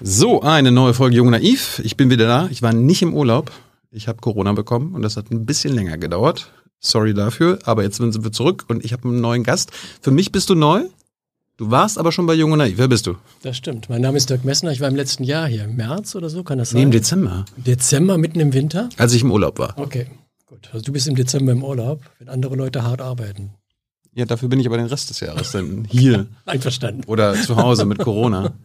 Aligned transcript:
So, 0.00 0.42
eine 0.42 0.72
neue 0.72 0.92
Folge 0.92 1.16
Jung 1.16 1.30
Naiv. 1.30 1.80
Ich 1.84 1.96
bin 1.96 2.10
wieder 2.10 2.26
da. 2.26 2.48
Ich 2.50 2.62
war 2.62 2.72
nicht 2.72 3.02
im 3.02 3.14
Urlaub. 3.14 3.52
Ich 3.90 4.08
habe 4.08 4.18
Corona 4.20 4.52
bekommen 4.52 4.94
und 4.94 5.02
das 5.02 5.16
hat 5.16 5.30
ein 5.30 5.46
bisschen 5.46 5.72
länger 5.72 5.98
gedauert. 5.98 6.50
Sorry 6.80 7.14
dafür, 7.14 7.60
aber 7.64 7.84
jetzt 7.84 7.96
sind 7.96 8.24
wir 8.24 8.32
zurück 8.32 8.64
und 8.68 8.84
ich 8.84 8.92
habe 8.92 9.08
einen 9.08 9.20
neuen 9.20 9.44
Gast. 9.44 9.70
Für 10.00 10.10
mich 10.10 10.32
bist 10.32 10.50
du 10.50 10.54
neu. 10.54 10.84
Du 11.56 11.70
warst 11.70 11.98
aber 11.98 12.10
schon 12.10 12.26
bei 12.26 12.34
Jung 12.34 12.50
und 12.50 12.58
Naiv. 12.58 12.76
Wer 12.76 12.88
bist 12.88 13.06
du? 13.06 13.14
Das 13.42 13.56
stimmt. 13.56 13.88
Mein 13.88 14.02
Name 14.02 14.16
ist 14.16 14.28
Dirk 14.28 14.44
Messner. 14.44 14.72
Ich 14.72 14.80
war 14.80 14.88
im 14.88 14.96
letzten 14.96 15.22
Jahr 15.22 15.46
hier. 15.46 15.64
Im 15.64 15.76
März 15.76 16.16
oder 16.16 16.28
so, 16.28 16.42
kann 16.42 16.58
das 16.58 16.70
sein? 16.70 16.78
Nee, 16.78 16.84
im 16.84 16.90
Dezember. 16.90 17.44
Dezember, 17.56 18.18
mitten 18.18 18.40
im 18.40 18.52
Winter? 18.52 18.88
Als 18.96 19.12
ich 19.12 19.22
im 19.22 19.30
Urlaub 19.30 19.60
war. 19.60 19.78
Okay, 19.78 20.08
gut. 20.46 20.68
Also 20.72 20.84
du 20.84 20.92
bist 20.92 21.06
im 21.06 21.14
Dezember 21.14 21.52
im 21.52 21.62
Urlaub, 21.62 22.02
wenn 22.18 22.28
andere 22.28 22.56
Leute 22.56 22.82
hart 22.82 23.00
arbeiten. 23.00 23.52
Ja, 24.12 24.24
dafür 24.24 24.48
bin 24.48 24.58
ich 24.58 24.66
aber 24.66 24.76
den 24.76 24.86
Rest 24.86 25.10
des 25.10 25.20
Jahres 25.20 25.52
dann 25.52 25.84
hier. 25.88 26.26
Einverstanden. 26.44 27.04
Oder 27.06 27.34
zu 27.34 27.56
Hause 27.56 27.84
mit 27.84 27.98
Corona. 27.98 28.54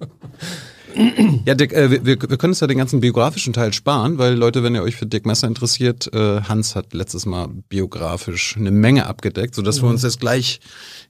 Ja, 1.46 1.56
Dick, 1.56 1.74
äh, 1.74 1.92
wir, 1.92 2.06
wir 2.06 2.18
können 2.18 2.52
uns 2.52 2.60
ja 2.60 2.68
den 2.68 2.78
ganzen 2.78 3.00
biografischen 3.00 3.54
Teil 3.54 3.74
sparen, 3.74 4.18
weil 4.18 4.34
Leute, 4.34 4.64
wenn 4.64 4.76
ihr 4.76 4.84
euch 4.84 4.96
für 4.96 5.06
Dick 5.06 5.26
Messer 5.26 5.48
interessiert, 5.48 6.12
äh, 6.14 6.42
Hans 6.42 6.76
hat 6.76 6.94
letztes 6.94 7.26
Mal 7.26 7.50
biografisch 7.70 8.56
eine 8.58 8.72
Menge 8.72 9.06
abgedeckt, 9.06 9.56
sodass 9.56 9.78
mhm. 9.78 9.86
wir 9.86 9.90
uns 9.92 10.04
jetzt 10.04 10.20
gleich 10.20 10.60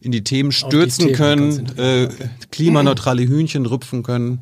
in 0.02 0.12
die 0.12 0.24
Themen 0.24 0.52
stürzen 0.52 1.08
die 1.08 1.14
Themen 1.14 1.66
können, 1.70 1.78
äh, 1.78 2.10
klimaneutrale 2.52 3.24
Hühnchen 3.24 3.66
rüpfen 3.66 4.04
können, 4.04 4.40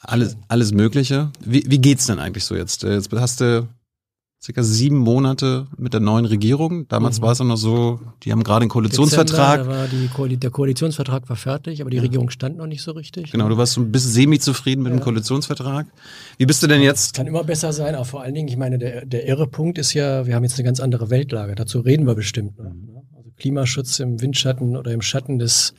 alles, 0.00 0.36
alles 0.48 0.72
Mögliche. 0.72 1.30
Wie, 1.44 1.64
wie 1.66 1.78
geht's 1.78 2.06
denn 2.06 2.18
eigentlich 2.18 2.44
so 2.44 2.54
jetzt? 2.56 2.84
Äh, 2.84 2.94
jetzt 2.94 3.10
hast 3.12 3.40
du 3.40 3.68
circa 4.42 4.62
sieben 4.62 4.96
Monate 4.96 5.66
mit 5.76 5.92
der 5.92 6.00
neuen 6.00 6.24
Regierung. 6.24 6.88
Damals 6.88 7.18
mhm. 7.18 7.24
war 7.24 7.32
es 7.32 7.40
ja 7.40 7.44
noch 7.44 7.56
so, 7.56 8.00
die 8.22 8.32
haben 8.32 8.42
gerade 8.42 8.62
einen 8.62 8.70
Koalitionsvertrag. 8.70 9.60
Dezember, 9.60 9.86
da 9.86 9.92
war 9.92 10.08
Koali 10.14 10.38
der 10.38 10.50
Koalitionsvertrag 10.50 11.28
war 11.28 11.36
fertig, 11.36 11.82
aber 11.82 11.90
die 11.90 11.98
ja. 11.98 12.02
Regierung 12.02 12.30
stand 12.30 12.56
noch 12.56 12.66
nicht 12.66 12.82
so 12.82 12.92
richtig. 12.92 13.32
Genau, 13.32 13.48
du 13.50 13.58
warst 13.58 13.74
so 13.74 13.82
ein 13.82 13.92
bisschen 13.92 14.12
semi-zufrieden 14.12 14.82
mit 14.82 14.92
ja. 14.92 14.98
dem 14.98 15.02
Koalitionsvertrag. 15.02 15.86
Wie 16.38 16.46
bist 16.46 16.62
du 16.62 16.68
denn 16.68 16.80
jetzt? 16.80 17.14
Kann 17.14 17.26
immer 17.26 17.44
besser 17.44 17.74
sein, 17.74 17.94
aber 17.94 18.06
vor 18.06 18.22
allen 18.22 18.34
Dingen, 18.34 18.48
ich 18.48 18.56
meine, 18.56 18.78
der, 18.78 19.04
der 19.04 19.28
irre 19.28 19.46
Punkt 19.46 19.76
ist 19.76 19.92
ja, 19.92 20.26
wir 20.26 20.34
haben 20.34 20.42
jetzt 20.42 20.58
eine 20.58 20.64
ganz 20.64 20.80
andere 20.80 21.10
Weltlage. 21.10 21.54
Dazu 21.54 21.80
reden 21.80 22.06
wir 22.06 22.14
bestimmt 22.14 22.58
noch. 22.58 22.72
Ne? 22.72 23.02
Also 23.14 23.30
Klimaschutz 23.36 23.98
im 23.98 24.22
Windschatten 24.22 24.74
oder 24.74 24.92
im 24.92 25.02
Schatten 25.02 25.38
des 25.38 25.74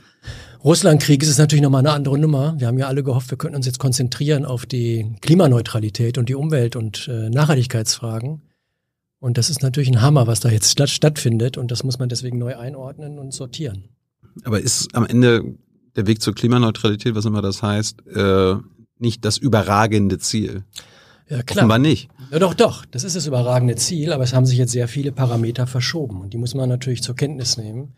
Russlandkrieges 0.63 1.27
ist 1.27 1.39
natürlich 1.39 1.63
nochmal 1.63 1.79
eine 1.79 1.93
andere 1.93 2.19
Nummer. 2.19 2.53
Wir 2.59 2.67
haben 2.67 2.77
ja 2.77 2.85
alle 2.85 3.01
gehofft, 3.01 3.31
wir 3.31 3.39
könnten 3.39 3.55
uns 3.55 3.65
jetzt 3.65 3.79
konzentrieren 3.79 4.45
auf 4.45 4.67
die 4.67 5.15
Klimaneutralität 5.21 6.19
und 6.19 6.29
die 6.29 6.35
Umwelt- 6.35 6.75
und 6.75 7.07
äh, 7.07 7.31
Nachhaltigkeitsfragen. 7.31 8.43
Und 9.21 9.37
das 9.37 9.51
ist 9.51 9.61
natürlich 9.61 9.89
ein 9.89 10.01
Hammer, 10.01 10.25
was 10.25 10.39
da 10.39 10.49
jetzt 10.49 10.71
statt, 10.71 10.89
stattfindet. 10.89 11.55
Und 11.55 11.69
das 11.69 11.83
muss 11.83 11.99
man 11.99 12.09
deswegen 12.09 12.39
neu 12.39 12.57
einordnen 12.57 13.19
und 13.19 13.31
sortieren. 13.31 13.89
Aber 14.43 14.59
ist 14.59 14.95
am 14.95 15.05
Ende 15.05 15.43
der 15.95 16.07
Weg 16.07 16.23
zur 16.23 16.33
Klimaneutralität, 16.33 17.13
was 17.13 17.25
immer 17.25 17.43
das 17.43 17.61
heißt, 17.61 18.07
äh, 18.07 18.55
nicht 18.97 19.23
das 19.23 19.37
überragende 19.37 20.17
Ziel? 20.17 20.63
Ja, 21.29 21.43
klar. 21.43 21.59
Offenbar 21.59 21.77
nicht. 21.77 22.09
Ja, 22.31 22.39
doch, 22.39 22.55
doch. 22.55 22.83
Das 22.85 23.03
ist 23.03 23.15
das 23.15 23.27
überragende 23.27 23.75
Ziel, 23.75 24.11
aber 24.11 24.23
es 24.23 24.33
haben 24.33 24.47
sich 24.47 24.57
jetzt 24.57 24.71
sehr 24.71 24.87
viele 24.87 25.11
Parameter 25.11 25.67
verschoben. 25.67 26.21
Und 26.21 26.33
die 26.33 26.37
muss 26.37 26.55
man 26.55 26.67
natürlich 26.67 27.03
zur 27.03 27.15
Kenntnis 27.15 27.57
nehmen. 27.57 27.93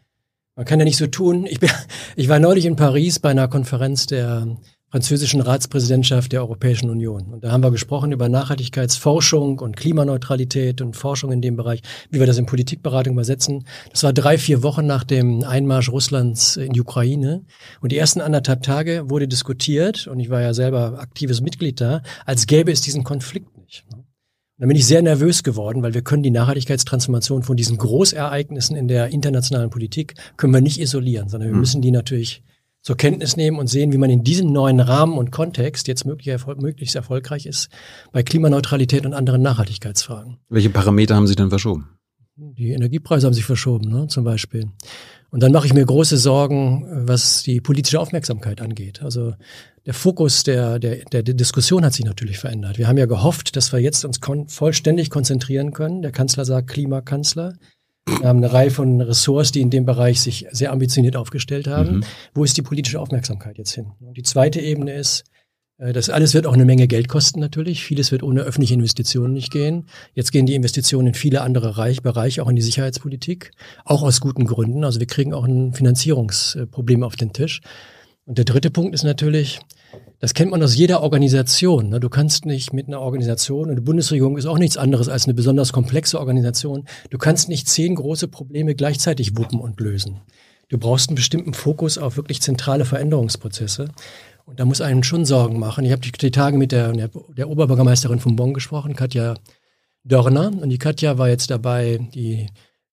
Man 0.57 0.65
kann 0.65 0.79
ja 0.79 0.85
nicht 0.85 0.97
so 0.97 1.07
tun. 1.07 1.45
Ich, 1.45 1.61
bin, 1.61 1.69
ich 2.17 2.27
war 2.27 2.39
neulich 2.39 2.65
in 2.65 2.75
Paris 2.75 3.19
bei 3.19 3.29
einer 3.29 3.47
Konferenz 3.47 4.07
der 4.07 4.57
französischen 4.93 5.41
Ratspräsidentschaft 5.41 6.33
der 6.33 6.41
Europäischen 6.41 6.91
Union. 6.91 7.33
Und 7.33 7.43
da 7.43 7.51
haben 7.51 7.63
wir 7.63 7.71
gesprochen 7.71 8.11
über 8.11 8.29
Nachhaltigkeitsforschung 8.29 9.57
und 9.57 9.75
Klimaneutralität 9.75 10.81
und 10.81 10.95
Forschung 10.95 11.31
in 11.31 11.41
dem 11.41 11.55
Bereich, 11.55 11.81
wie 12.11 12.19
wir 12.19 12.27
das 12.27 12.37
in 12.37 12.45
Politikberatung 12.45 13.13
übersetzen. 13.13 13.65
Das 13.89 14.03
war 14.03 14.13
drei, 14.13 14.37
vier 14.37 14.61
Wochen 14.61 14.85
nach 14.85 15.03
dem 15.03 15.43
Einmarsch 15.43 15.89
Russlands 15.89 16.57
in 16.57 16.73
die 16.73 16.81
Ukraine. 16.81 17.43
Und 17.81 17.91
die 17.91 17.97
ersten 17.97 18.21
anderthalb 18.21 18.61
Tage 18.61 19.09
wurde 19.09 19.27
diskutiert, 19.27 20.05
und 20.05 20.19
ich 20.19 20.29
war 20.29 20.41
ja 20.41 20.53
selber 20.53 20.99
aktives 20.99 21.41
Mitglied 21.41 21.81
da, 21.81 22.03
als 22.27 22.45
gäbe 22.45 22.71
es 22.71 22.81
diesen 22.81 23.03
Konflikt 23.03 23.57
nicht. 23.57 23.85
Und 23.89 24.05
da 24.59 24.67
bin 24.67 24.75
ich 24.75 24.85
sehr 24.85 25.01
nervös 25.01 25.41
geworden, 25.41 25.81
weil 25.81 25.95
wir 25.95 26.03
können 26.03 26.21
die 26.21 26.29
Nachhaltigkeitstransformation 26.29 27.41
von 27.41 27.57
diesen 27.57 27.77
Großereignissen 27.77 28.75
in 28.75 28.87
der 28.87 29.07
internationalen 29.07 29.71
Politik 29.71 30.13
können 30.37 30.53
wir 30.53 30.61
nicht 30.61 30.79
isolieren, 30.79 31.29
sondern 31.29 31.49
wir 31.49 31.53
hm. 31.55 31.61
müssen 31.61 31.81
die 31.81 31.89
natürlich 31.89 32.43
zur 32.83 32.97
Kenntnis 32.97 33.37
nehmen 33.37 33.57
und 33.57 33.67
sehen, 33.67 33.91
wie 33.93 33.97
man 33.97 34.09
in 34.09 34.23
diesem 34.23 34.51
neuen 34.51 34.81
Rahmen 34.81 35.17
und 35.17 35.31
Kontext 35.31 35.87
jetzt 35.87 36.05
möglichst 36.05 36.95
erfolgreich 36.95 37.45
ist 37.45 37.69
bei 38.11 38.21
Klimaneutralität 38.23 39.05
und 39.05 39.13
anderen 39.13 39.41
Nachhaltigkeitsfragen. 39.41 40.37
Welche 40.49 40.69
Parameter 40.69 41.15
haben 41.15 41.25
sich 41.25 41.37
denn 41.37 41.49
verschoben? 41.49 41.89
Die 42.35 42.71
Energiepreise 42.71 43.27
haben 43.27 43.33
sich 43.33 43.45
verschoben, 43.45 43.89
ne, 43.89 44.07
zum 44.07 44.23
Beispiel. 44.23 44.65
Und 45.29 45.41
dann 45.41 45.51
mache 45.51 45.67
ich 45.67 45.73
mir 45.73 45.85
große 45.85 46.17
Sorgen, 46.17 47.07
was 47.07 47.43
die 47.43 47.61
politische 47.61 47.99
Aufmerksamkeit 47.99 48.59
angeht. 48.59 49.01
Also 49.01 49.33
der 49.85 49.93
Fokus 49.93 50.43
der, 50.43 50.79
der, 50.79 51.05
der 51.05 51.23
Diskussion 51.23 51.85
hat 51.85 51.93
sich 51.93 52.05
natürlich 52.05 52.39
verändert. 52.39 52.77
Wir 52.77 52.87
haben 52.87 52.97
ja 52.97 53.05
gehofft, 53.05 53.55
dass 53.55 53.71
wir 53.71 53.79
jetzt 53.79 54.03
uns 54.03 54.19
kon 54.19 54.47
vollständig 54.47 55.09
konzentrieren 55.09 55.73
können. 55.73 56.01
Der 56.01 56.11
Kanzler 56.11 56.45
sagt 56.45 56.69
Klimakanzler. 56.69 57.53
Wir 58.05 58.27
haben 58.27 58.37
eine 58.37 58.51
Reihe 58.51 58.71
von 58.71 58.99
Ressorts, 59.01 59.51
die 59.51 59.61
in 59.61 59.69
dem 59.69 59.85
Bereich 59.85 60.21
sich 60.21 60.45
sehr 60.51 60.71
ambitioniert 60.71 61.15
aufgestellt 61.15 61.67
haben. 61.67 61.97
Mhm. 61.97 62.03
Wo 62.33 62.43
ist 62.43 62.57
die 62.57 62.61
politische 62.61 62.99
Aufmerksamkeit 62.99 63.57
jetzt 63.57 63.73
hin? 63.73 63.91
Und 64.01 64.17
die 64.17 64.23
zweite 64.23 64.59
Ebene 64.59 64.93
ist, 64.93 65.23
äh, 65.77 65.93
das 65.93 66.09
alles 66.09 66.33
wird 66.33 66.45
auch 66.45 66.53
eine 66.53 66.65
Menge 66.65 66.87
Geld 66.87 67.07
kosten 67.07 67.39
natürlich. 67.39 67.83
Vieles 67.83 68.11
wird 68.11 68.23
ohne 68.23 68.41
öffentliche 68.41 68.73
Investitionen 68.73 69.33
nicht 69.33 69.51
gehen. 69.51 69.85
Jetzt 70.13 70.31
gehen 70.31 70.45
die 70.45 70.55
Investitionen 70.55 71.09
in 71.09 71.13
viele 71.13 71.41
andere 71.41 71.73
Bereiche, 72.01 72.43
auch 72.43 72.49
in 72.49 72.55
die 72.55 72.61
Sicherheitspolitik, 72.61 73.51
auch 73.85 74.03
aus 74.03 74.19
guten 74.21 74.45
Gründen. 74.45 74.83
Also 74.83 74.99
wir 74.99 75.07
kriegen 75.07 75.33
auch 75.33 75.45
ein 75.45 75.73
Finanzierungsproblem 75.73 77.03
auf 77.03 77.15
den 77.15 77.33
Tisch. 77.33 77.61
Und 78.25 78.37
der 78.37 78.45
dritte 78.45 78.71
Punkt 78.71 78.93
ist 78.93 79.03
natürlich, 79.03 79.59
das 80.19 80.33
kennt 80.33 80.51
man 80.51 80.63
aus 80.63 80.75
jeder 80.75 81.01
Organisation. 81.01 81.89
Ne? 81.89 81.99
Du 81.99 82.09
kannst 82.09 82.45
nicht 82.45 82.73
mit 82.73 82.87
einer 82.87 83.01
Organisation, 83.01 83.69
und 83.69 83.75
die 83.75 83.81
Bundesregierung 83.81 84.37
ist 84.37 84.45
auch 84.45 84.57
nichts 84.57 84.77
anderes 84.77 85.09
als 85.09 85.25
eine 85.25 85.33
besonders 85.33 85.73
komplexe 85.73 86.19
Organisation, 86.19 86.85
du 87.09 87.17
kannst 87.17 87.49
nicht 87.49 87.67
zehn 87.67 87.95
große 87.95 88.27
Probleme 88.27 88.75
gleichzeitig 88.75 89.37
wuppen 89.37 89.59
und 89.59 89.79
lösen. 89.79 90.21
Du 90.69 90.77
brauchst 90.77 91.09
einen 91.09 91.15
bestimmten 91.15 91.53
Fokus 91.53 91.97
auf 91.97 92.17
wirklich 92.17 92.41
zentrale 92.41 92.85
Veränderungsprozesse. 92.85 93.89
Und 94.45 94.59
da 94.59 94.65
muss 94.65 94.81
einen 94.81 95.03
schon 95.03 95.25
Sorgen 95.25 95.59
machen. 95.59 95.85
Ich 95.85 95.91
habe 95.91 96.01
die, 96.01 96.31
Tage 96.31 96.57
mit 96.57 96.71
der, 96.71 96.91
der, 96.91 97.49
Oberbürgermeisterin 97.49 98.19
von 98.19 98.35
Bonn 98.35 98.53
gesprochen, 98.53 98.95
Katja 98.95 99.35
Dörner. 100.03 100.47
Und 100.47 100.69
die 100.69 100.79
Katja 100.79 101.17
war 101.17 101.29
jetzt 101.29 101.49
dabei, 101.49 101.99
die 102.13 102.47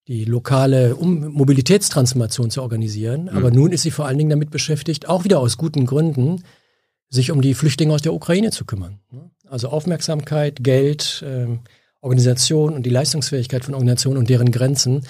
die 0.07 0.25
lokale 0.25 0.97
um 0.97 1.29
Mobilitätstransformation 1.29 2.51
zu 2.51 2.63
organisieren. 2.63 3.29
Aber 3.29 3.51
mhm. 3.51 3.57
nun 3.57 3.73
ist 3.73 3.83
sie 3.83 3.91
vor 3.91 4.07
allen 4.07 4.19
Dingen 4.19 4.31
damit 4.31 4.51
beschäftigt, 4.51 5.09
auch 5.09 5.25
wieder 5.25 5.39
aus 5.39 5.57
guten 5.57 5.87
Gründen, 5.87 6.43
sich 7.11 7.31
um 7.31 7.43
die 7.43 7.55
Flüchtlinge 7.55 7.93
aus 7.93 8.03
der 8.03 8.15
Ukraine 8.15 8.51
zu 8.51 8.65
kümmern. 8.65 9.01
Also 9.49 9.69
Aufmerksamkeit, 9.69 10.63
Geld, 10.63 11.25
äh, 11.27 11.47
Organisation 12.03 12.73
und 12.75 12.87
die 12.87 12.91
Leistungsfähigkeit 12.91 13.65
von 13.65 13.75
Organisationen 13.75 14.19
und 14.19 14.31
deren 14.31 14.53
Grenzen, 14.53 15.03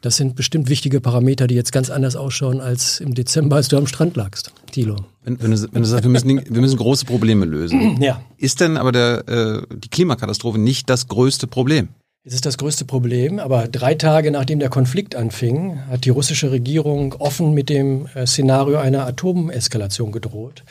das 0.00 0.16
sind 0.16 0.36
bestimmt 0.36 0.68
wichtige 0.68 1.00
Parameter, 1.00 1.46
die 1.46 1.54
jetzt 1.54 1.72
ganz 1.72 1.90
anders 1.90 2.14
ausschauen 2.14 2.60
als 2.60 3.00
im 3.00 3.14
Dezember, 3.14 3.56
als 3.56 3.68
du 3.68 3.76
am 3.76 3.86
Strand 3.86 4.16
lagst, 4.16 4.52
Thilo. 4.70 4.96
Wenn, 5.24 5.42
wenn, 5.42 5.50
du, 5.50 5.72
wenn 5.72 5.82
du 5.82 5.88
sagst, 5.88 6.04
wir 6.04 6.10
müssen, 6.10 6.28
wir 6.28 6.60
müssen 6.60 6.76
große 6.76 7.06
Probleme 7.06 7.46
lösen, 7.46 8.00
ja. 8.00 8.20
ist 8.36 8.60
denn 8.60 8.76
aber 8.76 8.92
der, 8.92 9.28
äh, 9.28 9.62
die 9.76 9.88
Klimakatastrophe 9.88 10.58
nicht 10.58 10.88
das 10.90 11.08
größte 11.08 11.46
Problem? 11.46 11.88
Es 12.22 12.34
ist 12.34 12.44
das 12.44 12.58
größte 12.58 12.84
Problem, 12.84 13.38
aber 13.38 13.68
drei 13.68 13.94
Tage 13.94 14.30
nachdem 14.30 14.58
der 14.58 14.68
Konflikt 14.68 15.14
anfing, 15.14 15.80
hat 15.88 16.04
die 16.04 16.10
russische 16.10 16.50
Regierung 16.50 17.14
offen 17.14 17.54
mit 17.54 17.68
dem 17.68 18.06
äh, 18.14 18.26
Szenario 18.26 18.78
einer 18.78 19.06
Atomeskalation 19.06 20.12
gedroht. 20.12 20.62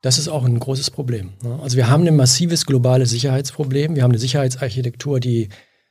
Das 0.00 0.18
ist 0.18 0.28
auch 0.28 0.44
ein 0.44 0.58
großes 0.58 0.90
Problem. 0.90 1.32
Ne? 1.42 1.58
Also 1.62 1.76
wir 1.76 1.88
haben 1.88 2.06
ein 2.06 2.16
massives 2.16 2.66
globales 2.66 3.10
Sicherheitsproblem. 3.10 3.96
Wir 3.96 4.04
haben 4.04 4.12
eine 4.12 4.20
Sicherheitsarchitektur, 4.20 5.18
die 5.18 5.48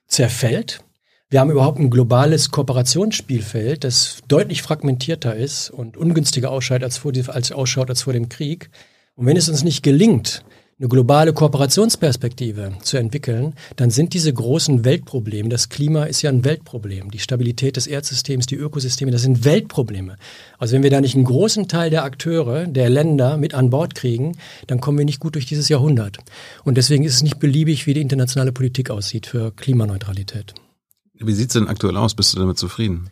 zerfällt. 0.07 0.81
Wir 1.29 1.41
haben 1.41 1.51
überhaupt 1.51 1.78
ein 1.78 1.90
globales 1.90 2.51
Kooperationsspielfeld, 2.51 3.84
das 3.84 4.19
deutlich 4.29 4.62
fragmentierter 4.62 5.35
ist 5.35 5.69
und 5.69 5.97
ungünstiger 5.97 6.51
ausschaut 6.51 6.84
als 6.84 6.97
vor, 6.97 7.12
als 7.28 7.51
ausschaut 7.51 7.90
als 7.90 8.03
vor 8.03 8.13
dem 8.13 8.29
Krieg. 8.29 8.69
Und 9.16 9.25
wenn 9.25 9.35
es 9.35 9.50
uns 9.50 9.63
nicht 9.63 9.84
gelingt, 9.84 10.45
eine 10.80 10.90
globale 10.90 11.34
Kooperationsperspektive 11.34 12.74
zu 12.84 12.98
entwickeln, 12.98 13.56
dann 13.78 13.90
sind 13.90 14.13
diese 14.13 14.31
großen 14.31 14.86
Weltprobleme, 14.86 15.50
das 15.50 15.69
Klima 15.69 16.04
ist 16.04 16.22
ja 16.22 16.30
ein 16.30 16.46
Weltproblem, 16.46 17.10
die 17.10 17.18
Stabilität 17.18 17.78
des 17.78 17.88
Erdsystems, 17.88 18.46
die 18.46 18.56
Ökosysteme, 18.56 19.10
das 19.10 19.24
sind 19.24 19.44
Weltprobleme. 19.44 20.18
Also 20.60 20.75
wenn 20.75 20.84
wir 20.84 20.92
da 20.92 21.01
nicht 21.01 21.16
einen 21.16 21.25
großen 21.25 21.68
Teil 21.68 21.90
der 21.90 22.04
Akteure, 22.04 22.68
der 22.68 22.90
Länder 22.90 23.38
mit 23.38 23.56
an 23.56 23.72
Bord 23.72 23.96
kriegen, 23.96 24.38
dann 24.68 24.80
kommen 24.80 25.00
wir 25.00 25.06
nicht 25.06 25.19
gut 25.19 25.34
durch 25.34 25.48
dieses 25.48 25.68
Jahrhundert. 25.68 26.19
Und 26.63 26.78
deswegen 26.78 27.04
ist 27.04 27.16
es 27.16 27.24
nicht 27.24 27.40
beliebig, 27.40 27.88
wie 27.88 27.96
die 27.96 28.01
internationale 28.01 28.51
Politik 28.51 28.92
aussieht 28.92 29.25
für 29.25 29.51
Klimaneutralität. 29.51 30.54
Wie 31.16 31.34
sieht 31.34 31.48
es 31.48 31.54
denn 31.54 31.68
aktuell 31.68 31.98
aus? 31.98 32.13
Bist 32.13 32.36
du 32.36 32.40
damit 32.40 32.60
zufrieden? 32.60 33.10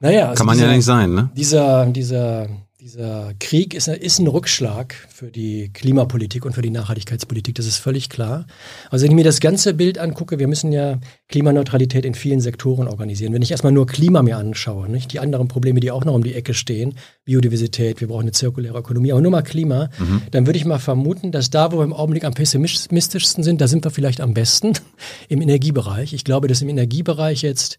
Naja, 0.00 0.28
also 0.28 0.38
kann 0.38 0.46
man 0.46 0.56
dieser, 0.56 0.68
ja 0.68 0.76
nicht 0.76 0.84
sein, 0.84 1.14
ne? 1.14 1.30
Dieser, 1.34 1.86
dieser 1.86 2.48
dieser 2.84 3.32
Krieg 3.40 3.72
ist, 3.72 3.88
ist, 3.88 4.18
ein 4.18 4.26
Rückschlag 4.26 4.94
für 5.08 5.30
die 5.30 5.70
Klimapolitik 5.72 6.44
und 6.44 6.52
für 6.52 6.60
die 6.60 6.68
Nachhaltigkeitspolitik, 6.68 7.54
das 7.54 7.64
ist 7.64 7.78
völlig 7.78 8.10
klar. 8.10 8.46
Also 8.90 9.04
wenn 9.04 9.12
ich 9.12 9.16
mir 9.16 9.24
das 9.24 9.40
ganze 9.40 9.72
Bild 9.72 9.96
angucke, 9.96 10.38
wir 10.38 10.48
müssen 10.48 10.70
ja 10.70 10.98
Klimaneutralität 11.28 12.04
in 12.04 12.14
vielen 12.14 12.42
Sektoren 12.42 12.86
organisieren. 12.86 13.32
Wenn 13.32 13.40
ich 13.40 13.52
erstmal 13.52 13.72
nur 13.72 13.86
Klima 13.86 14.22
mir 14.22 14.36
anschaue, 14.36 14.90
nicht 14.90 15.14
die 15.14 15.18
anderen 15.18 15.48
Probleme, 15.48 15.80
die 15.80 15.90
auch 15.90 16.04
noch 16.04 16.12
um 16.12 16.22
die 16.22 16.34
Ecke 16.34 16.52
stehen, 16.52 16.92
Biodiversität, 17.24 18.02
wir 18.02 18.08
brauchen 18.08 18.24
eine 18.24 18.32
zirkuläre 18.32 18.80
Ökonomie, 18.80 19.12
aber 19.12 19.22
nur 19.22 19.30
mal 19.30 19.40
Klima, 19.40 19.88
mhm. 19.98 20.20
dann 20.30 20.44
würde 20.44 20.58
ich 20.58 20.66
mal 20.66 20.78
vermuten, 20.78 21.32
dass 21.32 21.48
da, 21.48 21.72
wo 21.72 21.78
wir 21.78 21.84
im 21.84 21.94
Augenblick 21.94 22.24
am 22.24 22.34
pessimistischsten 22.34 23.42
sind, 23.42 23.62
da 23.62 23.66
sind 23.66 23.86
wir 23.86 23.92
vielleicht 23.92 24.20
am 24.20 24.34
besten 24.34 24.74
im 25.30 25.40
Energiebereich. 25.40 26.12
Ich 26.12 26.24
glaube, 26.24 26.48
dass 26.48 26.60
im 26.60 26.68
Energiebereich 26.68 27.40
jetzt 27.40 27.78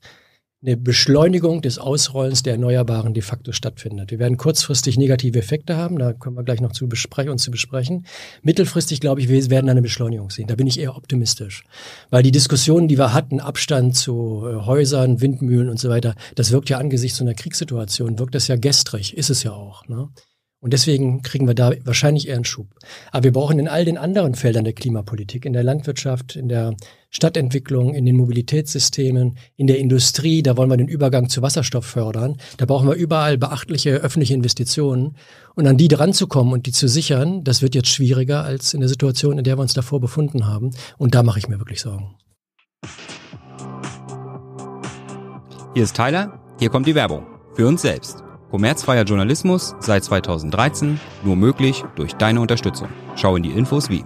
eine 0.65 0.77
Beschleunigung 0.77 1.61
des 1.61 1.77
Ausrollens 1.77 2.41
der 2.43 2.53
Erneuerbaren 2.53 3.13
de 3.13 3.21
facto 3.21 3.51
stattfindet. 3.51 4.11
Wir 4.11 4.19
werden 4.19 4.37
kurzfristig 4.37 4.97
negative 4.97 5.37
Effekte 5.37 5.77
haben, 5.77 5.99
da 5.99 6.13
kommen 6.13 6.35
wir 6.35 6.43
gleich 6.43 6.61
noch 6.61 6.71
zu 6.71 6.89
besprechen, 6.89 7.31
uns 7.31 7.43
zu 7.43 7.51
besprechen. 7.51 8.05
Mittelfristig, 8.41 8.99
glaube 8.99 9.21
ich, 9.21 9.29
wir 9.29 9.49
werden 9.49 9.69
eine 9.69 9.81
Beschleunigung 9.81 10.29
sehen. 10.29 10.47
Da 10.47 10.55
bin 10.55 10.67
ich 10.67 10.79
eher 10.79 10.95
optimistisch. 10.95 11.63
Weil 12.09 12.23
die 12.23 12.31
Diskussionen, 12.31 12.87
die 12.87 12.97
wir 12.97 13.13
hatten, 13.13 13.39
Abstand 13.39 13.95
zu 13.95 14.45
äh, 14.45 14.65
Häusern, 14.65 15.21
Windmühlen 15.21 15.69
und 15.69 15.79
so 15.79 15.89
weiter, 15.89 16.15
das 16.35 16.51
wirkt 16.51 16.69
ja 16.69 16.79
angesichts 16.79 17.21
einer 17.21 17.35
Kriegssituation, 17.35 18.17
wirkt 18.17 18.35
das 18.35 18.47
ja 18.47 18.55
gestrig, 18.55 19.15
ist 19.15 19.29
es 19.29 19.43
ja 19.43 19.51
auch. 19.51 19.87
Ne? 19.87 20.09
Und 20.65 20.73
deswegen 20.73 21.21
kriegen 21.21 21.45
wir 21.45 21.53
da 21.53 21.73
wahrscheinlich 21.83 22.27
eher 22.27 22.37
einen 22.37 22.43
Schub. 22.43 22.65
Aber 23.11 23.25
wir 23.25 23.33
brauchen 23.33 23.59
in 23.59 23.67
all 23.67 23.85
den 23.85 23.99
anderen 23.99 24.33
Feldern 24.33 24.63
der 24.63 24.73
Klimapolitik, 24.73 25.45
in 25.45 25.53
der 25.53 25.61
Landwirtschaft, 25.61 26.35
in 26.35 26.49
der 26.49 26.75
Stadtentwicklung, 27.11 27.93
in 27.93 28.03
den 28.03 28.17
Mobilitätssystemen, 28.17 29.37
in 29.57 29.67
der 29.67 29.77
Industrie, 29.77 30.41
da 30.41 30.57
wollen 30.57 30.71
wir 30.71 30.77
den 30.77 30.87
Übergang 30.87 31.29
zu 31.29 31.43
Wasserstoff 31.43 31.85
fördern. 31.85 32.37
Da 32.57 32.65
brauchen 32.65 32.87
wir 32.87 32.95
überall 32.95 33.37
beachtliche 33.37 33.91
öffentliche 33.91 34.33
Investitionen. 34.33 35.15
Und 35.53 35.67
an 35.67 35.77
die 35.77 35.87
dran 35.87 36.13
zu 36.13 36.25
kommen 36.25 36.51
und 36.51 36.65
die 36.65 36.71
zu 36.71 36.87
sichern, 36.87 37.43
das 37.43 37.61
wird 37.61 37.75
jetzt 37.75 37.89
schwieriger 37.89 38.43
als 38.43 38.73
in 38.73 38.79
der 38.79 38.89
Situation, 38.89 39.37
in 39.37 39.43
der 39.43 39.59
wir 39.59 39.61
uns 39.61 39.75
davor 39.75 39.99
befunden 39.99 40.47
haben. 40.47 40.71
Und 40.97 41.13
da 41.13 41.21
mache 41.21 41.37
ich 41.37 41.47
mir 41.47 41.59
wirklich 41.59 41.81
Sorgen. 41.81 42.15
Hier 45.75 45.83
ist 45.83 45.95
Tyler, 45.95 46.39
hier 46.57 46.71
kommt 46.71 46.87
die 46.87 46.95
Werbung. 46.95 47.27
Für 47.53 47.67
uns 47.67 47.83
selbst. 47.83 48.24
Kommerzfreier 48.55 49.03
Journalismus 49.03 49.75
seit 49.81 50.05
2013 50.05 50.97
nur 51.25 51.35
möglich 51.35 51.83
durch 51.97 52.13
deine 52.13 52.39
Unterstützung. 52.39 52.87
Schau 53.17 53.35
in 53.35 53.43
die 53.43 53.49
Infos 53.49 53.89
wie. 53.89 54.05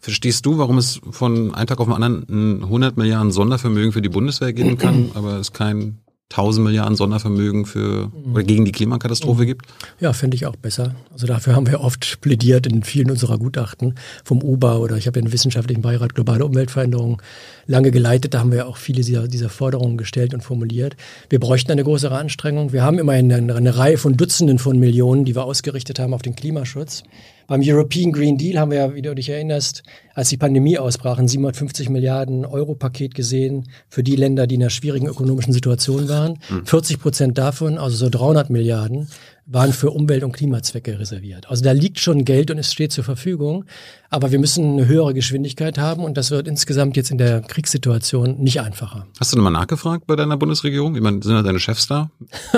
Verstehst 0.00 0.44
du, 0.44 0.58
warum 0.58 0.78
es 0.78 1.00
von 1.12 1.54
einem 1.54 1.68
Tag 1.68 1.78
auf 1.78 1.86
den 1.86 1.94
anderen 1.94 2.26
ein 2.28 2.64
100 2.64 2.96
Milliarden 2.96 3.30
Sondervermögen 3.30 3.92
für 3.92 4.02
die 4.02 4.08
Bundeswehr 4.08 4.52
geben 4.52 4.76
kann, 4.76 5.10
aber 5.14 5.34
es 5.34 5.52
kein 5.52 6.00
1000 6.32 6.64
Milliarden 6.64 6.96
Sondervermögen 6.96 7.66
für 7.66 8.10
oder 8.32 8.42
gegen 8.42 8.64
die 8.64 8.72
Klimakatastrophe 8.72 9.42
mhm. 9.42 9.46
gibt? 9.46 9.66
Ja, 10.00 10.12
finde 10.12 10.34
ich 10.34 10.44
auch 10.46 10.56
besser. 10.56 10.96
Also 11.12 11.26
dafür 11.28 11.54
haben 11.54 11.68
wir 11.68 11.80
oft 11.80 12.20
plädiert 12.20 12.66
in 12.66 12.82
vielen 12.82 13.10
unserer 13.12 13.38
Gutachten 13.38 13.94
vom 14.24 14.42
UBA 14.42 14.76
oder 14.78 14.96
ich 14.96 15.06
habe 15.06 15.20
ja 15.20 15.24
den 15.24 15.32
wissenschaftlichen 15.32 15.82
Beirat 15.82 16.16
globale 16.16 16.44
Umweltveränderung 16.44 17.22
lange 17.66 17.92
geleitet. 17.92 18.34
Da 18.34 18.40
haben 18.40 18.50
wir 18.50 18.66
auch 18.66 18.76
viele 18.76 19.02
dieser, 19.02 19.28
dieser 19.28 19.48
Forderungen 19.48 19.96
gestellt 19.98 20.34
und 20.34 20.42
formuliert. 20.42 20.96
Wir 21.30 21.38
bräuchten 21.38 21.70
eine 21.70 21.84
größere 21.84 22.18
Anstrengung. 22.18 22.72
Wir 22.72 22.82
haben 22.82 22.98
immerhin 22.98 23.32
eine, 23.32 23.54
eine 23.54 23.76
Reihe 23.76 23.96
von 23.96 24.16
Dutzenden 24.16 24.58
von 24.58 24.80
Millionen, 24.80 25.24
die 25.24 25.36
wir 25.36 25.44
ausgerichtet 25.44 26.00
haben 26.00 26.12
auf 26.12 26.22
den 26.22 26.34
Klimaschutz. 26.34 27.04
Beim 27.46 27.60
European 27.64 28.12
Green 28.12 28.38
Deal 28.38 28.58
haben 28.58 28.70
wir 28.70 28.78
ja, 28.78 28.94
wie 28.94 29.02
du 29.02 29.14
dich 29.14 29.28
erinnerst, 29.28 29.82
als 30.14 30.30
die 30.30 30.36
Pandemie 30.36 30.78
ausbrach, 30.78 31.18
ein 31.18 31.28
750 31.28 31.88
Milliarden 31.88 32.44
Euro 32.44 32.74
Paket 32.74 33.14
gesehen 33.14 33.68
für 33.88 34.02
die 34.02 34.16
Länder, 34.16 34.46
die 34.46 34.56
in 34.56 34.62
einer 34.62 34.70
schwierigen 34.70 35.06
ökonomischen 35.06 35.52
Situation 35.52 36.08
waren. 36.08 36.38
Mhm. 36.48 36.66
40 36.66 36.98
Prozent 36.98 37.38
davon, 37.38 37.78
also 37.78 37.96
so 37.96 38.08
300 38.08 38.50
Milliarden, 38.50 39.08
waren 39.46 39.72
für 39.72 39.90
Umwelt- 39.90 40.24
und 40.24 40.32
Klimazwecke 40.32 40.98
reserviert. 40.98 41.48
Also 41.48 41.62
da 41.62 41.70
liegt 41.70 42.00
schon 42.00 42.24
Geld 42.24 42.50
und 42.50 42.58
es 42.58 42.72
steht 42.72 42.92
zur 42.92 43.04
Verfügung. 43.04 43.64
Aber 44.10 44.32
wir 44.32 44.40
müssen 44.40 44.72
eine 44.72 44.88
höhere 44.88 45.14
Geschwindigkeit 45.14 45.78
haben 45.78 46.04
und 46.04 46.16
das 46.16 46.32
wird 46.32 46.48
insgesamt 46.48 46.96
jetzt 46.96 47.12
in 47.12 47.18
der 47.18 47.42
Kriegssituation 47.42 48.38
nicht 48.38 48.60
einfacher. 48.60 49.06
Hast 49.20 49.32
du 49.32 49.36
nochmal 49.36 49.52
nachgefragt 49.52 50.06
bei 50.06 50.16
deiner 50.16 50.36
Bundesregierung? 50.36 50.96
Ich 50.96 51.02
meine, 51.02 51.22
sind 51.22 51.32
ja 51.32 51.42
deine 51.42 51.60
Chefs 51.60 51.86
da? 51.86 52.10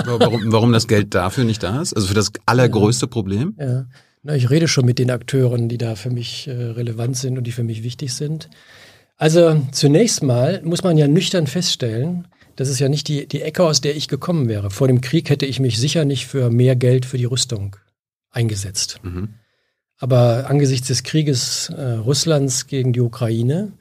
warum, 0.04 0.40
warum 0.46 0.72
das 0.72 0.88
Geld 0.88 1.14
dafür 1.14 1.44
nicht 1.44 1.62
da 1.62 1.82
ist? 1.82 1.94
Also 1.94 2.08
für 2.08 2.14
das 2.14 2.32
allergrößte 2.46 3.04
ja. 3.06 3.10
Problem? 3.10 3.54
Ja. 3.58 3.84
Na, 4.22 4.34
ich 4.34 4.50
rede 4.50 4.68
schon 4.68 4.84
mit 4.84 4.98
den 4.98 5.10
Akteuren, 5.10 5.68
die 5.68 5.78
da 5.78 5.94
für 5.94 6.10
mich 6.10 6.48
äh, 6.48 6.52
relevant 6.52 7.16
sind 7.16 7.38
und 7.38 7.44
die 7.44 7.52
für 7.52 7.64
mich 7.64 7.82
wichtig 7.82 8.12
sind. 8.12 8.48
Also 9.16 9.60
zunächst 9.72 10.22
mal 10.22 10.62
muss 10.64 10.84
man 10.84 10.96
ja 10.96 11.08
nüchtern 11.08 11.46
feststellen, 11.46 12.28
das 12.58 12.68
ist 12.68 12.80
ja 12.80 12.88
nicht 12.88 13.06
die, 13.06 13.28
die 13.28 13.42
Ecke, 13.42 13.62
aus 13.62 13.80
der 13.80 13.96
ich 13.96 14.08
gekommen 14.08 14.48
wäre. 14.48 14.70
Vor 14.70 14.88
dem 14.88 15.00
Krieg 15.00 15.30
hätte 15.30 15.46
ich 15.46 15.60
mich 15.60 15.78
sicher 15.78 16.04
nicht 16.04 16.26
für 16.26 16.50
mehr 16.50 16.74
Geld 16.74 17.06
für 17.06 17.16
die 17.16 17.24
Rüstung 17.24 17.76
eingesetzt. 18.30 18.98
Mhm. 19.04 19.34
Aber 19.96 20.50
angesichts 20.50 20.88
des 20.88 21.04
Krieges 21.04 21.70
äh, 21.70 21.92
Russlands 21.92 22.66
gegen 22.66 22.92
die 22.92 23.00
Ukraine 23.00 23.72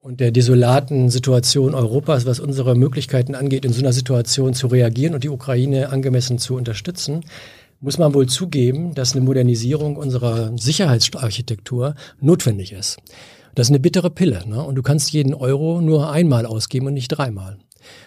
und 0.00 0.18
der 0.20 0.32
desolaten 0.32 1.08
Situation 1.08 1.74
Europas, 1.74 2.26
was 2.26 2.40
unsere 2.40 2.74
Möglichkeiten 2.74 3.34
angeht, 3.34 3.64
in 3.64 3.72
so 3.72 3.80
einer 3.80 3.92
Situation 3.92 4.54
zu 4.54 4.66
reagieren 4.66 5.14
und 5.14 5.22
die 5.22 5.28
Ukraine 5.28 5.90
angemessen 5.90 6.38
zu 6.38 6.56
unterstützen, 6.56 7.24
muss 7.80 7.98
man 7.98 8.14
wohl 8.14 8.26
zugeben, 8.26 8.94
dass 8.94 9.14
eine 9.14 9.24
Modernisierung 9.24 9.96
unserer 9.96 10.56
Sicherheitsarchitektur 10.56 11.94
notwendig 12.20 12.72
ist. 12.72 12.98
Das 13.54 13.68
ist 13.68 13.70
eine 13.70 13.80
bittere 13.80 14.10
Pille. 14.10 14.42
Ne? 14.46 14.62
Und 14.62 14.74
du 14.74 14.82
kannst 14.82 15.12
jeden 15.12 15.34
Euro 15.34 15.80
nur 15.80 16.10
einmal 16.10 16.46
ausgeben 16.46 16.86
und 16.86 16.94
nicht 16.94 17.08
dreimal. 17.08 17.58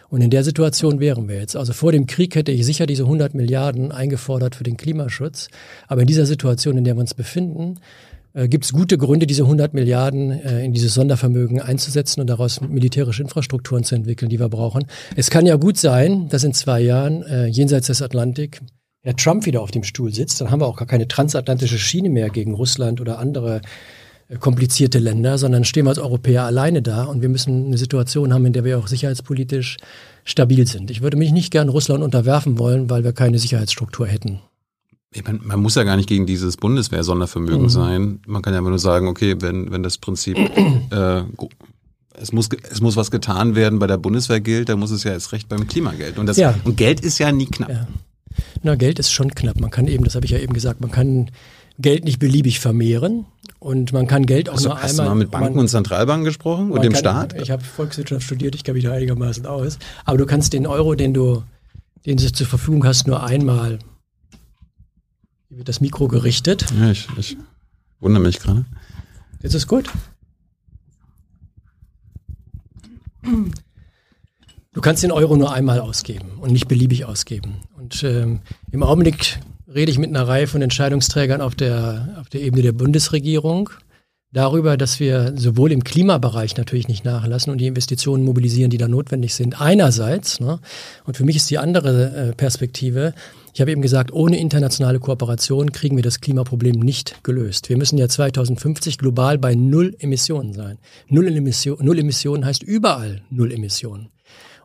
Und 0.09 0.21
in 0.21 0.29
der 0.29 0.43
Situation 0.43 0.99
wären 0.99 1.27
wir 1.27 1.37
jetzt. 1.37 1.55
Also 1.55 1.73
vor 1.73 1.91
dem 1.91 2.07
Krieg 2.07 2.35
hätte 2.35 2.51
ich 2.51 2.65
sicher 2.65 2.85
diese 2.85 3.03
100 3.03 3.33
Milliarden 3.33 3.91
eingefordert 3.91 4.55
für 4.55 4.63
den 4.63 4.77
Klimaschutz. 4.77 5.49
Aber 5.87 6.01
in 6.01 6.07
dieser 6.07 6.25
Situation, 6.25 6.77
in 6.77 6.83
der 6.83 6.95
wir 6.95 7.01
uns 7.01 7.13
befinden, 7.13 7.79
äh, 8.33 8.47
gibt 8.47 8.65
es 8.65 8.73
gute 8.73 8.97
Gründe, 8.97 9.27
diese 9.27 9.43
100 9.43 9.73
Milliarden 9.73 10.31
äh, 10.31 10.63
in 10.63 10.73
dieses 10.73 10.93
Sondervermögen 10.93 11.61
einzusetzen 11.61 12.21
und 12.21 12.27
daraus 12.27 12.61
militärische 12.61 13.23
Infrastrukturen 13.23 13.83
zu 13.83 13.95
entwickeln, 13.95 14.29
die 14.29 14.39
wir 14.39 14.49
brauchen. 14.49 14.85
Es 15.15 15.29
kann 15.29 15.45
ja 15.45 15.55
gut 15.55 15.77
sein, 15.77 16.27
dass 16.29 16.43
in 16.43 16.53
zwei 16.53 16.81
Jahren 16.81 17.23
äh, 17.23 17.47
jenseits 17.47 17.87
des 17.87 18.01
Atlantik 18.01 18.61
Herr 19.01 19.15
Trump 19.15 19.45
wieder 19.45 19.61
auf 19.61 19.71
dem 19.71 19.83
Stuhl 19.83 20.13
sitzt. 20.13 20.41
Dann 20.41 20.51
haben 20.51 20.61
wir 20.61 20.67
auch 20.67 20.77
gar 20.77 20.87
keine 20.87 21.07
transatlantische 21.07 21.79
Schiene 21.79 22.09
mehr 22.09 22.29
gegen 22.29 22.53
Russland 22.53 22.99
oder 22.99 23.19
andere 23.19 23.61
komplizierte 24.39 24.99
Länder, 24.99 25.39
sondern 25.39 25.63
stehen 25.65 25.85
wir 25.85 25.89
als 25.89 25.99
Europäer 25.99 26.43
alleine 26.43 26.83
da 26.83 27.05
und 27.05 27.21
wir 27.21 27.29
müssen 27.29 27.67
eine 27.67 27.77
Situation 27.79 28.33
haben, 28.33 28.45
in 28.45 28.53
der 28.53 28.63
wir 28.63 28.77
auch 28.77 28.87
sicherheitspolitisch 28.87 29.77
stabil 30.23 30.67
sind. 30.67 30.91
Ich 30.91 31.01
würde 31.01 31.17
mich 31.17 31.31
nicht 31.31 31.51
gern 31.51 31.69
Russland 31.69 32.03
unterwerfen 32.03 32.59
wollen, 32.59 32.89
weil 32.91 33.03
wir 33.03 33.13
keine 33.13 33.39
Sicherheitsstruktur 33.39 34.05
hätten. 34.05 34.41
Meine, 35.25 35.39
man 35.41 35.59
muss 35.59 35.73
ja 35.73 35.83
gar 35.83 35.95
nicht 35.95 36.07
gegen 36.07 36.27
dieses 36.27 36.57
Bundeswehr-Sondervermögen 36.57 37.63
mhm. 37.63 37.69
sein. 37.69 38.19
Man 38.27 38.43
kann 38.43 38.53
ja 38.53 38.59
immer 38.59 38.69
nur 38.69 38.77
sagen, 38.77 39.07
okay, 39.07 39.35
wenn, 39.39 39.71
wenn 39.71 39.81
das 39.81 39.97
Prinzip 39.97 40.37
äh, 40.91 41.23
es 42.13 42.31
muss, 42.31 42.49
es 42.69 42.81
muss 42.81 42.95
was 42.95 43.09
getan 43.09 43.55
werden 43.55 43.79
bei 43.79 43.87
der 43.87 43.97
Bundeswehr 43.97 44.41
gilt, 44.41 44.69
dann 44.69 44.77
muss 44.77 44.91
es 44.91 45.03
ja 45.03 45.13
jetzt 45.13 45.31
recht 45.31 45.49
beim 45.49 45.67
Klima 45.67 45.93
gelten. 45.93 46.19
Und, 46.19 46.27
das, 46.27 46.37
ja. 46.37 46.53
und 46.63 46.77
Geld 46.77 46.99
ist 46.99 47.17
ja 47.17 47.31
nie 47.31 47.47
knapp. 47.47 47.69
Ja. 47.69 47.87
Na, 48.63 48.75
Geld 48.75 48.99
ist 48.99 49.11
schon 49.11 49.33
knapp. 49.33 49.59
Man 49.59 49.71
kann 49.71 49.87
eben, 49.87 50.03
das 50.03 50.15
habe 50.15 50.25
ich 50.25 50.31
ja 50.31 50.39
eben 50.39 50.53
gesagt, 50.53 50.81
man 50.81 50.91
kann 50.91 51.31
Geld 51.79 52.03
nicht 52.05 52.19
beliebig 52.19 52.59
vermehren. 52.59 53.25
Und 53.59 53.91
man 53.91 54.07
kann 54.07 54.25
Geld 54.25 54.49
auch 54.49 54.53
also, 54.53 54.69
nur 54.69 54.81
hast 54.81 54.91
einmal. 54.91 54.91
Hast 54.91 54.99
du 54.99 55.03
mal 55.03 55.15
mit 55.15 55.31
Banken 55.31 55.55
man, 55.55 55.59
und 55.59 55.67
Zentralbanken 55.67 56.25
gesprochen 56.25 56.71
und 56.71 56.81
dem 56.81 56.93
kann, 56.93 56.99
Staat? 56.99 57.41
Ich 57.41 57.51
habe 57.51 57.63
Volkswirtschaft 57.63 58.23
studiert, 58.23 58.55
ich 58.55 58.63
kenne 58.63 58.75
mich 58.75 58.85
da 58.85 58.93
einigermaßen 58.93 59.45
aus. 59.45 59.79
Aber 60.05 60.17
du 60.17 60.25
kannst 60.25 60.53
den 60.53 60.65
Euro, 60.65 60.95
den 60.95 61.13
du, 61.13 61.43
den 62.05 62.17
du 62.17 62.31
zur 62.31 62.47
Verfügung 62.47 62.85
hast, 62.85 63.07
nur 63.07 63.23
einmal. 63.23 63.79
Hier 65.49 65.57
wird 65.57 65.67
das 65.67 65.81
Mikro 65.81 66.07
gerichtet. 66.07 66.65
Ja, 66.79 66.91
ich, 66.91 67.07
ich 67.17 67.37
wundere 67.99 68.23
mich 68.23 68.39
gerade. 68.39 68.65
Jetzt 69.41 69.55
ist 69.55 69.67
gut. 69.67 69.89
Du 74.73 74.81
kannst 74.81 75.01
den 75.01 75.11
Euro 75.11 75.35
nur 75.35 75.51
einmal 75.51 75.79
ausgeben 75.79 76.33
und 76.39 76.51
nicht 76.51 76.67
beliebig 76.67 77.05
ausgeben. 77.05 77.55
Und 77.77 78.03
ähm, 78.03 78.41
im 78.71 78.83
Augenblick 78.83 79.39
rede 79.73 79.91
ich 79.91 79.97
mit 79.97 80.09
einer 80.09 80.27
Reihe 80.27 80.45
von 80.45 80.61
Entscheidungsträgern 80.61 81.41
auf 81.41 81.55
der, 81.55 82.17
auf 82.19 82.29
der 82.29 82.41
Ebene 82.41 82.61
der 82.61 82.71
Bundesregierung 82.73 83.71
darüber, 84.31 84.77
dass 84.77 84.99
wir 84.99 85.33
sowohl 85.35 85.71
im 85.71 85.83
Klimabereich 85.83 86.55
natürlich 86.55 86.87
nicht 86.87 87.03
nachlassen 87.03 87.51
und 87.51 87.57
die 87.57 87.65
Investitionen 87.65 88.23
mobilisieren, 88.23 88.69
die 88.69 88.77
da 88.77 88.87
notwendig 88.87 89.33
sind. 89.33 89.59
Einerseits, 89.59 90.39
ne, 90.39 90.59
und 91.05 91.17
für 91.17 91.23
mich 91.23 91.35
ist 91.35 91.49
die 91.49 91.57
andere 91.57 92.29
äh, 92.29 92.33
Perspektive, 92.33 93.13
ich 93.53 93.61
habe 93.61 93.71
eben 93.71 93.81
gesagt, 93.81 94.13
ohne 94.13 94.39
internationale 94.39 94.99
Kooperation 94.99 95.71
kriegen 95.71 95.95
wir 95.95 96.03
das 96.03 96.21
Klimaproblem 96.21 96.79
nicht 96.79 97.23
gelöst. 97.23 97.69
Wir 97.69 97.77
müssen 97.77 97.97
ja 97.97 98.07
2050 98.07 98.99
global 98.99 99.39
bei 99.39 99.55
Null 99.55 99.95
Emissionen 99.97 100.53
sein. 100.53 100.77
Null, 101.07 101.27
Emission, 101.27 101.77
Null 101.81 101.97
Emissionen 101.97 102.45
heißt 102.45 102.61
überall 102.61 103.23
Null 103.31 103.51
Emissionen. 103.51 104.09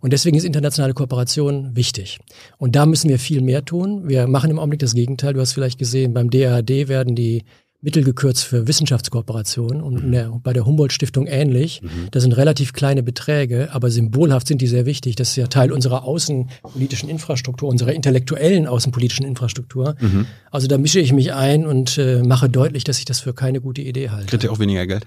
Und 0.04 0.12
deswegen 0.12 0.36
ist 0.36 0.44
internationale 0.44 0.92
Kooperation 0.92 1.74
wichtig. 1.76 2.18
Und 2.58 2.76
da 2.76 2.84
müssen 2.84 3.08
wir 3.08 3.18
viel 3.18 3.40
mehr 3.40 3.64
tun. 3.64 4.06
Wir 4.06 4.26
machen 4.26 4.50
im 4.50 4.58
Augenblick 4.58 4.80
das 4.80 4.92
Gegenteil. 4.92 5.32
Du 5.32 5.40
hast 5.40 5.54
vielleicht 5.54 5.78
gesehen, 5.78 6.12
beim 6.12 6.28
DAAD 6.28 6.88
werden 6.88 7.16
die 7.16 7.42
Mittel 7.80 8.04
gekürzt 8.04 8.44
für 8.44 8.68
Wissenschaftskooperationen 8.68 9.80
und 9.80 10.12
der, 10.12 10.28
bei 10.42 10.52
der 10.52 10.66
Humboldt-Stiftung 10.66 11.26
ähnlich. 11.26 11.80
Mhm. 11.80 12.08
Das 12.10 12.22
sind 12.22 12.32
relativ 12.32 12.74
kleine 12.74 13.02
Beträge, 13.02 13.70
aber 13.72 13.90
symbolhaft 13.90 14.46
sind 14.46 14.60
die 14.60 14.66
sehr 14.66 14.84
wichtig. 14.84 15.16
Das 15.16 15.30
ist 15.30 15.36
ja 15.36 15.46
Teil 15.46 15.72
unserer 15.72 16.04
außenpolitischen 16.04 17.08
Infrastruktur, 17.08 17.70
unserer 17.70 17.94
intellektuellen 17.94 18.66
außenpolitischen 18.66 19.24
Infrastruktur. 19.24 19.96
Mhm. 19.98 20.26
Also 20.50 20.66
da 20.66 20.76
mische 20.76 21.00
ich 21.00 21.14
mich 21.14 21.32
ein 21.32 21.64
und 21.64 21.96
äh, 21.96 22.22
mache 22.22 22.50
deutlich, 22.50 22.84
dass 22.84 22.98
ich 22.98 23.06
das 23.06 23.20
für 23.20 23.32
keine 23.32 23.62
gute 23.62 23.80
Idee 23.80 24.10
halte. 24.10 24.26
Kriegt 24.26 24.44
ihr 24.44 24.52
auch 24.52 24.58
weniger 24.58 24.86
Geld? 24.86 25.06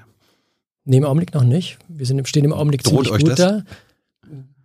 Nee, 0.86 0.98
im 0.98 1.04
Augenblick 1.04 1.36
noch 1.36 1.44
nicht. 1.44 1.77
Wir 1.88 2.08
sind, 2.08 2.27
stehen 2.27 2.46
im 2.46 2.54
Augenblick 2.54 2.82
droht 2.82 3.06
ziemlich 3.06 3.12
euch 3.12 3.22
gut 3.22 3.32
das? 3.32 3.38
da. 3.38 3.63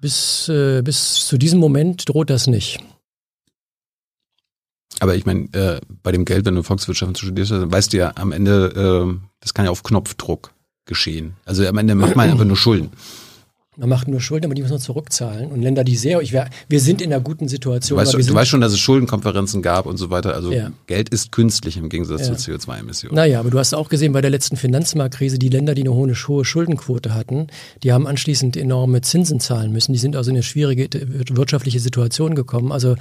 Bis, 0.02 0.48
äh, 0.48 0.82
bis 0.82 1.26
zu 1.26 1.38
diesem 1.38 1.60
Moment 1.60 2.08
droht 2.08 2.28
das 2.28 2.48
nicht. 2.48 2.80
Aber 4.98 5.14
ich 5.14 5.24
meine, 5.26 5.44
äh, 5.52 5.80
bei 6.02 6.10
dem 6.10 6.24
Geld, 6.24 6.44
wenn 6.44 6.56
du 6.56 6.64
Volkswirtschaft 6.64 7.18
studierst, 7.18 7.52
dann 7.52 7.70
weißt 7.70 7.92
du 7.92 7.98
ja 7.98 8.12
am 8.16 8.32
Ende, 8.32 9.06
äh, 9.06 9.28
das 9.38 9.54
kann 9.54 9.64
ja 9.64 9.70
auf 9.70 9.84
Knopfdruck 9.84 10.52
geschehen. 10.86 11.36
Also 11.44 11.64
am 11.64 11.78
Ende 11.78 11.94
macht 11.94 12.16
man 12.16 12.30
einfach 12.30 12.44
nur 12.44 12.56
Schulden. 12.56 12.90
Man 13.78 13.88
macht 13.88 14.06
nur 14.06 14.20
Schulden, 14.20 14.44
aber 14.44 14.54
die 14.54 14.60
muss 14.60 14.70
man 14.70 14.80
zurückzahlen. 14.80 15.50
Und 15.50 15.62
Länder, 15.62 15.82
die 15.82 15.96
sehr, 15.96 16.20
ich 16.20 16.32
wär, 16.34 16.50
wir 16.68 16.78
sind 16.78 17.00
in 17.00 17.10
einer 17.10 17.22
guten 17.22 17.48
Situation. 17.48 17.96
Du 17.96 18.02
weißt, 18.02 18.12
du 18.12 18.20
sind, 18.22 18.34
weißt 18.34 18.50
schon, 18.50 18.60
dass 18.60 18.72
es 18.74 18.78
Schuldenkonferenzen 18.78 19.62
gab 19.62 19.86
und 19.86 19.96
so 19.96 20.10
weiter. 20.10 20.34
Also 20.34 20.52
Ja. 20.52 20.72
Geld 20.86 21.08
ist 21.08 21.32
künstlich 21.32 21.78
im 21.78 21.88
Gegensatz 21.88 22.28
Ja. 22.28 22.36
zur 22.36 22.54
CO2-Emission. 22.54 23.14
Naja, 23.14 23.40
aber 23.40 23.48
du 23.48 23.58
hast 23.58 23.72
auch 23.72 23.88
gesehen 23.88 24.12
bei 24.12 24.20
der 24.20 24.30
letzten 24.30 24.58
Finanzmarktkrise, 24.58 25.38
die 25.38 25.48
Länder, 25.48 25.74
die 25.74 25.82
eine 25.82 25.94
hohe, 25.94 26.12
hohe 26.12 26.44
Schuldenquote 26.44 27.14
hatten, 27.14 27.46
die 27.82 27.94
haben 27.94 28.06
anschließend 28.06 28.58
enorme 28.58 29.00
Zinsen 29.00 29.40
zahlen 29.40 29.72
müssen. 29.72 29.94
Die 29.94 29.98
sind 29.98 30.16
also 30.16 30.28
in 30.30 30.36
eine 30.36 30.42
schwierige 30.42 30.88
wirtschaftliche 31.34 31.80
Situation 31.80 32.34
gekommen. 32.34 32.72
Also 32.72 32.96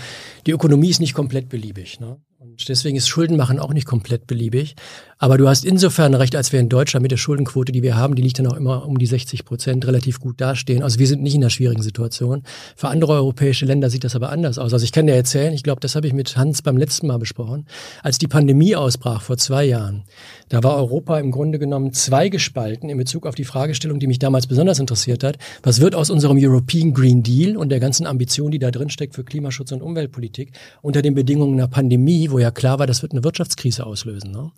die 0.47 0.51
Ökonomie 0.51 0.89
ist 0.89 1.01
nicht 1.01 1.13
komplett 1.13 1.49
beliebig. 1.49 1.99
Ne? 1.99 2.15
Deswegen 2.65 2.97
ist 2.97 3.07
Schuldenmachen 3.07 3.59
auch 3.59 3.73
nicht 3.73 3.85
komplett 3.85 4.27
beliebig. 4.27 4.75
Aber 5.17 5.37
du 5.37 5.47
hast 5.47 5.65
insofern 5.65 6.15
recht, 6.15 6.35
als 6.35 6.51
wir 6.51 6.59
in 6.59 6.67
Deutschland 6.67 7.03
mit 7.03 7.11
der 7.11 7.17
Schuldenquote, 7.17 7.71
die 7.71 7.83
wir 7.83 7.95
haben, 7.95 8.15
die 8.15 8.23
liegt 8.23 8.39
dann 8.39 8.47
auch 8.47 8.57
immer 8.57 8.87
um 8.87 8.97
die 8.97 9.05
60 9.05 9.45
Prozent, 9.45 9.85
relativ 9.85 10.19
gut 10.19 10.41
dastehen. 10.41 10.81
Also 10.81 10.97
wir 10.97 11.05
sind 11.05 11.21
nicht 11.21 11.35
in 11.35 11.43
einer 11.43 11.51
schwierigen 11.51 11.83
Situation. 11.83 12.41
Für 12.75 12.87
andere 12.87 13.13
europäische 13.13 13.65
Länder 13.65 13.89
sieht 13.91 14.03
das 14.03 14.15
aber 14.15 14.31
anders 14.31 14.57
aus. 14.57 14.73
Also 14.73 14.83
ich 14.83 14.91
kann 14.91 15.05
dir 15.05 15.13
erzählen, 15.13 15.53
ich 15.53 15.61
glaube, 15.61 15.79
das 15.79 15.95
habe 15.95 16.07
ich 16.07 16.13
mit 16.13 16.35
Hans 16.37 16.63
beim 16.63 16.75
letzten 16.75 17.05
Mal 17.05 17.19
besprochen, 17.19 17.67
als 18.01 18.17
die 18.17 18.27
Pandemie 18.27 18.75
ausbrach 18.75 19.21
vor 19.21 19.37
zwei 19.37 19.65
Jahren. 19.65 20.03
Da 20.51 20.61
war 20.63 20.75
Europa 20.75 21.17
im 21.17 21.31
Grunde 21.31 21.59
genommen 21.59 21.93
zweigespalten 21.93 22.89
in 22.89 22.97
Bezug 22.97 23.25
auf 23.25 23.35
die 23.35 23.45
Fragestellung, 23.45 24.01
die 24.01 24.07
mich 24.07 24.19
damals 24.19 24.47
besonders 24.47 24.79
interessiert 24.79 25.23
hat. 25.23 25.37
Was 25.63 25.79
wird 25.79 25.95
aus 25.95 26.09
unserem 26.09 26.37
European 26.37 26.93
Green 26.93 27.23
Deal 27.23 27.55
und 27.55 27.69
der 27.69 27.79
ganzen 27.79 28.05
Ambition, 28.05 28.51
die 28.51 28.59
da 28.59 28.69
drin 28.69 28.89
steckt 28.89 29.15
für 29.15 29.23
Klimaschutz 29.23 29.71
und 29.71 29.81
Umweltpolitik 29.81 30.51
unter 30.81 31.01
den 31.01 31.15
Bedingungen 31.15 31.53
einer 31.53 31.69
Pandemie, 31.69 32.31
wo 32.31 32.37
ja 32.37 32.51
klar 32.51 32.79
war, 32.79 32.85
das 32.85 33.01
wird 33.01 33.13
eine 33.13 33.23
Wirtschaftskrise 33.23 33.85
auslösen. 33.85 34.31
Ne? 34.31 34.51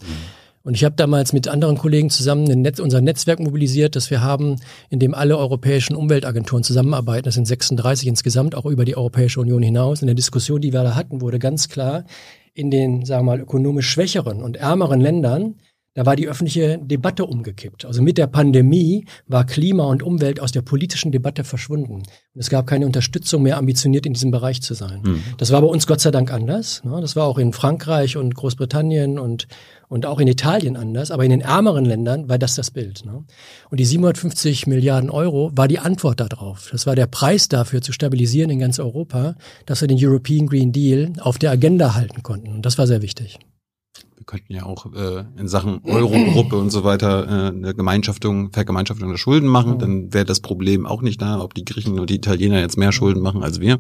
Und 0.64 0.74
ich 0.74 0.84
habe 0.84 0.96
damals 0.96 1.32
mit 1.32 1.48
anderen 1.48 1.78
Kollegen 1.78 2.10
zusammen 2.10 2.46
Netz, 2.46 2.80
unser 2.80 3.00
Netzwerk 3.00 3.40
mobilisiert, 3.40 3.96
das 3.96 4.10
wir 4.10 4.22
haben, 4.22 4.56
in 4.90 4.98
dem 4.98 5.14
alle 5.14 5.38
europäischen 5.38 5.96
Umweltagenturen 5.96 6.64
zusammenarbeiten. 6.64 7.26
Das 7.26 7.36
sind 7.36 7.46
36 7.46 8.08
insgesamt, 8.08 8.56
auch 8.56 8.66
über 8.66 8.84
die 8.84 8.98
Europäische 8.98 9.40
Union 9.40 9.62
hinaus. 9.62 10.02
In 10.02 10.08
der 10.08 10.16
Diskussion, 10.16 10.60
die 10.60 10.74
wir 10.74 10.82
da 10.82 10.96
hatten, 10.96 11.22
wurde 11.22 11.38
ganz 11.38 11.70
klar, 11.70 12.06
in 12.56 12.72
den, 12.72 13.06
sagen 13.06 13.28
wir 13.28 13.36
mal, 13.36 13.42
ökonomisch 13.42 13.90
schwächeren 13.90 14.42
und 14.42 14.58
ärmeren 14.58 15.00
Ländern, 15.00 15.56
da 15.96 16.06
war 16.08 16.16
die 16.16 16.28
öffentliche 16.28 16.80
Debatte 16.80 17.26
umgekippt. 17.26 17.86
Also 17.86 18.02
mit 18.02 18.18
der 18.18 18.26
Pandemie 18.26 19.06
war 19.28 19.46
Klima 19.46 19.84
und 19.86 20.02
Umwelt 20.02 20.40
aus 20.40 20.52
der 20.52 20.64
politischen 20.64 21.12
Debatte 21.12 21.44
verschwunden. 21.44 21.94
Und 21.94 22.08
es 22.36 22.50
gab 22.50 22.66
keine 22.66 22.88
Unterstützung 22.88 23.44
mehr, 23.44 23.58
ambitioniert 23.58 24.08
in 24.08 24.14
diesem 24.14 24.32
Bereich 24.32 24.62
zu 24.64 24.74
sein. 24.74 25.04
Das 25.38 25.52
war 25.52 25.62
bei 25.62 25.68
uns 25.68 25.86
Gott 25.86 26.02
sei 26.02 26.10
Dank 26.10 26.32
anders. 26.34 26.84
ne? 26.84 27.00
Das 27.00 27.16
war 27.16 27.28
auch 27.28 27.38
in 27.38 27.54
Frankreich 27.54 28.18
und 28.18 28.34
Großbritannien 28.34 29.20
und, 29.20 29.48
und 29.88 30.08
auch 30.08 30.20
in 30.20 30.28
Italien 30.28 30.78
anders. 30.78 31.12
Aber 31.12 31.26
in 31.26 31.30
den 31.30 31.42
ärmeren 31.42 31.86
Ländern 31.86 32.28
war 32.28 32.40
das 32.40 32.56
das 32.56 32.72
Bild. 32.72 33.06
ne? 33.06 33.24
Und 33.70 33.80
die 33.80 33.86
750 33.86 34.66
Milliarden 34.66 35.12
Euro 35.12 35.52
war 35.54 35.68
die 35.68 35.78
Antwort 35.78 36.20
darauf. 36.20 36.70
Das 36.72 36.88
war 36.88 36.96
der 36.96 37.06
Preis 37.06 37.50
dafür 37.50 37.82
zu 37.82 37.92
stabilisieren 37.92 38.50
in 38.50 38.58
ganz 38.58 38.80
Europa, 38.80 39.36
dass 39.68 39.82
wir 39.82 39.88
den 39.88 40.00
European 40.02 40.48
Green 40.48 40.72
Deal 40.72 41.14
auf 41.20 41.38
der 41.38 41.52
Agenda 41.52 41.94
halten 41.94 42.24
konnten. 42.24 42.48
Und 42.48 42.66
das 42.66 42.80
war 42.80 42.88
sehr 42.88 43.04
wichtig. 43.04 43.38
Wir 44.24 44.38
könnten 44.38 44.54
ja 44.54 44.64
auch 44.64 44.86
äh, 44.94 45.26
in 45.38 45.50
Sachen 45.50 45.82
Eurogruppe 45.84 46.56
und 46.56 46.70
so 46.70 46.86
weiter 46.86 47.28
äh, 47.28 47.48
eine 47.50 47.74
Gemeinschaftung, 47.74 48.54
Vergemeinschaftung 48.54 49.10
der 49.10 49.18
Schulden 49.18 49.50
machen. 49.50 49.80
Dann 49.80 50.14
wäre 50.14 50.24
das 50.24 50.40
Problem 50.40 50.86
auch 50.86 51.02
nicht 51.02 51.22
da, 51.22 51.42
ob 51.42 51.54
die 51.54 51.66
Griechen 51.66 52.00
und 52.00 52.10
die 52.10 52.16
Italiener 52.16 52.62
jetzt 52.62 52.78
mehr 52.78 52.94
Schulden 52.94 53.22
machen 53.22 53.44
als 53.44 53.60
wir. 53.60 53.80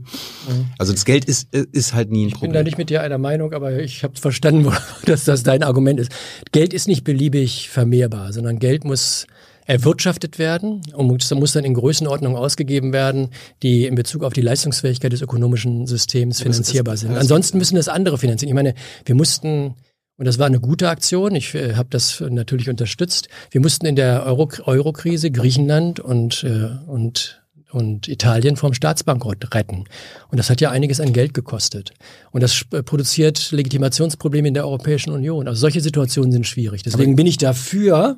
Also 0.77 0.91
das 0.91 1.05
Geld 1.05 1.23
ist, 1.23 1.55
äh, 1.55 1.65
ist 1.71 1.93
halt 1.93 2.11
nie 2.11 2.25
ein 2.25 2.27
Ich 2.27 2.33
bin 2.33 2.49
da 2.51 2.59
Problem. 2.59 2.65
nicht 2.65 2.77
mit 2.77 2.89
dir 2.89 3.01
einer 3.01 3.19
Meinung, 3.19 3.53
aber 3.53 3.79
ich 3.79 4.03
habe 4.03 4.19
verstanden, 4.19 4.69
dass 5.05 5.23
das 5.23 5.43
dein 5.43 5.63
Argument 5.63 5.97
ist. 5.97 6.11
Geld 6.51 6.73
ist 6.73 6.89
nicht 6.89 7.05
beliebig 7.05 7.69
vermehrbar, 7.69 8.33
sondern 8.33 8.59
Geld 8.59 8.83
muss 8.83 9.27
erwirtschaftet 9.65 10.39
werden 10.39 10.81
und 10.93 11.07
muss, 11.07 11.31
muss 11.31 11.53
dann 11.53 11.63
in 11.63 11.73
Größenordnung 11.73 12.35
ausgegeben 12.35 12.91
werden, 12.91 13.29
die 13.61 13.85
in 13.85 13.95
Bezug 13.95 14.23
auf 14.23 14.33
die 14.33 14.41
Leistungsfähigkeit 14.41 15.13
des 15.13 15.21
ökonomischen 15.21 15.87
Systems 15.87 16.41
finanzierbar 16.41 16.97
sind. 16.97 17.15
Ansonsten 17.15 17.59
müssen 17.59 17.77
das 17.77 17.87
andere 17.87 18.17
finanzieren. 18.17 18.49
Ich 18.49 18.55
meine, 18.55 18.73
wir 19.05 19.15
mussten 19.15 19.75
und 20.23 20.27
das 20.27 20.39
war 20.39 20.45
eine 20.45 20.61
gute 20.61 20.87
Aktion. 20.87 21.35
Ich 21.35 21.53
äh, 21.53 21.75
habe 21.75 21.89
das 21.91 22.21
natürlich 22.21 22.69
unterstützt. 22.69 23.27
Wir 23.51 23.59
mussten 23.59 23.85
in 23.85 23.97
der 23.97 24.25
Euro- 24.25 24.47
Euro-Krise 24.63 25.31
Griechenland 25.31 25.99
und, 25.99 26.45
äh, 26.45 26.69
und, 26.87 27.43
und 27.73 28.07
Italien 28.07 28.55
vom 28.55 28.73
Staatsbankrott 28.73 29.53
retten. 29.53 29.83
Und 30.31 30.37
das 30.37 30.49
hat 30.49 30.61
ja 30.61 30.71
einiges 30.71 31.01
an 31.01 31.11
Geld 31.11 31.33
gekostet. 31.33 31.91
Und 32.31 32.41
das 32.41 32.63
produziert 32.85 33.51
Legitimationsprobleme 33.51 34.47
in 34.47 34.53
der 34.53 34.65
Europäischen 34.65 35.11
Union. 35.11 35.49
Also 35.49 35.59
solche 35.59 35.81
Situationen 35.81 36.31
sind 36.31 36.47
schwierig. 36.47 36.83
Deswegen 36.83 37.17
bin 37.17 37.27
ich 37.27 37.37
dafür, 37.37 38.15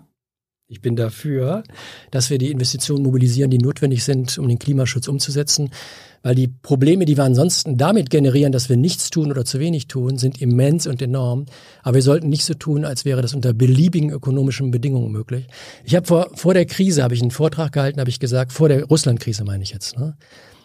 ich 0.67 0.81
bin 0.81 0.95
dafür, 0.95 1.63
dass 2.09 2.31
wir 2.31 2.39
die 2.39 2.49
Investitionen 2.49 3.03
mobilisieren, 3.03 3.51
die 3.51 3.59
notwendig 3.59 4.03
sind, 4.03 4.37
um 4.39 4.47
den 4.47 4.57
Klimaschutz 4.57 5.07
umzusetzen. 5.07 5.69
Weil 6.23 6.33
die 6.33 6.47
Probleme, 6.47 7.05
die 7.05 7.17
wir 7.17 7.23
ansonsten 7.23 7.77
damit 7.77 8.09
generieren, 8.09 8.51
dass 8.51 8.67
wir 8.67 8.75
nichts 8.75 9.11
tun 9.11 9.29
oder 9.29 9.45
zu 9.45 9.59
wenig 9.59 9.87
tun, 9.87 10.17
sind 10.17 10.41
immens 10.41 10.87
und 10.87 11.03
enorm. 11.03 11.45
Aber 11.83 11.95
wir 11.95 12.01
sollten 12.01 12.29
nicht 12.29 12.45
so 12.45 12.55
tun, 12.55 12.83
als 12.83 13.05
wäre 13.05 13.21
das 13.21 13.35
unter 13.35 13.53
beliebigen 13.53 14.09
ökonomischen 14.09 14.71
Bedingungen 14.71 15.11
möglich. 15.11 15.45
Ich 15.83 15.95
habe 15.95 16.07
vor, 16.07 16.31
vor 16.33 16.55
der 16.55 16.65
Krise, 16.65 17.03
habe 17.03 17.13
ich 17.13 17.21
einen 17.21 17.29
Vortrag 17.29 17.71
gehalten, 17.71 17.99
habe 17.99 18.09
ich 18.09 18.19
gesagt, 18.19 18.51
vor 18.51 18.67
der 18.67 18.85
Russland-Krise 18.85 19.43
meine 19.43 19.61
ich 19.61 19.69
jetzt, 19.69 19.99
ne? 19.99 20.17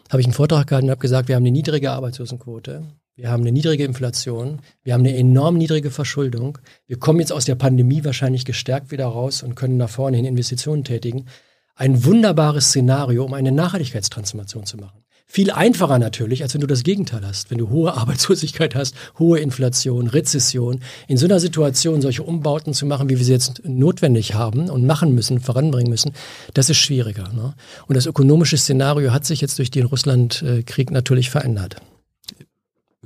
habe 0.08 0.22
ich 0.22 0.26
einen 0.26 0.34
Vortrag 0.34 0.66
gehalten 0.66 0.86
und 0.86 0.92
habe 0.92 1.00
gesagt, 1.00 1.28
wir 1.28 1.36
haben 1.36 1.42
eine 1.42 1.52
niedrige 1.52 1.90
Arbeitslosenquote, 1.90 2.88
wir 3.16 3.30
haben 3.30 3.42
eine 3.42 3.52
niedrige 3.52 3.84
Inflation, 3.84 4.60
wir 4.82 4.94
haben 4.94 5.00
eine 5.00 5.16
enorm 5.16 5.58
niedrige 5.58 5.90
Verschuldung. 5.90 6.58
Wir 6.86 6.98
kommen 6.98 7.20
jetzt 7.20 7.32
aus 7.32 7.44
der 7.44 7.54
Pandemie 7.54 8.04
wahrscheinlich 8.04 8.44
gestärkt 8.44 8.90
wieder 8.90 9.06
raus 9.06 9.42
und 9.42 9.56
können 9.56 9.76
nach 9.76 9.90
vorne 9.90 10.16
hin 10.16 10.26
Investitionen 10.26 10.84
tätigen. 10.84 11.26
Ein 11.74 12.04
wunderbares 12.04 12.66
Szenario, 12.66 13.24
um 13.24 13.34
eine 13.34 13.52
Nachhaltigkeitstransformation 13.52 14.64
zu 14.64 14.76
machen. 14.76 15.04
Viel 15.32 15.52
einfacher 15.52 16.00
natürlich, 16.00 16.42
als 16.42 16.54
wenn 16.54 16.60
du 16.60 16.66
das 16.66 16.82
Gegenteil 16.82 17.24
hast. 17.24 17.52
Wenn 17.52 17.58
du 17.58 17.70
hohe 17.70 17.94
Arbeitslosigkeit 17.96 18.74
hast, 18.74 18.96
hohe 19.18 19.38
Inflation, 19.38 20.08
Rezession. 20.08 20.80
In 21.06 21.18
so 21.18 21.26
einer 21.26 21.38
Situation 21.38 22.02
solche 22.02 22.24
Umbauten 22.24 22.74
zu 22.74 22.84
machen, 22.84 23.08
wie 23.08 23.16
wir 23.16 23.24
sie 23.24 23.32
jetzt 23.32 23.62
notwendig 23.64 24.34
haben 24.34 24.68
und 24.68 24.86
machen 24.86 25.14
müssen, 25.14 25.38
voranbringen 25.38 25.88
müssen, 25.88 26.12
das 26.54 26.68
ist 26.68 26.78
schwieriger. 26.78 27.28
Ne? 27.32 27.54
Und 27.86 27.96
das 27.96 28.06
ökonomische 28.06 28.56
Szenario 28.56 29.12
hat 29.12 29.24
sich 29.24 29.40
jetzt 29.40 29.56
durch 29.58 29.70
den 29.70 29.86
Russland-Krieg 29.86 30.90
natürlich 30.90 31.30
verändert. 31.30 31.76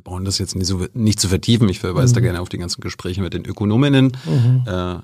Brauchen 0.04 0.25
das 0.25 0.38
jetzt 0.38 0.54
nicht, 0.54 0.66
so, 0.66 0.87
nicht 0.92 1.18
zu 1.18 1.28
vertiefen. 1.28 1.68
Ich 1.68 1.80
verweise 1.80 2.12
da 2.14 2.20
gerne 2.20 2.40
auf 2.40 2.49
die 2.50 2.58
ganzen 2.58 2.80
Gespräche 2.82 3.23
mit 3.23 3.32
den 3.34 3.44
Ökonominnen, 3.44 4.12
äh, 4.66 4.96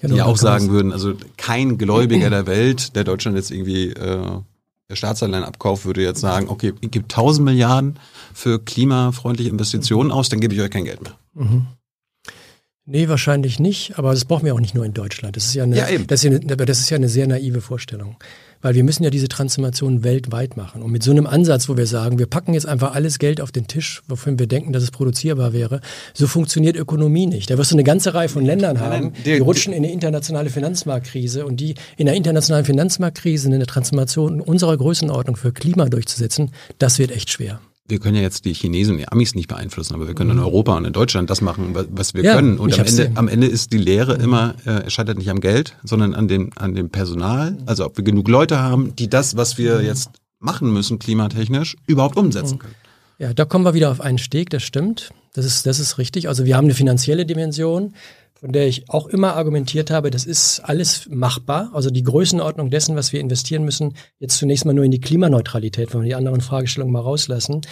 Genau, 0.00 0.14
die 0.14 0.18
da 0.18 0.24
auch 0.26 0.36
sagen 0.36 0.64
man's- 0.66 0.72
würden, 0.74 0.92
also 0.92 1.14
kein 1.36 1.78
Gläubiger 1.78 2.28
der 2.30 2.46
Welt, 2.46 2.94
der 2.94 3.04
Deutschland 3.04 3.36
jetzt 3.36 3.50
irgendwie 3.50 3.90
äh, 3.90 4.40
der 4.90 4.96
Staatsanleihen 4.96 5.44
abkauft, 5.44 5.84
würde 5.86 6.02
jetzt 6.02 6.20
sagen, 6.20 6.48
okay, 6.48 6.72
ihr 6.80 6.88
gebt 6.88 7.12
1000 7.12 7.44
Milliarden 7.44 7.98
für 8.32 8.58
klimafreundliche 8.58 9.50
Investitionen 9.50 10.10
aus, 10.12 10.28
dann 10.28 10.40
gebe 10.40 10.54
ich 10.54 10.60
euch 10.60 10.70
kein 10.70 10.84
Geld 10.84 11.00
mehr. 11.02 11.14
Nee, 12.86 13.08
wahrscheinlich 13.08 13.58
nicht, 13.60 13.98
aber 13.98 14.12
das 14.12 14.24
brauchen 14.24 14.46
wir 14.46 14.54
auch 14.54 14.60
nicht 14.60 14.74
nur 14.74 14.84
in 14.84 14.94
Deutschland. 14.94 15.36
Das 15.36 15.44
ist 15.44 15.54
ja 15.54 15.64
eine, 15.64 15.76
Ja. 15.76 15.86
Das, 16.06 16.24
ist 16.24 16.32
ja 16.32 16.38
eine, 16.38 16.56
das 16.56 16.80
ist 16.80 16.88
ja 16.90 16.96
eine 16.96 17.08
sehr 17.08 17.26
naive 17.26 17.60
Vorstellung. 17.60 18.16
Weil 18.60 18.74
wir 18.74 18.84
müssen 18.84 19.04
ja 19.04 19.10
diese 19.10 19.28
Transformation 19.28 20.04
weltweit 20.04 20.56
machen. 20.56 20.82
Und 20.82 20.90
mit 20.90 21.02
so 21.02 21.10
einem 21.10 21.26
Ansatz, 21.26 21.68
wo 21.68 21.76
wir 21.76 21.86
sagen, 21.86 22.18
wir 22.18 22.26
packen 22.26 22.54
jetzt 22.54 22.66
einfach 22.66 22.94
alles 22.94 23.18
Geld 23.18 23.40
auf 23.40 23.52
den 23.52 23.66
Tisch, 23.66 24.02
wovon 24.08 24.38
wir 24.38 24.46
denken, 24.46 24.72
dass 24.72 24.82
es 24.82 24.90
produzierbar 24.90 25.52
wäre, 25.52 25.80
so 26.14 26.26
funktioniert 26.26 26.76
Ökonomie 26.76 27.26
nicht. 27.26 27.50
Da 27.50 27.58
wirst 27.58 27.70
du 27.70 27.76
eine 27.76 27.84
ganze 27.84 28.14
Reihe 28.14 28.28
von 28.28 28.44
Ländern 28.44 28.80
haben, 28.80 29.12
die 29.24 29.38
rutschen 29.38 29.72
in 29.72 29.84
eine 29.84 29.92
internationale 29.92 30.50
Finanzmarktkrise 30.50 31.46
und 31.46 31.60
die 31.60 31.74
in 31.96 32.06
der 32.06 32.14
internationalen 32.14 32.64
Finanzmarktkrise 32.64 33.48
eine 33.48 33.66
Transformation 33.66 34.40
unserer 34.40 34.76
Größenordnung 34.76 35.36
für 35.36 35.52
Klima 35.52 35.88
durchzusetzen, 35.88 36.50
das 36.78 36.98
wird 36.98 37.10
echt 37.12 37.30
schwer. 37.30 37.60
Wir 37.90 37.98
können 38.00 38.16
ja 38.16 38.22
jetzt 38.22 38.44
die 38.44 38.52
Chinesen 38.52 38.92
und 38.94 38.98
die 38.98 39.08
Amis 39.08 39.34
nicht 39.34 39.48
beeinflussen, 39.48 39.94
aber 39.94 40.06
wir 40.06 40.14
können 40.14 40.30
in 40.32 40.38
Europa 40.40 40.76
und 40.76 40.84
in 40.84 40.92
Deutschland 40.92 41.30
das 41.30 41.40
machen, 41.40 41.74
wa- 41.74 41.84
was 41.90 42.12
wir 42.12 42.22
Ja, 42.22 42.34
können. 42.34 42.58
Und 42.58 42.78
am 42.78 42.84
Ende, 42.84 43.10
am 43.14 43.28
Ende 43.28 43.46
ist 43.46 43.72
die 43.72 43.78
Lehre 43.78 44.14
immer, 44.16 44.54
äh, 44.66 44.82
es 44.86 44.92
scheitert 44.92 45.16
nicht 45.16 45.30
am 45.30 45.40
Geld, 45.40 45.74
sondern 45.84 46.14
an 46.14 46.28
dem, 46.28 46.50
an 46.56 46.74
dem 46.74 46.90
Personal. 46.90 47.56
Also 47.64 47.86
ob 47.86 47.96
wir 47.96 48.04
genug 48.04 48.28
Leute 48.28 48.58
haben, 48.60 48.94
die 48.96 49.08
das, 49.08 49.36
was 49.38 49.56
wir 49.56 49.80
jetzt 49.82 50.10
machen 50.38 50.70
müssen, 50.72 50.98
klimatechnisch, 50.98 51.76
überhaupt 51.86 52.18
umsetzen 52.18 52.58
können. 52.58 52.74
Ja, 53.18 53.34
da 53.34 53.44
kommen 53.44 53.64
wir 53.64 53.74
wieder 53.74 53.90
auf 53.90 54.00
einen 54.00 54.18
Steg, 54.18 54.50
das 54.50 54.62
stimmt. 54.62 55.10
Das 55.34 55.44
ist, 55.44 55.66
das 55.66 55.80
ist 55.80 55.98
richtig. 55.98 56.28
Also 56.28 56.44
wir 56.44 56.56
haben 56.56 56.64
eine 56.64 56.74
finanzielle 56.74 57.26
Dimension, 57.26 57.94
von 58.34 58.52
der 58.52 58.68
ich 58.68 58.88
auch 58.88 59.08
immer 59.08 59.34
argumentiert 59.34 59.90
habe, 59.90 60.10
das 60.10 60.24
ist 60.24 60.60
alles 60.60 61.08
machbar. 61.10 61.70
Also 61.72 61.90
die 61.90 62.04
Größenordnung 62.04 62.70
dessen, 62.70 62.94
was 62.94 63.12
wir 63.12 63.20
investieren 63.20 63.64
müssen, 63.64 63.94
jetzt 64.20 64.36
zunächst 64.38 64.64
mal 64.64 64.72
nur 64.72 64.84
in 64.84 64.92
die 64.92 65.00
Klimaneutralität, 65.00 65.92
wenn 65.92 66.02
wir 66.02 66.08
die 66.08 66.14
anderen 66.14 66.40
Fragestellungen 66.40 66.92
mal 66.92 67.00
rauslassen, 67.00 67.62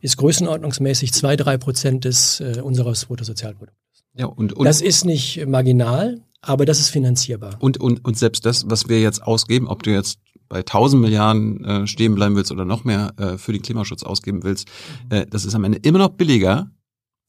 ist 0.00 0.16
größenordnungsmäßig 0.16 1.12
zwei, 1.12 1.36
drei 1.36 1.56
Prozent 1.56 2.04
des 2.04 2.40
äh, 2.40 2.60
unseres 2.60 3.06
Bruttosozialprodukts. 3.06 3.76
Ja, 4.14 4.26
und, 4.26 4.52
und, 4.52 4.64
Das 4.64 4.80
ist 4.80 5.04
nicht 5.04 5.46
marginal, 5.46 6.20
aber 6.40 6.64
das 6.64 6.80
ist 6.80 6.88
finanzierbar. 6.88 7.56
und, 7.60 7.78
und, 7.78 8.04
und 8.04 8.18
selbst 8.18 8.44
das, 8.44 8.68
was 8.68 8.88
wir 8.88 9.00
jetzt 9.00 9.22
ausgeben, 9.22 9.68
ob 9.68 9.84
du 9.84 9.90
jetzt 9.90 10.18
bei 10.48 10.58
1000 10.58 11.02
Milliarden 11.02 11.64
äh, 11.64 11.86
stehen 11.86 12.14
bleiben 12.14 12.36
willst 12.36 12.52
oder 12.52 12.64
noch 12.64 12.84
mehr 12.84 13.12
äh, 13.18 13.38
für 13.38 13.52
den 13.52 13.62
Klimaschutz 13.62 14.02
ausgeben 14.02 14.42
willst, 14.42 14.68
äh, 15.10 15.26
das 15.28 15.44
ist 15.44 15.54
am 15.54 15.64
Ende 15.64 15.78
immer 15.82 15.98
noch 15.98 16.10
billiger, 16.10 16.70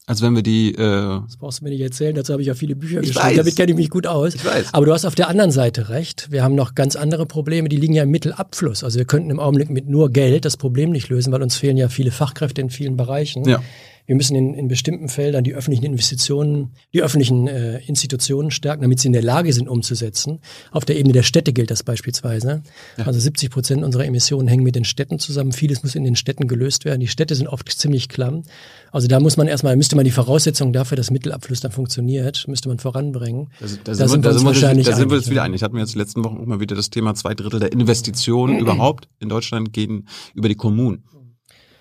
als 0.06 0.22
wenn 0.22 0.34
wir 0.34 0.42
die, 0.42 0.72
äh, 0.72 1.20
Das 1.26 1.36
brauchst 1.36 1.60
du 1.60 1.64
mir 1.64 1.70
nicht 1.70 1.82
erzählen, 1.82 2.14
dazu 2.14 2.32
habe 2.32 2.40
ich 2.40 2.48
ja 2.48 2.54
viele 2.54 2.74
Bücher 2.74 3.00
Ich 3.00 3.08
geschrieben, 3.08 3.26
weiß. 3.26 3.36
damit 3.36 3.56
kenne 3.56 3.72
ich 3.72 3.76
mich 3.76 3.90
gut 3.90 4.06
aus. 4.06 4.34
Ich 4.34 4.44
weiß. 4.44 4.72
Aber 4.72 4.86
du 4.86 4.92
hast 4.94 5.04
auf 5.04 5.14
der 5.14 5.28
anderen 5.28 5.50
Seite 5.50 5.90
recht. 5.90 6.28
Wir 6.30 6.42
haben 6.42 6.54
noch 6.54 6.74
ganz 6.74 6.96
andere 6.96 7.26
Probleme, 7.26 7.68
die 7.68 7.76
liegen 7.76 7.92
ja 7.92 8.04
im 8.04 8.10
Mittelabfluss. 8.10 8.82
Also 8.84 8.98
wir 8.98 9.04
könnten 9.04 9.28
im 9.28 9.38
Augenblick 9.38 9.68
mit 9.68 9.86
nur 9.86 10.10
Geld 10.10 10.46
das 10.46 10.56
Problem 10.56 10.92
nicht 10.92 11.10
lösen, 11.10 11.30
weil 11.30 11.42
uns 11.42 11.56
fehlen 11.56 11.76
ja 11.76 11.90
viele 11.90 12.10
Fachkräfte 12.10 12.62
in 12.62 12.70
vielen 12.70 12.96
Bereichen. 12.96 13.46
ja, 13.46 13.60
Wir 14.08 14.16
müssen 14.16 14.34
in, 14.34 14.54
in 14.54 14.68
bestimmten 14.68 15.08
Feldern 15.10 15.44
die 15.44 15.54
öffentlichen 15.54 15.84
Investitionen, 15.84 16.72
die 16.94 17.02
öffentlichen 17.02 17.46
äh, 17.46 17.78
Institutionen 17.80 18.50
stärken, 18.50 18.80
damit 18.80 19.00
sie 19.00 19.06
in 19.08 19.12
der 19.12 19.22
Lage 19.22 19.52
sind, 19.52 19.68
umzusetzen. 19.68 20.40
Auf 20.72 20.86
der 20.86 20.96
Ebene 20.96 21.12
der 21.12 21.22
Städte 21.22 21.52
gilt 21.52 21.70
das 21.70 21.82
beispielsweise. 21.82 22.62
Also 22.96 23.20
70 23.20 23.50
Prozent 23.50 23.84
unserer 23.84 24.06
Emissionen 24.06 24.48
hängen 24.48 24.62
mit 24.64 24.76
den 24.76 24.84
Städten 24.84 25.18
zusammen. 25.18 25.52
Vieles 25.52 25.82
muss 25.82 25.94
in 25.94 26.04
den 26.04 26.16
Städten 26.16 26.48
gelöst 26.48 26.86
werden. 26.86 27.00
Die 27.00 27.06
Städte 27.06 27.34
sind 27.34 27.48
oft 27.48 27.70
ziemlich 27.70 28.08
klamm. 28.08 28.44
Also 28.92 29.08
da 29.08 29.20
muss 29.20 29.36
man 29.36 29.46
erstmal, 29.46 29.76
müsste 29.76 29.94
man 29.94 30.06
die 30.06 30.10
Voraussetzungen 30.10 30.72
dafür, 30.72 30.96
dass 30.96 31.10
Mittelabfluss 31.10 31.60
dann 31.60 31.70
funktioniert, 31.72 32.48
müsste 32.48 32.68
man 32.70 32.78
voranbringen. 32.78 33.50
da, 33.60 33.66
sind- 33.68 33.86
Da 33.86 33.94
sind, 33.94 34.08
wir, 34.08 34.16
wir 34.16 34.22
da, 34.22 34.28
uns 34.30 34.36
sind 34.38 34.42
wir, 34.42 34.46
wahrscheinlich 34.46 34.86
da 34.86 34.96
sind 34.96 35.10
wir 35.10 35.18
uns 35.18 35.26
wieder 35.26 35.36
ja. 35.36 35.42
einig. 35.42 35.56
Ich 35.56 35.62
hatte 35.62 35.74
mir 35.74 35.80
jetzt 35.80 35.94
die 35.94 35.98
letzten 35.98 36.24
Wochen 36.24 36.38
auch 36.38 36.46
mal 36.46 36.60
wieder 36.60 36.74
das 36.74 36.88
Thema 36.88 37.14
zwei 37.14 37.34
Drittel 37.34 37.60
der 37.60 37.72
Investitionen 37.72 38.58
überhaupt 38.60 39.06
in 39.20 39.28
Deutschland 39.28 39.74
gehen 39.74 40.08
über 40.34 40.48
die 40.48 40.54
Kommunen. 40.54 41.04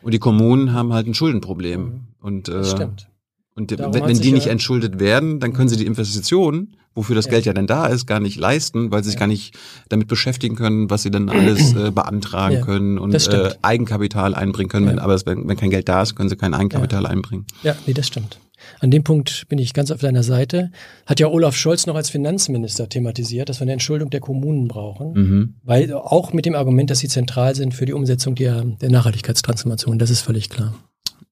Und 0.02 0.14
die 0.14 0.20
Kommunen 0.20 0.74
haben 0.74 0.92
halt 0.94 1.08
ein 1.08 1.14
Schuldenproblem. 1.14 2.07
Und, 2.22 2.50
äh, 2.50 2.54
Das 2.54 2.72
stimmt. 2.72 3.08
Und 3.56 3.72
Darum 3.72 3.94
wenn, 3.94 4.06
wenn 4.06 4.20
die 4.20 4.32
nicht 4.34 4.46
ja- 4.46 4.52
entschuldet 4.52 5.00
werden, 5.00 5.40
dann 5.40 5.52
können 5.54 5.68
sie 5.68 5.78
die 5.78 5.88
Investitionen, 5.88 6.76
wofür 6.94 7.16
das 7.16 7.26
Ja. 7.26 7.32
Geld 7.32 7.46
ja 7.46 7.54
denn 7.54 7.66
da 7.66 7.88
ist, 7.88 8.06
gar 8.06 8.20
nicht 8.20 8.38
leisten, 8.38 8.92
weil 8.92 9.04
sie 9.04 9.10
sich 9.10 9.20
gar 9.20 9.26
nicht 9.28 9.56
damit 9.90 10.08
beschäftigen 10.08 10.56
können, 10.56 10.92
was 10.92 11.02
sie 11.02 11.10
dann 11.10 11.28
alles 11.30 11.74
äh, 11.76 11.90
beantragen 11.92 12.56
Ja, 12.58 12.62
können 12.62 13.00
und 13.00 13.16
äh. 13.16 13.50
Eigenkapital 13.64 14.36
einbringen 14.36 14.70
können. 14.70 14.86
Wenn, 14.88 14.98
Ja. 14.98 15.04
aber 15.04 15.20
wenn, 15.26 15.48
wenn 15.48 15.58
kein 15.58 15.72
Geld 15.72 15.90
da 15.90 16.04
ist, 16.04 16.16
können 16.16 16.30
sie 16.30 16.36
kein 16.36 16.54
Eigenkapital 16.54 17.08
einbringen. 17.08 17.46
Ja, 17.64 17.76
nee, 17.88 17.94
das 17.94 18.06
stimmt. 18.08 18.40
An 18.80 18.92
dem 18.92 19.04
Punkt 19.04 19.46
bin 19.50 19.58
ich 19.60 19.74
ganz 19.74 19.90
auf 19.92 20.02
deiner 20.02 20.24
Seite. 20.24 20.72
Hat 21.08 21.20
ja 21.20 21.28
Olaf 21.28 21.56
Scholz 21.56 21.86
noch 21.88 21.96
als 21.96 22.10
Finanzminister 22.10 22.90
thematisiert, 22.90 23.50
dass 23.50 23.60
wir 23.60 23.64
eine 23.64 23.74
Entschuldung 23.74 24.10
der 24.12 24.20
Kommunen 24.20 24.68
brauchen. 24.68 25.14
Mhm. 25.14 25.54
Weil 25.64 25.94
auch 25.94 26.34
mit 26.34 26.46
dem 26.46 26.54
Argument, 26.56 26.90
dass 26.92 27.00
sie 27.00 27.08
zentral 27.08 27.56
sind 27.56 27.74
für 27.74 27.86
die 27.86 27.94
Umsetzung 27.94 28.36
der, 28.36 28.62
der 28.64 28.90
Nachhaltigkeitstransformation, 28.92 29.98
das 30.00 30.10
ist 30.10 30.22
völlig 30.22 30.50
klar. 30.50 30.76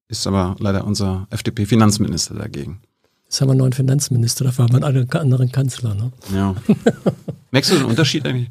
Ist 0.07 0.25
aber 0.27 0.55
leider 0.59 0.85
unser 0.85 1.27
FDP-Finanzminister 1.31 2.35
dagegen. 2.35 2.81
Jetzt 3.25 3.41
haben 3.41 3.47
wir 3.47 3.53
einen 3.53 3.59
neuen 3.59 3.73
Finanzminister, 3.73 4.45
dafür 4.45 4.65
haben 4.65 4.73
wir 4.73 4.85
einen 4.85 5.09
anderen- 5.11 5.51
Kanzler. 5.51 5.95
Ne? 5.95 6.11
Ja. 6.33 6.55
Merkst 7.51 7.71
du 7.71 7.75
den 7.75 7.85
Unterschied 7.85 8.25
eigentlich? 8.25 8.49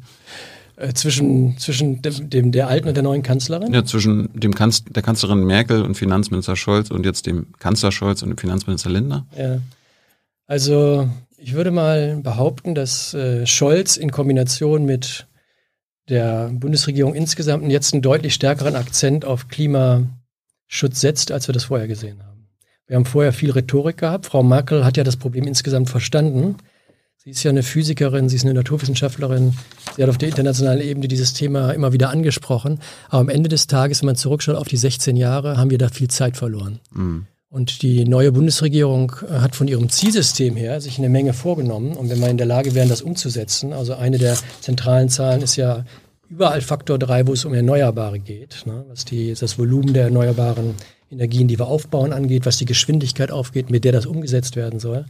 Äh, 0.75 0.93
zwischen 0.93 1.57
zwischen 1.57 2.01
dem, 2.01 2.29
dem, 2.29 2.51
der 2.51 2.67
alten 2.67 2.89
und 2.89 2.95
der 2.95 3.03
neuen 3.03 3.23
Kanzlerin? 3.23 3.73
Ja, 3.73 3.85
zwischen 3.85 4.29
dem 4.33 4.53
Kanz 4.53 4.83
der 4.83 5.01
Kanzlerin 5.01 5.45
Merkel 5.45 5.81
und 5.83 5.95
Finanzminister 5.95 6.57
Scholz 6.57 6.91
und 6.91 7.05
jetzt 7.05 7.25
dem 7.25 7.47
Kanzler 7.59 7.93
Scholz 7.93 8.21
und 8.21 8.29
dem 8.29 8.37
Finanzminister 8.37 8.89
Lindner? 8.89 9.25
Ja. 9.37 9.59
Also 10.47 11.09
ich 11.37 11.53
würde 11.53 11.71
mal 11.71 12.17
behaupten, 12.21 12.75
dass 12.75 13.13
äh, 13.13 13.45
Scholz 13.47 13.95
in 13.95 14.11
Kombination 14.11 14.85
mit 14.85 15.27
der 16.09 16.49
Bundesregierung 16.53 17.15
insgesamt 17.15 17.69
jetzt 17.71 17.93
einen 17.93 18.01
deutlich 18.01 18.33
stärkeren 18.33 18.75
Akzent 18.75 19.23
auf 19.23 19.47
Klimaschutz 20.69 21.01
setzt, 21.01 21.31
als 21.31 21.47
wir 21.47 21.53
das 21.53 21.65
vorher 21.65 21.87
gesehen 21.87 22.23
haben. 22.23 22.47
Wir 22.87 22.97
haben 22.97 23.05
vorher 23.05 23.33
viel 23.33 23.51
Rhetorik 23.51 23.97
gehabt. 23.97 24.27
Frau 24.27 24.43
Merkel 24.43 24.85
hat 24.85 24.97
ja 24.97 25.03
das 25.03 25.17
Problem 25.17 25.45
insgesamt 25.47 25.89
verstanden. 25.89 26.57
Sie 27.17 27.31
ist 27.31 27.43
ja 27.43 27.49
eine 27.49 27.63
Physikerin, 27.63 28.29
sie 28.29 28.35
ist 28.35 28.45
eine 28.45 28.53
Naturwissenschaftlerin. 28.53 29.55
Sie 29.95 30.03
hat 30.03 30.09
auf 30.09 30.19
der 30.19 30.29
internationalen 30.29 30.81
Ebene 30.81 31.07
dieses 31.07 31.33
Thema 31.33 31.71
immer 31.71 31.93
wieder 31.93 32.11
angesprochen. 32.11 32.79
Aber 33.09 33.21
am 33.21 33.29
Ende 33.29 33.49
des 33.49 33.65
Tages, 33.65 34.01
wenn 34.01 34.07
man 34.07 34.15
zurückschaut 34.15 34.55
auf 34.55 34.67
die 34.67 34.77
16 34.77 35.15
Jahre, 35.15 35.57
haben 35.57 35.71
wir 35.71 35.79
da 35.79 35.89
viel 35.89 36.09
Zeit 36.09 36.37
verloren. 36.37 36.79
Mhm. 36.93 37.25
Und 37.49 37.81
die 37.81 38.05
neue 38.05 38.31
Bundesregierung 38.31 39.13
hat 39.29 39.55
von 39.55 39.67
ihrem 39.67 39.89
Zielsystem 39.89 40.55
her 40.55 40.81
sich 40.81 40.99
eine 40.99 41.09
Menge 41.09 41.33
vorgenommen. 41.33 41.93
Und 41.93 42.09
wenn 42.09 42.19
wir 42.19 42.29
in 42.29 42.37
der 42.37 42.45
Lage 42.45 42.75
wären, 42.75 42.89
das 42.89 43.01
umzusetzen, 43.01 43.73
also 43.73 43.95
eine 43.95 44.19
der 44.19 44.37
zentralen 44.61 45.09
Zahlen 45.09 45.41
ist 45.41 45.55
ja 45.55 45.85
überall 46.35 46.61
Faktor 46.61 46.99
3, 46.99 47.27
wo 47.27 47.33
es 47.33 47.45
um 47.45 47.53
Erneuerbare 47.53 48.19
geht, 48.19 48.63
ne? 48.65 48.85
was 48.89 49.05
die, 49.05 49.33
das 49.33 49.57
Volumen 49.57 49.93
der 49.93 50.03
erneuerbaren 50.05 50.73
Energien, 51.09 51.47
die 51.47 51.57
wir 51.57 51.67
aufbauen, 51.67 52.11
angeht, 52.11 52.45
was 52.45 52.57
die 52.57 52.65
Geschwindigkeit 52.65 53.31
aufgeht, 53.31 53.69
mit 53.69 53.85
der 53.85 53.93
das 53.93 54.05
umgesetzt 54.05 54.57
werden 54.57 54.79
soll. 54.79 55.05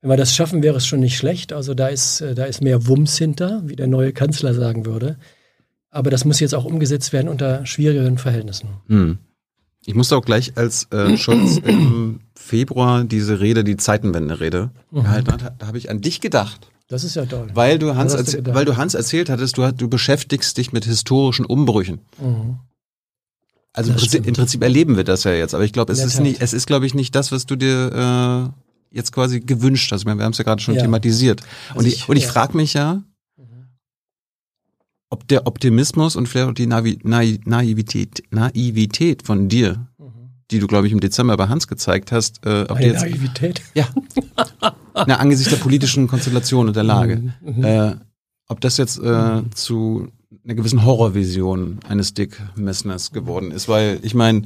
Wenn 0.00 0.10
wir 0.10 0.16
das 0.16 0.34
schaffen, 0.34 0.62
wäre 0.62 0.78
es 0.78 0.86
schon 0.86 1.00
nicht 1.00 1.18
schlecht. 1.18 1.52
Also 1.52 1.74
da 1.74 1.88
ist, 1.88 2.22
äh, 2.22 2.34
da 2.34 2.44
ist 2.44 2.62
mehr 2.62 2.86
Wumms 2.86 3.18
hinter, 3.18 3.62
wie 3.66 3.76
der 3.76 3.86
neue 3.88 4.14
Kanzler 4.14 4.54
sagen 4.54 4.86
würde. 4.86 5.18
Aber 5.90 6.08
das 6.10 6.24
muss 6.24 6.40
jetzt 6.40 6.54
auch 6.54 6.64
umgesetzt 6.64 7.12
werden 7.12 7.28
unter 7.28 7.66
schwierigeren 7.66 8.16
Verhältnissen. 8.16 8.68
Hm. 8.86 9.18
Ich 9.84 9.94
musste 9.94 10.16
auch 10.16 10.24
gleich, 10.24 10.56
als 10.56 10.88
äh, 10.92 11.16
Scholz 11.18 11.58
im 11.58 12.20
Februar 12.34 13.04
diese 13.04 13.40
Rede, 13.40 13.64
die 13.64 13.76
Zeitenwende-Rede 13.76 14.70
Mhm. 14.90 15.02
gehalten 15.02 15.32
hat, 15.32 15.54
da 15.58 15.66
habe 15.66 15.76
ich 15.78 15.90
an 15.90 16.00
dich 16.00 16.20
gedacht. 16.22 16.70
Das 16.90 17.04
ist 17.04 17.14
ja 17.16 17.24
toll. 17.24 17.48
Weil 17.54 17.78
du 17.78 17.94
Hans, 17.94 18.12
du 18.14 18.54
weil 18.54 18.64
du 18.64 18.76
Hans 18.76 18.94
erzählt 18.94 19.30
hattest, 19.30 19.56
du, 19.56 19.72
du 19.72 19.88
beschäftigst 19.88 20.56
dich 20.58 20.72
mit 20.72 20.84
historischen 20.84 21.46
Umbrüchen. 21.46 22.00
Mhm. 22.20 22.58
Also 23.72 23.92
im 23.92 23.96
Prinzip, 23.96 24.26
im 24.26 24.34
Prinzip 24.34 24.62
erleben 24.62 24.96
wir 24.96 25.04
das 25.04 25.22
ja 25.22 25.32
jetzt, 25.32 25.54
aber 25.54 25.62
ich 25.64 25.72
glaube, 25.72 25.92
es 25.92 26.00
ist 26.02 26.14
Tat. 26.14 26.22
nicht, 26.24 26.42
es 26.42 26.52
ist, 26.52 26.66
glaube 26.66 26.86
ich, 26.86 26.94
nicht 26.94 27.14
das, 27.14 27.30
was 27.30 27.46
du 27.46 27.54
dir 27.54 28.52
äh, 28.92 28.96
jetzt 28.96 29.12
quasi 29.12 29.38
gewünscht 29.40 29.92
hast. 29.92 30.00
Ich 30.00 30.06
meine, 30.06 30.18
wir 30.18 30.24
haben 30.24 30.32
es 30.32 30.38
ja 30.38 30.44
gerade 30.44 30.60
schon 30.60 30.74
Ja. 30.74 30.82
thematisiert. 30.82 31.42
und 31.70 31.76
Also 31.76 31.88
ich, 31.88 31.94
ich- 31.94 32.08
und 32.08 32.16
ich 32.16 32.24
ja. 32.24 32.30
frage 32.32 32.56
mich 32.56 32.74
ja, 32.74 33.02
ob 35.08 35.26
der 35.28 35.46
Optimismus 35.46 36.16
und 36.16 36.28
vielleicht 36.28 36.48
auch 36.48 36.54
die 36.54 36.66
Navi 36.66 36.98
Nai 37.04 37.38
Naivität, 37.44 38.22
Naivität 38.30 39.24
von 39.24 39.48
dir, 39.48 39.86
die 40.50 40.58
du, 40.58 40.66
glaube 40.66 40.86
ich, 40.86 40.92
im 40.92 41.00
Dezember 41.00 41.36
bei 41.36 41.48
Hans 41.48 41.68
gezeigt 41.68 42.12
hast, 42.12 42.44
äh, 42.44 42.62
ob 42.68 42.78
Eine 42.78 42.86
jetzt 42.86 43.02
Naivität. 43.02 43.62
ja. 43.74 43.88
Na, 44.94 45.16
angesichts 45.16 45.50
der 45.50 45.62
politischen 45.62 46.08
Konstellation 46.08 46.68
und 46.68 46.76
der 46.76 46.84
Lage. 46.84 47.32
Mhm. 47.40 47.64
Äh, 47.64 47.94
ob 48.48 48.60
das 48.60 48.76
jetzt 48.76 48.98
äh, 48.98 49.42
zu 49.54 50.08
einer 50.44 50.54
gewissen 50.54 50.84
Horrorvision 50.84 51.80
eines 51.88 52.14
Dick 52.14 52.40
Messners 52.56 53.12
geworden 53.12 53.52
ist. 53.52 53.68
Weil, 53.68 54.00
ich 54.02 54.14
meine, 54.14 54.42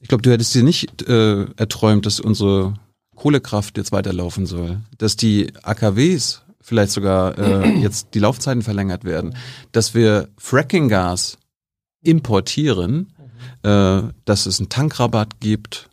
ich 0.00 0.08
glaube, 0.08 0.22
du 0.22 0.30
hättest 0.30 0.54
dir 0.54 0.62
nicht 0.62 1.08
äh, 1.08 1.44
erträumt, 1.56 2.06
dass 2.06 2.20
unsere 2.20 2.74
Kohlekraft 3.14 3.76
jetzt 3.78 3.92
weiterlaufen 3.92 4.46
soll. 4.46 4.80
Dass 4.98 5.16
die 5.16 5.52
AKWs 5.62 6.42
vielleicht 6.60 6.92
sogar 6.92 7.38
äh, 7.38 7.70
jetzt 7.80 8.08
die 8.14 8.18
Laufzeiten 8.18 8.62
verlängert 8.62 9.04
werden. 9.04 9.34
Dass 9.72 9.94
wir 9.94 10.28
Fracking-Gas 10.36 11.38
importieren, 12.02 13.12
äh, 13.62 14.02
dass 14.24 14.46
es 14.46 14.58
einen 14.58 14.68
Tankrabatt 14.68 15.40
gibt 15.40 15.88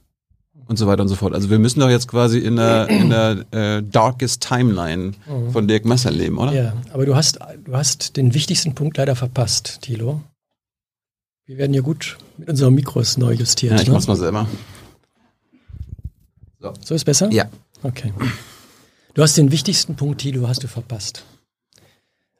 und 0.67 0.77
so 0.77 0.87
weiter 0.87 1.01
und 1.01 1.07
so 1.07 1.15
fort. 1.15 1.33
Also 1.33 1.49
wir 1.49 1.59
müssen 1.59 1.79
doch 1.79 1.89
jetzt 1.89 2.07
quasi 2.07 2.39
in 2.39 2.57
der, 2.57 2.87
in 2.89 3.09
der 3.09 3.45
äh, 3.51 3.83
darkest 3.83 4.41
Timeline 4.41 5.13
von 5.51 5.67
Dirk 5.67 5.85
Messer 5.85 6.11
leben, 6.11 6.37
oder? 6.37 6.53
Ja, 6.53 6.73
aber 6.91 7.05
du 7.05 7.15
hast, 7.15 7.39
du 7.63 7.73
hast 7.75 8.17
den 8.17 8.33
wichtigsten 8.33 8.75
Punkt 8.75 8.97
leider 8.97 9.15
verpasst, 9.15 9.79
Thilo. 9.81 10.21
Wir 11.45 11.57
werden 11.57 11.73
ja 11.73 11.81
gut 11.81 12.17
mit 12.37 12.49
unseren 12.49 12.73
Mikros 12.73 13.17
neu 13.17 13.33
justiert. 13.33 13.73
Ja, 13.73 13.81
ich 13.81 13.87
ne? 13.87 13.93
mach's 13.93 14.07
mal 14.07 14.17
selber. 14.17 14.47
So 16.83 16.93
ist 16.93 17.05
besser? 17.05 17.31
Ja. 17.31 17.45
Okay. 17.83 18.11
Du 19.13 19.21
hast 19.21 19.37
den 19.37 19.51
wichtigsten 19.51 19.95
Punkt, 19.95 20.21
Thilo, 20.21 20.47
hast 20.47 20.63
du 20.63 20.67
verpasst. 20.67 21.23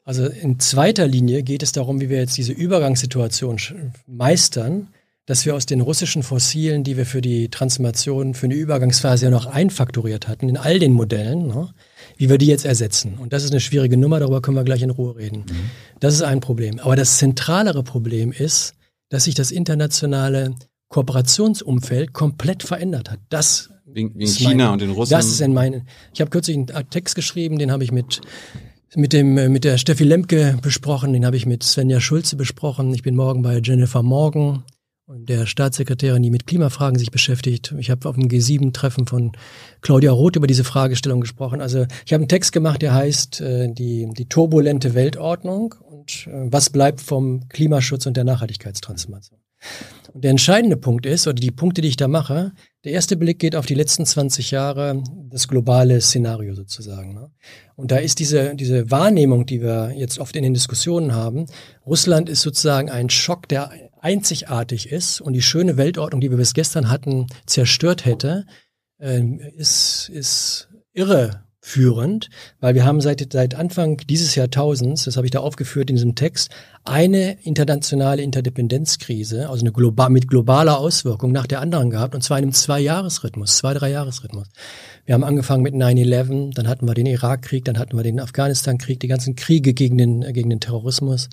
Also 0.04 0.26
in 0.26 0.58
zweiter 0.58 1.06
Linie 1.06 1.42
geht 1.42 1.62
es 1.62 1.72
darum, 1.72 2.00
wie 2.00 2.08
wir 2.08 2.18
jetzt 2.18 2.36
diese 2.36 2.52
Übergangssituation 2.52 3.58
meistern, 4.06 4.88
dass 5.28 5.44
wir 5.44 5.54
aus 5.54 5.66
den 5.66 5.82
russischen 5.82 6.22
Fossilen, 6.22 6.84
die 6.84 6.96
wir 6.96 7.04
für 7.04 7.20
die 7.20 7.50
Transformation, 7.50 8.32
für 8.32 8.46
eine 8.46 8.54
Übergangsphase 8.54 9.26
ja 9.26 9.30
noch 9.30 9.44
einfaktoriert 9.44 10.26
hatten, 10.26 10.48
in 10.48 10.56
all 10.56 10.78
den 10.78 10.94
Modellen, 10.94 11.48
ne, 11.48 11.68
wie 12.16 12.30
wir 12.30 12.38
die 12.38 12.46
jetzt 12.46 12.64
ersetzen. 12.64 13.18
Und 13.18 13.34
das 13.34 13.44
ist 13.44 13.50
eine 13.50 13.60
schwierige 13.60 13.98
Nummer, 13.98 14.20
darüber 14.20 14.40
können 14.40 14.56
wir 14.56 14.64
gleich 14.64 14.80
in 14.80 14.88
Ruhe 14.88 15.16
reden. 15.16 15.44
Das 16.00 16.14
ist 16.14 16.22
ein 16.22 16.40
Problem. 16.40 16.78
Aber 16.78 16.96
das 16.96 17.18
zentralere 17.18 17.82
Problem 17.82 18.32
ist, 18.32 18.72
dass 19.10 19.24
sich 19.24 19.34
das 19.34 19.50
internationale 19.50 20.54
Kooperationsumfeld 20.88 22.14
komplett 22.14 22.62
verändert 22.62 23.10
hat. 23.10 23.20
Das 23.28 23.68
Wegen, 23.84 24.14
wegen 24.14 24.30
China 24.30 24.50
meine- 24.50 24.72
und 24.72 24.80
den 24.80 24.90
Russen. 24.92 25.10
Das 25.10 25.26
ist 25.26 25.42
in 25.42 25.52
meinen. 25.52 25.86
Ich 26.14 26.22
habe 26.22 26.30
kürzlich 26.30 26.56
einen 26.56 26.68
Text 26.88 27.14
geschrieben, 27.14 27.58
den 27.58 27.70
habe 27.70 27.84
ich 27.84 27.92
mit 27.92 28.22
mit 28.94 29.12
dem 29.12 29.34
mit 29.52 29.64
der 29.64 29.76
Steffi 29.76 30.04
Lemke 30.04 30.58
besprochen, 30.62 31.12
den 31.12 31.26
habe 31.26 31.36
ich 31.36 31.44
mit 31.44 31.62
Svenja 31.62 32.00
Schulze 32.00 32.36
besprochen. 32.36 32.94
Ich 32.94 33.02
bin 33.02 33.14
morgen 33.14 33.42
bei 33.42 33.60
Jennifer 33.62 34.02
Morgan 34.02 34.62
der 35.10 35.46
Staatssekretärin, 35.46 36.22
die 36.22 36.30
mit 36.30 36.46
Klimafragen 36.46 36.98
sich 36.98 37.10
beschäftigt. 37.10 37.74
Ich 37.78 37.90
habe 37.90 38.08
auf 38.08 38.16
dem 38.16 38.28
G7-Treffen 38.28 39.06
von 39.06 39.32
Claudia 39.80 40.12
Roth 40.12 40.36
über 40.36 40.46
diese 40.46 40.64
Fragestellung 40.64 41.20
gesprochen. 41.20 41.60
Also 41.60 41.86
ich 42.04 42.12
habe 42.12 42.22
einen 42.22 42.28
Text 42.28 42.52
gemacht, 42.52 42.82
der 42.82 42.94
heißt 42.94 43.40
äh, 43.40 43.72
die, 43.72 44.08
die 44.12 44.26
turbulente 44.26 44.94
Weltordnung 44.94 45.74
und 45.80 46.26
äh, 46.26 46.52
was 46.52 46.70
bleibt 46.70 47.00
vom 47.00 47.48
Klimaschutz 47.48 48.06
und 48.06 48.16
der 48.16 48.24
Nachhaltigkeitstransformation. 48.24 49.38
Und 50.12 50.24
der 50.24 50.30
entscheidende 50.30 50.76
Punkt 50.76 51.06
ist, 51.06 51.26
oder 51.26 51.34
die 51.34 51.50
Punkte, 51.50 51.80
die 51.80 51.88
ich 51.88 51.96
da 51.96 52.08
mache, 52.08 52.52
der 52.84 52.92
erste 52.92 53.16
Blick 53.16 53.38
geht 53.38 53.54
auf 53.54 53.66
die 53.66 53.74
letzten 53.74 54.06
20 54.06 54.50
Jahre, 54.50 55.02
das 55.30 55.48
globale 55.48 56.00
Szenario 56.00 56.54
sozusagen. 56.54 57.14
Ne? 57.14 57.30
Und 57.76 57.90
da 57.90 57.96
ist 57.96 58.18
diese, 58.18 58.54
diese 58.54 58.90
Wahrnehmung, 58.90 59.46
die 59.46 59.60
wir 59.60 59.92
jetzt 59.94 60.18
oft 60.18 60.34
in 60.36 60.42
den 60.42 60.54
Diskussionen 60.54 61.14
haben, 61.14 61.46
Russland 61.84 62.28
ist 62.28 62.42
sozusagen 62.42 62.90
ein 62.90 63.10
Schock, 63.10 63.48
der 63.48 63.70
einzigartig 64.00 64.90
ist 64.90 65.20
und 65.20 65.34
die 65.34 65.42
schöne 65.42 65.76
Weltordnung, 65.76 66.20
die 66.20 66.30
wir 66.30 66.38
bis 66.38 66.54
gestern 66.54 66.88
hatten, 66.88 67.26
zerstört 67.46 68.04
hätte, 68.04 68.46
äh, 68.98 69.22
ist, 69.56 70.08
ist 70.08 70.68
irreführend, 71.68 72.30
weil 72.60 72.74
wir 72.74 72.84
haben 72.84 73.00
seit, 73.00 73.32
seit 73.32 73.54
Anfang 73.54 73.98
dieses 74.08 74.34
Jahrtausends, 74.34 75.04
das 75.04 75.16
habe 75.16 75.26
ich 75.26 75.30
da 75.30 75.40
aufgeführt 75.40 75.90
in 75.90 75.96
diesem 75.96 76.14
Text, 76.14 76.50
eine 76.84 77.36
internationale 77.42 78.22
Interdependenzkrise, 78.22 79.48
also 79.48 79.62
eine 79.62 79.72
global, 79.72 80.10
mit 80.10 80.28
globaler 80.28 80.78
Auswirkung 80.78 81.32
nach 81.32 81.46
der 81.46 81.60
anderen 81.60 81.90
gehabt, 81.90 82.14
und 82.14 82.22
zwar 82.22 82.38
in 82.38 82.44
einem 82.44 82.52
Zwei-Jahres-Rhythmus, 82.52 83.58
zwei, 83.58 83.74
drei 83.74 83.90
Jahres-Rhythmus. 83.90 84.48
Wir 85.04 85.14
haben 85.14 85.24
angefangen 85.24 85.62
mit 85.62 85.74
9-11, 85.74 86.54
dann 86.54 86.68
hatten 86.68 86.86
wir 86.86 86.94
den 86.94 87.06
Irakkrieg, 87.06 87.64
dann 87.64 87.78
hatten 87.78 87.96
wir 87.96 88.02
den 88.02 88.20
Afghanistan-Krieg, 88.20 89.00
die 89.00 89.08
ganzen 89.08 89.36
Kriege 89.36 89.74
gegen 89.74 89.98
den, 89.98 90.20
gegen 90.32 90.50
den 90.50 90.60
Terrorismus. 90.60 91.28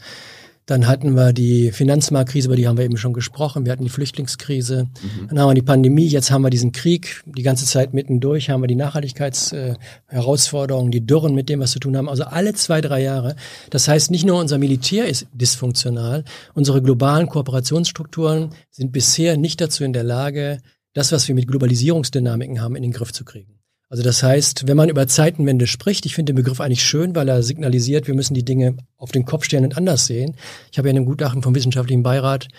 Dann 0.65 0.87
hatten 0.87 1.13
wir 1.13 1.31
die 1.31 1.71
Finanzmarktkrise, 1.71 2.47
über 2.47 2.55
die 2.55 2.67
haben 2.67 2.77
wir 2.77 2.85
eben 2.85 2.97
schon 2.97 3.13
gesprochen. 3.13 3.65
Wir 3.65 3.71
hatten 3.71 3.83
die 3.83 3.89
Flüchtlingskrise. 3.89 4.85
Mhm. 4.85 5.27
Dann 5.27 5.39
haben 5.39 5.49
wir 5.49 5.53
die 5.53 5.61
Pandemie. 5.61 6.07
Jetzt 6.07 6.31
haben 6.31 6.41
wir 6.41 6.49
diesen 6.49 6.71
Krieg. 6.71 7.21
Die 7.25 7.43
ganze 7.43 7.67
Zeit 7.67 7.93
mittendurch 7.93 8.49
haben 8.49 8.61
wir 8.61 8.67
die 8.67 8.75
Nachhaltigkeitsherausforderungen, 8.75 10.91
die 10.91 11.05
Dürren, 11.05 11.35
mit 11.35 11.49
dem 11.49 11.59
was 11.59 11.69
zu 11.71 11.79
tun 11.79 11.95
haben. 11.95 12.09
Also 12.09 12.23
alle 12.23 12.55
zwei, 12.55 12.81
drei 12.81 13.03
Jahre. 13.03 13.35
Das 13.69 13.87
heißt, 13.87 14.09
nicht 14.09 14.25
nur 14.25 14.39
unser 14.39 14.57
Militär 14.57 15.07
ist 15.07 15.27
dysfunktional. 15.33 16.23
Unsere 16.55 16.81
globalen 16.81 17.27
Kooperationsstrukturen 17.27 18.49
sind 18.71 18.91
bisher 18.91 19.37
nicht 19.37 19.61
dazu 19.61 19.83
in 19.83 19.93
der 19.93 20.03
Lage, 20.03 20.63
das, 20.93 21.11
was 21.11 21.27
wir 21.27 21.35
mit 21.35 21.47
Globalisierungsdynamiken 21.47 22.59
haben, 22.59 22.75
in 22.75 22.81
den 22.81 22.91
Griff 22.91 23.13
zu 23.13 23.23
kriegen. 23.23 23.54
Also 23.95 24.03
das 24.03 24.23
heißt, 24.23 24.67
wenn 24.67 24.75
man 24.75 24.89
über 24.89 25.07
Zeitenwende 25.07 25.67
spricht, 25.67 26.05
ich 26.05 26.15
finde 26.15 26.33
den 26.33 26.35
Begriff 26.35 26.59
eigentlich 26.59 26.83
schön, 26.83 27.15
weil 27.15 27.29
er 27.29 27.41
signalisiert, 27.41 28.07
wir 28.07 28.13
müssen 28.13 28.33
die 28.33 28.43
Dinge 28.43 28.75
auf 28.97 29.13
den 29.13 29.23
Kopf 29.23 29.45
stellen 29.45 29.63
und 29.63 29.77
anders 29.77 30.05
sehen. 30.05 30.35
Ich 30.69 30.77
habe 30.77 30.89
ja 30.89 30.91
in 30.91 30.97
einem 30.97 31.05
Gutachten 31.05 31.41
vom 31.41 31.55
Wissenschaftlichen 31.55 32.03
Beirat 32.03 32.49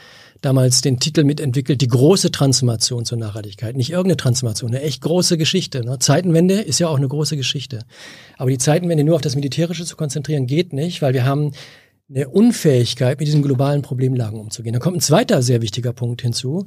damals 0.40 0.80
den 0.80 0.98
Titel 0.98 1.24
mitentwickelt, 1.24 1.82
die 1.82 1.88
große 1.88 2.30
Transformation 2.30 3.04
zur 3.04 3.18
Nachhaltigkeit. 3.18 3.76
Nicht 3.76 3.90
irgendeine 3.90 4.16
Transformation, 4.16 4.70
eine 4.70 4.80
echt 4.80 5.02
große 5.02 5.36
Geschichte. 5.36 5.84
Ne? 5.84 5.98
Zeitenwende 5.98 6.54
ist 6.54 6.78
ja 6.78 6.88
auch 6.88 6.96
eine 6.96 7.08
große 7.08 7.36
Geschichte. 7.36 7.80
Aber 8.38 8.48
die 8.48 8.56
Zeitenwende 8.56 9.04
nur 9.04 9.16
auf 9.16 9.20
das 9.20 9.34
Militärische 9.34 9.84
zu 9.84 9.94
konzentrieren, 9.94 10.46
geht 10.46 10.72
nicht, 10.72 11.02
weil 11.02 11.12
wir 11.12 11.26
haben 11.26 11.52
eine 12.08 12.28
Unfähigkeit, 12.28 13.18
mit 13.18 13.28
diesen 13.28 13.42
globalen 13.42 13.82
Problemlagen 13.82 14.40
umzugehen. 14.40 14.72
Da 14.72 14.78
kommt 14.78 14.96
ein 14.96 15.00
zweiter 15.00 15.42
sehr 15.42 15.60
wichtiger 15.60 15.92
Punkt 15.92 16.22
hinzu. 16.22 16.66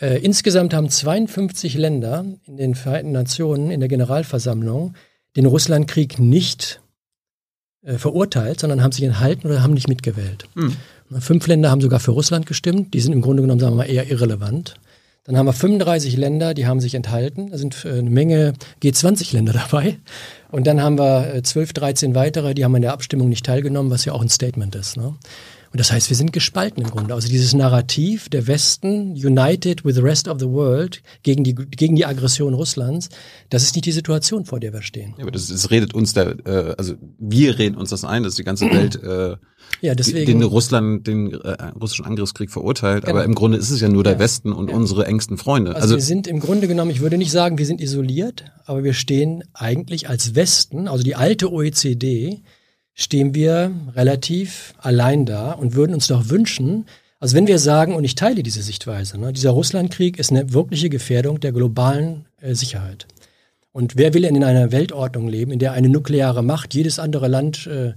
Äh, 0.00 0.18
insgesamt 0.18 0.74
haben 0.74 0.88
52 0.88 1.74
Länder 1.74 2.24
in 2.46 2.56
den 2.56 2.74
Vereinten 2.74 3.12
Nationen 3.12 3.70
in 3.70 3.80
der 3.80 3.88
Generalversammlung 3.88 4.94
den 5.36 5.46
Russlandkrieg 5.46 6.18
nicht 6.18 6.80
äh, 7.82 7.98
verurteilt, 7.98 8.60
sondern 8.60 8.82
haben 8.82 8.92
sich 8.92 9.04
enthalten 9.04 9.46
oder 9.48 9.62
haben 9.62 9.74
nicht 9.74 9.88
mitgewählt. 9.88 10.48
Hm. 10.54 10.76
Fünf 11.20 11.46
Länder 11.46 11.70
haben 11.70 11.80
sogar 11.80 12.00
für 12.00 12.12
Russland 12.12 12.46
gestimmt. 12.46 12.94
Die 12.94 13.00
sind 13.00 13.12
im 13.12 13.22
Grunde 13.22 13.42
genommen, 13.42 13.60
sagen 13.60 13.72
wir 13.74 13.84
mal, 13.84 13.90
eher 13.90 14.10
irrelevant. 14.10 14.76
Dann 15.24 15.36
haben 15.36 15.46
wir 15.46 15.52
35 15.52 16.16
Länder, 16.16 16.52
die 16.52 16.66
haben 16.66 16.80
sich 16.80 16.94
enthalten. 16.94 17.50
Da 17.50 17.58
sind 17.58 17.84
äh, 17.84 17.90
eine 17.90 18.10
Menge 18.10 18.54
G20-Länder 18.82 19.52
dabei. 19.70 19.98
Und 20.50 20.66
dann 20.66 20.80
haben 20.82 20.98
wir 20.98 21.40
12, 21.42 21.70
äh, 21.70 21.72
13 21.74 22.14
weitere, 22.14 22.54
die 22.54 22.64
haben 22.64 22.74
an 22.74 22.82
der 22.82 22.92
Abstimmung 22.92 23.28
nicht 23.28 23.46
teilgenommen, 23.46 23.90
was 23.90 24.04
ja 24.04 24.12
auch 24.12 24.22
ein 24.22 24.28
Statement 24.28 24.74
ist. 24.74 24.96
Ne? 24.96 25.14
Und 25.72 25.80
das 25.80 25.90
heißt, 25.90 26.10
wir 26.10 26.16
sind 26.16 26.34
gespalten 26.34 26.82
im 26.82 26.90
Grunde. 26.90 27.14
Also 27.14 27.28
dieses 27.28 27.54
Narrativ 27.54 28.28
der 28.28 28.46
Westen, 28.46 29.12
united 29.12 29.86
with 29.86 29.94
the 29.94 30.02
rest 30.02 30.28
of 30.28 30.38
the 30.38 30.46
world, 30.46 31.02
gegen 31.22 31.44
die, 31.44 31.54
gegen 31.54 31.96
die 31.96 32.04
Aggression 32.04 32.52
Russlands, 32.52 33.08
das 33.48 33.62
ist 33.62 33.74
nicht 33.74 33.86
die 33.86 33.92
Situation, 33.92 34.44
vor 34.44 34.60
der 34.60 34.74
wir 34.74 34.82
stehen. 34.82 35.14
Ja, 35.16 35.22
aber 35.22 35.30
das, 35.30 35.48
das 35.48 35.70
redet 35.70 35.94
uns 35.94 36.12
der, 36.12 36.36
äh, 36.46 36.74
also 36.76 36.94
wir 37.18 37.58
reden 37.58 37.76
uns 37.76 37.88
das 37.88 38.04
ein, 38.04 38.22
dass 38.22 38.34
die 38.34 38.44
ganze 38.44 38.66
Welt 38.70 39.02
äh, 39.02 39.36
ja, 39.80 39.94
deswegen, 39.94 40.26
den 40.26 40.42
Russland, 40.42 41.06
den 41.06 41.32
äh, 41.32 41.56
russischen 41.80 42.04
Angriffskrieg 42.04 42.50
verurteilt. 42.50 43.04
Genau. 43.04 43.16
Aber 43.16 43.24
im 43.24 43.34
Grunde 43.34 43.56
ist 43.56 43.70
es 43.70 43.80
ja 43.80 43.88
nur 43.88 44.04
der 44.04 44.14
ja. 44.14 44.18
Westen 44.18 44.52
und 44.52 44.68
ja. 44.68 44.76
unsere 44.76 45.06
engsten 45.06 45.38
Freunde. 45.38 45.70
Also, 45.70 45.82
also 45.82 45.96
wir 45.96 46.02
sind 46.02 46.26
im 46.26 46.40
Grunde 46.40 46.68
genommen, 46.68 46.90
ich 46.90 47.00
würde 47.00 47.16
nicht 47.16 47.32
sagen, 47.32 47.56
wir 47.56 47.66
sind 47.66 47.80
isoliert, 47.80 48.44
aber 48.66 48.84
wir 48.84 48.92
stehen 48.92 49.42
eigentlich 49.54 50.08
als 50.10 50.34
Westen, 50.34 50.86
also 50.86 51.02
die 51.02 51.14
alte 51.14 51.50
OECD, 51.50 52.42
stehen 52.94 53.34
wir 53.34 53.72
relativ 53.94 54.74
allein 54.78 55.26
da 55.26 55.52
und 55.52 55.74
würden 55.74 55.94
uns 55.94 56.06
doch 56.06 56.28
wünschen, 56.28 56.86
also 57.22 57.36
wenn 57.36 57.46
wir 57.46 57.60
sagen, 57.60 57.94
und 57.94 58.02
ich 58.02 58.16
teile 58.16 58.42
diese 58.42 58.62
Sichtweise, 58.62 59.16
ne, 59.16 59.32
dieser 59.32 59.50
Russlandkrieg 59.50 60.18
ist 60.18 60.32
eine 60.32 60.52
wirkliche 60.52 60.90
Gefährdung 60.90 61.38
der 61.38 61.52
globalen 61.52 62.26
äh, 62.40 62.54
Sicherheit. 62.54 63.06
Und 63.70 63.96
wer 63.96 64.12
will 64.12 64.22
denn 64.22 64.34
in 64.34 64.42
einer 64.42 64.72
Weltordnung 64.72 65.28
leben, 65.28 65.52
in 65.52 65.60
der 65.60 65.72
eine 65.72 65.88
nukleare 65.88 66.42
Macht 66.42 66.74
jedes 66.74 66.98
andere 66.98 67.28
Land 67.28 67.68
äh, 67.68 67.92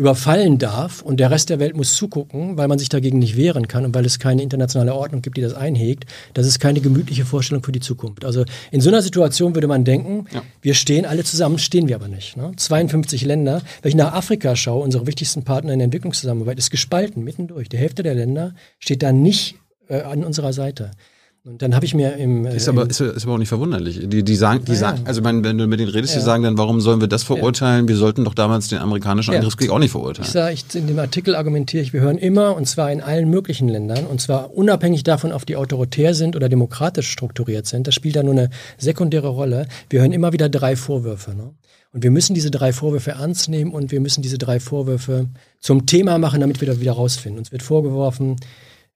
überfallen 0.00 0.56
darf 0.56 1.02
und 1.02 1.20
der 1.20 1.30
Rest 1.30 1.50
der 1.50 1.58
Welt 1.58 1.76
muss 1.76 1.94
zugucken, 1.94 2.56
weil 2.56 2.68
man 2.68 2.78
sich 2.78 2.88
dagegen 2.88 3.18
nicht 3.18 3.36
wehren 3.36 3.68
kann 3.68 3.84
und 3.84 3.94
weil 3.94 4.06
es 4.06 4.18
keine 4.18 4.42
internationale 4.42 4.94
Ordnung 4.94 5.20
gibt, 5.20 5.36
die 5.36 5.42
das 5.42 5.52
einhegt, 5.52 6.06
das 6.32 6.46
ist 6.46 6.58
keine 6.58 6.80
gemütliche 6.80 7.26
Vorstellung 7.26 7.62
für 7.62 7.70
die 7.70 7.80
Zukunft. 7.80 8.24
Also 8.24 8.46
in 8.70 8.80
so 8.80 8.88
einer 8.88 9.02
Situation 9.02 9.54
würde 9.54 9.66
man 9.66 9.84
denken, 9.84 10.24
ja. 10.32 10.40
wir 10.62 10.72
stehen 10.72 11.04
alle 11.04 11.22
zusammen, 11.22 11.58
stehen 11.58 11.86
wir 11.86 11.96
aber 11.96 12.08
nicht. 12.08 12.34
Ne? 12.38 12.50
52 12.56 13.26
Länder. 13.26 13.60
Wenn 13.82 13.90
ich 13.90 13.94
nach 13.94 14.14
Afrika 14.14 14.56
schaue, 14.56 14.82
unsere 14.82 15.06
wichtigsten 15.06 15.44
Partner 15.44 15.74
in 15.74 15.80
der 15.80 15.84
Entwicklungszusammenarbeit, 15.84 16.56
ist 16.56 16.70
gespalten, 16.70 17.22
mittendurch. 17.22 17.68
Die 17.68 17.76
Hälfte 17.76 18.02
der 18.02 18.14
Länder 18.14 18.54
steht 18.78 19.02
da 19.02 19.12
nicht 19.12 19.56
äh, 19.88 20.00
an 20.00 20.24
unserer 20.24 20.54
Seite. 20.54 20.92
Und 21.42 21.62
dann 21.62 21.74
habe 21.74 21.86
ich 21.86 21.94
mir 21.94 22.16
im 22.16 22.44
ist 22.44 22.68
aber 22.68 22.88
ist, 22.90 23.00
ist 23.00 23.24
aber 23.24 23.34
auch 23.34 23.38
nicht 23.38 23.48
verwunderlich. 23.48 23.98
Die 24.04 24.22
die 24.22 24.36
sagen 24.36 24.62
die 24.66 24.72
ja, 24.72 24.78
sagen 24.78 25.00
also 25.06 25.24
wenn 25.24 25.42
du 25.42 25.66
mit 25.66 25.80
denen 25.80 25.90
redest, 25.90 26.12
ja. 26.12 26.20
die 26.20 26.24
sagen 26.24 26.42
dann, 26.42 26.58
warum 26.58 26.82
sollen 26.82 27.00
wir 27.00 27.08
das 27.08 27.22
verurteilen? 27.22 27.88
Wir 27.88 27.96
sollten 27.96 28.24
doch 28.24 28.34
damals 28.34 28.68
den 28.68 28.78
amerikanischen 28.78 29.34
Angriffskrieg 29.34 29.70
auch 29.70 29.78
nicht 29.78 29.92
verurteilen. 29.92 30.26
Ich 30.26 30.32
sage, 30.32 30.52
ich, 30.52 30.74
in 30.74 30.86
dem 30.86 30.98
Artikel 30.98 31.34
argumentiere 31.34 31.82
ich, 31.82 31.94
wir 31.94 32.02
hören 32.02 32.18
immer 32.18 32.54
und 32.54 32.66
zwar 32.66 32.92
in 32.92 33.00
allen 33.00 33.30
möglichen 33.30 33.68
Ländern 33.68 34.04
und 34.04 34.20
zwar 34.20 34.54
unabhängig 34.54 35.02
davon, 35.02 35.32
ob 35.32 35.46
die 35.46 35.56
autoritär 35.56 36.14
sind 36.14 36.36
oder 36.36 36.50
demokratisch 36.50 37.08
strukturiert 37.10 37.66
sind. 37.66 37.86
Das 37.86 37.94
spielt 37.94 38.16
da 38.16 38.22
nur 38.22 38.34
eine 38.34 38.50
sekundäre 38.76 39.28
Rolle. 39.28 39.66
Wir 39.88 40.00
hören 40.02 40.12
immer 40.12 40.34
wieder 40.34 40.50
drei 40.50 40.76
Vorwürfe. 40.76 41.34
Ne? 41.34 41.54
Und 41.94 42.02
wir 42.02 42.10
müssen 42.10 42.34
diese 42.34 42.50
drei 42.50 42.74
Vorwürfe 42.74 43.12
ernst 43.12 43.48
nehmen 43.48 43.72
und 43.72 43.92
wir 43.92 44.00
müssen 44.00 44.20
diese 44.20 44.36
drei 44.36 44.60
Vorwürfe 44.60 45.30
zum 45.58 45.86
Thema 45.86 46.18
machen, 46.18 46.42
damit 46.42 46.60
wir 46.60 46.68
da 46.68 46.80
wieder 46.80 46.92
rausfinden. 46.92 47.38
Uns 47.38 47.50
wird 47.50 47.62
vorgeworfen, 47.62 48.36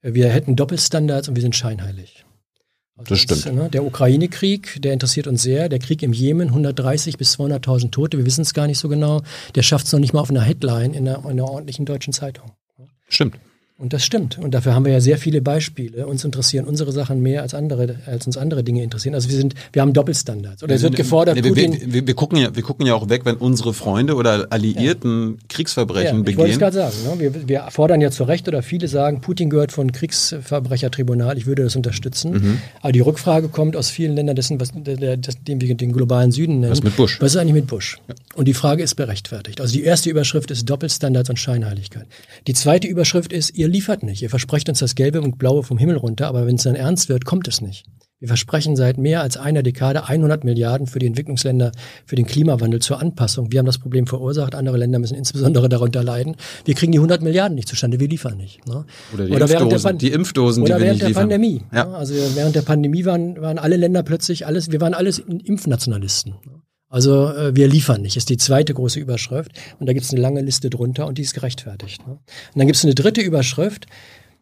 wir 0.03 0.29
hätten 0.29 0.55
Doppelstandards 0.55 1.27
und 1.27 1.35
wir 1.35 1.41
sind 1.41 1.55
scheinheilig. 1.55 2.23
Also 2.97 3.09
das 3.09 3.19
stimmt. 3.19 3.45
Ist, 3.45 3.53
ne, 3.53 3.69
der 3.69 3.83
Ukraine-Krieg, 3.83 4.81
der 4.81 4.93
interessiert 4.93 5.27
uns 5.27 5.43
sehr. 5.43 5.67
Der 5.67 5.79
Krieg 5.79 6.01
im 6.01 6.13
Jemen, 6.13 6.47
130 6.47 7.17
bis 7.17 7.37
200.000 7.37 7.91
Tote, 7.91 8.17
wir 8.17 8.25
wissen 8.25 8.41
es 8.41 8.53
gar 8.53 8.67
nicht 8.67 8.79
so 8.79 8.87
genau. 8.87 9.21
Der 9.55 9.63
schafft 9.63 9.87
es 9.87 9.93
noch 9.93 9.99
nicht 9.99 10.13
mal 10.13 10.21
auf 10.21 10.29
einer 10.29 10.41
Headline 10.41 10.93
in 10.93 11.07
einer, 11.07 11.19
in 11.19 11.31
einer 11.31 11.49
ordentlichen 11.49 11.85
deutschen 11.85 12.13
Zeitung. 12.13 12.51
Stimmt. 13.07 13.37
Und 13.77 13.91
das 13.91 14.05
stimmt. 14.05 14.37
Und 14.37 14.53
dafür 14.53 14.73
haben 14.73 14.85
wir 14.85 14.93
ja 14.93 15.01
sehr 15.01 15.17
viele 15.17 15.41
Beispiele. 15.41 16.07
Uns 16.07 16.23
interessieren 16.23 16.63
unsere 16.63 16.93
Sachen 16.93 17.21
mehr 17.21 17.41
als 17.41 17.53
andere, 17.53 17.97
als 18.05 18.25
uns 18.25 18.37
andere 18.37 18.63
Dinge 18.63 18.81
interessieren. 18.81 19.13
Also 19.15 19.27
wir 19.27 19.35
sind, 19.35 19.53
wir 19.73 19.81
haben 19.81 19.91
Doppelstandards. 19.91 20.63
Oder 20.63 20.75
es 20.75 20.81
wird 20.81 20.95
gefordert, 20.95 21.35
nee, 21.35 21.43
wir, 21.43 21.49
Putin 21.49 21.93
wir, 21.93 22.07
wir, 22.07 22.13
gucken 22.13 22.37
ja, 22.37 22.55
wir 22.55 22.63
gucken 22.63 22.85
ja 22.85 22.95
auch 22.95 23.09
weg, 23.09 23.25
wenn 23.25 23.35
unsere 23.35 23.73
Freunde 23.73 24.15
oder 24.15 24.47
Alliierten 24.49 25.31
ja. 25.31 25.37
Kriegsverbrechen 25.49 26.05
ja, 26.05 26.19
ich 26.19 26.23
begehen. 26.23 26.37
Wollte 26.37 26.53
ich 26.53 26.59
gerade 26.59 26.73
sagen. 26.73 26.95
Ne? 27.03 27.19
Wir, 27.19 27.47
wir 27.49 27.67
fordern 27.69 27.99
ja 27.99 28.11
zu 28.11 28.23
Recht 28.23 28.47
oder 28.47 28.63
viele 28.63 28.87
sagen, 28.87 29.19
Putin 29.19 29.49
gehört 29.49 29.73
von 29.73 29.91
Kriegsverbrechertribunal. 29.91 31.37
Ich 31.37 31.45
würde 31.45 31.63
das 31.63 31.75
unterstützen. 31.75 32.31
Mhm. 32.31 32.61
Aber 32.79 32.93
die 32.93 33.01
Rückfrage 33.01 33.49
kommt 33.49 33.75
aus 33.75 33.89
vielen 33.89 34.15
Ländern 34.15 34.37
dessen, 34.37 34.57
was, 34.61 34.69
der, 34.73 35.17
das, 35.17 35.43
den 35.43 35.59
wir 35.59 35.75
den 35.75 35.91
globalen 35.91 36.31
Süden 36.31 36.61
nennen. 36.61 36.71
Was 36.71 36.81
mit 36.81 36.95
Bush? 36.95 37.19
Was 37.19 37.33
ist 37.33 37.41
eigentlich 37.41 37.55
mit 37.55 37.67
Bush? 37.67 37.99
Ja. 38.07 38.15
Und 38.35 38.47
die 38.47 38.53
Frage 38.53 38.83
ist 38.83 38.95
berechtigt. 38.95 39.59
Also 39.59 39.73
die 39.73 39.83
erste 39.83 40.09
Überschrift 40.09 40.49
ist 40.49 40.69
Doppelstandards 40.69 41.29
und 41.29 41.37
Scheinheiligkeit. 41.37 42.05
Die 42.47 42.53
zweite 42.53 42.87
Überschrift 42.87 43.33
ist, 43.33 43.57
ihr 43.57 43.64
liefert 43.67 44.03
nicht. 44.03 44.21
Ihr 44.21 44.29
versprecht 44.29 44.69
uns 44.69 44.79
das 44.79 44.95
Gelbe 44.95 45.21
und 45.21 45.37
Blaue 45.37 45.63
vom 45.63 45.77
Himmel 45.77 45.97
runter, 45.97 46.27
aber 46.27 46.47
wenn 46.47 46.55
es 46.55 46.63
dann 46.63 46.75
ernst 46.75 47.09
wird, 47.09 47.25
kommt 47.25 47.47
es 47.47 47.61
nicht. 47.61 47.85
Wir 48.19 48.29
versprechen 48.29 48.77
seit 48.77 48.97
mehr 48.97 49.21
als 49.21 49.35
einer 49.35 49.61
Dekade 49.61 50.07
100 50.07 50.45
Milliarden 50.45 50.87
für 50.87 50.99
die 50.99 51.05
Entwicklungsländer 51.05 51.73
für 52.05 52.15
den 52.15 52.25
Klimawandel 52.25 52.81
zur 52.81 53.01
Anpassung. 53.01 53.51
Wir 53.51 53.59
haben 53.59 53.65
das 53.65 53.77
Problem 53.77 54.07
verursacht, 54.07 54.55
andere 54.55 54.77
Länder 54.77 54.99
müssen 54.99 55.15
insbesondere 55.15 55.67
darunter 55.67 56.01
leiden. 56.01 56.37
Wir 56.63 56.75
kriegen 56.75 56.93
die 56.93 56.97
100 56.97 57.21
Milliarden 57.21 57.55
nicht 57.55 57.67
zustande, 57.67 57.99
wir 57.99 58.07
liefern 58.07 58.37
nicht. 58.37 58.65
Ne? 58.67 58.85
Oder, 59.13 59.25
die, 59.25 59.31
oder 59.33 59.49
Impfdosen, 59.51 59.97
die 59.97 60.11
Impfdosen, 60.11 60.63
oder 60.63 60.77
die 60.77 60.83
während 60.83 61.01
der 61.01 61.07
liefern. 61.09 61.23
Pandemie. 61.23 61.61
Ja. 61.73 61.85
Ne? 61.85 61.95
Also 61.95 62.13
während 62.35 62.55
der 62.55 62.61
Pandemie 62.61 63.03
waren, 63.03 63.41
waren 63.41 63.59
alle 63.59 63.75
Länder 63.75 64.01
plötzlich 64.01 64.47
alles, 64.47 64.71
wir 64.71 64.79
waren 64.79 64.93
alles 64.93 65.19
Impfnationalisten. 65.19 66.35
Ne? 66.45 66.61
Also 66.95 67.27
äh, 67.27 67.53
wir 67.53 67.67
liefern 67.67 68.01
nicht, 68.01 68.15
ist 68.15 68.29
die 68.29 68.37
zweite 68.37 68.73
große 68.73 69.01
Überschrift. 69.01 69.51
Und 69.79 69.87
da 69.87 69.91
gibt 69.91 70.05
es 70.05 70.13
eine 70.13 70.21
lange 70.21 70.39
Liste 70.39 70.69
drunter 70.69 71.07
und 71.07 71.17
die 71.17 71.23
ist 71.23 71.33
gerechtfertigt. 71.33 72.07
Ne? 72.07 72.13
Und 72.13 72.19
dann 72.55 72.67
gibt 72.67 72.77
es 72.77 72.85
eine 72.85 72.95
dritte 72.95 73.19
Überschrift, 73.19 73.85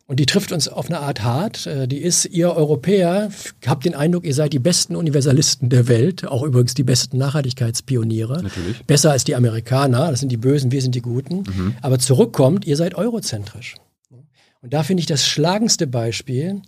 Und 0.06 0.20
die 0.20 0.26
trifft 0.26 0.52
uns 0.52 0.68
auf 0.68 0.88
eine 0.88 1.00
Art 1.00 1.24
hart. 1.24 1.66
Äh, 1.66 1.88
die 1.88 2.00
ist, 2.00 2.26
ihr 2.26 2.54
Europäer 2.56 3.32
habt 3.66 3.86
den 3.86 3.96
Eindruck, 3.96 4.26
ihr 4.26 4.34
seid 4.34 4.52
die 4.52 4.60
besten 4.60 4.96
Universalisten 4.96 5.70
der 5.70 5.88
Welt, 5.88 6.28
auch 6.28 6.44
übrigens 6.44 6.74
die 6.74 6.84
besten 6.84 7.18
Nachhaltigkeitspioniere. 7.18 8.44
Natürlich. 8.44 8.84
Besser 8.86 9.12
als 9.12 9.24
die 9.24 9.36
Amerikaner, 9.36 10.12
das 10.12 10.20
sind 10.20 10.32
die 10.32 10.38
Bösen, 10.38 10.72
wir 10.72 10.82
sind 10.82 10.94
die 10.94 11.02
Guten. 11.02 11.38
Mhm. 11.38 11.76
Aber 11.82 12.00
zurückkommt, 12.00 12.66
ihr 12.66 12.76
seid 12.76 12.96
eurozentrisch. 12.96 13.76
Und 14.62 14.74
da 14.74 14.84
finde 14.84 15.02
ich 15.02 15.08
das 15.08 15.26
schlagendste 15.26 15.88
Beispiel, 15.88 16.62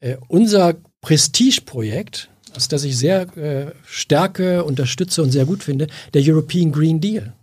äh, 0.00 0.16
unser 0.28 0.74
Prestigeprojekt, 1.02 2.30
das 2.66 2.82
ich 2.82 2.98
sehr 2.98 3.36
äh, 3.36 3.72
stärke, 3.86 4.64
unterstütze 4.64 5.22
und 5.22 5.30
sehr 5.30 5.44
gut 5.44 5.62
finde, 5.62 5.86
der 6.14 6.22
European 6.24 6.72
Green 6.72 7.00
Deal. 7.00 7.34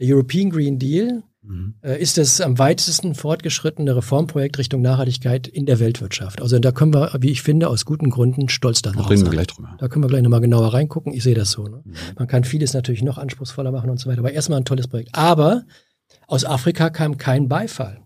Der 0.00 0.14
European 0.14 0.50
Green 0.50 0.78
Deal 0.80 1.22
mhm. 1.42 1.74
äh, 1.82 2.00
ist 2.00 2.18
das 2.18 2.40
am 2.40 2.58
weitesten 2.58 3.14
fortgeschrittene 3.14 3.94
Reformprojekt 3.94 4.58
Richtung 4.58 4.82
Nachhaltigkeit 4.82 5.46
in 5.46 5.66
der 5.66 5.78
Weltwirtschaft. 5.78 6.42
Also 6.42 6.58
da 6.58 6.72
können 6.72 6.94
wir, 6.94 7.12
wie 7.20 7.30
ich 7.30 7.42
finde, 7.42 7.68
aus 7.68 7.84
guten 7.84 8.10
Gründen 8.10 8.48
stolz 8.48 8.82
darauf 8.82 9.02
sein. 9.02 9.08
Reden 9.10 9.26
wir 9.26 9.30
gleich 9.30 9.46
drüber. 9.48 9.76
Da 9.78 9.88
können 9.88 10.04
wir 10.04 10.08
gleich 10.08 10.22
nochmal 10.22 10.40
genauer 10.40 10.72
reingucken. 10.74 11.12
Ich 11.12 11.22
sehe 11.22 11.34
das 11.34 11.50
so. 11.50 11.64
Ne? 11.64 11.82
Mhm. 11.84 11.92
Man 12.16 12.26
kann 12.26 12.44
vieles 12.44 12.74
natürlich 12.74 13.02
noch 13.02 13.18
anspruchsvoller 13.18 13.70
machen 13.70 13.90
und 13.90 13.98
so 13.98 14.08
weiter. 14.08 14.20
Aber 14.20 14.32
erstmal 14.32 14.58
ein 14.58 14.64
tolles 14.64 14.88
Projekt. 14.88 15.10
Aber 15.12 15.64
aus 16.26 16.44
Afrika 16.44 16.90
kam 16.90 17.16
kein 17.18 17.48
Beifall. 17.48 18.00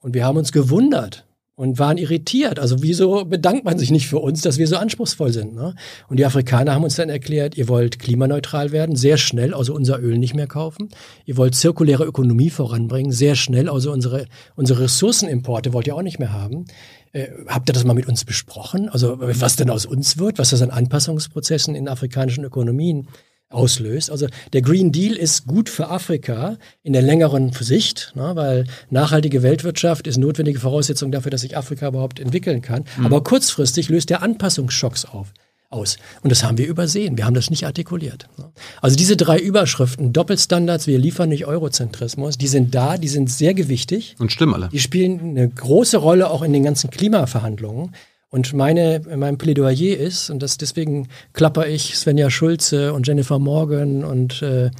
Und 0.00 0.14
wir 0.14 0.24
haben 0.24 0.38
uns 0.38 0.52
gewundert, 0.52 1.27
und 1.58 1.80
waren 1.80 1.98
irritiert. 1.98 2.60
Also 2.60 2.84
wieso 2.84 3.24
bedankt 3.24 3.64
man 3.64 3.78
sich 3.78 3.90
nicht 3.90 4.06
für 4.06 4.20
uns, 4.20 4.42
dass 4.42 4.58
wir 4.58 4.68
so 4.68 4.76
anspruchsvoll 4.76 5.32
sind? 5.32 5.56
Ne? 5.56 5.74
Und 6.08 6.18
die 6.18 6.24
Afrikaner 6.24 6.72
haben 6.72 6.84
uns 6.84 6.94
dann 6.94 7.08
erklärt, 7.08 7.58
ihr 7.58 7.66
wollt 7.66 7.98
klimaneutral 7.98 8.70
werden, 8.70 8.94
sehr 8.94 9.16
schnell, 9.16 9.52
also 9.52 9.74
unser 9.74 9.98
Öl 10.00 10.18
nicht 10.18 10.36
mehr 10.36 10.46
kaufen. 10.46 10.88
Ihr 11.24 11.36
wollt 11.36 11.56
zirkuläre 11.56 12.04
Ökonomie 12.04 12.50
voranbringen, 12.50 13.10
sehr 13.10 13.34
schnell, 13.34 13.68
also 13.68 13.90
unsere, 13.90 14.26
unsere 14.54 14.84
Ressourcenimporte 14.84 15.72
wollt 15.72 15.88
ihr 15.88 15.96
auch 15.96 16.02
nicht 16.02 16.20
mehr 16.20 16.32
haben. 16.32 16.66
Äh, 17.10 17.26
habt 17.48 17.68
ihr 17.68 17.72
das 17.72 17.82
mal 17.82 17.94
mit 17.94 18.06
uns 18.06 18.24
besprochen? 18.24 18.88
Also 18.88 19.16
was 19.18 19.56
denn 19.56 19.68
aus 19.68 19.84
uns 19.84 20.16
wird, 20.16 20.38
was 20.38 20.50
das 20.50 20.62
an 20.62 20.70
Anpassungsprozessen 20.70 21.74
in 21.74 21.88
afrikanischen 21.88 22.44
Ökonomien 22.44 23.08
auslöst. 23.50 24.10
Also 24.10 24.26
der 24.52 24.62
Green 24.62 24.92
Deal 24.92 25.14
ist 25.14 25.46
gut 25.46 25.68
für 25.68 25.88
Afrika 25.88 26.58
in 26.82 26.92
der 26.92 27.02
längeren 27.02 27.52
Sicht, 27.52 28.12
ne, 28.14 28.32
weil 28.34 28.64
nachhaltige 28.90 29.42
Weltwirtschaft 29.42 30.06
ist 30.06 30.18
notwendige 30.18 30.60
Voraussetzung 30.60 31.12
dafür, 31.12 31.30
dass 31.30 31.40
sich 31.40 31.56
Afrika 31.56 31.88
überhaupt 31.88 32.20
entwickeln 32.20 32.62
kann. 32.62 32.84
Mhm. 32.98 33.06
Aber 33.06 33.22
kurzfristig 33.22 33.88
löst 33.88 34.10
der 34.10 34.22
Anpassungsschocks 34.22 35.04
auf 35.04 35.32
aus. 35.70 35.98
Und 36.22 36.30
das 36.30 36.44
haben 36.44 36.56
wir 36.56 36.66
übersehen. 36.66 37.18
Wir 37.18 37.26
haben 37.26 37.34
das 37.34 37.50
nicht 37.50 37.66
artikuliert. 37.66 38.28
Ne. 38.38 38.50
Also 38.80 38.96
diese 38.96 39.16
drei 39.16 39.38
Überschriften, 39.38 40.12
Doppelstandards, 40.12 40.86
wir 40.86 40.98
liefern 40.98 41.28
nicht 41.28 41.46
Eurozentrismus, 41.46 42.38
die 42.38 42.48
sind 42.48 42.74
da, 42.74 42.96
die 42.96 43.08
sind 43.08 43.30
sehr 43.30 43.54
gewichtig. 43.54 44.16
Und 44.18 44.32
stimmen 44.32 44.54
alle. 44.54 44.70
Die 44.72 44.78
spielen 44.78 45.20
eine 45.20 45.48
große 45.48 45.98
Rolle 45.98 46.30
auch 46.30 46.42
in 46.42 46.52
den 46.52 46.62
ganzen 46.62 46.90
Klimaverhandlungen. 46.90 47.94
Und 48.30 48.52
meine, 48.52 49.00
mein 49.16 49.38
Plädoyer 49.38 49.96
ist, 49.96 50.28
und 50.30 50.42
das 50.42 50.58
deswegen 50.58 51.08
klapper 51.32 51.66
ich 51.66 51.96
Svenja 51.96 52.30
Schulze 52.30 52.92
und 52.92 53.06
Jennifer 53.06 53.38
Morgan 53.38 54.04
und, 54.04 54.42
äh, 54.42 54.70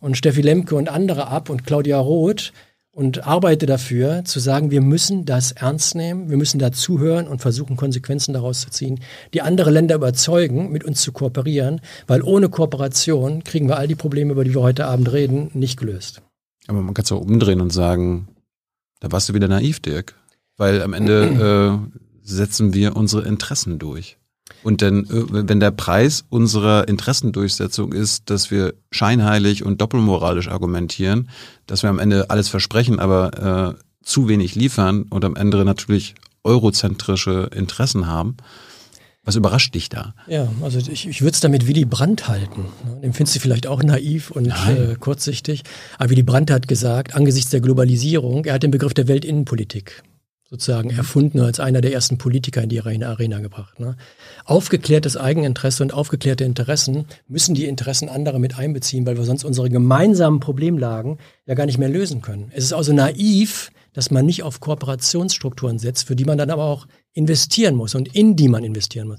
und 0.00 0.16
Steffi 0.16 0.40
Lemke 0.40 0.74
und 0.74 0.88
andere 0.88 1.28
ab 1.28 1.48
und 1.48 1.64
Claudia 1.64 1.98
Roth 1.98 2.52
und 2.90 3.24
arbeite 3.24 3.66
dafür, 3.66 4.24
zu 4.24 4.40
sagen, 4.40 4.72
wir 4.72 4.80
müssen 4.80 5.24
das 5.24 5.52
ernst 5.52 5.94
nehmen, 5.94 6.30
wir 6.30 6.36
müssen 6.36 6.58
da 6.58 6.72
zuhören 6.72 7.28
und 7.28 7.40
versuchen, 7.40 7.76
Konsequenzen 7.76 8.34
daraus 8.34 8.62
zu 8.62 8.70
ziehen, 8.70 8.98
die 9.32 9.42
andere 9.42 9.70
Länder 9.70 9.94
überzeugen, 9.94 10.72
mit 10.72 10.82
uns 10.82 11.00
zu 11.02 11.12
kooperieren, 11.12 11.80
weil 12.08 12.22
ohne 12.22 12.48
Kooperation 12.48 13.44
kriegen 13.44 13.68
wir 13.68 13.76
all 13.76 13.86
die 13.86 13.94
Probleme, 13.94 14.32
über 14.32 14.42
die 14.42 14.52
wir 14.52 14.62
heute 14.62 14.86
Abend 14.86 15.12
reden, 15.12 15.52
nicht 15.54 15.78
gelöst. 15.78 16.22
Aber 16.66 16.82
man 16.82 16.92
kann 16.92 17.04
es 17.04 17.12
auch 17.12 17.20
umdrehen 17.20 17.60
und 17.60 17.72
sagen, 17.72 18.26
da 18.98 19.12
warst 19.12 19.28
du 19.28 19.34
wieder 19.34 19.46
naiv, 19.46 19.78
Dirk. 19.78 20.16
Weil 20.56 20.82
am 20.82 20.92
Ende 20.92 21.78
äh, 21.94 21.98
setzen 22.28 22.74
wir 22.74 22.96
unsere 22.96 23.22
Interessen 23.22 23.78
durch. 23.78 24.18
Und 24.62 24.80
denn, 24.80 25.04
äh, 25.04 25.48
wenn 25.48 25.60
der 25.60 25.70
Preis 25.70 26.24
unserer 26.28 26.88
Interessendurchsetzung 26.88 27.92
ist, 27.92 28.30
dass 28.30 28.50
wir 28.50 28.74
scheinheilig 28.90 29.64
und 29.64 29.80
doppelmoralisch 29.80 30.48
argumentieren, 30.48 31.28
dass 31.66 31.82
wir 31.82 31.90
am 31.90 31.98
Ende 31.98 32.30
alles 32.30 32.48
versprechen, 32.48 32.98
aber 32.98 33.76
äh, 33.76 33.82
zu 34.02 34.28
wenig 34.28 34.54
liefern 34.54 35.02
und 35.10 35.24
am 35.24 35.36
Ende 35.36 35.64
natürlich 35.64 36.14
eurozentrische 36.44 37.50
Interessen 37.54 38.06
haben, 38.06 38.36
was 39.24 39.36
überrascht 39.36 39.74
dich 39.74 39.90
da? 39.90 40.14
Ja, 40.26 40.50
also 40.62 40.78
ich, 40.78 41.06
ich 41.06 41.20
würde 41.20 41.34
es 41.34 41.40
damit 41.40 41.66
Willy 41.66 41.84
Brandt 41.84 42.28
halten. 42.28 42.64
Den 43.02 43.12
findest 43.12 43.36
du 43.36 43.40
vielleicht 43.40 43.66
auch 43.66 43.82
naiv 43.82 44.30
und 44.30 44.46
äh, 44.46 44.94
kurzsichtig. 44.98 45.64
Aber 45.98 46.08
Willy 46.08 46.22
Brandt 46.22 46.50
hat 46.50 46.66
gesagt, 46.66 47.14
angesichts 47.14 47.50
der 47.50 47.60
Globalisierung, 47.60 48.46
er 48.46 48.54
hat 48.54 48.62
den 48.62 48.70
Begriff 48.70 48.94
der 48.94 49.06
Weltinnenpolitik 49.06 50.02
sozusagen 50.50 50.90
erfunden 50.90 51.40
als 51.40 51.60
einer 51.60 51.80
der 51.80 51.92
ersten 51.92 52.16
Politiker 52.16 52.62
in 52.62 52.70
die 52.70 52.80
Arena 52.80 53.40
gebracht. 53.40 53.80
Ne? 53.80 53.96
Aufgeklärtes 54.44 55.16
Eigeninteresse 55.16 55.82
und 55.82 55.92
aufgeklärte 55.92 56.44
Interessen 56.44 57.04
müssen 57.26 57.54
die 57.54 57.66
Interessen 57.66 58.08
anderer 58.08 58.38
mit 58.38 58.58
einbeziehen, 58.58 59.04
weil 59.04 59.18
wir 59.18 59.24
sonst 59.24 59.44
unsere 59.44 59.68
gemeinsamen 59.68 60.40
Problemlagen 60.40 61.18
ja 61.46 61.54
gar 61.54 61.66
nicht 61.66 61.78
mehr 61.78 61.90
lösen 61.90 62.22
können. 62.22 62.50
Es 62.54 62.64
ist 62.64 62.72
also 62.72 62.94
naiv, 62.94 63.70
dass 63.92 64.10
man 64.10 64.24
nicht 64.24 64.42
auf 64.42 64.60
Kooperationsstrukturen 64.60 65.78
setzt, 65.78 66.06
für 66.06 66.16
die 66.16 66.24
man 66.24 66.38
dann 66.38 66.50
aber 66.50 66.64
auch 66.64 66.86
investieren 67.12 67.74
muss 67.74 67.94
und 67.94 68.14
in 68.14 68.36
die 68.36 68.48
man 68.48 68.64
investieren 68.64 69.08
muss. 69.08 69.18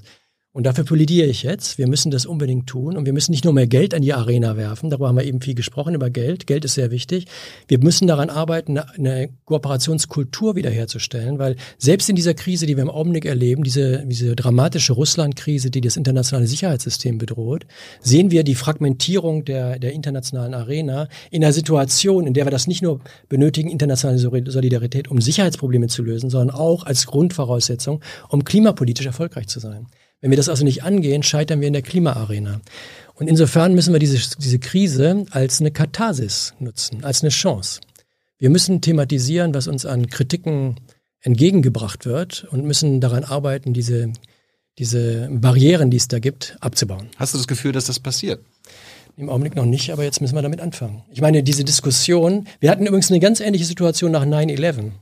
Und 0.52 0.66
dafür 0.66 0.82
plädiere 0.82 1.28
ich 1.28 1.44
jetzt. 1.44 1.78
Wir 1.78 1.86
müssen 1.86 2.10
das 2.10 2.26
unbedingt 2.26 2.66
tun. 2.66 2.96
Und 2.96 3.06
wir 3.06 3.12
müssen 3.12 3.30
nicht 3.30 3.44
nur 3.44 3.52
mehr 3.52 3.68
Geld 3.68 3.94
an 3.94 4.02
die 4.02 4.12
Arena 4.12 4.56
werfen. 4.56 4.90
Darüber 4.90 5.06
haben 5.06 5.16
wir 5.16 5.24
eben 5.24 5.40
viel 5.40 5.54
gesprochen, 5.54 5.94
über 5.94 6.10
Geld. 6.10 6.48
Geld 6.48 6.64
ist 6.64 6.74
sehr 6.74 6.90
wichtig. 6.90 7.26
Wir 7.68 7.78
müssen 7.78 8.08
daran 8.08 8.30
arbeiten, 8.30 8.76
eine 8.76 9.28
Kooperationskultur 9.44 10.56
wiederherzustellen, 10.56 11.38
weil 11.38 11.54
selbst 11.78 12.08
in 12.08 12.16
dieser 12.16 12.34
Krise, 12.34 12.66
die 12.66 12.76
wir 12.76 12.82
im 12.82 12.90
Augenblick 12.90 13.26
erleben, 13.26 13.62
diese, 13.62 14.04
diese 14.04 14.34
dramatische 14.34 14.92
Russland-Krise, 14.92 15.70
die 15.70 15.80
das 15.80 15.96
internationale 15.96 16.48
Sicherheitssystem 16.48 17.18
bedroht, 17.18 17.64
sehen 18.00 18.32
wir 18.32 18.42
die 18.42 18.56
Fragmentierung 18.56 19.44
der, 19.44 19.78
der 19.78 19.92
internationalen 19.92 20.54
Arena 20.54 21.08
in 21.30 21.44
einer 21.44 21.52
Situation, 21.52 22.26
in 22.26 22.34
der 22.34 22.44
wir 22.44 22.50
das 22.50 22.66
nicht 22.66 22.82
nur 22.82 22.98
benötigen, 23.28 23.70
internationale 23.70 24.18
Solidarität, 24.18 25.06
um 25.06 25.20
Sicherheitsprobleme 25.20 25.86
zu 25.86 26.02
lösen, 26.02 26.28
sondern 26.28 26.56
auch 26.56 26.82
als 26.82 27.06
Grundvoraussetzung, 27.06 28.02
um 28.28 28.42
klimapolitisch 28.42 29.06
erfolgreich 29.06 29.46
zu 29.46 29.60
sein. 29.60 29.86
Wenn 30.20 30.30
wir 30.30 30.36
das 30.36 30.48
also 30.48 30.64
nicht 30.64 30.82
angehen, 30.82 31.22
scheitern 31.22 31.60
wir 31.60 31.68
in 31.68 31.72
der 31.72 31.82
Klimaarena. 31.82 32.60
Und 33.14 33.28
insofern 33.28 33.74
müssen 33.74 33.92
wir 33.92 34.00
diese, 34.00 34.18
diese 34.38 34.58
Krise 34.58 35.26
als 35.30 35.60
eine 35.60 35.70
Katharsis 35.70 36.54
nutzen, 36.58 37.04
als 37.04 37.22
eine 37.22 37.30
Chance. 37.30 37.80
Wir 38.38 38.50
müssen 38.50 38.80
thematisieren, 38.80 39.52
was 39.54 39.66
uns 39.66 39.84
an 39.84 40.06
Kritiken 40.08 40.76
entgegengebracht 41.20 42.06
wird 42.06 42.44
und 42.50 42.64
müssen 42.64 43.00
daran 43.00 43.24
arbeiten, 43.24 43.74
diese, 43.74 44.12
diese 44.78 45.28
Barrieren, 45.30 45.90
die 45.90 45.98
es 45.98 46.08
da 46.08 46.18
gibt, 46.18 46.56
abzubauen. 46.60 47.08
Hast 47.16 47.34
du 47.34 47.38
das 47.38 47.46
Gefühl, 47.46 47.72
dass 47.72 47.86
das 47.86 48.00
passiert? 48.00 48.40
Im 49.16 49.28
Augenblick 49.28 49.56
noch 49.56 49.66
nicht, 49.66 49.90
aber 49.90 50.04
jetzt 50.04 50.22
müssen 50.22 50.34
wir 50.34 50.40
damit 50.42 50.60
anfangen. 50.60 51.02
Ich 51.10 51.20
meine, 51.20 51.42
diese 51.42 51.64
Diskussion, 51.64 52.46
wir 52.60 52.70
hatten 52.70 52.86
übrigens 52.86 53.10
eine 53.10 53.20
ganz 53.20 53.40
ähnliche 53.40 53.66
Situation 53.66 54.12
nach 54.12 54.24
9-11. 54.24 54.92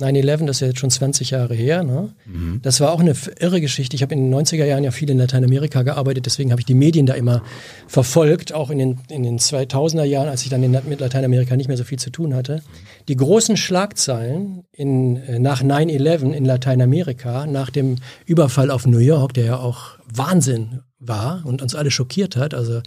9-11, 0.00 0.46
das 0.46 0.56
ist 0.56 0.60
ja 0.60 0.66
jetzt 0.68 0.80
schon 0.80 0.90
20 0.90 1.30
Jahre 1.30 1.54
her. 1.54 1.84
Ne? 1.84 2.14
Mhm. 2.26 2.60
Das 2.62 2.80
war 2.80 2.90
auch 2.90 2.98
eine 2.98 3.14
irre 3.38 3.60
Geschichte. 3.60 3.94
Ich 3.94 4.02
habe 4.02 4.12
in 4.14 4.28
den 4.28 4.34
90er 4.34 4.64
Jahren 4.64 4.82
ja 4.82 4.90
viel 4.90 5.08
in 5.08 5.18
Lateinamerika 5.18 5.82
gearbeitet, 5.82 6.26
deswegen 6.26 6.50
habe 6.50 6.60
ich 6.60 6.66
die 6.66 6.74
Medien 6.74 7.06
da 7.06 7.14
immer 7.14 7.42
verfolgt, 7.86 8.52
auch 8.52 8.70
in 8.70 8.78
den, 8.78 9.00
in 9.08 9.22
den 9.22 9.38
2000er 9.38 10.02
Jahren, 10.02 10.28
als 10.28 10.42
ich 10.42 10.48
dann 10.48 10.64
in, 10.64 10.76
mit 10.88 10.98
Lateinamerika 10.98 11.56
nicht 11.56 11.68
mehr 11.68 11.76
so 11.76 11.84
viel 11.84 11.98
zu 11.98 12.10
tun 12.10 12.34
hatte. 12.34 12.62
Die 13.06 13.16
großen 13.16 13.56
Schlagzeilen 13.56 14.64
in, 14.72 15.16
äh, 15.16 15.38
nach 15.38 15.62
9-11 15.62 16.32
in 16.32 16.44
Lateinamerika, 16.44 17.46
nach 17.46 17.70
dem 17.70 17.96
Überfall 18.26 18.72
auf 18.72 18.86
New 18.86 18.98
York, 18.98 19.34
der 19.34 19.44
ja 19.44 19.58
auch 19.58 19.98
Wahnsinn 20.12 20.80
war 20.98 21.42
und 21.44 21.62
uns 21.62 21.76
alle 21.76 21.92
schockiert 21.92 22.36
hat, 22.36 22.52
also 22.52 22.80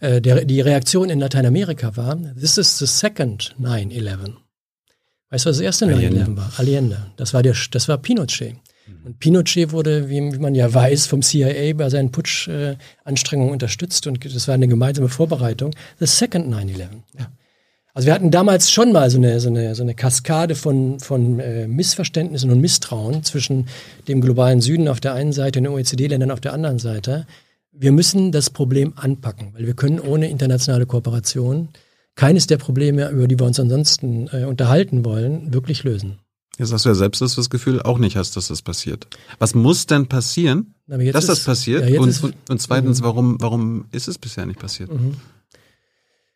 äh, 0.00 0.20
der, 0.20 0.44
die 0.44 0.60
Reaktion 0.60 1.08
in 1.08 1.20
Lateinamerika 1.20 1.96
war, 1.96 2.18
this 2.38 2.58
is 2.58 2.78
the 2.78 2.86
second 2.86 3.54
9-11. 3.58 4.43
Weißt 5.34 5.46
du, 5.46 5.50
was 5.50 5.56
das 5.56 5.64
erste 5.64 5.86
9-11 5.86 6.36
war? 6.36 6.52
Allende. 6.58 6.96
Das 7.16 7.34
war, 7.34 7.42
der, 7.42 7.56
das 7.72 7.88
war 7.88 7.98
Pinochet. 7.98 8.54
Und 9.04 9.18
Pinochet 9.18 9.72
wurde, 9.72 10.08
wie, 10.08 10.32
wie 10.32 10.38
man 10.38 10.54
ja 10.54 10.72
weiß, 10.72 11.08
vom 11.08 11.22
CIA 11.22 11.74
bei 11.74 11.90
seinen 11.90 12.12
Putschanstrengungen 12.12 13.50
äh, 13.50 13.52
unterstützt 13.52 14.06
und 14.06 14.24
das 14.24 14.46
war 14.46 14.54
eine 14.54 14.68
gemeinsame 14.68 15.08
Vorbereitung. 15.08 15.74
The 15.98 16.06
second 16.06 16.54
9-11. 16.54 16.78
Ja. 17.18 17.32
Also 17.94 18.06
wir 18.06 18.14
hatten 18.14 18.30
damals 18.30 18.70
schon 18.70 18.92
mal 18.92 19.10
so 19.10 19.18
eine, 19.18 19.40
so 19.40 19.48
eine, 19.48 19.74
so 19.74 19.82
eine 19.82 19.96
Kaskade 19.96 20.54
von, 20.54 21.00
von 21.00 21.40
äh, 21.40 21.66
Missverständnissen 21.66 22.52
und 22.52 22.60
Misstrauen 22.60 23.24
zwischen 23.24 23.66
dem 24.06 24.20
globalen 24.20 24.60
Süden 24.60 24.86
auf 24.86 25.00
der 25.00 25.14
einen 25.14 25.32
Seite 25.32 25.58
und 25.58 25.64
den 25.64 25.72
OECD-Ländern 25.72 26.30
auf 26.30 26.40
der 26.40 26.52
anderen 26.52 26.78
Seite. 26.78 27.26
Wir 27.72 27.90
müssen 27.90 28.30
das 28.30 28.50
Problem 28.50 28.92
anpacken, 28.94 29.48
weil 29.54 29.66
wir 29.66 29.74
können 29.74 29.98
ohne 29.98 30.30
internationale 30.30 30.86
Kooperation 30.86 31.70
keines 32.14 32.46
der 32.46 32.58
Probleme, 32.58 33.08
über 33.10 33.28
die 33.28 33.38
wir 33.38 33.46
uns 33.46 33.58
ansonsten 33.58 34.28
äh, 34.32 34.44
unterhalten 34.44 35.04
wollen, 35.04 35.52
wirklich 35.52 35.84
lösen. 35.84 36.18
Jetzt 36.58 36.72
hast 36.72 36.84
du 36.84 36.90
ja 36.90 36.94
selbst 36.94 37.20
das 37.20 37.50
Gefühl 37.50 37.82
auch 37.82 37.98
nicht 37.98 38.16
hast, 38.16 38.36
dass 38.36 38.48
das 38.48 38.62
passiert. 38.62 39.08
Was 39.40 39.54
muss 39.54 39.86
denn 39.86 40.06
passieren, 40.06 40.74
dass 40.86 41.24
ist, 41.24 41.28
das 41.28 41.40
passiert? 41.40 41.88
Ja, 41.88 42.00
und, 42.00 42.08
ist, 42.08 42.22
und, 42.22 42.34
und, 42.48 42.62
zweitens, 42.62 43.00
mhm. 43.00 43.04
warum, 43.04 43.36
warum 43.40 43.86
ist 43.90 44.06
es 44.06 44.18
bisher 44.18 44.46
nicht 44.46 44.60
passiert? 44.60 44.92
Mhm. 44.92 45.16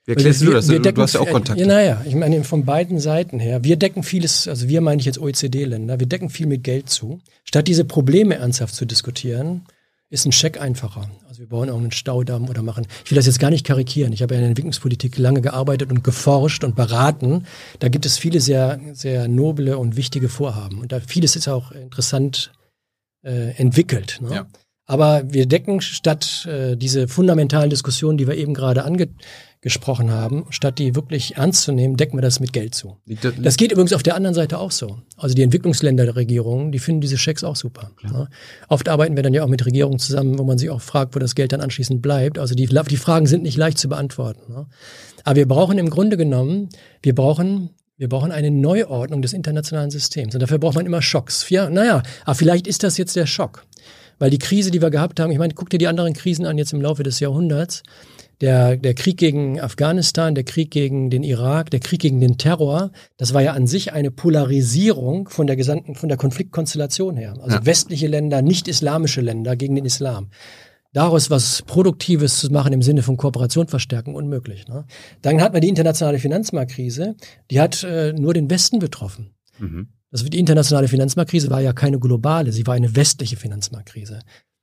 Wie 0.05 0.13
erklärst 0.13 0.41
du 0.41 0.51
das? 0.51 0.67
Du, 0.67 0.81
du 0.81 1.03
hast 1.03 1.13
ja 1.13 1.21
auch 1.21 1.31
Kontakt. 1.31 1.61
Ja, 1.61 1.67
naja, 1.67 2.03
ich 2.05 2.15
meine 2.15 2.43
von 2.43 2.65
beiden 2.65 2.99
Seiten 2.99 3.39
her. 3.39 3.63
Wir 3.63 3.77
decken 3.77 4.03
vieles, 4.03 4.49
also 4.49 4.67
wir 4.67 4.81
meine 4.81 5.01
ich 5.01 5.07
jetzt 5.07 5.19
OECD-Länder, 5.19 6.01
wir 6.01 6.07
decken 6.07 6.31
viel 6.31 6.47
mit 6.47 6.65
Geld 6.65 6.89
zu. 6.89 7.21
Statt 7.45 7.69
diese 7.69 7.85
Probleme 7.85 8.37
ernsthaft 8.37 8.75
zu 8.75 8.87
diskutieren, 8.87 9.67
ist 10.11 10.25
ein 10.25 10.33
Scheck 10.33 10.61
einfacher. 10.61 11.11
Also 11.29 11.41
wir 11.41 11.49
bauen 11.49 11.69
auch 11.69 11.77
einen 11.77 11.93
Staudamm 11.93 12.49
oder 12.49 12.63
machen. 12.63 12.87
Ich 13.05 13.11
will 13.11 13.17
das 13.17 13.27
jetzt 13.27 13.39
gar 13.39 13.51
nicht 13.51 13.67
karikieren. 13.67 14.13
Ich 14.13 14.23
habe 14.23 14.35
ja 14.35 14.39
in 14.39 14.43
der 14.43 14.49
Entwicklungspolitik 14.51 15.19
lange 15.19 15.43
gearbeitet 15.43 15.91
und 15.91 16.03
geforscht 16.03 16.65
und 16.65 16.75
beraten. 16.75 17.47
Da 17.79 17.89
gibt 17.89 18.07
es 18.07 18.17
viele 18.17 18.41
sehr, 18.41 18.81
sehr 18.93 19.29
noble 19.29 19.77
und 19.77 19.97
wichtige 19.97 20.29
Vorhaben. 20.29 20.81
Und 20.81 20.93
da 20.93 21.01
vieles 21.01 21.37
ist 21.37 21.49
auch 21.49 21.73
interessant 21.73 22.53
äh, 23.23 23.51
entwickelt. 23.57 24.19
Ne? 24.23 24.35
Ja. 24.35 24.47
Aber 24.91 25.23
wir 25.31 25.45
decken 25.45 25.83
statt 25.83 26.49
äh, 26.51 26.75
diese 26.75 27.09
fundamentalen 27.09 27.69
Diskussionen, 27.69 28.17
die 28.17 28.27
wir 28.27 28.37
eben 28.37 28.55
gerade 28.55 28.85
angesprochen 28.85 30.11
haben, 30.11 30.47
statt 30.49 30.79
die 30.79 30.97
wirklich 30.97 31.37
ernst 31.37 31.65
zu 31.65 31.73
nehmen, 31.73 31.99
decken 31.99 32.17
wir 32.17 32.23
das 32.23 32.41
mit 32.41 32.55
Geld 32.55 32.75
zu. 32.75 32.97
Das, 33.07 33.35
das 33.39 33.57
geht 33.59 33.71
übrigens 33.71 33.93
auf 33.93 34.03
der 34.03 34.15
anderen 34.15 34.35
Seite 34.35 34.59
auch 34.59 34.71
so. 34.71 34.97
Also 35.19 35.35
die 35.35 35.43
Entwicklungsländer 35.43 36.07
der 36.07 36.17
Regierungen, 36.17 36.73
die 36.73 36.79
finden 36.79 37.03
diese 37.03 37.19
Schecks 37.19 37.45
auch 37.45 37.55
super. 37.55 37.91
Ne? 38.03 38.31
Oft 38.69 38.89
arbeiten 38.89 39.15
wir 39.15 39.23
dann 39.23 39.35
ja 39.35 39.45
auch 39.45 39.49
mit 39.49 39.67
Regierungen 39.67 39.99
zusammen, 39.99 40.39
wo 40.39 40.45
man 40.45 40.57
sich 40.57 40.71
auch 40.71 40.81
fragt, 40.81 41.15
wo 41.15 41.19
das 41.19 41.35
Geld 41.35 41.53
dann 41.53 41.61
anschließend 41.61 42.01
bleibt. 42.01 42.39
Also 42.39 42.55
die, 42.55 42.67
die 42.67 42.97
Fragen 42.97 43.27
sind 43.27 43.43
nicht 43.43 43.59
leicht 43.59 43.77
zu 43.77 43.91
beantworten. 43.91 44.51
Ne? 44.51 44.67
Aber 45.23 45.37
wir 45.37 45.47
brauchen 45.47 45.77
im 45.77 45.91
Grunde 45.91 46.17
genommen, 46.17 46.71
wir 47.03 47.15
brauchen 47.15 47.71
wir 47.99 48.09
brauchen 48.09 48.31
eine 48.31 48.53
Neuordnung 48.53 49.23
des 49.23 49.33
internationalen 49.33 49.91
Systems. 49.91 50.33
Und 50.33 50.41
dafür 50.41 50.59
braucht 50.59 50.77
man 50.77 50.87
immer 50.87 51.03
Schocks. 51.03 51.51
Ja, 51.51 51.69
naja, 51.69 52.05
aber 52.25 52.35
vielleicht 52.37 52.69
ist 52.69 52.85
das 52.85 52.97
jetzt 52.97 53.17
der 53.17 53.27
Schock. 53.27 53.67
Weil 54.19 54.31
die 54.31 54.39
Krise, 54.39 54.71
die 54.71 54.83
wir 54.83 54.91
gehabt 54.91 55.21
haben, 55.21 55.31
ich 55.31 55.39
meine, 55.39 55.55
guck 55.55 55.71
dir 55.71 55.79
die 55.79 55.87
anderen 55.87 56.13
Krisen 56.13 56.47
an 56.47 56.59
jetzt 56.59 56.73
im 56.73 56.81
Laufe 56.81 57.03
des 57.03 57.21
Jahrhunderts. 57.21 57.83
Der, 58.41 58.77
der 58.77 58.95
Krieg 58.95 59.17
gegen 59.17 59.61
Afghanistan, 59.61 60.37
der 60.37 60.45
Krieg 60.45 60.71
gegen 60.71 61.11
den 61.11 61.25
Irak, 61.25 61.71
der 61.71 61.81
Krieg 61.81 62.01
gegen 62.01 62.21
den 62.21 62.39
Terror, 62.39 62.93
das 63.17 63.35
war 63.35 63.43
ja 63.43 63.53
an 63.53 63.67
sich 63.67 63.93
eine 63.93 64.13
Polarisierung 64.13 65.29
von 65.29 65.49
der 65.49 65.57
gesamten, 65.57 65.97
von 65.97 66.09
der 66.09 66.19
Konfliktkonstellation 66.19 67.17
her. 67.17 67.35
Also 67.43 67.57
ja. 67.57 67.67
westliche 67.67 68.07
Länder, 68.07 68.41
nicht 68.41 68.69
islamische 68.69 69.23
Länder 69.23 69.57
gegen 69.57 69.75
den 69.75 69.85
Islam. 69.85 70.29
Daraus 70.93 71.31
was 71.31 71.63
Produktives 71.63 72.39
zu 72.39 72.51
machen 72.51 72.73
im 72.73 72.83
Sinne 72.83 73.03
von 73.03 73.17
Kooperation 73.17 73.67
verstärken, 73.67 74.15
unmöglich. 74.15 74.69
Ne? 74.69 74.85
Dann 75.21 75.43
hat 75.43 75.53
man 75.53 75.61
die 75.61 75.69
internationale 75.69 76.19
Finanzmarktkrise, 76.19 77.17
die 77.51 77.61
hat 77.61 77.83
äh, 77.83 78.13
nur 78.13 78.35
den 78.35 78.49
Westen 78.49 78.79
betroffen. 78.79 79.35
Mhm. 79.59 79.89
Das, 80.11 80.25
die 80.25 80.39
internationale 80.39 80.89
Finanzmarktkrise 80.89 81.51
war 81.51 81.61
ja 81.61 81.73
keine 81.73 81.99
globale, 81.99 82.53
sie 82.53 82.67
war 82.67 82.75
eine 82.75 82.95
westliche 82.97 83.37
Finanzmarktkrise. 83.37 84.21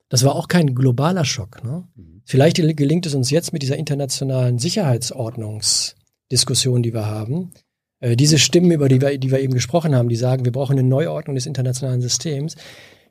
Das 0.10 0.23
war 0.23 0.36
auch 0.36 0.47
kein 0.47 0.75
globaler 0.75 1.25
Schock. 1.25 1.63
Ne? 1.63 1.88
Mhm. 1.95 2.21
Vielleicht 2.25 2.58
gelingt 2.58 3.05
es 3.05 3.15
uns 3.15 3.31
jetzt 3.31 3.53
mit 3.53 3.62
dieser 3.62 3.77
internationalen 3.77 4.60
Sicherheitsordnungsdiskussion, 4.60 6.84
die 6.84 6.93
wir 6.93 7.05
haben, 7.05 7.53
äh, 7.99 8.15
diese 8.15 8.38
Stimmen, 8.38 8.71
über 8.71 8.89
die 8.89 9.01
wir, 9.01 9.17
die 9.17 9.31
wir 9.31 9.39
eben 9.39 9.53
gesprochen 9.53 9.95
haben, 9.95 10.10
die 10.10 10.15
sagen, 10.15 10.45
wir 10.45 10.51
brauchen 10.51 10.77
eine 10.77 10.88
Neuordnung 10.88 11.36
des 11.36 11.45
internationalen 11.45 12.01
Systems. 12.01 12.55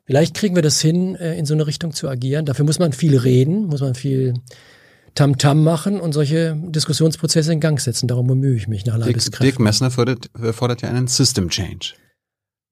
Vielleicht 0.05 0.35
kriegen 0.35 0.55
wir 0.55 0.61
das 0.61 0.79
hin, 0.81 1.15
äh, 1.15 1.37
in 1.37 1.45
so 1.45 1.53
eine 1.53 1.67
Richtung 1.67 1.91
zu 1.91 2.07
agieren. 2.07 2.45
Dafür 2.45 2.65
muss 2.65 2.79
man 2.79 2.93
viel 2.93 3.17
reden, 3.17 3.65
muss 3.65 3.81
man 3.81 3.95
viel 3.95 4.35
Tamtam 5.15 5.59
-Tam 5.59 5.63
machen 5.63 5.99
und 5.99 6.13
solche 6.13 6.55
Diskussionsprozesse 6.67 7.51
in 7.51 7.59
Gang 7.59 7.79
setzen. 7.79 8.07
Darum 8.07 8.27
bemühe 8.27 8.55
ich 8.55 8.67
mich 8.67 8.85
nach 8.85 8.97
Leibeskräften. 8.97 9.45
Dirk 9.45 9.59
Messner 9.59 9.89
fordert, 9.89 10.29
fordert 10.51 10.81
ja 10.81 10.89
einen 10.89 11.07
System 11.07 11.49
Change. 11.49 11.93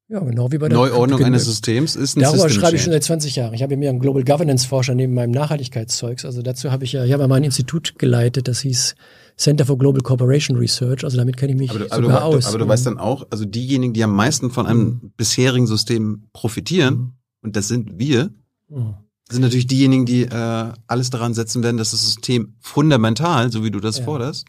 Ja, 0.10 0.20
genau 0.20 0.52
wie 0.52 0.58
bei 0.58 0.68
der 0.68 0.78
Neuordnung 0.78 1.24
eines 1.24 1.46
Systems 1.46 1.96
ist 1.96 2.18
ein 2.18 2.22
Darüber 2.22 2.44
System 2.44 2.62
schreibe 2.62 2.76
ich 2.76 2.84
schon 2.84 2.92
seit 2.92 3.04
20 3.04 3.36
Jahren. 3.38 3.54
Ich 3.54 3.64
habe 3.64 3.78
mir 3.78 3.90
einen 3.90 4.00
Global 4.00 4.24
Governance 4.24 4.68
Forscher 4.68 4.96
neben 4.96 5.14
meinem 5.14 5.32
Nachhaltigkeitszeugs. 5.32 6.26
Also 6.26 6.42
dazu 6.42 6.72
habe 6.72 6.84
ich 6.84 6.92
ja, 6.92 7.06
ich 7.06 7.14
habe 7.14 7.28
mal 7.28 7.36
ein 7.36 7.44
Institut 7.44 7.98
geleitet, 7.98 8.48
das 8.48 8.60
hieß 8.62 8.96
Center 9.38 9.66
for 9.66 9.78
Global 9.78 10.02
Cooperation 10.02 10.58
Research. 10.58 11.04
Also 11.04 11.18
damit 11.18 11.38
kenne 11.38 11.54
ich 11.54 11.58
mich 11.58 11.72
aber, 11.72 11.86
sogar 11.86 12.22
aber 12.22 12.26
aus. 12.26 12.48
Aber 12.48 12.58
du 12.58 12.68
weißt 12.68 12.86
dann 12.86 12.98
auch, 12.98 13.26
also 13.30 13.46
diejenigen, 13.46 13.94
die 13.94 14.04
am 14.04 14.14
meisten 14.14 14.52
von 14.52 14.68
einem 14.68 14.82
mhm. 14.82 15.14
bisherigen 15.16 15.68
System 15.68 16.28
profitieren, 16.34 16.96
mhm. 16.96 17.14
und 17.42 17.56
das 17.56 17.70
sind 17.70 17.98
wir, 17.98 18.30
mhm. 18.70 18.96
sind 19.30 19.42
natürlich 19.42 19.68
diejenigen, 19.68 20.06
die 20.06 20.24
äh, 20.24 20.72
alles 20.86 21.10
daran 21.12 21.34
setzen 21.34 21.64
werden, 21.64 21.78
dass 21.78 21.92
das 21.92 22.04
System 22.04 22.56
fundamental, 22.60 23.52
so 23.52 23.64
wie 23.64 23.72
du 23.72 23.80
das 23.80 24.00
ja. 24.00 24.04
forderst, 24.04 24.46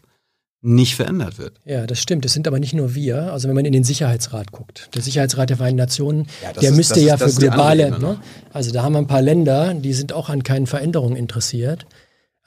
nicht 0.65 0.95
verändert 0.95 1.37
wird. 1.37 1.59
Ja, 1.65 1.85
das 1.85 1.99
stimmt. 1.99 2.25
Das 2.25 2.33
sind 2.33 2.47
aber 2.47 2.59
nicht 2.59 2.73
nur 2.73 2.95
wir. 2.95 3.31
Also 3.31 3.47
wenn 3.47 3.55
man 3.55 3.65
in 3.65 3.73
den 3.73 3.83
Sicherheitsrat 3.83 4.51
guckt, 4.51 4.89
der 4.95 5.01
Sicherheitsrat 5.01 5.49
der 5.49 5.57
Vereinten 5.57 5.77
Nationen, 5.77 6.27
ja, 6.43 6.53
der 6.53 6.71
ist, 6.71 6.75
müsste 6.75 6.99
ja 6.99 7.15
ist, 7.15 7.35
für 7.35 7.39
globale, 7.39 7.91
ne? 7.91 7.99
ne? 7.99 8.19
also 8.51 8.71
da 8.71 8.83
haben 8.83 8.93
wir 8.93 8.99
ein 8.99 9.07
paar 9.07 9.21
Länder, 9.21 9.73
die 9.73 9.93
sind 9.93 10.13
auch 10.13 10.29
an 10.29 10.43
keinen 10.43 10.67
Veränderungen 10.67 11.15
interessiert. 11.15 11.85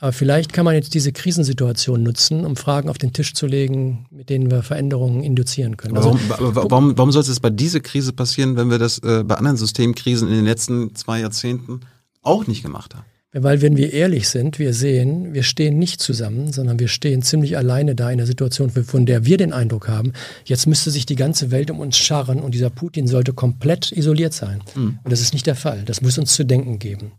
Aber 0.00 0.12
vielleicht 0.12 0.52
kann 0.52 0.64
man 0.64 0.74
jetzt 0.74 0.94
diese 0.94 1.10
Krisensituation 1.10 2.02
nutzen, 2.02 2.44
um 2.44 2.54
Fragen 2.54 2.88
auf 2.88 2.98
den 2.98 3.12
Tisch 3.12 3.34
zu 3.34 3.46
legen, 3.46 4.06
mit 4.10 4.30
denen 4.30 4.48
wir 4.48 4.62
Veränderungen 4.62 5.24
induzieren 5.24 5.76
können. 5.76 5.96
Also, 5.96 6.16
warum, 6.28 6.54
warum, 6.54 6.98
warum 6.98 7.12
soll 7.12 7.22
es 7.22 7.40
bei 7.40 7.50
dieser 7.50 7.80
Krise 7.80 8.12
passieren, 8.12 8.56
wenn 8.56 8.70
wir 8.70 8.78
das 8.78 8.98
äh, 8.98 9.24
bei 9.24 9.34
anderen 9.34 9.56
Systemkrisen 9.56 10.28
in 10.28 10.34
den 10.34 10.44
letzten 10.44 10.94
zwei 10.94 11.20
Jahrzehnten 11.20 11.80
auch 12.22 12.46
nicht 12.46 12.62
gemacht 12.62 12.94
haben? 12.94 13.04
Weil 13.42 13.62
wenn 13.62 13.76
wir 13.76 13.92
ehrlich 13.92 14.28
sind, 14.28 14.58
wir 14.58 14.72
sehen, 14.72 15.34
wir 15.34 15.42
stehen 15.42 15.78
nicht 15.78 16.00
zusammen, 16.00 16.52
sondern 16.52 16.78
wir 16.78 16.88
stehen 16.88 17.22
ziemlich 17.22 17.56
alleine 17.56 17.94
da 17.94 18.10
in 18.10 18.18
der 18.18 18.26
Situation, 18.26 18.70
von 18.70 19.06
der 19.06 19.24
wir 19.24 19.36
den 19.36 19.52
Eindruck 19.52 19.88
haben, 19.88 20.12
jetzt 20.44 20.66
müsste 20.66 20.90
sich 20.90 21.06
die 21.06 21.16
ganze 21.16 21.50
Welt 21.50 21.70
um 21.70 21.80
uns 21.80 21.96
scharren 21.96 22.40
und 22.40 22.54
dieser 22.54 22.70
Putin 22.70 23.06
sollte 23.06 23.32
komplett 23.32 23.92
isoliert 23.92 24.32
sein. 24.32 24.62
Mhm. 24.74 24.98
Und 25.02 25.12
das 25.12 25.20
ist 25.20 25.32
nicht 25.32 25.46
der 25.46 25.54
Fall. 25.54 25.82
Das 25.84 26.00
muss 26.00 26.18
uns 26.18 26.34
zu 26.34 26.44
denken 26.44 26.78
geben. 26.78 27.12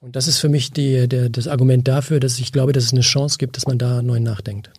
Und 0.00 0.14
das 0.16 0.28
ist 0.28 0.38
für 0.38 0.48
mich 0.48 0.70
die, 0.70 1.08
der, 1.08 1.28
das 1.28 1.48
Argument 1.48 1.88
dafür, 1.88 2.20
dass 2.20 2.38
ich 2.38 2.52
glaube, 2.52 2.72
dass 2.72 2.84
es 2.84 2.92
eine 2.92 3.00
Chance 3.00 3.38
gibt, 3.38 3.56
dass 3.56 3.66
man 3.66 3.78
da 3.78 4.02
neu 4.02 4.20
nachdenkt. 4.20 4.70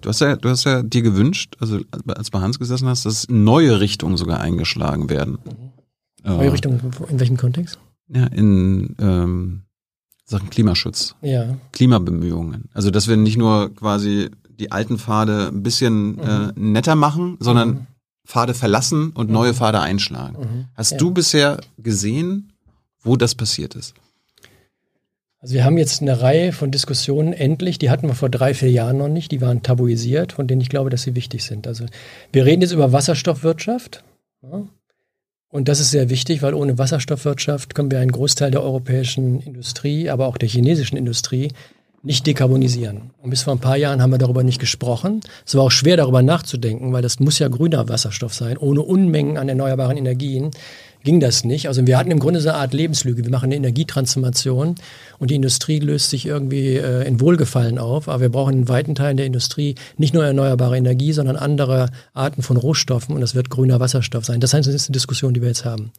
Du 0.00 0.08
hast 0.08 0.20
ja, 0.20 0.36
du 0.36 0.48
hast 0.48 0.64
ja 0.64 0.82
dir 0.82 1.02
gewünscht, 1.02 1.56
also 1.58 1.80
als 2.06 2.30
bei 2.30 2.40
Hans 2.40 2.58
gesessen 2.58 2.88
hast, 2.88 3.06
dass 3.06 3.28
neue 3.28 3.80
Richtungen 3.80 4.16
sogar 4.16 4.40
eingeschlagen 4.40 5.10
werden. 5.10 5.38
Mhm. 5.44 5.70
Neue 6.22 6.46
äh, 6.46 6.50
Richtungen, 6.50 6.80
in 7.08 7.20
welchem 7.20 7.36
Kontext? 7.36 7.78
Ja, 8.12 8.26
in 8.26 8.96
ähm, 9.00 9.62
Sachen 10.24 10.50
Klimaschutz, 10.50 11.16
ja. 11.22 11.56
Klimabemühungen. 11.72 12.70
Also 12.72 12.90
dass 12.90 13.08
wir 13.08 13.16
nicht 13.16 13.36
nur 13.36 13.74
quasi 13.74 14.30
die 14.48 14.70
alten 14.70 14.98
Pfade 14.98 15.48
ein 15.48 15.62
bisschen 15.62 16.12
mhm. 16.12 16.20
äh, 16.20 16.52
netter 16.54 16.94
machen, 16.94 17.36
sondern 17.40 17.68
mhm. 17.68 17.86
Pfade 18.26 18.54
verlassen 18.54 19.10
und 19.10 19.28
mhm. 19.28 19.32
neue 19.32 19.54
Pfade 19.54 19.80
einschlagen. 19.80 20.38
Mhm. 20.38 20.64
Hast 20.74 20.92
ja. 20.92 20.98
du 20.98 21.10
bisher 21.10 21.60
gesehen, 21.78 22.52
wo 23.02 23.16
das 23.16 23.34
passiert 23.34 23.74
ist? 23.74 23.94
Also 25.40 25.54
wir 25.54 25.64
haben 25.64 25.78
jetzt 25.78 26.02
eine 26.02 26.20
Reihe 26.20 26.52
von 26.52 26.70
Diskussionen 26.70 27.32
endlich, 27.32 27.78
die 27.78 27.88
hatten 27.88 28.06
wir 28.06 28.14
vor 28.14 28.28
drei, 28.28 28.52
vier 28.52 28.70
Jahren 28.70 28.98
noch 28.98 29.08
nicht, 29.08 29.32
die 29.32 29.40
waren 29.40 29.62
tabuisiert, 29.62 30.32
von 30.32 30.46
denen 30.46 30.60
ich 30.60 30.68
glaube, 30.68 30.90
dass 30.90 31.02
sie 31.02 31.14
wichtig 31.14 31.44
sind. 31.44 31.66
Also 31.66 31.86
wir 32.30 32.44
reden 32.44 32.60
jetzt 32.60 32.72
über 32.72 32.92
Wasserstoffwirtschaft. 32.92 34.04
Ja. 34.42 34.64
Und 35.50 35.68
das 35.68 35.80
ist 35.80 35.90
sehr 35.90 36.10
wichtig, 36.10 36.42
weil 36.42 36.54
ohne 36.54 36.78
Wasserstoffwirtschaft 36.78 37.74
können 37.74 37.90
wir 37.90 37.98
einen 37.98 38.12
Großteil 38.12 38.52
der 38.52 38.62
europäischen 38.62 39.40
Industrie, 39.40 40.08
aber 40.08 40.26
auch 40.26 40.38
der 40.38 40.48
chinesischen 40.48 40.96
Industrie 40.96 41.48
nicht 42.02 42.26
dekarbonisieren. 42.26 43.10
Und 43.20 43.30
bis 43.30 43.42
vor 43.42 43.54
ein 43.54 43.58
paar 43.58 43.76
Jahren 43.76 44.00
haben 44.00 44.10
wir 44.10 44.18
darüber 44.18 44.42
nicht 44.42 44.60
gesprochen. 44.60 45.20
Es 45.44 45.54
war 45.54 45.64
auch 45.64 45.70
schwer 45.70 45.96
darüber 45.96 46.22
nachzudenken, 46.22 46.92
weil 46.92 47.02
das 47.02 47.20
muss 47.20 47.38
ja 47.38 47.48
grüner 47.48 47.88
Wasserstoff 47.88 48.32
sein, 48.32 48.56
ohne 48.56 48.80
Unmengen 48.80 49.36
an 49.36 49.48
erneuerbaren 49.48 49.98
Energien 49.98 50.50
ging 51.02 51.20
das 51.20 51.44
nicht. 51.44 51.68
Also 51.68 51.86
wir 51.86 51.98
hatten 51.98 52.10
im 52.10 52.18
Grunde 52.18 52.40
so 52.40 52.48
eine 52.48 52.58
Art 52.58 52.74
Lebenslüge. 52.74 53.24
Wir 53.24 53.30
machen 53.30 53.46
eine 53.46 53.56
Energietransformation 53.56 54.74
und 55.18 55.30
die 55.30 55.34
Industrie 55.34 55.78
löst 55.78 56.10
sich 56.10 56.26
irgendwie 56.26 56.76
äh, 56.76 57.06
in 57.06 57.20
Wohlgefallen 57.20 57.78
auf. 57.78 58.08
Aber 58.08 58.20
wir 58.20 58.28
brauchen 58.28 58.54
in 58.54 58.68
weiten 58.68 58.94
Teilen 58.94 59.16
der 59.16 59.26
Industrie 59.26 59.74
nicht 59.96 60.14
nur 60.14 60.24
erneuerbare 60.24 60.76
Energie, 60.76 61.12
sondern 61.12 61.36
andere 61.36 61.90
Arten 62.12 62.42
von 62.42 62.56
Rohstoffen 62.56 63.14
und 63.14 63.20
das 63.20 63.34
wird 63.34 63.50
grüner 63.50 63.80
Wasserstoff 63.80 64.24
sein. 64.24 64.40
Das 64.40 64.54
heißt, 64.54 64.66
das 64.66 64.74
ist 64.74 64.88
eine 64.88 64.94
Diskussion, 64.94 65.34
die 65.34 65.40
wir 65.40 65.48
jetzt 65.48 65.64
haben. 65.64 65.92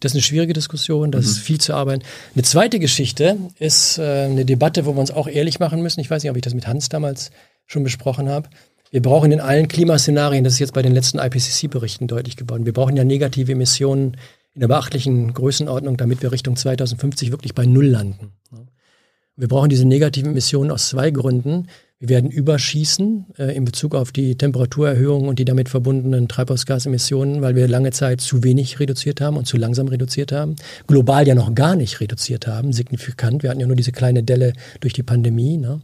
Das 0.00 0.12
ist 0.12 0.16
eine 0.16 0.22
schwierige 0.22 0.52
Diskussion, 0.52 1.10
das 1.10 1.24
mhm. 1.24 1.30
ist 1.30 1.38
viel 1.38 1.60
zu 1.60 1.74
arbeiten. 1.74 2.02
Eine 2.34 2.42
zweite 2.42 2.78
Geschichte 2.78 3.36
ist 3.58 3.98
äh, 3.98 4.24
eine 4.24 4.44
Debatte, 4.44 4.84
wo 4.84 4.94
wir 4.94 5.00
uns 5.00 5.10
auch 5.10 5.28
ehrlich 5.28 5.58
machen 5.58 5.82
müssen. 5.82 6.00
Ich 6.00 6.10
weiß 6.10 6.22
nicht, 6.22 6.30
ob 6.30 6.36
ich 6.36 6.42
das 6.42 6.54
mit 6.54 6.66
Hans 6.66 6.88
damals 6.88 7.30
schon 7.66 7.82
besprochen 7.82 8.28
habe. 8.28 8.48
Wir 8.90 9.02
brauchen 9.02 9.32
in 9.32 9.40
allen 9.40 9.68
Klimaszenarien, 9.68 10.44
das 10.44 10.54
ist 10.54 10.58
jetzt 10.60 10.74
bei 10.74 10.82
den 10.82 10.92
letzten 10.92 11.18
IPCC-Berichten 11.18 12.06
deutlich 12.06 12.36
geworden, 12.36 12.66
wir 12.66 12.72
brauchen 12.72 12.96
ja 12.96 13.04
negative 13.04 13.52
Emissionen 13.52 14.16
in 14.56 14.60
der 14.60 14.68
beachtlichen 14.68 15.34
Größenordnung, 15.34 15.98
damit 15.98 16.22
wir 16.22 16.32
Richtung 16.32 16.56
2050 16.56 17.30
wirklich 17.30 17.54
bei 17.54 17.66
Null 17.66 17.88
landen. 17.88 18.32
Wir 19.36 19.48
brauchen 19.48 19.68
diese 19.68 19.84
negativen 19.84 20.30
Emissionen 20.30 20.70
aus 20.70 20.88
zwei 20.88 21.10
Gründen. 21.10 21.66
Wir 21.98 22.10
werden 22.10 22.30
überschießen 22.30 23.24
äh, 23.38 23.56
in 23.56 23.64
Bezug 23.64 23.94
auf 23.94 24.12
die 24.12 24.36
Temperaturerhöhung 24.36 25.28
und 25.28 25.38
die 25.38 25.46
damit 25.46 25.70
verbundenen 25.70 26.28
Treibhausgasemissionen, 26.28 27.40
weil 27.40 27.56
wir 27.56 27.66
lange 27.68 27.90
Zeit 27.90 28.20
zu 28.20 28.44
wenig 28.44 28.78
reduziert 28.78 29.22
haben 29.22 29.38
und 29.38 29.46
zu 29.46 29.56
langsam 29.56 29.88
reduziert 29.88 30.30
haben. 30.30 30.56
Global 30.86 31.26
ja 31.26 31.34
noch 31.34 31.54
gar 31.54 31.74
nicht 31.74 32.02
reduziert 32.02 32.46
haben, 32.46 32.74
signifikant. 32.74 33.42
Wir 33.42 33.48
hatten 33.48 33.60
ja 33.60 33.66
nur 33.66 33.76
diese 33.76 33.92
kleine 33.92 34.22
Delle 34.22 34.52
durch 34.80 34.92
die 34.92 35.02
Pandemie. 35.02 35.56
Ne? 35.56 35.80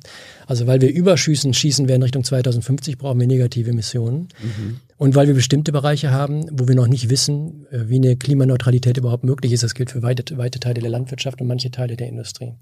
Also 0.46 0.66
weil 0.66 0.82
wir 0.82 0.92
überschießen, 0.92 1.54
schießen 1.54 1.88
werden 1.88 2.02
Richtung 2.02 2.24
2050, 2.24 2.98
brauchen 2.98 3.18
wir 3.18 3.26
negative 3.26 3.70
Emissionen. 3.70 4.28
Mhm. 4.42 4.80
Und 4.98 5.14
weil 5.14 5.28
wir 5.28 5.34
bestimmte 5.34 5.72
Bereiche 5.72 6.10
haben, 6.10 6.44
wo 6.52 6.68
wir 6.68 6.74
noch 6.74 6.88
nicht 6.88 7.08
wissen, 7.08 7.66
äh, 7.70 7.88
wie 7.88 7.96
eine 7.96 8.16
Klimaneutralität 8.16 8.98
überhaupt 8.98 9.24
möglich 9.24 9.50
ist. 9.52 9.62
Das 9.62 9.72
gilt 9.72 9.90
für 9.90 10.02
weite, 10.02 10.36
weite 10.36 10.60
Teile 10.60 10.82
der 10.82 10.90
Landwirtschaft 10.90 11.40
und 11.40 11.46
manche 11.46 11.70
Teile 11.70 11.96
der 11.96 12.08
Industrie. 12.08 12.52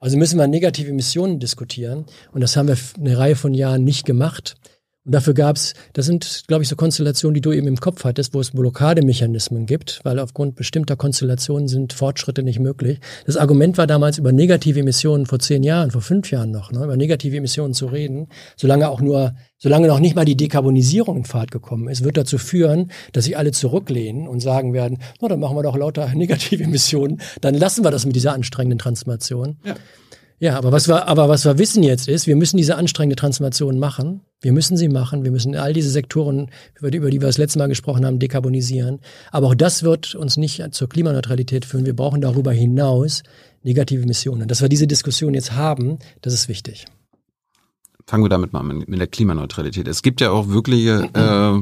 Also 0.00 0.16
müssen 0.16 0.38
wir 0.38 0.46
negative 0.46 0.90
Emissionen 0.90 1.40
diskutieren. 1.40 2.06
Und 2.32 2.40
das 2.40 2.56
haben 2.56 2.68
wir 2.68 2.76
eine 2.98 3.18
Reihe 3.18 3.36
von 3.36 3.52
Jahren 3.54 3.84
nicht 3.84 4.04
gemacht. 4.06 4.56
Und 5.08 5.14
dafür 5.14 5.32
gab 5.32 5.56
es, 5.56 5.72
das 5.94 6.04
sind, 6.04 6.44
glaube 6.48 6.62
ich, 6.62 6.68
so 6.68 6.76
Konstellationen, 6.76 7.32
die 7.32 7.40
du 7.40 7.50
eben 7.50 7.66
im 7.66 7.78
Kopf 7.78 8.04
hattest, 8.04 8.34
wo 8.34 8.40
es 8.40 8.50
Blockademechanismen 8.50 9.64
gibt, 9.64 10.00
weil 10.02 10.18
aufgrund 10.18 10.54
bestimmter 10.54 10.96
Konstellationen 10.96 11.66
sind 11.66 11.94
Fortschritte 11.94 12.42
nicht 12.42 12.58
möglich. 12.58 13.00
Das 13.24 13.38
Argument 13.38 13.78
war 13.78 13.86
damals, 13.86 14.18
über 14.18 14.32
negative 14.32 14.80
Emissionen 14.80 15.24
vor 15.24 15.38
zehn 15.38 15.62
Jahren, 15.62 15.92
vor 15.92 16.02
fünf 16.02 16.30
Jahren 16.30 16.50
noch, 16.50 16.72
ne, 16.72 16.84
über 16.84 16.98
negative 16.98 17.38
Emissionen 17.38 17.72
zu 17.72 17.86
reden, 17.86 18.28
solange 18.58 18.90
auch 18.90 19.00
nur, 19.00 19.34
solange 19.56 19.88
noch 19.88 19.98
nicht 19.98 20.14
mal 20.14 20.26
die 20.26 20.36
Dekarbonisierung 20.36 21.16
in 21.16 21.24
Fahrt 21.24 21.52
gekommen 21.52 21.88
ist, 21.88 22.04
wird 22.04 22.18
dazu 22.18 22.36
führen, 22.36 22.90
dass 23.14 23.24
sich 23.24 23.38
alle 23.38 23.52
zurücklehnen 23.52 24.28
und 24.28 24.40
sagen 24.40 24.74
werden, 24.74 24.98
na, 25.22 25.28
dann 25.28 25.40
machen 25.40 25.56
wir 25.56 25.62
doch 25.62 25.78
lauter 25.78 26.06
negative 26.14 26.64
Emissionen, 26.64 27.22
dann 27.40 27.54
lassen 27.54 27.82
wir 27.82 27.90
das 27.90 28.04
mit 28.04 28.14
dieser 28.14 28.34
anstrengenden 28.34 28.78
Transformation. 28.78 29.56
Ja. 29.64 29.74
Ja, 30.40 30.56
aber 30.56 30.70
was 30.70 30.86
wir, 30.86 31.08
aber 31.08 31.28
was 31.28 31.44
wir 31.44 31.58
wissen 31.58 31.82
jetzt 31.82 32.06
ist, 32.06 32.28
wir 32.28 32.36
müssen 32.36 32.58
diese 32.58 32.76
anstrengende 32.76 33.16
Transformation 33.16 33.78
machen. 33.78 34.20
Wir 34.40 34.52
müssen 34.52 34.76
sie 34.76 34.88
machen. 34.88 35.24
Wir 35.24 35.32
müssen 35.32 35.56
all 35.56 35.72
diese 35.72 35.90
Sektoren, 35.90 36.50
über 36.78 36.92
die, 36.92 36.98
über 36.98 37.10
die 37.10 37.20
wir 37.20 37.26
das 37.26 37.38
letzte 37.38 37.58
Mal 37.58 37.66
gesprochen 37.66 38.06
haben, 38.06 38.20
dekarbonisieren. 38.20 39.00
Aber 39.32 39.48
auch 39.48 39.54
das 39.56 39.82
wird 39.82 40.14
uns 40.14 40.36
nicht 40.36 40.62
zur 40.72 40.88
Klimaneutralität 40.88 41.64
führen. 41.64 41.86
Wir 41.86 41.96
brauchen 41.96 42.20
darüber 42.20 42.52
hinaus 42.52 43.24
negative 43.64 44.02
Emissionen. 44.02 44.46
Dass 44.46 44.62
wir 44.62 44.68
diese 44.68 44.86
Diskussion 44.86 45.34
jetzt 45.34 45.52
haben, 45.52 45.98
das 46.22 46.34
ist 46.34 46.48
wichtig. 46.48 46.86
Fangen 48.06 48.24
wir 48.24 48.30
damit 48.30 48.52
mal 48.52 48.60
an, 48.60 48.84
mit 48.86 49.00
der 49.00 49.08
Klimaneutralität. 49.08 49.88
Es 49.88 50.02
gibt 50.02 50.20
ja 50.20 50.30
auch 50.30 50.48
wirkliche 50.48 51.10
äh, 51.12 51.60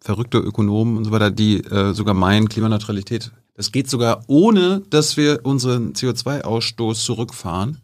verrückte 0.00 0.38
Ökonomen 0.38 0.96
und 0.96 1.04
so 1.04 1.10
weiter, 1.10 1.32
die 1.32 1.64
äh, 1.64 1.94
sogar 1.94 2.14
meinen, 2.14 2.48
Klimaneutralität 2.48 3.32
das 3.58 3.72
geht 3.72 3.90
sogar 3.90 4.22
ohne, 4.28 4.82
dass 4.88 5.16
wir 5.16 5.40
unseren 5.42 5.92
CO2-Ausstoß 5.92 7.04
zurückfahren. 7.04 7.78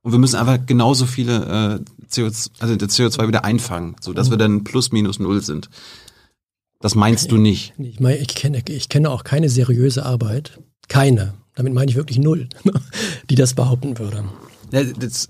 Und 0.00 0.12
wir 0.12 0.18
müssen 0.18 0.36
einfach 0.36 0.64
genauso 0.64 1.04
viele 1.04 1.82
äh, 2.00 2.06
CO2, 2.10 2.50
also 2.60 2.76
das 2.76 2.98
CO2 2.98 3.28
wieder 3.28 3.44
einfangen, 3.44 3.96
so 4.00 4.14
dass 4.14 4.30
wir 4.30 4.38
dann 4.38 4.64
plus 4.64 4.90
minus 4.90 5.18
null 5.18 5.42
sind. 5.42 5.68
Das 6.80 6.94
meinst 6.94 7.30
du 7.30 7.36
nicht? 7.36 7.74
Ich, 7.76 8.00
meine, 8.00 8.16
ich, 8.16 8.28
kenne, 8.28 8.62
ich 8.66 8.88
kenne 8.88 9.10
auch 9.10 9.22
keine 9.22 9.50
seriöse 9.50 10.06
Arbeit, 10.06 10.58
keine, 10.88 11.34
damit 11.54 11.74
meine 11.74 11.90
ich 11.90 11.96
wirklich 11.98 12.18
null, 12.18 12.48
die 13.28 13.34
das 13.34 13.52
behaupten 13.52 13.98
würde. 13.98 14.24
Ja, 14.72 14.82
das, 14.82 15.28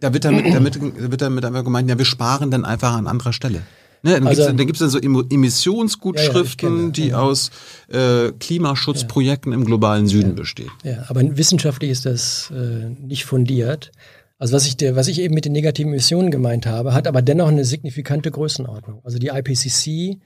da 0.00 0.14
wird 0.14 0.24
damit, 0.24 0.46
damit, 0.54 0.80
wird 0.80 1.20
damit 1.20 1.44
einfach 1.44 1.62
gemeint, 1.62 1.90
ja, 1.90 1.98
wir 1.98 2.06
sparen 2.06 2.50
dann 2.50 2.64
einfach 2.64 2.94
an 2.94 3.06
anderer 3.06 3.34
Stelle. 3.34 3.64
Ne, 4.02 4.12
dann 4.12 4.26
also, 4.26 4.54
gibt 4.54 4.74
es 4.74 4.78
dann 4.78 4.90
so 4.90 4.98
Emissionsgutschriften, 4.98 6.76
ja, 6.76 6.84
ja, 6.84 6.90
die 6.90 7.08
ja. 7.08 7.20
aus 7.20 7.50
äh, 7.88 8.32
Klimaschutzprojekten 8.38 9.52
im 9.52 9.64
globalen 9.64 10.06
Süden 10.06 10.34
bestehen. 10.34 10.70
Ja, 10.84 11.04
aber 11.08 11.36
wissenschaftlich 11.36 11.90
ist 11.90 12.06
das 12.06 12.52
äh, 12.54 12.90
nicht 13.00 13.24
fundiert. 13.24 13.90
Also 14.38 14.54
was 14.54 14.66
ich, 14.66 14.76
der, 14.76 14.94
was 14.94 15.08
ich 15.08 15.20
eben 15.20 15.34
mit 15.34 15.44
den 15.44 15.52
negativen 15.52 15.92
Emissionen 15.92 16.30
gemeint 16.30 16.66
habe, 16.66 16.94
hat 16.94 17.08
aber 17.08 17.22
dennoch 17.22 17.48
eine 17.48 17.64
signifikante 17.64 18.30
Größenordnung. 18.30 19.00
Also 19.02 19.18
die 19.18 19.28
IPCC 19.28 20.20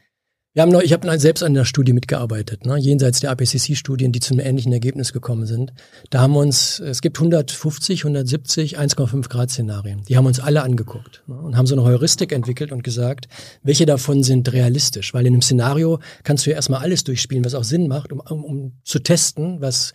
wir 0.55 0.63
haben 0.63 0.71
noch, 0.71 0.83
ich 0.83 0.93
habe 0.93 1.19
selbst 1.19 1.43
an 1.43 1.55
der 1.55 1.65
Studie 1.65 1.95
mitgearbeitet, 1.95 2.67
ne, 2.67 2.77
jenseits 2.77 3.21
der 3.21 3.33
IPCC-Studien, 3.33 4.13
die 4.13 4.21
zu 4.21 4.35
einem 4.35 4.45
ähnlichen 4.45 4.73
Ergebnis 4.73 5.15
gekommen 5.15 5.47
sind. 5.47 5.73
Da 6.11 6.21
haben 6.21 6.35
wir 6.35 6.41
uns, 6.41 6.79
es 6.79 7.01
gibt 7.01 7.17
150, 7.19 8.01
170, 8.01 8.79
1,5 8.79 9.31
Grad 9.31 9.51
Szenarien. 9.51 10.03
Die 10.09 10.17
haben 10.19 10.27
uns 10.27 10.41
alle 10.41 10.63
angeguckt 10.63 11.23
ne, 11.27 11.37
und 11.37 11.57
haben 11.57 11.67
so 11.67 11.75
eine 11.75 11.85
Heuristik 11.85 12.33
entwickelt 12.33 12.71
und 12.71 12.85
gesagt, 12.85 13.29
welche 13.63 13.87
davon 13.87 14.23
sind 14.23 14.53
realistisch. 14.53 15.15
Weil 15.15 15.27
in 15.27 15.33
einem 15.33 15.43
Szenario 15.43 16.01
kannst 16.23 16.45
du 16.45 16.51
ja 16.51 16.57
erstmal 16.57 16.83
alles 16.83 17.03
durchspielen, 17.05 17.47
was 17.47 17.55
auch 17.55 17.65
Sinn 17.65 17.89
macht, 17.89 18.13
um, 18.13 18.21
um, 18.21 18.45
um 18.45 18.73
zu 18.85 18.99
testen, 18.99 19.63
was, 19.63 19.95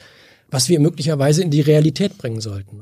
was 0.49 0.70
wir 0.70 0.80
möglicherweise 0.80 1.43
in 1.43 1.51
die 1.51 1.62
Realität 1.62 2.18
bringen 2.18 2.41
sollten. 2.41 2.82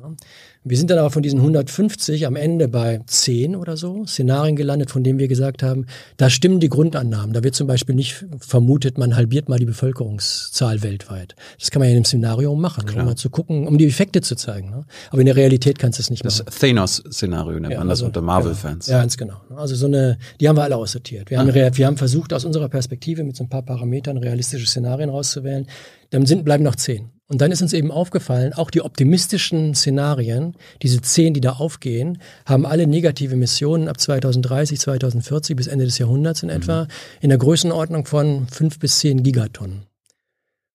Wir 0.67 0.77
sind 0.77 0.89
dann 0.89 0.97
aber 0.97 1.11
von 1.11 1.21
diesen 1.21 1.37
150 1.37 2.25
am 2.25 2.35
Ende 2.35 2.67
bei 2.67 2.99
10 3.05 3.55
oder 3.55 3.77
so 3.77 4.03
Szenarien 4.07 4.55
gelandet, 4.55 4.89
von 4.89 5.03
denen 5.03 5.19
wir 5.19 5.27
gesagt 5.27 5.61
haben, 5.61 5.85
da 6.17 6.27
stimmen 6.31 6.59
die 6.59 6.69
Grundannahmen. 6.69 7.33
Da 7.33 7.43
wird 7.43 7.53
zum 7.53 7.67
Beispiel 7.67 7.93
nicht 7.93 8.25
vermutet, 8.39 8.97
man 8.97 9.15
halbiert 9.15 9.47
mal 9.47 9.59
die 9.59 9.65
Bevölkerungszahl 9.65 10.81
weltweit. 10.81 11.35
Das 11.59 11.69
kann 11.69 11.81
man 11.81 11.89
ja 11.89 11.91
in 11.91 11.97
einem 11.97 12.05
Szenario 12.05 12.55
machen, 12.55 12.89
um 12.89 13.05
mal 13.05 13.15
zu 13.15 13.29
gucken, 13.29 13.67
um 13.67 13.77
die 13.77 13.85
Effekte 13.85 14.21
zu 14.21 14.35
zeigen. 14.35 14.71
Ne? 14.71 14.85
Aber 15.11 15.19
in 15.19 15.27
der 15.27 15.35
Realität 15.35 15.77
kannst 15.77 15.99
du 15.99 16.01
es 16.01 16.09
nicht 16.09 16.23
machen. 16.23 16.41
Das 16.43 16.55
Thanos-Szenario 16.55 17.59
nennt 17.59 17.73
ja, 17.73 17.77
man 17.77 17.87
das 17.87 17.99
also, 17.99 18.07
unter 18.07 18.21
Marvel-Fans. 18.21 18.87
Ja, 18.87 19.01
ganz 19.01 19.17
genau. 19.17 19.35
Also 19.55 19.75
so 19.75 19.85
eine, 19.85 20.17
die 20.39 20.49
haben 20.49 20.55
wir 20.55 20.63
alle 20.63 20.77
aussortiert. 20.77 21.29
Wir, 21.29 21.39
ah. 21.39 21.45
haben, 21.45 21.53
wir 21.53 21.85
haben 21.85 21.97
versucht, 21.97 22.33
aus 22.33 22.43
unserer 22.43 22.69
Perspektive 22.69 23.23
mit 23.23 23.35
so 23.35 23.43
ein 23.43 23.49
paar 23.49 23.61
Parametern 23.61 24.17
realistische 24.17 24.65
Szenarien 24.65 25.11
rauszuwählen. 25.11 25.67
Dann 26.09 26.25
sind, 26.25 26.43
bleiben 26.43 26.63
noch 26.63 26.75
10. 26.75 27.11
Und 27.27 27.41
dann 27.41 27.51
ist 27.51 27.61
uns 27.63 27.73
eben 27.73 27.91
aufgefallen, 27.91 28.53
auch 28.53 28.69
die 28.69 28.81
optimistischen 28.81 29.73
Szenarien, 29.73 30.55
diese 30.83 31.01
zehn, 31.01 31.33
die 31.33 31.41
da 31.41 31.53
aufgehen, 31.53 32.19
haben 32.45 32.67
alle 32.67 32.85
negative 32.85 33.33
Emissionen 33.33 33.87
ab 33.87 33.99
2030, 33.99 34.79
2040 34.79 35.55
bis 35.55 35.65
Ende 35.65 35.85
des 35.85 35.97
Jahrhunderts 35.97 36.43
in 36.43 36.49
etwa 36.49 36.83
mhm. 36.83 36.87
in 37.21 37.29
der 37.29 37.39
Größenordnung 37.39 38.05
von 38.05 38.47
fünf 38.47 38.77
bis 38.77 38.99
zehn 38.99 39.23
Gigatonnen. 39.23 39.87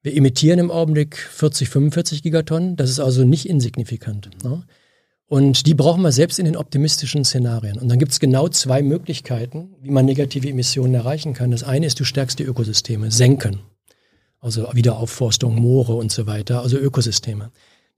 Wir 0.02 0.16
emittieren 0.16 0.58
im 0.58 0.70
Augenblick 0.72 1.16
40, 1.18 1.68
45 1.68 2.22
Gigatonnen. 2.22 2.74
Das 2.74 2.90
ist 2.90 3.00
also 3.00 3.22
nicht 3.24 3.48
insignifikant. 3.48 4.30
Ne? 4.42 4.64
Und 5.26 5.66
die 5.66 5.74
brauchen 5.74 6.02
wir 6.02 6.10
selbst 6.10 6.40
in 6.40 6.46
den 6.46 6.56
optimistischen 6.56 7.24
Szenarien. 7.24 7.78
Und 7.78 7.88
dann 7.88 8.00
gibt 8.00 8.10
es 8.10 8.18
genau 8.18 8.48
zwei 8.48 8.82
Möglichkeiten, 8.82 9.76
wie 9.80 9.90
man 9.90 10.04
negative 10.04 10.48
Emissionen 10.48 10.94
erreichen 10.94 11.34
kann. 11.34 11.52
Das 11.52 11.62
eine 11.62 11.86
ist, 11.86 12.00
du 12.00 12.04
stärkst 12.04 12.40
die 12.40 12.44
Ökosysteme, 12.44 13.12
senken 13.12 13.60
also 14.40 14.68
Wiederaufforstung, 14.72 15.54
Moore 15.54 15.94
und 15.94 16.10
so 16.10 16.26
weiter, 16.26 16.62
also 16.62 16.78
Ökosysteme. 16.78 17.50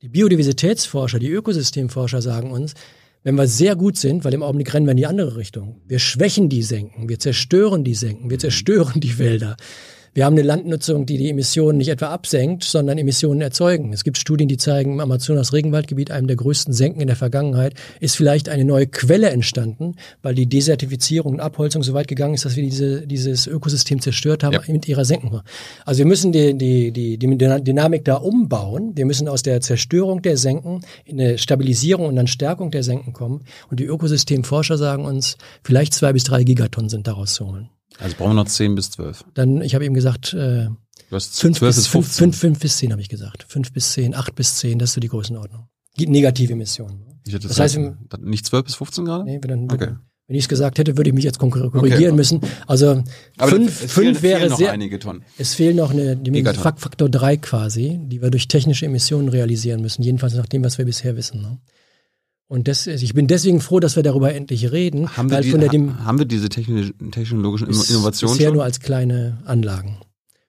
Die 0.03 0.09
Biodiversitätsforscher, 0.09 1.19
die 1.19 1.31
Ökosystemforscher 1.31 2.21
sagen 2.21 2.51
uns, 2.51 2.75
wenn 3.23 3.37
wir 3.37 3.47
sehr 3.47 3.77
gut 3.77 3.97
sind, 3.97 4.25
weil 4.25 4.35
im 4.35 4.43
Augenblick 4.43 4.75
rennen 4.75 4.87
wir 4.87 4.91
in 4.93 4.97
die 4.97 5.07
andere 5.07 5.37
Richtung. 5.37 5.81
Wir 5.87 6.01
schwächen 6.01 6.49
die 6.49 6.63
Senken, 6.63 7.09
wir 7.09 7.21
zerstören 7.21 7.85
die 7.85 7.95
Senken, 7.95 8.31
wir 8.31 8.39
zerstören 8.39 9.01
die 9.01 9.19
Wälder. 9.19 9.57
Wir 10.15 10.27
haben 10.27 10.35
eine 10.35 10.43
Landnutzung, 10.43 11.07
die 11.07 11.17
die 11.17 11.31
Emissionen 11.31 11.79
nicht 11.79 11.89
etwa 11.89 12.09
absenkt, 12.09 12.65
sondern 12.65 12.99
Emissionen 12.99 13.41
erzeugen. 13.41 13.95
Es 13.95 14.05
gibt 14.05 14.19
Studien, 14.19 14.47
die 14.47 14.59
zeigen, 14.59 14.93
im 14.93 15.01
Amazonas-Regenwaldgebiet, 15.01 16.11
einem 16.11 16.27
der 16.27 16.37
größten 16.37 16.75
Senken 16.75 17.01
in 17.01 17.07
der 17.07 17.17
Vergangenheit, 17.17 17.73
ist 17.99 18.17
vielleicht 18.17 18.51
eine 18.51 18.67
neue 18.67 18.87
Quelle 18.87 19.31
entstanden, 19.31 19.95
weil 20.21 20.35
die 20.35 20.47
Desertifizierung 20.47 21.33
und 21.33 21.41
Abholzung 21.41 21.83
so 21.83 21.95
weit 21.95 22.09
gegangen 22.09 22.35
ist, 22.35 22.45
dass 22.45 22.57
wir 22.57 22.63
diese, 22.63 23.07
dieses 23.07 23.47
Ökosystem 23.47 24.03
zerstört 24.03 24.45
haben 24.45 24.53
ja. 24.53 24.61
mit 24.69 24.87
ihrer 24.87 25.07
Senken. 25.07 25.41
Also 25.87 26.01
wir 26.01 26.07
müssen 26.07 26.31
die, 26.31 26.59
die, 26.59 26.93
die, 26.93 27.17
die 27.17 27.39
Dynamik 27.39 28.05
da 28.05 28.17
umbauen. 28.17 28.93
Wir 28.95 29.07
müssen 29.07 29.29
aus 29.29 29.43
der 29.43 29.63
Zerstörung 29.63 30.21
der 30.21 30.37
Senken 30.37 30.83
in 31.07 31.19
eine 31.19 31.39
Stabilisierung 31.39 32.05
und 32.05 32.17
dann 32.17 32.27
Stärkung 32.27 32.71
der 32.71 32.83
Senken 32.83 33.15
kommen. 33.15 33.45
Und 33.71 33.81
die 33.81 33.85
Ökosystemforscher 33.85 34.77
sagen 34.77 35.07
uns, 35.07 35.39
vielleicht 35.65 35.95
zwei 35.95 36.13
bis 36.13 36.25
drei 36.25 36.45
Gigatonnen 36.45 36.91
sind 36.91 37.07
daraus 37.07 37.33
zu 37.33 37.47
holen. 37.47 37.71
Also 37.99 38.17
brauchen 38.17 38.31
wir 38.31 38.35
noch 38.35 38.47
10 38.47 38.75
bis 38.75 38.91
12. 38.91 39.25
Dann, 39.35 39.63
ich 39.63 39.75
habe 39.75 39.85
eben 39.85 39.95
gesagt, 39.95 40.33
äh, 40.33 40.67
du 40.67 40.77
hast 41.11 41.41
5 41.41 41.61
bis, 41.61 41.77
bis 41.77 41.87
15. 41.87 42.33
5, 42.33 42.39
5 42.39 42.59
bis 42.61 42.77
10 42.79 42.93
habe 42.93 43.01
ich 43.01 43.09
gesagt. 43.09 43.45
5 43.49 43.73
bis 43.73 43.93
10, 43.93 44.15
8 44.15 44.35
bis 44.35 44.57
10, 44.57 44.79
das 44.79 44.91
ist 44.91 44.95
so 44.95 45.01
die 45.01 45.09
Größenordnung. 45.09 45.69
Negative 45.99 46.53
Emissionen. 46.53 47.21
Ich 47.27 47.35
hätte 47.35 47.49
das, 47.49 47.61
heißt, 47.61 47.79
nicht 48.21 48.47
12 48.47 48.65
bis 48.65 48.75
15 48.75 49.05
gerade? 49.05 49.25
Nee, 49.25 49.39
dann, 49.39 49.71
okay. 49.71 49.95
wenn 50.27 50.37
ich 50.37 50.45
es 50.45 50.49
gesagt 50.49 50.79
hätte, 50.79 50.97
würde 50.97 51.11
ich 51.11 51.15
mich 51.15 51.25
jetzt 51.25 51.39
korrigieren 51.39 51.83
okay. 51.83 52.13
müssen. 52.13 52.41
Also 52.67 53.05
5 53.39 53.71
fünf 53.73 54.23
wäre 54.23 54.49
noch 54.49 54.59
sehr, 54.59 54.73
einige 54.73 54.99
Tonnen. 54.99 55.23
Es 55.39 55.55
fehlen 55.55 55.77
noch 55.77 55.91
eine 55.91 56.17
Faktor 56.55 57.09
3 57.09 57.37
quasi, 57.37 58.01
die 58.03 58.23
wir 58.23 58.31
durch 58.31 58.49
technische 58.49 58.87
Emissionen 58.87 59.29
realisieren 59.29 59.83
müssen, 59.83 60.03
jedenfalls 60.03 60.35
nach 60.35 60.47
dem, 60.47 60.65
was 60.65 60.79
wir 60.79 60.85
bisher 60.85 61.17
wissen. 61.17 61.43
Ne? 61.43 61.59
Und 62.53 62.69
das, 62.69 62.87
ich 62.87 63.15
bin 63.15 63.29
deswegen 63.29 63.63
froh, 63.63 63.81
dass 63.81 63.97
wir 63.97 64.03
darüber 64.03 64.35
endlich 64.35 64.73
reden. 64.73 65.17
Haben 65.17 65.31
wir, 65.31 65.41
die, 65.41 65.53
der, 65.53 65.71
haben 66.05 66.19
wir 66.19 66.27
diese 66.27 66.51
technologischen 66.51 67.69
Innovationen 67.69 68.37
bisher 68.37 68.49
schon? 68.49 68.57
nur 68.57 68.63
als 68.63 68.81
kleine 68.81 69.39
Anlagen. 69.47 69.97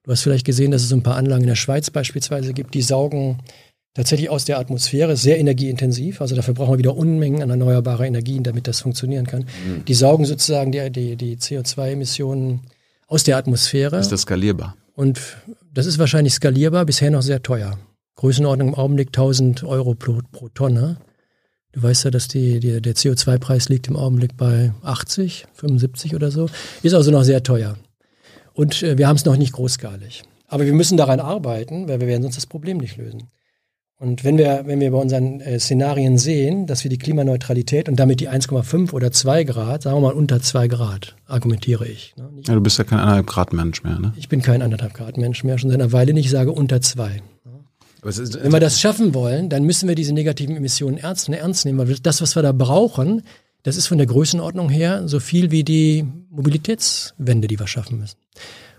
Du 0.03 0.11
hast 0.11 0.19
vielleicht 0.19 0.45
gesehen, 0.45 0.71
dass 0.71 0.81
es 0.81 0.89
so 0.89 0.97
ein 0.97 1.03
paar 1.03 1.15
Anlagen 1.15 1.43
in 1.43 1.47
der 1.47 1.55
Schweiz 1.55 1.89
beispielsweise 1.91 2.51
gibt, 2.51 2.73
die 2.73 2.81
saugen 2.81 3.37
tatsächlich 3.93 4.29
aus 4.29 4.43
der 4.43 4.59
Atmosphäre, 4.59 5.15
sehr 5.15 5.39
energieintensiv. 5.39 6.19
Also 6.19 6.35
dafür 6.35 6.53
brauchen 6.53 6.73
wir 6.73 6.77
wieder 6.77 6.97
Unmengen 6.97 7.41
an 7.41 7.49
erneuerbarer 7.49 8.05
Energien, 8.05 8.43
damit 8.43 8.67
das 8.67 8.81
funktionieren 8.81 9.25
kann. 9.25 9.43
Mhm. 9.43 9.85
Die 9.85 9.93
saugen 9.93 10.25
sozusagen 10.25 10.73
die, 10.73 10.89
die, 10.91 11.15
die 11.15 11.37
CO2-Emissionen 11.37 12.63
aus 13.07 13.23
der 13.23 13.37
Atmosphäre. 13.37 13.97
Ist 13.97 14.11
das 14.11 14.23
skalierbar? 14.23 14.75
Und 14.93 15.21
das 15.73 15.85
ist 15.85 15.99
wahrscheinlich 15.99 16.33
skalierbar, 16.33 16.83
bisher 16.83 17.11
noch 17.11 17.21
sehr 17.21 17.41
teuer. 17.41 17.79
Größenordnung 18.17 18.67
im 18.67 18.75
Augenblick 18.75 19.07
1000 19.07 19.63
Euro 19.63 19.95
pro, 19.95 20.19
pro 20.33 20.49
Tonne. 20.49 20.97
Du 21.73 21.81
weißt 21.81 22.05
ja, 22.05 22.11
dass 22.11 22.27
die, 22.27 22.59
die, 22.59 22.81
der 22.81 22.95
CO2-Preis 22.95 23.67
liegt 23.67 23.87
im 23.87 23.97
Augenblick 23.97 24.37
bei 24.37 24.71
80, 24.83 25.45
75 25.55 26.15
oder 26.15 26.29
so. 26.29 26.47
Ist 26.83 26.93
also 26.93 27.09
noch 27.11 27.23
sehr 27.23 27.41
teuer. 27.41 27.77
Und 28.53 28.83
äh, 28.83 28.97
wir 28.97 29.07
haben 29.07 29.15
es 29.15 29.25
noch 29.25 29.37
nicht 29.37 29.53
großskalig. 29.53 30.23
Aber 30.47 30.65
wir 30.65 30.73
müssen 30.73 30.97
daran 30.97 31.19
arbeiten, 31.19 31.87
weil 31.87 31.99
wir 31.99 32.07
werden 32.07 32.21
sonst 32.21 32.37
das 32.37 32.45
Problem 32.45 32.77
nicht 32.77 32.97
lösen. 32.97 33.23
Und 33.97 34.23
wenn 34.23 34.37
wir, 34.37 34.63
wenn 34.65 34.79
wir 34.81 34.91
bei 34.91 34.97
unseren 34.97 35.39
äh, 35.41 35.59
Szenarien 35.59 36.19
sehen, 36.19 36.67
dass 36.67 36.83
wir 36.83 36.89
die 36.89 36.97
Klimaneutralität 36.99 37.89
und 37.89 37.99
damit 37.99 38.19
die 38.19 38.29
1,5 38.29 38.91
oder 38.91 39.11
2 39.11 39.43
Grad, 39.45 39.83
sagen 39.83 39.95
wir 39.97 40.01
mal 40.01 40.13
unter 40.13 40.41
2 40.41 40.67
Grad, 40.67 41.15
argumentiere 41.25 41.87
ich. 41.87 42.13
Ne? 42.17 42.29
Ja, 42.45 42.53
du 42.53 42.61
bist 42.61 42.77
ja 42.77 42.83
kein 42.83 42.99
1,5 42.99 43.23
Grad 43.23 43.53
Mensch 43.53 43.83
mehr, 43.83 43.97
ne? 43.99 44.13
Ich 44.15 44.29
bin 44.29 44.43
kein 44.43 44.61
1,5 44.61 44.93
Grad 44.93 45.17
Mensch 45.17 45.43
mehr, 45.43 45.57
schon 45.57 45.71
seit 45.71 45.81
einer 45.81 45.91
Weile 45.91 46.13
nicht, 46.13 46.25
ich 46.25 46.31
sage 46.31 46.51
unter 46.51 46.81
2. 46.81 47.21
Wenn 48.03 48.51
wir 48.51 48.59
das 48.59 48.81
schaffen 48.81 49.13
wollen, 49.13 49.49
dann 49.49 49.63
müssen 49.63 49.87
wir 49.87 49.95
diese 49.95 50.13
negativen 50.13 50.55
Emissionen 50.55 50.97
ernst, 50.97 51.29
ernst 51.29 51.65
nehmen, 51.65 51.79
weil 51.79 51.95
das, 51.99 52.21
was 52.21 52.35
wir 52.35 52.43
da 52.43 52.51
brauchen, 52.51 53.23
das 53.63 53.77
ist 53.77 53.87
von 53.87 53.97
der 53.97 54.07
Größenordnung 54.07 54.69
her 54.69 55.07
so 55.07 55.19
viel 55.19 55.49
wie 55.51 55.63
die 55.63 56.05
Mobilitätswende, 56.29 57.47
die 57.47 57.57
wir 57.57 57.67
schaffen 57.67 57.99
müssen. 57.99 58.17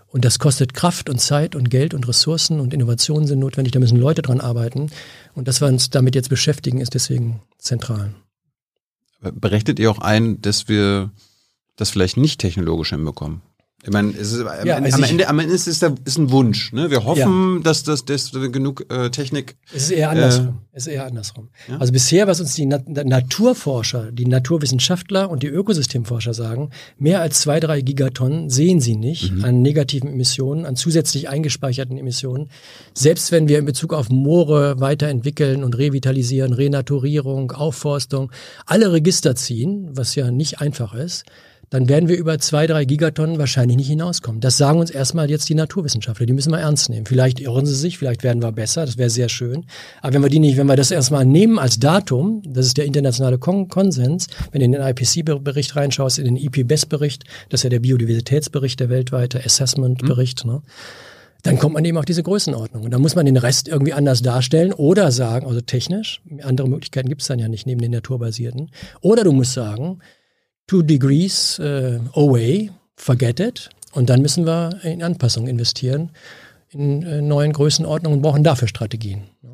Und 0.07 0.23
das 0.23 0.39
kostet 0.39 0.73
Kraft 0.73 1.09
und 1.09 1.19
Zeit 1.19 1.55
und 1.55 1.69
Geld 1.69 1.93
und 1.93 2.07
Ressourcen 2.07 2.59
und 2.59 2.73
Innovationen 2.73 3.27
sind 3.27 3.39
notwendig. 3.39 3.73
Da 3.73 3.79
müssen 3.79 3.99
Leute 3.99 4.21
dran 4.21 4.39
arbeiten. 4.39 4.89
Und 5.33 5.47
dass 5.47 5.59
wir 5.59 5.67
uns 5.67 5.89
damit 5.89 6.15
jetzt 6.15 6.29
beschäftigen, 6.29 6.79
ist 6.79 6.93
deswegen 6.93 7.41
zentral. 7.57 8.13
Berechnet 9.19 9.79
ihr 9.79 9.91
auch 9.91 9.99
ein, 9.99 10.39
dass 10.41 10.69
wir 10.69 11.11
das 11.75 11.89
vielleicht 11.89 12.15
nicht 12.15 12.39
technologisch 12.39 12.91
hinbekommen? 12.91 13.41
Ich 13.85 13.91
meine, 13.91 14.13
es 14.19 14.31
ist, 14.31 14.41
am, 14.41 14.65
Ja, 14.65 14.77
Ende, 14.77 14.91
also 14.91 15.03
am 15.03 15.09
Ende, 15.09 15.27
am 15.27 15.39
Ende 15.39 15.53
ist 15.53 15.67
es 15.67 15.79
der, 15.79 15.93
ist 16.05 16.17
ein 16.17 16.31
Wunsch. 16.31 16.73
Ne? 16.73 16.89
Wir 16.89 17.05
hoffen, 17.05 17.61
dass, 17.61 17.83
das, 17.83 18.03
dass 18.03 18.31
genug 18.31 18.91
äh, 18.91 19.11
Technik. 19.11 19.57
Es 19.71 19.83
ist 19.83 19.91
eher 19.91 20.09
andersrum. 20.09 20.61
es 20.71 20.87
ist 20.87 20.93
eher 20.93 21.05
andersrum. 21.05 21.49
Also 21.77 21.93
bisher, 21.93 22.25
was 22.25 22.41
uns 22.41 22.55
die 22.55 22.65
Na 22.65 22.79
Naturforscher, 22.87 24.11
die 24.11 24.25
Naturwissenschaftler 24.25 25.29
und 25.29 25.43
die 25.43 25.47
Ökosystemforscher 25.47 26.33
sagen, 26.33 26.71
mehr 26.97 27.21
als 27.21 27.41
zwei, 27.41 27.59
drei 27.59 27.81
Gigatonnen 27.81 28.49
sehen 28.49 28.81
sie 28.81 28.95
nicht 28.95 29.31
an 29.43 29.61
negativen 29.61 30.09
Emissionen, 30.09 30.65
an 30.65 30.75
zusätzlich 30.75 31.29
eingespeicherten 31.29 31.97
Emissionen. 31.97 32.49
Selbst 32.95 33.31
wenn 33.31 33.47
wir 33.47 33.59
in 33.59 33.65
Bezug 33.65 33.93
auf 33.93 34.09
Moore 34.09 34.79
weiterentwickeln 34.79 35.63
und 35.63 35.77
revitalisieren, 35.77 36.53
Renaturierung, 36.53 37.51
Aufforstung, 37.51 38.31
alle 38.65 38.91
Register 38.91 39.35
ziehen, 39.35 39.89
was 39.91 40.15
ja 40.15 40.31
nicht 40.31 40.59
einfach 40.59 40.95
ist, 40.95 41.25
dann 41.69 41.89
werden 41.89 42.09
wir 42.09 42.17
über 42.17 42.39
zwei, 42.39 42.67
drei 42.67 42.85
Gigatonnen 42.85 43.39
wahrscheinlich 43.39 43.77
nicht 43.77 43.87
hinauskommen. 43.87 44.41
Das 44.41 44.57
sagen 44.57 44.79
uns 44.79 44.91
erstmal 44.91 45.29
jetzt 45.29 45.49
die 45.49 45.55
Naturwissenschaftler. 45.55 46.25
Die 46.25 46.33
müssen 46.33 46.51
wir 46.51 46.59
ernst 46.59 46.89
nehmen. 46.89 47.05
Vielleicht 47.05 47.39
irren 47.39 47.65
sie 47.65 47.75
sich, 47.75 47.97
vielleicht 47.97 48.23
werden 48.23 48.41
wir 48.41 48.51
besser, 48.51 48.85
das 48.85 48.97
wäre 48.97 49.09
sehr 49.09 49.29
schön. 49.29 49.65
Aber 50.01 50.13
wenn 50.13 50.23
wir 50.23 50.29
die 50.29 50.39
nicht, 50.39 50.57
wenn 50.57 50.67
wir 50.67 50.75
das 50.75 50.91
erstmal 50.91 51.25
nehmen 51.25 51.59
als 51.59 51.79
Datum, 51.79 52.41
das 52.45 52.67
ist 52.67 52.77
der 52.77 52.85
internationale 52.85 53.37
Kon 53.37 53.67
Konsens, 53.67 54.27
wenn 54.51 54.59
du 54.59 54.65
in 54.65 54.71
den 54.71 54.81
IPC-Bericht 54.81 55.75
reinschaust, 55.75 56.19
in 56.19 56.25
den 56.25 56.37
IPBES-Bericht, 56.37 57.23
das 57.49 57.59
ist 57.59 57.63
ja 57.63 57.69
der 57.69 57.79
Biodiversitätsbericht, 57.79 58.79
der 58.79 58.89
weltweite 58.89 59.43
Assessment-Bericht, 59.43 60.45
ne? 60.45 60.61
dann 61.45 61.59
kommt 61.59 61.75
man 61.75 61.85
eben 61.85 61.97
auf 61.97 62.05
diese 62.05 62.23
Größenordnung. 62.23 62.83
Und 62.83 62.91
dann 62.91 63.01
muss 63.01 63.15
man 63.15 63.25
den 63.25 63.37
Rest 63.37 63.67
irgendwie 63.67 63.93
anders 63.93 64.23
darstellen 64.23 64.73
oder 64.73 65.11
sagen, 65.11 65.45
also 65.45 65.61
technisch, 65.61 66.21
andere 66.41 66.67
Möglichkeiten 66.67 67.07
gibt 67.07 67.21
es 67.21 67.27
dann 67.27 67.37
ja 67.37 67.47
nicht 67.47 67.67
neben 67.67 67.81
den 67.81 67.91
naturbasierten. 67.91 68.71
Oder 69.01 69.23
du 69.23 69.31
musst 69.31 69.53
sagen, 69.53 69.99
two 70.67 70.81
degrees 70.81 71.59
äh, 71.59 71.99
away, 72.13 72.71
forget 72.95 73.39
it. 73.39 73.69
Und 73.93 74.09
dann 74.09 74.21
müssen 74.21 74.45
wir 74.45 74.79
in 74.83 75.01
Anpassungen 75.03 75.49
investieren, 75.49 76.11
in 76.69 77.03
äh, 77.03 77.21
neuen 77.21 77.53
Größenordnungen 77.53 78.17
und 78.19 78.21
brauchen 78.23 78.43
dafür 78.43 78.67
Strategien. 78.67 79.23
ne? 79.41 79.51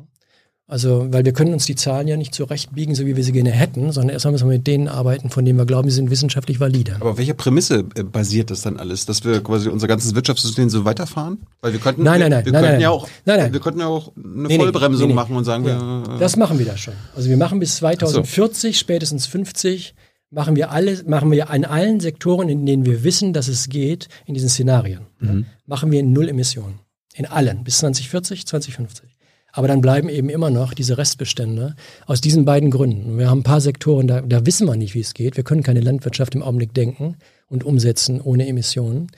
Also, 0.68 1.12
weil 1.12 1.24
wir 1.24 1.32
können 1.34 1.52
uns 1.52 1.66
die 1.66 1.74
Zahlen 1.74 2.08
ja 2.08 2.16
nicht 2.16 2.34
zurechtbiegen, 2.34 2.94
so 2.94 3.04
wie 3.04 3.14
wir 3.14 3.22
sie 3.22 3.32
gerne 3.32 3.50
hätten, 3.50 3.92
sondern 3.92 4.10
erstmal 4.14 4.32
müssen 4.32 4.48
wir 4.48 4.56
mit 4.56 4.66
denen 4.66 4.88
arbeiten, 4.88 5.28
von 5.28 5.44
denen 5.44 5.58
wir 5.58 5.66
glauben, 5.66 5.90
sie 5.90 5.96
sind 5.96 6.08
wissenschaftlich 6.10 6.60
valide. 6.60 6.96
Aber 6.98 7.10
auf 7.10 7.18
welcher 7.18 7.34
Prämisse 7.34 7.84
äh, 7.94 8.02
basiert 8.04 8.50
das 8.50 8.62
dann 8.62 8.78
alles? 8.78 9.04
Dass 9.04 9.22
wir 9.22 9.42
quasi 9.42 9.68
unser 9.68 9.86
ganzes 9.86 10.14
Wirtschaftssystem 10.14 10.70
so 10.70 10.84
weiterfahren? 10.86 11.40
Weil 11.60 11.74
wir 11.74 11.80
könnten, 11.80 12.02
Nein, 12.04 12.20
wir, 12.20 12.28
nein, 12.30 12.30
nein, 12.30 12.44
wir 12.46 12.52
nein, 12.52 12.60
könnten 12.62 12.72
nein. 12.74 12.80
ja 12.80 12.90
auch, 12.90 13.06
Nein, 13.26 13.38
nein. 13.40 13.52
wir 13.52 13.60
könnten 13.60 13.80
ja 13.80 13.86
auch 13.86 14.12
eine 14.16 14.48
Nee, 14.48 14.56
Vollbremsung 14.56 15.08
nee, 15.08 15.12
nee. 15.12 15.14
machen 15.14 15.36
und 15.36 15.44
sagen, 15.44 15.66
Ja, 15.66 15.78
wir, 16.06 16.14
äh, 16.16 16.18
das 16.18 16.36
machen 16.36 16.58
wir 16.58 16.64
da 16.66 16.76
schon. 16.78 16.94
Also 17.14 17.28
wir 17.28 17.36
machen 17.36 17.58
bis 17.60 17.76
2040, 17.76 18.78
spätestens 18.78 19.26
50, 19.26 19.94
machen 20.32 20.56
wir 20.56 20.70
alles, 20.70 21.04
machen 21.06 21.30
wir 21.30 21.50
an 21.50 21.64
allen 21.64 22.00
Sektoren, 22.00 22.48
in 22.48 22.66
denen 22.66 22.84
wir 22.84 23.04
wissen, 23.04 23.32
dass 23.32 23.46
es 23.48 23.68
geht, 23.68 24.08
in 24.26 24.34
diesen 24.34 24.48
Szenarien, 24.48 25.02
Mhm. 25.20 25.46
machen 25.66 25.92
wir 25.92 26.02
null 26.02 26.28
Emissionen. 26.28 26.80
In 27.14 27.26
allen, 27.26 27.62
bis 27.62 27.78
2040, 27.78 28.46
2050. 28.46 29.10
Aber 29.54 29.68
dann 29.68 29.82
bleiben 29.82 30.08
eben 30.08 30.30
immer 30.30 30.48
noch 30.48 30.72
diese 30.72 30.96
Restbestände 30.96 31.76
aus 32.06 32.22
diesen 32.22 32.46
beiden 32.46 32.70
Gründen. 32.70 33.18
Wir 33.18 33.28
haben 33.28 33.40
ein 33.40 33.44
paar 33.44 33.60
Sektoren, 33.60 34.06
da, 34.08 34.22
da 34.22 34.46
wissen 34.46 34.66
wir 34.66 34.76
nicht, 34.76 34.94
wie 34.94 35.00
es 35.00 35.12
geht. 35.12 35.36
Wir 35.36 35.44
können 35.44 35.62
keine 35.62 35.80
Landwirtschaft 35.80 36.34
im 36.34 36.42
Augenblick 36.42 36.72
denken 36.72 37.16
und 37.48 37.62
umsetzen 37.62 38.22
ohne 38.22 38.46
Emissionen. 38.48 39.08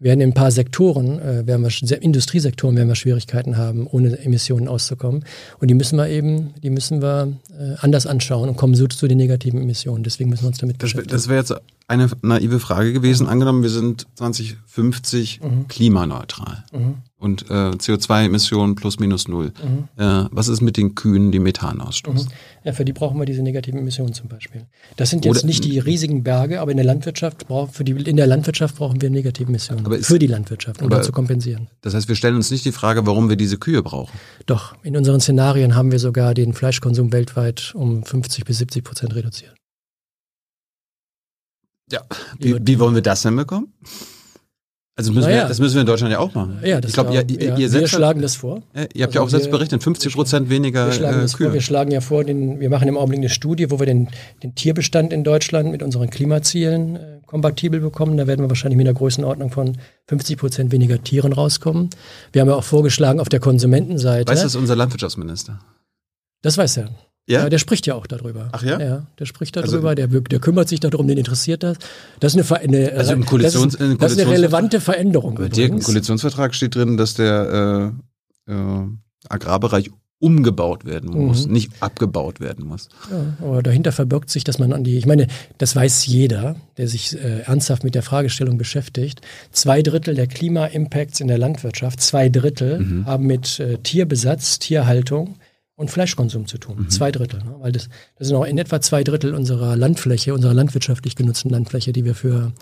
Wir 0.00 0.08
werden 0.08 0.22
in 0.22 0.30
ein 0.30 0.34
paar 0.34 0.50
Sektoren, 0.50 1.20
äh, 1.20 1.46
werden 1.46 1.62
wir, 1.62 2.02
Industriesektoren 2.02 2.74
werden 2.74 2.88
wir 2.88 2.94
Schwierigkeiten 2.94 3.58
haben, 3.58 3.86
ohne 3.86 4.18
Emissionen 4.18 4.66
auszukommen. 4.66 5.26
Und 5.58 5.68
die 5.68 5.74
müssen 5.74 5.98
wir 5.98 6.08
eben, 6.08 6.54
die 6.62 6.70
müssen 6.70 7.02
wir 7.02 7.34
äh, 7.50 7.74
anders 7.80 8.06
anschauen 8.06 8.48
und 8.48 8.56
kommen 8.56 8.74
so 8.74 8.86
zu 8.86 9.08
den 9.08 9.18
negativen 9.18 9.60
Emissionen. 9.60 10.02
Deswegen 10.02 10.30
müssen 10.30 10.44
wir 10.44 10.48
uns 10.48 10.58
damit 10.58 10.76
Das, 10.76 10.90
beschäftigen. 10.90 11.12
das 11.12 11.28
wäre 11.28 11.40
jetzt 11.40 11.54
eine 11.90 12.08
naive 12.22 12.60
Frage 12.60 12.92
gewesen. 12.92 13.26
Angenommen, 13.26 13.62
wir 13.62 13.70
sind 13.70 14.06
2050 14.14 15.40
Mhm. 15.42 15.68
klimaneutral 15.68 16.64
und 17.18 17.50
äh, 17.50 17.70
CO2-Emissionen 17.76 18.74
plus 18.76 18.98
minus 18.98 19.28
null. 19.28 19.52
Mhm. 19.62 19.88
Äh, 20.02 20.24
was 20.30 20.48
ist 20.48 20.60
mit 20.60 20.76
den 20.76 20.94
Kühen, 20.94 21.32
die 21.32 21.38
Methan 21.38 21.80
ausstoßen? 21.80 22.30
Ja, 22.64 22.72
für 22.72 22.84
die 22.84 22.92
brauchen 22.92 23.18
wir 23.18 23.24
diese 23.26 23.42
negativen 23.42 23.78
Emissionen 23.80 24.12
zum 24.14 24.28
Beispiel. 24.28 24.66
Das 24.96 25.10
sind 25.10 25.24
jetzt 25.24 25.38
Oder- 25.38 25.46
nicht 25.46 25.64
die 25.64 25.78
riesigen 25.78 26.22
Berge, 26.22 26.60
aber 26.60 26.70
in 26.70 26.76
der 26.76 26.86
Landwirtschaft 26.86 27.46
brauchen, 27.48 27.72
für 27.72 27.84
die, 27.84 27.92
in 27.92 28.16
der 28.16 28.26
Landwirtschaft 28.26 28.76
brauchen 28.76 29.00
wir 29.02 29.10
negative 29.10 29.48
Emissionen. 29.48 29.84
Ist- 29.92 30.06
für 30.06 30.18
die 30.18 30.26
Landwirtschaft, 30.26 30.80
um 30.80 30.86
aber- 30.86 30.96
das 30.98 31.06
zu 31.06 31.12
kompensieren. 31.12 31.68
Das 31.82 31.94
heißt, 31.94 32.08
wir 32.08 32.16
stellen 32.16 32.36
uns 32.36 32.50
nicht 32.50 32.64
die 32.64 32.72
Frage, 32.72 33.06
warum 33.06 33.28
wir 33.28 33.36
diese 33.36 33.58
Kühe 33.58 33.82
brauchen. 33.82 34.18
Doch, 34.46 34.74
in 34.82 34.96
unseren 34.96 35.20
Szenarien 35.20 35.74
haben 35.74 35.90
wir 35.92 35.98
sogar 35.98 36.34
den 36.34 36.52
Fleischkonsum 36.54 37.12
weltweit 37.12 37.72
um 37.74 38.04
50 38.04 38.44
bis 38.44 38.58
70 38.58 38.84
Prozent 38.84 39.14
reduziert. 39.14 39.54
Ja. 41.92 42.02
Wie, 42.38 42.56
wie 42.60 42.78
wollen 42.78 42.94
wir 42.94 43.02
das 43.02 43.22
denn 43.22 43.36
bekommen? 43.36 43.72
Also 44.96 45.12
müssen 45.12 45.30
Naja. 45.30 45.44
wir, 45.44 45.48
das 45.48 45.60
müssen 45.60 45.74
wir 45.76 45.80
in 45.80 45.86
Deutschland 45.86 46.12
ja 46.12 46.18
auch 46.18 46.34
machen. 46.34 46.58
Ja, 46.62 46.78
das 46.80 46.90
ich 46.90 46.94
glaube, 46.94 47.14
ihr, 47.14 47.22
ja, 47.26 47.56
ihr, 47.56 47.72
wir 47.72 47.88
schlagen 47.88 48.20
das 48.20 48.36
vor. 48.36 48.62
äh, 48.74 48.86
ihr 48.92 49.04
habt 49.04 49.14
ja 49.14 49.22
also 49.22 49.28
auch 49.28 49.30
selbst 49.30 49.46
wir- 49.46 49.52
berichtet, 49.52 49.82
50 49.82 50.12
Prozent 50.14 50.50
weniger 50.50 50.86
Wir 50.86 50.92
schlagen, 50.92 51.18
äh, 51.18 51.22
das 51.22 51.30
vor. 51.32 51.38
Kühe. 51.38 51.52
wir 51.54 51.60
schlagen 51.62 51.90
ja 51.90 52.02
vor, 52.02 52.22
den, 52.24 52.60
wir 52.60 52.68
machen 52.68 52.86
im 52.86 52.98
Augenblick 52.98 53.20
eine 53.20 53.30
Studie, 53.30 53.70
wo 53.70 53.78
wir 53.78 53.86
den, 53.86 54.08
den 54.42 54.54
Tierbestand 54.54 55.12
in 55.14 55.24
Deutschland 55.24 55.70
mit 55.70 55.82
unseren 55.82 56.10
Klimazielen 56.10 56.96
äh, 56.96 57.20
kompatibel 57.24 57.80
bekommen. 57.80 58.18
Da 58.18 58.26
werden 58.26 58.42
wir 58.44 58.50
wahrscheinlich 58.50 58.76
mit 58.76 58.86
einer 58.88 58.94
Größenordnung 58.98 59.50
von 59.50 59.78
50 60.08 60.36
Prozent 60.36 60.70
weniger 60.72 61.02
Tieren 61.02 61.32
rauskommen. 61.32 61.88
Wir 62.32 62.42
haben 62.42 62.48
ja 62.48 62.56
auch 62.56 62.64
vorgeschlagen 62.64 63.20
auf 63.20 63.30
der 63.30 63.40
Konsumentenseite. 63.40 64.30
Weiß 64.30 64.42
das 64.42 64.54
unser 64.54 64.76
Landwirtschaftsminister? 64.76 65.60
Das 66.42 66.58
weiß 66.58 66.76
er. 66.76 66.90
Ja? 67.26 67.42
Ja, 67.44 67.48
der 67.48 67.58
spricht 67.58 67.86
ja 67.86 67.94
auch 67.94 68.06
darüber. 68.08 68.48
Ach 68.52 68.62
ja? 68.62 68.80
Ja, 68.80 69.06
der 69.18 69.26
spricht 69.26 69.56
Also- 69.56 69.72
darüber, 69.72 69.94
der, 69.94 70.08
der 70.08 70.38
kümmert 70.40 70.68
sich 70.68 70.80
darum, 70.80 71.06
den 71.06 71.18
interessiert 71.18 71.62
das. 71.62 71.76
Das 72.18 72.34
ist 72.34 72.50
eine, 72.52 72.60
eine, 72.60 72.92
Also 72.92 73.12
im 73.12 73.24
Koalitions- 73.24 73.76
das 73.78 73.88
ist, 73.88 74.02
das 74.02 74.12
ist 74.12 74.20
eine 74.20 74.30
relevante 74.30 74.80
Veränderung. 74.80 75.36
Dir 75.50 75.66
im. 75.66 75.80
Koalitionsvertrag 75.80 76.54
steht 76.54 76.74
drin, 76.74 76.96
dass 76.96 77.14
der 77.14 77.92
äh, 78.48 78.52
äh, 78.52 78.86
Agrarbereich 79.28 79.90
umgebaut 80.22 80.84
werden 80.84 81.10
muss, 81.10 81.46
Mhm. 81.46 81.52
nicht 81.52 81.70
abgebaut 81.80 82.40
werden 82.40 82.66
muss. 82.66 82.88
Ja, 83.10 83.36
aber 83.46 83.62
dahinter 83.62 83.90
verbirgt 83.90 84.28
sich, 84.28 84.44
dass 84.44 84.58
man 84.58 84.72
an 84.74 84.84
die, 84.84 84.98
ich 84.98 85.06
meine, 85.06 85.28
das 85.56 85.74
weiß 85.74 86.04
jeder, 86.06 86.56
der 86.76 86.88
sich 86.88 87.16
äh, 87.16 87.40
ernsthaft 87.46 87.84
mit 87.84 87.94
der 87.94 88.02
Fragestellung 88.02 88.58
beschäftigt. 88.58 89.22
Zwei 89.50 89.80
Drittel 89.80 90.14
der 90.14 90.26
Klima-Impacts 90.26 91.20
in 91.20 91.28
der 91.28 91.38
Landwirtschaft, 91.38 92.00
zwei 92.02 92.28
Drittel 92.28 92.80
Mhm. 92.80 93.06
haben 93.06 93.26
mit 93.26 93.60
äh, 93.60 93.78
Tierbesatz, 93.78 94.58
Tierhaltung 94.58 95.36
und 95.80 95.90
Fleischkonsum 95.90 96.46
zu 96.46 96.58
tun. 96.58 96.76
Mhm. 96.78 96.90
Zwei 96.90 97.10
Drittel. 97.10 97.40
Ne? 97.40 97.54
Weil 97.60 97.72
das, 97.72 97.88
das 98.18 98.28
sind 98.28 98.36
auch 98.36 98.44
in 98.44 98.58
etwa 98.58 98.80
zwei 98.80 99.02
Drittel 99.02 99.34
unserer 99.34 99.76
Landfläche, 99.76 100.34
unserer 100.34 100.54
landwirtschaftlich 100.54 101.16
genutzten 101.16 101.50
Landfläche, 101.50 101.92
die 101.92 102.04
wir 102.04 102.14
für 102.14 102.52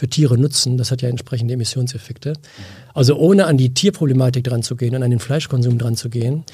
für 0.00 0.06
Tiere 0.08 0.38
nutzen, 0.38 0.78
das 0.78 0.92
hat 0.92 1.02
ja 1.02 1.08
entsprechende 1.08 1.54
Emissionseffekte. 1.54 2.34
Also 2.94 3.16
ohne 3.16 3.46
an 3.46 3.56
die 3.56 3.74
Tierproblematik 3.74 4.44
dran 4.44 4.62
zu 4.62 4.76
gehen 4.76 4.94
und 4.94 5.02
an 5.02 5.10
den 5.10 5.18
Fleischkonsum 5.18 5.76
dran 5.76 5.96
zu 5.96 6.08
gehen, 6.08 6.44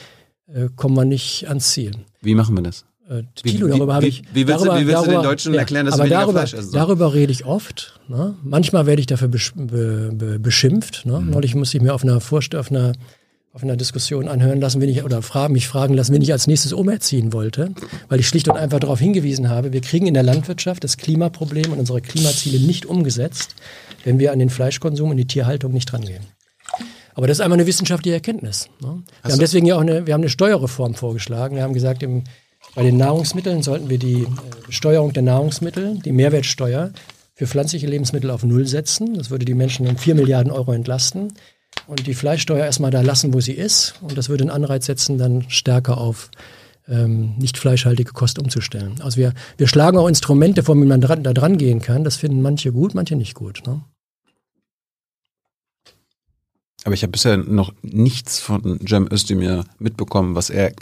äh, 0.46 0.70
kommen 0.74 0.96
wir 0.96 1.04
nicht 1.04 1.46
ans 1.46 1.72
Ziel. 1.72 1.90
Wie 2.22 2.34
machen 2.34 2.56
wir 2.56 2.62
das? 2.62 2.86
Äh, 3.06 3.24
Thilo, 3.34 3.66
wie- 3.66 3.70
darüber 3.72 3.94
habe 3.96 4.06
ich. 4.06 4.22
wie 4.32 4.46
willst 4.48 4.62
du- 4.62 4.68
darüber, 4.68 4.80
wie 4.80 4.86
willst 4.86 5.00
du 5.02 5.04
den 5.04 5.12
darüber- 5.16 5.28
Deutschen 5.28 5.52
erklären, 5.52 5.84
dass 5.84 5.94
aber 5.96 6.04
weniger 6.04 6.20
darüber, 6.20 6.38
Fleisch 6.38 6.54
essen 6.54 6.70
sollen? 6.70 6.80
Darüber 6.86 7.12
rede 7.12 7.32
ich 7.32 7.44
oft. 7.44 8.00
Ne? 8.08 8.34
Manchmal 8.42 8.86
werde 8.86 9.00
ich 9.00 9.06
dafür 9.06 9.28
besch 9.28 9.52
be 9.54 10.10
be 10.14 10.38
beschimpft. 10.38 11.04
Ne? 11.04 11.20
Mhm. 11.20 11.28
Neulich 11.30 11.54
musste 11.54 11.76
ich 11.76 11.82
mir 11.82 11.92
auf 11.92 12.02
einer, 12.02 12.22
Vorst 12.22 12.54
auf 12.54 12.70
einer 12.70 12.92
auf 13.54 13.62
einer 13.62 13.76
Diskussion 13.76 14.26
anhören 14.26 14.60
lassen, 14.60 14.80
wenn 14.80 14.88
ich 14.88 15.04
oder 15.04 15.22
fragen, 15.22 15.52
mich 15.52 15.68
fragen 15.68 15.94
lassen, 15.94 16.12
wenn 16.12 16.22
ich 16.22 16.32
als 16.32 16.48
nächstes 16.48 16.72
umerziehen 16.72 17.32
wollte, 17.32 17.70
weil 18.08 18.18
ich 18.18 18.26
schlicht 18.26 18.48
und 18.48 18.56
einfach 18.56 18.80
darauf 18.80 18.98
hingewiesen 18.98 19.48
habe, 19.48 19.72
wir 19.72 19.80
kriegen 19.80 20.08
in 20.08 20.14
der 20.14 20.24
Landwirtschaft 20.24 20.82
das 20.82 20.96
Klimaproblem 20.96 21.70
und 21.72 21.78
unsere 21.78 22.00
Klimaziele 22.00 22.58
nicht 22.58 22.84
umgesetzt, 22.84 23.54
wenn 24.02 24.18
wir 24.18 24.32
an 24.32 24.40
den 24.40 24.50
Fleischkonsum 24.50 25.10
und 25.10 25.18
die 25.18 25.26
Tierhaltung 25.26 25.72
nicht 25.72 25.92
rangehen. 25.92 26.24
Aber 27.14 27.28
das 27.28 27.38
ist 27.38 27.42
einmal 27.42 27.58
eine 27.58 27.68
wissenschaftliche 27.68 28.16
Erkenntnis. 28.16 28.68
Ne? 28.80 29.04
Wir 29.22 29.32
haben 29.32 29.38
deswegen 29.38 29.66
ja 29.66 29.76
auch 29.76 29.82
eine, 29.82 30.04
wir 30.04 30.14
haben 30.14 30.22
eine 30.22 30.30
Steuerreform 30.30 30.94
vorgeschlagen. 30.94 31.54
Wir 31.54 31.62
haben 31.62 31.74
gesagt, 31.74 32.02
im, 32.02 32.24
bei 32.74 32.82
den 32.82 32.96
Nahrungsmitteln 32.96 33.62
sollten 33.62 33.88
wir 33.88 33.98
die 33.98 34.22
äh, 34.22 34.26
Besteuerung 34.66 35.12
der 35.12 35.22
Nahrungsmittel, 35.22 36.00
die 36.04 36.10
Mehrwertsteuer 36.10 36.90
für 37.34 37.46
pflanzliche 37.46 37.86
Lebensmittel 37.86 38.32
auf 38.32 38.42
Null 38.42 38.66
setzen. 38.66 39.14
Das 39.14 39.30
würde 39.30 39.44
die 39.44 39.54
Menschen 39.54 39.86
um 39.86 39.96
4 39.96 40.16
Milliarden 40.16 40.50
Euro 40.50 40.72
entlasten. 40.72 41.34
Und 41.86 42.06
die 42.06 42.14
Fleischsteuer 42.14 42.64
erstmal 42.64 42.90
da 42.90 43.02
lassen, 43.02 43.34
wo 43.34 43.40
sie 43.40 43.52
ist. 43.52 43.94
Und 44.00 44.16
das 44.16 44.28
würde 44.28 44.44
einen 44.44 44.50
Anreiz 44.50 44.86
setzen, 44.86 45.18
dann 45.18 45.44
stärker 45.48 45.98
auf 45.98 46.30
ähm, 46.88 47.34
nicht 47.38 47.58
fleischhaltige 47.58 48.12
Kost 48.12 48.38
umzustellen. 48.38 49.00
Also 49.02 49.18
wir, 49.18 49.32
wir 49.56 49.68
schlagen 49.68 49.98
auch 49.98 50.08
Instrumente 50.08 50.62
vor, 50.62 50.76
wie 50.76 50.86
man 50.86 51.00
dran, 51.00 51.22
da 51.22 51.32
dran 51.32 51.58
gehen 51.58 51.80
kann. 51.80 52.04
Das 52.04 52.16
finden 52.16 52.42
manche 52.42 52.72
gut, 52.72 52.94
manche 52.94 53.16
nicht 53.16 53.34
gut. 53.34 53.62
Ne? 53.66 53.82
Aber 56.84 56.94
ich 56.94 57.02
habe 57.02 57.12
bisher 57.12 57.36
noch 57.38 57.72
nichts 57.82 58.38
von 58.38 58.78
Cem 58.86 59.08
Özdemir 59.10 59.64
mitbekommen, 59.78 60.34
was 60.34 60.50
er 60.50 60.72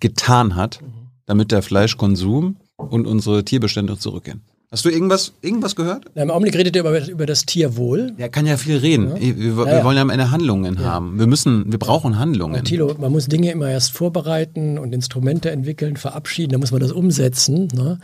getan 0.00 0.56
hat, 0.56 0.80
damit 1.26 1.52
der 1.52 1.62
Fleischkonsum 1.62 2.56
und 2.76 3.06
unsere 3.06 3.44
Tierbestände 3.44 3.96
zurückgehen. 3.96 4.42
Hast 4.72 4.84
du 4.84 4.88
irgendwas, 4.88 5.32
irgendwas 5.42 5.74
gehört? 5.74 6.04
Na, 6.14 6.22
Im 6.22 6.30
Augenblick 6.30 6.54
redet 6.54 6.76
er 6.76 6.82
über, 6.82 7.08
über 7.08 7.26
das 7.26 7.44
Tierwohl. 7.44 8.12
Er 8.18 8.28
kann 8.28 8.46
ja 8.46 8.56
viel 8.56 8.76
reden. 8.76 9.08
Ja. 9.16 9.20
Wir, 9.20 9.56
wir 9.56 9.66
Ja, 9.66 9.78
ja. 9.78 9.84
wollen 9.84 9.96
ja 9.96 10.02
am 10.02 10.10
Ende 10.10 10.30
Handlungen 10.30 10.78
haben. 10.78 11.18
Wir 11.18 11.26
müssen, 11.26 11.72
wir 11.72 11.78
brauchen 11.80 12.20
Handlungen. 12.20 12.62
Thilo, 12.62 12.94
man 12.96 13.10
muss 13.10 13.26
Dinge 13.26 13.50
immer 13.50 13.68
erst 13.68 13.90
vorbereiten 13.90 14.78
und 14.78 14.94
Instrumente 14.94 15.50
entwickeln, 15.50 15.96
verabschieden, 15.96 16.52
dann 16.52 16.60
muss 16.60 16.70
man 16.70 16.80
das 16.80 16.92
umsetzen. 16.92 17.66
Ne? 17.74 17.98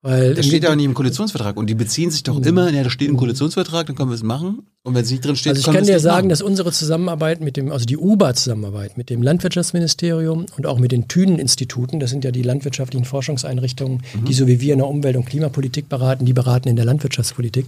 Weil 0.00 0.34
Das 0.34 0.46
steht 0.46 0.62
ja 0.62 0.70
auch 0.70 0.76
nicht 0.76 0.84
im 0.84 0.94
Koalitionsvertrag. 0.94 1.56
Und 1.56 1.66
die 1.68 1.74
beziehen 1.74 2.10
sich 2.12 2.22
doch 2.22 2.40
immer, 2.40 2.70
ja, 2.72 2.84
das 2.84 2.92
steht 2.92 3.08
im 3.08 3.16
Koalitionsvertrag, 3.16 3.86
dann 3.86 3.96
können 3.96 4.10
wir 4.10 4.14
es 4.14 4.22
machen. 4.22 4.62
Und 4.84 4.94
wenn 4.94 5.02
es 5.02 5.10
nicht 5.10 5.24
drin 5.24 5.34
steht, 5.34 5.56
Also 5.56 5.68
ich 5.68 5.74
kann 5.76 5.84
dir 5.84 5.98
sagen, 5.98 6.16
machen. 6.18 6.28
dass 6.28 6.40
unsere 6.40 6.70
Zusammenarbeit 6.70 7.40
mit 7.40 7.56
dem, 7.56 7.72
also 7.72 7.84
die 7.84 7.96
UBA-Zusammenarbeit 7.96 8.96
mit 8.96 9.10
dem 9.10 9.22
Landwirtschaftsministerium 9.22 10.46
und 10.56 10.66
auch 10.66 10.78
mit 10.78 10.92
den 10.92 11.08
Thünen-Instituten, 11.08 11.98
das 11.98 12.10
sind 12.10 12.24
ja 12.24 12.30
die 12.30 12.42
landwirtschaftlichen 12.42 13.04
Forschungseinrichtungen, 13.04 14.02
Mhm. 14.14 14.24
die 14.24 14.34
so 14.34 14.46
wie 14.46 14.60
wir 14.60 14.72
in 14.72 14.78
der 14.78 14.86
Umwelt- 14.88 15.16
und 15.16 15.26
Klimapolitik 15.26 15.88
beraten, 15.88 16.24
die 16.24 16.32
beraten 16.32 16.68
in 16.68 16.76
der 16.76 16.84
Landwirtschaftspolitik. 16.84 17.66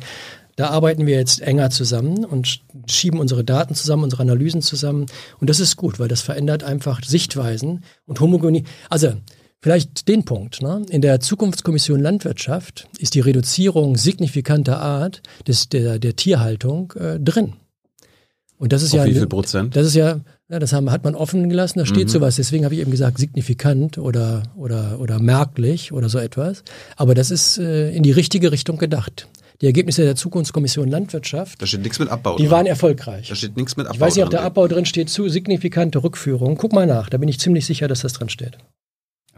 Da 0.56 0.68
arbeiten 0.70 1.06
wir 1.06 1.16
jetzt 1.16 1.40
enger 1.40 1.70
zusammen 1.70 2.24
und 2.24 2.60
schieben 2.86 3.18
unsere 3.18 3.42
Daten 3.44 3.74
zusammen, 3.74 4.04
unsere 4.04 4.22
Analysen 4.22 4.62
zusammen. 4.62 5.06
Und 5.40 5.50
das 5.50 5.58
ist 5.58 5.76
gut, 5.76 5.98
weil 5.98 6.08
das 6.08 6.20
verändert 6.20 6.62
einfach 6.62 7.02
Sichtweisen 7.02 7.82
und 8.06 8.20
Homogonie. 8.20 8.64
Also 8.88 9.14
Vielleicht 9.62 10.08
den 10.08 10.24
Punkt. 10.24 10.62
Ne? 10.62 10.86
In 10.88 11.02
der 11.02 11.20
Zukunftskommission 11.20 12.00
Landwirtschaft 12.00 12.88
ist 12.98 13.14
die 13.14 13.20
Reduzierung 13.20 13.96
signifikanter 13.96 14.80
Art 14.80 15.22
des, 15.46 15.68
der, 15.68 15.98
der 15.98 16.16
Tierhaltung 16.16 16.92
äh, 16.98 17.20
drin. 17.20 17.52
Und 18.56 18.72
das 18.72 18.82
ist 18.82 18.92
Auf 18.92 18.98
ja 19.00 19.04
wie 19.06 19.14
viel 19.14 19.26
Prozent? 19.26 19.74
das 19.76 19.86
ist 19.86 19.94
ja, 19.94 20.20
ja 20.50 20.58
das 20.58 20.72
haben, 20.72 20.90
hat 20.90 21.04
man 21.04 21.14
offen 21.14 21.48
gelassen, 21.48 21.78
da 21.78 21.84
Mhm. 21.84 21.88
steht 21.88 22.10
sowas. 22.10 22.36
Deswegen 22.36 22.64
habe 22.64 22.74
ich 22.74 22.80
eben 22.80 22.90
gesagt, 22.90 23.18
signifikant 23.18 23.98
oder, 23.98 24.42
oder, 24.56 24.98
oder 25.00 25.18
merklich 25.18 25.92
oder 25.92 26.08
so 26.08 26.18
etwas. 26.18 26.62
Aber 26.96 27.14
das 27.14 27.30
ist 27.30 27.58
äh, 27.58 27.90
in 27.90 28.02
die 28.02 28.12
richtige 28.12 28.52
Richtung 28.52 28.78
gedacht. 28.78 29.28
Die 29.62 29.66
Ergebnisse 29.66 30.04
der 30.04 30.16
Zukunftskommission 30.16 30.88
Landwirtschaft, 30.88 31.60
Da 31.60 31.66
steht 31.66 31.82
nichts 31.82 31.98
mit 31.98 32.08
Abbau 32.08 32.36
die 32.36 32.44
drin. 32.44 32.50
waren 32.52 32.66
erfolgreich. 32.66 33.28
Da 33.28 33.34
steht 33.34 33.56
nichts 33.58 33.76
mit 33.76 33.86
Abbau 33.86 33.94
Ich 33.94 34.00
weiß 34.00 34.14
nicht, 34.16 34.24
ob 34.24 34.30
der 34.30 34.42
Abbau 34.42 34.66
drin 34.68 34.86
steht, 34.86 35.10
zu 35.10 35.28
signifikante 35.28 36.02
Rückführung. 36.02 36.56
Guck 36.56 36.72
mal 36.72 36.86
nach, 36.86 37.10
da 37.10 37.18
bin 37.18 37.28
ich 37.28 37.38
ziemlich 37.38 37.66
sicher, 37.66 37.86
dass 37.88 38.00
das 38.00 38.14
drin 38.14 38.30
steht. 38.30 38.56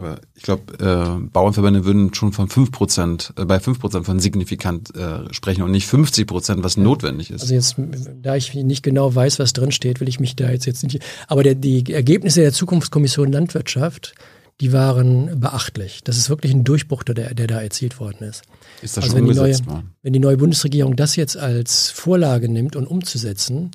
Aber 0.03 0.21
ich 0.35 0.43
glaube, 0.43 0.73
äh, 0.81 1.29
Bauernverbände 1.33 1.85
würden 1.85 2.13
schon 2.13 2.33
von 2.33 2.49
5%, 2.49 3.41
äh, 3.41 3.45
bei 3.45 3.59
5% 3.59 4.03
von 4.03 4.19
signifikant 4.19 4.93
äh, 4.97 5.33
sprechen 5.33 5.63
und 5.63 5.71
nicht 5.71 5.89
50%, 5.89 6.65
was 6.65 6.77
notwendig 6.77 7.31
ist. 7.31 7.43
Also 7.43 7.55
jetzt, 7.55 7.77
da 8.21 8.35
ich 8.35 8.53
nicht 8.53 8.83
genau 8.83 9.15
weiß, 9.15 9.39
was 9.39 9.53
drin 9.53 9.71
steht, 9.71 10.01
will 10.01 10.09
ich 10.09 10.19
mich 10.19 10.35
da 10.35 10.51
jetzt, 10.51 10.67
jetzt 10.67 10.83
nicht. 10.83 10.99
Aber 11.29 11.45
der, 11.45 11.55
die 11.55 11.93
Ergebnisse 11.93 12.41
der 12.41 12.53
Zukunftskommission 12.53 13.31
Landwirtschaft, 13.31 14.15
die 14.61 14.73
waren 14.73 15.39
beachtlich. 15.39 16.01
Das 16.03 16.17
ist 16.17 16.29
wirklich 16.29 16.53
ein 16.53 16.65
Durchbruch, 16.65 17.05
der, 17.05 17.35
der 17.35 17.47
da 17.47 17.63
erzielt 17.63 18.01
worden 18.01 18.25
ist. 18.25 18.43
ist 18.83 18.97
das 18.97 19.05
also 19.05 19.17
schon 19.17 19.29
wenn 19.29 19.33
die, 19.33 19.39
neue, 19.39 19.67
worden? 19.67 19.93
wenn 20.03 20.13
die 20.13 20.19
neue 20.19 20.37
Bundesregierung 20.37 20.97
das 20.97 21.15
jetzt 21.15 21.37
als 21.37 21.91
Vorlage 21.91 22.49
nimmt 22.49 22.75
und 22.75 22.89
umzusetzen, 22.89 23.71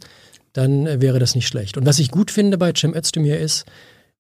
dann 0.52 0.88
äh, 0.88 1.00
wäre 1.00 1.20
das 1.20 1.36
nicht 1.36 1.48
schlecht. 1.48 1.78
Und 1.78 1.86
was 1.86 2.00
ich 2.00 2.12
gut 2.12 2.32
finde 2.32 2.58
bei 2.58 2.74
Cem 2.76 2.94
Özdemir 2.94 3.40
ist, 3.40 3.66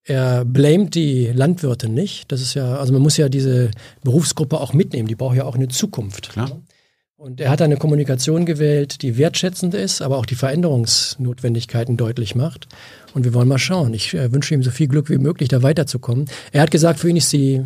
er 0.07 0.45
blamet 0.45 0.95
die 0.95 1.27
Landwirte 1.27 1.89
nicht. 1.89 2.31
Das 2.31 2.41
ist 2.41 2.53
ja, 2.53 2.77
also 2.77 2.93
man 2.93 3.01
muss 3.01 3.17
ja 3.17 3.27
diese 3.27 3.71
Berufsgruppe 4.03 4.59
auch 4.59 4.73
mitnehmen. 4.73 5.07
Die 5.07 5.15
braucht 5.15 5.35
ja 5.35 5.43
auch 5.43 5.55
eine 5.55 5.67
Zukunft. 5.67 6.29
Klar. 6.29 6.61
Und 7.17 7.41
er 7.41 7.49
hat 7.49 7.61
eine 7.61 7.77
Kommunikation 7.77 8.45
gewählt, 8.45 9.01
die 9.01 9.17
wertschätzend 9.17 9.73
ist, 9.73 10.01
aber 10.01 10.17
auch 10.17 10.25
die 10.25 10.35
Veränderungsnotwendigkeiten 10.35 11.97
deutlich 11.97 12.35
macht. 12.35 12.67
Und 13.15 13.25
wir 13.25 13.33
wollen 13.33 13.47
mal 13.47 13.57
schauen. 13.57 13.93
Ich 13.93 14.13
äh, 14.13 14.31
wünsche 14.31 14.53
ihm 14.53 14.63
so 14.63 14.71
viel 14.71 14.87
Glück 14.87 15.09
wie 15.09 15.17
möglich, 15.17 15.49
da 15.49 15.63
weiterzukommen. 15.63 16.25
Er 16.51 16.61
hat 16.61 16.71
gesagt, 16.71 16.99
für 16.99 17.09
ihn 17.09 17.17
ist 17.17 17.33
die, 17.33 17.65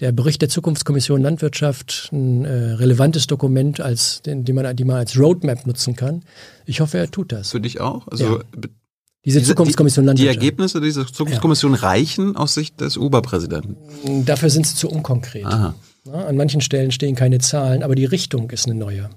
der 0.00 0.12
Bericht 0.12 0.42
der 0.42 0.50
Zukunftskommission 0.50 1.22
Landwirtschaft 1.22 2.10
ein 2.12 2.44
äh, 2.44 2.52
relevantes 2.52 3.26
Dokument, 3.26 3.80
als, 3.80 4.20
den, 4.22 4.44
die, 4.44 4.52
man, 4.52 4.76
die 4.76 4.84
man 4.84 4.96
als 4.96 5.18
Roadmap 5.18 5.66
nutzen 5.66 5.96
kann. 5.96 6.22
Ich 6.66 6.80
hoffe, 6.80 6.98
er 6.98 7.10
tut 7.10 7.32
das. 7.32 7.50
Für 7.50 7.60
dich 7.60 7.80
auch? 7.80 8.06
Also 8.08 8.38
Ja. 8.38 8.44
Diese, 9.24 9.42
Zukunftskommission 9.42 10.04
die, 10.04 10.14
die 10.14 10.24
Landwirtschaft. 10.24 10.42
Ergebnisse 10.44 10.80
dieser 10.80 11.06
Zukunftskommission 11.06 11.74
reichen 11.74 12.36
aus 12.36 12.54
Sicht 12.54 12.80
des 12.80 12.98
Oberpräsidenten. 12.98 13.76
Dafür 14.24 14.50
sind 14.50 14.66
sie 14.66 14.74
zu 14.74 14.88
unkonkret. 14.88 15.46
Aha. 15.46 15.74
Ja, 16.04 16.12
an 16.26 16.36
manchen 16.36 16.60
Stellen 16.60 16.90
stehen 16.90 17.14
keine 17.14 17.38
Zahlen, 17.38 17.82
aber 17.84 17.94
die 17.94 18.04
Richtung 18.04 18.50
ist 18.50 18.66
eine 18.66 18.74
neue. 18.74 19.08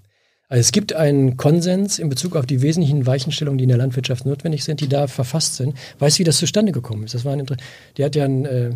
Also 0.47 0.61
es 0.61 0.71
gibt 0.71 0.93
einen 0.93 1.37
Konsens 1.37 1.97
in 1.97 2.07
Bezug 2.09 2.35
auf 2.35 2.45
die 2.45 2.61
wesentlichen 2.61 3.07
Weichenstellungen, 3.07 3.57
die 3.57 3.63
in 3.63 3.69
der 3.69 3.79
Landwirtschaft 3.79 4.27
notwendig 4.27 4.63
sind, 4.63 4.79
die 4.79 4.87
da 4.87 5.07
verfasst 5.07 5.55
sind. 5.55 5.73
Weißt 5.97 6.17
du, 6.17 6.19
wie 6.19 6.23
das 6.23 6.37
zustande 6.37 6.71
gekommen 6.71 7.03
ist? 7.05 7.15
Das 7.15 7.25
war 7.25 7.33
ein, 7.33 7.39
Inter- 7.39 7.57
der 7.97 8.05
hat 8.05 8.15
ja 8.15 8.25
ein, 8.25 8.45
äh, 8.45 8.71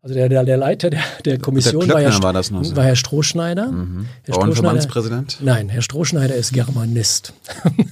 also 0.00 0.14
der, 0.14 0.28
der, 0.28 0.44
der 0.44 0.56
Leiter 0.56 0.90
der, 0.90 1.02
der 1.24 1.38
Kommission 1.40 1.82
Klöckner 1.82 2.04
war, 2.04 2.12
ja, 2.12 2.22
war 2.22 2.32
das 2.32 2.52
noch 2.52 2.62
so. 2.64 2.76
war 2.76 2.84
Herr 2.84 2.94
Strohschneider. 2.94 3.72
Mhm. 3.72 4.06
Herr 4.22 4.34
Bauernverbandspräsident? 4.36 5.38
Nein, 5.42 5.68
Herr 5.70 5.82
Strohschneider 5.82 6.36
ist 6.36 6.52
Germanist. 6.52 7.32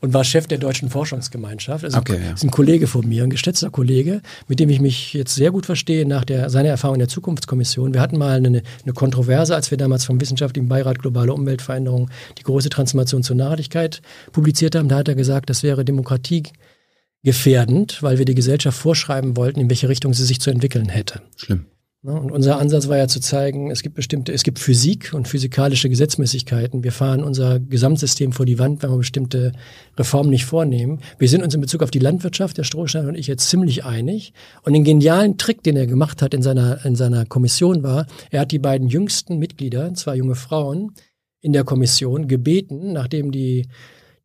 und 0.00 0.14
war 0.14 0.24
Chef 0.24 0.46
der 0.46 0.58
Deutschen 0.58 0.90
Forschungsgemeinschaft. 0.90 1.84
Also 1.84 1.98
Okay, 1.98 2.18
ja. 2.22 2.32
ist 2.32 2.44
ein 2.44 2.50
Kollege 2.50 2.86
von 2.86 3.08
mir, 3.08 3.24
ein 3.24 3.30
geschätzter 3.30 3.70
Kollege, 3.70 4.20
mit 4.46 4.60
dem 4.60 4.68
ich 4.68 4.80
mich 4.80 5.14
jetzt 5.14 5.34
sehr 5.34 5.50
gut 5.50 5.66
verstehe 5.66 6.06
nach 6.06 6.24
der, 6.24 6.50
seiner 6.50 6.68
Erfahrung 6.68 6.96
in 6.96 7.00
der 7.00 7.08
Zukunftskommission. 7.08 7.94
Wir 7.94 8.00
hatten 8.00 8.18
mal 8.18 8.36
eine, 8.36 8.62
eine 8.84 8.92
Kontroverse, 8.92 9.54
als 9.54 9.70
wir 9.70 9.78
damals 9.78 10.04
vom 10.04 10.20
Wissenschaftlichen 10.20 10.68
Beirat 10.68 10.98
Globale 10.98 11.32
Umweltveränderung 11.32 12.10
die 12.38 12.42
große 12.42 12.68
Transformation 12.68 13.22
zur 13.22 13.36
Nachhaltigkeit 13.36 14.02
publiziert 14.32 14.74
haben. 14.74 14.88
Da 14.88 14.96
hat 14.96 15.08
er 15.08 15.14
gesagt, 15.14 15.50
das 15.50 15.62
wäre 15.62 15.84
demokratiegefährdend, 15.84 18.02
weil 18.02 18.18
wir 18.18 18.24
die 18.24 18.34
Gesellschaft 18.34 18.78
vorschreiben 18.78 19.36
wollten, 19.36 19.60
in 19.60 19.70
welche 19.70 19.88
Richtung 19.88 20.14
sie 20.14 20.24
sich 20.24 20.40
zu 20.40 20.50
entwickeln 20.50 20.88
hätte. 20.88 21.22
Schlimm. 21.36 21.66
Ne? 22.02 22.12
Und 22.12 22.30
unser 22.30 22.58
Ansatz 22.58 22.88
war 22.88 22.96
ja 22.96 23.08
zu 23.08 23.20
zeigen, 23.20 23.70
es 23.70 23.82
gibt 23.82 23.96
bestimmte, 23.96 24.32
es 24.32 24.44
gibt 24.44 24.60
Physik 24.60 25.12
und 25.14 25.26
physikalische 25.26 25.88
Gesetzmäßigkeiten. 25.88 26.84
Wir 26.84 26.92
fahren 26.92 27.24
unser 27.24 27.58
Gesamtsystem 27.58 28.32
vor 28.32 28.46
die 28.46 28.58
Wand, 28.58 28.82
wenn 28.82 28.90
wir 28.90 28.98
bestimmte 28.98 29.52
Reformen 29.96 30.30
nicht 30.30 30.44
vornehmen. 30.44 31.00
Wir 31.18 31.28
sind 31.28 31.42
uns 31.42 31.54
in 31.54 31.60
Bezug 31.60 31.82
auf 31.82 31.90
die 31.90 31.98
Landwirtschaft, 31.98 32.56
der 32.56 32.64
Strohstein 32.64 33.08
und 33.08 33.16
ich, 33.16 33.26
jetzt 33.26 33.48
ziemlich 33.48 33.84
einig. 33.84 34.32
Und 34.62 34.74
den 34.74 34.84
genialen 34.84 35.38
Trick, 35.38 35.62
den 35.64 35.76
er 35.76 35.86
gemacht 35.88 36.22
hat 36.22 36.34
in 36.34 36.42
seiner, 36.42 36.84
in 36.84 36.94
seiner 36.94 37.26
Kommission 37.26 37.82
war, 37.82 38.06
er 38.30 38.42
hat 38.42 38.52
die 38.52 38.60
beiden 38.60 38.88
jüngsten 38.88 39.38
Mitglieder, 39.38 39.92
zwei 39.94 40.16
junge 40.16 40.36
Frauen, 40.36 40.92
in 41.40 41.52
der 41.52 41.64
Kommission 41.64 42.28
gebeten, 42.28 42.92
nachdem 42.92 43.30
die 43.30 43.68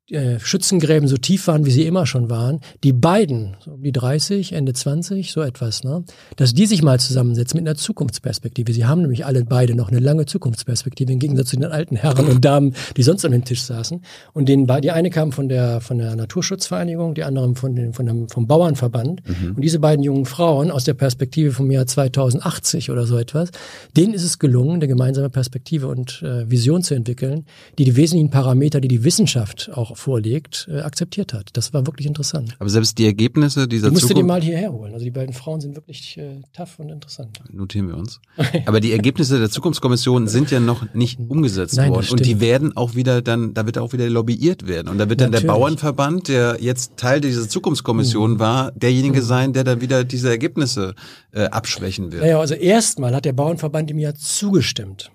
äh, 0.09 0.37
Schützengräben 0.37 1.07
so 1.07 1.15
tief 1.15 1.47
waren, 1.47 1.65
wie 1.65 1.71
sie 1.71 1.85
immer 1.85 2.05
schon 2.05 2.29
waren, 2.29 2.59
die 2.83 2.91
beiden, 2.91 3.55
so 3.63 3.71
um 3.71 3.83
die 3.83 3.93
30, 3.93 4.51
Ende 4.51 4.73
20, 4.73 5.31
so 5.31 5.41
etwas, 5.41 5.85
ne, 5.85 6.03
dass 6.35 6.53
die 6.53 6.65
sich 6.65 6.83
mal 6.83 6.99
zusammensetzen 6.99 7.57
mit 7.57 7.65
einer 7.65 7.77
Zukunftsperspektive. 7.77 8.73
Sie 8.73 8.83
haben 8.83 9.01
nämlich 9.01 9.25
alle 9.25 9.45
beide 9.45 9.75
noch 9.75 9.89
eine 9.89 9.99
lange 9.99 10.25
Zukunftsperspektive 10.25 11.13
im 11.13 11.19
Gegensatz 11.19 11.51
zu 11.51 11.55
den 11.55 11.71
alten 11.71 11.95
Herren 11.95 12.27
und 12.27 12.43
Damen, 12.43 12.75
die 12.97 13.03
sonst 13.03 13.23
an 13.23 13.31
den 13.31 13.45
Tisch 13.45 13.63
saßen. 13.63 14.01
Und 14.33 14.49
den, 14.49 14.67
die 14.81 14.91
eine 14.91 15.09
kam 15.09 15.31
von 15.31 15.47
der, 15.47 15.79
von 15.79 15.97
der 15.97 16.17
Naturschutzvereinigung, 16.17 17.13
die 17.13 17.23
andere 17.23 17.55
von 17.55 17.73
den, 17.73 17.93
von 17.93 18.05
dem, 18.05 18.27
vom 18.27 18.45
Bauernverband. 18.45 19.21
Und 19.55 19.61
diese 19.61 19.79
beiden 19.79 20.03
jungen 20.03 20.25
Frauen 20.25 20.69
aus 20.69 20.83
der 20.83 20.95
Perspektive 20.95 21.51
vom 21.51 21.71
Jahr 21.71 21.85
2080 21.85 22.91
oder 22.91 23.05
so 23.05 23.17
etwas, 23.17 23.51
denen 23.95 24.13
ist 24.13 24.23
es 24.23 24.37
gelungen, 24.37 24.75
eine 24.75 24.87
gemeinsame 24.89 25.29
Perspektive 25.29 25.87
und 25.87 26.21
äh, 26.23 26.49
Vision 26.49 26.83
zu 26.83 26.93
entwickeln, 26.93 27.45
die 27.77 27.85
die 27.85 27.95
wesentlichen 27.95 28.31
Parameter, 28.31 28.81
die 28.81 28.89
die 28.89 29.05
Wissenschaft 29.05 29.71
auch 29.73 29.92
vorlegt, 29.95 30.67
äh, 30.71 30.81
akzeptiert 30.81 31.33
hat. 31.33 31.49
Das 31.53 31.73
war 31.73 31.85
wirklich 31.85 32.07
interessant. 32.07 32.55
Aber 32.59 32.69
selbst 32.69 32.97
die 32.97 33.05
Ergebnisse 33.05 33.67
dieser 33.67 33.87
Ich 33.87 33.93
musste 33.93 34.09
die 34.09 34.13
Zukunft, 34.15 34.27
mal 34.27 34.41
hierher 34.41 34.71
holen. 34.71 34.93
Also 34.93 35.03
die 35.03 35.11
beiden 35.11 35.33
Frauen 35.33 35.61
sind 35.61 35.75
wirklich 35.75 36.17
äh, 36.17 36.41
tough 36.55 36.79
und 36.79 36.89
interessant. 36.89 37.39
notieren 37.51 37.87
wir 37.87 37.97
uns. 37.97 38.19
Aber 38.65 38.79
die 38.79 38.91
Ergebnisse 38.91 39.39
der 39.39 39.49
Zukunftskommission 39.49 40.27
sind 40.27 40.51
ja 40.51 40.59
noch 40.59 40.93
nicht 40.93 41.19
umgesetzt 41.19 41.77
Nein, 41.77 41.91
worden. 41.91 42.07
Und 42.11 42.25
die 42.25 42.39
werden 42.39 42.75
auch 42.75 42.95
wieder 42.95 43.21
dann, 43.21 43.53
da 43.53 43.65
wird 43.65 43.77
auch 43.77 43.93
wieder 43.93 44.09
lobbyiert 44.09 44.67
werden. 44.67 44.87
Und 44.87 44.97
da 44.97 45.09
wird 45.09 45.21
dann 45.21 45.31
der 45.31 45.41
Natürlich. 45.41 45.59
Bauernverband, 45.59 46.27
der 46.27 46.57
jetzt 46.59 46.97
Teil 46.97 47.21
dieser 47.21 47.47
Zukunftskommission 47.47 48.39
war, 48.39 48.71
derjenige 48.71 49.21
sein, 49.21 49.53
der 49.53 49.63
dann 49.63 49.81
wieder 49.81 50.03
diese 50.03 50.29
Ergebnisse 50.29 50.95
äh, 51.31 51.45
abschwächen 51.45 52.11
wird. 52.11 52.23
Naja, 52.23 52.39
also 52.39 52.53
erstmal 52.53 53.15
hat 53.15 53.25
der 53.25 53.33
Bauernverband 53.33 53.91
ihm 53.91 53.99
ja 53.99 54.13
zugestimmt. 54.13 55.11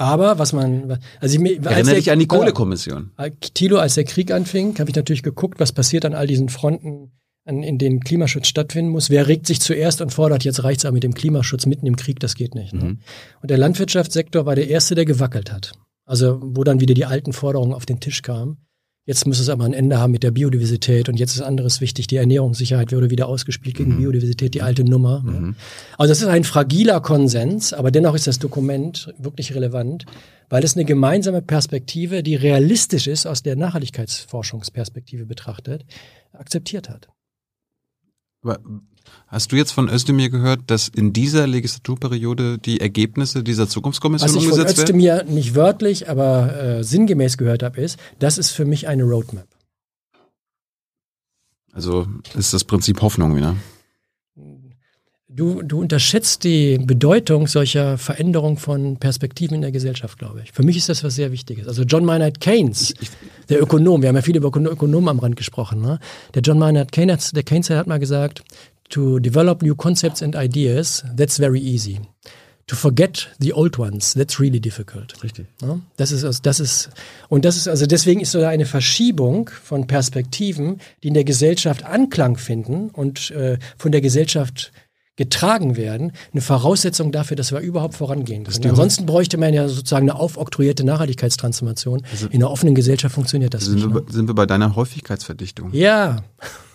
Aber 0.00 0.38
was 0.38 0.54
man, 0.54 0.98
also 1.20 1.38
ich, 1.38 1.62
Erinnere 1.62 1.96
dich 1.96 2.10
an 2.10 2.18
die 2.18 2.26
Kohlekommission. 2.26 3.10
Tilo, 3.52 3.76
als 3.76 3.96
der 3.96 4.04
Krieg 4.04 4.30
anfing, 4.30 4.78
habe 4.78 4.88
ich 4.88 4.96
natürlich 4.96 5.22
geguckt, 5.22 5.60
was 5.60 5.72
passiert 5.72 6.06
an 6.06 6.14
all 6.14 6.26
diesen 6.26 6.48
Fronten, 6.48 7.12
an, 7.44 7.62
in 7.62 7.76
denen 7.76 8.00
Klimaschutz 8.00 8.46
stattfinden 8.46 8.92
muss. 8.92 9.10
Wer 9.10 9.28
regt 9.28 9.46
sich 9.46 9.60
zuerst 9.60 10.00
und 10.00 10.14
fordert, 10.14 10.42
jetzt 10.42 10.64
reicht's 10.64 10.86
auch 10.86 10.92
mit 10.92 11.02
dem 11.02 11.12
Klimaschutz 11.12 11.66
mitten 11.66 11.84
im 11.84 11.96
Krieg, 11.96 12.18
das 12.18 12.34
geht 12.34 12.54
nicht. 12.54 12.72
Ne? 12.72 12.82
Mhm. 12.82 12.98
Und 13.42 13.50
der 13.50 13.58
Landwirtschaftssektor 13.58 14.46
war 14.46 14.54
der 14.54 14.68
erste, 14.68 14.94
der 14.94 15.04
gewackelt 15.04 15.52
hat. 15.52 15.72
Also 16.06 16.40
wo 16.42 16.64
dann 16.64 16.80
wieder 16.80 16.94
die 16.94 17.04
alten 17.04 17.34
Forderungen 17.34 17.74
auf 17.74 17.84
den 17.84 18.00
Tisch 18.00 18.22
kamen. 18.22 18.56
Jetzt 19.10 19.26
muss 19.26 19.40
es 19.40 19.48
aber 19.48 19.64
ein 19.64 19.72
Ende 19.72 19.98
haben 19.98 20.12
mit 20.12 20.22
der 20.22 20.30
Biodiversität 20.30 21.08
und 21.08 21.18
jetzt 21.18 21.34
ist 21.34 21.42
anderes 21.42 21.80
wichtig. 21.80 22.06
Die 22.06 22.14
Ernährungssicherheit 22.14 22.92
wurde 22.92 23.10
wieder 23.10 23.26
ausgespielt 23.26 23.74
gegen 23.76 23.94
mhm. 23.94 23.98
Biodiversität, 23.98 24.54
die 24.54 24.62
alte 24.62 24.84
Nummer. 24.84 25.18
Mhm. 25.22 25.56
Also 25.98 26.12
das 26.12 26.22
ist 26.22 26.28
ein 26.28 26.44
fragiler 26.44 27.00
Konsens, 27.00 27.72
aber 27.72 27.90
dennoch 27.90 28.14
ist 28.14 28.28
das 28.28 28.38
Dokument 28.38 29.12
wirklich 29.18 29.52
relevant, 29.52 30.06
weil 30.48 30.62
es 30.62 30.76
eine 30.76 30.84
gemeinsame 30.84 31.42
Perspektive, 31.42 32.22
die 32.22 32.36
realistisch 32.36 33.08
ist, 33.08 33.26
aus 33.26 33.42
der 33.42 33.56
Nachhaltigkeitsforschungsperspektive 33.56 35.26
betrachtet, 35.26 35.84
akzeptiert 36.32 36.88
hat. 36.88 37.08
Hast 39.28 39.52
du 39.52 39.56
jetzt 39.56 39.72
von 39.72 39.88
Özdemir 39.88 40.28
gehört, 40.28 40.62
dass 40.66 40.88
in 40.88 41.12
dieser 41.12 41.46
Legislaturperiode 41.46 42.58
die 42.58 42.80
Ergebnisse 42.80 43.44
dieser 43.44 43.68
Zukunftskommission 43.68 44.30
umgesetzt 44.30 44.56
werden? 44.56 44.64
Was 44.64 44.72
ich 44.72 44.76
von 44.76 44.84
Özdemir 44.84 45.14
werden? 45.14 45.34
nicht 45.34 45.54
wörtlich, 45.54 46.08
aber 46.08 46.60
äh, 46.60 46.84
sinngemäß 46.84 47.38
gehört 47.38 47.62
habe, 47.62 47.80
ist, 47.80 47.98
das 48.18 48.38
ist 48.38 48.50
für 48.50 48.64
mich 48.64 48.88
eine 48.88 49.04
Roadmap. 49.04 49.46
Also 51.72 52.06
ist 52.36 52.52
das 52.52 52.64
Prinzip 52.64 53.00
Hoffnung 53.00 53.36
wieder. 53.36 53.54
Du, 55.32 55.62
du 55.62 55.78
unterschätzt 55.78 56.42
die 56.42 56.76
Bedeutung 56.78 57.46
solcher 57.46 57.98
Veränderung 57.98 58.56
von 58.56 58.96
Perspektiven 58.96 59.54
in 59.54 59.60
der 59.60 59.70
Gesellschaft, 59.70 60.18
glaube 60.18 60.42
ich. 60.42 60.50
Für 60.50 60.64
mich 60.64 60.76
ist 60.76 60.88
das 60.88 61.04
was 61.04 61.14
sehr 61.14 61.30
Wichtiges. 61.30 61.68
Also 61.68 61.84
John 61.84 62.04
Maynard 62.04 62.40
Keynes, 62.40 62.94
der 63.48 63.62
Ökonom, 63.62 64.02
wir 64.02 64.08
haben 64.08 64.16
ja 64.16 64.22
viel 64.22 64.36
über 64.36 64.48
Ökonomen 64.48 65.08
am 65.08 65.20
Rand 65.20 65.36
gesprochen, 65.36 65.80
ne? 65.80 66.00
der 66.34 66.42
John 66.42 66.58
Maynard 66.58 66.90
Keynes, 66.90 67.30
der 67.30 67.44
Keynes 67.44 67.70
hat 67.70 67.86
mal 67.86 68.00
gesagt, 68.00 68.42
to 68.90 69.18
develop 69.18 69.62
new 69.62 69.74
concepts 69.74 70.22
and 70.22 70.36
ideas, 70.36 71.04
that's 71.16 71.38
very 71.38 71.60
easy. 71.60 72.00
To 72.66 72.76
forget 72.76 73.28
the 73.40 73.52
old 73.52 73.78
ones, 73.78 74.14
that's 74.14 74.38
really 74.38 74.60
difficult. 74.60 75.20
Richtig. 75.24 75.46
Ja? 75.60 75.80
Das 75.96 76.12
ist, 76.12 76.24
also, 76.24 76.40
das 76.42 76.60
ist, 76.60 76.90
und 77.28 77.44
das 77.44 77.56
ist, 77.56 77.66
also 77.66 77.86
deswegen 77.86 78.20
ist 78.20 78.30
so 78.30 78.44
eine 78.44 78.64
Verschiebung 78.64 79.50
von 79.64 79.88
Perspektiven, 79.88 80.80
die 81.02 81.08
in 81.08 81.14
der 81.14 81.24
Gesellschaft 81.24 81.84
Anklang 81.84 82.36
finden 82.36 82.90
und 82.90 83.32
äh, 83.32 83.58
von 83.76 83.90
der 83.90 84.00
Gesellschaft 84.00 84.70
getragen 85.16 85.76
werden, 85.76 86.12
eine 86.32 86.40
Voraussetzung 86.40 87.12
dafür, 87.12 87.36
dass 87.36 87.52
wir 87.52 87.58
überhaupt 87.58 87.94
vorangehen 87.94 88.44
können. 88.44 88.70
Ansonsten 88.70 89.04
bräuchte 89.04 89.36
man 89.36 89.52
ja 89.52 89.68
sozusagen 89.68 90.08
eine 90.08 90.18
aufoktroyierte 90.18 90.84
Nachhaltigkeitstransformation. 90.84 92.02
Also 92.10 92.28
in 92.28 92.36
einer 92.36 92.50
offenen 92.50 92.74
Gesellschaft 92.74 93.16
funktioniert 93.16 93.52
das 93.52 93.64
sind 93.64 93.74
nicht. 93.74 93.88
Wir, 93.88 94.00
ne? 94.00 94.06
Sind 94.08 94.28
wir 94.28 94.34
bei 94.34 94.46
deiner 94.46 94.76
Häufigkeitsverdichtung? 94.76 95.72
Ja. 95.74 96.22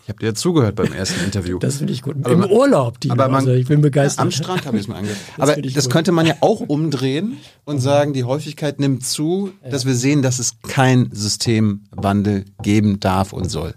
Ich 0.06 0.10
habe 0.10 0.20
dir 0.20 0.28
ja 0.28 0.34
zugehört 0.36 0.76
beim 0.76 0.94
ersten 0.94 1.26
Interview. 1.26 1.58
Das 1.58 1.78
finde 1.78 1.92
ich 1.92 2.04
gut. 2.04 2.18
Aber 2.18 2.32
Im 2.32 2.42
man, 2.42 2.52
Urlaub, 2.52 3.00
die 3.00 3.10
aber 3.10 3.28
man, 3.28 3.40
also 3.40 3.54
ich 3.54 3.68
bin 3.68 3.82
begeistert. 3.82 4.20
Am 4.20 4.30
Strand 4.30 4.68
habe 4.68 4.78
ich 4.78 4.84
es 4.84 4.88
mir 4.88 4.98
angehört. 4.98 5.18
aber 5.40 5.56
das 5.60 5.86
gut. 5.86 5.94
könnte 5.94 6.12
man 6.12 6.28
ja 6.28 6.36
auch 6.42 6.60
umdrehen 6.60 7.38
und 7.64 7.80
sagen, 7.80 8.14
die 8.14 8.24
Häufigkeit 8.24 8.80
nimmt 8.80 9.04
zu, 9.04 9.52
ja. 9.64 9.72
dass 9.72 9.88
wir 9.88 9.96
sehen, 9.96 10.22
dass 10.22 10.38
es 10.38 10.58
kein 10.62 11.10
Systemwandel 11.12 12.46
geben 12.62 13.00
darf 13.00 13.34
und 13.34 13.50
soll. 13.50 13.74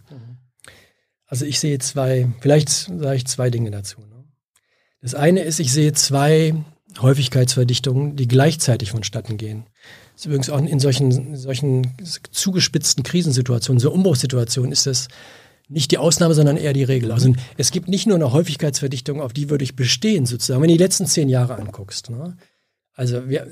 Also 1.25 1.47
ich 1.47 1.61
sehe 1.61 1.79
zwei, 1.79 2.29
vielleicht 2.41 2.69
sage 2.69 3.15
ich 3.15 3.27
zwei 3.27 3.49
Dinge 3.49 3.71
dazu. 3.71 3.97
Das 5.01 5.15
eine 5.15 5.41
ist, 5.41 5.61
ich 5.61 5.73
sehe 5.73 5.95
zwei 5.95 6.55
Häufigkeitsverdichtungen, 7.01 8.17
die 8.17 8.29
gleichzeitig 8.29 8.91
vonstatten 8.91 9.39
gehen. 9.39 9.65
Das 10.13 10.23
ist 10.23 10.27
übrigens 10.27 10.51
auch 10.51 10.59
in 10.59 10.79
solchen, 10.79 11.37
solchen 11.37 11.95
zugespitzten 12.05 13.03
Krisensituationen, 13.03 13.81
so 13.81 13.91
Umbruchssituationen 13.91 14.73
ist 14.73 14.87
das 14.87 15.09
nicht 15.69 15.91
die 15.91 15.99
Ausnahme, 15.99 16.35
sondern 16.35 16.57
eher 16.57 16.73
die 16.73 16.85
Regel. 16.85 17.13
Also 17.13 17.33
es 17.57 17.71
gibt 17.71 17.89
nicht 17.89 18.07
nur 18.07 18.17
eine 18.17 18.33
Häufigkeitsverdichtung, 18.33 19.21
auf 19.21 19.33
die 19.33 19.51
würde 19.51 19.65
ich 19.65 19.77
bestehen, 19.77 20.27
sozusagen, 20.27 20.63
wenn 20.63 20.69
du 20.69 20.77
die 20.77 20.83
letzten 20.83 21.07
zehn 21.07 21.29
Jahre 21.29 21.57
anguckst. 21.57 22.11
Ne? 22.11 22.37
Also 22.95 23.29
wir, 23.29 23.47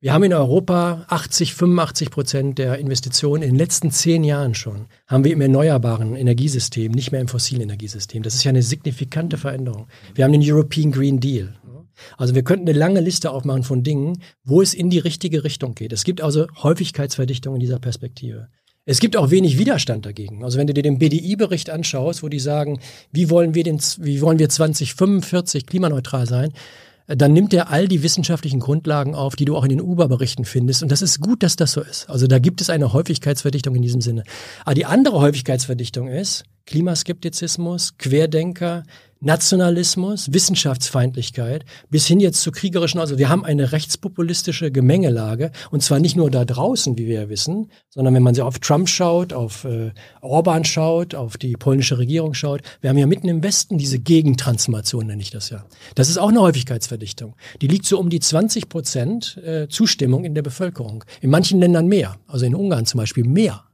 wir 0.00 0.12
haben 0.12 0.22
in 0.22 0.32
Europa 0.32 1.06
80, 1.08 1.54
85 1.54 2.10
Prozent 2.10 2.58
der 2.58 2.78
Investitionen 2.78 3.42
in 3.42 3.50
den 3.50 3.58
letzten 3.58 3.90
zehn 3.90 4.24
Jahren 4.24 4.54
schon, 4.54 4.86
haben 5.06 5.24
wir 5.24 5.32
im 5.32 5.40
erneuerbaren 5.40 6.14
Energiesystem, 6.14 6.92
nicht 6.92 7.12
mehr 7.12 7.20
im 7.20 7.28
fossilen 7.28 7.62
Energiesystem. 7.62 8.22
Das 8.22 8.34
ist 8.34 8.44
ja 8.44 8.50
eine 8.50 8.62
signifikante 8.62 9.36
Veränderung. 9.36 9.88
Wir 10.14 10.24
haben 10.24 10.32
den 10.32 10.42
European 10.44 10.92
Green 10.92 11.20
Deal. 11.20 11.54
Also 12.16 12.36
wir 12.36 12.44
könnten 12.44 12.68
eine 12.68 12.78
lange 12.78 13.00
Liste 13.00 13.30
aufmachen 13.32 13.64
von 13.64 13.82
Dingen, 13.82 14.22
wo 14.44 14.62
es 14.62 14.72
in 14.72 14.88
die 14.88 15.00
richtige 15.00 15.42
Richtung 15.42 15.74
geht. 15.74 15.92
Es 15.92 16.04
gibt 16.04 16.20
also 16.20 16.46
Häufigkeitsverdichtung 16.62 17.54
in 17.54 17.60
dieser 17.60 17.80
Perspektive. 17.80 18.48
Es 18.90 19.00
gibt 19.00 19.18
auch 19.18 19.30
wenig 19.30 19.58
Widerstand 19.58 20.06
dagegen. 20.06 20.42
Also 20.42 20.56
wenn 20.56 20.66
du 20.66 20.72
dir 20.72 20.82
den 20.82 20.98
BDI-Bericht 20.98 21.68
anschaust, 21.68 22.22
wo 22.22 22.30
die 22.30 22.38
sagen, 22.38 22.80
wie 23.12 23.28
wollen 23.28 23.54
wir 23.54 23.62
den, 23.62 23.78
wie 23.98 24.22
wollen 24.22 24.38
wir 24.38 24.48
2045 24.48 25.66
klimaneutral 25.66 26.26
sein, 26.26 26.54
dann 27.06 27.34
nimmt 27.34 27.52
er 27.52 27.70
all 27.70 27.86
die 27.86 28.02
wissenschaftlichen 28.02 28.60
Grundlagen 28.60 29.14
auf, 29.14 29.36
die 29.36 29.44
du 29.44 29.58
auch 29.58 29.64
in 29.64 29.68
den 29.68 29.82
Uber-Berichten 29.82 30.46
findest. 30.46 30.82
Und 30.82 30.90
das 30.90 31.02
ist 31.02 31.20
gut, 31.20 31.42
dass 31.42 31.56
das 31.56 31.72
so 31.72 31.82
ist. 31.82 32.08
Also 32.08 32.26
da 32.26 32.38
gibt 32.38 32.62
es 32.62 32.70
eine 32.70 32.94
Häufigkeitsverdichtung 32.94 33.74
in 33.74 33.82
diesem 33.82 34.00
Sinne. 34.00 34.24
Aber 34.64 34.74
die 34.74 34.86
andere 34.86 35.20
Häufigkeitsverdichtung 35.20 36.08
ist 36.08 36.44
Klimaskeptizismus, 36.64 37.98
Querdenker, 37.98 38.84
Nationalismus, 39.20 40.32
Wissenschaftsfeindlichkeit 40.32 41.64
bis 41.90 42.06
hin 42.06 42.20
jetzt 42.20 42.40
zu 42.42 42.52
kriegerischen, 42.52 43.00
also 43.00 43.18
wir 43.18 43.28
haben 43.28 43.44
eine 43.44 43.72
rechtspopulistische 43.72 44.70
Gemengelage 44.70 45.50
und 45.70 45.82
zwar 45.82 45.98
nicht 45.98 46.16
nur 46.16 46.30
da 46.30 46.44
draußen, 46.44 46.96
wie 46.98 47.06
wir 47.06 47.22
ja 47.22 47.28
wissen, 47.28 47.70
sondern 47.88 48.14
wenn 48.14 48.22
man 48.22 48.34
sich 48.34 48.42
auf 48.42 48.60
Trump 48.60 48.88
schaut, 48.88 49.32
auf 49.32 49.64
äh, 49.64 49.90
Orban 50.20 50.64
schaut, 50.64 51.14
auf 51.14 51.36
die 51.36 51.54
polnische 51.54 51.98
Regierung 51.98 52.34
schaut, 52.34 52.62
wir 52.80 52.90
haben 52.90 52.98
ja 52.98 53.06
mitten 53.06 53.28
im 53.28 53.42
Westen 53.42 53.76
diese 53.76 53.98
Gegentransformation, 53.98 55.06
nenne 55.06 55.22
ich 55.22 55.30
das 55.30 55.50
ja. 55.50 55.64
Das 55.96 56.08
ist 56.08 56.18
auch 56.18 56.28
eine 56.28 56.40
Häufigkeitsverdichtung. 56.40 57.34
Die 57.60 57.66
liegt 57.66 57.86
so 57.86 57.98
um 57.98 58.10
die 58.10 58.20
20 58.20 58.68
Prozent 58.68 59.36
äh, 59.38 59.68
Zustimmung 59.68 60.24
in 60.24 60.34
der 60.34 60.42
Bevölkerung. 60.42 61.04
In 61.20 61.30
manchen 61.30 61.58
Ländern 61.60 61.88
mehr, 61.88 62.16
also 62.26 62.46
in 62.46 62.54
Ungarn 62.54 62.86
zum 62.86 62.98
Beispiel 62.98 63.24
mehr. 63.24 63.64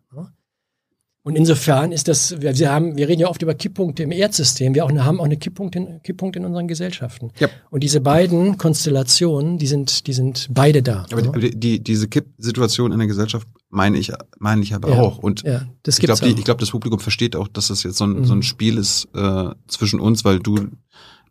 Und 1.26 1.36
insofern 1.36 1.90
ist 1.90 2.06
das, 2.06 2.38
wir, 2.42 2.58
wir, 2.58 2.70
haben, 2.70 2.98
wir 2.98 3.08
reden 3.08 3.22
ja 3.22 3.28
oft 3.28 3.40
über 3.40 3.54
Kipppunkte 3.54 4.02
im 4.02 4.12
Erdsystem, 4.12 4.74
wir 4.74 4.84
auch 4.84 4.90
eine, 4.90 5.06
haben 5.06 5.20
auch 5.20 5.24
eine 5.24 5.38
Kipppunkt 5.38 5.74
in, 5.74 6.02
Kipppunkt 6.02 6.36
in 6.36 6.44
unseren 6.44 6.68
Gesellschaften. 6.68 7.30
Ja. 7.38 7.48
Und 7.70 7.82
diese 7.82 8.02
beiden 8.02 8.58
Konstellationen, 8.58 9.56
die 9.56 9.66
sind, 9.66 10.06
die 10.06 10.12
sind 10.12 10.48
beide 10.50 10.82
da. 10.82 11.06
Aber 11.10 11.22
die, 11.22 11.58
die, 11.58 11.82
diese 11.82 12.08
Kippsituation 12.08 12.92
in 12.92 12.98
der 12.98 13.08
Gesellschaft 13.08 13.48
meine 13.70 13.96
ich, 13.96 14.12
meine 14.38 14.62
ich 14.62 14.74
aber 14.74 14.90
ja. 14.90 15.00
auch. 15.00 15.16
Und 15.16 15.42
ja, 15.44 15.62
das 15.82 15.98
ich 15.98 16.04
glaube, 16.04 16.26
ich 16.26 16.44
glaube, 16.44 16.60
das 16.60 16.70
Publikum 16.72 17.00
versteht 17.00 17.36
auch, 17.36 17.48
dass 17.48 17.68
das 17.68 17.84
jetzt 17.84 17.96
so 17.96 18.04
ein, 18.04 18.18
mhm. 18.18 18.24
so 18.26 18.34
ein 18.34 18.42
Spiel 18.42 18.76
ist 18.76 19.08
äh, 19.14 19.48
zwischen 19.66 20.00
uns, 20.00 20.26
weil 20.26 20.40
du 20.40 20.68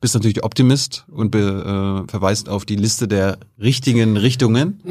bist 0.04 0.16
natürlich 0.16 0.44
Optimist 0.44 1.06
und 1.10 1.32
be, 1.32 2.04
äh, 2.06 2.12
verweist 2.12 2.50
auf 2.50 2.66
die 2.66 2.76
Liste 2.76 3.08
der 3.08 3.38
richtigen 3.58 4.18
Richtungen 4.18 4.82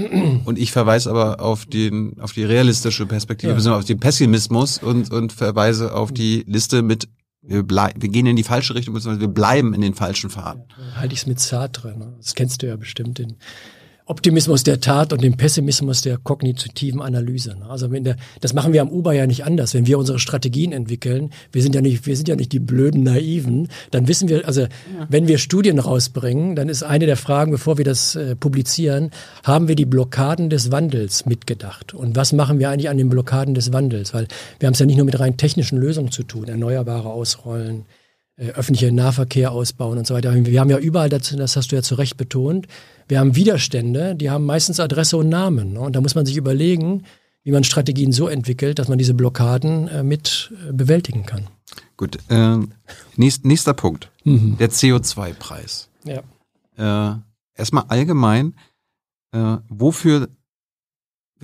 und 0.46 0.58
ich 0.58 0.72
verweise 0.72 1.10
aber 1.10 1.38
auf 1.40 1.66
den 1.66 2.18
auf 2.18 2.32
die 2.32 2.44
realistische 2.44 3.04
Perspektive, 3.04 3.60
ja. 3.60 3.76
auf 3.76 3.84
den 3.84 4.00
Pessimismus 4.00 4.78
und 4.78 5.12
und 5.12 5.34
verweise 5.34 5.94
auf 5.94 6.12
die 6.12 6.44
Liste 6.46 6.80
mit 6.80 7.08
wir, 7.42 7.62
bleib, 7.62 8.00
wir 8.00 8.08
gehen 8.08 8.24
in 8.24 8.36
die 8.36 8.42
falsche 8.42 8.74
Richtung, 8.74 8.94
beziehungsweise 8.94 9.20
wir 9.20 9.28
bleiben 9.28 9.74
in 9.74 9.82
den 9.82 9.92
falschen 9.92 10.30
Pfaden. 10.30 10.62
Ja, 10.78 11.00
halte 11.00 11.12
ich 11.12 11.20
es 11.20 11.26
mit 11.26 11.40
Sartre, 11.40 11.94
ne? 11.98 12.14
das 12.16 12.34
kennst 12.34 12.62
du 12.62 12.68
ja 12.68 12.76
bestimmt, 12.76 13.18
den 13.18 13.36
Optimismus 14.06 14.64
der 14.64 14.80
Tat 14.80 15.12
und 15.12 15.22
dem 15.22 15.36
Pessimismus 15.36 16.02
der 16.02 16.18
kognitiven 16.18 17.00
Analyse. 17.00 17.56
Ne? 17.56 17.66
Also 17.68 17.90
wenn 17.90 18.04
der, 18.04 18.16
das 18.40 18.52
machen 18.52 18.72
wir 18.72 18.82
am 18.82 18.88
Uber 18.88 19.12
ja 19.12 19.26
nicht 19.26 19.44
anders. 19.44 19.74
Wenn 19.74 19.86
wir 19.86 19.98
unsere 19.98 20.18
Strategien 20.18 20.72
entwickeln, 20.72 21.30
wir 21.52 21.62
sind 21.62 21.74
ja 21.74 21.80
nicht, 21.80 22.06
wir 22.06 22.16
sind 22.16 22.28
ja 22.28 22.34
nicht 22.34 22.52
die 22.52 22.58
blöden 22.58 23.04
Naiven, 23.04 23.68
dann 23.90 24.08
wissen 24.08 24.28
wir, 24.28 24.46
also 24.46 24.62
ja. 24.62 24.68
wenn 25.08 25.28
wir 25.28 25.38
Studien 25.38 25.78
rausbringen, 25.78 26.56
dann 26.56 26.68
ist 26.68 26.82
eine 26.82 27.06
der 27.06 27.16
Fragen, 27.16 27.52
bevor 27.52 27.78
wir 27.78 27.84
das 27.84 28.16
äh, 28.16 28.34
publizieren, 28.34 29.10
haben 29.44 29.68
wir 29.68 29.76
die 29.76 29.86
Blockaden 29.86 30.50
des 30.50 30.72
Wandels 30.72 31.24
mitgedacht? 31.26 31.94
Und 31.94 32.16
was 32.16 32.32
machen 32.32 32.58
wir 32.58 32.70
eigentlich 32.70 32.90
an 32.90 32.98
den 32.98 33.08
Blockaden 33.08 33.54
des 33.54 33.72
Wandels? 33.72 34.14
Weil 34.14 34.26
wir 34.58 34.66
haben 34.66 34.74
es 34.74 34.80
ja 34.80 34.86
nicht 34.86 34.96
nur 34.96 35.06
mit 35.06 35.20
rein 35.20 35.36
technischen 35.36 35.78
Lösungen 35.78 36.10
zu 36.10 36.24
tun, 36.24 36.48
Erneuerbare 36.48 37.08
ausrollen, 37.08 37.84
äh, 38.36 38.48
öffentliche 38.48 38.92
Nahverkehr 38.92 39.52
ausbauen 39.52 39.98
und 39.98 40.06
so 40.06 40.14
weiter. 40.14 40.34
Wir 40.34 40.60
haben 40.60 40.70
ja 40.70 40.78
überall, 40.78 41.08
dazu, 41.08 41.36
das 41.36 41.56
hast 41.56 41.72
du 41.72 41.76
ja 41.76 41.82
zu 41.82 41.96
Recht 41.96 42.16
betont, 42.16 42.66
wir 43.08 43.20
haben 43.20 43.36
Widerstände, 43.36 44.16
die 44.16 44.30
haben 44.30 44.46
meistens 44.46 44.80
Adresse 44.80 45.16
und 45.16 45.28
Namen. 45.28 45.74
Ne? 45.74 45.80
Und 45.80 45.96
da 45.96 46.00
muss 46.00 46.14
man 46.14 46.24
sich 46.24 46.36
überlegen, 46.36 47.04
wie 47.44 47.52
man 47.52 47.64
Strategien 47.64 48.12
so 48.12 48.28
entwickelt, 48.28 48.78
dass 48.78 48.88
man 48.88 48.98
diese 48.98 49.14
Blockaden 49.14 49.88
äh, 49.88 50.02
mit 50.02 50.52
äh, 50.68 50.72
bewältigen 50.72 51.26
kann. 51.26 51.48
Gut, 51.96 52.18
äh, 52.28 52.58
nächst, 53.16 53.44
nächster 53.44 53.74
Punkt, 53.74 54.10
mhm. 54.24 54.56
der 54.58 54.70
CO2-Preis. 54.70 55.88
Ja. 56.04 56.22
Äh, 57.14 57.18
erstmal 57.54 57.84
allgemein, 57.88 58.54
äh, 59.32 59.56
wofür 59.68 60.28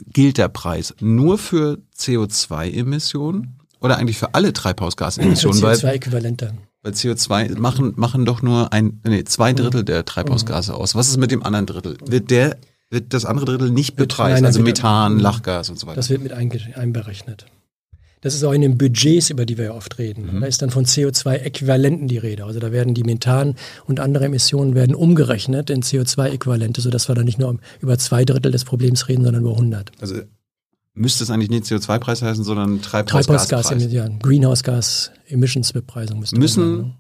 gilt 0.07 0.39
der 0.39 0.49
Preis? 0.49 0.95
Nur 1.01 1.39
für 1.39 1.83
CO2-Emissionen 1.97 3.59
oder 3.81 3.99
eigentlich 3.99 4.19
für 4.19 4.35
alle 4.35 4.53
Treibhausgasemissionen? 4.53 5.61
CO2-Äquivalente. 5.61 6.53
Weil 6.89 6.95
CO2 6.95 7.59
machen, 7.59 7.93
machen 7.97 8.25
doch 8.25 8.41
nur 8.41 8.73
ein, 8.73 9.01
nee, 9.07 9.25
zwei 9.25 9.53
Drittel 9.53 9.85
der 9.85 10.05
Treibhausgase 10.07 10.75
aus. 10.75 10.95
Was 10.95 11.09
ist 11.09 11.19
mit 11.19 11.31
dem 11.31 11.43
anderen 11.43 11.67
Drittel? 11.67 11.99
Wird 12.07 12.31
der, 12.31 12.57
wird 12.91 13.13
das 13.13 13.27
andere 13.27 13.45
Drittel 13.45 13.71
nicht 13.71 13.97
bepreist? 13.97 14.43
also 14.43 14.63
Methan, 14.63 15.19
Lachgas 15.19 15.69
und 15.69 15.79
so 15.79 15.87
weiter. 15.87 15.97
Das 15.97 16.09
wird 16.09 16.23
mit 16.23 16.33
einberechnet. 16.33 17.47
Das 18.23 18.35
ist 18.35 18.43
auch 18.43 18.53
in 18.53 18.63
den 18.63 18.79
Budgets, 18.79 19.31
über 19.31 19.47
die 19.47 19.59
wir 19.59 19.67
ja 19.67 19.75
oft 19.75 19.99
reden. 19.99 20.37
Mhm. 20.37 20.41
Da 20.41 20.47
ist 20.47 20.63
dann 20.63 20.71
von 20.71 20.87
CO2-Äquivalenten 20.87 22.09
die 22.09 22.19
Rede. 22.19 22.45
Also 22.45 22.59
da 22.59 22.73
werden 22.73 22.95
die 22.95 23.05
Methan 23.05 23.55
und 23.87 24.01
andere 24.01 24.25
Emissionen 24.25 24.75
werden 24.75 24.95
umgerechnet 24.97 25.71
in 25.71 25.83
CO2-Äquivalente, 25.83 26.81
sodass 26.81 27.09
wir 27.09 27.15
dann 27.15 27.27
nicht 27.27 27.39
nur 27.39 27.59
über 27.81 27.99
zwei 27.99 28.25
Drittel 28.25 28.51
des 28.51 28.65
Problems 28.65 29.09
reden, 29.09 29.25
sondern 29.25 29.43
über 29.43 29.53
100. 29.53 29.93
Also 30.01 30.23
müsste 30.99 31.25
es 31.25 31.31
eigentlich 31.31 31.51
nicht 31.51 31.65
CO2-Preis 31.65 32.23
heißen, 32.23 32.45
sondern 32.45 32.83
Treibhausgas, 32.83 33.49
Treibhausgaspreis. 33.49 33.93
ja, 33.93 34.09
Greenhouse 34.21 34.63
Gas 34.63 35.11
Emissions 35.27 35.73
Bepreisung 35.73 36.21
müsste 36.21 36.39
Müssen 36.39 36.77
ne? 36.79 36.95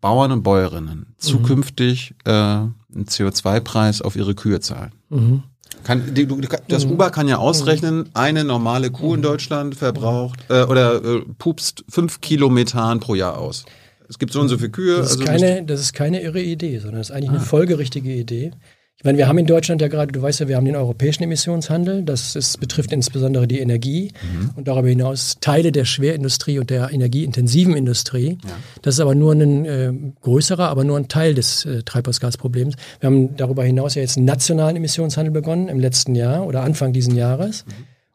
Bauern 0.00 0.30
und 0.32 0.42
Bäuerinnen 0.42 1.14
zukünftig 1.18 2.14
äh, 2.24 2.30
einen 2.30 2.72
CO2-Preis 3.06 4.00
auf 4.02 4.16
ihre 4.16 4.34
Kühe 4.34 4.60
zahlen? 4.60 4.92
Mhm. 5.08 5.42
Kann, 5.84 6.14
die, 6.14 6.26
du, 6.26 6.40
das 6.68 6.84
Uber 6.86 7.10
kann 7.10 7.28
ja 7.28 7.36
ausrechnen, 7.38 8.08
eine 8.14 8.42
normale 8.44 8.90
Kuh 8.90 9.14
in 9.14 9.22
Deutschland 9.22 9.74
verbraucht 9.74 10.40
äh, 10.48 10.62
oder 10.62 11.04
äh, 11.04 11.20
pupst 11.38 11.84
fünf 11.88 12.20
Kilo 12.20 12.48
Methan 12.48 13.00
pro 13.00 13.14
Jahr 13.14 13.38
aus. 13.38 13.64
Es 14.08 14.18
gibt 14.18 14.32
so 14.32 14.40
und 14.40 14.48
so 14.48 14.56
viele 14.56 14.70
Kühe. 14.70 14.96
Das 14.96 15.10
ist, 15.12 15.20
also 15.20 15.24
keine, 15.24 15.64
das 15.64 15.80
ist 15.80 15.92
keine 15.92 16.22
irre 16.22 16.40
Idee, 16.40 16.78
sondern 16.78 16.98
das 17.00 17.10
ist 17.10 17.14
eigentlich 17.14 17.30
Ah. 17.30 17.34
eine 17.34 17.42
folgerichtige 17.42 18.12
Idee. 18.14 18.52
Ich 18.98 19.04
meine, 19.04 19.16
wir 19.16 19.28
haben 19.28 19.38
in 19.38 19.46
Deutschland 19.46 19.80
ja 19.80 19.86
gerade, 19.86 20.10
du 20.10 20.20
weißt 20.20 20.40
ja, 20.40 20.48
wir 20.48 20.56
haben 20.56 20.64
den 20.64 20.74
europäischen 20.74 21.22
Emissionshandel, 21.22 22.02
das 22.02 22.34
ist, 22.34 22.58
betrifft 22.58 22.90
insbesondere 22.92 23.46
die 23.46 23.60
Energie 23.60 24.10
Mhm. 24.24 24.50
und 24.56 24.66
darüber 24.66 24.88
hinaus 24.88 25.36
Teile 25.40 25.70
der 25.70 25.84
Schwerindustrie 25.84 26.58
und 26.58 26.68
der 26.68 26.90
energieintensiven 26.90 27.76
Industrie. 27.76 28.38
Das 28.82 28.94
ist 28.96 29.00
aber 29.00 29.14
nur 29.14 29.34
ein 29.34 29.64
äh, 29.66 29.92
größerer, 30.22 30.68
aber 30.68 30.82
nur 30.82 30.96
ein 30.96 31.06
Teil 31.06 31.34
des 31.34 31.64
äh, 31.64 31.84
Treibhausgasproblems. 31.84 32.74
Wir 32.98 33.06
haben 33.06 33.36
darüber 33.36 33.62
hinaus 33.62 33.94
ja 33.94 34.02
jetzt 34.02 34.16
einen 34.16 34.26
nationalen 34.26 34.74
Emissionshandel 34.74 35.32
begonnen 35.32 35.68
im 35.68 35.78
letzten 35.78 36.16
Jahr 36.16 36.44
oder 36.44 36.62
Anfang 36.64 36.92
diesen 36.92 37.14
Jahres. 37.14 37.64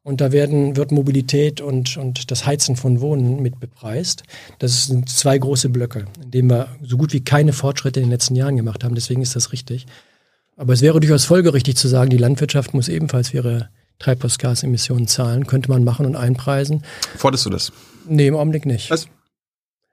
Und 0.04 0.20
da 0.20 0.34
werden, 0.34 0.76
wird 0.76 0.92
Mobilität 0.92 1.62
und, 1.62 1.96
und 1.96 2.30
das 2.30 2.46
Heizen 2.46 2.76
von 2.76 3.00
Wohnen 3.00 3.42
mit 3.42 3.62
bepreist. 3.62 4.24
Das 4.60 4.88
sind 4.88 5.08
zwei 5.08 5.38
große 5.38 5.70
Blöcke, 5.70 6.08
in 6.22 6.32
denen 6.32 6.50
wir 6.50 6.68
so 6.86 6.98
gut 6.98 7.14
wie 7.14 7.22
keine 7.22 7.54
Fortschritte 7.54 8.02
in 8.02 8.08
den 8.08 8.12
letzten 8.12 8.36
Jahren 8.36 8.58
gemacht 8.58 8.84
haben. 8.84 8.96
Deswegen 8.96 9.22
ist 9.22 9.38
das 9.38 9.54
richtig. 9.54 9.86
Aber 10.56 10.74
es 10.74 10.82
wäre 10.82 11.00
durchaus 11.00 11.26
folgerichtig 11.26 11.76
zu 11.78 11.88
sagen, 11.88 12.10
die 12.10 12.18
Landwirtschaft 12.18 12.74
muss 12.74 12.88
ebenfalls 12.90 13.34
ihre 13.34 13.70
Treibhausgasemissionen 14.00 15.08
zahlen. 15.08 15.48
Könnte 15.48 15.70
man 15.70 15.84
machen 15.84 16.06
und 16.06 16.16
einpreisen. 16.16 16.84
Forderst 17.18 17.46
du 17.46 17.50
das? 17.50 17.72
Nee, 18.08 18.28
im 18.28 18.36
Augenblick 18.36 18.66
nicht. 18.66 18.90
Was? 18.92 19.08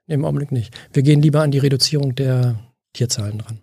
Nee, 0.07 0.15
im 0.15 0.25
Augenblick 0.25 0.51
nicht. 0.51 0.73
Wir 0.93 1.03
gehen 1.03 1.21
lieber 1.21 1.41
an 1.41 1.51
die 1.51 1.57
Reduzierung 1.59 2.15
der 2.15 2.59
Tierzahlen 2.93 3.37
dran. 3.39 3.59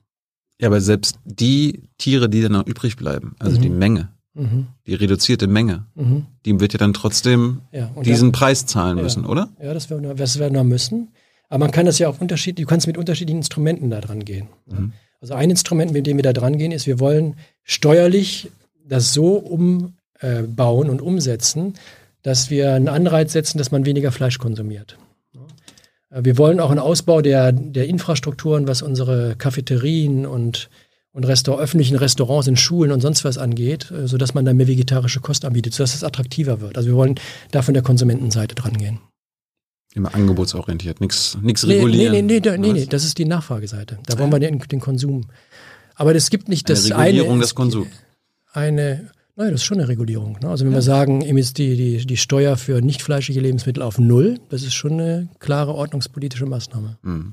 Ja, 0.60 0.68
aber 0.68 0.80
selbst 0.80 1.18
die 1.24 1.88
Tiere, 1.98 2.28
die 2.28 2.40
dann 2.42 2.52
noch 2.52 2.66
übrig 2.66 2.96
bleiben, 2.96 3.36
also 3.38 3.58
Mhm. 3.58 3.62
die 3.62 3.68
Menge, 3.70 4.08
Mhm. 4.34 4.66
die 4.86 4.94
reduzierte 4.94 5.46
Menge, 5.46 5.86
Mhm. 5.94 6.26
die 6.46 6.58
wird 6.58 6.72
ja 6.72 6.78
dann 6.78 6.94
trotzdem 6.94 7.60
Ja, 7.72 7.90
diesen 8.04 8.32
Preis 8.32 8.66
zahlen 8.66 8.96
Ja. 8.96 9.04
müssen, 9.04 9.24
oder? 9.24 9.50
Ja, 9.62 9.72
das 9.74 9.88
werden 9.90 10.02
wir, 10.02 10.14
das 10.14 10.38
werden 10.38 10.54
wir 10.54 10.64
müssen. 10.64 11.12
Aber 11.48 11.60
man 11.64 11.70
kann 11.70 11.86
das 11.86 11.98
ja 11.98 12.08
auf 12.08 12.20
unterschiedlich, 12.20 12.66
du 12.66 12.68
kannst 12.68 12.86
mit 12.86 12.98
unterschiedlichen 12.98 13.38
Instrumenten 13.38 13.88
da 13.90 14.00
dran 14.00 14.24
gehen. 14.24 14.48
Mhm. 14.66 14.92
Also 15.20 15.34
ein 15.34 15.50
Instrument, 15.50 15.92
mit 15.92 16.06
dem 16.06 16.16
wir 16.16 16.22
da 16.22 16.32
dran 16.32 16.58
gehen, 16.58 16.72
ist, 16.72 16.86
wir 16.86 17.00
wollen 17.00 17.36
steuerlich 17.64 18.50
das 18.86 19.12
so 19.12 19.34
umbauen 19.34 20.90
und 20.90 21.02
umsetzen, 21.02 21.74
dass 22.22 22.50
wir 22.50 22.74
einen 22.74 22.88
Anreiz 22.88 23.32
setzen, 23.32 23.58
dass 23.58 23.70
man 23.70 23.84
weniger 23.84 24.12
Fleisch 24.12 24.38
konsumiert. 24.38 24.96
Wir 26.10 26.38
wollen 26.38 26.58
auch 26.58 26.70
einen 26.70 26.78
Ausbau 26.78 27.20
der, 27.20 27.52
der 27.52 27.86
Infrastrukturen, 27.86 28.66
was 28.66 28.80
unsere 28.80 29.36
Cafeterien 29.36 30.24
und, 30.24 30.70
und 31.12 31.24
Restaur 31.24 31.60
öffentlichen 31.60 31.96
Restaurants 31.96 32.48
in 32.48 32.56
Schulen 32.56 32.92
und 32.92 33.00
sonst 33.00 33.24
was 33.24 33.36
angeht, 33.36 33.90
äh, 33.90 34.08
sodass 34.08 34.32
man 34.32 34.46
da 34.46 34.54
mehr 34.54 34.68
vegetarische 34.68 35.20
Kost 35.20 35.44
anbietet, 35.44 35.74
sodass 35.74 35.94
es 35.94 36.04
attraktiver 36.04 36.62
wird. 36.62 36.78
Also 36.78 36.88
wir 36.88 36.96
wollen 36.96 37.16
da 37.50 37.60
von 37.60 37.74
der 37.74 37.82
Konsumentenseite 37.82 38.54
dran 38.54 38.78
gehen. 38.78 39.00
Immer 39.94 40.14
angebotsorientiert, 40.14 41.00
nichts 41.00 41.36
Nee, 41.40 41.52
regulieren. 41.74 42.12
Nee, 42.12 42.22
nee, 42.22 42.40
nee, 42.40 42.58
nee, 42.58 42.72
nee, 42.72 42.86
das 42.86 43.04
ist 43.04 43.18
die 43.18 43.24
Nachfrageseite. 43.24 43.98
Da 44.06 44.18
wollen 44.18 44.30
wir 44.30 44.38
den, 44.38 44.58
den 44.58 44.80
Konsum. 44.80 45.22
Aber 45.94 46.14
es 46.14 46.30
gibt 46.30 46.48
nicht 46.48 46.68
Eine 46.68 46.76
das 46.78 46.90
Regulierung 46.90 47.32
eine. 47.32 47.40
des 47.40 47.54
Konsums. 47.54 47.88
Eine, 48.52 49.10
naja, 49.34 49.50
das 49.50 49.60
ist 49.62 49.64
schon 49.66 49.78
eine 49.78 49.88
Regulierung. 49.88 50.38
Ne? 50.42 50.48
Also 50.48 50.64
wenn 50.64 50.72
wir 50.72 50.82
sagen, 50.82 51.22
ihm 51.22 51.38
ist 51.38 51.58
die, 51.58 51.74
die, 51.76 52.06
die 52.06 52.16
Steuer 52.16 52.56
für 52.56 52.80
nicht 52.82 53.02
fleischliche 53.02 53.40
Lebensmittel 53.40 53.82
auf 53.82 53.98
Null, 53.98 54.38
das 54.50 54.62
ist 54.62 54.74
schon 54.74 54.92
eine 54.92 55.28
klare 55.38 55.74
ordnungspolitische 55.74 56.46
Maßnahme. 56.46 56.98
Mhm. 57.02 57.32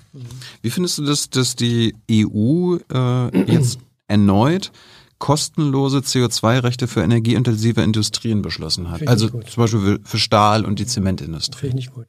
Wie 0.62 0.70
findest 0.70 0.98
du 0.98 1.04
das, 1.04 1.30
dass 1.30 1.56
die 1.56 1.94
EU 2.10 2.78
äh, 2.92 3.52
jetzt 3.52 3.80
erneut 4.08 4.72
kostenlose 5.20 6.00
CO2-Rechte 6.00 6.88
für 6.88 7.02
energieintensive 7.02 7.82
Industrien 7.82 8.42
beschlossen 8.42 8.90
hat? 8.92 9.08
Also 9.08 9.30
gut. 9.30 9.50
zum 9.50 9.64
Beispiel 9.64 9.80
für, 9.82 10.00
für 10.04 10.18
Stahl 10.20 10.66
und 10.66 10.80
die 10.80 10.86
Zementindustrie. 10.86 11.60
Finde 11.60 11.80
ich 11.80 11.86
nicht 11.88 11.94
gut. 11.94 12.08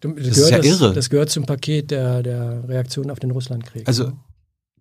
Das, 0.00 0.12
ist 0.16 0.50
ja 0.50 0.62
irre. 0.62 0.92
Das 0.92 1.10
gehört 1.10 1.30
zum 1.30 1.44
Paket 1.44 1.90
der, 1.90 2.22
der 2.22 2.68
Reaktion 2.68 3.10
auf 3.10 3.18
den 3.18 3.30
Russlandkrieg. 3.30 3.86
Also 3.88 4.12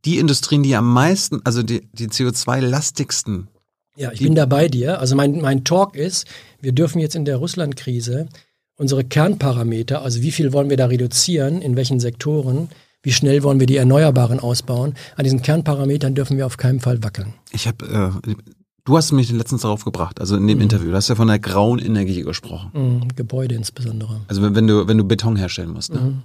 die 0.05 0.19
Industrien, 0.19 0.63
die 0.63 0.75
am 0.75 0.91
meisten, 0.91 1.41
also 1.43 1.63
die, 1.63 1.87
die 1.93 2.07
CO2-lastigsten, 2.07 3.47
Ja, 3.95 4.11
ich 4.11 4.19
bin 4.19 4.35
da 4.35 4.45
bei 4.45 4.67
dir. 4.67 4.99
Also 4.99 5.15
mein, 5.15 5.41
mein 5.41 5.63
Talk 5.63 5.95
ist, 5.95 6.27
wir 6.61 6.71
dürfen 6.71 6.99
jetzt 6.99 7.15
in 7.15 7.25
der 7.25 7.37
Russland-Krise 7.37 8.29
unsere 8.77 9.03
Kernparameter, 9.03 10.03
also 10.03 10.21
wie 10.21 10.31
viel 10.31 10.53
wollen 10.53 10.69
wir 10.69 10.77
da 10.77 10.85
reduzieren, 10.85 11.61
in 11.61 11.75
welchen 11.75 11.99
Sektoren, 11.99 12.69
wie 13.01 13.11
schnell 13.11 13.43
wollen 13.43 13.59
wir 13.59 13.67
die 13.67 13.77
Erneuerbaren 13.77 14.39
ausbauen, 14.39 14.93
an 15.15 15.23
diesen 15.23 15.41
Kernparametern 15.41 16.15
dürfen 16.15 16.37
wir 16.37 16.45
auf 16.45 16.57
keinen 16.57 16.79
Fall 16.79 17.03
wackeln. 17.03 17.33
ich 17.51 17.67
habe, 17.67 18.13
äh, 18.25 18.31
du 18.87 18.95
hast 18.97 19.11
mich 19.11 19.29
letztens 19.31 19.61
darauf 19.63 19.83
gebracht, 19.85 20.19
also 20.21 20.37
in 20.37 20.47
dem 20.47 20.61
Interview, 20.61 20.89
du 20.91 20.95
hast 20.95 21.09
ja 21.09 21.15
von 21.15 21.27
der 21.27 21.39
grauen 21.39 21.77
Energie 21.79 22.21
gesprochen. 22.21 22.71
Mhm, 22.73 23.15
Gebäude 23.15 23.53
insbesondere. 23.55 24.21
Also 24.27 24.41
wenn, 24.41 24.55
wenn 24.55 24.65
du 24.67 24.87
wenn 24.87 24.97
du 24.97 25.03
Beton 25.03 25.35
herstellen 25.35 25.71
musst. 25.71 25.93
Ne? 25.93 25.99
Mhm. 25.99 26.23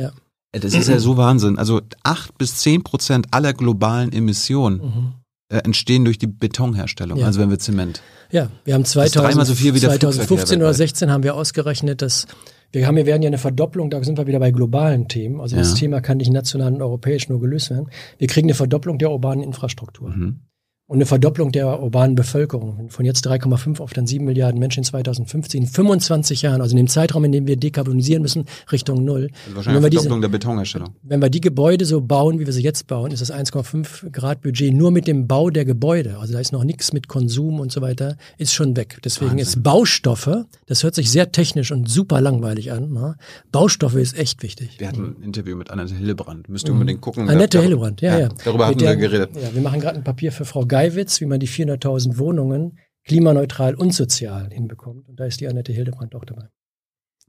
Ja. 0.00 0.12
Das 0.52 0.72
ist 0.72 0.88
ja 0.88 1.00
so 1.00 1.16
Wahnsinn. 1.16 1.58
Also 1.58 1.80
acht 2.04 2.38
bis 2.38 2.56
zehn 2.56 2.84
Prozent 2.84 3.26
aller 3.32 3.52
globalen 3.52 4.12
Emissionen 4.12 4.76
Mhm. 4.78 5.12
äh, 5.48 5.58
entstehen 5.58 6.04
durch 6.04 6.16
die 6.18 6.28
Betonherstellung, 6.28 7.18
Ja. 7.18 7.26
also 7.26 7.40
wenn 7.40 7.50
wir 7.50 7.58
Zement. 7.58 8.00
Ja, 8.30 8.48
wir 8.64 8.74
haben 8.74 8.82
ist 8.82 8.94
dreimal 8.94 9.10
2000, 9.10 9.46
so 9.48 9.54
viel 9.54 9.74
wie 9.74 9.80
der 9.80 9.90
2015 9.90 10.26
Flugverkehr 10.26 10.56
oder 10.58 10.66
weltweit. 10.68 10.76
16 10.88 11.10
haben 11.10 11.22
wir 11.24 11.34
ausgerechnet, 11.34 12.00
dass 12.00 12.26
wir 12.72 12.86
haben, 12.86 12.96
wir 12.96 13.06
werden 13.06 13.22
ja 13.22 13.28
eine 13.28 13.38
Verdopplung, 13.38 13.90
da 13.90 14.02
sind 14.02 14.16
wir 14.18 14.26
wieder 14.26 14.38
bei 14.40 14.50
globalen 14.52 15.06
Themen. 15.08 15.40
Also 15.40 15.56
das 15.56 15.70
Ja. 15.70 15.74
Thema 15.76 16.00
kann 16.00 16.16
nicht 16.18 16.30
national 16.32 16.72
und 16.74 16.82
europäisch 16.82 17.28
nur 17.28 17.40
gelöst 17.40 17.70
werden. 17.70 17.88
Wir 18.18 18.26
kriegen 18.28 18.46
eine 18.46 18.54
Verdopplung 18.54 18.98
der 18.98 19.10
urbanen 19.10 19.42
Infrastruktur. 19.44 20.10
Mhm. 20.10 20.40
Und 20.86 20.98
eine 20.98 21.06
Verdopplung 21.06 21.50
der 21.50 21.80
urbanen 21.82 22.14
Bevölkerung 22.14 22.90
von 22.90 23.06
jetzt 23.06 23.26
3,5 23.26 23.80
auf 23.80 23.94
dann 23.94 24.06
7 24.06 24.22
Milliarden 24.22 24.60
Menschen 24.60 24.80
in 24.80 24.84
2050, 24.84 25.60
in 25.62 25.66
25 25.66 26.42
Jahren, 26.42 26.60
also 26.60 26.72
in 26.72 26.76
dem 26.76 26.88
Zeitraum, 26.88 27.24
in 27.24 27.32
dem 27.32 27.46
wir 27.46 27.56
dekarbonisieren 27.56 28.20
müssen, 28.20 28.44
Richtung 28.70 29.02
Null. 29.02 29.30
Also 29.46 29.56
wahrscheinlich 29.56 29.66
wenn 29.66 29.72
wir, 29.72 29.76
eine 29.78 29.90
diese, 29.90 30.02
Verdopplung 30.02 30.20
der 30.20 30.28
Betonherstellung. 30.28 30.88
wenn 31.02 31.22
wir 31.22 31.30
die 31.30 31.40
Gebäude 31.40 31.86
so 31.86 32.02
bauen, 32.02 32.38
wie 32.38 32.44
wir 32.44 32.52
sie 32.52 32.62
jetzt 32.62 32.86
bauen, 32.86 33.12
ist 33.12 33.20
das 33.20 33.32
1,5 33.32 34.10
Grad 34.10 34.42
Budget 34.42 34.74
nur 34.74 34.90
mit 34.90 35.06
dem 35.06 35.26
Bau 35.26 35.48
der 35.48 35.64
Gebäude. 35.64 36.18
Also 36.18 36.34
da 36.34 36.38
ist 36.40 36.52
noch 36.52 36.64
nichts 36.64 36.92
mit 36.92 37.08
Konsum 37.08 37.60
und 37.60 37.72
so 37.72 37.80
weiter, 37.80 38.18
ist 38.36 38.52
schon 38.52 38.76
weg. 38.76 38.98
Deswegen 39.02 39.30
Wahnsinn. 39.30 39.38
ist 39.46 39.62
Baustoffe, 39.62 40.44
das 40.66 40.82
hört 40.82 40.94
sich 40.94 41.10
sehr 41.10 41.32
technisch 41.32 41.72
und 41.72 41.88
super 41.88 42.20
langweilig 42.20 42.72
an. 42.72 42.92
Ne? 42.92 43.16
Baustoffe 43.52 43.94
ist 43.96 44.18
echt 44.18 44.42
wichtig. 44.42 44.74
Wir 44.78 44.88
hatten 44.88 45.16
ein 45.18 45.22
Interview 45.22 45.56
mit 45.56 45.70
Annette 45.70 45.94
Hildebrand. 45.94 46.50
Müsst 46.50 46.68
ihr 46.68 46.72
unbedingt 46.74 47.00
gucken. 47.00 47.26
Annette 47.30 47.56
Da- 47.56 47.64
Hillebrand, 47.64 48.02
ja, 48.02 48.18
ja. 48.18 48.28
Darüber 48.44 48.68
Mit 48.68 48.76
hatten 48.82 49.00
wir 49.00 49.08
geredet. 49.08 49.30
Ja, 49.34 49.54
wir 49.54 49.62
machen 49.62 49.80
gerade 49.80 49.96
ein 49.96 50.04
Papier 50.04 50.30
für 50.30 50.44
Frau 50.44 50.66
Geiwitz, 50.74 51.20
wie 51.20 51.26
man 51.26 51.38
die 51.38 51.46
400.000 51.46 52.18
Wohnungen 52.18 52.80
klimaneutral 53.04 53.76
und 53.76 53.94
sozial 53.94 54.50
hinbekommt. 54.50 55.08
Und 55.08 55.20
da 55.20 55.24
ist 55.24 55.40
die 55.40 55.46
Annette 55.46 55.72
Hildebrand 55.72 56.16
auch 56.16 56.24
dabei. 56.24 56.48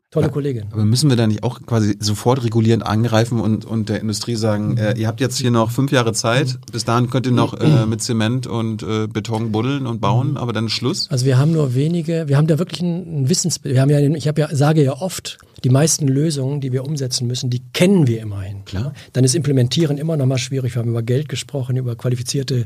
Tolle. 0.09 0.29
Kollegin. 0.29 0.63
Aber 0.71 0.83
müssen 0.83 1.11
wir 1.11 1.17
da 1.17 1.27
nicht 1.27 1.43
auch 1.43 1.61
quasi 1.61 1.95
sofort 1.99 2.43
regulierend 2.43 2.83
angreifen 2.83 3.39
und, 3.39 3.65
und 3.65 3.89
der 3.89 3.99
Industrie 3.99 4.35
sagen, 4.35 4.77
äh, 4.77 4.97
ihr 4.97 5.07
habt 5.07 5.21
jetzt 5.21 5.37
hier 5.37 5.51
noch 5.51 5.69
fünf 5.69 5.91
Jahre 5.91 6.13
Zeit, 6.13 6.57
bis 6.71 6.85
dahin 6.85 7.11
könnt 7.11 7.27
ihr 7.27 7.33
noch 7.33 7.53
äh, 7.53 7.85
mit 7.85 8.01
Zement 8.01 8.47
und 8.47 8.81
äh, 8.81 9.05
Beton 9.05 9.51
buddeln 9.51 9.85
und 9.85 10.01
bauen, 10.01 10.37
aber 10.37 10.51
dann 10.51 10.65
ist 10.65 10.71
Schluss? 10.71 11.07
Also 11.11 11.27
wir 11.27 11.37
haben 11.37 11.51
nur 11.51 11.75
wenige, 11.75 12.27
wir 12.27 12.37
haben 12.37 12.47
da 12.47 12.57
wirklich 12.57 12.81
ein, 12.81 13.29
Wissensbild. 13.29 13.75
Wir 13.75 13.81
haben 13.81 13.91
ja, 13.91 13.99
ich 13.99 14.27
habe 14.27 14.41
ja, 14.41 14.55
sage 14.55 14.83
ja 14.83 14.93
oft, 14.93 15.37
die 15.63 15.69
meisten 15.69 16.07
Lösungen, 16.07 16.61
die 16.61 16.71
wir 16.71 16.83
umsetzen 16.83 17.27
müssen, 17.27 17.51
die 17.51 17.61
kennen 17.73 18.07
wir 18.07 18.21
immerhin. 18.21 18.65
Klar. 18.65 18.93
Dann 19.13 19.23
ist 19.23 19.35
Implementieren 19.35 19.99
immer 19.99 20.17
noch 20.17 20.25
mal 20.25 20.39
schwierig. 20.39 20.73
Wir 20.75 20.79
haben 20.79 20.89
über 20.89 21.03
Geld 21.03 21.29
gesprochen, 21.29 21.77
über 21.77 21.95
qualifizierte 21.95 22.65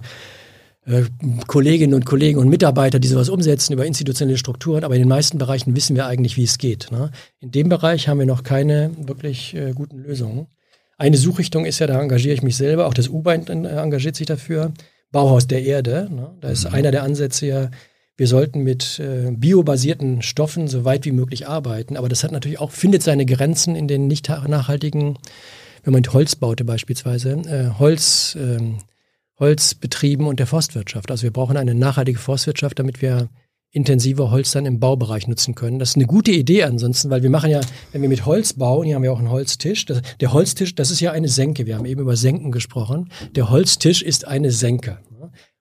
äh, 0.90 1.04
Kolleginnen 1.48 1.94
und 1.94 2.06
Kollegen 2.06 2.40
und 2.40 2.50
Mitarbeiter, 2.50 3.00
die 3.00 3.08
sowas 3.08 3.30
umsetzen, 3.30 3.74
über 3.74 3.86
institutionelle 3.86 4.38
Strukturen. 4.38 4.84
Aber 4.84 4.96
in 4.96 5.02
den 5.02 5.08
meisten 5.08 5.38
Bereichen 5.38 5.76
wissen 5.76 5.96
wir 5.96 6.08
eigentlich, 6.08 6.36
wie 6.36 6.44
es 6.44 6.58
geht. 6.58 6.92
Ne? 6.92 7.12
In 7.40 7.52
dem 7.52 7.70
Bereich 7.70 8.08
haben 8.08 8.20
wir 8.20 8.26
noch 8.26 8.44
keine 8.44 8.92
wirklich 8.98 9.54
äh, 9.56 9.74
guten 9.74 10.00
Lösungen. 10.00 10.48
Eine 10.98 11.18
Suchrichtung 11.18 11.66
ist 11.66 11.80
ja, 11.80 11.88
da 11.88 12.02
engagiere 12.02 12.34
ich 12.34 12.42
mich 12.42 12.58
selber, 12.58 12.88
auch 12.88 12.94
das 12.94 13.08
U-Bahn 13.08 13.46
äh, 13.48 13.68
engagiert 13.68 14.16
sich 14.16 14.26
dafür, 14.26 14.74
Bauhaus 15.12 15.48
der 15.48 15.64
Erde. 15.64 16.10
Ne? 16.12 16.32
Da 16.42 16.50
ist 16.50 16.66
einer 16.66 16.92
der 16.92 17.04
Ansätze 17.04 17.46
ja, 17.46 17.70
wir 18.18 18.28
sollten 18.28 18.64
mit 18.64 19.00
äh, 19.00 19.32
biobasierten 19.32 20.22
Stoffen 20.22 20.68
so 20.68 20.84
weit 20.84 21.06
wie 21.06 21.14
möglich 21.14 21.48
arbeiten. 21.48 21.96
Aber 21.96 22.10
das 22.10 22.24
hat 22.24 22.34
natürlich 22.34 22.60
auch, 22.60 22.72
findet 22.72 23.02
seine 23.02 23.26
Grenzen 23.26 23.76
in 23.76 23.88
den 23.88 24.08
nicht 24.08 24.28
nachhaltigen, 24.28 25.18
wenn 25.84 25.94
man 25.94 26.04
Holz 26.12 26.36
baute 26.36 26.66
beispielsweise, 26.66 27.32
äh, 27.48 27.80
Holz, 27.80 28.36
ähm, 28.38 28.80
Holzbetrieben 29.40 30.28
und 30.28 30.40
der 30.40 30.48
Forstwirtschaft. 30.48 31.12
Also 31.12 31.24
wir 31.24 31.32
brauchen 31.32 31.58
eine 31.58 31.76
nachhaltige 31.76 32.20
Forstwirtschaft, 32.20 32.80
damit 32.80 33.02
wir 33.02 33.30
intensiver 33.72 34.32
Holz 34.32 34.52
dann 34.52 34.66
im 34.66 34.80
Baubereich 34.80 35.28
nutzen 35.28 35.54
können. 35.54 35.78
Das 35.78 35.90
ist 35.90 35.96
eine 35.96 36.08
gute 36.08 36.32
Idee 36.32 36.64
ansonsten, 36.64 37.10
weil 37.10 37.22
wir 37.22 37.30
machen 37.30 37.52
ja, 37.52 37.62
wenn 37.92 38.02
wir 38.02 38.10
mit 38.10 38.26
Holz 38.26 38.54
bauen, 38.54 38.86
hier 38.86 38.96
haben 38.96 39.04
wir 39.04 39.14
auch 39.14 39.20
einen 39.20 39.30
Holztisch. 39.30 39.86
Das, 39.86 40.02
der 40.20 40.34
Holztisch, 40.34 40.74
das 40.74 40.90
ist 40.90 41.00
ja 41.02 41.12
eine 41.12 41.28
Senke. 41.28 41.68
Wir 41.68 41.78
haben 41.78 41.86
eben 41.86 42.02
über 42.02 42.16
Senken 42.16 42.52
gesprochen. 42.52 43.10
Der 43.36 43.50
Holztisch 43.50 44.02
ist 44.02 44.28
eine 44.28 44.52
Senke. 44.52 45.00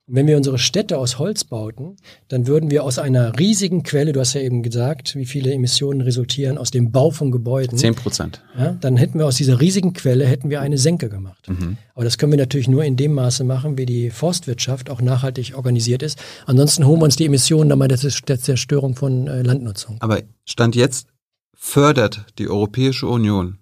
Und 0.09 0.15
wenn 0.15 0.27
wir 0.27 0.39
unsere 0.39 0.59
Städte 0.59 0.97
aus 0.97 1.19
Holz 1.19 1.45
bauten, 1.45 1.97
dann 2.29 2.47
würden 2.47 2.71
wir 2.71 2.83
aus 2.83 2.99
einer 2.99 3.39
riesigen 3.39 3.83
Quelle, 3.83 4.13
du 4.13 4.21
hast 4.21 4.33
ja 4.33 4.41
eben 4.41 4.63
gesagt, 4.63 5.15
wie 5.17 5.27
viele 5.27 5.53
Emissionen 5.53 6.01
resultieren 6.01 6.57
aus 6.57 6.71
dem 6.71 6.91
Bau 6.93 7.11
von 7.11 7.31
Gebäuden. 7.31 7.77
Zehn 7.77 7.95
Prozent. 7.95 8.43
Ja, 8.57 8.73
dann 8.81 8.97
hätten 8.97 9.19
wir 9.19 9.27
aus 9.27 9.37
dieser 9.37 9.61
riesigen 9.61 9.93
Quelle 9.93 10.25
hätten 10.25 10.49
wir 10.49 10.63
eine 10.63 10.79
Senke 10.79 11.11
gemacht. 11.11 11.49
Mhm. 11.51 11.77
Aber 11.95 12.05
das 12.05 12.17
können 12.17 12.33
wir 12.33 12.39
natürlich 12.39 12.69
nur 12.69 12.85
in 12.85 12.97
dem 12.97 13.13
Maße 13.13 13.45
machen, 13.45 13.77
wie 13.77 13.85
die 13.85 14.09
Forstwirtschaft 14.09 14.89
auch 14.89 15.03
nachhaltig 15.03 15.55
organisiert 15.55 16.03
ist. 16.03 16.19
Ansonsten 16.47 16.87
holen 16.87 17.01
wir 17.01 17.05
uns 17.05 17.17
die 17.17 17.27
Emissionen 17.27 17.69
dann 17.69 17.79
bei 17.79 17.89
der 17.89 17.99
Zerstörung 17.99 18.97
von 18.97 19.27
äh, 19.27 19.43
Landnutzung. 19.43 19.99
Aber 20.01 20.23
Stand 20.47 20.75
jetzt 20.75 21.09
fördert 21.55 22.25
die 22.39 22.49
Europäische 22.49 23.07
Union 23.07 23.59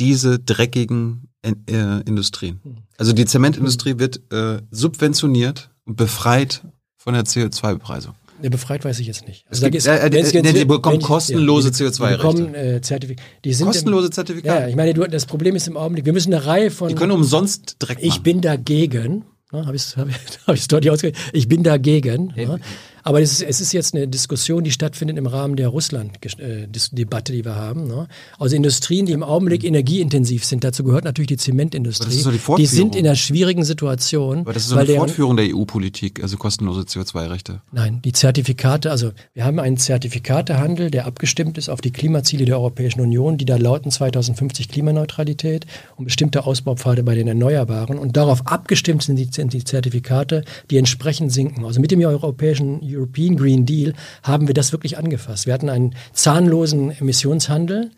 diese 0.00 0.40
dreckigen 0.40 1.28
äh, 1.44 2.00
Industrien. 2.06 2.60
Also 2.98 3.12
die 3.12 3.24
Zementindustrie 3.24 3.98
wird 3.98 4.20
äh, 4.32 4.62
subventioniert 4.70 5.70
und 5.84 5.96
befreit 5.96 6.62
von 6.96 7.14
der 7.14 7.24
CO2-Bepreisung. 7.24 8.14
Der 8.42 8.50
befreit 8.50 8.84
weiß 8.84 8.98
ich 8.98 9.06
jetzt 9.06 9.26
nicht. 9.28 9.44
Also 9.48 9.70
gibt, 9.70 9.86
äh, 9.86 10.10
die, 10.10 10.42
die, 10.42 10.52
die 10.52 10.64
bekommen 10.64 11.00
kostenlose 11.00 11.68
CO2-Rechte. 11.68 12.16
bekommen 12.16 12.54
äh, 12.54 12.80
Zertifik 12.80 13.18
kostenlose 13.60 14.10
Zertifikate. 14.10 14.62
Ja, 14.62 14.68
ich 14.68 14.76
meine, 14.76 14.92
du, 14.92 15.06
das 15.06 15.26
Problem 15.26 15.54
ist 15.54 15.68
im 15.68 15.76
Augenblick, 15.76 16.04
wir 16.04 16.12
müssen 16.12 16.34
eine 16.34 16.44
Reihe 16.44 16.70
von. 16.70 16.88
Die 16.88 16.94
können 16.94 17.12
umsonst 17.12 17.80
direkt 17.80 18.02
Ich 18.02 18.22
bin 18.22 18.40
dagegen. 18.40 19.24
Ne, 19.52 19.66
Habe 19.66 19.76
ich 19.76 19.82
es 19.82 19.96
hab 19.96 20.08
hab 20.46 20.68
deutlich 20.68 20.90
ausgedrückt? 20.90 21.18
Ich 21.32 21.48
bin 21.48 21.62
dagegen. 21.62 22.32
Ne? 22.36 22.60
Aber 23.04 23.20
es 23.20 23.32
ist, 23.32 23.42
es 23.42 23.60
ist 23.60 23.72
jetzt 23.72 23.94
eine 23.94 24.08
Diskussion, 24.08 24.64
die 24.64 24.70
stattfindet 24.70 25.18
im 25.18 25.26
Rahmen 25.26 25.56
der 25.56 25.68
Russland-Debatte, 25.68 27.32
die 27.32 27.44
wir 27.44 27.54
haben. 27.54 27.86
Ne? 27.86 28.08
Also 28.38 28.56
Industrien, 28.56 29.04
die 29.04 29.12
im 29.12 29.22
Augenblick 29.22 29.62
energieintensiv 29.62 30.44
sind, 30.44 30.64
dazu 30.64 30.84
gehört 30.84 31.04
natürlich 31.04 31.28
die 31.28 31.36
Zementindustrie. 31.36 32.06
Das 32.06 32.14
ist 32.14 32.26
doch 32.26 32.56
die, 32.56 32.62
die 32.62 32.66
sind 32.66 32.96
in 32.96 33.06
einer 33.06 33.14
schwierigen 33.14 33.62
Situation. 33.62 34.38
Aber 34.40 34.54
das 34.54 34.64
ist 34.64 34.70
so 34.70 34.76
eine 34.76 34.94
Fortführung 34.94 35.36
der 35.36 35.54
EU-Politik, 35.54 36.22
also 36.22 36.38
kostenlose 36.38 36.80
CO2-Rechte. 36.80 37.60
Nein, 37.72 38.00
die 38.02 38.12
Zertifikate, 38.12 38.90
also 38.90 39.12
wir 39.34 39.44
haben 39.44 39.58
einen 39.58 39.76
Zertifikatehandel, 39.76 40.90
der 40.90 41.06
abgestimmt 41.06 41.58
ist 41.58 41.68
auf 41.68 41.82
die 41.82 41.90
Klimaziele 41.90 42.46
der 42.46 42.56
Europäischen 42.58 43.02
Union, 43.02 43.36
die 43.36 43.44
da 43.44 43.56
lauten 43.56 43.90
2050 43.90 44.70
Klimaneutralität 44.70 45.66
und 45.96 46.06
bestimmte 46.06 46.46
Ausbaupfade 46.46 47.02
bei 47.02 47.14
den 47.14 47.28
Erneuerbaren. 47.28 47.98
Und 47.98 48.16
darauf 48.16 48.46
abgestimmt 48.46 49.02
sind 49.02 49.16
die, 49.16 49.28
sind 49.30 49.52
die 49.52 49.62
Zertifikate, 49.62 50.44
die 50.70 50.78
entsprechend 50.78 51.32
sinken. 51.32 51.66
Also 51.66 51.80
mit 51.80 51.90
dem 51.90 52.00
europäischen 52.00 52.82
European 52.94 53.36
Green 53.36 53.66
Deal 53.66 53.94
haben 54.22 54.46
wir 54.46 54.54
das 54.54 54.72
wirklich 54.72 54.98
angefasst. 54.98 55.46
Wir 55.46 55.54
hatten 55.54 55.68
einen 55.68 55.94
zahnlosen 56.12 56.90
Emissionshandel, 56.90 57.90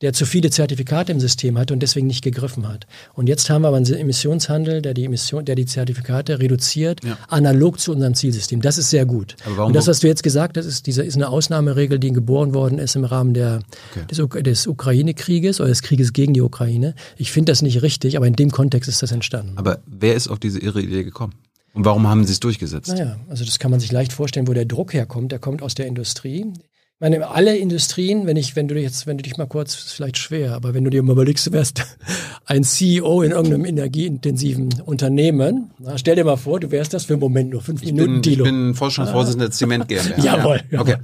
der 0.00 0.14
zu 0.14 0.24
viele 0.24 0.50
Zertifikate 0.50 1.12
im 1.12 1.20
System 1.20 1.58
hatte 1.58 1.74
und 1.74 1.80
deswegen 1.80 2.06
nicht 2.06 2.24
gegriffen 2.24 2.66
hat. 2.66 2.86
Und 3.14 3.28
jetzt 3.28 3.50
haben 3.50 3.62
wir 3.62 3.68
aber 3.68 3.76
einen 3.76 3.92
Emissionshandel, 3.92 4.80
der 4.80 4.94
die 4.94 5.04
Emission, 5.04 5.44
der 5.44 5.56
die 5.56 5.66
Zertifikate 5.66 6.38
reduziert, 6.38 7.04
ja. 7.04 7.18
analog 7.28 7.78
zu 7.78 7.92
unserem 7.92 8.14
Zielsystem. 8.14 8.62
Das 8.62 8.78
ist 8.78 8.88
sehr 8.90 9.04
gut. 9.04 9.36
und 9.58 9.76
das, 9.76 9.86
was 9.86 10.00
du 10.00 10.06
jetzt 10.06 10.22
gesagt 10.22 10.56
hast, 10.56 10.64
ist, 10.64 10.86
diese, 10.86 11.02
ist 11.02 11.16
eine 11.16 11.28
Ausnahmeregel, 11.28 11.98
die 11.98 12.12
geboren 12.12 12.54
worden 12.54 12.78
ist 12.78 12.96
im 12.96 13.04
Rahmen 13.04 13.34
der, 13.34 13.60
okay. 13.90 14.06
des, 14.10 14.42
des 14.42 14.66
Ukraine-Krieges 14.66 15.60
oder 15.60 15.68
des 15.68 15.82
Krieges 15.82 16.14
gegen 16.14 16.32
die 16.32 16.40
Ukraine. 16.40 16.94
Ich 17.16 17.30
finde 17.30 17.52
das 17.52 17.60
nicht 17.60 17.82
richtig, 17.82 18.16
aber 18.16 18.26
in 18.26 18.34
dem 18.34 18.50
Kontext 18.50 18.88
ist 18.88 19.02
das 19.02 19.12
entstanden. 19.12 19.52
Aber 19.56 19.80
wer 19.86 20.14
ist 20.14 20.28
auf 20.28 20.38
diese 20.38 20.60
irre 20.60 20.80
Idee 20.80 21.04
gekommen? 21.04 21.34
Und 21.72 21.84
warum 21.84 22.08
haben 22.08 22.24
sie 22.24 22.32
es 22.32 22.40
durchgesetzt? 22.40 22.88
Naja, 22.88 23.18
also 23.28 23.44
das 23.44 23.58
kann 23.58 23.70
man 23.70 23.80
sich 23.80 23.92
leicht 23.92 24.12
vorstellen, 24.12 24.48
wo 24.48 24.52
der 24.52 24.64
Druck 24.64 24.92
herkommt. 24.92 25.32
Der 25.32 25.38
kommt 25.38 25.62
aus 25.62 25.74
der 25.74 25.86
Industrie. 25.86 26.52
Ich 27.00 27.08
meine, 27.08 27.30
alle 27.30 27.56
Industrien, 27.56 28.26
wenn 28.26 28.36
ich, 28.36 28.56
wenn 28.56 28.68
du 28.68 28.78
jetzt, 28.78 29.06
wenn 29.06 29.16
du 29.16 29.22
dich 29.22 29.38
mal 29.38 29.46
kurz, 29.46 29.74
ist 29.74 29.92
vielleicht 29.94 30.18
schwer, 30.18 30.52
aber 30.52 30.74
wenn 30.74 30.84
du 30.84 30.90
dir 30.90 31.02
mal 31.02 31.12
überlegst, 31.12 31.46
du 31.46 31.52
wärst 31.52 31.82
ein 32.44 32.62
CEO 32.62 33.22
in 33.22 33.30
irgendeinem 33.30 33.64
energieintensiven 33.64 34.82
Unternehmen, 34.84 35.70
na, 35.78 35.96
stell 35.96 36.16
dir 36.16 36.26
mal 36.26 36.36
vor, 36.36 36.60
du 36.60 36.70
wärst 36.70 36.92
das 36.92 37.06
für 37.06 37.14
einen 37.14 37.20
Moment 37.20 37.52
nur 37.52 37.62
fünf 37.62 37.82
ich 37.82 37.94
Minuten, 37.94 38.12
bin, 38.12 38.22
Dilo. 38.22 38.44
Ich 38.44 38.50
bin 38.50 38.74
Vorstandsvorsitzender 38.74 39.46
der 39.46 39.52
Zement 39.52 39.88
GmbH. 39.88 40.22
Jawohl. 40.22 40.60
Ja. 40.70 40.80
Okay. 40.82 40.96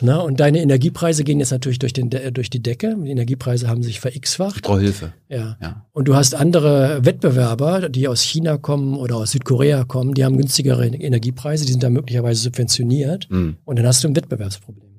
Na, 0.00 0.18
und 0.20 0.38
deine 0.38 0.62
Energiepreise 0.62 1.24
gehen 1.24 1.40
jetzt 1.40 1.50
natürlich 1.50 1.80
durch, 1.80 1.92
den, 1.92 2.08
durch 2.08 2.48
die 2.48 2.62
Decke. 2.62 2.96
Die 2.96 3.10
Energiepreise 3.10 3.66
haben 3.66 3.82
sich 3.82 3.98
verx-facht. 3.98 4.58
Ich 4.58 4.62
brauche 4.62 4.80
Hilfe. 4.80 5.12
Ja. 5.28 5.56
ja. 5.60 5.86
Und 5.90 6.06
du 6.06 6.14
hast 6.14 6.36
andere 6.36 7.04
Wettbewerber, 7.04 7.88
die 7.88 8.06
aus 8.06 8.22
China 8.22 8.58
kommen 8.58 8.94
oder 8.94 9.16
aus 9.16 9.32
Südkorea 9.32 9.82
kommen, 9.82 10.14
die 10.14 10.24
haben 10.24 10.36
günstigere 10.36 10.86
Energiepreise, 10.86 11.66
die 11.66 11.72
sind 11.72 11.82
da 11.82 11.90
möglicherweise 11.90 12.42
subventioniert. 12.42 13.28
Mhm. 13.28 13.56
Und 13.64 13.80
dann 13.80 13.86
hast 13.86 14.04
du 14.04 14.08
ein 14.08 14.14
Wettbewerbsproblem. 14.14 14.91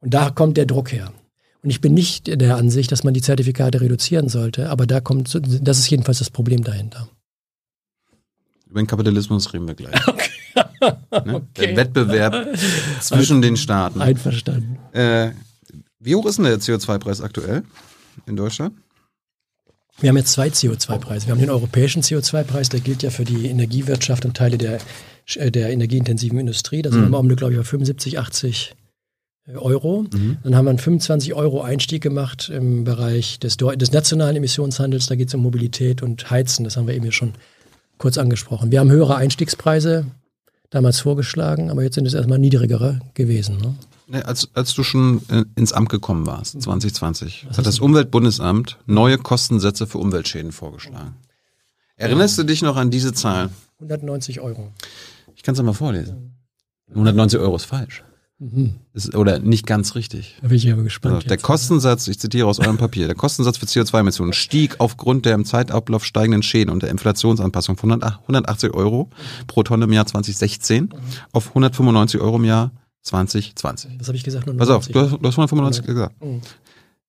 Und 0.00 0.14
da 0.14 0.30
kommt 0.30 0.56
der 0.56 0.66
Druck 0.66 0.92
her. 0.92 1.12
Und 1.62 1.70
ich 1.70 1.80
bin 1.80 1.94
nicht 1.94 2.28
der 2.28 2.56
Ansicht, 2.56 2.92
dass 2.92 3.04
man 3.04 3.14
die 3.14 3.20
Zertifikate 3.20 3.80
reduzieren 3.80 4.28
sollte, 4.28 4.70
aber 4.70 4.86
da 4.86 5.00
kommt, 5.00 5.34
das 5.34 5.78
ist 5.78 5.90
jedenfalls 5.90 6.18
das 6.18 6.30
Problem 6.30 6.62
dahinter. 6.62 7.08
Über 8.68 8.80
den 8.80 8.86
Kapitalismus 8.86 9.52
reden 9.52 9.66
wir 9.66 9.74
gleich. 9.74 9.94
Okay. 10.80 11.24
ne? 11.24 11.34
okay. 11.36 11.66
Der 11.66 11.76
Wettbewerb 11.76 12.56
zwischen 13.00 13.42
den 13.42 13.56
Staaten. 13.56 14.00
Einverstanden. 14.00 14.78
Äh, 14.92 15.30
wie 16.00 16.14
hoch 16.14 16.26
ist 16.26 16.38
denn 16.38 16.46
der 16.46 16.58
CO2-Preis 16.58 17.20
aktuell 17.20 17.62
in 18.26 18.34
Deutschland? 18.34 18.74
Wir 20.00 20.08
haben 20.08 20.16
jetzt 20.16 20.32
zwei 20.32 20.48
CO2-Preise. 20.48 21.26
Wir 21.26 21.32
haben 21.32 21.40
den 21.40 21.50
europäischen 21.50 22.02
CO2-Preis, 22.02 22.68
der 22.68 22.80
gilt 22.80 23.02
ja 23.02 23.10
für 23.10 23.24
die 23.24 23.46
Energiewirtschaft 23.46 24.24
und 24.24 24.36
Teile 24.36 24.58
der, 24.58 24.80
der 25.36 25.70
energieintensiven 25.70 26.38
Industrie. 26.38 26.82
Da 26.82 26.90
sind 26.90 27.00
mhm. 27.00 27.04
wir 27.04 27.08
im 27.08 27.14
Augenblick, 27.14 27.38
glaube 27.38 27.52
ich, 27.52 27.58
bei 27.58 27.64
75, 27.64 28.18
80 28.18 28.74
Euro. 29.56 30.06
Mhm. 30.12 30.38
Dann 30.42 30.56
haben 30.56 30.66
wir 30.66 30.70
einen 30.70 30.78
25 30.78 31.34
Euro 31.34 31.62
Einstieg 31.62 32.02
gemacht 32.02 32.50
im 32.52 32.84
Bereich 32.84 33.38
des, 33.38 33.56
des 33.56 33.92
nationalen 33.92 34.36
Emissionshandels. 34.36 35.06
Da 35.06 35.14
geht 35.14 35.28
es 35.28 35.34
um 35.34 35.42
Mobilität 35.42 36.02
und 36.02 36.30
Heizen. 36.30 36.64
Das 36.64 36.76
haben 36.76 36.86
wir 36.86 36.94
eben 36.94 37.04
hier 37.04 37.12
schon 37.12 37.34
kurz 37.98 38.18
angesprochen. 38.18 38.70
Wir 38.70 38.80
haben 38.80 38.90
höhere 38.90 39.16
Einstiegspreise 39.16 40.06
damals 40.70 41.00
vorgeschlagen, 41.00 41.70
aber 41.70 41.82
jetzt 41.82 41.94
sind 41.94 42.06
es 42.06 42.14
erstmal 42.14 42.38
niedrigere 42.38 43.00
gewesen. 43.14 43.58
Ne? 43.58 43.74
Nee, 44.06 44.22
als, 44.22 44.48
als 44.54 44.74
du 44.74 44.82
schon 44.82 45.22
äh, 45.28 45.44
ins 45.54 45.72
Amt 45.72 45.90
gekommen 45.90 46.26
warst, 46.26 46.60
2020, 46.60 47.46
Was 47.48 47.58
hat 47.58 47.66
das 47.66 47.78
Umweltbundesamt 47.78 48.78
neue 48.86 49.18
Kostensätze 49.18 49.86
für 49.86 49.98
Umweltschäden 49.98 50.52
vorgeschlagen. 50.52 51.14
Erinnerst 51.96 52.38
du 52.38 52.44
dich 52.44 52.62
noch 52.62 52.76
an 52.76 52.90
diese 52.90 53.12
Zahl? 53.12 53.50
190 53.80 54.40
Euro. 54.40 54.72
Ich 55.34 55.42
kann 55.42 55.54
es 55.54 55.62
mal 55.62 55.72
vorlesen. 55.72 56.34
190 56.90 57.38
Euro 57.40 57.56
ist 57.56 57.64
falsch. 57.64 58.02
Mhm. 58.40 58.76
Ist, 58.92 59.16
oder 59.16 59.40
nicht 59.40 59.66
ganz 59.66 59.96
richtig. 59.96 60.36
Da 60.42 60.48
bin 60.48 60.56
ich 60.56 60.70
aber 60.72 60.84
gespannt. 60.84 61.16
Also, 61.16 61.28
der 61.28 61.38
Kostensatz, 61.38 62.06
ich 62.06 62.20
zitiere 62.20 62.46
aus 62.46 62.60
eurem 62.60 62.76
Papier, 62.76 63.06
der 63.06 63.16
Kostensatz 63.16 63.58
für 63.58 63.66
CO2-Emissionen 63.66 64.32
stieg 64.32 64.76
aufgrund 64.78 65.26
der 65.26 65.34
im 65.34 65.44
Zeitablauf 65.44 66.04
steigenden 66.04 66.44
Schäden 66.44 66.72
und 66.72 66.82
der 66.82 66.90
Inflationsanpassung 66.90 67.76
von 67.76 68.00
180 68.00 68.74
Euro 68.74 69.10
pro 69.48 69.64
Tonne 69.64 69.86
im 69.86 69.92
Jahr 69.92 70.06
2016 70.06 70.84
mhm. 70.84 70.90
auf 71.32 71.48
195 71.48 72.20
Euro 72.20 72.36
im 72.36 72.44
Jahr 72.44 72.70
2020. 73.02 73.98
Was 73.98 74.06
habe 74.06 74.16
ich 74.16 74.22
gesagt? 74.22 74.56
Pass 74.56 74.70
auf, 74.70 74.86
du 74.86 75.00
hast, 75.00 75.12
du 75.12 75.26
hast 75.26 75.38
195 75.38 75.82
mhm. 75.82 75.86
gesagt. 75.86 76.24
Mhm. 76.24 76.40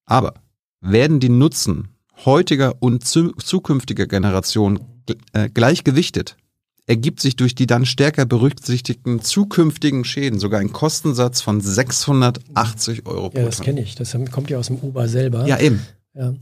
Aber 0.06 0.34
werden 0.82 1.20
die 1.20 1.30
Nutzen 1.30 1.90
heutiger 2.26 2.74
und 2.80 3.06
zu, 3.06 3.34
zukünftiger 3.34 4.08
Generationen 4.08 4.80
äh, 5.34 5.50
gleichgewichtet, 5.50 6.38
ergibt 6.90 7.22
sich 7.22 7.36
durch 7.36 7.54
die 7.54 7.68
dann 7.68 7.86
stärker 7.86 8.26
berücksichtigten 8.26 9.22
zukünftigen 9.22 10.04
Schäden 10.06 10.40
sogar 10.40 10.60
ein 10.60 10.74
Kostensatz 10.74 11.40
von 11.40 11.62
680 11.62 13.06
Euro 13.06 13.30
pro 13.30 13.38
Ja, 13.38 13.46
das 13.46 13.62
kenne 13.62 13.82
ich. 13.82 13.94
Das 13.94 14.18
kommt 14.32 14.50
ja 14.50 14.58
aus 14.58 14.68
dem 14.68 14.78
Uber 14.78 15.08
selber. 15.08 15.46
Ja, 15.46 15.60
eben. 15.60 15.86
Ja. 16.16 16.34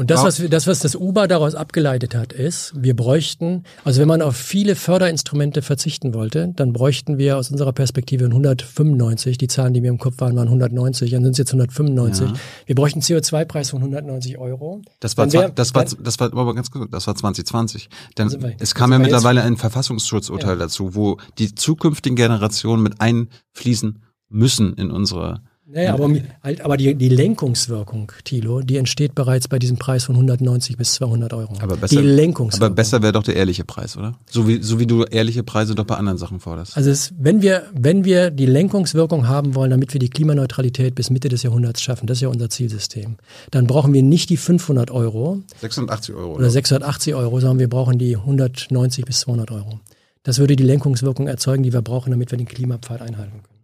Und 0.00 0.10
das, 0.10 0.24
was, 0.24 0.42
das, 0.48 0.66
was 0.66 0.78
das 0.78 0.96
Uber 0.96 1.28
daraus 1.28 1.54
abgeleitet 1.54 2.14
hat, 2.14 2.32
ist, 2.32 2.72
wir 2.74 2.96
bräuchten, 2.96 3.64
also 3.84 4.00
wenn 4.00 4.08
man 4.08 4.22
auf 4.22 4.34
viele 4.34 4.74
Förderinstrumente 4.74 5.60
verzichten 5.60 6.14
wollte, 6.14 6.54
dann 6.56 6.72
bräuchten 6.72 7.18
wir 7.18 7.36
aus 7.36 7.50
unserer 7.50 7.74
Perspektive 7.74 8.24
195, 8.24 9.36
die 9.36 9.46
Zahlen, 9.46 9.74
die 9.74 9.82
mir 9.82 9.90
im 9.90 9.98
Kopf 9.98 10.14
waren, 10.20 10.34
waren 10.36 10.48
190, 10.48 11.10
dann 11.10 11.22
sind 11.24 11.32
es 11.32 11.38
jetzt 11.38 11.50
195. 11.50 12.30
Ja. 12.30 12.34
Wir 12.64 12.76
bräuchten 12.76 13.00
CO2-Preis 13.00 13.68
von 13.68 13.80
190 13.80 14.38
Euro. 14.38 14.80
Das 15.00 15.18
war, 15.18 15.30
wär, 15.34 15.50
das 15.50 15.74
war, 15.74 15.84
das 15.84 16.18
war, 16.18 16.32
aber 16.32 16.54
ganz 16.54 16.70
kurz, 16.70 16.90
das 16.90 17.06
war 17.06 17.14
2020. 17.14 17.90
Denn 18.16 18.54
es 18.58 18.74
kam 18.74 18.92
ja 18.92 18.98
mittlerweile 18.98 19.42
ein 19.42 19.58
Verfassungsschutzurteil 19.58 20.52
ja. 20.52 20.64
dazu, 20.64 20.94
wo 20.94 21.18
die 21.36 21.54
zukünftigen 21.54 22.16
Generationen 22.16 22.82
mit 22.82 23.02
einfließen 23.02 23.98
müssen 24.30 24.72
in 24.72 24.90
unsere 24.90 25.42
naja, 25.72 25.94
aber, 25.94 26.10
halt, 26.42 26.60
aber 26.62 26.76
die, 26.76 26.94
die 26.96 27.08
Lenkungswirkung, 27.08 28.10
Thilo, 28.24 28.60
die 28.60 28.76
entsteht 28.76 29.14
bereits 29.14 29.46
bei 29.46 29.58
diesem 29.58 29.76
Preis 29.76 30.04
von 30.04 30.16
190 30.16 30.76
bis 30.76 30.94
200 30.94 31.32
Euro. 31.32 31.54
Aber 31.60 31.76
besser, 31.76 32.00
die 32.00 32.08
Lenkungswirkung. 32.08 32.66
Aber 32.66 32.74
besser 32.74 33.02
wäre 33.02 33.12
doch 33.12 33.22
der 33.22 33.36
ehrliche 33.36 33.64
Preis, 33.64 33.96
oder? 33.96 34.18
So 34.28 34.48
wie, 34.48 34.62
so 34.62 34.80
wie 34.80 34.86
du 34.86 35.04
ehrliche 35.04 35.44
Preise 35.44 35.76
doch 35.76 35.84
bei 35.84 35.96
anderen 35.96 36.18
Sachen 36.18 36.40
forderst. 36.40 36.76
Also 36.76 36.90
es, 36.90 37.12
wenn, 37.16 37.40
wir, 37.42 37.64
wenn 37.72 38.04
wir 38.04 38.30
die 38.30 38.46
Lenkungswirkung 38.46 39.28
haben 39.28 39.54
wollen, 39.54 39.70
damit 39.70 39.92
wir 39.92 40.00
die 40.00 40.10
Klimaneutralität 40.10 40.96
bis 40.96 41.10
Mitte 41.10 41.28
des 41.28 41.44
Jahrhunderts 41.44 41.80
schaffen, 41.80 42.08
das 42.08 42.18
ist 42.18 42.22
ja 42.22 42.28
unser 42.28 42.50
Zielsystem, 42.50 43.16
dann 43.52 43.68
brauchen 43.68 43.92
wir 43.92 44.02
nicht 44.02 44.30
die 44.30 44.36
500 44.38 44.90
Euro. 44.90 45.40
680 45.60 46.14
Euro. 46.16 46.30
Oder, 46.30 46.38
oder 46.40 46.50
680 46.50 47.14
Euro, 47.14 47.38
sondern 47.38 47.60
wir 47.60 47.68
brauchen 47.68 47.98
die 47.98 48.16
190 48.16 49.04
bis 49.04 49.20
200 49.20 49.52
Euro. 49.52 49.78
Das 50.24 50.38
würde 50.38 50.56
die 50.56 50.64
Lenkungswirkung 50.64 51.28
erzeugen, 51.28 51.62
die 51.62 51.72
wir 51.72 51.82
brauchen, 51.82 52.10
damit 52.10 52.32
wir 52.32 52.38
den 52.38 52.48
Klimapfad 52.48 53.00
einhalten 53.02 53.42
können. 53.42 53.59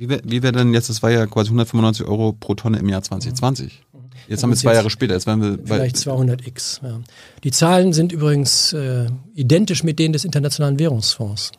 Wie 0.00 0.08
wäre 0.08 0.22
wie 0.24 0.42
wär 0.42 0.52
denn 0.52 0.72
jetzt, 0.72 0.88
das 0.88 1.02
war 1.02 1.10
ja 1.10 1.26
quasi 1.26 1.48
195 1.48 2.06
Euro 2.06 2.32
pro 2.32 2.54
Tonne 2.54 2.78
im 2.78 2.88
Jahr 2.88 3.02
2020. 3.02 3.82
Jetzt 4.28 4.42
haben 4.42 4.48
wir 4.48 4.56
zwei 4.56 4.72
Jahre 4.72 4.88
später, 4.88 5.12
jetzt 5.12 5.26
waren 5.26 5.42
wir 5.42 5.58
Vielleicht 5.62 5.96
200x. 5.96 6.82
Ja. 6.82 7.00
Die 7.44 7.50
Zahlen 7.50 7.92
sind 7.92 8.10
übrigens 8.10 8.72
äh, 8.72 9.08
identisch 9.34 9.84
mit 9.84 9.98
denen 9.98 10.14
des 10.14 10.24
Internationalen 10.24 10.78
Währungsfonds. 10.78 11.52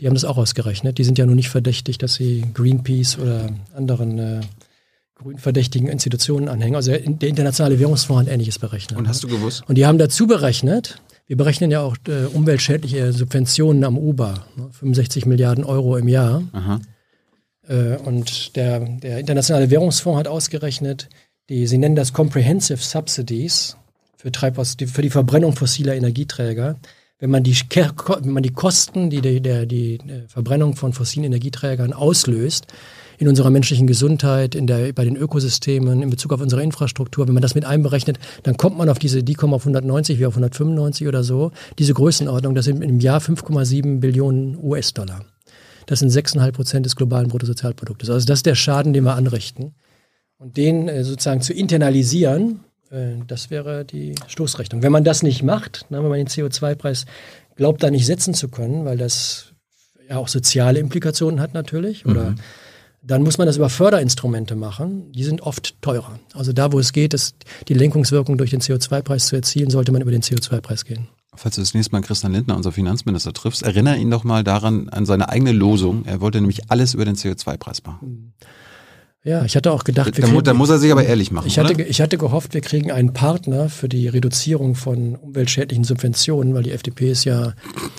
Die 0.00 0.06
haben 0.06 0.14
das 0.14 0.24
auch 0.24 0.38
ausgerechnet. 0.38 0.96
Die 0.96 1.04
sind 1.04 1.18
ja 1.18 1.26
nun 1.26 1.36
nicht 1.36 1.50
verdächtig, 1.50 1.98
dass 1.98 2.14
sie 2.14 2.46
Greenpeace 2.54 3.18
oder 3.18 3.50
anderen 3.74 4.18
äh, 4.18 4.40
grünverdächtigen 5.16 5.88
Institutionen 5.88 6.48
anhängen. 6.48 6.76
Also 6.76 6.92
der 6.92 7.28
Internationale 7.28 7.78
Währungsfonds 7.78 8.22
hat 8.22 8.32
Ähnliches 8.32 8.58
berechnet. 8.58 8.98
Und 8.98 9.06
hast 9.06 9.22
du 9.22 9.28
gewusst? 9.28 9.64
Und 9.68 9.76
die 9.76 9.84
haben 9.84 9.98
dazu 9.98 10.26
berechnet, 10.26 11.02
wir 11.26 11.36
berechnen 11.36 11.70
ja 11.70 11.82
auch 11.82 11.98
äh, 12.08 12.24
umweltschädliche 12.32 13.12
Subventionen 13.12 13.84
am 13.84 13.98
Uber, 13.98 14.46
ne, 14.56 14.70
65 14.72 15.26
Milliarden 15.26 15.64
Euro 15.64 15.98
im 15.98 16.08
Jahr. 16.08 16.42
Aha. 16.52 16.80
Äh, 17.68 17.96
und 17.96 18.56
der, 18.56 18.80
der 18.80 19.18
Internationale 19.18 19.70
Währungsfonds 19.70 20.18
hat 20.18 20.28
ausgerechnet, 20.28 21.08
die, 21.48 21.66
sie 21.66 21.78
nennen 21.78 21.96
das 21.96 22.12
Comprehensive 22.12 22.82
Subsidies 22.82 23.76
für, 24.16 24.32
Treibhaus, 24.32 24.76
die, 24.76 24.86
für 24.86 25.02
die 25.02 25.10
Verbrennung 25.10 25.54
fossiler 25.54 25.94
Energieträger. 25.94 26.76
Wenn 27.18 27.30
man 27.30 27.44
die, 27.44 27.54
wenn 27.54 28.32
man 28.32 28.42
die 28.42 28.52
Kosten, 28.52 29.08
die 29.10 29.20
die, 29.20 29.40
der, 29.40 29.66
die 29.66 29.94
äh, 29.96 30.28
Verbrennung 30.28 30.74
von 30.74 30.92
fossilen 30.92 31.24
Energieträgern 31.24 31.92
auslöst, 31.92 32.66
in 33.18 33.28
unserer 33.28 33.50
menschlichen 33.50 33.86
Gesundheit, 33.86 34.56
in 34.56 34.66
der, 34.66 34.92
bei 34.92 35.04
den 35.04 35.14
Ökosystemen, 35.14 36.02
in 36.02 36.10
Bezug 36.10 36.32
auf 36.32 36.40
unsere 36.40 36.62
Infrastruktur, 36.62 37.28
wenn 37.28 37.34
man 37.34 37.42
das 37.42 37.54
mit 37.54 37.64
einberechnet, 37.64 38.18
dann 38.42 38.56
kommt 38.56 38.76
man 38.76 38.88
auf 38.88 38.98
diese, 38.98 39.22
die 39.22 39.34
kommen 39.34 39.54
auf 39.54 39.62
190 39.62 40.18
wie 40.18 40.26
auf 40.26 40.34
195 40.34 41.06
oder 41.06 41.22
so. 41.22 41.52
Diese 41.78 41.94
Größenordnung, 41.94 42.56
das 42.56 42.64
sind 42.64 42.82
im 42.82 42.98
Jahr 42.98 43.20
5,7 43.20 44.00
Billionen 44.00 44.56
US-Dollar. 44.60 45.24
Das 45.92 45.98
sind 45.98 46.10
6,5 46.10 46.52
Prozent 46.52 46.86
des 46.86 46.96
globalen 46.96 47.28
Bruttosozialproduktes. 47.28 48.08
Also 48.08 48.26
das 48.26 48.38
ist 48.38 48.46
der 48.46 48.54
Schaden, 48.54 48.94
den 48.94 49.04
wir 49.04 49.14
anrichten. 49.14 49.74
Und 50.38 50.56
den 50.56 50.88
äh, 50.88 51.04
sozusagen 51.04 51.42
zu 51.42 51.52
internalisieren, 51.52 52.60
äh, 52.90 53.16
das 53.26 53.50
wäre 53.50 53.84
die 53.84 54.14
Stoßrechnung. 54.26 54.82
Wenn 54.82 54.90
man 54.90 55.04
das 55.04 55.22
nicht 55.22 55.42
macht, 55.42 55.84
na, 55.90 56.02
wenn 56.02 56.08
man 56.08 56.16
den 56.16 56.28
CO2-Preis 56.28 57.04
glaubt, 57.56 57.82
da 57.82 57.90
nicht 57.90 58.06
setzen 58.06 58.32
zu 58.32 58.48
können, 58.48 58.86
weil 58.86 58.96
das 58.96 59.52
ja 60.08 60.16
auch 60.16 60.28
soziale 60.28 60.80
Implikationen 60.80 61.40
hat 61.40 61.52
natürlich, 61.52 62.06
oder 62.06 62.36
dann 63.02 63.22
muss 63.22 63.36
man 63.36 63.46
das 63.46 63.58
über 63.58 63.68
Förderinstrumente 63.68 64.56
machen. 64.56 65.12
Die 65.12 65.24
sind 65.24 65.42
oft 65.42 65.76
teurer. 65.82 66.18
Also 66.32 66.54
da, 66.54 66.72
wo 66.72 66.78
es 66.78 66.94
geht, 66.94 67.12
ist 67.12 67.36
die 67.68 67.74
Lenkungswirkung 67.74 68.38
durch 68.38 68.48
den 68.48 68.62
CO2-Preis 68.62 69.26
zu 69.26 69.36
erzielen, 69.36 69.68
sollte 69.68 69.92
man 69.92 70.00
über 70.00 70.10
den 70.10 70.22
CO2-Preis 70.22 70.86
gehen. 70.86 71.08
Falls 71.34 71.54
du 71.54 71.62
das 71.62 71.72
nächste 71.72 71.92
Mal 71.92 72.02
Christian 72.02 72.32
Lindner, 72.32 72.56
unser 72.56 72.72
Finanzminister, 72.72 73.32
triffst, 73.32 73.62
erinnere 73.62 73.96
ihn 73.96 74.10
doch 74.10 74.22
mal 74.22 74.44
daran, 74.44 74.90
an 74.90 75.06
seine 75.06 75.30
eigene 75.30 75.52
Losung. 75.52 76.04
Er 76.04 76.20
wollte 76.20 76.38
nämlich 76.38 76.70
alles 76.70 76.92
über 76.92 77.06
den 77.06 77.16
CO2-Preis 77.16 77.82
machen. 77.84 78.34
Ja, 79.24 79.44
ich 79.44 79.54
hatte 79.56 79.70
auch 79.72 79.84
gedacht, 79.84 80.18
Da, 80.20 80.26
mu- 80.26 80.40
da 80.42 80.52
muss 80.52 80.68
er 80.68 80.78
sich 80.78 80.90
aber 80.92 81.04
ehrlich 81.04 81.30
machen, 81.30 81.46
Ich 81.46 81.58
hatte, 81.58 81.74
oder? 81.74 81.86
ich 81.86 82.00
hatte 82.00 82.18
gehofft, 82.18 82.54
wir 82.54 82.60
kriegen 82.60 82.90
einen 82.90 83.12
Partner 83.14 83.68
für 83.70 83.88
die 83.88 84.08
Reduzierung 84.08 84.74
von 84.74 85.14
umweltschädlichen 85.14 85.84
Subventionen, 85.84 86.54
weil 86.54 86.64
die 86.64 86.72
FDP 86.72 87.12
ist 87.12 87.24
ja 87.24 87.54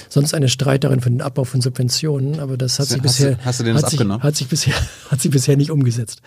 sonst 0.10 0.34
eine 0.34 0.50
Streiterin 0.50 1.00
für 1.00 1.10
den 1.10 1.22
Abbau 1.22 1.46
von 1.46 1.62
Subventionen, 1.62 2.40
aber 2.42 2.58
das 2.58 2.74
hat 2.78 2.88
Hast 2.90 2.98
du- 2.98 3.02
bisher 3.02 3.38
hast 3.44 3.60
du 3.62 3.64
denen 3.64 3.76
das 3.76 3.84
hat 3.86 3.90
sich, 3.92 4.00
abgenommen? 4.00 4.22
hat 4.22 4.36
sich 4.36 4.48
bisher 4.50 4.76
hat 5.10 5.22
sich 5.22 5.32
bisher 5.32 5.56
nicht 5.58 5.72
umgesetzt. 5.72 6.22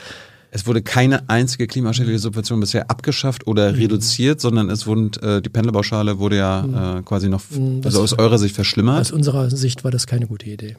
Es 0.50 0.66
wurde 0.66 0.80
keine 0.82 1.28
einzige 1.28 1.66
klimaschädliche 1.66 2.18
Subvention 2.18 2.60
bisher 2.60 2.90
abgeschafft 2.90 3.46
oder 3.46 3.72
Mhm. 3.72 3.78
reduziert, 3.78 4.40
sondern 4.40 4.70
es 4.70 4.86
wurden, 4.86 5.10
äh, 5.22 5.42
die 5.42 5.48
Pendelpauschale 5.50 6.18
wurde 6.18 6.36
ja 6.36 6.98
äh, 6.98 7.02
quasi 7.02 7.28
noch, 7.28 7.42
Mhm, 7.50 7.82
das- 7.82 7.94
also 7.94 8.02
aus 8.02 8.18
eurer 8.18 8.38
Sicht 8.38 8.54
verschlimmert. 8.54 9.00
Aus 9.00 9.12
unserer 9.12 9.50
Sicht 9.50 9.84
war 9.84 9.90
das 9.90 10.06
keine 10.06 10.26
gute 10.26 10.48
Idee. 10.48 10.76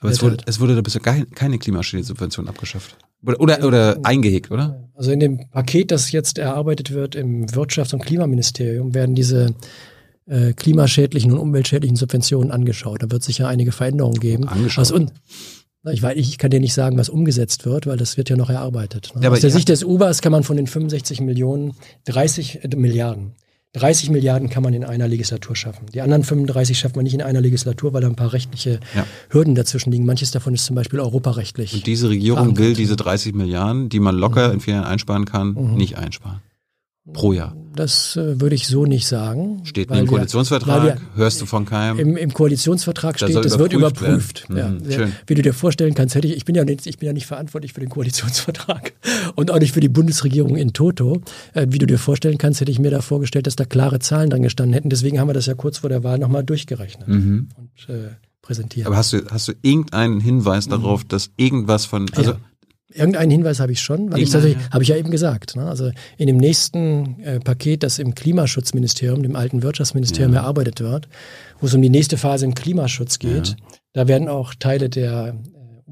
aber 0.00 0.10
es 0.10 0.20
wurde, 0.20 0.38
es 0.46 0.58
wurde 0.58 0.74
da 0.74 0.80
bisher 0.80 1.00
keine 1.00 1.58
klimaschädliche 1.58 2.08
Subvention 2.08 2.48
abgeschafft. 2.48 2.96
Oder, 3.24 3.40
oder, 3.40 3.64
oder 3.64 3.98
eingehegt, 4.02 4.50
oder? 4.50 4.88
Also 4.94 5.12
in 5.12 5.20
dem 5.20 5.48
Paket, 5.50 5.92
das 5.92 6.10
jetzt 6.10 6.38
erarbeitet 6.38 6.90
wird 6.90 7.14
im 7.14 7.46
Wirtschafts- 7.46 7.94
und 7.94 8.02
Klimaministerium, 8.04 8.94
werden 8.94 9.14
diese 9.14 9.54
äh, 10.26 10.52
klimaschädlichen 10.54 11.30
und 11.32 11.38
umweltschädlichen 11.38 11.96
Subventionen 11.96 12.50
angeschaut. 12.50 13.02
Da 13.02 13.10
wird 13.12 13.22
sicher 13.22 13.46
einige 13.48 13.70
Veränderungen 13.72 14.18
geben. 14.20 14.48
Angeschaut. 14.48 14.82
Was 14.82 14.90
un 14.92 15.10
Na, 15.10 15.61
ich, 15.90 16.02
weiß, 16.02 16.16
ich 16.16 16.38
kann 16.38 16.50
dir 16.50 16.60
nicht 16.60 16.74
sagen, 16.74 16.96
was 16.98 17.08
umgesetzt 17.08 17.64
wird, 17.64 17.86
weil 17.86 17.96
das 17.96 18.16
wird 18.16 18.30
ja 18.30 18.36
noch 18.36 18.50
erarbeitet. 18.50 19.12
Ne? 19.16 19.22
Ja, 19.22 19.30
Aus 19.30 19.40
der 19.40 19.50
ihr 19.50 19.54
Sicht 19.54 19.68
des 19.68 19.82
Ubers 19.84 20.20
kann 20.22 20.30
man 20.32 20.44
von 20.44 20.56
den 20.56 20.66
65 20.66 21.20
Millionen 21.20 21.72
30 22.04 22.64
äh, 22.64 22.76
Milliarden. 22.76 23.32
30 23.74 24.10
Milliarden 24.10 24.50
kann 24.50 24.62
man 24.62 24.74
in 24.74 24.84
einer 24.84 25.08
Legislatur 25.08 25.56
schaffen. 25.56 25.86
Die 25.94 26.02
anderen 26.02 26.24
35 26.24 26.78
schafft 26.78 26.94
man 26.94 27.04
nicht 27.04 27.14
in 27.14 27.22
einer 27.22 27.40
Legislatur, 27.40 27.94
weil 27.94 28.02
da 28.02 28.06
ein 28.08 28.16
paar 28.16 28.34
rechtliche 28.34 28.80
Ja. 28.94 29.06
Hürden 29.30 29.54
dazwischen 29.54 29.90
liegen. 29.90 30.04
Manches 30.04 30.30
davon 30.30 30.52
ist 30.52 30.66
zum 30.66 30.76
Beispiel 30.76 31.00
europarechtlich. 31.00 31.72
Und 31.72 31.86
diese 31.86 32.10
Regierung 32.10 32.36
verankert. 32.38 32.58
will 32.64 32.74
diese 32.74 32.96
30 32.96 33.34
Milliarden, 33.34 33.88
die 33.88 33.98
man 33.98 34.14
locker 34.14 34.52
in 34.52 34.60
vier 34.60 34.74
Jahren 34.74 34.84
einsparen 34.86 35.24
kann, 35.24 35.54
Mhm. 35.54 35.74
nicht 35.76 35.96
einsparen. 35.96 36.40
Pro 37.12 37.32
Jahr. 37.32 37.56
Das 37.74 38.14
äh, 38.16 38.40
würde 38.40 38.54
ich 38.54 38.68
so 38.68 38.86
nicht 38.86 39.08
sagen. 39.08 39.62
Steht 39.64 39.90
nicht 39.90 39.98
im 39.98 40.06
Koalitionsvertrag, 40.06 40.84
wir- 40.84 40.96
hörst 41.16 41.40
du 41.40 41.46
von 41.46 41.64
keinem. 41.64 41.98
Im, 41.98 42.16
Im 42.16 42.32
Koalitionsvertrag 42.32 43.16
steht, 43.18 43.32
soll 43.32 43.42
das 43.42 43.58
wird 43.58 43.72
überprüft 43.72 44.48
werden. 44.48 44.78
Mhm, 44.84 44.90
Ja, 44.90 44.96
schön. 44.96 45.12
Wie 45.26 45.34
du 45.34 45.42
dir 45.42 45.52
vorstellen 45.52 45.94
kannst, 45.94 46.14
hätte 46.14 46.28
ich, 46.28 46.36
ich 46.36 46.44
bin 46.44 46.54
ja 46.54 46.64
nicht, 46.64 46.86
ich 46.86 46.98
bin 46.98 47.08
ja 47.08 47.12
nicht 47.12 47.26
verantwortlich 47.26 47.72
für 47.72 47.80
den 47.80 47.88
Koalitionsvertrag 47.88 48.92
und 49.34 49.50
auch 49.50 49.58
nicht 49.58 49.72
für 49.72 49.80
die 49.80 49.88
Bundesregierung 49.88 50.54
in 50.56 50.72
Toto. 50.74 51.22
Äh, 51.54 51.66
wie 51.70 51.78
du 51.78 51.86
dir 51.86 51.98
vorstellen 51.98 52.38
kannst, 52.38 52.60
hätte 52.60 52.70
ich 52.70 52.78
mir 52.78 52.92
da 52.92 53.00
vorgestellt, 53.00 53.48
dass 53.48 53.56
da 53.56 53.64
klare 53.64 53.98
Zahlen 53.98 54.30
dran 54.30 54.42
gestanden 54.42 54.72
hätten. 54.74 54.88
Deswegen 54.90 55.18
haben 55.18 55.28
wir 55.28 55.34
das 55.34 55.46
ja 55.46 55.54
kurz 55.54 55.78
vor 55.78 55.90
der 55.90 56.04
Wahl 56.04 56.18
nochmal 56.18 56.44
durchgerechnet 56.44 57.08
Mhm. 57.08 57.48
und 57.56 57.88
äh, 57.92 58.10
präsentiert. 58.42 58.86
Aber 58.86 58.96
hast 58.96 59.12
du, 59.12 59.22
hast 59.28 59.48
du 59.48 59.52
irgendeinen 59.62 60.20
Hinweis 60.20 60.68
darauf, 60.68 61.02
dass 61.04 61.30
irgendwas 61.36 61.84
von, 61.84 62.06
also 62.14 62.32
Ja. 62.32 62.38
Irgendeinen 62.94 63.30
Hinweis 63.30 63.60
habe 63.60 63.72
ich 63.72 63.80
schon, 63.80 64.12
weil 64.12 64.18
ich 64.20 64.24
Irgendeinen, 64.24 64.32
tatsächlich, 64.32 64.70
habe 64.70 64.82
ich 64.82 64.88
ja 64.88 64.96
eben 64.96 65.10
gesagt. 65.10 65.56
Ne? 65.56 65.66
Also 65.66 65.90
in 66.18 66.26
dem 66.26 66.36
nächsten 66.36 67.20
äh, 67.20 67.40
Paket, 67.40 67.82
das 67.82 67.98
im 67.98 68.14
Klimaschutzministerium, 68.14 69.22
dem 69.22 69.36
alten 69.36 69.62
Wirtschaftsministerium 69.62 70.34
erarbeitet 70.34 70.80
wird, 70.80 71.08
wo 71.60 71.66
es 71.66 71.74
um 71.74 71.82
die 71.82 71.90
nächste 71.90 72.16
Phase 72.16 72.44
im 72.44 72.54
Klimaschutz 72.54 73.18
geht, 73.18 73.56
da 73.92 74.08
werden 74.08 74.28
auch 74.28 74.54
Teile 74.54 74.88
der 74.88 75.34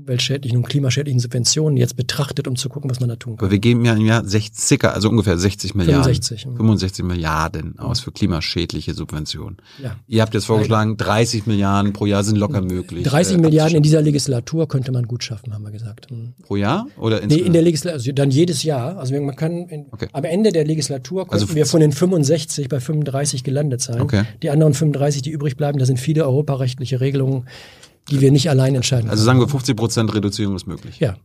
umweltschädlichen 0.01 0.59
und 0.59 0.69
klimaschädlichen 0.69 1.21
Subventionen 1.21 1.77
jetzt 1.77 1.97
betrachtet, 1.97 2.49
um 2.49 2.57
zu 2.57 2.69
gucken, 2.69 2.91
was 2.91 3.01
man 3.01 3.09
da 3.09 3.17
tun 3.17 3.37
kann. 3.37 3.45
aber 3.45 3.51
wir 3.53 3.59
geben 3.59 3.85
ja 3.85 3.95
im 3.95 4.07
Jahr 4.07 4.25
60, 4.25 4.59
circa, 4.59 4.91
also 4.91 5.09
ungefähr 5.09 5.39
60 5.39 5.75
Milliarden. 5.75 6.05
65, 6.05 6.47
mhm. 6.47 6.57
65 6.57 7.05
Milliarden 7.05 7.79
aus 7.79 8.01
für 8.01 8.13
klimaschädliche 8.13 8.95
Subventionen. 8.95 9.59
Ja. 9.83 9.97
Ihr 10.07 10.23
habt 10.23 10.35
jetzt 10.35 10.47
vorgeschlagen, 10.47 10.97
30 10.97 11.47
Milliarden 11.47 11.93
pro 11.93 12.07
Jahr 12.07 12.25
sind 12.25 12.37
locker 12.37 12.61
möglich. 12.61 13.05
30 13.05 13.37
äh, 13.37 13.41
Milliarden 13.41 13.77
in 13.77 13.83
dieser 13.83 14.03
Legislatur 14.03 14.69
könnte 14.69 14.93
man 14.93 15.07
gut 15.07 15.23
schaffen, 15.25 15.53
haben 15.55 15.63
wir 15.65 15.71
gesagt. 15.71 16.11
Mhm. 16.11 16.35
pro 16.43 16.57
Jahr 16.57 16.87
oder 16.99 17.25
Nee, 17.27 17.37
in 17.37 17.53
der 17.53 17.63
Legislatur, 17.63 17.95
also 17.95 18.13
dann 18.13 18.31
jedes 18.31 18.63
Jahr. 18.63 18.99
Also 18.99 19.19
man 19.21 19.37
kann 19.37 19.69
in, 19.69 19.87
Okay. 19.91 20.09
am 20.13 20.25
Ende 20.25 20.53
der 20.53 20.65
Legislatur 20.65 21.23
könnten 21.25 21.35
Also 21.35 21.55
wir 21.55 21.67
von 21.67 21.81
den 21.81 21.93
65 21.93 22.69
bei 22.69 22.81
35 22.81 23.45
gelandet 23.45 23.81
sein. 23.81 24.01
Okay. 24.01 24.25
Die 24.43 24.51
anderen 24.51 24.75
35, 24.75 25.23
die 25.23 25.31
übrig 25.31 25.57
bleiben, 25.57 25.79
da 25.79 25.85
sind 25.85 25.99
viele 25.99 26.25
europarechtliche 26.25 27.01
Regelungen, 27.01 27.47
die 28.11 28.21
wir 28.21 28.31
nicht 28.33 28.51
allein 28.51 28.75
entscheiden. 28.75 29.09
also 29.11 29.23
sagen 29.25 29.39
wir 29.41 29.49
50 29.49 29.77
Prozent 29.77 30.15
Reduzierung 30.15 30.57
ist 30.57 30.67
möglich. 30.67 30.99
ja. 31.01 31.17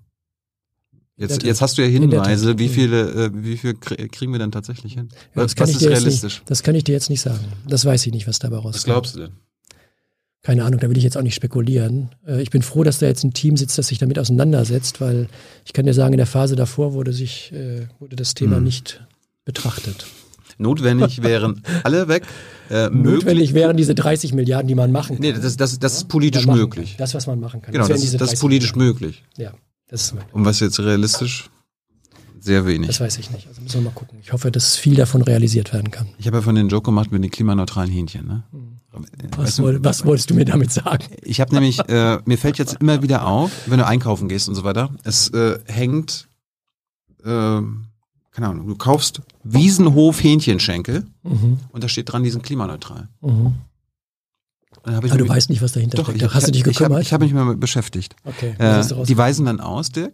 Jetzt, 1.17 1.43
jetzt 1.43 1.61
hast 1.61 1.77
du 1.77 1.81
ja 1.81 1.87
Hinweise, 1.87 2.59
wie 2.59 2.67
Mhm. 2.67 2.71
viele, 2.73 3.09
äh, 3.27 3.29
wie 3.33 3.55
viel 3.55 3.71
krie- 3.71 4.09
kriegen 4.09 4.33
wir 4.33 4.39
denn 4.39 4.51
tatsächlich 4.51 4.95
hin? 4.95 5.07
Ja, 5.11 5.17
Was, 5.43 5.43
das 5.45 5.55
kann 5.55 5.63
was 5.63 5.69
ich 5.69 5.75
ist 5.77 5.81
dir 5.83 5.89
jetzt 5.91 6.01
realistisch? 6.01 6.39
Nicht, 6.39 6.49
das 6.51 6.61
kann 6.63 6.75
ich 6.75 6.83
dir 6.83 6.91
jetzt 6.91 7.09
nicht 7.09 7.21
sagen. 7.21 7.39
Das 7.69 7.85
weiß 7.85 8.05
ich 8.05 8.11
nicht, 8.11 8.27
was 8.27 8.37
dabei 8.39 8.57
rauskommt. 8.57 8.75
Was 8.75 8.83
glaubst 8.83 9.15
du 9.15 9.19
denn? 9.21 9.31
Keine 10.43 10.65
Ahnung, 10.65 10.79
da 10.81 10.89
will 10.89 10.97
ich 10.97 11.05
jetzt 11.05 11.15
auch 11.17 11.21
nicht 11.21 11.33
spekulieren. 11.35 12.09
Äh, 12.27 12.41
Ich 12.41 12.49
bin 12.49 12.61
froh, 12.61 12.83
dass 12.83 12.99
da 12.99 13.05
jetzt 13.05 13.23
ein 13.23 13.33
Team 13.33 13.55
sitzt, 13.55 13.77
das 13.77 13.87
sich 13.87 13.97
damit 13.97 14.19
auseinandersetzt, 14.19 14.99
weil 14.99 15.29
ich 15.65 15.71
kann 15.71 15.85
dir 15.85 15.93
sagen, 15.93 16.13
in 16.13 16.17
der 16.17 16.27
Phase 16.27 16.57
davor 16.57 16.91
wurde 16.93 17.13
sich, 17.13 17.53
äh, 17.53 17.87
wurde 17.99 18.17
das 18.17 18.33
Thema 18.33 18.57
Hm. 18.57 18.65
nicht 18.65 19.01
betrachtet. 19.45 20.05
Notwendig 20.57 21.21
wären 21.23 21.61
alle 21.83 22.07
weg. 22.07 22.23
Äh, 22.69 22.89
Notwendig 22.89 23.53
wären 23.53 23.77
diese 23.77 23.93
30 23.95 24.33
Milliarden, 24.33 24.67
die 24.67 24.75
man 24.75 24.91
machen 24.91 25.17
kann. 25.17 25.21
Nee, 25.21 25.33
das, 25.33 25.57
das, 25.57 25.77
das 25.79 25.97
ist 25.97 26.07
politisch 26.07 26.45
Ja, 26.45 26.55
möglich. 26.55 26.91
Kann. 26.91 26.97
Das, 26.99 27.13
was 27.13 27.27
man 27.27 27.39
machen 27.39 27.61
kann. 27.61 27.73
Genau, 27.73 27.87
das, 27.87 28.01
diese 28.01 28.17
das 28.17 28.29
ist 28.29 28.33
30 28.33 28.41
politisch 28.41 28.75
Milliarden. 28.75 29.01
möglich. 29.01 29.23
Ja, 29.37 29.51
das 29.87 30.03
ist 30.05 30.13
möglich. 30.13 30.33
Und 30.33 30.45
was 30.45 30.59
jetzt 30.59 30.79
realistisch? 30.79 31.49
Sehr 32.39 32.65
wenig. 32.67 32.87
Das 32.87 32.99
weiß 32.99 33.17
ich 33.17 33.31
nicht. 33.31 33.47
Also 33.47 33.61
müssen 33.61 33.75
wir 33.75 33.89
mal 33.89 33.95
gucken. 33.95 34.19
Ich 34.21 34.31
hoffe, 34.31 34.51
dass 34.51 34.75
viel 34.77 34.93
davon 34.95 35.23
realisiert 35.23 35.73
werden 35.73 35.89
kann. 35.89 36.07
Ich 36.19 36.27
habe 36.27 36.37
ja 36.37 36.41
von 36.43 36.53
den 36.53 36.69
Joke 36.69 36.85
gemacht 36.85 37.11
mit 37.11 37.23
den 37.23 37.31
klimaneutralen 37.31 37.89
Hähnchen. 37.89 38.27
Ne? 38.27 38.43
Was, 38.91 39.37
Weißt 39.37 39.59
du, 39.59 39.83
was 39.83 40.05
wolltest 40.05 40.29
du 40.29 40.35
mir 40.35 40.45
damit 40.45 40.71
sagen? 40.71 41.05
ich 41.23 41.41
habe 41.41 41.53
nämlich, 41.55 41.79
äh, 41.89 42.19
mir 42.25 42.37
fällt 42.37 42.59
jetzt 42.59 42.77
immer 42.81 43.01
wieder 43.01 43.25
auf, 43.25 43.51
wenn 43.65 43.79
du 43.79 43.85
einkaufen 43.87 44.29
gehst 44.29 44.47
und 44.47 44.53
so 44.55 44.63
weiter, 44.63 44.91
es 45.03 45.29
äh, 45.29 45.57
hängt, 45.65 46.27
äh, 47.25 47.61
keine 48.35 48.49
Ahnung, 48.49 48.67
du 48.67 48.75
kaufst 48.75 49.21
Wiesenhof 49.45 50.21
Hähnchenschenkel 50.21 51.05
Mhm. 51.23 51.59
und 51.71 51.83
da 51.83 51.87
steht 51.87 52.11
dran, 52.11 52.21
die 52.23 52.29
sind 52.31 52.43
klimaneutral. 52.43 53.07
Mhm. 53.21 53.55
Aber 54.83 55.07
du 55.07 55.27
weißt 55.27 55.49
nicht, 55.49 55.61
was 55.61 55.71
dahinter 55.71 55.97
doch, 55.97 56.09
steckt. 56.09 56.21
ich, 56.21 56.33
Hast 56.33 56.47
du 56.47 56.51
dich 56.51 56.61
ich, 56.61 56.67
ich 56.67 56.77
gekümmert? 56.77 57.05
habe 57.05 57.11
hab 57.13 57.21
mich 57.21 57.33
mal 57.33 57.55
beschäftigt. 57.55 58.15
okay. 58.25 58.55
Äh, 58.59 58.83
die 59.05 59.17
weisen 59.17 59.45
dann 59.45 59.59
aus, 59.61 59.89
Dirk, 59.89 60.13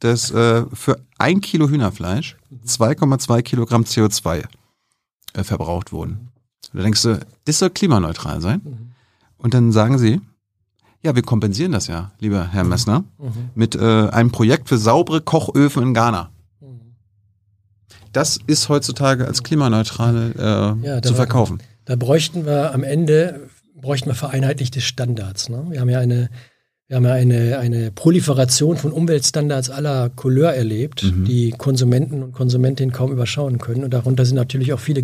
dass 0.00 0.30
äh, 0.30 0.66
für 0.72 1.00
ein 1.18 1.40
Kilo 1.40 1.68
Hühnerfleisch 1.68 2.36
2,2 2.66 3.42
Kilogramm 3.42 3.82
CO2 3.84 4.44
äh, 5.32 5.42
verbraucht 5.42 5.90
wurden. 5.92 6.28
Und 6.72 6.78
da 6.78 6.82
denkst 6.82 7.02
du, 7.02 7.18
das 7.46 7.58
soll 7.58 7.70
klimaneutral 7.70 8.40
sein. 8.40 8.60
Mhm. 8.62 8.90
Und 9.38 9.54
dann 9.54 9.72
sagen 9.72 9.98
sie, 9.98 10.20
ja, 11.02 11.14
wir 11.16 11.22
kompensieren 11.22 11.72
das 11.72 11.86
ja, 11.88 12.12
lieber 12.20 12.46
Herr 12.48 12.64
Messner, 12.64 13.04
Mhm. 13.18 13.50
mit 13.54 13.74
äh, 13.74 14.08
einem 14.10 14.30
Projekt 14.30 14.68
für 14.68 14.78
saubere 14.78 15.22
Kochöfen 15.22 15.82
in 15.82 15.94
Ghana. 15.94 16.30
Das 18.14 18.38
ist 18.46 18.68
heutzutage 18.70 19.26
als 19.26 19.42
klimaneutrale 19.42 20.32
äh, 20.82 20.86
Ja, 20.86 21.02
zu 21.02 21.14
verkaufen. 21.14 21.58
Da 21.84 21.96
bräuchten 21.96 22.46
wir 22.46 22.72
am 22.72 22.82
Ende 22.82 23.48
bräuchten 23.78 24.08
wir 24.08 24.14
vereinheitlichte 24.14 24.80
Standards. 24.80 25.50
Ne? 25.50 25.66
Wir 25.68 25.80
haben 25.80 25.90
ja 25.90 25.98
eine 25.98 26.30
wir 26.86 26.96
haben 26.96 27.04
ja 27.06 27.12
eine, 27.14 27.58
eine 27.58 27.90
Proliferation 27.92 28.76
von 28.76 28.92
Umweltstandards 28.92 29.70
aller 29.70 30.10
Couleur 30.10 30.52
erlebt, 30.52 31.02
Mhm. 31.02 31.24
die 31.24 31.50
Konsumenten 31.50 32.22
und 32.22 32.32
Konsumentinnen 32.32 32.92
kaum 32.92 33.10
überschauen 33.10 33.56
können. 33.58 33.84
Und 33.84 33.94
darunter 33.94 34.24
sind 34.26 34.36
natürlich 34.36 34.72
auch 34.74 34.80
viele 34.80 35.02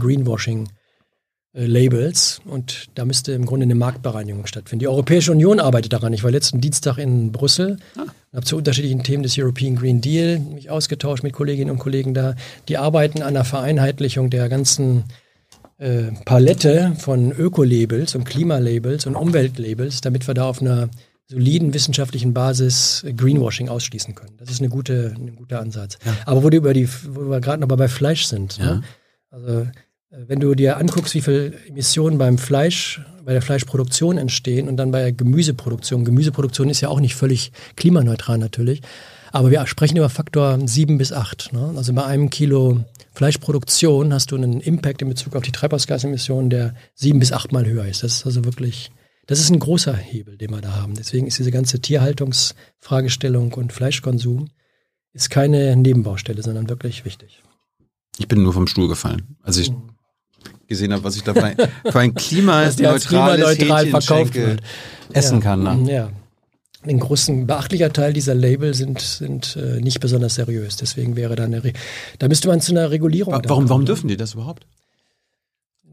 Greenwashing-Labels. 1.55 2.41
Und 2.45 2.87
da 2.95 3.05
müsste 3.05 3.33
im 3.33 3.45
Grunde 3.47 3.65
eine 3.65 3.75
Marktbereinigung 3.75 4.47
stattfinden. 4.47 4.81
Die 4.81 4.89
Europäische 4.89 5.33
Union 5.33 5.61
arbeitet 5.61 5.93
daran. 5.93 6.13
Ich 6.13 6.23
war 6.25 6.31
letzten 6.31 6.61
Dienstag 6.61 6.99
in 6.99 7.33
Brüssel 7.33 7.79
Ah. 7.97 8.03
und 8.03 8.37
habe 8.37 8.47
zu 8.47 8.57
unterschiedlichen 8.57 9.03
Themen 9.03 9.23
des 9.23 9.37
European 9.39 9.77
Green 9.77 10.01
Deal 10.01 10.39
mich 10.39 10.71
ausgetauscht 10.71 11.23
mit 11.23 11.33
Kolleginnen 11.33 11.71
und 11.71 11.79
Kollegen 11.79 12.15
da. 12.15 12.35
Die 12.69 12.79
arbeiten 12.79 13.23
an 13.23 13.35
der 13.35 13.45
Vereinheitlichung 13.45 14.31
der 14.31 14.49
ganzen 14.49 15.05
äh, 15.79 16.13
Palette 16.25 16.93
von 16.99 17.33
Ökolabels 17.33 18.15
und 18.15 18.25
Klimalabels 18.25 19.07
und 19.07 19.17
Umweltlabels, 19.17 20.01
damit 20.03 20.27
wir 20.27 20.35
da 20.35 20.45
auf 20.45 20.61
einer 20.61 20.89
soliden 21.27 21.73
wissenschaftlichen 21.75 22.35
Basis 22.35 23.03
äh, 23.05 23.13
Greenwashing 23.13 23.69
ausschließen 23.69 24.15
können. 24.15 24.35
Das 24.39 24.51
ist 24.51 24.61
eine 24.61 24.69
gute, 24.69 25.15
ein 25.17 25.37
guter 25.37 25.61
Ansatz. 25.61 25.99
Aber 26.27 26.43
wo, 26.43 26.51
du 26.51 26.57
über 26.59 26.75
die, 26.75 26.89
wo 27.09 27.31
wir 27.31 27.41
gerade 27.41 27.61
noch 27.61 27.69
mal 27.69 27.77
bei 27.77 27.89
Fleisch 27.89 28.27
sind, 28.27 28.59
Ja. 28.59 28.65
ne? 28.77 28.83
also 29.31 29.47
äh, 29.61 29.67
wenn 30.11 30.41
du 30.41 30.55
dir 30.55 30.77
anguckst, 30.77 31.15
wie 31.15 31.21
viel 31.21 31.57
Emissionen 31.69 32.19
beim 32.19 32.37
Fleisch, 32.37 33.01
bei 33.25 33.33
der 33.33 33.43
Fleischproduktion 33.43 34.19
entstehen 34.19 34.69
und 34.69 34.77
dann 34.77 34.91
bei 34.91 35.01
der 35.03 35.13
Gemüseproduktion. 35.13 36.05
Gemüseproduktion 36.05 36.69
ist 36.69 36.81
ja 36.81 36.89
auch 36.89 37.01
nicht 37.01 37.15
völlig 37.15 37.53
klimaneutral 37.77 38.39
natürlich. 38.39 38.83
Aber 39.33 39.53
wir 39.53 39.65
sprechen 39.67 39.97
über 39.97 40.09
Faktor 40.09 40.59
7 40.65 40.99
bis 40.99 41.13
8. 41.13 41.53
Ne? 41.53 41.75
Also 41.77 41.93
bei 41.93 42.05
einem 42.05 42.31
Kilo 42.31 42.85
Fleischproduktion 43.13 44.13
hast 44.13 44.33
du 44.33 44.37
einen 44.37 44.61
Impact 44.61 45.03
in 45.03 45.09
Bezug 45.09 45.37
auf 45.37 45.43
die 45.43 45.53
Treibhausgasemissionen, 45.53 46.51
der 46.51 46.75
sieben 46.95 47.21
bis 47.21 47.33
achtmal 47.33 47.67
höher 47.67 47.87
ist. 47.87 48.03
Das 48.03 48.15
ist 48.15 48.27
also 48.27 48.45
wirklich, 48.45 48.91
das 49.27 49.39
ist 49.39 49.51
ein 49.51 49.61
großer 49.61 49.95
Hebel, 49.95 50.37
den 50.37 50.51
wir 50.51 50.61
da 50.61 50.75
haben. 50.75 50.95
Deswegen 50.95 51.29
ist 51.29 51.39
diese 51.39 51.53
ganze 51.53 51.81
Tierhaltungsfragestellung 51.81 53.53
und 53.53 53.73
Fleischkonsum 53.73 54.49
ist 55.13 55.31
keine 55.31 55.77
Nebenbaustelle, 55.77 56.43
sondern 56.43 56.69
wirklich 56.69 57.05
wichtig. 57.05 57.43
Ich 58.19 58.27
bin 58.27 58.43
nur 58.43 58.53
vom 58.53 58.67
Stuhl 58.67 58.89
gefallen, 58.89 59.37
als 59.43 59.57
ich 59.57 59.73
gesehen 60.69 60.93
habe, 60.93 61.05
was 61.05 61.17
ich 61.17 61.23
da 61.23 61.35
für 61.35 61.45
ein, 61.45 61.57
für 61.85 61.99
ein 61.99 62.15
klimaneutrales 62.15 63.07
klimaneutral 63.07 63.87
verkauft 63.87 64.35
wird. 64.35 64.61
essen 65.13 65.39
ja. 65.39 65.45
kann. 65.45 65.85
Ne? 65.85 65.93
Ja. 65.93 66.11
Ein 66.83 66.99
großen, 66.99 67.47
beachtlicher 67.47 67.93
Teil 67.93 68.15
dieser 68.15 68.35
Label 68.35 68.73
sind, 68.73 69.01
sind 69.01 69.57
äh, 69.57 69.81
nicht 69.81 70.01
besonders 70.01 70.37
seriös. 70.37 70.77
Deswegen 70.77 71.15
wäre 71.15 71.37
da 71.37 71.45
eine, 71.45 71.63
Re 71.63 71.73
da 72.19 72.29
müsste 72.29 72.49
man 72.49 72.61
zu 72.63 72.73
einer 72.73 72.91
Regulierung. 72.91 73.35
Warum, 73.35 73.49
warum 73.49 73.67
kommen. 73.67 73.87
dürfen 73.87 74.09
die 74.09 74.17
das 74.17 74.33
überhaupt? 74.33 74.65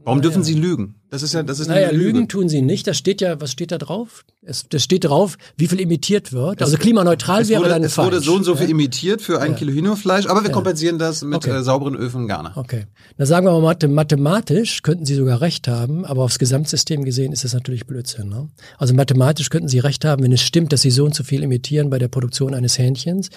Warum 0.08 0.22
dürfen 0.22 0.42
sie 0.42 0.54
lügen? 0.54 0.96
Das 1.10 1.22
ist 1.22 1.32
ja, 1.34 1.42
das 1.42 1.60
ist 1.60 1.68
Naja, 1.68 1.88
eine 1.88 1.96
Lüge. 1.96 2.10
Lügen 2.12 2.28
tun 2.28 2.48
sie 2.48 2.60
nicht. 2.62 2.86
Das 2.86 2.98
steht 2.98 3.20
ja, 3.20 3.40
was 3.40 3.50
steht 3.52 3.70
da 3.72 3.78
drauf? 3.78 4.24
Es, 4.42 4.68
das 4.68 4.82
steht 4.82 5.04
drauf, 5.04 5.38
wie 5.56 5.68
viel 5.68 5.80
imitiert 5.80 6.32
wird. 6.32 6.60
Also 6.62 6.76
klimaneutral 6.76 7.42
Es 7.42 7.48
wäre 7.48 7.60
wurde, 7.60 7.70
dann 7.70 7.84
es 7.84 7.94
falsch. 7.94 8.06
wurde 8.06 8.20
so 8.20 8.34
und 8.34 8.44
so 8.44 8.54
viel 8.56 8.64
ja? 8.66 8.70
imitiert 8.70 9.22
für 9.22 9.40
ein 9.40 9.54
Kilo 9.56 9.72
Hühnerfleisch, 9.72 10.26
aber 10.26 10.42
wir 10.42 10.50
kompensieren 10.50 10.98
das 10.98 11.22
mit 11.22 11.36
Okay. 11.36 11.50
äh, 11.58 11.62
sauberen 11.62 11.94
Öfen 11.96 12.26
Ghana. 12.28 12.52
Okay. 12.56 12.86
Na 13.16 13.24
sagen 13.26 13.46
wir 13.46 13.52
mal, 13.58 13.74
mathe- 13.74 13.88
mathematisch 13.88 14.82
könnten 14.82 15.04
Sie 15.06 15.14
sogar 15.14 15.40
recht 15.40 15.68
haben, 15.68 16.04
aber 16.04 16.22
aufs 16.24 16.38
Gesamtsystem 16.38 17.04
gesehen 17.04 17.32
ist 17.32 17.44
das 17.44 17.54
natürlich 17.54 17.86
Blödsinn. 17.86 18.28
Ne? 18.28 18.48
Also 18.78 18.94
mathematisch 18.94 19.48
könnten 19.50 19.68
Sie 19.68 19.78
recht 19.78 20.04
haben, 20.04 20.22
wenn 20.22 20.32
es 20.32 20.42
stimmt, 20.42 20.72
dass 20.72 20.82
Sie 20.82 20.90
so 20.90 21.04
und 21.04 21.14
so 21.14 21.22
viel 21.24 21.42
imitieren 21.42 21.90
bei 21.90 21.98
der 21.98 22.08
Produktion 22.08 22.54
eines 22.54 22.78
Hähnchens 22.78 23.30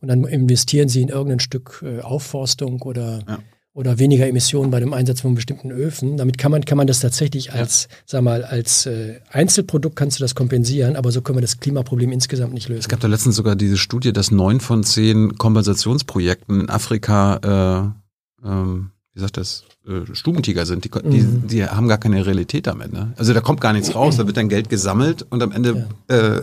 und 0.00 0.08
dann 0.08 0.24
investieren 0.24 0.88
Sie 0.88 1.02
in 1.02 1.08
irgendein 1.08 1.40
Stück 1.40 1.82
äh, 1.84 2.00
Aufforstung 2.00 2.82
oder 2.82 3.20
Ja. 3.28 3.38
Oder 3.78 4.00
weniger 4.00 4.26
Emissionen 4.26 4.72
bei 4.72 4.80
dem 4.80 4.92
Einsatz 4.92 5.20
von 5.20 5.36
bestimmten 5.36 5.70
Öfen. 5.70 6.16
Damit 6.16 6.36
kann 6.36 6.50
man, 6.50 6.64
kann 6.64 6.76
man 6.76 6.88
das 6.88 6.98
tatsächlich 6.98 7.52
als, 7.52 7.86
sag 8.06 8.22
mal, 8.22 8.42
als 8.42 8.86
äh, 8.86 9.20
Einzelprodukt 9.30 9.94
kannst 9.94 10.18
du 10.18 10.24
das 10.24 10.34
kompensieren, 10.34 10.96
aber 10.96 11.12
so 11.12 11.22
können 11.22 11.36
wir 11.38 11.42
das 11.42 11.60
Klimaproblem 11.60 12.10
insgesamt 12.10 12.54
nicht 12.54 12.68
lösen. 12.68 12.80
Es 12.80 12.88
gab 12.88 12.98
da 12.98 13.06
letztens 13.06 13.36
sogar 13.36 13.54
diese 13.54 13.76
Studie, 13.78 14.12
dass 14.12 14.32
neun 14.32 14.58
von 14.58 14.82
zehn 14.82 15.38
Kompensationsprojekten 15.38 16.62
in 16.62 16.70
Afrika, 16.70 17.94
äh, 18.42 18.48
ähm, 18.48 18.90
wie 19.14 19.20
sagt 19.20 19.36
das, 19.36 19.62
äh, 19.86 20.12
Stubentiger 20.12 20.66
sind. 20.66 20.84
Die, 20.84 20.90
die, 20.90 21.20
Mhm. 21.22 21.46
die 21.46 21.64
haben 21.64 21.86
gar 21.86 21.98
keine 21.98 22.26
Realität 22.26 22.66
damit. 22.66 22.92
Ne? 22.92 23.12
Also 23.16 23.32
da 23.32 23.40
kommt 23.40 23.60
gar 23.60 23.72
nichts 23.74 23.94
raus, 23.94 24.16
da 24.16 24.26
wird 24.26 24.36
dann 24.38 24.48
Geld 24.48 24.70
gesammelt 24.70 25.24
und 25.30 25.40
am 25.40 25.52
Ende 25.52 25.86
äh, 26.08 26.40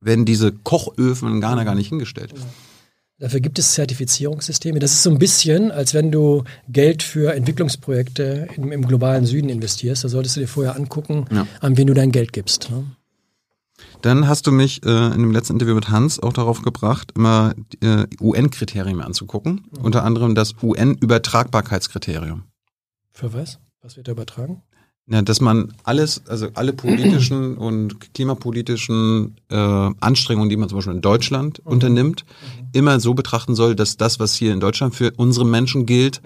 werden 0.00 0.24
diese 0.24 0.52
Kochöfen 0.52 1.28
in 1.28 1.40
Ghana 1.40 1.64
gar 1.64 1.74
nicht 1.74 1.88
hingestellt. 1.88 2.34
Dafür 3.20 3.40
gibt 3.40 3.58
es 3.58 3.72
Zertifizierungssysteme. 3.72 4.78
Das 4.78 4.92
ist 4.92 5.02
so 5.02 5.10
ein 5.10 5.18
bisschen, 5.18 5.72
als 5.72 5.92
wenn 5.92 6.12
du 6.12 6.44
Geld 6.68 7.02
für 7.02 7.34
Entwicklungsprojekte 7.34 8.48
im, 8.56 8.70
im 8.70 8.86
globalen 8.86 9.26
Süden 9.26 9.48
investierst. 9.48 10.04
Da 10.04 10.08
solltest 10.08 10.36
du 10.36 10.40
dir 10.40 10.46
vorher 10.48 10.76
angucken, 10.76 11.26
Ja. 11.32 11.46
an 11.60 11.76
wen 11.76 11.88
du 11.88 11.94
dein 11.94 12.12
Geld 12.12 12.32
gibst. 12.32 12.70
Ne? 12.70 12.84
Dann 14.02 14.28
hast 14.28 14.46
du 14.46 14.52
mich 14.52 14.84
äh, 14.84 14.88
in 15.06 15.20
dem 15.20 15.32
letzten 15.32 15.54
Interview 15.54 15.74
mit 15.74 15.88
Hans 15.88 16.20
auch 16.20 16.32
darauf 16.32 16.62
gebracht, 16.62 17.12
immer 17.16 17.54
äh, 17.80 18.06
UN-Kriterien 18.20 19.00
anzugucken. 19.00 19.66
Mhm. 19.72 19.84
Unter 19.84 20.04
anderem 20.04 20.36
das 20.36 20.54
UN-Übertragbarkeitskriterium. 20.62 22.44
Für 23.12 23.32
was? 23.32 23.58
Was 23.82 23.96
wird 23.96 24.06
da 24.06 24.12
übertragen? 24.12 24.62
Ja, 25.10 25.22
dass 25.22 25.40
man 25.40 25.72
alles, 25.84 26.22
also 26.28 26.48
alle 26.54 26.72
politischen 26.74 27.56
und 27.66 28.12
klimapolitischen 28.14 29.36
äh, 29.50 29.54
Anstrengungen, 30.00 30.50
die 30.50 30.56
man 30.56 30.68
zum 30.68 30.78
Beispiel 30.78 30.94
in 30.94 31.00
Deutschland 31.00 31.60
unternimmt, 31.60 32.24
immer 32.72 33.00
so 33.00 33.14
betrachten 33.14 33.54
soll, 33.54 33.74
dass 33.74 33.96
das, 33.96 34.20
was 34.20 34.34
hier 34.34 34.52
in 34.52 34.60
Deutschland 34.60 34.94
für 34.94 35.12
unsere 35.16 35.46
Menschen 35.46 35.86
gilt, 35.86 36.20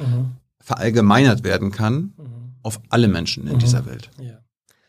verallgemeinert 0.60 1.44
werden 1.44 1.70
kann 1.70 2.12
auf 2.62 2.80
alle 2.88 3.08
Menschen 3.08 3.46
in 3.46 3.58
dieser 3.58 3.86
Welt. 3.86 4.10
Ja. 4.20 4.38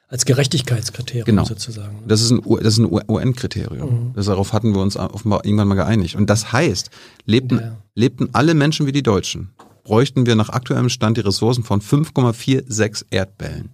Als 0.08 0.26
Gerechtigkeitskriterium 0.26 1.26
Genau. 1.26 1.44
sozusagen. 1.44 1.96
Ne? 2.02 2.04
Das 2.08 2.22
ist 2.22 2.30
ein, 2.32 2.42
das 2.62 2.74
ist 2.74 2.80
ein 2.80 2.86
UN-Kriterium. 2.92 4.12
Das 4.16 4.28
Darauf 4.28 4.54
hatten 4.54 4.74
wir 4.76 4.82
uns 4.82 4.96
offenbar 4.96 5.44
irgendwann 5.44 5.68
mal 5.70 5.76
geeinigt. 5.76 6.16
Und 6.16 6.30
das 6.30 6.52
heißt, 6.52 6.92
lebten, 7.26 7.58
Ja. 7.60 7.78
lebten 7.96 8.30
alle 8.34 8.54
Menschen 8.54 8.86
wie 8.86 8.92
die 8.92 9.02
Deutschen, 9.02 9.50
bräuchten 9.84 10.26
wir 10.28 10.36
nach 10.36 10.50
aktuellem 10.50 10.90
Stand 10.90 11.18
die 11.18 11.22
Ressourcen 11.22 11.64
von 11.64 11.82
5,46 11.82 13.06
Erdbällen. 13.10 13.70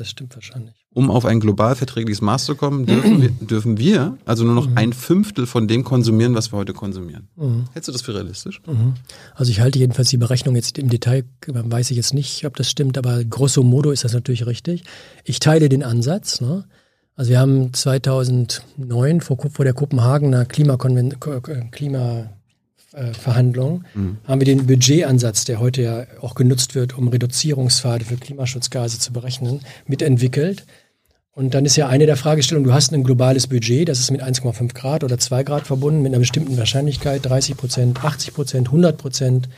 Das 0.00 0.08
stimmt 0.08 0.34
wahrscheinlich. 0.34 0.86
Um 0.94 1.10
auf 1.10 1.26
ein 1.26 1.40
global 1.40 1.76
verträgliches 1.76 2.22
Maß 2.22 2.46
zu 2.46 2.54
kommen, 2.56 2.86
dürfen 2.86 3.20
wir, 3.20 3.28
dürfen 3.46 3.76
wir 3.76 4.16
also 4.24 4.44
nur 4.44 4.54
noch 4.54 4.66
ein 4.76 4.94
Fünftel 4.94 5.46
von 5.46 5.68
dem 5.68 5.84
konsumieren, 5.84 6.34
was 6.34 6.52
wir 6.52 6.56
heute 6.56 6.72
konsumieren. 6.72 7.28
Hältst 7.74 7.88
du 7.88 7.92
das 7.92 8.00
für 8.00 8.14
realistisch? 8.14 8.62
Also 9.34 9.50
ich 9.52 9.60
halte 9.60 9.78
jedenfalls 9.78 10.08
die 10.08 10.16
Berechnung 10.16 10.56
jetzt 10.56 10.78
im 10.78 10.88
Detail, 10.88 11.24
weiß 11.46 11.90
ich 11.90 11.98
jetzt 11.98 12.14
nicht, 12.14 12.46
ob 12.46 12.56
das 12.56 12.70
stimmt, 12.70 12.96
aber 12.96 13.22
grosso 13.26 13.62
modo 13.62 13.90
ist 13.90 14.04
das 14.04 14.14
natürlich 14.14 14.46
richtig. 14.46 14.84
Ich 15.24 15.38
teile 15.38 15.68
den 15.68 15.82
Ansatz. 15.82 16.40
Ne? 16.40 16.64
Also 17.14 17.28
wir 17.30 17.40
haben 17.40 17.74
2009 17.74 19.20
vor, 19.20 19.36
vor 19.50 19.64
der 19.66 19.74
Kopenhagener 19.74 20.46
Klimakonven 20.46 21.20
Ko- 21.20 21.42
Ko- 21.42 21.52
Klima 21.70 22.30
äh, 22.92 23.12
Verhandlung 23.12 23.84
haben 24.24 24.40
wir 24.40 24.44
den 24.44 24.66
Budgetansatz, 24.66 25.44
der 25.44 25.60
heute 25.60 25.82
ja 25.82 26.06
auch 26.20 26.34
genutzt 26.34 26.74
wird, 26.74 26.96
um 26.96 27.08
Reduzierungspfade 27.08 28.04
für 28.04 28.16
Klimaschutzgase 28.16 28.98
zu 28.98 29.12
berechnen, 29.12 29.60
mitentwickelt. 29.86 30.64
Und 31.32 31.54
dann 31.54 31.64
ist 31.64 31.76
ja 31.76 31.88
eine 31.88 32.06
der 32.06 32.16
Fragestellungen, 32.16 32.68
du 32.68 32.74
hast 32.74 32.92
ein 32.92 33.04
globales 33.04 33.46
Budget, 33.46 33.88
das 33.88 34.00
ist 34.00 34.10
mit 34.10 34.22
1,5 34.22 34.74
Grad 34.74 35.04
oder 35.04 35.18
2 35.18 35.44
Grad 35.44 35.66
verbunden, 35.66 36.02
mit 36.02 36.12
einer 36.12 36.18
bestimmten 36.18 36.58
Wahrscheinlichkeit, 36.58 37.24
30 37.24 37.56
Prozent, 37.56 38.04
80 38.04 38.34
Prozent, 38.34 38.68
100 38.68 38.98
Prozent. 38.98 39.48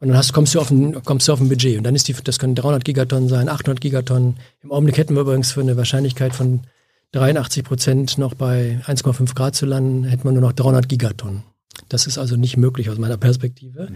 Und 0.00 0.08
dann 0.08 0.16
hast, 0.16 0.32
kommst, 0.32 0.54
du 0.54 0.60
auf 0.60 0.70
ein, 0.70 1.02
kommst 1.02 1.26
du 1.26 1.32
auf 1.32 1.40
ein 1.40 1.48
Budget. 1.48 1.78
Und 1.78 1.84
dann 1.84 1.94
ist 1.94 2.06
die, 2.06 2.12
das 2.12 2.38
können 2.38 2.54
300 2.54 2.84
Gigatonnen 2.84 3.28
sein, 3.28 3.48
800 3.48 3.80
Gigatonnen. 3.80 4.36
Im 4.62 4.70
Augenblick 4.70 4.98
hätten 4.98 5.14
wir 5.14 5.22
übrigens 5.22 5.52
für 5.52 5.60
eine 5.60 5.76
Wahrscheinlichkeit 5.76 6.34
von 6.34 6.60
83 7.12 7.64
Prozent 7.64 8.18
noch 8.18 8.34
bei 8.34 8.80
1,5 8.86 9.34
Grad 9.34 9.56
zu 9.56 9.64
landen, 9.64 10.04
hätten 10.04 10.24
wir 10.24 10.32
nur 10.32 10.42
noch 10.42 10.52
300 10.52 10.88
Gigatonnen. 10.88 11.42
Das 11.88 12.06
ist 12.06 12.18
also 12.18 12.36
nicht 12.36 12.56
möglich 12.56 12.90
aus 12.90 12.98
meiner 12.98 13.16
Perspektive. 13.16 13.88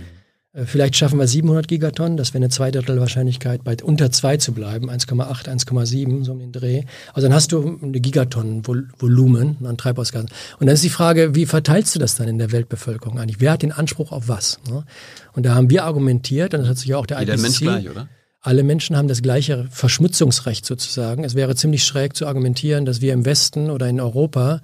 Äh, 0.52 0.66
Vielleicht 0.66 0.96
schaffen 0.96 1.18
wir 1.18 1.26
700 1.26 1.66
Gigatonnen, 1.66 2.16
das 2.16 2.34
wäre 2.34 2.42
eine 2.42 2.50
Zweidrittel 2.50 3.00
Wahrscheinlichkeit, 3.00 3.64
bei 3.64 3.76
unter 3.82 4.10
2 4.10 4.36
zu 4.36 4.52
bleiben, 4.52 4.90
1,8, 4.90 5.48
1,7, 5.48 6.24
so 6.24 6.32
um 6.32 6.38
den 6.38 6.52
Dreh. 6.52 6.84
Also 7.14 7.28
dann 7.28 7.34
hast 7.34 7.52
du 7.52 7.78
eine 7.82 8.00
Gigatonnen 8.00 8.66
Vol 8.66 8.88
Volumen 8.98 9.56
an 9.64 9.78
Treibhausgasen. 9.78 10.28
Und 10.60 10.66
dann 10.66 10.74
ist 10.74 10.84
die 10.84 10.90
Frage, 10.90 11.34
wie 11.34 11.46
verteilst 11.46 11.94
du 11.94 11.98
das 11.98 12.16
dann 12.16 12.28
in 12.28 12.38
der 12.38 12.52
Weltbevölkerung 12.52 13.18
eigentlich? 13.18 13.40
Wer 13.40 13.52
hat 13.52 13.62
den 13.62 13.72
Anspruch 13.72 14.12
auf 14.12 14.28
was? 14.28 14.60
Ne? 14.68 14.84
Und 15.32 15.46
da 15.46 15.54
haben 15.54 15.70
wir 15.70 15.84
argumentiert, 15.84 16.54
und 16.54 16.60
das 16.60 16.68
hat 16.68 16.78
sich 16.78 16.88
ja 16.88 16.98
auch 16.98 17.06
der 17.06 17.20
Jeder 17.20 17.34
IPCC, 17.34 17.42
Mensch 17.42 17.60
gleich, 17.60 17.90
oder? 17.90 18.08
alle 18.42 18.64
Menschen 18.64 18.96
haben 18.96 19.08
das 19.08 19.22
gleiche 19.22 19.68
Verschmutzungsrecht 19.70 20.66
sozusagen. 20.66 21.24
Es 21.24 21.34
wäre 21.34 21.54
ziemlich 21.54 21.84
schräg 21.84 22.16
zu 22.16 22.26
argumentieren, 22.26 22.84
dass 22.84 23.00
wir 23.00 23.12
im 23.12 23.24
Westen 23.24 23.70
oder 23.70 23.88
in 23.88 24.00
Europa 24.00 24.60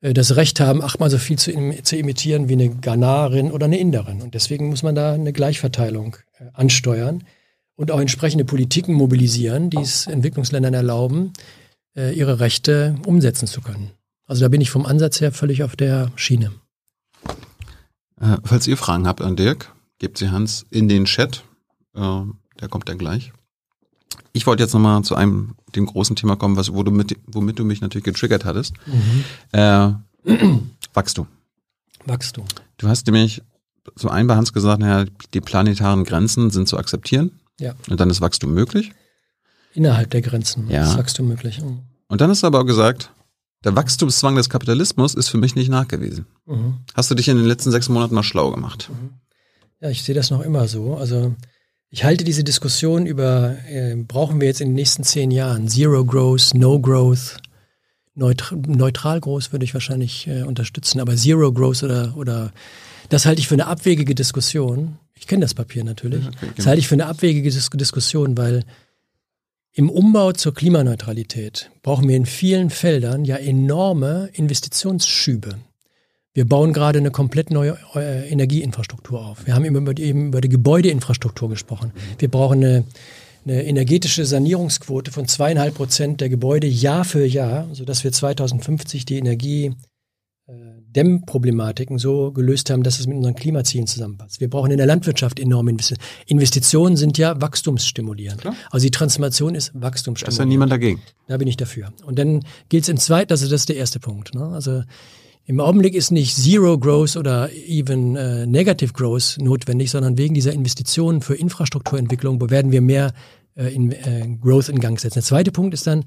das 0.00 0.36
Recht 0.36 0.60
haben, 0.60 0.82
achtmal 0.82 1.10
so 1.10 1.18
viel 1.18 1.38
zu, 1.38 1.52
zu 1.82 1.96
imitieren 1.96 2.48
wie 2.48 2.54
eine 2.54 2.70
Ghanarin 2.70 3.50
oder 3.50 3.66
eine 3.66 3.78
Inderin. 3.78 4.22
Und 4.22 4.34
deswegen 4.34 4.68
muss 4.70 4.82
man 4.82 4.94
da 4.94 5.12
eine 5.12 5.32
Gleichverteilung 5.32 6.16
äh, 6.38 6.44
ansteuern 6.54 7.24
und 7.76 7.90
auch 7.90 8.00
entsprechende 8.00 8.44
Politiken 8.44 8.94
mobilisieren, 8.94 9.70
die 9.70 9.78
es 9.78 10.06
Entwicklungsländern 10.06 10.74
erlauben, 10.74 11.32
äh, 11.96 12.14
ihre 12.14 12.40
Rechte 12.40 12.96
umsetzen 13.06 13.46
zu 13.46 13.60
können. 13.60 13.90
Also 14.26 14.42
da 14.42 14.48
bin 14.48 14.60
ich 14.60 14.70
vom 14.70 14.86
Ansatz 14.86 15.20
her 15.20 15.32
völlig 15.32 15.62
auf 15.64 15.76
der 15.76 16.12
Schiene. 16.14 16.52
Äh, 18.20 18.36
falls 18.44 18.66
ihr 18.66 18.76
Fragen 18.76 19.06
habt 19.06 19.20
an 19.22 19.36
Dirk, 19.36 19.74
gebt 19.98 20.18
sie 20.18 20.30
Hans 20.30 20.66
in 20.70 20.88
den 20.88 21.04
Chat. 21.04 21.44
Äh, 21.94 22.22
der 22.60 22.68
kommt 22.68 22.88
dann 22.88 22.98
gleich. 22.98 23.32
Ich 24.32 24.46
wollte 24.46 24.62
jetzt 24.62 24.72
nochmal 24.72 25.02
zu 25.02 25.14
einem, 25.14 25.56
dem 25.76 25.86
großen 25.86 26.16
Thema 26.16 26.36
kommen, 26.36 26.56
was, 26.56 26.72
wo 26.72 26.82
du 26.82 26.90
mit, 26.90 27.16
womit 27.26 27.58
du 27.58 27.64
mich 27.64 27.80
natürlich 27.80 28.04
getriggert 28.04 28.44
hattest. 28.44 28.74
Mhm. 28.86 29.24
Äh, 29.52 29.92
Wachstum. 30.94 31.26
Wachstum. 32.06 32.44
Du 32.78 32.88
hast 32.88 33.06
nämlich 33.06 33.42
so 33.96 34.08
ein 34.08 34.26
bei 34.26 34.36
Hans 34.36 34.52
gesagt, 34.52 34.80
naja, 34.80 35.06
die 35.34 35.40
planetaren 35.40 36.04
Grenzen 36.04 36.50
sind 36.50 36.68
zu 36.68 36.78
akzeptieren. 36.78 37.32
Ja. 37.58 37.74
Und 37.88 38.00
dann 38.00 38.10
ist 38.10 38.20
Wachstum 38.20 38.54
möglich. 38.54 38.92
Innerhalb 39.74 40.10
der 40.10 40.22
Grenzen 40.22 40.68
Ja. 40.70 40.84
ist 40.90 40.98
Wachstum 40.98 41.28
möglich. 41.28 41.60
Mhm. 41.62 41.80
Und 42.08 42.20
dann 42.20 42.30
hast 42.30 42.42
du 42.42 42.46
aber 42.46 42.60
auch 42.60 42.66
gesagt, 42.66 43.10
der 43.64 43.76
Wachstumszwang 43.76 44.36
des 44.36 44.48
Kapitalismus 44.48 45.14
ist 45.14 45.28
für 45.28 45.36
mich 45.38 45.54
nicht 45.54 45.68
nachgewiesen. 45.68 46.26
Mhm. 46.46 46.78
Hast 46.94 47.10
du 47.10 47.14
dich 47.14 47.28
in 47.28 47.36
den 47.36 47.46
letzten 47.46 47.70
sechs 47.70 47.88
Monaten 47.88 48.14
mal 48.14 48.22
schlau 48.22 48.50
gemacht? 48.50 48.90
Ja, 49.80 49.90
ich 49.90 50.02
sehe 50.02 50.14
das 50.14 50.30
noch 50.30 50.40
immer 50.40 50.66
so. 50.66 50.96
Also 50.96 51.34
ich 51.90 52.04
halte 52.04 52.24
diese 52.24 52.44
Diskussion 52.44 53.04
über, 53.06 53.56
äh, 53.68 53.96
brauchen 53.96 54.40
wir 54.40 54.46
jetzt 54.46 54.60
in 54.60 54.68
den 54.68 54.74
nächsten 54.74 55.02
zehn 55.02 55.30
Jahren 55.30 55.68
Zero 55.68 56.04
Growth, 56.04 56.54
No 56.54 56.78
Growth, 56.80 57.36
neutr 58.14 58.56
neutral 58.66 59.20
groß 59.20 59.52
würde 59.52 59.64
ich 59.64 59.74
wahrscheinlich 59.74 60.26
äh, 60.28 60.42
unterstützen, 60.42 61.00
aber 61.00 61.16
Zero 61.16 61.52
Growth 61.52 61.82
oder, 61.82 62.16
oder 62.16 62.52
das 63.08 63.26
halte 63.26 63.40
ich 63.40 63.48
für 63.48 63.54
eine 63.54 63.66
abwegige 63.66 64.14
Diskussion. 64.14 64.98
Ich 65.14 65.26
kenne 65.26 65.42
das 65.42 65.54
Papier 65.54 65.84
natürlich. 65.84 66.26
Okay, 66.26 66.52
Das 66.56 66.66
halte 66.66 66.78
ich 66.78 66.88
für 66.88 66.94
eine 66.94 67.06
abwegige 67.06 67.50
Dis 67.50 67.68
Diskussion, 67.70 68.38
weil 68.38 68.64
im 69.72 69.90
Umbau 69.90 70.32
zur 70.32 70.54
Klimaneutralität 70.54 71.70
brauchen 71.82 72.08
wir 72.08 72.16
in 72.16 72.26
vielen 72.26 72.70
Feldern 72.70 73.24
ja 73.24 73.36
enorme 73.36 74.30
Investitionsschübe. 74.32 75.58
Wir 76.32 76.46
bauen 76.46 76.72
gerade 76.72 77.00
eine 77.00 77.10
komplett 77.10 77.50
neue 77.50 77.76
äh, 77.96 78.28
Energieinfrastruktur 78.28 79.24
auf. 79.24 79.46
Wir 79.46 79.54
haben 79.54 79.64
eben 79.64 79.76
über 79.76 79.94
die, 79.94 80.04
eben 80.04 80.28
über 80.28 80.40
die 80.40 80.48
Gebäudeinfrastruktur 80.48 81.48
gesprochen. 81.48 81.92
Wir 82.18 82.30
brauchen 82.30 82.62
eine, 82.62 82.84
eine 83.44 83.64
energetische 83.64 84.24
Sanierungsquote 84.24 85.10
von 85.10 85.26
zweieinhalb 85.26 85.74
Prozent 85.74 86.20
der 86.20 86.28
Gebäude 86.28 86.68
Jahr 86.68 87.04
für 87.04 87.26
Jahr, 87.26 87.68
sodass 87.72 88.04
wir 88.04 88.12
2050 88.12 89.04
die 89.06 89.18
Energie 89.18 89.74
äh, 90.46 90.52
Dämmproblematiken 90.92 91.98
so 91.98 92.30
gelöst 92.30 92.70
haben, 92.70 92.84
dass 92.84 93.00
es 93.00 93.08
mit 93.08 93.16
unseren 93.16 93.34
Klimazielen 93.34 93.88
zusammenpasst. 93.88 94.40
Wir 94.40 94.48
brauchen 94.48 94.70
in 94.70 94.78
der 94.78 94.86
Landwirtschaft 94.86 95.40
enorme 95.40 95.72
Investitionen. 95.72 96.06
Investitionen 96.26 96.96
sind 96.96 97.18
ja 97.18 97.40
wachstumsstimulierend. 97.40 98.42
Klar. 98.42 98.54
Also 98.70 98.84
die 98.84 98.92
Transformation 98.92 99.56
ist 99.56 99.68
Da 99.68 99.70
ist 99.70 99.74
ja 99.74 99.82
wachstumsstimulierend. 99.82 100.48
niemand 100.48 100.70
dagegen. 100.70 101.02
Da 101.26 101.36
bin 101.38 101.48
ich 101.48 101.56
dafür. 101.56 101.92
Und 102.04 102.20
dann 102.20 102.44
gilt 102.68 102.84
es 102.84 102.88
im 102.88 102.98
zweiten, 102.98 103.32
also 103.32 103.46
das 103.46 103.62
ist 103.62 103.68
der 103.68 103.76
erste 103.76 103.98
Punkt. 103.98 104.32
Ne? 104.32 104.44
Also 104.44 104.84
im 105.50 105.58
Augenblick 105.58 105.96
ist 105.96 106.12
nicht 106.12 106.36
Zero 106.36 106.78
Growth 106.78 107.16
oder 107.16 107.50
even 107.52 108.14
äh, 108.14 108.46
Negative 108.46 108.92
Growth 108.92 109.36
notwendig, 109.40 109.90
sondern 109.90 110.16
wegen 110.16 110.32
dieser 110.32 110.52
Investitionen 110.52 111.22
für 111.22 111.34
Infrastrukturentwicklung 111.34 112.40
werden 112.50 112.70
wir 112.70 112.80
mehr 112.80 113.12
äh, 113.56 113.74
in, 113.74 113.90
äh, 113.90 114.28
Growth 114.40 114.68
in 114.68 114.78
Gang 114.78 115.00
setzen. 115.00 115.14
Der 115.14 115.24
zweite 115.24 115.50
Punkt 115.50 115.74
ist 115.74 115.88
dann, 115.88 116.04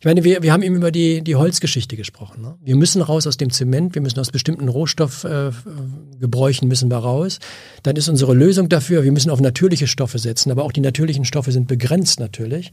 Ich 0.00 0.06
meine, 0.06 0.24
wir, 0.24 0.42
wir 0.42 0.54
haben 0.54 0.62
eben 0.62 0.76
über 0.76 0.90
die, 0.90 1.20
die 1.20 1.36
Holzgeschichte 1.36 1.94
gesprochen. 1.94 2.40
Ne? 2.40 2.56
Wir 2.62 2.74
müssen 2.74 3.02
raus 3.02 3.26
aus 3.26 3.36
dem 3.36 3.50
Zement, 3.50 3.94
wir 3.94 4.00
müssen 4.00 4.18
aus 4.18 4.30
bestimmten 4.30 4.68
Rohstoffgebräuchen 4.68 6.66
äh, 6.66 6.68
müssen 6.68 6.90
wir 6.90 6.96
raus. 6.96 7.38
Dann 7.82 7.96
ist 7.96 8.08
unsere 8.08 8.32
Lösung 8.32 8.70
dafür, 8.70 9.04
wir 9.04 9.12
müssen 9.12 9.28
auf 9.28 9.42
natürliche 9.42 9.86
Stoffe 9.86 10.18
setzen, 10.18 10.50
aber 10.50 10.64
auch 10.64 10.72
die 10.72 10.80
natürlichen 10.80 11.26
Stoffe 11.26 11.52
sind 11.52 11.68
begrenzt 11.68 12.18
natürlich, 12.18 12.72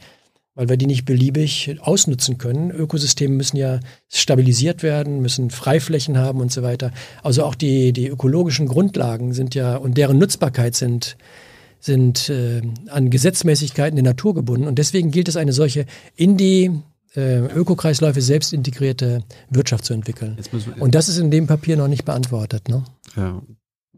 weil 0.56 0.70
wir 0.70 0.78
die 0.78 0.86
nicht 0.86 1.04
beliebig 1.04 1.76
ausnutzen 1.82 2.38
können. 2.38 2.72
Ökosysteme 2.72 3.36
müssen 3.36 3.58
ja 3.58 3.82
stabilisiert 4.08 4.82
werden, 4.82 5.22
müssen 5.22 5.50
Freiflächen 5.50 6.18
haben 6.18 6.40
und 6.40 6.54
so 6.54 6.64
weiter. 6.64 6.94
Also 7.24 7.44
auch 7.44 7.56
die, 7.56 7.92
die 7.92 8.08
ökologischen 8.08 8.70
Grundlagen 8.70 9.34
sind 9.34 9.54
ja 9.54 9.76
und 9.76 9.98
deren 9.98 10.18
Nutzbarkeit 10.18 10.76
sind 10.76 11.18
sind 11.80 12.30
äh, 12.30 12.62
an 12.88 13.10
Gesetzmäßigkeiten 13.12 13.98
der 13.98 14.04
Natur 14.04 14.34
gebunden. 14.34 14.66
Und 14.66 14.80
deswegen 14.80 15.12
gilt 15.12 15.28
es, 15.28 15.38
eine 15.38 15.54
solche 15.54 15.86
in 16.16 16.36
die 16.36 16.72
äh, 17.18 17.40
Ökokreisläufe 17.40 18.22
selbst 18.22 18.54
integrierte 18.54 19.24
Wirtschaft 19.50 19.84
zu 19.84 19.94
entwickeln. 19.94 20.38
Und 20.80 20.96
das 20.96 21.10
ist 21.10 21.18
in 21.18 21.32
dem 21.32 21.48
Papier 21.48 21.76
noch 21.76 21.88
nicht 21.88 22.06
beantwortet. 22.06 22.70
Ne? 22.70 22.84
ja, 23.16 23.42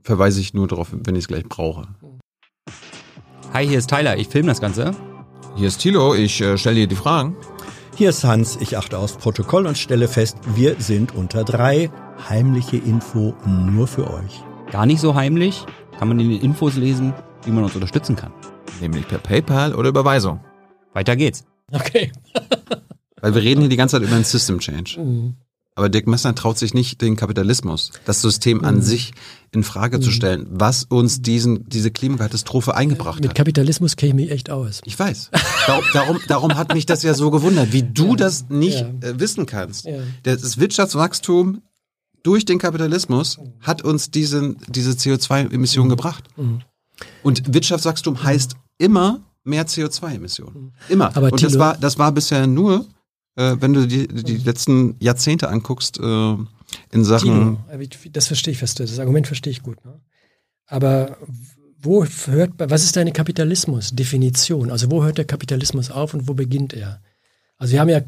verweise 0.01 0.39
ich 0.39 0.53
nur 0.53 0.67
darauf, 0.67 0.89
wenn 0.91 1.15
ich 1.15 1.23
es 1.23 1.27
gleich 1.27 1.43
brauche. 1.43 1.87
Hi, 3.53 3.67
hier 3.67 3.77
ist 3.77 3.89
Tyler, 3.89 4.17
ich 4.17 4.29
filme 4.29 4.47
das 4.47 4.61
Ganze. 4.61 4.95
Hier 5.55 5.67
ist 5.67 5.79
Thilo, 5.79 6.15
ich 6.15 6.39
äh, 6.39 6.57
stelle 6.57 6.75
dir 6.77 6.87
die 6.87 6.95
Fragen. 6.95 7.35
Hier 7.95 8.11
ist 8.11 8.23
Hans, 8.23 8.57
ich 8.61 8.77
achte 8.77 8.97
aufs 8.97 9.17
Protokoll 9.17 9.67
und 9.67 9.77
stelle 9.77 10.07
fest, 10.07 10.37
wir 10.55 10.75
sind 10.79 11.13
unter 11.13 11.43
drei. 11.43 11.91
Heimliche 12.29 12.77
Info 12.77 13.33
nur 13.45 13.87
für 13.87 14.09
euch. 14.09 14.43
Gar 14.71 14.85
nicht 14.85 15.01
so 15.01 15.15
heimlich, 15.15 15.65
kann 15.97 16.07
man 16.07 16.19
in 16.19 16.29
den 16.29 16.41
Infos 16.41 16.75
lesen, 16.75 17.13
wie 17.43 17.51
man 17.51 17.63
uns 17.63 17.75
unterstützen 17.75 18.15
kann. 18.15 18.31
Nämlich 18.79 19.07
per 19.07 19.17
PayPal 19.17 19.73
oder 19.73 19.89
Überweisung. 19.89 20.39
Weiter 20.93 21.15
geht's. 21.15 21.43
Okay. 21.71 22.11
Weil 23.21 23.35
wir 23.35 23.41
reden 23.41 23.61
hier 23.61 23.69
die 23.69 23.77
ganze 23.77 23.95
Zeit 23.97 24.03
über 24.07 24.15
einen 24.15 24.23
System 24.25 24.59
Change. 24.59 25.33
Aber 25.75 25.87
Dick 25.87 26.07
Messner 26.07 26.35
traut 26.35 26.57
sich 26.57 26.73
nicht, 26.73 27.01
den 27.01 27.15
Kapitalismus, 27.15 27.91
das 28.03 28.21
System 28.21 28.65
an 28.65 28.81
sich 28.81 29.13
in 29.51 29.63
Frage 29.63 30.01
zu 30.01 30.11
stellen, 30.11 30.45
was 30.49 30.83
uns 30.83 31.21
diesen, 31.21 31.69
diese 31.69 31.89
Klimakatastrophe 31.89 32.75
eingebracht 32.75 33.21
Mit 33.21 33.29
hat. 33.29 33.37
Kapitalismus 33.37 33.95
kenne 33.95 34.09
ich 34.09 34.15
mich 34.15 34.31
echt 34.31 34.49
aus. 34.49 34.81
Ich 34.85 34.99
weiß. 34.99 35.31
Darum, 35.93 36.19
darum, 36.27 36.55
hat 36.57 36.73
mich 36.73 36.85
das 36.85 37.01
ja 37.03 37.13
so 37.13 37.31
gewundert, 37.31 37.71
wie 37.71 37.83
du 37.83 38.15
das 38.17 38.49
nicht 38.49 38.79
Ja. 38.81 39.09
äh, 39.09 39.19
wissen 39.19 39.45
kannst. 39.45 39.85
Ja. 39.85 39.99
Das 40.23 40.57
Wirtschaftswachstum 40.59 41.61
durch 42.23 42.43
den 42.43 42.59
Kapitalismus 42.59 43.39
hat 43.61 43.81
uns 43.81 44.11
diesen, 44.11 44.57
diese 44.67 44.91
CO2-Emissionen 44.91 45.87
Mhm. 45.87 45.91
gebracht. 45.95 46.25
Und 47.23 47.53
Wirtschaftswachstum 47.53 48.21
heißt 48.21 48.55
immer 48.79 49.21
mehr 49.45 49.65
CO2-Emissionen. 49.65 50.73
Immer. 50.89 51.15
Aber 51.15 51.31
Und 51.31 51.41
das 51.41 51.57
war, 51.57 51.77
das 51.77 51.97
war 51.97 52.11
bisher 52.11 52.45
nur, 52.47 52.85
äh, 53.39 53.55
wenn 53.61 53.73
du 53.73 53.87
die, 53.87 54.07
die 54.07 54.37
letzten 54.37 54.95
Jahrzehnte 54.99 55.49
anguckst, 55.49 55.99
äh, 55.99 56.35
in 56.91 57.03
Sachen. 57.03 57.57
Tino, 57.71 57.87
das 58.11 58.27
verstehe 58.27 58.51
ich 58.51 58.59
das 58.59 58.99
Argument 58.99 59.25
verstehe 59.25 59.51
ich 59.51 59.63
gut. 59.63 59.83
Ne? 59.85 59.99
Aber 60.67 61.17
wo 61.81 62.05
hört, 62.05 62.51
was 62.57 62.83
ist 62.83 62.95
deine 62.95 63.11
Kapitalismus-Definition? 63.11 64.69
Also 64.69 64.91
wo 64.91 65.03
hört 65.03 65.17
der 65.17 65.25
Kapitalismus 65.25 65.89
auf 65.89 66.13
und 66.13 66.27
wo 66.27 66.33
beginnt 66.33 66.73
er? 66.73 67.01
Also 67.57 67.73
wir 67.73 67.79
haben 67.79 67.89
ja, 67.89 68.01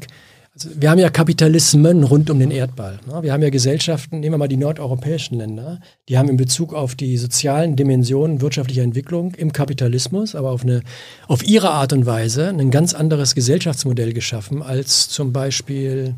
also 0.54 0.68
wir 0.74 0.90
haben 0.90 0.98
ja 0.98 1.08
Kapitalismen 1.08 2.04
rund 2.04 2.28
um 2.28 2.38
den 2.38 2.50
Erdball. 2.50 3.00
Ne? 3.06 3.22
Wir 3.22 3.32
haben 3.32 3.42
ja 3.42 3.48
Gesellschaften, 3.48 4.20
nehmen 4.20 4.34
wir 4.34 4.38
mal 4.38 4.48
die 4.48 4.58
nordeuropäischen 4.58 5.38
Länder, 5.38 5.80
die 6.08 6.18
haben 6.18 6.28
in 6.28 6.36
Bezug 6.36 6.74
auf 6.74 6.94
die 6.94 7.16
sozialen 7.16 7.74
Dimensionen 7.74 8.42
wirtschaftlicher 8.42 8.82
Entwicklung 8.82 9.34
im 9.34 9.52
Kapitalismus, 9.52 10.34
aber 10.34 10.50
auf, 10.50 10.62
eine, 10.62 10.82
auf 11.26 11.42
ihre 11.42 11.70
Art 11.70 11.94
und 11.94 12.04
Weise 12.04 12.48
ein 12.48 12.70
ganz 12.70 12.92
anderes 12.92 13.34
Gesellschaftsmodell 13.34 14.12
geschaffen 14.12 14.62
als 14.62 15.08
zum 15.08 15.32
Beispiel 15.32 16.16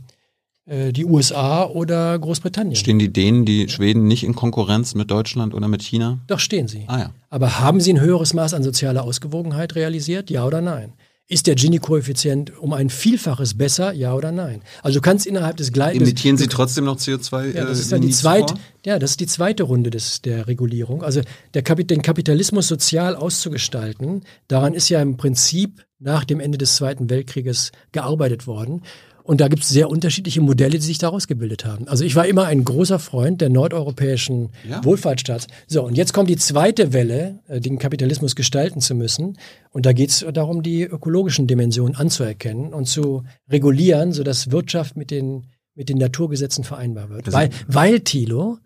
äh, 0.66 0.92
die 0.92 1.04
USA 1.04 1.64
oder 1.66 2.18
Großbritannien. 2.18 2.74
Stehen 2.74 2.98
die 2.98 3.12
Dänen, 3.12 3.44
die 3.44 3.68
Schweden 3.68 4.08
nicht 4.08 4.24
in 4.24 4.34
Konkurrenz 4.34 4.96
mit 4.96 5.12
Deutschland 5.12 5.54
oder 5.54 5.68
mit 5.68 5.82
China? 5.82 6.18
Doch 6.26 6.40
stehen 6.40 6.66
sie. 6.66 6.84
Ah 6.88 6.98
ja. 6.98 7.10
Aber 7.30 7.60
haben 7.60 7.80
sie 7.80 7.92
ein 7.92 8.00
höheres 8.00 8.34
Maß 8.34 8.54
an 8.54 8.64
sozialer 8.64 9.04
Ausgewogenheit 9.04 9.76
realisiert? 9.76 10.28
Ja 10.28 10.44
oder 10.44 10.60
nein? 10.60 10.92
Ist 11.26 11.46
der 11.46 11.54
Gini-Koeffizient 11.54 12.58
um 12.58 12.74
ein 12.74 12.90
Vielfaches 12.90 13.56
besser, 13.56 13.94
ja 13.94 14.12
oder 14.12 14.30
nein? 14.30 14.60
Also 14.82 14.98
du 14.98 15.00
kannst 15.00 15.26
innerhalb 15.26 15.56
des 15.56 15.72
gleichen. 15.72 16.02
Emittieren 16.02 16.36
Sie 16.36 16.48
trotzdem 16.48 16.84
noch 16.84 16.98
CO2? 16.98 17.54
Ja, 17.54 17.64
das 17.64 17.78
äh, 17.78 17.80
ist 17.80 17.92
dann 17.92 18.02
die 18.02 18.10
zweite, 18.10 18.54
ja, 18.84 18.98
das 18.98 19.12
ist 19.12 19.20
die 19.20 19.26
zweite 19.26 19.62
Runde 19.62 19.88
des, 19.88 20.20
der 20.20 20.46
Regulierung. 20.48 21.02
Also 21.02 21.22
der 21.54 21.62
Kapi 21.62 21.86
den 21.86 22.02
Kapitalismus 22.02 22.68
sozial 22.68 23.16
auszugestalten, 23.16 24.24
daran 24.48 24.74
ist 24.74 24.90
ja 24.90 25.00
im 25.00 25.16
Prinzip 25.16 25.86
nach 25.98 26.24
dem 26.24 26.40
Ende 26.40 26.58
des 26.58 26.76
Zweiten 26.76 27.08
Weltkrieges 27.08 27.72
gearbeitet 27.92 28.46
worden. 28.46 28.82
Und 29.26 29.40
da 29.40 29.48
gibt 29.48 29.62
es 29.62 29.70
sehr 29.70 29.88
unterschiedliche 29.88 30.42
Modelle, 30.42 30.78
die 30.78 30.84
sich 30.84 30.98
daraus 30.98 31.26
gebildet 31.26 31.64
haben. 31.64 31.88
Also 31.88 32.04
ich 32.04 32.14
war 32.14 32.26
immer 32.26 32.44
ein 32.44 32.62
großer 32.62 32.98
Freund 32.98 33.40
der 33.40 33.48
nordeuropäischen 33.48 34.50
Ja. 34.68 34.84
Wohlfahrtsstaats. 34.84 35.46
So, 35.66 35.82
und 35.82 35.96
jetzt 35.96 36.12
kommt 36.12 36.28
die 36.28 36.36
zweite 36.36 36.92
Welle, 36.92 37.38
äh, 37.48 37.58
den 37.58 37.78
Kapitalismus 37.78 38.36
gestalten 38.36 38.80
zu 38.82 38.94
müssen. 38.94 39.38
Und 39.70 39.86
da 39.86 39.94
geht 39.94 40.10
es 40.10 40.26
darum, 40.34 40.62
die 40.62 40.82
ökologischen 40.82 41.46
Dimensionen 41.46 41.96
anzuerkennen 41.96 42.74
und 42.74 42.84
zu 42.86 43.24
regulieren, 43.50 44.12
sodass 44.12 44.50
Wirtschaft 44.50 44.94
mit 44.98 45.10
den, 45.10 45.44
mit 45.74 45.88
den 45.88 45.96
Naturgesetzen 45.96 46.62
vereinbar 46.62 47.08
wird. 47.08 47.26
Das- 47.26 47.34
Weil, 47.34 47.48
weil, 47.66 48.00
Thilo, 48.00 48.58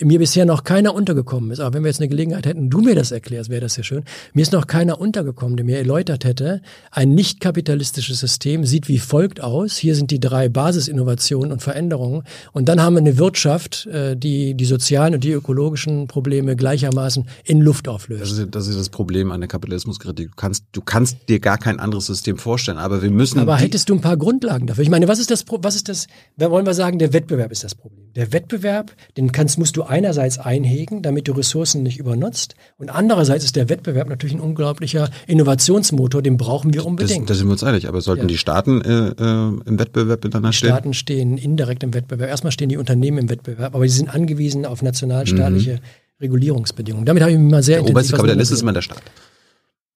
mir 0.00 0.18
bisher 0.18 0.46
noch 0.46 0.64
keiner 0.64 0.94
untergekommen 0.94 1.50
ist, 1.50 1.60
aber 1.60 1.74
wenn 1.74 1.84
wir 1.84 1.90
jetzt 1.90 2.00
eine 2.00 2.08
Gelegenheit 2.08 2.46
hätten, 2.46 2.70
du 2.70 2.80
mir 2.80 2.94
das 2.94 3.12
erklärst, 3.12 3.50
wäre 3.50 3.60
das 3.60 3.76
ja 3.76 3.82
schön. 3.82 4.04
Mir 4.32 4.40
ist 4.40 4.52
noch 4.52 4.66
keiner 4.66 4.98
untergekommen, 5.00 5.56
der 5.56 5.66
mir 5.66 5.76
erläutert 5.76 6.24
hätte, 6.24 6.62
ein 6.90 7.14
nicht 7.14 7.40
kapitalistisches 7.40 8.18
System 8.18 8.64
sieht 8.64 8.88
wie 8.88 8.98
folgt 8.98 9.42
aus. 9.42 9.76
Hier 9.76 9.94
sind 9.94 10.10
die 10.10 10.18
drei 10.18 10.48
Basisinnovationen 10.48 11.52
und 11.52 11.60
Veränderungen. 11.62 12.22
Und 12.52 12.68
dann 12.70 12.80
haben 12.80 12.94
wir 12.94 13.00
eine 13.00 13.18
Wirtschaft, 13.18 13.86
äh, 13.86 14.16
die 14.16 14.54
die 14.54 14.64
sozialen 14.64 15.14
und 15.14 15.24
die 15.24 15.32
ökologischen 15.32 16.06
Probleme 16.08 16.56
gleichermaßen 16.56 17.28
in 17.44 17.60
Luft 17.60 17.86
Das 17.86 17.94
auflöst. 17.94 18.38
ist, 18.38 18.48
das 18.50 18.68
ist 18.68 18.78
das 18.78 18.88
Problem 18.88 19.30
an 19.30 19.40
der 19.40 19.48
Kapitalismuskritik. 19.48 20.30
Du 20.30 20.36
kannst, 20.36 20.64
du 20.72 20.80
kannst 20.80 21.18
dir 21.28 21.38
gar 21.38 21.58
kein 21.58 21.78
anderes 21.78 22.06
System 22.06 22.38
vorstellen, 22.38 22.78
aber 22.78 23.02
wir 23.02 23.10
müssen. 23.10 23.38
Aber 23.40 23.56
hättest 23.56 23.90
du 23.90 23.94
ein 23.94 24.00
paar 24.00 24.16
Grundlagen 24.16 24.66
dafür? 24.66 24.84
Ich 24.84 24.90
meine, 24.90 25.06
was 25.06 25.18
ist 25.18 25.30
das, 25.30 25.44
was 25.48 25.76
ist 25.76 25.90
das, 25.90 26.06
wollen 26.38 26.64
wir 26.64 26.74
sagen, 26.74 26.98
der 26.98 27.12
Wettbewerb 27.12 27.52
ist 27.52 27.62
das 27.62 27.74
Problem. 27.74 28.10
Der 28.14 28.32
Wettbewerb, 28.32 28.92
den 29.16 29.32
kannst, 29.32 29.58
musst 29.58 29.76
du 29.76 29.82
einerseits 29.92 30.38
einhegen, 30.38 31.02
damit 31.02 31.28
du 31.28 31.32
Ressourcen 31.32 31.82
nicht 31.84 31.98
übernutzt. 31.98 32.56
Und 32.78 32.88
andererseits 32.90 33.44
ist 33.44 33.54
der 33.54 33.68
Wettbewerb 33.68 34.08
natürlich 34.08 34.34
ein 34.34 34.40
unglaublicher 34.40 35.10
Innovationsmotor, 35.28 36.22
den 36.22 36.36
brauchen 36.36 36.74
wir 36.74 36.84
unbedingt. 36.84 37.30
da 37.30 37.34
sind 37.34 37.46
wir 37.46 37.52
uns 37.52 37.62
einig, 37.62 37.86
aber 37.86 38.00
sollten 38.00 38.22
Ja. 38.22 38.28
die 38.28 38.38
Staaten 38.38 38.80
äh, 38.82 39.08
äh, 39.10 39.60
im 39.66 39.78
Wettbewerb 39.78 40.24
miteinander 40.24 40.50
die 40.50 40.56
stehen? 40.56 40.70
Staaten 40.70 40.94
stehen 40.94 41.38
indirekt 41.38 41.82
im 41.84 41.94
Wettbewerb. 41.94 42.28
Erstmal 42.30 42.50
stehen 42.52 42.68
die 42.70 42.76
Unternehmen 42.78 43.18
im 43.18 43.30
Wettbewerb, 43.30 43.74
aber 43.74 43.84
die 43.84 43.90
sind 43.90 44.08
angewiesen 44.12 44.66
auf 44.66 44.82
nationalstaatliche 44.82 45.78
Regulierungsbedingungen. 46.20 47.04
Damit 47.06 47.22
habe 47.22 47.32
ich 47.32 47.38
mich 47.38 47.50
mal 47.50 47.62
sehr 47.62 47.80
Mhm. 47.80 47.84
Der 47.86 47.90
oberste 47.92 48.12
intensiv 48.12 48.26
Kapitalist 48.28 48.52
ist 48.52 48.62
immer 48.62 48.72
der 48.72 48.82
Staat. 48.82 49.02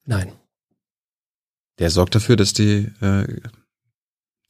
Nein. 0.04 0.28
Der 1.78 1.90
sorgt 1.90 2.14
dafür, 2.14 2.36
dass 2.36 2.52
die, 2.52 2.88
äh, 3.00 3.24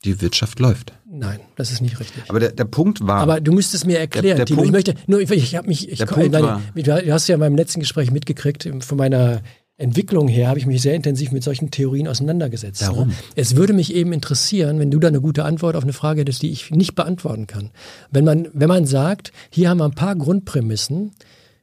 die 0.05 0.21
Wirtschaft 0.21 0.59
läuft. 0.61 0.93
Nein, 1.11 1.41
das 1.57 1.73
ist 1.73 1.81
nicht 1.81 1.99
richtig. 1.99 2.25
Aber 2.29 2.39
der, 2.41 2.53
der 2.53 2.65
Punkt 2.65 3.01
war, 3.07 3.21
Aber 3.21 3.41
du 3.41 3.53
müsstest 3.53 3.87
mir 3.87 3.99
erklären, 3.99 4.25
Der- 4.25 4.37
der 4.37 4.47
Timo. 4.47 4.61
ich 4.63 4.71
Punkt- 4.73 4.87
möchte, 4.87 4.95
nur, 5.07 5.21
ich, 5.21 5.31
ich 5.31 5.57
habe 5.57 5.67
mich, 5.69 5.89
ich, 5.91 5.99
Der 5.99 6.07
Punkt 6.07 6.31
nein, 6.33 6.43
war- 6.43 6.63
du 6.75 7.13
hast 7.13 7.29
ja 7.29 7.35
in 7.35 7.41
meinem 7.41 7.57
letzten 7.57 7.81
Gespräch 7.81 8.11
mitgekriegt, 8.11 8.69
von 8.81 8.99
meiner 8.99 9.41
Entwicklung 9.79 10.27
her 10.29 10.49
habe 10.49 10.59
ich 10.59 10.65
mich 10.67 10.81
sehr 10.81 10.95
intensiv 10.95 11.33
mit 11.33 11.43
solchen 11.45 11.71
Theorien 11.71 12.09
auseinandergesetzt. 12.09 12.81
Warum? 12.87 13.09
Ne? 13.09 13.15
Es 13.35 13.57
würde 13.57 13.75
mich 13.75 13.95
eben 13.95 14.13
interessieren, 14.15 14.79
wenn 14.79 14.91
du 14.91 14.99
da 14.99 15.09
eine 15.09 15.21
gute 15.21 15.45
Antwort 15.45 15.77
auf 15.77 15.83
eine 15.83 15.93
Frage 15.93 16.23
hättest, 16.23 16.41
die 16.43 16.51
ich 16.51 16.71
nicht 16.71 16.95
beantworten 16.95 17.47
kann. 17.47 17.71
Wenn 18.11 18.25
man, 18.25 18.49
wenn 18.55 18.69
man 18.69 18.87
sagt, 18.87 19.33
hier 19.51 19.69
haben 19.69 19.79
wir 19.79 19.85
ein 19.85 19.95
paar 19.95 20.17
Grundprämissen, 20.17 21.13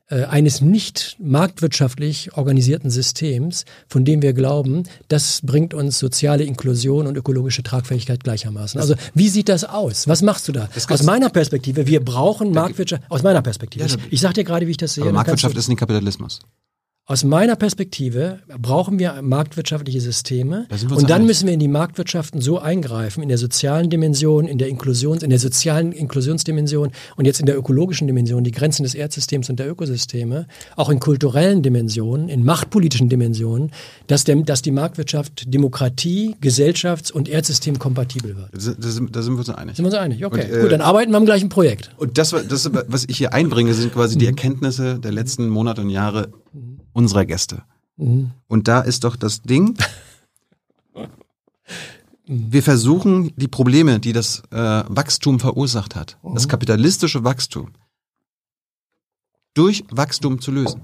eines 0.10 0.62
nicht 0.62 1.16
marktwirtschaftlich 1.20 2.36
organisierten 2.38 2.92
Systems, 2.92 3.66
von 3.88 4.04
dem 4.06 4.22
wir 4.22 4.34
glauben, 4.34 4.84
das 5.08 5.42
bringt 5.44 5.74
uns 5.74 5.98
soziale 5.98 6.44
Inklusion 6.44 7.08
und 7.08 7.16
ökologische 7.18 7.64
Tragfähigkeit 7.64 8.24
gleichermaßen. 8.24 8.80
Also 8.80 8.96
wie 9.14 9.30
sieht 9.30 9.50
das 9.50 9.64
aus? 9.64 10.08
Was 10.08 10.22
machst 10.22 10.48
du 10.48 10.52
da? 10.52 10.68
Aus 10.90 11.04
meiner 11.04 11.30
Perspektive, 11.30 11.88
wir 11.88 12.04
brauchen 12.04 12.52
Marktwirtschaft, 12.52 13.04
aus 13.10 13.24
meiner 13.24 13.42
Perspektive. 13.42 13.88
Da- 13.88 13.96
ich 14.10 14.20
sag 14.22 14.34
dir 14.34 14.44
gerade, 14.44 14.68
wie 14.68 14.72
ich 14.72 14.78
das 14.78 14.94
sehe. 14.96 15.04
aber 15.04 15.14
Marktwirtschaft 15.14 15.56
ist 15.58 15.68
nicht 15.70 15.80
Kapitalismus. 15.80 16.40
Aus 17.06 17.26
meiner 17.26 17.58
Perspektive 17.58 18.40
brauchen 18.62 18.98
wir 18.98 19.22
marktwirtschaftliche 19.22 20.00
Systeme 20.00 20.68
wir 20.70 20.96
und 20.96 21.10
dann 21.10 21.18
einig. 21.18 21.28
müssen 21.28 21.48
wir 21.48 21.54
in 21.54 21.60
die 21.60 21.68
Marktwirtschaften 21.68 22.40
so 22.40 22.60
eingreifen, 22.60 23.22
in 23.22 23.28
der 23.28 23.38
sozialen 23.38 23.90
Dimension, 23.90 24.48
in 24.48 24.58
der 24.58 24.70
Inklusions, 24.70 25.22
in 25.22 25.30
der 25.30 25.40
sozialen 25.40 25.92
Inklusionsdimension 25.92 26.92
und 27.18 27.26
jetzt 27.26 27.42
in 27.42 27.46
der 27.46 27.58
ökologischen 27.58 28.08
Dimension, 28.08 28.46
die 28.46 28.52
Grenzen 28.52 28.84
des 28.84 28.96
Erdsystems 28.96 29.50
und 29.50 29.60
der 29.60 29.70
Ökosysteme, 29.70 30.48
auch 30.78 30.90
in 30.90 31.02
kulturellen 31.02 31.62
Dimensionen, 31.62 32.30
in 32.30 32.46
machtpolitischen 32.46 33.10
Dimensionen, 33.10 33.72
dass, 34.08 34.24
der, 34.24 34.38
dass 34.38 34.62
die 34.62 34.72
Marktwirtschaft 34.72 35.54
Demokratie, 35.54 36.38
Gesellschafts- 36.42 37.12
und 37.12 37.28
Erdsystem 37.28 37.80
kompatibel 37.80 38.38
wird. 38.38 38.48
Da 38.54 38.60
sind, 38.62 39.14
da 39.14 39.22
sind, 39.22 39.34
wir 39.34 39.40
uns 39.40 39.50
einig. 39.50 39.76
Sind 39.76 39.84
wir 39.84 39.90
uns 39.92 39.96
einig? 40.00 40.26
Okay, 40.26 40.46
Und, 40.46 40.58
äh, 40.58 40.62
gut, 40.62 40.72
dann 40.72 40.80
arbeiten 40.82 41.12
wir 41.12 41.18
am 41.18 41.26
gleichen 41.26 41.50
Projekt. 41.50 41.92
Und 41.98 42.18
das, 42.18 42.30
das, 42.48 42.72
was 42.88 43.04
ich 43.10 43.18
hier 43.18 43.34
einbringe, 43.34 43.74
sind 43.74 43.94
quasi 43.94 44.16
Mhm. 44.16 44.20
die 44.20 44.28
Erkenntnisse 44.28 45.00
der 45.00 45.12
letzten 45.12 45.50
Monate 45.50 45.82
und 45.82 45.90
Jahre 45.90 46.30
unserer 46.94 47.26
Gäste. 47.26 47.64
Mhm. 47.98 48.32
Und 48.48 48.68
da 48.68 48.82
ist 48.82 49.03
doch 49.03 49.15
das 49.15 49.41
Ding, 49.41 49.78
wir 52.26 52.64
versuchen 52.64 53.34
die 53.36 53.48
Probleme, 53.48 53.99
die 53.99 54.14
das 54.14 54.44
äh, 54.52 54.56
Wachstum 54.88 55.40
verursacht 55.40 55.95
hat, 55.95 56.18
Mhm. 56.24 56.36
das 56.36 56.48
kapitalistische 56.48 57.24
Wachstum, 57.24 57.72
durch 59.53 59.84
Wachstum 59.91 60.40
zu 60.41 60.52
lösen. 60.52 60.82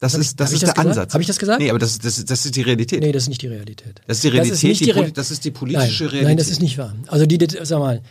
Das 0.00 0.14
Hab 0.14 0.20
ich- 0.20 0.26
ist, 0.28 0.40
das 0.40 0.50
ich 0.50 0.54
ist 0.56 0.62
das 0.62 0.68
der 0.74 0.82
gesagt? 0.84 0.88
Ansatz. 0.98 1.14
Hab 1.14 1.20
ich 1.20 1.26
das 1.26 1.38
gesagt? 1.38 1.60
Nee, 1.60 1.68
aber 1.68 1.78
das, 1.78 1.98
das, 1.98 2.24
das 2.24 2.46
ist 2.46 2.56
die 2.56 2.62
Realität. 2.62 3.00
Nee, 3.02 3.12
das 3.12 3.24
ist 3.24 3.28
nicht 3.28 3.42
die 3.42 3.48
Realität. 3.48 4.00
Das 4.06 4.16
ist 4.16 4.24
die 4.24 4.28
Das 4.28 4.34
Realität, 4.34 4.54
ist 4.54 4.62
nicht 4.64 4.86
die, 4.86 4.90
Re- 4.92 5.12
das 5.12 5.30
ist 5.30 5.44
die 5.44 5.50
Nein, 5.50 5.58
politische 5.58 6.04
Realität. 6.04 6.24
nein, 6.26 6.36
das 6.38 6.48
ist 6.48 6.62
nicht 6.62 6.78
wahr. 6.78 6.94
Also 7.08 7.26
die, 7.26 7.38
sag 7.62 7.78
mal, 7.78 8.02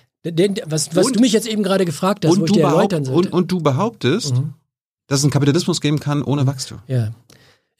was, 0.68 0.96
was 0.96 1.08
Und- 1.08 1.16
du 1.16 1.20
mich 1.20 1.32
jetzt 1.34 1.48
eben 1.48 1.64
gerade 1.64 1.86
gefragt 1.86 2.26
hast, 2.26 2.32
wo 2.38 2.42
und, 2.42 2.46
ich 2.46 2.52
du 2.52 2.60
dir 2.60 2.66
erläutern 2.68 3.06
sollte. 3.06 3.30
und, 3.30 3.34
und 3.34 3.52
du 3.52 3.60
behauptest, 3.62 4.36
Mhm. 4.36 4.54
Dass 5.10 5.20
es 5.20 5.26
einen 5.26 5.32
Kapitalismus 5.32 5.82
geben 5.82 6.00
kann 6.00 6.24
ohne 6.24 6.48
Wachstum. 6.48 6.80
ja. 6.88 7.12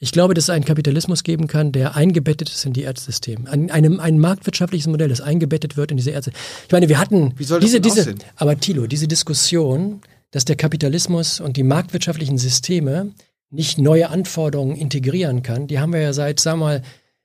Ich 0.02 0.12
glaube, 0.12 0.32
dass 0.32 0.44
es 0.44 0.50
einen 0.50 0.64
Kapitalismus 0.64 1.24
geben 1.24 1.46
kann, 1.46 1.72
der 1.72 1.94
eingebettet 1.94 2.48
ist 2.48 2.64
in 2.64 2.72
die 2.72 2.84
Erdsysteme. 2.84 3.50
Ein, 3.50 3.70
einem, 3.70 4.00
ein 4.00 4.18
marktwirtschaftliches 4.18 4.86
Modell, 4.86 5.10
das 5.10 5.20
eingebettet 5.20 5.76
wird 5.76 5.90
in 5.90 5.98
diese 5.98 6.10
Erdsysteme. 6.10 6.42
Ich 6.64 6.72
meine, 6.72 6.88
wir 6.88 6.98
hatten 6.98 7.34
Wie 7.36 7.44
soll 7.44 7.60
das 7.60 7.68
diese, 7.68 7.82
diese, 7.82 8.00
aussehen? 8.00 8.18
aber 8.36 8.58
Thilo, 8.58 8.86
diese 8.86 9.06
Diskussion, 9.08 10.00
dass 10.30 10.46
der 10.46 10.56
Kapitalismus 10.56 11.38
und 11.38 11.58
die 11.58 11.64
marktwirtschaftlichen 11.64 12.38
Systeme 12.38 13.12
nicht 13.50 13.76
neue 13.76 14.08
Anforderungen 14.08 14.74
integrieren 14.74 15.42
kann, 15.42 15.66
die 15.66 15.80
haben 15.80 15.92
wir 15.92 16.00
ja 16.00 16.14
seit, 16.14 16.40
sagen 16.40 16.60
wir 16.60 16.64
mal, 16.64 16.82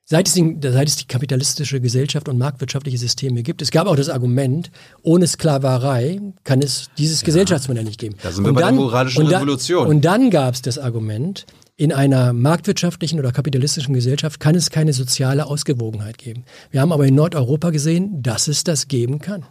Seit 0.07 0.27
es, 0.27 0.35
die, 0.35 0.55
seit 0.61 0.87
es 0.87 0.97
die 0.97 1.07
kapitalistische 1.07 1.81
Gesellschaft 1.81 2.29
und 2.29 2.37
marktwirtschaftliche 2.37 2.99
Systeme 2.99 3.41
gibt, 3.41 3.63
es 3.63 3.71
gab 3.71 3.87
auch 3.87 3.95
das 3.95 4.09
Argument, 4.09 4.69
ohne 5.01 5.25
Sklaverei 5.25 6.21
kann 6.43 6.61
es 6.61 6.91
dieses 6.99 7.23
Gesellschaftsmodell 7.23 7.85
nicht 7.85 7.99
geben. 7.99 8.15
Da 8.21 8.31
sind 8.31 8.45
wir 8.45 8.53
bei 8.53 8.61
der 8.61 8.71
moralischen 8.73 9.23
und 9.23 9.31
dann- 9.31 9.41
Revolution. 9.41 9.87
Und 9.87 10.05
dann 10.05 10.29
gab 10.29 10.53
es 10.53 10.61
das 10.61 10.77
Argument, 10.77 11.47
in 11.75 11.91
einer 11.91 12.33
marktwirtschaftlichen 12.33 13.19
oder 13.19 13.31
kapitalistischen 13.31 13.95
Gesellschaft 13.95 14.39
kann 14.39 14.53
es 14.53 14.69
keine 14.69 14.93
soziale 14.93 15.47
Ausgewogenheit 15.47 16.19
geben. 16.19 16.45
Wir 16.69 16.81
haben 16.81 16.91
aber 16.93 17.07
in 17.07 17.15
Nordeuropa 17.15 17.71
gesehen, 17.71 18.21
dass 18.21 18.47
es 18.47 18.63
das 18.63 18.87
geben 18.87 19.17
kann. 19.17 19.43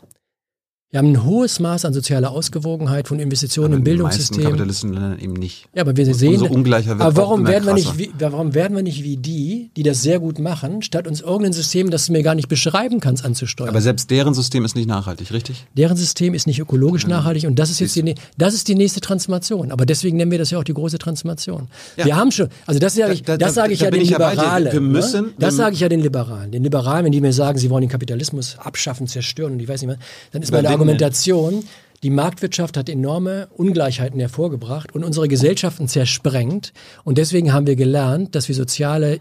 Wir 0.94 0.98
haben 0.98 1.10
ein 1.10 1.24
hohes 1.24 1.58
Maß 1.58 1.86
an 1.86 1.92
sozialer 1.92 2.30
Ausgewogenheit 2.30 3.08
von 3.08 3.18
Investitionen 3.18 3.72
Aber 3.72 3.74
im 3.74 3.78
in 3.80 3.84
den 3.84 4.02
meisten 4.02 4.36
Bildungssystem. 4.36 4.44
Kapitalistländern 4.44 5.18
eben 5.18 5.32
nicht. 5.32 5.66
Ja, 5.74 5.82
aber 5.82 5.96
wir 5.96 6.14
sehen. 6.14 6.34
umso 6.34 6.46
ungleicher 6.46 6.90
wird 6.90 7.00
aber 7.00 7.16
warum 7.16 7.44
werden, 7.48 7.66
wir 7.66 7.74
nicht 7.74 7.98
wie, 7.98 8.12
warum 8.16 8.54
werden 8.54 8.76
wir 8.76 8.84
nicht 8.84 9.02
wie 9.02 9.16
die, 9.16 9.70
die 9.76 9.82
das 9.82 10.02
sehr 10.02 10.20
gut 10.20 10.38
machen, 10.38 10.82
statt 10.82 11.08
uns 11.08 11.20
irgendein 11.20 11.52
System, 11.52 11.90
das 11.90 12.06
du 12.06 12.12
mir 12.12 12.22
gar 12.22 12.36
nicht 12.36 12.46
beschreiben 12.46 13.00
kannst, 13.00 13.24
anzusteuern? 13.24 13.70
Aber 13.70 13.80
selbst 13.80 14.08
deren 14.08 14.34
System 14.34 14.64
ist 14.64 14.76
nicht 14.76 14.86
nachhaltig, 14.86 15.32
richtig? 15.32 15.66
Deren 15.76 15.96
System 15.96 16.32
ist 16.32 16.46
nicht 16.46 16.60
ökologisch 16.60 17.08
nachhaltig 17.08 17.44
und 17.48 17.58
das 17.58 17.70
ist 17.70 17.80
jetzt 17.80 17.96
die, 17.96 18.14
das 18.38 18.54
ist 18.54 18.68
die 18.68 18.76
nächste 18.76 19.00
Transformation. 19.00 19.72
Aber 19.72 19.86
deswegen 19.86 20.16
nennen 20.16 20.30
wir 20.30 20.38
das 20.38 20.52
ja 20.52 20.60
auch 20.60 20.64
die 20.64 20.74
große 20.74 20.98
Transformation. 20.98 21.66
Ja. 21.96 22.04
Wir 22.04 22.14
haben 22.14 22.30
schon, 22.30 22.50
also 22.66 22.78
das 22.78 22.94
sage 22.94 23.14
ich, 23.14 23.22
Da- 23.24 23.36
da- 23.36 23.46
das 23.46 23.54
sage 23.54 23.72
ich 23.72 23.80
da 23.80 23.86
ja 23.86 23.90
den 23.90 24.02
ja. 24.02 24.10
Liberalen. 24.12 24.72
Wir 24.72 24.80
müssen- 24.80 25.24
ne? 25.24 25.30
Das 25.40 25.56
sage 25.56 25.74
ich 25.74 25.80
ja 25.80 25.88
den 25.88 26.02
Liberalen. 26.02 26.52
Den 26.52 26.62
Liberalen, 26.62 27.04
wenn 27.06 27.10
die 27.10 27.20
mir 27.20 27.32
sagen, 27.32 27.58
sie 27.58 27.68
wollen 27.68 27.80
den 27.82 27.90
Kapitalismus 27.90 28.56
abschaffen, 28.60 29.08
zerstören 29.08 29.54
und 29.54 29.58
ich 29.60 29.66
weiß 29.66 29.82
nicht 29.82 29.90
was, 29.90 29.98
dann 30.30 30.40
ist 30.40 30.52
meine 30.52 30.68
Überwinden. 30.68 30.83
Argumentation, 30.84 31.64
Die 32.04 32.10
Marktwirtschaft 32.10 32.76
hat 32.76 32.90
enorme 32.90 33.48
Ungleichheiten 33.56 34.20
hervorgebracht 34.20 34.94
und 34.94 35.04
unsere 35.04 35.26
Gesellschaften 35.26 35.88
zersprengt. 35.88 36.74
Und 37.02 37.16
deswegen 37.16 37.54
haben 37.54 37.66
wir 37.66 37.76
gelernt, 37.76 38.34
dass 38.34 38.46
wir 38.48 38.54
soziale 38.54 39.20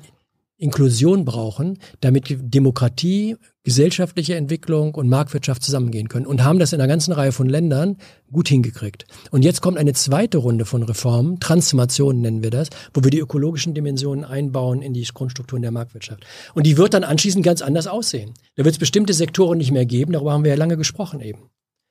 Inklusion 0.64 1.26
brauchen, 1.26 1.78
damit 2.00 2.36
Demokratie, 2.40 3.36
gesellschaftliche 3.64 4.36
Entwicklung 4.36 4.96
und 4.96 5.10
Marktwirtschaft 5.10 5.62
zusammengehen 5.62 6.08
können 6.08 6.26
und 6.26 6.44
haben 6.44 6.58
das 6.58 6.74
in 6.74 6.80
einer 6.80 6.88
ganzen 6.88 7.12
Reihe 7.12 7.32
von 7.32 7.48
Ländern 7.48 7.98
gut 8.32 8.48
hingekriegt. 8.48 9.06
Und 9.30 9.44
jetzt 9.44 9.62
kommt 9.62 9.78
eine 9.78 9.94
zweite 9.94 10.38
Runde 10.38 10.66
von 10.66 10.84
Reformen, 10.84 11.40
Transformationen 11.40 12.22
nennen 12.22 12.44
wir 12.44 12.50
das, 12.50 12.70
wo 12.94 13.04
wir 13.04 13.12
die 13.12 13.20
ökologischen 13.20 13.74
Dimensionen 13.74 14.26
einbauen 14.26 14.82
in 14.82 14.94
die 14.94 15.04
Grundstrukturen 15.04 15.62
der 15.62 15.72
Marktwirtschaft. 15.72 16.26
Und 16.54 16.66
die 16.66 16.78
wird 16.78 16.94
dann 16.94 17.04
anschließend 17.04 17.46
ganz 17.46 17.62
anders 17.62 17.88
aussehen. 17.88 18.34
Da 18.56 18.64
wird 18.66 18.76
es 18.76 18.80
bestimmte 18.80 19.14
Sektoren 19.14 19.58
nicht 19.58 19.72
mehr 19.72 19.86
geben, 19.86 20.14
darüber 20.14 20.32
haben 20.32 20.44
wir 20.44 20.52
ja 20.52 20.58
lange 20.58 20.78
gesprochen 20.78 21.20
eben. 21.20 21.50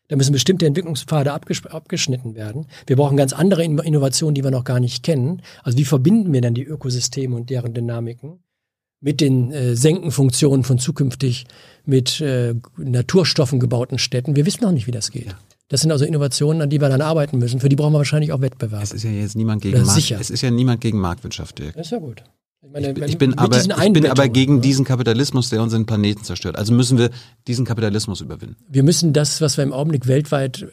Da 0.09 0.16
müssen 0.16 0.32
bestimmte 0.32 0.66
Entwicklungspfade 0.66 1.32
abges 1.32 1.65
abgeschnitten 1.65 2.35
werden. 2.35 2.66
Wir 2.86 2.97
brauchen 2.97 3.16
ganz 3.16 3.32
andere 3.32 3.65
Innovationen, 3.65 4.35
die 4.35 4.44
wir 4.44 4.51
noch 4.51 4.65
gar 4.65 4.81
nicht 4.81 5.03
kennen. 5.03 5.43
Also 5.62 5.78
wie 5.78 5.85
verbinden 5.85 6.32
wir 6.32 6.40
dann 6.40 6.55
die 6.55 6.65
Ökosysteme 6.65 7.36
und 7.36 7.49
deren 7.49 7.73
Dynamiken? 7.73 8.40
Mit 9.02 9.20
den 9.20 9.52
äh, 9.52 9.76
Senkenfunktionen 9.76 10.64
von 10.64 10.78
zukünftig 10.78 11.46
mit 11.84 12.20
äh, 12.20 12.54
Naturstoffen 12.78 13.60
gebauten 13.60 13.98
Städten. 13.98 14.36
Wir 14.36 14.46
wissen 14.46 14.62
noch 14.62 14.72
nicht, 14.72 14.86
wie 14.86 14.92
das 14.92 15.10
geht. 15.10 15.36
Das 15.68 15.80
sind 15.80 15.90
also 15.90 16.04
Innovationen, 16.04 16.62
an 16.62 16.70
die 16.70 16.80
wir 16.80 16.88
dann 16.88 17.00
arbeiten 17.00 17.38
müssen. 17.38 17.60
Für 17.60 17.68
die 17.68 17.76
brauchen 17.76 17.92
wir 17.92 17.98
wahrscheinlich 17.98 18.32
auch 18.32 18.40
Wettbewerb. 18.40 18.82
Es 18.82 18.92
ist 18.92 19.02
ja 19.02 19.10
jetzt 19.10 19.36
niemand 19.36 19.62
gegen 19.62 19.82
Markt, 19.82 19.90
sicher. 19.90 20.18
es 20.20 20.30
ist 20.30 20.42
ja 20.42 20.50
niemand 20.50 20.80
gegen 20.80 20.98
Marktwirtschaft, 21.00 21.58
Dirk. 21.58 21.74
Das 21.74 21.86
ist 21.86 21.90
ja 21.90 21.98
gut. 21.98 22.22
Ich, 22.64 22.70
meine, 22.70 22.92
ich, 22.92 23.02
ich 23.02 23.18
bin 23.18 23.36
aber, 23.36 23.56
ich 23.58 23.92
bin 23.92 24.06
aber 24.06 24.28
gegen 24.28 24.60
diesen 24.60 24.84
Kapitalismus, 24.84 25.50
der 25.50 25.62
unseren 25.62 25.84
Planeten 25.84 26.22
zerstört. 26.22 26.56
Also 26.56 26.72
müssen 26.72 26.96
wir 26.96 27.10
diesen 27.48 27.64
Kapitalismus 27.64 28.20
überwinden. 28.20 28.56
Wir 28.68 28.84
müssen 28.84 29.12
das, 29.12 29.40
was 29.40 29.56
wir 29.56 29.64
im 29.64 29.72
Augenblick 29.72 30.06
weltweit 30.06 30.68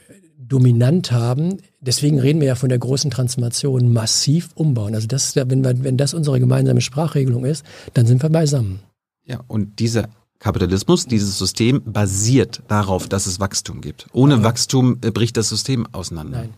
dominant 0.50 1.12
haben. 1.12 1.58
Deswegen 1.80 2.20
reden 2.20 2.42
wir 2.42 2.48
ja 2.48 2.56
von 2.56 2.70
der 2.70 2.80
großen 2.80 3.10
Transformation 3.12 3.94
massiv 3.94 4.50
umbauen. 4.56 4.96
Also 4.96 5.08
das, 5.08 5.36
wenn, 5.36 5.64
wir, 5.64 5.84
wenn 5.84 5.96
das 5.96 6.14
unsere 6.14 6.40
gemeinsame 6.40 6.82
Sprachregelung 6.82 7.46
ist, 7.46 7.66
dann 7.94 8.06
sind 8.06 8.22
wir 8.22 8.30
beisammen. 8.30 8.80
Ja, 9.26 9.42
und 9.48 9.80
dieser 9.80 10.10
Kapitalismus, 10.40 11.06
dieses 11.06 11.38
System 11.38 11.82
basiert 11.86 12.62
darauf, 12.68 13.08
dass 13.08 13.28
es 13.28 13.40
Wachstum 13.40 13.82
gibt. 13.82 14.08
Ohne 14.12 14.36
ja. 14.36 14.44
Wachstum 14.44 14.98
äh, 15.02 15.12
bricht 15.12 15.38
das 15.38 15.50
System 15.50 15.88
auseinander. 15.92 16.40
Nein. 16.40 16.54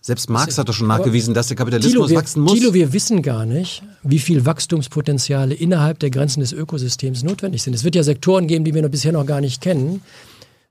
Selbst 0.00 0.30
Marx 0.30 0.56
hat 0.56 0.68
doch 0.68 0.72
schon 0.72 0.86
nachgewiesen, 0.86 1.34
dass 1.34 1.48
der 1.48 1.56
Kapitalismus 1.56 1.92
Thilo, 1.92 2.08
wir, 2.08 2.16
wachsen 2.16 2.40
muss. 2.40 2.52
Thilo, 2.52 2.74
wir 2.74 2.92
wissen 2.92 3.22
gar 3.22 3.44
nicht, 3.44 3.82
wie 4.04 4.20
viel 4.20 4.46
Wachstumspotenziale 4.46 5.52
innerhalb 5.52 5.98
der 5.98 6.10
Grenzen 6.10 6.38
des 6.38 6.52
Ökosystems 6.52 7.24
notwendig 7.24 7.64
sind. 7.64 7.74
Es 7.74 7.82
wird 7.82 7.96
ja 7.96 8.04
Sektoren 8.04 8.46
geben, 8.46 8.64
die 8.64 8.72
wir 8.72 8.82
noch 8.82 8.88
bisher 8.88 9.10
noch 9.10 9.26
gar 9.26 9.40
nicht 9.40 9.60
kennen. 9.60 10.02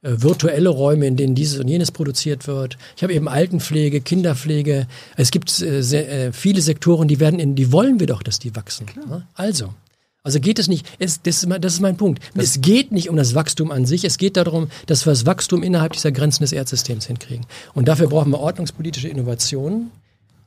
Äh, 0.05 0.21
virtuelle 0.21 0.69
Räume, 0.69 1.07
in 1.07 1.15
denen 1.15 1.33
dieses 1.33 1.59
und 1.59 1.67
jenes 1.67 1.89
produziert 1.89 2.45
wird. 2.47 2.77
Ich 2.95 3.01
habe 3.01 3.13
eben 3.13 3.27
Altenpflege, 3.27 4.01
Kinderpflege. 4.01 4.87
Es 5.17 5.31
gibt 5.31 5.49
äh, 5.61 5.81
sehr, 5.81 6.11
äh, 6.11 6.31
viele 6.31 6.61
Sektoren, 6.61 7.07
die 7.07 7.19
werden 7.19 7.39
in, 7.39 7.55
die 7.55 7.71
wollen 7.71 7.99
wir 7.99 8.05
doch, 8.05 8.21
dass 8.21 8.37
die 8.37 8.55
wachsen. 8.55 8.85
Ne? 8.95 9.25
Also. 9.33 9.73
Also 10.21 10.39
geht 10.39 10.57
es 10.57 10.67
nicht, 10.67 10.87
es, 10.97 11.21
das, 11.21 11.37
ist 11.37 11.47
mein, 11.47 11.61
das 11.61 11.73
ist 11.73 11.81
mein 11.81 11.97
Punkt. 11.97 12.19
Das 12.33 12.45
es 12.45 12.61
geht 12.61 12.91
nicht 12.91 13.09
um 13.09 13.15
das 13.15 13.35
Wachstum 13.35 13.69
an 13.69 13.85
sich, 13.85 14.03
es 14.03 14.17
geht 14.17 14.37
darum, 14.37 14.69
dass 14.87 15.05
wir 15.05 15.11
das 15.11 15.27
Wachstum 15.27 15.61
innerhalb 15.61 15.93
dieser 15.93 16.11
Grenzen 16.11 16.41
des 16.41 16.51
Erdsystems 16.51 17.05
hinkriegen. 17.05 17.45
Und 17.75 17.87
dafür 17.87 18.07
brauchen 18.07 18.31
wir 18.31 18.39
ordnungspolitische 18.39 19.07
Innovationen, 19.07 19.91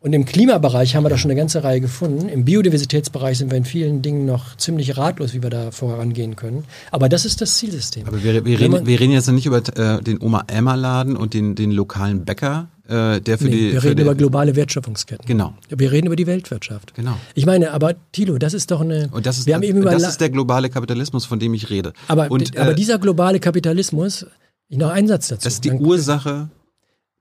und 0.00 0.12
im 0.12 0.24
Klimabereich 0.24 0.94
haben 0.94 1.04
wir 1.04 1.08
da 1.08 1.18
schon 1.18 1.30
eine 1.30 1.38
ganze 1.38 1.64
Reihe 1.64 1.80
gefunden. 1.80 2.28
Im 2.28 2.44
Biodiversitätsbereich 2.44 3.38
sind 3.38 3.50
wir 3.50 3.58
in 3.58 3.64
vielen 3.64 4.00
Dingen 4.00 4.26
noch 4.26 4.56
ziemlich 4.56 4.96
ratlos, 4.96 5.34
wie 5.34 5.42
wir 5.42 5.50
da 5.50 5.72
vorangehen 5.72 6.36
können. 6.36 6.64
Aber 6.92 7.08
das 7.08 7.24
ist 7.24 7.40
das 7.40 7.58
Zielsystem. 7.58 8.06
Aber 8.06 8.22
wir, 8.22 8.44
wir, 8.44 8.60
reden, 8.60 8.86
wir 8.86 9.00
reden 9.00 9.12
jetzt 9.12 9.28
nicht 9.28 9.46
über 9.46 9.58
äh, 9.76 10.00
den 10.00 10.20
Oma-Emma-Laden 10.20 11.16
und 11.16 11.34
den, 11.34 11.56
den 11.56 11.72
lokalen 11.72 12.24
Bäcker, 12.24 12.68
äh, 12.86 13.20
der 13.20 13.38
für 13.38 13.46
nee, 13.46 13.50
die. 13.50 13.72
Wir 13.72 13.82
reden 13.82 14.00
über 14.02 14.14
globale 14.14 14.54
Wertschöpfungsketten. 14.54 15.26
Genau. 15.26 15.54
Wir 15.68 15.90
reden 15.90 16.06
über 16.06 16.16
die 16.16 16.28
Weltwirtschaft. 16.28 16.94
Genau. 16.94 17.16
Ich 17.34 17.44
meine, 17.44 17.72
aber 17.72 17.94
Tilo, 18.12 18.38
das 18.38 18.54
ist 18.54 18.70
doch 18.70 18.80
eine. 18.80 19.08
Und 19.10 19.26
das 19.26 19.38
ist, 19.38 19.46
wir 19.46 19.56
haben 19.56 19.64
eben 19.64 19.80
über 19.80 19.90
das 19.90 20.06
ist 20.06 20.20
der 20.20 20.30
globale 20.30 20.70
Kapitalismus, 20.70 21.24
von 21.24 21.40
dem 21.40 21.54
ich 21.54 21.70
rede. 21.70 21.92
Aber, 22.06 22.30
und, 22.30 22.56
aber 22.56 22.70
äh, 22.70 22.74
dieser 22.76 22.98
globale 22.98 23.40
Kapitalismus, 23.40 24.26
noch 24.70 24.90
einen 24.90 25.08
Satz 25.08 25.28
dazu. 25.28 25.42
Das 25.42 25.54
ist 25.54 25.64
die 25.64 25.72
Ursache. 25.72 26.50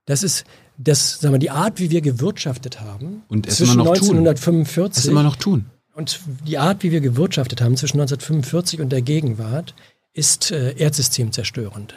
Das 0.05 0.21
ist, 0.21 0.45
das, 0.77 1.19
sagen 1.19 1.33
wir, 1.33 1.39
die 1.39 1.49
Art, 1.49 1.79
wie 1.79 1.89
wir 1.89 2.01
gewirtschaftet 2.01 2.79
haben, 2.79 3.23
und 3.27 3.49
zwischen 3.49 3.73
immer 3.73 3.85
noch 3.85 3.95
1945 3.95 5.03
tun. 5.03 5.11
Immer 5.11 5.23
noch 5.23 5.35
tun. 5.35 5.65
Und 5.95 6.19
die 6.45 6.59
Art, 6.59 6.83
wie 6.83 6.91
wir 6.91 7.01
gewirtschaftet 7.01 7.61
haben 7.61 7.75
zwischen 7.75 7.99
1945 7.99 8.81
und 8.81 8.91
der 8.91 9.01
Gegenwart, 9.01 9.73
ist 10.13 10.51
äh, 10.51 10.73
erdsystemzerstörend. 10.77 11.95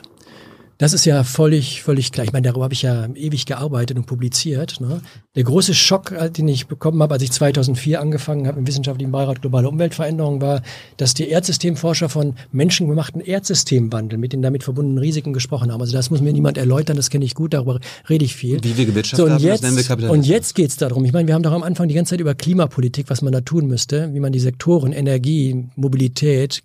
Das 0.81 0.95
ist 0.95 1.05
ja 1.05 1.25
völlig, 1.25 1.83
völlig 1.83 2.11
klar. 2.11 2.25
Ich 2.25 2.33
meine, 2.33 2.49
darüber 2.49 2.65
habe 2.65 2.73
ich 2.73 2.81
ja 2.81 3.07
ewig 3.15 3.45
gearbeitet 3.45 3.99
und 3.99 4.07
publiziert. 4.07 4.81
Ne? 4.81 5.03
Der 5.37 5.45
große 5.45 5.75
Schock, 5.75 6.15
den 6.35 6.49
ich 6.49 6.69
bekommen 6.69 7.03
habe, 7.03 7.13
als 7.13 7.23
ich 7.23 7.31
2004 7.33 8.01
angefangen 8.01 8.47
habe 8.47 8.59
im 8.59 8.67
Wissenschaftlichen 8.67 9.13
Beirat 9.13 9.43
Globale 9.43 9.69
Umweltveränderung, 9.69 10.41
war, 10.41 10.63
dass 10.97 11.13
die 11.13 11.29
Erdsystemforscher 11.29 12.09
von 12.09 12.33
menschengemachten 12.51 13.21
Erdsystemwandel 13.21 14.19
mit 14.19 14.33
den 14.33 14.41
damit 14.41 14.65
verbundenen 14.65 14.97
Risiken 14.97 15.35
gesprochen 15.35 15.71
haben. 15.71 15.83
Also 15.83 15.93
das 15.93 16.09
muss 16.09 16.23
mir 16.23 16.33
niemand 16.33 16.57
erläutern, 16.57 16.97
das 16.97 17.11
kenne 17.11 17.27
ich 17.27 17.35
gut, 17.35 17.53
darüber 17.53 17.79
rede 18.09 18.25
ich 18.25 18.35
viel. 18.35 18.65
Wie 18.65 18.75
wir 18.75 18.87
gewirtschaftet 18.87 19.29
so, 19.29 19.35
und 19.35 19.43
jetzt, 19.43 19.63
haben, 19.63 19.77
das 19.77 19.87
nennen 19.87 20.01
wir 20.01 20.11
Und 20.11 20.27
jetzt 20.27 20.55
geht 20.55 20.71
es 20.71 20.79
darum, 20.79 21.05
ich 21.05 21.13
meine, 21.13 21.29
wir 21.29 21.35
haben 21.35 21.43
doch 21.43 21.53
am 21.53 21.63
Anfang 21.63 21.89
die 21.89 21.95
ganze 21.95 22.13
Zeit 22.13 22.21
über 22.21 22.35
Klimapolitik, 22.35 23.11
was 23.11 23.21
man 23.21 23.35
da 23.35 23.43
tun 23.43 23.67
müsste, 23.67 24.15
wie 24.15 24.21
man 24.21 24.33
die 24.33 24.41
Sektoren 24.41 24.93
Energie, 24.93 25.67
Mobilität, 25.77 26.63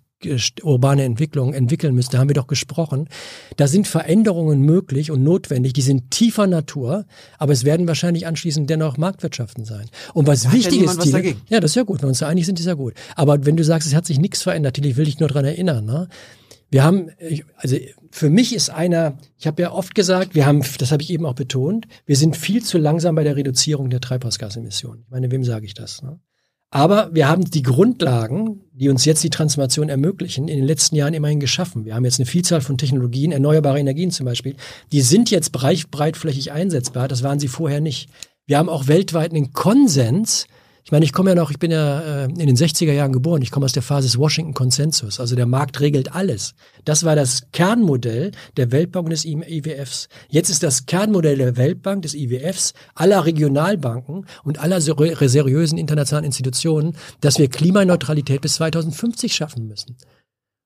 urbane 0.62 1.04
Entwicklung 1.04 1.54
entwickeln 1.54 1.94
müsste, 1.94 2.18
haben 2.18 2.28
wir 2.28 2.34
doch 2.34 2.46
gesprochen. 2.46 3.08
Da 3.56 3.66
sind 3.66 3.86
Veränderungen 3.86 4.60
möglich 4.62 5.10
und 5.10 5.22
notwendig, 5.22 5.72
die 5.72 5.82
sind 5.82 6.10
tiefer 6.10 6.46
Natur, 6.46 7.06
aber 7.38 7.52
es 7.52 7.64
werden 7.64 7.86
wahrscheinlich 7.86 8.26
anschließend 8.26 8.68
dennoch 8.68 8.96
Marktwirtschaften 8.96 9.64
sein. 9.64 9.86
Und 10.14 10.26
was 10.26 10.42
da 10.42 10.52
wichtig 10.52 10.82
ja 10.82 10.90
ist, 10.90 11.00
Thiele, 11.00 11.36
ja, 11.48 11.60
das 11.60 11.72
ist 11.72 11.76
ja 11.76 11.82
gut, 11.82 11.98
wenn 11.98 12.06
wir 12.06 12.10
uns 12.10 12.20
da 12.20 12.28
einig 12.28 12.46
sind, 12.46 12.60
ist 12.60 12.66
ja 12.66 12.74
gut. 12.74 12.94
Aber 13.14 13.44
wenn 13.46 13.56
du 13.56 13.64
sagst, 13.64 13.88
es 13.88 13.94
hat 13.94 14.06
sich 14.06 14.18
nichts 14.18 14.42
verändert, 14.42 14.78
ich 14.78 14.96
will 14.96 15.04
dich 15.04 15.18
nur 15.18 15.28
dran 15.28 15.44
erinnern, 15.44 15.84
ne? 15.84 16.08
Wir 16.68 16.82
haben, 16.82 17.10
also 17.58 17.76
für 18.10 18.28
mich 18.28 18.52
ist 18.52 18.70
einer, 18.70 19.18
ich 19.38 19.46
habe 19.46 19.62
ja 19.62 19.70
oft 19.70 19.94
gesagt, 19.94 20.34
wir 20.34 20.46
haben, 20.46 20.62
das 20.78 20.90
habe 20.90 21.02
ich 21.02 21.10
eben 21.10 21.24
auch 21.24 21.34
betont, 21.34 21.86
wir 22.06 22.16
sind 22.16 22.36
viel 22.36 22.62
zu 22.62 22.78
langsam 22.78 23.14
bei 23.14 23.22
der 23.22 23.36
Reduzierung 23.36 23.88
der 23.88 24.00
Treibhausgasemissionen. 24.00 25.04
Ich 25.04 25.10
meine, 25.10 25.30
wem 25.30 25.44
sage 25.44 25.64
ich 25.64 25.74
das? 25.74 26.02
Ne? 26.02 26.18
Aber 26.70 27.14
wir 27.14 27.28
haben 27.28 27.44
die 27.44 27.62
Grundlagen, 27.62 28.60
die 28.72 28.88
uns 28.88 29.04
jetzt 29.04 29.22
die 29.22 29.30
Transformation 29.30 29.88
ermöglichen, 29.88 30.48
in 30.48 30.56
den 30.56 30.66
letzten 30.66 30.96
Jahren 30.96 31.14
immerhin 31.14 31.40
geschaffen. 31.40 31.84
Wir 31.84 31.94
haben 31.94 32.04
jetzt 32.04 32.18
eine 32.18 32.26
Vielzahl 32.26 32.60
von 32.60 32.76
Technologien, 32.76 33.32
erneuerbare 33.32 33.78
Energien 33.78 34.10
zum 34.10 34.26
Beispiel, 34.26 34.56
die 34.92 35.00
sind 35.00 35.30
jetzt 35.30 35.52
breit, 35.52 35.90
breitflächig 35.90 36.52
einsetzbar. 36.52 37.08
Das 37.08 37.22
waren 37.22 37.38
sie 37.38 37.48
vorher 37.48 37.80
nicht. 37.80 38.10
Wir 38.46 38.58
haben 38.58 38.68
auch 38.68 38.88
weltweit 38.88 39.32
einen 39.32 39.52
Konsens, 39.52 40.46
ich 40.86 40.92
meine, 40.92 41.04
ich 41.04 41.12
komme 41.12 41.30
ja 41.30 41.34
noch, 41.34 41.50
ich 41.50 41.58
bin 41.58 41.72
ja 41.72 42.00
äh, 42.00 42.24
in 42.26 42.46
den 42.46 42.56
60er 42.56 42.92
Jahren 42.92 43.10
geboren, 43.10 43.42
ich 43.42 43.50
komme 43.50 43.64
aus 43.64 43.72
der 43.72 43.82
Phase 43.82 44.06
des 44.06 44.18
Washington 44.18 44.54
Konsensus, 44.54 45.18
also 45.18 45.34
der 45.34 45.46
Markt 45.46 45.80
regelt 45.80 46.14
alles. 46.14 46.54
Das 46.84 47.02
war 47.02 47.16
das 47.16 47.48
Kernmodell 47.50 48.30
der 48.56 48.70
Weltbank 48.70 49.06
und 49.06 49.10
des 49.10 49.24
IWFs. 49.24 50.08
Jetzt 50.28 50.48
ist 50.48 50.62
das 50.62 50.86
Kernmodell 50.86 51.38
der 51.38 51.56
Weltbank, 51.56 52.02
des 52.02 52.14
IWFs, 52.14 52.72
aller 52.94 53.26
Regionalbanken 53.26 54.26
und 54.44 54.60
aller 54.60 54.80
seriösen 54.80 55.76
internationalen 55.76 56.24
Institutionen, 56.24 56.96
dass 57.20 57.40
wir 57.40 57.48
Klimaneutralität 57.48 58.40
bis 58.40 58.54
2050 58.54 59.34
schaffen 59.34 59.66
müssen. 59.66 59.96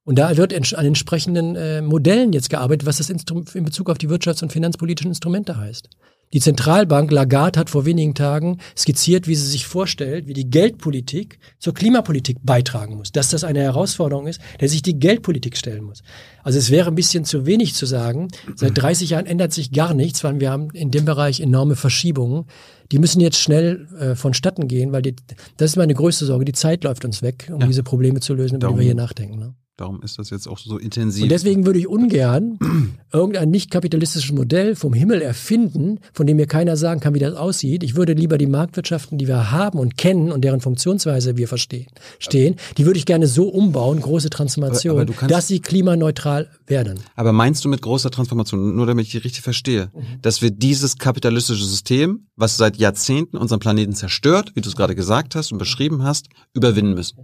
Und 0.04 0.18
da 0.18 0.36
wird 0.36 0.52
an 0.74 0.84
entsprechenden 0.84 1.56
äh, 1.56 1.80
Modellen 1.80 2.34
jetzt 2.34 2.50
gearbeitet, 2.50 2.84
was 2.84 2.98
das 2.98 3.08
Instru 3.08 3.42
in 3.54 3.64
Bezug 3.64 3.88
auf 3.88 3.96
die 3.96 4.10
wirtschafts- 4.10 4.42
und 4.42 4.52
finanzpolitischen 4.52 5.12
Instrumente 5.12 5.56
heißt. 5.56 5.88
Die 6.32 6.40
Zentralbank 6.40 7.10
Lagarde 7.10 7.58
hat 7.58 7.70
vor 7.70 7.86
wenigen 7.86 8.14
Tagen 8.14 8.58
skizziert, 8.78 9.26
wie 9.26 9.34
sie 9.34 9.46
sich 9.46 9.66
vorstellt, 9.66 10.28
wie 10.28 10.32
die 10.32 10.48
Geldpolitik 10.48 11.40
zur 11.58 11.74
Klimapolitik 11.74 12.38
beitragen 12.44 12.96
muss. 12.96 13.10
Dass 13.10 13.30
das 13.30 13.42
eine 13.42 13.60
Herausforderung 13.60 14.28
ist, 14.28 14.40
der 14.60 14.68
sich 14.68 14.82
die 14.82 14.96
Geldpolitik 14.98 15.56
stellen 15.56 15.82
muss. 15.82 16.02
Also 16.44 16.60
es 16.60 16.70
wäre 16.70 16.88
ein 16.88 16.94
bisschen 16.94 17.24
zu 17.24 17.46
wenig 17.46 17.74
zu 17.74 17.84
sagen. 17.84 18.28
Seit 18.54 18.78
30 18.78 19.10
Jahren 19.10 19.26
ändert 19.26 19.52
sich 19.52 19.72
gar 19.72 19.92
nichts, 19.92 20.22
weil 20.22 20.38
wir 20.38 20.52
haben 20.52 20.70
in 20.70 20.92
dem 20.92 21.04
Bereich 21.04 21.40
enorme 21.40 21.74
Verschiebungen. 21.74 22.44
Die 22.92 23.00
müssen 23.00 23.20
jetzt 23.20 23.38
schnell 23.38 23.88
äh, 23.98 24.14
vonstatten 24.14 24.68
gehen, 24.68 24.92
weil 24.92 25.02
die, 25.02 25.16
das 25.56 25.70
ist 25.70 25.76
meine 25.76 25.94
größte 25.94 26.26
Sorge. 26.26 26.44
Die 26.44 26.52
Zeit 26.52 26.84
läuft 26.84 27.04
uns 27.04 27.22
weg, 27.22 27.50
um 27.52 27.60
ja. 27.60 27.66
diese 27.66 27.82
Probleme 27.82 28.20
zu 28.20 28.34
lösen, 28.34 28.56
über 28.56 28.68
die 28.68 28.76
wir 28.76 28.84
hier 28.84 28.94
nachdenken. 28.94 29.38
Ne? 29.38 29.54
Darum 29.80 30.02
ist 30.02 30.18
das 30.18 30.28
jetzt 30.28 30.46
auch 30.46 30.58
so 30.58 30.76
intensiv. 30.76 31.22
Und 31.22 31.30
deswegen 31.30 31.64
würde 31.64 31.78
ich 31.78 31.88
ungern 31.88 32.58
irgendein 33.14 33.50
nicht 33.50 33.70
kapitalistisches 33.70 34.30
Modell 34.30 34.76
vom 34.76 34.92
Himmel 34.92 35.22
erfinden, 35.22 36.00
von 36.12 36.26
dem 36.26 36.36
mir 36.36 36.46
keiner 36.46 36.76
sagen 36.76 37.00
kann, 37.00 37.14
wie 37.14 37.18
das 37.18 37.34
aussieht. 37.34 37.82
Ich 37.82 37.96
würde 37.96 38.12
lieber 38.12 38.36
die 38.36 38.46
Marktwirtschaften, 38.46 39.16
die 39.16 39.26
wir 39.26 39.52
haben 39.52 39.78
und 39.78 39.96
kennen 39.96 40.32
und 40.32 40.42
deren 40.42 40.60
Funktionsweise 40.60 41.38
wir 41.38 41.48
verstehen, 41.48 41.86
stehen, 42.18 42.56
die 42.76 42.84
würde 42.84 42.98
ich 42.98 43.06
gerne 43.06 43.26
so 43.26 43.48
umbauen, 43.48 44.02
große 44.02 44.28
Transformation, 44.28 45.00
aber, 45.00 45.14
aber 45.16 45.26
dass 45.28 45.48
sie 45.48 45.60
klimaneutral 45.60 46.50
werden. 46.66 47.00
Aber 47.16 47.32
meinst 47.32 47.64
du 47.64 47.70
mit 47.70 47.80
großer 47.80 48.10
Transformation, 48.10 48.76
nur 48.76 48.84
damit 48.84 49.06
ich 49.06 49.12
die 49.12 49.18
richtig 49.18 49.40
verstehe, 49.40 49.90
mhm. 49.94 50.20
dass 50.20 50.42
wir 50.42 50.50
dieses 50.50 50.98
kapitalistische 50.98 51.64
System, 51.64 52.26
was 52.36 52.58
seit 52.58 52.76
Jahrzehnten 52.76 53.38
unseren 53.38 53.60
Planeten 53.60 53.94
zerstört, 53.94 54.52
wie 54.54 54.60
du 54.60 54.68
es 54.68 54.76
gerade 54.76 54.94
gesagt 54.94 55.34
hast 55.34 55.52
und 55.52 55.58
beschrieben 55.58 56.02
hast, 56.02 56.26
überwinden 56.52 56.92
müssen? 56.92 57.16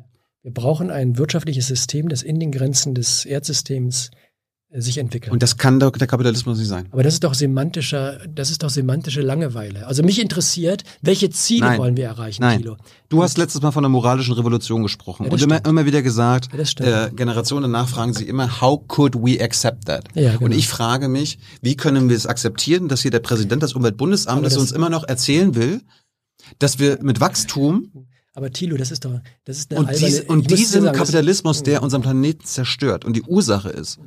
Wir 0.47 0.55
brauchen 0.55 0.93
ein 0.93 1.19
wirtschaftliches 1.19 1.67
System, 1.67 2.09
das 2.09 2.23
in 2.23 2.39
den 2.39 2.53
Grenzen 2.53 2.95
des 2.95 3.25
Erdsystems 3.25 4.13
äh, 4.71 4.81
sich 4.81 4.99
entwickeln. 4.99 5.33
Und 5.33 5.43
das 5.43 5.57
kann 5.57 5.81
doch 5.81 5.91
der 5.91 6.07
Kapitalismus 6.07 6.57
nicht 6.59 6.69
sein. 6.69 6.87
Aber 6.93 7.03
das 7.03 7.15
ist 7.15 7.25
doch 7.25 7.35
semantischer, 7.35 8.21
das 8.33 8.53
ist 8.53 8.63
doch 8.63 8.71
semantische 8.71 9.23
Langeweile. 9.23 9.89
Also 9.89 10.05
mich 10.05 10.23
interessiert, 10.23 10.85
welche 11.03 11.31
Ziele 11.31 11.67
Nein. 11.67 11.79
wollen 11.81 11.97
wir 11.97 12.05
erreichen, 12.05 12.43
Nein. 12.43 12.59
Thilo? 12.59 12.77
Du 13.09 13.25
hast 13.25 13.39
letztes 13.39 13.61
Mal 13.61 13.73
von 13.73 13.83
der 13.83 13.89
moralischen 13.89 14.35
Revolution 14.35 14.85
gesprochen 14.85 15.27
Ja, 15.27 15.33
und 15.33 15.43
immer, 15.43 15.65
immer 15.65 15.85
wieder 15.85 16.01
gesagt, 16.01 16.49
Ja, 16.79 17.07
äh, 17.07 17.11
Generationen 17.11 17.63
danach 17.63 17.89
fragen 17.89 18.15
sie 18.15 18.29
immer, 18.29 18.61
how 18.61 18.81
could 18.87 19.17
we 19.17 19.43
accept 19.43 19.87
that? 19.87 20.05
Ja, 20.15 20.35
genau. 20.35 20.45
Und 20.45 20.53
ich 20.53 20.69
frage 20.69 21.09
mich, 21.09 21.41
wie 21.61 21.77
können 21.77 22.09
wir 22.09 22.17
es 22.17 22.29
akzeptieren, 22.29 22.87
dass 22.87 23.03
hier 23.03 23.11
der 23.11 23.19
Präsident 23.19 23.65
des 23.65 23.73
Umweltbundesamtes 23.73 24.57
uns 24.57 24.71
immer 24.71 24.91
noch 24.91 25.03
erzählen 25.09 25.57
will, 25.57 25.81
dass 26.61 26.79
wir 26.79 27.03
mit 27.03 27.21
Wachstum 27.21 27.91
Aber 28.37 28.53
Thilo, 28.53 28.77
das 28.77 28.91
ist 28.91 29.07
doch, 29.07 29.19
das 29.47 29.57
ist 29.57 29.71
eine 29.71 29.81
und, 29.81 29.89
alberne, 29.89 30.07
dies, 30.07 30.21
und 30.21 30.51
diesem 30.51 30.85
sagen, 30.85 30.99
Kapitalismus, 30.99 31.63
der 31.63 31.83
unseren 31.83 32.03
Planeten 32.03 32.45
zerstört 32.45 33.07
und 33.07 33.17
die 33.17 33.23
Ursache 33.23 33.71
ist, 33.71 33.99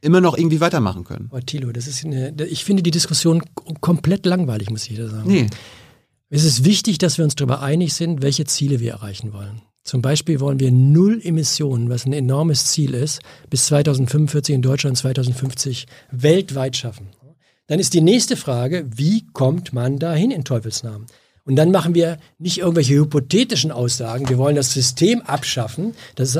immer 0.00 0.22
noch 0.22 0.38
irgendwie 0.38 0.62
weitermachen 0.62 1.04
können. 1.04 1.26
Aber 1.30 1.44
Thilo, 1.44 1.70
das 1.70 1.86
ist 1.86 2.06
eine, 2.06 2.32
ich 2.46 2.64
finde 2.64 2.82
die 2.82 2.90
Diskussion 2.90 3.42
komplett 3.82 4.24
langweilig, 4.24 4.70
muss 4.70 4.88
ich 4.88 4.96
dir 4.96 5.08
sagen. 5.08 5.30
Nee. 5.30 5.46
Es 6.30 6.44
ist 6.44 6.64
wichtig, 6.64 6.96
dass 6.96 7.18
wir 7.18 7.24
uns 7.26 7.34
darüber 7.34 7.60
einig 7.60 7.92
sind, 7.92 8.22
welche 8.22 8.46
Ziele 8.46 8.80
wir 8.80 8.92
erreichen 8.92 9.34
wollen. 9.34 9.60
Zum 9.84 10.00
Beispiel 10.00 10.40
wollen 10.40 10.58
wir 10.58 10.72
null 10.72 11.20
Emissionen, 11.22 11.90
was 11.90 12.06
ein 12.06 12.14
enormes 12.14 12.64
Ziel 12.64 12.94
ist, 12.94 13.20
bis 13.50 13.66
2045 13.66 14.54
in 14.54 14.62
Deutschland, 14.62 14.96
2050 14.96 15.86
weltweit 16.12 16.78
schaffen. 16.78 17.08
Dann 17.66 17.78
ist 17.78 17.92
die 17.92 18.00
nächste 18.00 18.36
Frage, 18.36 18.88
wie 18.96 19.26
kommt 19.34 19.74
man 19.74 19.98
dahin 19.98 20.30
in 20.30 20.44
Teufelsnamen? 20.44 21.04
Und 21.44 21.56
dann 21.56 21.70
machen 21.70 21.94
wir 21.94 22.18
nicht 22.38 22.58
irgendwelche 22.58 22.94
hypothetischen 22.94 23.72
Aussagen, 23.72 24.28
wir 24.28 24.38
wollen 24.38 24.56
das 24.56 24.72
System 24.72 25.22
abschaffen, 25.22 25.94
das, 26.14 26.38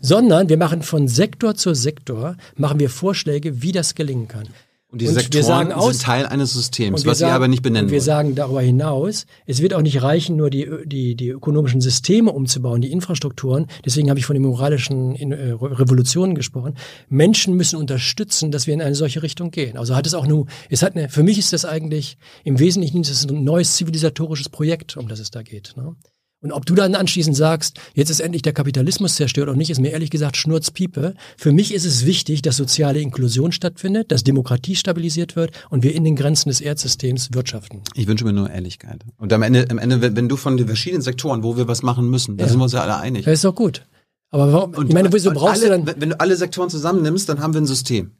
sondern 0.00 0.48
wir 0.48 0.56
machen 0.58 0.82
von 0.82 1.08
Sektor 1.08 1.54
zu 1.54 1.74
Sektor, 1.74 2.36
machen 2.56 2.80
wir 2.80 2.90
Vorschläge, 2.90 3.62
wie 3.62 3.72
das 3.72 3.94
gelingen 3.94 4.28
kann. 4.28 4.48
Und 4.94 5.00
die 5.00 5.08
Und 5.08 5.16
wir 5.16 5.22
Sektoren 5.22 5.44
sagen 5.44 5.72
aus- 5.72 5.94
sind 5.94 6.02
Teil 6.02 6.26
eines 6.26 6.52
Systems, 6.52 7.04
wir 7.04 7.10
was 7.10 7.18
wir 7.18 7.26
sagen- 7.26 7.34
aber 7.34 7.48
nicht 7.48 7.62
benennen 7.62 7.86
Und 7.86 7.90
wir 7.90 7.98
wollen. 7.98 8.04
sagen 8.06 8.34
darüber 8.36 8.62
hinaus, 8.62 9.26
es 9.44 9.60
wird 9.60 9.74
auch 9.74 9.82
nicht 9.82 10.00
reichen, 10.02 10.36
nur 10.36 10.50
die, 10.50 10.70
die, 10.86 11.16
die 11.16 11.30
ökonomischen 11.30 11.80
Systeme 11.80 12.30
umzubauen, 12.30 12.80
die 12.80 12.92
Infrastrukturen. 12.92 13.66
Deswegen 13.84 14.08
habe 14.08 14.20
ich 14.20 14.24
von 14.26 14.34
den 14.34 14.44
moralischen 14.44 15.16
äh, 15.16 15.50
Revolutionen 15.50 16.36
gesprochen. 16.36 16.74
Menschen 17.08 17.54
müssen 17.54 17.74
unterstützen, 17.76 18.52
dass 18.52 18.68
wir 18.68 18.74
in 18.74 18.82
eine 18.82 18.94
solche 18.94 19.24
Richtung 19.24 19.50
gehen. 19.50 19.76
Also 19.76 19.96
hat 19.96 20.06
es 20.06 20.14
auch 20.14 20.28
nur, 20.28 20.46
es 20.70 20.82
hat 20.84 20.94
eine, 20.96 21.08
für 21.08 21.24
mich 21.24 21.38
ist 21.38 21.52
das 21.52 21.64
eigentlich 21.64 22.16
im 22.44 22.60
Wesentlichen 22.60 23.00
ist 23.00 23.10
es 23.10 23.26
ein 23.28 23.42
neues 23.42 23.74
zivilisatorisches 23.74 24.48
Projekt, 24.48 24.96
um 24.96 25.08
das 25.08 25.18
es 25.18 25.32
da 25.32 25.42
geht. 25.42 25.74
Ne? 25.76 25.96
Und 26.44 26.52
ob 26.52 26.66
du 26.66 26.74
dann 26.74 26.94
anschließend 26.94 27.34
sagst, 27.34 27.78
jetzt 27.94 28.10
ist 28.10 28.20
endlich 28.20 28.42
der 28.42 28.52
Kapitalismus 28.52 29.14
zerstört 29.14 29.48
oder 29.48 29.56
nicht, 29.56 29.70
ist 29.70 29.80
mir 29.80 29.92
ehrlich 29.92 30.10
gesagt 30.10 30.36
Schnurzpiepe. 30.36 31.14
Für 31.38 31.52
mich 31.52 31.72
ist 31.72 31.86
es 31.86 32.04
wichtig, 32.04 32.42
dass 32.42 32.58
soziale 32.58 33.00
Inklusion 33.00 33.50
stattfindet, 33.50 34.12
dass 34.12 34.24
Demokratie 34.24 34.76
stabilisiert 34.76 35.36
wird 35.36 35.52
und 35.70 35.82
wir 35.82 35.94
in 35.94 36.04
den 36.04 36.16
Grenzen 36.16 36.50
des 36.50 36.60
Erdsystems 36.60 37.30
wirtschaften. 37.32 37.80
Ich 37.94 38.06
wünsche 38.06 38.26
mir 38.26 38.34
nur 38.34 38.50
Ehrlichkeit. 38.50 39.00
Und 39.16 39.32
am 39.32 39.40
Ende, 39.40 39.64
am 39.70 39.78
Ende 39.78 40.14
wenn, 40.14 40.28
du 40.28 40.36
von 40.36 40.58
den 40.58 40.66
verschiedenen 40.66 41.00
Sektoren, 41.00 41.42
wo 41.42 41.56
wir 41.56 41.66
was 41.66 41.82
machen 41.82 42.10
müssen, 42.10 42.36
da 42.36 42.44
Ja. 42.44 42.50
sind 42.50 42.58
wir 42.58 42.64
uns 42.64 42.74
ja 42.74 42.82
alle 42.82 42.98
einig. 42.98 43.24
Das 43.24 43.32
ist 43.32 43.44
doch 43.44 43.54
gut. 43.54 43.86
Aber 44.30 44.52
warum, 44.52 44.86
ich 44.86 44.92
meine, 44.92 45.10
wieso 45.14 45.30
und 45.30 45.36
brauchst 45.36 45.64
alle, 45.64 45.78
du 45.78 45.84
dann, 45.86 46.00
Wenn 46.00 46.10
du 46.10 46.20
alle 46.20 46.36
Sektoren 46.36 46.68
zusammennimmst, 46.68 47.26
dann 47.26 47.40
haben 47.40 47.54
wir 47.54 47.62
ein 47.62 47.66
System. 47.66 48.10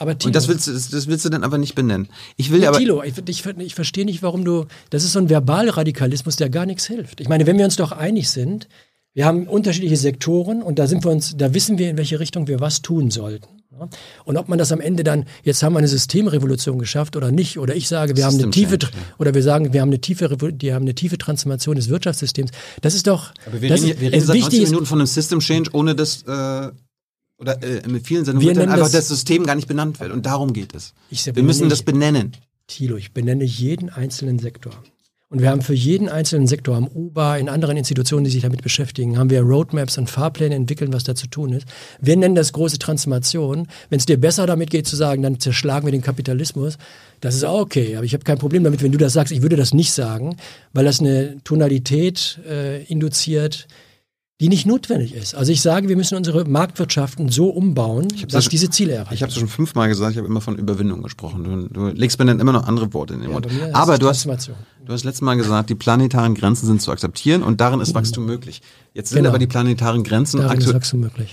Aber 0.00 0.16
Tilo, 0.16 0.30
Und 0.30 0.34
das 0.34 0.48
willst, 0.48 0.66
du, 0.66 0.72
das, 0.72 0.88
das 0.88 1.08
willst 1.08 1.26
du 1.26 1.28
dann 1.28 1.44
aber 1.44 1.58
nicht 1.58 1.74
benennen. 1.74 2.08
Ich 2.38 2.50
will 2.50 2.62
Ja, 2.62 2.70
aber. 2.70 2.78
Thilo, 2.78 3.02
ich, 3.02 3.12
ich, 3.28 3.46
ich 3.46 3.74
verstehe 3.74 4.06
nicht, 4.06 4.22
warum 4.22 4.46
du, 4.46 4.64
das 4.88 5.04
ist 5.04 5.12
so 5.12 5.18
ein 5.18 5.28
Verbalradikalismus, 5.28 6.36
der 6.36 6.48
gar 6.48 6.64
nichts 6.64 6.86
hilft. 6.86 7.20
Ich 7.20 7.28
meine, 7.28 7.46
wenn 7.46 7.58
wir 7.58 7.66
uns 7.66 7.76
doch 7.76 7.92
einig 7.92 8.30
sind, 8.30 8.66
wir 9.12 9.26
haben 9.26 9.46
unterschiedliche 9.46 9.98
Sektoren 9.98 10.62
und 10.62 10.78
da 10.78 10.86
sind 10.86 11.04
wir 11.04 11.10
uns, 11.10 11.36
da 11.36 11.52
wissen 11.52 11.76
wir, 11.76 11.90
in 11.90 11.98
welche 11.98 12.18
Richtung 12.18 12.48
wir 12.48 12.60
was 12.60 12.80
tun 12.80 13.10
sollten. 13.10 13.60
ja. 13.72 13.90
Und 14.24 14.38
ob 14.38 14.48
man 14.48 14.58
das 14.58 14.72
am 14.72 14.80
Ende 14.80 15.04
dann, 15.04 15.26
jetzt 15.42 15.62
haben 15.62 15.74
wir 15.74 15.80
eine 15.80 15.88
Systemrevolution 15.88 16.78
geschafft 16.78 17.14
oder 17.14 17.30
nicht, 17.30 17.58
oder 17.58 17.76
ich 17.76 17.86
sage, 17.86 18.16
wir 18.16 18.24
haben 18.24 18.40
eine 18.40 18.50
tiefe, 18.50 18.78
oder 19.18 19.34
wir 19.34 19.42
sagen, 19.42 19.74
wir 19.74 19.82
haben 19.82 19.90
eine 19.90 20.00
tiefe, 20.00 20.34
die 20.52 20.72
haben 20.72 20.84
eine 20.84 20.94
tiefe 20.94 21.18
Transformation 21.18 21.76
des 21.76 21.90
Wirtschaftssystems. 21.90 22.52
Das 22.80 22.94
ist 22.94 23.06
doch, 23.06 23.32
aber 23.46 23.60
wir 23.60 23.68
das 23.68 23.82
reden, 23.82 24.00
wir 24.00 24.12
reden 24.12 24.24
seit 24.24 24.36
90 24.36 24.44
wichtig 24.44 24.62
ist, 24.62 24.70
Minuten 24.70 24.86
von 24.86 24.98
einem 25.00 25.06
System 25.06 25.40
Change, 25.40 25.70
ohne 25.74 25.94
dass, 25.94 26.22
äh, 26.22 26.70
oder 27.40 27.62
äh, 27.62 27.86
mit 27.88 28.06
vielen 28.06 28.24
Sendungen 28.24 28.42
Wir 28.42 28.48
wird 28.48 28.56
dann 28.58 28.62
nennen 28.68 28.72
einfach 28.82 28.86
das- 28.92 29.08
das, 29.08 29.08
System 29.08 29.44
gar 29.46 29.54
nicht 29.54 29.68
benannt 29.68 29.98
wird. 30.00 30.12
Und 30.12 30.26
darum 30.26 30.52
geht 30.52 30.74
es. 30.74 30.92
Ich 31.10 31.24
Wir 31.26 31.42
müssen 31.42 31.62
benenne- 31.62 31.70
das 31.70 31.82
benennen. 31.82 32.32
Thilo, 32.66 32.96
ich 32.96 33.12
benenne 33.12 33.44
jeden 33.44 33.88
einzelnen 33.90 34.38
Sektor. 34.38 34.72
Und 35.32 35.40
wir 35.40 35.48
haben 35.50 35.62
für 35.62 35.74
jeden 35.74 36.08
einzelnen 36.08 36.48
Sektor 36.48 36.76
am 36.76 36.88
UBA, 36.88 37.36
in 37.36 37.48
anderen 37.48 37.76
Institutionen, 37.76 38.24
die 38.24 38.32
sich 38.32 38.42
damit 38.42 38.62
beschäftigen, 38.62 39.16
haben 39.16 39.30
wir 39.30 39.42
Roadmaps 39.42 39.96
und 39.96 40.10
Fahrpläne 40.10 40.56
entwickelt, 40.56 40.92
was 40.92 41.04
da 41.04 41.14
zu 41.14 41.28
tun 41.28 41.52
ist. 41.52 41.66
Wir 42.00 42.16
nennen 42.16 42.34
das 42.34 42.52
große 42.52 42.78
Transformation. 42.80 43.68
Wenn 43.90 43.98
es 44.00 44.06
dir 44.06 44.18
besser 44.20 44.46
damit 44.46 44.70
geht 44.70 44.88
zu 44.88 44.96
sagen, 44.96 45.22
dann 45.22 45.38
zerschlagen 45.38 45.86
wir 45.86 45.92
den 45.92 46.02
Kapitalismus, 46.02 46.78
das 47.20 47.36
ist 47.36 47.44
auch 47.44 47.60
okay. 47.60 47.94
Aber 47.94 48.04
ich 48.04 48.12
habe 48.12 48.24
kein 48.24 48.38
Problem 48.38 48.64
damit, 48.64 48.82
wenn 48.82 48.90
du 48.90 48.98
das 48.98 49.12
sagst. 49.12 49.32
Ich 49.32 49.40
würde 49.40 49.54
das 49.54 49.72
nicht 49.72 49.92
sagen, 49.92 50.36
weil 50.72 50.84
das 50.84 50.98
eine 50.98 51.36
Tonalität 51.44 52.40
äh, 52.48 52.82
induziert, 52.84 53.68
die 54.40 54.48
nicht 54.48 54.66
notwendig 54.66 55.14
ist. 55.14 55.34
Also 55.34 55.52
ich 55.52 55.60
sage, 55.60 55.88
wir 55.88 55.96
müssen 55.96 56.16
unsere 56.16 56.44
Marktwirtschaften 56.46 57.28
so 57.28 57.50
umbauen, 57.50 58.08
dass 58.30 58.46
ja- 58.46 58.50
diese 58.50 58.70
Ziele 58.70 58.92
erreicht 58.94 59.12
Ich 59.12 59.22
habe 59.22 59.30
es 59.30 59.38
schon 59.38 59.48
fünfmal 59.48 59.88
gesagt, 59.88 60.12
ich 60.12 60.16
habe 60.18 60.26
immer 60.26 60.40
von 60.40 60.56
Überwindung 60.56 61.02
gesprochen. 61.02 61.44
Du, 61.44 61.68
du 61.68 61.88
legst 61.88 62.18
mir 62.18 62.24
dann 62.24 62.40
immer 62.40 62.52
noch 62.52 62.66
andere 62.66 62.92
Worte 62.94 63.14
in 63.14 63.20
den 63.20 63.28
Ja, 63.28 63.34
Mund. 63.34 63.46
Aber 63.74 63.98
du 63.98 64.08
hast, 64.08 64.24
du 64.26 64.32
hast 64.92 65.04
letztes 65.04 65.20
Mal 65.20 65.36
gesagt, 65.36 65.68
die 65.68 65.74
planetaren 65.74 66.34
Grenzen 66.34 66.66
sind 66.66 66.80
zu 66.80 66.90
akzeptieren 66.90 67.42
und 67.42 67.60
darin 67.60 67.80
ist 67.80 67.94
Wachstum 67.94 68.24
möglich. 68.24 68.62
Jetzt 68.94 69.10
sind 69.10 69.18
Genau. 69.18 69.28
aber 69.28 69.38
die 69.38 69.46
planetaren 69.46 70.02
Grenzen, 70.04 70.40
aktu 70.40 70.72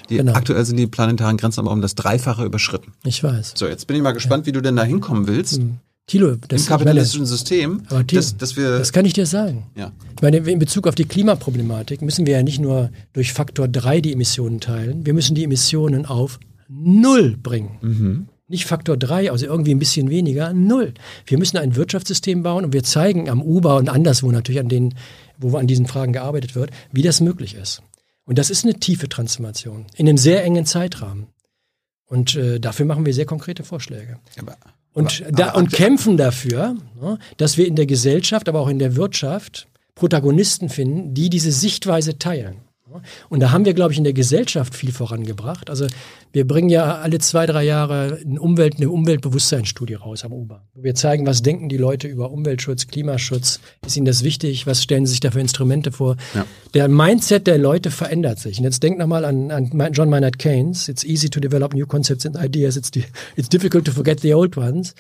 die, 0.10 0.18
genau. 0.18 0.34
aktuell 0.34 0.66
sind 0.66 0.76
die 0.78 0.88
planetaren 0.88 1.38
Grenzen 1.38 1.62
aber 1.62 1.72
um 1.72 1.82
das 1.82 1.96
Dreifache 1.96 2.44
überschritten. 2.44 2.92
Ich 3.06 3.24
weiß. 3.24 3.54
So, 3.56 3.68
jetzt 3.68 3.88
bin 3.88 3.96
ich 3.96 4.04
mal 4.04 4.12
gespannt, 4.12 4.46
wie 4.46 4.52
du 4.52 4.62
denn 4.62 4.76
da 4.76 4.84
hinkommen 4.84 5.28
willst. 5.28 5.62
Thilo, 6.08 6.38
das, 6.38 6.40
Im 6.40 6.56
ich 6.56 6.70
meine, 6.70 6.80
kapitalistischen 6.80 7.26
System, 7.26 7.84
Aber 7.90 8.08
Thilo, 8.08 8.22
dass, 8.22 8.38
dass 8.38 8.56
wir, 8.56 8.80
das 8.80 8.94
kann 8.94 9.06
ich 9.06 9.14
dir 9.14 9.26
sagen. 9.26 9.68
ja. 9.76 9.92
Ich 10.16 10.22
meine, 10.22 10.38
in 10.38 10.58
Bezug 10.58 10.88
auf 10.88 10.96
die 10.96 11.06
Klimaproblematik 11.06 12.02
müssen 12.02 12.26
wir 12.26 12.34
ja 12.38 12.44
nicht 12.44 12.60
nur 12.60 12.92
durch 13.14 13.34
Faktor 13.34 13.68
3 13.68 14.02
die 14.02 14.14
Emissionen 14.14 14.60
teilen, 14.60 15.06
wir 15.06 15.14
müssen 15.14 15.36
die 15.36 15.44
Emissionen 15.44 16.06
auf 16.06 16.40
Null 16.70 17.38
bringen. 17.38 18.30
Nicht 18.48 18.66
Faktor 18.66 18.96
3, 18.98 19.32
also 19.32 19.46
irgendwie 19.46 19.72
ein 19.76 19.80
bisschen 19.80 20.10
weniger, 20.10 20.54
Null. 20.54 20.94
Wir 21.26 21.38
müssen 21.38 21.58
ein 21.58 21.76
Wirtschaftssystem 21.76 22.42
bauen 22.42 22.64
und 22.66 22.74
wir 22.74 22.84
zeigen 22.84 23.30
am 23.30 23.42
UBA 23.42 23.78
und 23.78 23.90
anderswo 23.90 24.32
natürlich 24.32 24.62
an 24.62 24.70
den, 24.70 24.96
wo 25.38 25.58
an 25.58 25.68
diesen 25.68 25.86
Fragen 25.86 26.14
gearbeitet 26.14 26.56
wird, 26.56 26.72
wie 26.92 27.02
das 27.02 27.20
möglich 27.20 27.56
ist. 27.56 27.84
Und 28.24 28.38
das 28.38 28.50
ist 28.50 28.64
eine 28.64 28.76
tiefe 28.76 29.10
Transformation 29.10 29.86
in 29.96 30.08
einem 30.08 30.18
sehr 30.18 30.44
engen 30.46 30.66
Zeitrahmen. 30.66 31.28
Und 32.06 32.36
äh, 32.36 32.60
dafür 32.60 32.86
machen 32.86 33.06
wir 33.06 33.14
sehr 33.14 33.26
konkrete 33.26 33.64
Vorschläge. 33.64 34.20
Aber, 34.40 34.56
Und, 34.98 35.22
aber- 35.22 35.32
da, 35.32 35.48
aber 35.50 35.58
und 35.60 35.72
kämpfen 35.72 36.18
dafür, 36.18 36.76
ne, 37.02 37.20
dass 37.38 37.58
wir 37.58 37.68
in 37.68 37.76
der 37.76 37.86
Gesellschaft, 37.86 38.50
aber 38.50 38.60
auch 38.60 38.70
in 38.70 38.80
der 38.80 38.96
Wirtschaft 38.96 39.68
Protagonisten 39.96 40.70
finden, 40.70 41.14
die 41.14 41.30
diese 41.30 41.52
Sichtweise 41.52 42.18
teilen. 42.20 42.58
Und 43.30 43.42
da 43.42 43.52
haben 43.52 43.66
wir, 43.66 43.74
glaube 43.74 43.92
ich, 43.92 43.98
in 43.98 44.04
der 44.04 44.14
Gesellschaft 44.14 44.76
viel 44.76 44.92
vorangebracht. 44.92 45.70
Also 45.70 45.88
wir 46.32 46.48
bringen 46.48 46.70
ja 46.70 46.98
alle 46.98 47.20
zwei, 47.20 47.46
drei 47.46 47.64
Jahre 47.64 48.20
eine, 48.26 48.40
Umwelt, 48.40 48.78
eine 48.78 48.90
Umweltbewusstseinsstudie 48.90 49.96
raus 49.96 50.24
am 50.24 50.34
UBA. 50.34 50.68
wo 50.74 50.84
Wir 50.84 50.96
zeigen, 50.96 51.26
was 51.26 51.42
denken 51.42 51.70
die 51.70 51.78
Leute 51.78 52.08
über 52.08 52.32
Umweltschutz, 52.32 52.88
Klimaschutz, 52.88 53.60
ist 53.86 53.98
ihnen 53.98 54.06
das 54.06 54.24
wichtig, 54.24 54.68
was 54.68 54.84
stellen 54.84 55.06
sie 55.06 55.12
sich 55.12 55.20
da 55.20 55.32
für 55.32 55.40
Instrumente 55.40 55.92
vor. 55.92 56.18
Ja. 56.36 56.46
Der 56.74 56.88
Mindset 56.88 57.48
der 57.48 57.58
Leute 57.58 57.92
verändert 57.92 58.40
sich. 58.40 58.60
Und 58.60 58.66
jetzt 58.66 58.84
denk 58.84 58.98
nochmal 58.98 59.26
an, 59.26 59.52
an 59.52 59.94
John 59.94 60.10
Maynard 60.10 60.38
Keynes. 60.38 60.88
It's 60.90 61.04
easy 61.04 61.30
to 61.30 61.40
develop 61.40 61.74
new 61.74 61.86
concepts 61.86 62.26
and 62.26 62.36
ideas. 62.36 62.78
It's, 62.78 62.92
it's 63.36 63.50
difficult 63.50 63.86
to 63.86 63.92
forget 63.92 64.20
the 64.20 64.34
old 64.34 64.58
ones. 64.58 64.94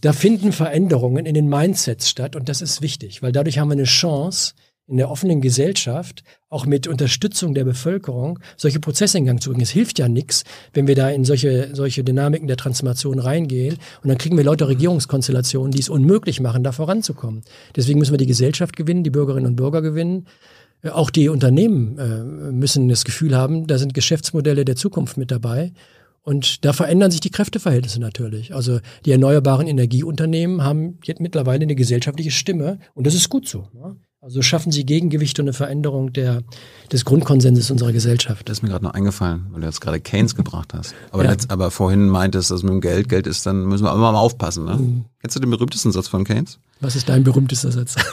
Da 0.00 0.12
finden 0.12 0.52
Veränderungen 0.52 1.26
in 1.26 1.34
den 1.34 1.48
Mindsets 1.48 2.08
statt 2.08 2.36
und 2.36 2.48
das 2.48 2.60
ist 2.60 2.82
wichtig, 2.82 3.22
weil 3.22 3.32
dadurch 3.32 3.58
haben 3.58 3.68
wir 3.68 3.74
eine 3.74 3.84
Chance, 3.84 4.54
in 4.86 4.96
der 4.96 5.10
offenen 5.10 5.40
Gesellschaft 5.40 6.22
auch 6.48 6.66
mit 6.66 6.86
Unterstützung 6.86 7.54
der 7.54 7.64
Bevölkerung 7.64 8.38
solche 8.56 8.80
Prozesse 8.80 9.18
in 9.18 9.24
Gang 9.24 9.40
zu 9.40 9.50
bringen. 9.50 9.62
Es 9.62 9.70
hilft 9.70 9.98
ja 9.98 10.08
nichts, 10.08 10.44
wenn 10.74 10.86
wir 10.86 10.94
da 10.94 11.08
in 11.08 11.24
solche, 11.24 11.74
solche 11.74 12.04
Dynamiken 12.04 12.48
der 12.48 12.56
Transformation 12.56 13.18
reingehen 13.18 13.78
und 14.02 14.08
dann 14.08 14.18
kriegen 14.18 14.36
wir 14.36 14.44
lauter 14.44 14.68
Regierungskonstellationen, 14.68 15.72
die 15.72 15.80
es 15.80 15.88
unmöglich 15.88 16.40
machen, 16.40 16.62
da 16.64 16.72
voranzukommen. 16.72 17.42
Deswegen 17.76 17.98
müssen 17.98 18.12
wir 18.12 18.18
die 18.18 18.26
Gesellschaft 18.26 18.76
gewinnen, 18.76 19.04
die 19.04 19.10
Bürgerinnen 19.10 19.46
und 19.46 19.56
Bürger 19.56 19.82
gewinnen. 19.82 20.26
Äh, 20.82 20.90
Auch 20.90 21.10
die 21.10 21.28
Unternehmen 21.28 21.98
äh, 21.98 22.52
müssen 22.52 22.88
das 22.88 23.04
Gefühl 23.04 23.36
haben, 23.36 23.66
da 23.66 23.78
sind 23.78 23.94
Geschäftsmodelle 23.94 24.64
der 24.64 24.76
Zukunft 24.76 25.16
mit 25.16 25.30
dabei. 25.30 25.72
Und 26.24 26.64
da 26.64 26.72
verändern 26.72 27.10
sich 27.10 27.20
die 27.20 27.30
Kräfteverhältnisse 27.30 27.98
natürlich. 27.98 28.54
Also 28.54 28.78
die 29.04 29.10
erneuerbaren 29.10 29.66
Energieunternehmen 29.66 30.62
haben 30.62 30.98
jetzt 31.02 31.20
mittlerweile 31.20 31.62
eine 31.62 31.74
gesellschaftliche 31.74 32.30
Stimme 32.30 32.78
und 32.94 33.06
das 33.06 33.14
ist 33.14 33.28
gut 33.28 33.48
so. 33.48 33.66
Also 34.24 34.40
schaffen 34.40 34.70
sie 34.70 34.86
Gegengewicht 34.86 35.40
und 35.40 35.46
eine 35.46 35.52
Veränderung 35.52 36.12
der, 36.12 36.42
des 36.92 37.04
Grundkonsenses 37.04 37.72
unserer 37.72 37.92
Gesellschaft. 37.92 38.48
Das 38.48 38.58
ist 38.58 38.62
mir 38.62 38.68
gerade 38.68 38.84
noch 38.84 38.94
eingefallen, 38.94 39.46
weil 39.50 39.62
du 39.62 39.66
jetzt 39.66 39.80
gerade 39.80 39.98
Keynes 40.00 40.36
gebracht 40.36 40.74
hast. 40.74 40.94
Aber, 41.10 41.24
Ja. 41.24 41.30
letzt, 41.32 41.50
aber 41.50 41.72
vorhin 41.72 42.08
meintest, 42.08 42.52
dass 42.52 42.62
mit 42.62 42.70
dem 42.70 42.80
Geld 42.80 43.08
Geld 43.08 43.26
ist, 43.26 43.44
dann 43.46 43.64
müssen 43.66 43.82
wir 43.82 43.92
immer 43.92 44.12
mal 44.12 44.20
aufpassen. 44.20 44.64
Ne? 44.64 44.76
Mhm. 44.76 45.04
Kennst 45.20 45.34
du 45.34 45.40
den 45.40 45.50
berühmtesten 45.50 45.90
Satz 45.90 46.06
von 46.06 46.22
Keynes? 46.22 46.60
Was 46.80 46.94
ist 46.94 47.08
dein 47.08 47.24
berühmtester 47.24 47.72
Satz? 47.72 47.96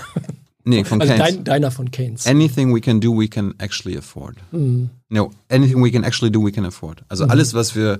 Nee, 0.65 0.83
von 0.83 0.99
Also 1.01 1.13
Keynes. 1.13 1.35
dein, 1.35 1.43
deiner 1.45 1.71
von 1.71 1.89
Keynes. 1.89 2.27
Anything 2.27 2.75
we 2.75 2.81
can 2.81 2.99
do, 2.99 3.17
we 3.17 3.27
can 3.29 3.55
actually 3.59 3.97
afford. 3.97 4.35
Mhm. 4.51 4.89
No, 5.07 5.31
anything 5.49 5.81
we 5.81 5.89
can 5.89 6.03
actually 6.03 6.31
do, 6.31 6.43
we 6.45 6.51
can 6.51 6.65
afford. 6.65 7.03
Also 7.07 7.25
alles, 7.25 7.53
was 7.53 7.75
wir 7.75 7.97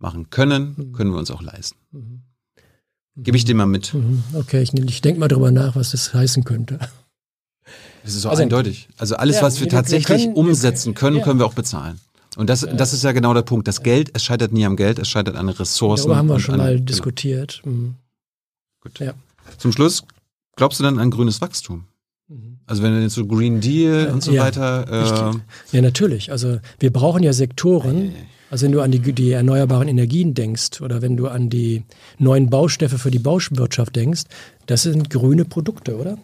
machen 0.00 0.28
können, 0.28 0.74
Mhm. 0.76 0.92
können 0.92 1.12
wir 1.12 1.18
uns 1.18 1.30
auch 1.30 1.40
leisten. 1.40 1.78
Mhm. 1.92 2.22
Gebe 3.16 3.36
ich 3.36 3.44
dir 3.44 3.54
mal 3.54 3.66
mit. 3.66 3.94
Mhm. 3.94 4.22
Okay, 4.34 4.60
ich, 4.60 4.74
ich 4.74 5.00
denke 5.02 5.20
mal 5.20 5.28
drüber 5.28 5.50
nach, 5.52 5.76
was 5.76 5.92
das 5.92 6.12
heißen 6.12 6.42
könnte. 6.44 6.80
Das 8.04 8.14
ist 8.14 8.22
so 8.22 8.28
Also- 8.28 8.42
eindeutig. 8.42 8.88
Also 8.98 9.16
alles, 9.16 9.36
Ja, 9.36 9.42
was 9.42 9.56
wir 9.60 9.64
wir- 9.66 9.70
tatsächlich 9.70 10.06
können- 10.24 10.34
umsetzen 10.34 10.94
können, 10.94 11.16
ja. 11.16 11.24
können 11.24 11.38
wir 11.40 11.46
auch 11.46 11.54
bezahlen. 11.54 11.98
Und 12.36 12.50
das, 12.50 12.60
das 12.76 12.92
ist 12.92 13.02
ja 13.04 13.12
genau 13.12 13.32
der 13.32 13.42
Punkt. 13.42 13.66
Das 13.68 13.82
Geld, 13.82 14.10
es 14.12 14.24
scheitert 14.24 14.52
nie 14.52 14.66
am 14.66 14.76
Geld, 14.76 14.98
es 14.98 15.08
scheitert 15.08 15.36
an 15.36 15.48
Ressourcen. 15.48 16.02
Darüber 16.08 16.16
haben 16.16 16.28
wir 16.28 16.40
schon 16.40 16.54
an, 16.54 16.60
mal 16.60 16.80
diskutiert. 16.80 17.62
Mhm. 17.64 17.94
Gut. 18.82 18.98
Ja. 19.00 19.14
Zum 19.58 19.72
Schluss, 19.72 20.02
glaubst 20.56 20.80
du 20.80 20.84
dann 20.84 20.98
an 20.98 21.10
grünes 21.10 21.40
Wachstum? 21.40 21.84
Mhm. 22.28 22.58
Also 22.66 22.82
wenn 22.82 22.92
du 22.94 23.02
jetzt 23.02 23.14
so 23.14 23.24
Green 23.26 23.60
Deal 23.60 24.10
und 24.12 24.22
so 24.22 24.32
Ja, 24.32 24.42
weiter. 24.44 25.32
Äh. 25.72 25.76
Ja, 25.76 25.82
natürlich. 25.82 26.30
Also 26.32 26.58
wir 26.80 26.92
brauchen 26.92 27.22
ja 27.22 27.32
Sektoren. 27.32 28.12
Also 28.50 28.66
wenn 28.66 28.72
du 28.72 28.80
an 28.82 28.90
die, 28.90 29.12
die 29.12 29.30
erneuerbaren 29.30 29.88
Energien 29.88 30.34
denkst 30.34 30.80
oder 30.80 31.02
wenn 31.02 31.16
du 31.16 31.28
an 31.28 31.50
die 31.50 31.84
neuen 32.18 32.50
Baustoffe 32.50 32.98
für 33.00 33.10
die 33.10 33.18
Bauwirtschaft 33.18 33.94
denkst, 33.96 34.24
das 34.66 34.82
sind 34.82 35.08
grüne 35.10 35.44
Produkte, 35.44 35.96
oder? 35.96 36.18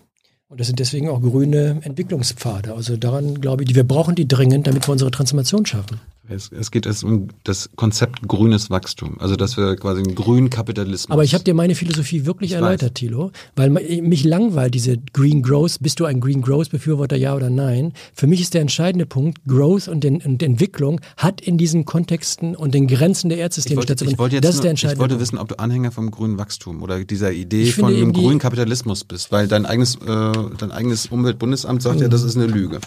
Und 0.50 0.58
das 0.58 0.66
sind 0.66 0.80
deswegen 0.80 1.08
auch 1.08 1.22
grüne 1.22 1.78
Entwicklungspfade. 1.82 2.74
Also 2.74 2.96
daran 2.96 3.40
glaube 3.40 3.62
ich, 3.62 3.76
wir 3.76 3.84
brauchen 3.84 4.16
die 4.16 4.26
dringend, 4.26 4.66
damit 4.66 4.88
wir 4.88 4.92
unsere 4.92 5.12
Transformation 5.12 5.64
schaffen. 5.64 6.00
Es, 6.28 6.50
es 6.52 6.70
geht 6.70 6.86
es 6.86 7.02
um 7.02 7.28
das 7.42 7.70
Konzept 7.74 8.26
grünes 8.28 8.70
Wachstum. 8.70 9.16
Also 9.18 9.34
dass 9.34 9.56
wir 9.56 9.74
quasi 9.76 10.00
einen 10.02 10.14
grünen 10.14 10.48
Kapitalismus. 10.48 11.10
Aber 11.10 11.24
ich 11.24 11.34
habe 11.34 11.42
dir 11.42 11.54
meine 11.54 11.74
Philosophie 11.74 12.24
wirklich 12.24 12.52
Ich 12.52 12.56
erläutert, 12.56 12.94
Thilo, 12.94 13.32
weil 13.56 13.70
mich 13.70 14.22
langweilt 14.22 14.74
diese 14.74 14.96
Green 15.12 15.42
Growth. 15.42 15.78
Bist 15.80 15.98
du 15.98 16.04
ein 16.04 16.20
Green 16.20 16.40
Growth 16.42 16.70
Befürworter, 16.70 17.16
ja 17.16 17.34
oder 17.34 17.50
nein? 17.50 17.92
Für 18.14 18.28
mich 18.28 18.40
ist 18.40 18.54
der 18.54 18.60
entscheidende 18.60 19.06
Punkt, 19.06 19.38
Growth 19.46 19.88
und, 19.88 20.04
den, 20.04 20.20
und 20.20 20.40
Entwicklung 20.42 21.00
hat 21.16 21.40
in 21.40 21.58
diesen 21.58 21.84
Kontexten 21.84 22.54
und 22.54 22.74
den 22.74 22.86
Grenzen 22.86 23.28
der 23.28 23.38
ich 23.38 23.42
Erdsysteme 23.42 23.78
wollte, 23.78 24.04
ich 24.04 24.18
wollte 24.18 24.36
jetzt 24.36 24.44
das 24.44 24.54
ist 24.56 24.62
der 24.62 24.68
ich 24.68 24.70
entscheidende 24.72 25.00
wollte 25.00 25.14
Punkt. 25.14 25.22
wissen, 25.22 25.38
ob 25.38 25.48
du 25.48 25.58
Anhänger 25.58 25.90
vom 25.90 26.12
grünen 26.12 26.38
Wachstum 26.38 26.82
oder 26.82 27.02
dieser 27.04 27.32
Idee 27.32 27.62
Ich 27.64 27.74
von 27.74 27.86
einem 27.86 28.12
grünen 28.12 28.38
Kapitalismus 28.38 29.02
bist, 29.02 29.32
weil 29.32 29.48
dein 29.48 29.66
eigenes, 29.66 29.96
äh, 29.96 30.32
dein 30.58 30.70
eigenes 30.70 31.06
Umweltbundesamt 31.06 31.82
sagt 31.82 32.00
ja, 32.00 32.06
das 32.08 32.22
ist 32.22 32.36
eine 32.36 32.46
Lüge. 32.46 32.78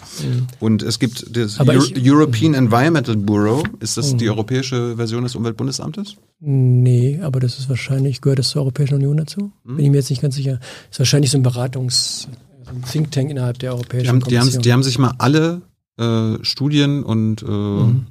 Und 0.60 0.82
es 0.82 0.98
gibt 0.98 1.36
das 1.36 1.58
Mhm. 1.58 1.68
Euro 1.68 1.84
ich- 1.84 1.94
Mhm. 1.96 2.02
European 2.10 2.54
Environmental 2.54 3.16
Bureau. 3.24 3.62
Ist 3.80 3.96
das 3.96 4.16
die 4.16 4.28
europäische 4.28 4.96
Version 4.96 5.22
des 5.24 5.34
Umweltbundesamtes? 5.34 6.16
Nee, 6.40 7.20
aber 7.22 7.40
das 7.40 7.58
ist 7.58 7.68
wahrscheinlich, 7.68 8.20
gehört 8.20 8.38
das 8.38 8.50
zur 8.50 8.62
Europäischen 8.62 8.94
Union 8.94 9.16
dazu? 9.16 9.52
Hm? 9.64 9.76
Bin 9.76 9.84
ich 9.84 9.90
mir 9.90 9.96
jetzt 9.98 10.10
nicht 10.10 10.22
ganz 10.22 10.34
sicher. 10.34 10.60
Ist 10.90 10.98
wahrscheinlich 10.98 11.30
so 11.30 11.38
ein 11.38 11.44
Beratungs- 11.44 12.26
so 12.64 12.70
ein 12.70 12.82
Think 12.90 13.10
Tank 13.12 13.30
innerhalb 13.30 13.58
der 13.58 13.70
Die 13.70 13.74
Europäischen 13.76 14.08
haben, 14.08 14.20
die, 14.20 14.24
haben, 14.38 14.42
Kommission. 14.44 14.62
die 14.62 14.72
haben 14.72 14.82
sich 14.82 14.98
mal 14.98 15.14
alle 15.18 15.62
äh, 15.98 16.42
Studien 16.42 17.02
und 17.04 17.42
äh, 17.42 17.46
Mhm. 17.46 18.06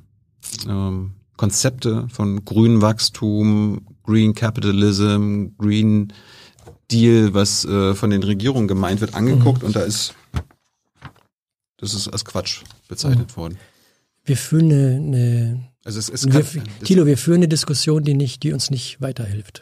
ähm, 0.68 1.12
Konzepte 1.38 2.08
von 2.12 2.46
grünem 2.46 2.82
Wachstum, 2.82 3.82
Green 4.04 4.34
Capitalism, 4.34 5.48
Green 5.58 6.14
Deal, 6.92 7.34
was 7.34 7.66
äh, 7.66 7.94
von 7.96 8.10
den 8.12 8.22
Regierungen 8.24 8.68
gemeint 8.68 9.02
wird, 9.02 9.16
angeguckt 9.16 9.62
Mhm. 9.62 9.68
und 9.68 9.76
da 9.76 9.82
ist 9.82 10.14
das 11.78 11.94
ist 11.94 12.08
als 12.08 12.24
Quatsch 12.24 12.62
bezeichnet 12.88 13.32
Mhm. 13.32 13.36
worden. 13.36 13.58
Wir 14.26 14.38
führen 14.38 14.72
eine, 14.72 14.96
eine 14.98 15.70
Also 15.84 16.00
es 16.00 16.26
wir, 16.26 16.32
kann- 16.44 16.64
das- 16.80 16.88
Thilo, 16.88 17.06
wir 17.06 17.18
führen 17.18 17.38
eine 17.38 17.48
Diskussion, 17.48 18.04
die, 18.04 18.14
nicht, 18.14 18.44
die 18.44 18.54
uns 18.54 18.70
nicht 18.72 19.02
weiterhilft. 19.02 19.62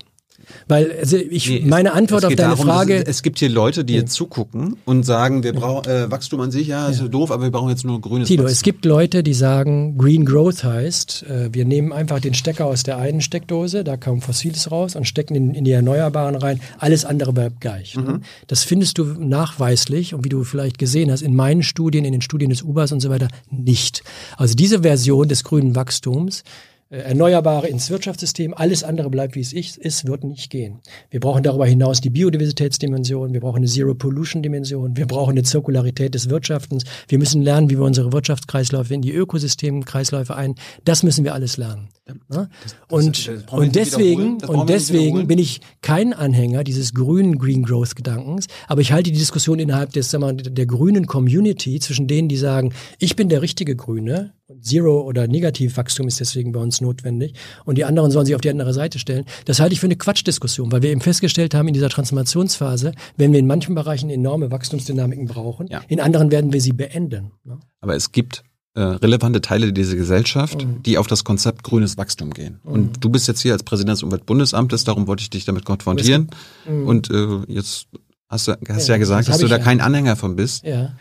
Weil 0.68 0.92
also 1.00 1.18
ich, 1.18 1.50
Nee, 1.50 1.64
meine 1.66 1.94
Antwort 1.94 2.26
auf 2.26 2.36
deine 2.36 2.52
darum, 2.56 2.66
Frage, 2.66 3.06
Es, 3.06 3.22
gibt 3.24 3.40
hier 3.40 3.50
Leute, 3.50 3.84
die 3.84 3.94
jetzt 3.96 4.14
zugucken 4.14 4.78
und 4.86 5.04
sagen, 5.04 5.44
wir 5.44 5.54
brauchen 5.54 5.90
äh, 5.90 6.10
Wachstum 6.12 6.40
an 6.42 6.52
sich, 6.52 6.68
ja, 6.68 6.88
ist 6.88 7.02
Ja. 7.02 7.08
doof, 7.08 7.32
aber 7.32 7.44
wir 7.44 7.52
brauchen 7.52 7.70
jetzt 7.70 7.84
nur 7.86 8.00
grünes 8.02 8.28
Thilo, 8.28 8.44
Wachstum. 8.44 8.54
es 8.54 8.62
gibt 8.64 8.86
Leute, 8.86 9.24
die 9.24 9.34
sagen, 9.34 9.98
Green 9.98 10.26
Growth 10.26 10.64
heißt, 10.64 11.24
äh, 11.24 11.50
wir 11.54 11.66
nehmen 11.66 11.92
einfach 11.94 12.20
den 12.20 12.34
Stecker 12.34 12.66
aus 12.66 12.84
der 12.84 12.98
einen 12.98 13.22
Steckdose, 13.22 13.84
da 13.84 13.98
kommt 13.98 14.24
Fossiles 14.24 14.72
raus 14.72 14.96
und 14.96 15.06
stecken 15.06 15.36
in, 15.36 15.54
in 15.54 15.64
die 15.64 15.72
Erneuerbaren 15.72 16.36
rein, 16.36 16.60
alles 16.78 17.06
andere 17.06 17.34
bleibt 17.34 17.62
gleich. 17.62 17.96
Mhm. 17.96 18.04
Ne? 18.04 18.22
Das 18.48 18.64
findest 18.64 18.98
du 18.98 19.04
nachweislich 19.06 20.14
und 20.14 20.24
wie 20.26 20.30
du 20.30 20.44
vielleicht 20.44 20.78
gesehen 20.78 21.12
hast, 21.12 21.22
in 21.22 21.36
meinen 21.36 21.64
Studien, 21.64 22.06
in 22.06 22.12
den 22.12 22.22
Studien 22.22 22.50
des 22.50 22.62
UBAs 22.64 22.92
und 22.92 23.00
so 23.00 23.10
weiter, 23.10 23.28
nicht. 23.50 24.04
Also 24.38 24.56
diese 24.56 24.82
Version 24.82 25.28
des 25.28 25.44
grünen 25.44 25.76
Wachstums, 25.76 26.44
Erneuerbare 26.92 27.70
ins 27.70 27.90
Wirtschaftssystem, 27.90 28.54
alles 28.54 28.84
andere 28.84 29.10
bleibt 29.10 29.36
wie 29.36 29.40
es 29.40 29.54
ist, 29.54 30.08
wird 30.08 30.26
nicht 30.26 30.50
gehen. 30.50 30.82
Wir 31.10 31.22
brauchen 31.22 31.42
darüber 31.42 31.66
hinaus 31.66 32.02
die 32.02 32.10
Biodiversitätsdimension, 32.10 33.32
wir 33.32 33.40
brauchen 33.40 33.58
eine 33.58 33.68
Zero-Pollution-Dimension, 33.68 34.98
wir 34.98 35.08
brauchen 35.08 35.32
eine 35.32 35.44
Zirkularität 35.44 36.14
des 36.14 36.30
Wirtschaftens, 36.30 36.84
wir 37.08 37.18
müssen 37.18 37.44
lernen, 37.44 37.70
wie 37.70 37.78
wir 37.78 37.86
unsere 37.86 38.12
Wirtschaftskreisläufe 38.12 38.94
in 38.94 39.02
die 39.02 39.14
Ökosystemkreisläufe 39.14 40.36
ein. 40.36 40.56
Das 40.84 41.02
müssen 41.04 41.24
wir 41.24 41.34
alles 41.34 41.56
lernen. 41.56 41.88
Ne? 42.30 42.50
Und, 42.90 43.26
das 43.26 43.44
brauchen 43.46 43.62
wir 43.62 43.68
und 43.68 43.76
deswegen, 43.76 44.38
Das 44.40 44.50
und 44.50 44.70
deswegen 44.70 45.28
bin 45.28 45.40
ich 45.40 45.62
kein 45.82 46.12
Anhänger 46.12 46.66
dieses 46.66 46.94
grünen 46.94 47.38
Green 47.38 47.64
Growth 47.64 47.96
Gedankens, 47.96 48.48
aber 48.68 48.82
ich 48.82 48.92
halte 48.92 49.12
die 49.12 49.18
Diskussion 49.18 49.60
innerhalb 49.60 49.94
des, 49.94 50.12
sagen 50.12 50.24
wir, 50.24 50.34
der 50.34 50.66
grünen 50.66 51.06
Community 51.06 51.80
zwischen 51.80 52.08
denen, 52.08 52.28
die 52.28 52.36
sagen, 52.36 52.74
ich 53.00 53.16
bin 53.16 53.30
der 53.30 53.42
richtige 53.42 53.78
Grüne, 53.78 54.34
Zero 54.60 55.02
oder 55.02 55.28
Negativwachstum 55.28 56.08
ist 56.08 56.20
deswegen 56.20 56.52
bei 56.52 56.60
uns 56.60 56.82
notwendig 56.82 57.34
und 57.66 57.78
die 57.78 57.86
anderen 57.86 58.12
sollen 58.12 58.26
sich 58.26 58.36
auf 58.36 58.42
die 58.42 58.50
andere 58.50 58.74
Seite 58.74 59.00
stellen. 59.00 59.26
Das 59.46 59.60
halte 59.60 59.74
ich 59.74 59.80
für 59.80 59.88
eine 59.88 59.96
Quatschdiskussion, 59.96 60.72
weil 60.72 60.82
wir 60.82 60.90
eben 60.92 61.02
festgestellt 61.02 61.54
haben 61.54 61.68
in 61.68 61.74
dieser 61.74 61.90
Transformationsphase, 61.90 62.94
wenn 63.18 63.32
wir 63.32 63.40
in 63.40 63.48
manchen 63.48 63.76
Bereichen 63.76 64.10
enorme 64.10 64.52
Wachstumsdynamiken 64.52 65.26
brauchen, 65.28 65.68
Ja. 65.68 65.82
in 65.88 66.00
anderen 66.00 66.32
werden 66.32 66.54
wir 66.54 66.62
sie 66.62 66.74
beenden. 66.74 67.32
ne? 67.44 67.60
Aber 67.80 67.96
es 67.96 68.12
gibt 68.12 68.44
äh, 68.74 68.80
relevante 68.80 69.42
Teile 69.42 69.74
dieser 69.74 69.96
Gesellschaft, 69.98 70.64
Mhm. 70.66 70.82
die 70.84 70.98
auf 70.98 71.06
das 71.08 71.26
Konzept 71.26 71.64
grünes 71.64 71.98
Wachstum 71.98 72.32
gehen. 72.32 72.62
Und 72.64 73.04
du 73.04 73.10
bist 73.10 73.28
jetzt 73.28 73.42
hier 73.42 73.52
als 73.52 73.64
Präsident 73.64 73.98
des 73.98 74.04
Umweltbundesamtes, 74.04 74.86
darum 74.86 75.08
wollte 75.08 75.24
ich 75.24 75.30
dich 75.30 75.44
damit 75.44 75.66
konfrontieren. 75.66 76.30
Und 76.66 77.10
äh, 77.10 77.40
jetzt 77.50 77.88
hast 78.30 78.48
du 78.48 78.54
hast 78.70 78.88
Ja, 78.88 78.94
ja 78.96 78.98
gesagt, 78.98 79.28
das 79.28 79.34
dass 79.34 79.42
du 79.42 79.48
da 79.50 79.58
ja. 79.58 79.64
kein 79.64 79.82
Anhänger 79.82 80.16
von 80.16 80.38
bist. 80.38 80.64
Ja. 80.64 80.94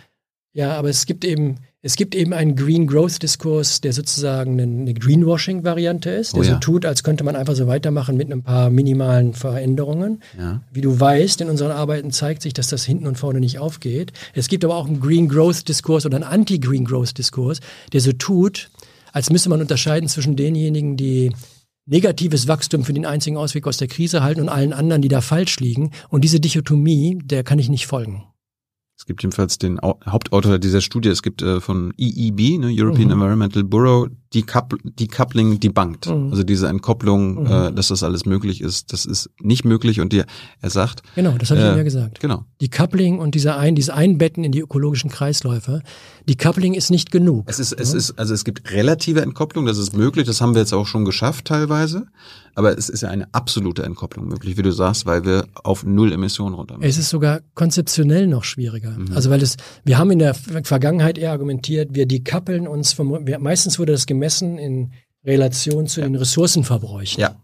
Ja, 0.53 0.77
aber 0.77 0.89
es 0.89 1.07
gibt 1.07 1.25
eben, 1.25 1.59
es 1.83 1.97
gibt 1.97 2.15
eben 2.15 2.35
einen 2.35 2.57
Green 2.57 2.87
Growth 2.87 3.23
Diskurs, 3.23 3.81
der 3.81 3.95
sozusagen 3.95 4.61
eine, 4.61 4.93
Greenwashing-Variante 4.93 6.11
ist, 6.11 6.35
der 6.35 6.41
Oh 6.41 6.45
ja. 6.45 6.53
so 6.53 6.59
tut, 6.59 6.85
als 6.85 7.03
könnte 7.03 7.25
man 7.25 7.37
einfach 7.37 7.55
so 7.55 7.67
weitermachen 7.67 8.19
mit 8.19 8.31
ein 8.31 8.43
paar 8.43 8.69
minimalen 8.69 9.33
Veränderungen. 9.33 10.23
Ja. 10.39 10.63
Wie 10.71 10.83
du 10.83 11.01
weißt, 11.01 11.41
in 11.41 11.49
unseren 11.49 11.71
Arbeiten 11.71 12.11
zeigt 12.11 12.43
sich, 12.43 12.53
dass 12.53 12.69
das 12.69 12.85
hinten 12.85 13.07
und 13.07 13.17
vorne 13.17 13.41
nicht 13.41 13.59
aufgeht. 13.59 14.13
Es 14.35 14.49
gibt 14.49 14.63
aber 14.65 14.77
auch 14.77 14.87
einen 14.87 15.01
Green 15.01 15.29
Growth 15.29 15.69
Diskurs 15.69 16.05
oder 16.05 16.17
einen 16.17 16.25
Anti-Green 16.25 16.85
Growth 16.85 17.17
Diskurs, 17.17 17.61
der 17.95 18.03
so 18.03 18.13
tut, 18.13 18.71
als 19.13 19.31
müsste 19.31 19.49
man 19.49 19.63
unterscheiden 19.63 20.09
zwischen 20.09 20.37
denjenigen, 20.37 20.99
die 20.99 21.33
negatives 21.87 22.47
Wachstum 22.47 22.85
für 22.85 22.93
den 22.93 23.07
einzigen 23.07 23.39
Ausweg 23.39 23.67
aus 23.67 23.79
der 23.79 23.89
Krise 23.89 24.23
halten 24.23 24.43
und 24.43 24.51
allen 24.51 24.75
anderen, 24.75 25.01
die 25.01 25.09
da 25.09 25.23
falsch 25.23 25.59
liegen. 25.61 25.93
Und 26.11 26.25
diese 26.25 26.41
Dichotomie, 26.41 27.19
der 27.25 27.43
kann 27.43 27.59
ich 27.59 27.71
nicht 27.71 27.87
folgen. 27.87 28.25
Es 29.01 29.07
gibt 29.07 29.23
jedenfalls 29.23 29.57
den 29.57 29.81
Au 29.83 29.99
Hauptautor 30.07 30.59
dieser 30.59 30.83
Studie, 30.83 31.09
es 31.09 31.23
gibt 31.23 31.41
äh, 31.41 31.63
von 31.63 31.95
EEB, 31.97 32.59
ne, 32.59 32.67
European 32.71 33.07
Mhm. 33.07 33.13
Environmental 33.13 33.65
Bureau, 33.65 34.09
Decoupl 34.35 34.79
Decoupling 34.85 35.59
debunked. 35.59 36.07
Mhm. 36.07 36.31
Also 36.31 36.43
diese 36.45 36.69
Entkopplung, 36.69 37.43
Mhm. 37.45 37.47
äh, 37.47 37.73
dass 37.73 37.89
das 37.89 38.03
alles 38.03 38.27
möglich 38.27 38.61
ist, 38.61 38.93
das 38.93 39.05
ist 39.05 39.31
nicht 39.41 39.65
möglich. 39.65 40.01
Und 40.01 40.13
die, 40.13 40.23
er 40.61 40.71
sagt, 40.71 41.03
Genau, 41.17 41.33
das 41.39 41.51
habe 41.51 41.61
ich 41.61 41.67
Äh, 41.67 41.69
Ihnen 41.71 41.79
ja 41.79 41.83
gesagt. 41.83 42.21
genau, 42.21 42.45
Die 42.61 42.69
Coupling 42.71 43.19
und 43.19 43.35
dieser 43.35 43.57
ein, 43.59 43.75
dieses 43.75 43.91
Einbetten 43.91 44.45
in 44.45 44.53
die 44.53 44.61
ökologischen 44.61 45.11
Kreisläufe, 45.11 45.83
die 46.29 46.37
Coupling 46.37 46.75
ist 46.75 46.91
nicht 46.91 47.11
genug. 47.11 47.45
Es 47.49 47.59
ist, 47.59 47.73
es 47.73 47.93
ist, 47.93 48.19
also 48.19 48.33
es 48.35 48.45
gibt 48.45 48.71
relative 48.71 49.21
Entkopplung, 49.23 49.67
das 49.67 49.79
ist 49.79 49.97
möglich, 49.97 50.27
das 50.27 50.41
haben 50.41 50.55
wir 50.55 50.61
jetzt 50.61 50.73
auch 50.75 50.87
schon 50.87 51.05
geschafft 51.05 51.47
teilweise. 51.47 52.07
Aber 52.57 52.77
es 52.77 52.89
ist 52.89 53.03
ja 53.03 53.09
eine 53.09 53.33
absolute 53.33 53.85
Entkopplung 53.85 54.27
möglich, 54.27 54.57
wie 54.57 54.63
du 54.63 54.73
sagst, 54.73 55.07
weil 55.07 55.25
wir 55.25 55.47
auf 55.63 55.85
null 55.85 56.13
Emissionen 56.13 56.55
runter 56.57 56.77
müssen. 56.77 56.89
Es 56.89 56.99
ist 56.99 57.09
sogar 57.09 57.41
konzeptionell 57.55 58.27
noch 58.27 58.43
schwieriger. 58.43 58.91
Mhm. 58.91 59.13
Also 59.15 59.31
weil 59.31 59.41
es, 59.41 59.57
wir 59.85 59.99
haben 59.99 60.11
in 60.11 60.19
der 60.19 60.35
Vergangenheit 60.35 61.17
eher 61.17 61.31
argumentiert, 61.31 61.91
wir 61.95 62.07
dekoppeln 62.07 62.67
uns 62.67 62.93
vom, 62.93 63.25
wir, 63.27 63.39
meistens 63.39 63.79
wurde 63.79 63.93
das 63.93 64.07
gemessen 64.21 64.59
in 64.59 64.93
Relation 65.25 65.87
zu 65.87 66.03
den 66.03 66.15
Ressourcenverbräuchen. 66.15 67.21
Ja, 67.21 67.37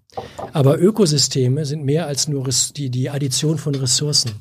Aber 0.53 0.78
Ökosysteme 0.78 1.65
sind 1.65 1.85
mehr 1.85 2.07
als 2.07 2.28
nur 2.28 2.48
die, 2.77 2.90
die 2.90 3.09
Addition 3.09 3.57
von 3.57 3.74
Ressourcen. 3.74 4.32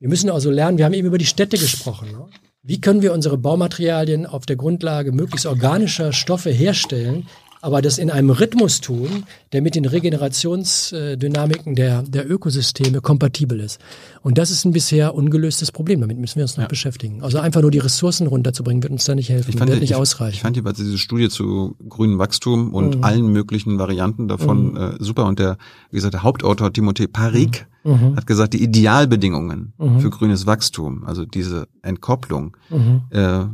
Wir 0.00 0.08
müssen 0.08 0.30
also 0.30 0.50
lernen, 0.50 0.78
wir 0.78 0.84
haben 0.84 0.94
eben 0.94 1.06
über 1.06 1.18
die 1.18 1.26
Städte 1.26 1.56
gesprochen. 1.56 2.10
Ne? 2.10 2.26
Wie 2.62 2.80
können 2.80 3.02
wir 3.02 3.12
unsere 3.12 3.38
Baumaterialien 3.38 4.26
auf 4.26 4.46
der 4.46 4.56
Grundlage 4.56 5.12
möglichst 5.12 5.46
organischer 5.46 6.12
Stoffe 6.12 6.50
herstellen, 6.50 7.28
aber 7.66 7.82
das 7.82 7.98
in 7.98 8.10
einem 8.10 8.30
Rhythmus 8.30 8.80
tun, 8.80 9.24
der 9.52 9.60
mit 9.60 9.74
den 9.74 9.84
Regenerationsdynamiken 9.86 11.74
der, 11.74 12.02
der 12.02 12.30
Ökosysteme 12.30 13.00
kompatibel 13.00 13.58
ist. 13.60 13.80
Und 14.22 14.38
das 14.38 14.50
ist 14.52 14.64
ein 14.64 14.72
bisher 14.72 15.14
ungelöstes 15.14 15.72
Problem. 15.72 16.00
Damit 16.00 16.16
müssen 16.18 16.36
wir 16.36 16.44
uns 16.44 16.56
noch 16.56 16.62
Ja. 16.64 16.68
beschäftigen. 16.68 17.22
Also 17.22 17.38
einfach 17.38 17.62
nur 17.62 17.70
die 17.72 17.78
Ressourcen 17.78 18.28
runterzubringen, 18.28 18.82
wird 18.82 18.92
uns 18.92 19.04
da 19.04 19.14
nicht 19.16 19.30
helfen, 19.30 19.50
ich 19.50 19.56
fand, 19.56 19.68
wird 19.70 19.78
die- 19.78 19.82
nicht 19.82 19.90
ich, 19.90 19.96
ausreichen. 19.96 20.34
ich 20.36 20.42
fand 20.42 20.56
jeweils 20.56 20.76
diese 20.78 20.96
Studie 20.96 21.28
zu 21.28 21.74
grünem 21.88 22.18
Wachstum 22.18 22.72
und 22.72 22.98
Mhm. 22.98 23.04
allen 23.04 23.26
möglichen 23.32 23.78
Varianten 23.78 24.28
davon 24.28 24.76
äh, 24.76 24.92
super. 25.00 25.26
Und 25.26 25.38
der, 25.38 25.56
wie 25.90 25.96
gesagt, 25.96 26.14
der 26.14 26.22
Hauptautor 26.22 26.68
Timothée 26.68 27.08
Parik 27.08 27.66
Mhm. 27.84 28.16
hat 28.16 28.26
gesagt, 28.26 28.54
die 28.54 28.62
Idealbedingungen 28.62 29.72
Mhm. 29.78 30.00
für 30.00 30.10
grünes 30.10 30.46
Wachstum, 30.46 31.04
also 31.04 31.24
diese 31.24 31.66
Entkopplung, 31.82 32.56
Mhm. 32.70 33.02
äh, 33.10 33.44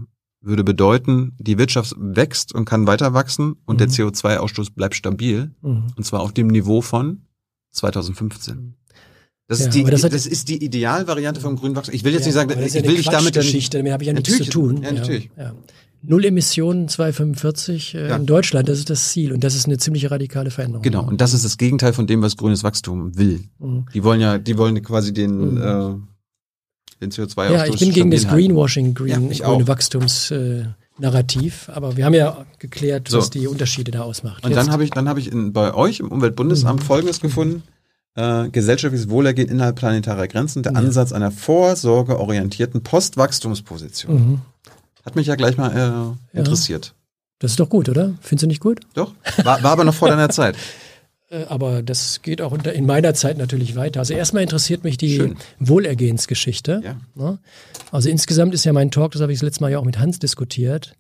würde 0.43 0.64
bedeuten, 0.64 1.32
die 1.39 1.56
Wirtschaft 1.59 1.94
wächst 1.98 2.55
und 2.55 2.64
kann 2.64 2.86
weiter 2.86 3.14
wachsen 3.14 3.55
und 3.64 3.77
Mhm. 3.77 3.78
der 3.78 3.89
CO2-Ausstoß 3.89 4.73
bleibt 4.74 4.94
stabil. 4.97 5.52
Mhm. 5.62 5.85
Und 5.97 6.05
zwar 6.05 6.20
auf 6.20 6.32
dem 6.32 6.48
Niveau 6.48 6.81
von 6.82 7.23
2015. 7.70 8.74
Das, 9.48 9.60
Ja, 9.60 9.66
ist, 9.66 9.74
die, 9.74 9.85
das 9.85 10.05
hat- 10.05 10.12
das 10.14 10.27
ist 10.27 10.48
die 10.48 10.64
Idealvariante 10.64 11.40
vom 11.40 11.56
grünen 11.56 11.77
Wachstum. 11.77 11.94
Ich 11.94 12.05
will 12.05 12.12
jetzt 12.12 12.23
Ja, 12.23 12.27
nicht 12.28 12.35
sagen, 12.35 12.51
ich 12.60 12.66
ist 12.66 12.74
ja 12.74 12.82
will 12.85 12.97
dich 12.97 13.06
damit 13.06 13.35
Quatschgeschichte, 13.35 13.78
damit 13.78 13.93
habe 13.93 14.02
ich 14.02 14.06
ja 14.09 14.12
nichts 14.14 14.36
zu 14.36 14.44
tun. 14.44 14.82
ja, 14.82 14.93
natürlich. 14.93 15.31
Null 16.05 16.24
Emissionen 16.24 16.89
2045 16.89 17.94
äh, 17.94 18.12
in 18.16 18.27
Deutschland, 18.27 18.69
das 18.69 18.78
ist 18.78 18.90
das 18.90 19.10
Ziel 19.10 19.32
und 19.32 19.44
das 19.44 19.55
ist 19.55 19.66
eine 19.66 19.78
ziemlich 19.78 20.10
radikale 20.10 20.51
Veränderung. 20.51 20.82
Genau, 20.82 21.05
und 21.06 21.20
das 21.20 21.32
ist 21.32 21.44
das 21.44 21.59
Gegenteil 21.59 21.93
von 21.93 22.09
dem, 22.09 22.23
was 22.23 22.36
grünes 22.36 22.64
Wachstum 22.64 23.16
will. 23.16 23.44
Mhm. 23.60 23.85
Die 23.94 24.02
wollen 24.02 24.20
ja, 24.20 24.39
die 24.39 24.59
wollen 24.59 24.82
quasi 24.82 25.12
den, 25.12 25.55
Mhm. 25.55 25.62
äh, 25.62 25.94
den 27.02 27.10
CO2-Ausstoß 27.10 27.50
Ja, 27.52 27.66
ich 27.66 27.78
bin 27.78 27.92
gegen 27.92 28.10
das. 28.10 28.26
Greenwashing, 28.28 28.94
Green, 28.94 29.30
Ja, 29.32 29.46
grüne. 29.48 29.68
Wachstumsnarrativ, 29.68 30.68
äh, 30.98 31.02
Narrativ. 31.02 31.68
aber 31.72 31.96
wir 31.96 32.04
haben 32.06 32.14
ja 32.14 32.46
geklärt, 32.58 33.08
So. 33.08 33.18
was 33.18 33.30
die 33.30 33.46
Unterschiede 33.46 33.90
da 33.90 34.02
ausmacht. 34.02 34.44
Und 34.44 34.50
Jetzt- 34.50 34.58
dann 34.66 34.72
habe 34.72 34.84
ich, 34.84 34.90
dann 34.90 35.08
habe 35.08 35.20
ich 35.20 35.30
in, 35.30 35.52
bei 35.52 35.74
euch 35.74 36.00
im 36.00 36.08
Umweltbundesamt 36.08 36.80
Mhm. 36.80 36.84
Folgendes 36.86 37.20
gefunden. 37.20 37.62
Äh, 38.14 38.50
gesellschaftliches 38.50 39.08
Wohlergehen 39.08 39.48
innerhalb 39.48 39.76
planetarer 39.76 40.28
Grenzen, 40.28 40.62
der 40.62 40.72
Ja. 40.72 40.78
Ansatz 40.78 41.12
einer 41.12 41.30
vorsorgeorientierten 41.30 42.82
Postwachstumsposition. 42.82 44.14
mhm. 44.14 44.38
Hat 45.04 45.16
mich 45.16 45.26
ja 45.26 45.34
gleich 45.34 45.56
mal 45.56 46.14
äh, 46.34 46.38
interessiert. 46.38 46.94
Das 47.40 47.52
ist 47.52 47.58
doch 47.60 47.68
gut, 47.68 47.88
oder? 47.88 48.12
Findest 48.20 48.44
du 48.44 48.46
nicht 48.46 48.60
gut? 48.60 48.80
Doch? 48.94 49.12
War, 49.42 49.62
war 49.64 49.72
aber 49.72 49.84
noch 49.84 49.94
vor 49.94 50.08
deiner 50.08 50.28
Zeit. 50.28 50.56
Äh, 51.32 51.44
Aber 51.48 51.82
das 51.82 52.22
geht 52.22 52.40
auch 52.40 52.52
unter, 52.52 52.72
in 52.72 52.86
meiner 52.86 53.14
Zeit 53.14 53.38
natürlich 53.38 53.74
weiter. 53.74 54.00
Also 54.00 54.14
erstmal 54.14 54.42
interessiert 54.42 54.84
mich 54.84 54.96
die 54.96 55.16
Schön. 55.16 55.36
Wohlergehensgeschichte. 55.59 56.80
Ja. 56.84 56.96
Ne? 57.14 57.38
Also 57.90 58.09
insgesamt 58.09 58.54
ist 58.54 58.64
ja 58.64 58.72
mein 58.72 58.90
Talk, 58.90 59.12
das 59.12 59.22
habe 59.22 59.32
ich 59.32 59.38
das 59.38 59.44
letzte 59.44 59.62
Mal 59.62 59.72
ja 59.72 59.78
auch 59.78 59.84
mit 59.84 59.98
Hans 59.98 60.18
diskutiert. 60.18 60.94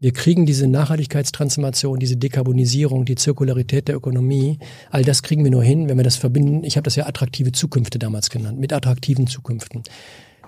Wir 0.00 0.12
kriegen 0.12 0.46
diese 0.46 0.66
Nachhaltigkeitstransformation, 0.66 2.00
diese 2.00 2.16
Dekarbonisierung, 2.16 3.04
die 3.04 3.14
Zirkularität 3.14 3.86
der 3.86 3.94
Ökonomie, 3.94 4.58
all 4.90 5.04
das 5.04 5.22
kriegen 5.22 5.44
wir 5.44 5.52
nur 5.52 5.62
hin, 5.62 5.88
wenn 5.88 5.96
wir 5.96 6.02
das 6.02 6.16
verbinden. 6.16 6.64
Ich 6.64 6.76
habe 6.76 6.82
das 6.82 6.96
ja 6.96 7.06
attraktive 7.06 7.52
Zukünfte 7.52 8.00
damals 8.00 8.28
genannt, 8.28 8.58
mit 8.58 8.72
attraktiven 8.72 9.28
Zukünften. 9.28 9.84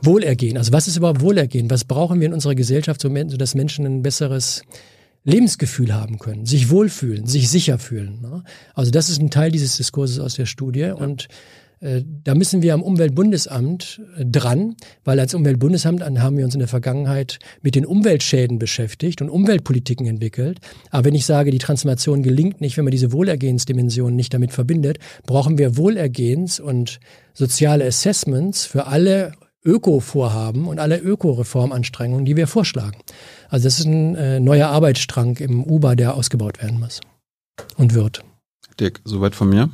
Wohlergehen, 0.02 0.58
also 0.58 0.72
was 0.72 0.88
ist 0.88 0.96
überhaupt 0.96 1.20
Wohlergehen? 1.20 1.70
Was 1.70 1.84
brauchen 1.84 2.18
wir 2.18 2.26
in 2.26 2.34
unserer 2.34 2.56
Gesellschaft, 2.56 3.00
sodass 3.00 3.54
Menschen 3.54 3.86
ein 3.86 4.02
besseres 4.02 4.62
Lebensgefühl 5.24 5.94
haben 5.94 6.18
können, 6.18 6.46
sich 6.46 6.70
wohlfühlen, 6.70 7.26
sich 7.26 7.48
sicher 7.48 7.78
fühlen. 7.78 8.20
Ne? 8.20 8.44
Also 8.74 8.90
das 8.90 9.08
ist 9.08 9.20
ein 9.20 9.30
Teil 9.30 9.50
dieses 9.50 9.76
Diskurses 9.76 10.20
aus 10.20 10.34
der 10.34 10.46
Studie 10.46 10.92
und 10.94 11.28
äh, 11.80 12.02
da 12.24 12.34
müssen 12.34 12.62
wir 12.62 12.74
am 12.74 12.82
Umweltbundesamt 12.82 14.00
äh, 14.16 14.24
dran, 14.24 14.76
weil 15.04 15.20
als 15.20 15.34
Umweltbundesamt 15.34 16.02
haben 16.02 16.36
wir 16.36 16.44
uns 16.44 16.54
in 16.54 16.60
der 16.60 16.68
Vergangenheit 16.68 17.38
mit 17.62 17.74
den 17.74 17.86
Umweltschäden 17.86 18.58
beschäftigt 18.58 19.20
und 19.22 19.28
Umweltpolitiken 19.28 20.06
entwickelt. 20.06 20.60
Aber 20.90 21.06
wenn 21.06 21.14
ich 21.14 21.26
sage, 21.26 21.50
die 21.50 21.58
Transformation 21.58 22.22
gelingt 22.22 22.60
nicht, 22.60 22.76
wenn 22.76 22.84
man 22.84 22.92
diese 22.92 23.12
Wohlergehensdimension 23.12 24.16
nicht 24.16 24.32
damit 24.34 24.52
verbindet, 24.52 24.98
brauchen 25.26 25.58
wir 25.58 25.76
Wohlergehens- 25.76 26.60
und 26.60 27.00
soziale 27.34 27.86
Assessments 27.86 28.64
für 28.64 28.86
alle 28.86 29.32
Öko-Vorhaben 29.64 30.68
und 30.68 30.78
alle 30.78 30.98
Öko-Reformanstrengungen, 30.98 32.26
die 32.26 32.36
wir 32.36 32.46
vorschlagen. 32.46 32.98
Also 33.48 33.64
das 33.64 33.78
ist 33.78 33.86
ein 33.86 34.14
äh, 34.16 34.40
neuer 34.40 34.68
Arbeitsstrang 34.68 35.36
im 35.36 35.64
UBA, 35.64 35.94
der 35.94 36.14
ausgebaut 36.14 36.62
werden 36.62 36.80
muss 36.80 37.00
und 37.76 37.94
wird. 37.94 38.24
Dirk, 38.80 39.00
soweit 39.04 39.34
von 39.34 39.48
mir. 39.48 39.70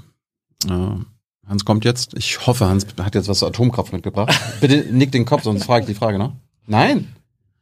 Äh, 0.69 0.97
Hans 1.47 1.65
kommt 1.65 1.85
jetzt. 1.85 2.15
Ich 2.15 2.47
hoffe, 2.47 2.67
Hans 2.67 2.87
hat 3.01 3.15
jetzt 3.15 3.29
was 3.29 3.41
zur 3.41 3.49
Atomkraft 3.49 3.93
mitgebracht. 3.93 4.33
Bitte 4.61 4.87
nick 4.93 5.13
den 5.13 5.25
Kopf, 5.25 5.43
sonst 5.43 5.65
frage 5.65 5.83
ich 5.83 5.87
die 5.87 5.95
Frage 5.95 6.19
noch. 6.19 6.33
Nein. 6.67 7.09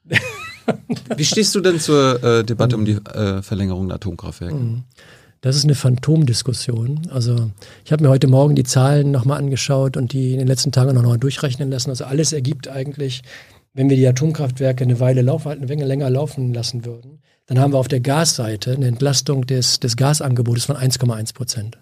Wie 1.17 1.25
stehst 1.25 1.55
du 1.55 1.61
denn 1.61 1.81
zur 1.81 2.23
äh, 2.23 2.45
Debatte 2.45 2.77
um 2.77 2.85
die 2.85 2.93
äh, 2.93 3.43
Verlängerung 3.43 3.89
der 3.89 3.97
Atomkraftwerke? 3.97 4.55
Mhm. 4.55 4.85
Das 5.41 5.55
ist 5.55 5.65
eine 5.65 5.77
Phantomdiskussion. 5.77 7.03
Also 7.11 7.51
ich 7.85 7.93
habe 7.93 8.03
mir 8.03 8.11
heute 8.11 8.27
Morgen 8.27 8.57
die 8.57 8.65
Zahlen 8.65 9.13
nochmal 9.13 9.39
angeschaut 9.39 9.97
und 9.97 10.13
die 10.13 10.33
in 10.33 10.39
den 10.39 10.49
letzten 10.49 10.73
Tagen 10.73 10.95
noch 10.95 11.03
mal 11.03 11.17
durchrechnen 11.17 11.71
lassen. 11.71 11.91
Also 11.91 12.05
alles 12.07 12.33
ergibt 12.33 12.67
eigentlich, 12.67 13.23
wenn 13.79 13.89
wir 13.89 13.97
die 13.97 14.09
Atomkraftwerke 14.09 14.83
eine 14.83 14.99
Weile 14.99 15.23
laufen, 15.23 15.53
eine 15.53 15.67
Menge 15.67 15.85
länger 15.85 16.11
laufen 16.11 16.53
lassen 16.53 16.85
würden, 16.85 17.21
dann 17.47 17.61
haben 17.61 17.73
wir 17.73 17.79
auf 17.79 17.87
der 17.87 18.01
Gasseite 18.01 18.73
eine 18.73 18.89
Entlastung 18.89 19.47
des, 19.47 19.79
des 19.79 19.97
Gasangebotes 19.97 20.65
von 20.65 20.75
1,1 20.77 21.33
Prozent. 21.33 21.79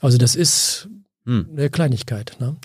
Also 0.00 0.16
das 0.16 0.34
ist 0.34 0.88
Hm. 1.26 1.50
eine 1.52 1.68
Kleinigkeit. 1.68 2.36
Ne? 2.40 2.56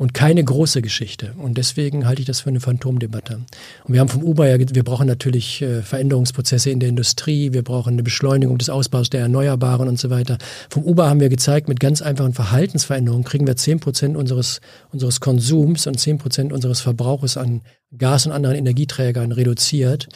Und 0.00 0.14
keine 0.14 0.42
große 0.42 0.80
Geschichte. 0.80 1.34
Und 1.36 1.58
deswegen 1.58 2.06
halte 2.06 2.22
ich 2.22 2.26
das 2.26 2.40
für 2.40 2.48
eine 2.48 2.60
Phantomdebatte. 2.60 3.40
Und 3.84 3.92
wir 3.92 4.00
haben 4.00 4.08
vom 4.08 4.22
Uber 4.22 4.48
ja, 4.48 4.56
wir 4.58 4.82
brauchen 4.82 5.06
natürlich 5.06 5.60
äh, 5.60 5.82
Veränderungsprozesse 5.82 6.70
in 6.70 6.80
der 6.80 6.88
Industrie, 6.88 7.52
wir 7.52 7.62
brauchen 7.62 7.92
eine 7.92 8.02
Beschleunigung 8.02 8.56
des 8.56 8.70
Ausbaus 8.70 9.10
der 9.10 9.20
Erneuerbaren 9.20 9.88
und 9.88 9.98
so 9.98 10.08
weiter. 10.08 10.38
Vom 10.70 10.84
Uber 10.84 11.10
haben 11.10 11.20
wir 11.20 11.28
gezeigt, 11.28 11.68
mit 11.68 11.80
ganz 11.80 12.00
einfachen 12.00 12.32
Verhaltensveränderungen 12.32 13.24
kriegen 13.24 13.46
wir 13.46 13.56
10 13.56 13.80
Prozent 13.80 14.16
unseres, 14.16 14.62
unseres 14.90 15.20
Konsums 15.20 15.86
und 15.86 16.00
10 16.00 16.16
Prozent 16.16 16.54
unseres 16.54 16.80
Verbrauches 16.80 17.36
an 17.36 17.60
Gas 17.94 18.24
und 18.24 18.32
anderen 18.32 18.56
Energieträgern 18.56 19.32
reduziert. 19.32 20.08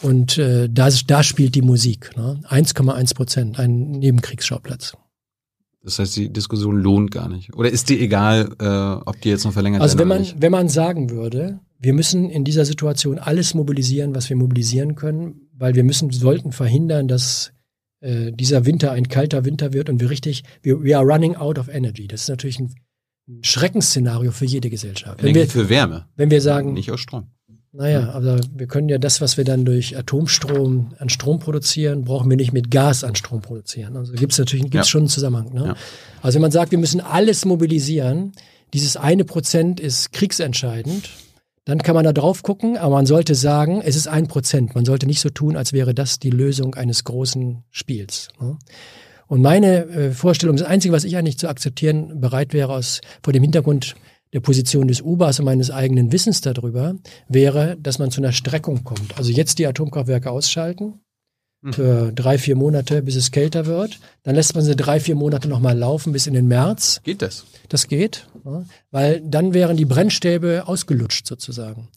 Und 0.00 0.38
äh, 0.38 0.68
da, 0.70 0.90
da 1.08 1.24
spielt 1.24 1.56
die 1.56 1.62
Musik. 1.62 2.16
Ne? 2.16 2.38
1,1 2.48 3.16
Prozent, 3.16 3.58
ein 3.58 3.90
Nebenkriegsschauplatz. 3.90 4.96
Das 5.88 5.98
heißt, 5.98 6.16
die 6.16 6.30
Diskussion 6.30 6.76
lohnt 6.76 7.10
gar 7.10 7.30
nicht. 7.30 7.54
Oder 7.54 7.70
ist 7.70 7.88
dir 7.88 7.98
egal, 7.98 8.50
äh, 8.60 9.08
ob 9.08 9.18
die 9.22 9.30
jetzt 9.30 9.44
noch 9.44 9.54
verlängert 9.54 9.80
Also 9.80 9.98
werden 9.98 10.10
wenn 10.10 10.12
oder 10.12 10.14
man, 10.16 10.22
nicht? 10.22 10.42
wenn 10.42 10.52
man 10.52 10.68
sagen 10.68 11.08
würde, 11.08 11.60
wir 11.78 11.94
müssen 11.94 12.28
in 12.28 12.44
dieser 12.44 12.66
Situation 12.66 13.18
alles 13.18 13.54
mobilisieren, 13.54 14.14
was 14.14 14.28
wir 14.28 14.36
mobilisieren 14.36 14.96
können, 14.96 15.48
weil 15.56 15.74
wir 15.74 15.84
müssen, 15.84 16.10
sollten 16.10 16.52
verhindern, 16.52 17.08
dass 17.08 17.52
äh, 18.00 18.32
dieser 18.32 18.66
Winter 18.66 18.92
ein 18.92 19.08
kalter 19.08 19.46
Winter 19.46 19.72
wird 19.72 19.88
und 19.88 19.98
wir 19.98 20.10
richtig, 20.10 20.44
wir, 20.60 20.84
we 20.84 20.94
are 20.94 21.06
running 21.06 21.36
out 21.36 21.58
of 21.58 21.68
energy. 21.68 22.06
Das 22.06 22.22
ist 22.22 22.28
natürlich 22.28 22.58
ein 22.58 22.74
Schreckensszenario 23.40 24.30
für 24.30 24.44
jede 24.44 24.68
Gesellschaft. 24.68 25.22
Wenn 25.22 25.34
wir, 25.34 25.46
für 25.48 25.70
Wärme, 25.70 26.06
wenn 26.16 26.30
wir 26.30 26.42
sagen, 26.42 26.74
nicht 26.74 26.92
aus 26.92 27.00
Strom. 27.00 27.28
Naja, 27.72 28.10
aber 28.12 28.40
wir 28.54 28.66
können 28.66 28.88
ja 28.88 28.98
das, 28.98 29.20
was 29.20 29.36
wir 29.36 29.44
dann 29.44 29.64
durch 29.64 29.96
Atomstrom 29.96 30.94
an 30.98 31.08
Strom 31.08 31.38
produzieren, 31.38 32.04
brauchen 32.04 32.30
wir 32.30 32.36
nicht 32.36 32.52
mit 32.52 32.70
Gas 32.70 33.04
an 33.04 33.14
Strom 33.14 33.42
produzieren. 33.42 33.96
Also 33.96 34.12
gibt 34.14 34.32
es 34.32 34.38
natürlich 34.38 34.64
gibt's 34.64 34.88
Ja. 34.88 34.90
schon 34.90 35.02
einen 35.02 35.08
Zusammenhang. 35.08 35.52
Ne? 35.52 35.66
Ja. 35.66 35.76
Also 36.22 36.36
wenn 36.36 36.42
man 36.42 36.50
sagt, 36.50 36.70
wir 36.70 36.78
müssen 36.78 37.00
alles 37.00 37.44
mobilisieren, 37.44 38.32
dieses 38.72 38.96
eine 38.96 39.24
Prozent 39.24 39.80
ist 39.80 40.12
kriegsentscheidend, 40.12 41.10
dann 41.66 41.78
kann 41.82 41.94
man 41.94 42.04
da 42.04 42.14
drauf 42.14 42.42
gucken, 42.42 42.78
aber 42.78 42.94
man 42.94 43.06
sollte 43.06 43.34
sagen, 43.34 43.82
es 43.84 43.94
ist 43.94 44.08
ein 44.08 44.26
Prozent. 44.26 44.74
Man 44.74 44.86
sollte 44.86 45.06
nicht 45.06 45.20
so 45.20 45.28
tun, 45.28 45.54
als 45.54 45.74
wäre 45.74 45.94
das 45.94 46.18
die 46.18 46.30
Lösung 46.30 46.74
eines 46.74 47.04
großen 47.04 47.64
Spiels. 47.70 48.28
Ne? 48.40 48.56
Und 49.26 49.42
meine 49.42 49.84
äh, 49.88 50.10
Vorstellung, 50.12 50.56
das 50.56 50.66
Einzige, 50.66 50.94
was 50.94 51.04
ich 51.04 51.18
eigentlich 51.18 51.38
zu 51.38 51.48
akzeptieren 51.48 52.20
bereit 52.22 52.54
wäre, 52.54 52.72
aus, 52.72 53.02
vor 53.22 53.34
dem 53.34 53.42
Hintergrund 53.42 53.94
der 54.32 54.40
Position 54.40 54.88
des 54.88 55.00
UBAs 55.00 55.38
und 55.38 55.44
meines 55.44 55.70
eigenen 55.70 56.12
Wissens 56.12 56.40
darüber, 56.40 56.94
wäre, 57.28 57.76
dass 57.80 57.98
man 57.98 58.10
zu 58.10 58.20
einer 58.20 58.32
Streckung 58.32 58.84
kommt. 58.84 59.16
Also 59.16 59.30
jetzt 59.30 59.58
die 59.58 59.66
Atomkraftwerke 59.66 60.30
ausschalten 60.30 61.00
für 61.72 62.12
drei, 62.12 62.38
vier 62.38 62.54
Monate, 62.54 63.02
bis 63.02 63.16
es 63.16 63.32
kälter 63.32 63.66
wird. 63.66 63.98
Dann 64.22 64.36
lässt 64.36 64.54
man 64.54 64.64
sie 64.64 64.76
drei, 64.76 65.00
vier 65.00 65.16
Monate 65.16 65.48
nochmal 65.48 65.76
laufen 65.76 66.12
bis 66.12 66.26
in 66.26 66.34
den 66.34 66.46
März. 66.46 67.00
Geht 67.02 67.20
das? 67.20 67.46
Das 67.68 67.88
geht, 67.88 68.28
ja, 68.44 68.64
weil 68.90 69.20
dann 69.22 69.54
wären 69.54 69.76
die 69.76 69.84
Brennstäbe 69.84 70.64
ausgelutscht 70.66 71.26
sozusagen. 71.26 71.88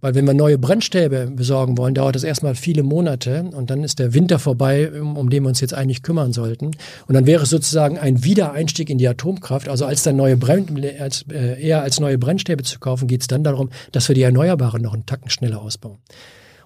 Weil 0.00 0.14
wenn 0.14 0.26
wir 0.26 0.34
neue 0.34 0.58
Brennstäbe 0.58 1.30
besorgen 1.34 1.78
wollen, 1.78 1.94
dauert 1.94 2.16
das 2.16 2.22
erstmal 2.22 2.54
viele 2.54 2.82
Monate 2.82 3.44
und 3.54 3.70
dann 3.70 3.82
ist 3.82 3.98
der 3.98 4.12
Winter 4.12 4.38
vorbei, 4.38 4.90
um, 5.00 5.30
den 5.30 5.42
wir 5.42 5.48
uns 5.48 5.60
jetzt 5.60 5.74
eigentlich 5.74 6.02
kümmern 6.02 6.32
sollten. 6.32 6.72
Und 7.06 7.14
dann 7.14 7.26
wäre 7.26 7.44
es 7.44 7.50
sozusagen 7.50 7.98
ein 7.98 8.22
Wiedereinstieg 8.22 8.90
in 8.90 8.98
die 8.98 9.08
Atomkraft. 9.08 9.68
Also 9.68 9.86
als 9.86 10.02
dann 10.02 10.16
neue 10.16 10.36
Brenn, 10.36 10.66
als, 11.00 11.24
äh, 11.32 11.60
eher 11.60 11.82
als 11.82 11.98
neue 11.98 12.18
Brennstäbe 12.18 12.62
zu 12.62 12.78
kaufen, 12.78 13.08
geht 13.08 13.22
es 13.22 13.26
dann 13.26 13.42
darum, 13.42 13.70
dass 13.92 14.08
wir 14.08 14.14
die 14.14 14.22
Erneuerbaren 14.22 14.82
noch 14.82 14.92
einen 14.92 15.06
Tacken 15.06 15.30
schneller 15.30 15.62
ausbauen. 15.62 15.98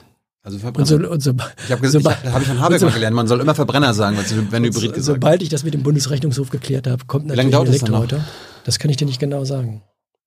Also 0.47 0.59
Und, 0.59 0.60
Verbrenner. 0.60 0.86
so, 0.86 0.97
und 0.97 1.20
so, 1.20 1.32
ich 1.66 1.73
habe 1.73 1.82
gesagt, 1.82 2.05
sobald- 2.05 2.18
ich, 2.24 2.31
habe 2.31 2.43
ich 2.43 2.48
von 2.48 2.60
Habeck 2.60 2.77
und 2.81 2.82
mal 2.86 2.90
so- 2.90 2.94
gelernt, 2.94 3.16
man 3.16 3.27
soll 3.27 3.40
immer 3.40 3.55
Verbrenner 3.56 3.93
sagen, 3.94 4.16
wenn, 4.16 4.52
wenn 4.52 4.62
Hybrid 4.64 4.74
so, 4.82 4.89
gesagt 4.93 5.05
sobald 5.16 5.43
ich 5.43 5.48
das 5.48 5.64
mit 5.64 5.74
dem 5.74 5.82
Bundesrechnungshof 5.82 6.51
geklärt 6.51 6.86
habe, 6.86 7.05
kommt 7.06 7.27
lange 7.27 7.51
natürlich 7.51 7.82
ein 7.82 7.86
dauert 7.93 8.12
das? 8.12 8.23
Elektroauto. 8.23 8.24
Das 8.62 8.78
kann 8.78 8.89
ich 8.93 8.97
dir 8.97 9.06
nicht 9.06 9.18
genau 9.18 9.44
sagen. 9.44 9.82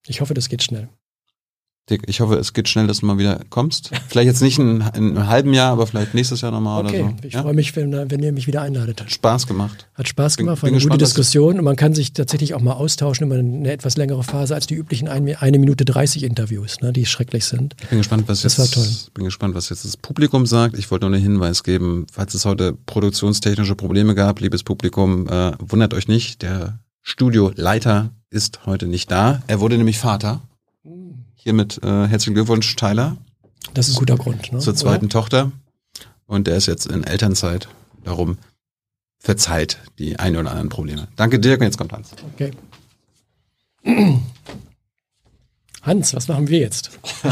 Ich 0.06 0.20
hoffe, 0.20 0.34
das 0.34 0.50
geht 0.50 0.62
schnell. 0.62 0.90
Dick, 1.88 2.02
ich 2.06 2.20
hoffe, 2.20 2.36
es 2.36 2.52
geht 2.52 2.68
schnell, 2.68 2.86
dass 2.86 3.00
du 3.00 3.06
mal 3.06 3.18
wieder 3.18 3.40
kommst. 3.50 3.90
Vielleicht 4.08 4.26
jetzt 4.28 4.42
nicht 4.42 4.60
in, 4.60 4.80
in 4.94 5.16
einem 5.16 5.26
halben 5.26 5.52
Jahr, 5.52 5.72
aber 5.72 5.88
vielleicht 5.88 6.14
nächstes 6.14 6.40
Jahr 6.40 6.52
nochmal 6.52 6.84
Okay, 6.86 7.00
oder 7.02 7.10
so. 7.20 7.26
ich 7.26 7.34
Ja? 7.34 7.42
freue 7.42 7.54
mich, 7.54 7.74
wenn, 7.74 7.90
wenn 8.08 8.22
ihr 8.22 8.30
mich 8.30 8.46
wieder 8.46 8.62
einladet. 8.62 9.02
Spaß 9.08 9.48
gemacht. 9.48 9.88
Hat 9.94 10.06
Spaß 10.06 10.36
gemacht, 10.36 10.62
war 10.62 10.68
eine 10.68 10.74
gute 10.76 10.84
gespannt, 10.84 11.02
was- 11.02 11.08
Diskussion 11.08 11.58
und 11.58 11.64
man 11.64 11.74
kann 11.74 11.92
sich 11.92 12.12
tatsächlich 12.12 12.54
auch 12.54 12.60
mal 12.60 12.74
austauschen 12.74 13.26
über 13.26 13.36
eine 13.36 13.72
etwas 13.72 13.96
längere 13.96 14.22
Phase 14.22 14.54
als 14.54 14.68
die 14.68 14.74
üblichen 14.74 15.08
1 15.08 15.40
Minute 15.58 15.84
30 15.84 16.22
Interviews, 16.22 16.80
ne, 16.80 16.92
die 16.92 17.06
schrecklich 17.06 17.44
sind. 17.46 17.74
Ich 17.82 17.88
bin 17.88 17.98
gespannt, 17.98 18.24
was 18.28 18.42
Das 18.42 18.56
jetzt, 18.58 18.76
war 18.76 18.84
toll. 18.84 18.92
bin 19.14 19.24
gespannt, 19.24 19.54
was 19.56 19.68
jetzt 19.70 19.84
das 19.84 19.96
Publikum 19.96 20.46
sagt. 20.46 20.78
Ich 20.78 20.92
wollte 20.92 21.06
nur 21.06 21.14
einen 21.16 21.24
Hinweis 21.24 21.64
geben, 21.64 22.06
falls 22.12 22.34
es 22.34 22.44
heute 22.44 22.72
produktionstechnische 22.86 23.74
Probleme 23.74 24.14
gab, 24.14 24.38
liebes 24.40 24.62
Publikum, 24.62 25.26
äh, 25.26 25.52
wundert 25.58 25.92
euch 25.94 26.06
nicht, 26.06 26.42
der 26.42 26.78
Studioleiter 27.02 28.10
ist 28.30 28.60
heute 28.66 28.86
nicht 28.86 29.10
da. 29.10 29.42
Er 29.48 29.58
wurde 29.58 29.76
nämlich 29.76 29.98
Vater. 29.98 30.42
Hiermit 31.42 31.82
äh, 31.82 32.06
herzlichen 32.06 32.34
Glückwunsch, 32.34 32.76
Tyler, 32.76 33.16
Das 33.72 33.88
ist 33.88 33.96
ein 33.96 34.00
guter 34.00 34.16
Grund. 34.16 34.52
Ne? 34.52 34.58
zur 34.58 34.74
zweiten 34.74 35.08
Tochter. 35.08 35.52
Und 36.26 36.46
er 36.48 36.56
ist 36.56 36.66
jetzt 36.66 36.84
in 36.84 37.02
Elternzeit. 37.02 37.66
Darum 38.04 38.36
verzeiht 39.18 39.78
die 39.98 40.18
ein 40.18 40.36
oder 40.36 40.50
anderen 40.50 40.68
Probleme. 40.68 41.08
Danke 41.16 41.40
Dirk 41.40 41.60
und 41.60 41.66
jetzt 41.66 41.78
kommt 41.78 41.92
Hans. 41.92 42.10
Okay. 42.34 42.50
Hans, 45.80 46.14
was 46.14 46.28
machen 46.28 46.48
wir 46.48 46.58
jetzt? 46.58 46.90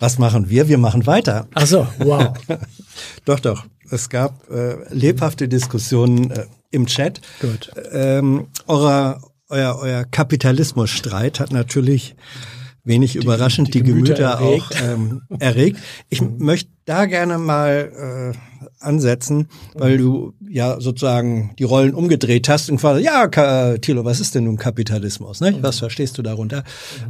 Was 0.00 0.16
machen 0.18 0.48
wir? 0.48 0.68
Wir 0.68 0.78
machen 0.78 1.06
weiter. 1.06 1.48
Ach 1.54 1.66
so, 1.66 1.88
wow. 1.98 2.32
Doch, 3.24 3.40
doch. 3.40 3.66
Es 3.90 4.08
gab 4.08 4.48
äh, 4.48 4.76
lebhafte 4.94 5.48
Diskussionen 5.48 6.30
äh, 6.30 6.46
im 6.70 6.86
Chat. 6.86 7.20
Gut. 7.40 7.72
Ähm, 7.90 8.46
euer, 8.68 9.20
euer, 9.48 9.76
euer 9.80 10.04
Kapitalismusstreit 10.04 11.40
hat 11.40 11.50
natürlich 11.50 12.14
wenig 12.88 13.14
überraschend 13.14 13.68
die, 13.68 13.82
die 13.82 13.84
Gemüter 13.84 14.14
Gemüter, 14.14 14.40
auch 14.40 14.70
ähm, 14.82 15.22
erregt. 15.38 15.78
Ich 16.08 16.20
möchte 16.20 16.70
da 16.84 17.06
gerne 17.06 17.38
mal 17.38 18.34
äh, 18.34 18.38
ansetzen, 18.80 19.48
weil 19.74 19.98
du 19.98 20.34
ja 20.48 20.80
sozusagen 20.80 21.54
die 21.58 21.64
Rollen 21.64 21.94
umgedreht 21.94 22.48
hast 22.48 22.70
und 22.70 22.78
quasi, 22.78 23.04
ja, 23.04 23.28
Ka 23.28 23.78
Thilo, 23.78 24.04
was 24.04 24.20
ist 24.20 24.34
denn 24.34 24.44
nun 24.44 24.56
Kapitalismus? 24.56 25.40
Ne? 25.40 25.58
Was 25.60 25.78
verstehst 25.78 26.18
du 26.18 26.22
darunter? 26.22 26.64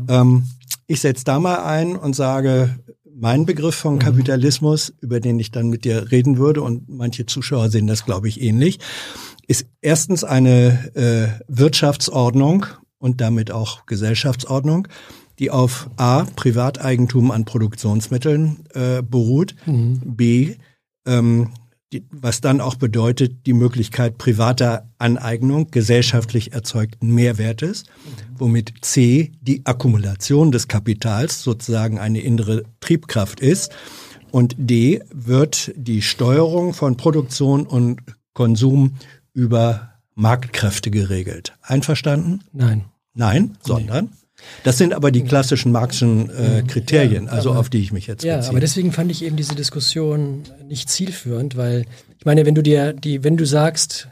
Ähm, 0.09 0.45
ich 0.87 1.01
setze 1.01 1.25
da 1.25 1.39
mal 1.39 1.65
ein 1.65 1.97
und 1.97 2.15
sage, 2.15 2.79
mein 3.21 3.47
Begriff 3.47 3.75
von 3.75 3.99
Kapitalismus, 3.99 4.93
über 5.01 5.21
den 5.21 5.41
ich 5.41 5.51
dann 5.51 5.69
mit 5.69 5.85
dir 5.85 6.11
reden 6.11 6.39
würde, 6.39 6.63
und 6.63 6.89
manche 6.89 7.27
Zuschauer 7.27 7.69
sehen 7.69 7.87
das, 7.87 8.05
glaube 8.05 8.29
ich, 8.29 8.41
ähnlich, 8.41 8.79
ist 9.47 9.67
erstens 9.81 10.25
eine 10.25 10.95
äh, 10.95 11.29
Wirtschaftsordnung 11.49 12.67
und 12.99 13.21
damit 13.21 13.51
auch 13.51 13.87
Gesellschaftsordnung, 13.87 14.89
die 15.39 15.51
auf 15.51 15.91
A, 15.97 16.25
Privateigentum 16.37 17.31
an 17.31 17.45
Produktionsmitteln 17.45 18.65
äh, 18.75 19.03
beruht, 19.03 19.55
B, 20.05 20.57
ähm, 21.07 21.51
die, 21.93 22.05
was 22.11 22.43
dann 22.43 22.61
auch 22.61 22.75
bedeutet, 22.75 23.47
die 23.47 23.55
Möglichkeit 23.55 24.19
privater 24.19 24.91
Aneignung 24.99 25.71
gesellschaftlich 25.71 26.53
erzeugten 26.53 27.15
Mehrwertes, 27.15 27.85
womit 28.37 28.75
C 28.83 29.33
die 29.41 29.65
Akkumulation 29.65 30.53
des 30.53 30.69
Kapitals 30.69 31.43
sozusagen 31.43 31.99
eine 31.99 32.21
innere 32.21 32.65
Triebkraft 32.81 33.41
ist. 33.41 33.73
Und 34.31 34.55
D 34.59 35.01
wird 35.15 35.73
die 35.77 36.03
Steuerung 36.03 36.75
von 36.75 36.99
Produktion 36.99 37.67
und 37.67 38.01
Konsum 38.35 38.97
über 39.33 39.95
Marktkräfte 40.15 40.91
geregelt. 40.91 41.57
Einverstanden? 41.63 42.41
Nein. 42.53 42.85
Nein, 43.15 43.57
sondern? 43.63 44.11
Das 44.65 44.79
sind 44.79 44.93
aber 44.93 45.11
die 45.11 45.23
klassischen 45.23 45.73
Marxischen 45.73 46.31
äh, 46.31 46.63
Kriterien, 46.67 47.29
also 47.29 47.53
auf 47.53 47.69
die 47.69 47.79
ich 47.81 47.93
mich 47.93 48.07
jetzt 48.07 48.25
Ja, 48.25 48.37
beziehe. 48.37 48.51
aber 48.51 48.61
deswegen 48.61 48.93
fand 48.93 49.11
ich 49.11 49.25
eben 49.25 49.37
diese 49.37 49.55
Diskussion 49.55 50.43
nicht 50.69 50.89
zielführend, 50.91 51.57
weil 51.57 51.85
ich 52.19 52.25
meine, 52.27 52.45
wenn 52.47 52.55
du 52.55 52.63
dir 52.63 52.93
die, 52.93 53.23
wenn 53.25 53.37
du 53.37 53.45
sagst, 53.47 54.09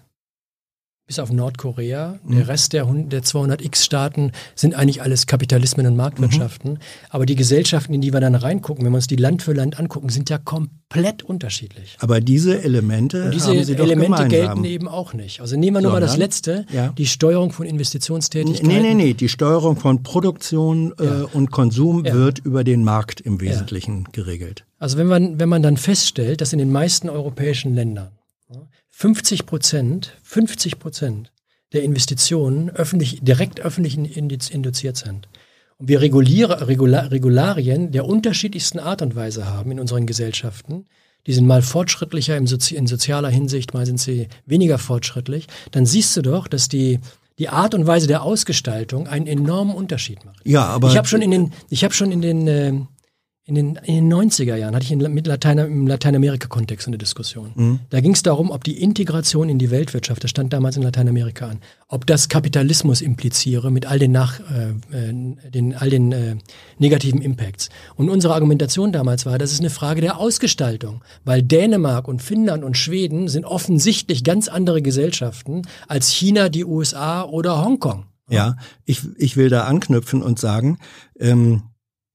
bis 1.06 1.20
auf 1.20 1.30
Nordkorea, 1.30 2.18
Mhm. 2.24 2.36
der 2.36 2.48
Rest 2.48 2.72
der, 2.72 2.86
100 2.88 3.12
der 3.12 3.22
200x-Staaten 3.22 4.32
sind 4.56 4.74
eigentlich 4.74 5.02
alles 5.02 5.26
Kapitalismen 5.26 5.86
und 5.86 5.94
Marktwirtschaften, 5.96 6.72
Mhm. 6.72 6.78
aber 7.10 7.26
die 7.26 7.36
Gesellschaften, 7.36 7.94
in 7.94 8.00
die 8.00 8.12
wir 8.12 8.18
dann 8.20 8.34
reingucken, 8.34 8.84
wenn 8.84 8.90
wir 8.92 8.96
uns 8.96 9.06
die 9.06 9.14
Land 9.16 9.42
für 9.42 9.52
Land 9.52 9.78
angucken, 9.78 10.08
sind 10.08 10.30
ja 10.30 10.38
komplett 10.38 11.22
unterschiedlich. 11.22 11.96
Aber 12.00 12.20
diese 12.20 12.60
Elemente 12.62 13.26
Und 13.26 13.34
diese 13.34 13.46
haben 13.50 13.62
sie 13.64 13.76
doch 13.76 13.84
Elemente 13.84 14.24
gemeinsam. 14.24 14.28
gelten 14.30 14.64
eben 14.64 14.88
auch 14.88 15.14
nicht. 15.14 15.40
Also 15.40 15.56
nehmen 15.56 15.76
wir 15.76 15.82
nur 15.82 15.92
mal 15.92 16.00
das 16.00 16.12
Sondern? 16.12 16.26
letzte, 16.28 16.66
Ja. 16.72 16.88
die 16.98 17.06
Steuerung 17.06 17.52
von 17.52 17.66
Investitionstätigkeiten. 17.66 18.66
Nee, 18.68 18.80
nee, 18.80 18.94
nee, 18.94 19.14
die 19.14 19.28
Steuerung 19.28 19.76
von 19.76 20.02
Produktion 20.02 20.92
äh, 20.98 21.22
und 21.32 21.52
Konsum 21.52 22.04
Ja. 22.04 22.14
wird 22.14 22.40
über 22.40 22.64
den 22.64 22.82
Markt 22.82 23.20
im 23.20 23.40
Wesentlichen 23.40 24.08
geregelt. 24.10 24.64
Also 24.80 24.98
wenn 24.98 25.06
man, 25.06 25.38
wenn 25.38 25.48
man 25.48 25.62
dann 25.62 25.76
feststellt, 25.76 26.40
dass 26.40 26.52
in 26.52 26.58
den 26.58 26.72
meisten 26.72 27.08
europäischen 27.08 27.74
Ländern 27.76 28.08
ja, 28.08 28.15
50 28.98 29.44
Prozent, 29.44 30.16
50 30.22 30.78
Prozent 30.78 31.30
der 31.74 31.82
Investitionen 31.82 32.70
öffentlich, 32.70 33.18
direkt 33.20 33.60
öffentlich 33.60 33.98
induziert 33.98 34.96
sind. 34.96 35.28
Und 35.76 35.88
wir 35.88 36.00
Reguliere, 36.00 36.66
Regula, 36.66 37.00
Regularien 37.00 37.92
der 37.92 38.06
unterschiedlichsten 38.06 38.78
Art 38.78 39.02
und 39.02 39.14
Weise 39.14 39.44
haben 39.44 39.70
in 39.70 39.80
unseren 39.80 40.06
Gesellschaften, 40.06 40.86
die 41.26 41.34
sind 41.34 41.46
mal 41.46 41.60
fortschrittlicher 41.60 42.40
Sozi 42.46 42.74
in 42.74 42.86
sozialer 42.86 43.28
Hinsicht, 43.28 43.74
mal 43.74 43.84
sind 43.84 44.00
sie 44.00 44.28
weniger 44.46 44.78
fortschrittlich, 44.78 45.46
dann 45.72 45.84
siehst 45.84 46.16
du 46.16 46.22
doch, 46.22 46.48
dass 46.48 46.70
die, 46.70 47.00
die 47.38 47.50
Art 47.50 47.74
und 47.74 47.86
Weise 47.86 48.06
der 48.06 48.22
Ausgestaltung 48.22 49.08
einen 49.08 49.26
enormen 49.26 49.74
Unterschied 49.74 50.24
macht. 50.24 50.40
Ja, 50.44 50.64
aber 50.64 50.88
ich 50.88 50.96
habe 50.96 51.06
schon 51.06 51.20
in 51.20 51.32
den, 51.32 51.52
ich 51.68 51.84
habe 51.84 51.92
schon 51.92 52.12
in 52.12 52.22
den, 52.22 52.48
äh, 52.48 52.72
in 53.48 53.54
den, 53.54 53.76
in 53.84 54.10
den 54.10 54.12
90er 54.12 54.56
Jahren 54.56 54.74
hatte 54.74 54.84
ich 54.84 54.90
in, 54.90 54.98
mit 55.14 55.28
Latein, 55.28 55.58
im 55.58 55.86
Lateinamerika-Kontext 55.86 56.88
eine 56.88 56.98
Diskussion. 56.98 57.52
Mhm. 57.54 57.80
Da 57.90 58.00
ging 58.00 58.12
es 58.12 58.24
darum, 58.24 58.50
ob 58.50 58.64
die 58.64 58.82
Integration 58.82 59.48
in 59.48 59.60
die 59.60 59.70
Weltwirtschaft, 59.70 60.24
das 60.24 60.30
stand 60.30 60.52
damals 60.52 60.76
in 60.76 60.82
Lateinamerika 60.82 61.46
an, 61.46 61.60
ob 61.86 62.06
das 62.06 62.28
Kapitalismus 62.28 63.00
impliziere 63.00 63.70
mit 63.70 63.86
all 63.86 64.00
den, 64.00 64.10
nach, 64.10 64.40
äh, 64.40 64.70
äh, 64.90 65.50
den, 65.50 65.76
all 65.76 65.90
den 65.90 66.10
äh, 66.10 66.36
negativen 66.78 67.22
Impacts. 67.22 67.68
Und 67.94 68.10
unsere 68.10 68.34
Argumentation 68.34 68.90
damals 68.90 69.26
war, 69.26 69.38
das 69.38 69.52
ist 69.52 69.60
eine 69.60 69.70
Frage 69.70 70.00
der 70.00 70.18
Ausgestaltung, 70.18 71.04
weil 71.24 71.40
Dänemark 71.40 72.08
und 72.08 72.22
Finnland 72.22 72.64
und 72.64 72.76
Schweden 72.76 73.28
sind 73.28 73.44
offensichtlich 73.44 74.24
ganz 74.24 74.48
andere 74.48 74.82
Gesellschaften 74.82 75.62
als 75.86 76.10
China, 76.10 76.48
die 76.48 76.64
USA 76.64 77.22
oder 77.22 77.64
Hongkong. 77.64 78.06
Ja, 78.28 78.56
ich, 78.84 79.02
ich 79.18 79.36
will 79.36 79.50
da 79.50 79.66
anknüpfen 79.66 80.20
und 80.20 80.40
sagen, 80.40 80.78
ähm, 81.20 81.62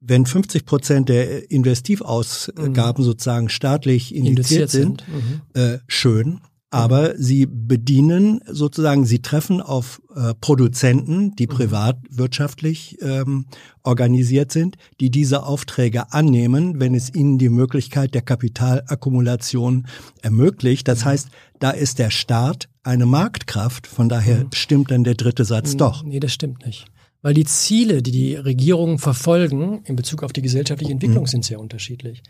wenn 0.02 0.26
50 0.26 0.66
Prozent 0.66 1.10
der 1.10 1.50
Investivausgaben 1.52 3.04
mhm. 3.04 3.06
sozusagen 3.06 3.50
staatlich 3.50 4.14
indiziert 4.14 4.70
sind, 4.70 5.04
sind. 5.06 5.44
Mhm. 5.56 5.62
Äh, 5.62 5.78
schön, 5.88 6.42
aber 6.72 7.18
sie 7.18 7.46
bedienen 7.46 8.40
sozusagen, 8.48 9.06
sie 9.06 9.22
treffen 9.22 9.62
auf 9.62 10.02
äh, 10.16 10.34
Produzenten, 10.40 11.36
die 11.36 11.46
mhm. 11.48 11.52
privatwirtschaftlich 11.52 12.98
ähm, 13.02 13.46
organisiert 13.84 14.54
sind, 14.54 14.78
die 15.02 15.12
diese 15.12 15.44
Aufträge 15.44 16.14
annehmen, 16.14 16.80
wenn 16.80 16.96
es 16.96 17.14
ihnen 17.14 17.38
die 17.38 17.50
Möglichkeit 17.50 18.16
der 18.16 18.22
Kapitalakkumulation 18.22 19.86
ermöglicht. 20.22 20.88
Das 20.88 21.02
mhm. 21.02 21.10
heißt, 21.10 21.28
da 21.60 21.72
ist 21.72 22.00
der 22.00 22.10
Staat 22.10 22.70
eine 22.84 23.06
Marktkraft, 23.06 23.86
von 23.86 24.10
daher 24.10 24.46
mhm. 24.46 24.50
stimmt 24.54 24.92
dann 24.92 25.04
der 25.04 25.16
dritte 25.16 25.46
Satz 25.46 25.76
doch. 25.78 26.04
Nee, 26.04 26.20
das 26.20 26.34
stimmt 26.34 26.66
nicht. 26.66 26.86
Weil 27.22 27.34
die 27.34 27.46
Ziele, 27.46 28.02
die 28.02 28.12
die 28.12 28.36
Regierungen 28.36 28.98
verfolgen 28.98 29.84
in 29.86 29.96
Bezug 29.96 30.24
auf 30.24 30.34
die 30.34 30.42
gesellschaftliche 30.42 30.92
Entwicklung, 30.92 31.28
sind 31.28 31.46
sehr 31.46 31.60
unterschiedlich. 31.60 32.24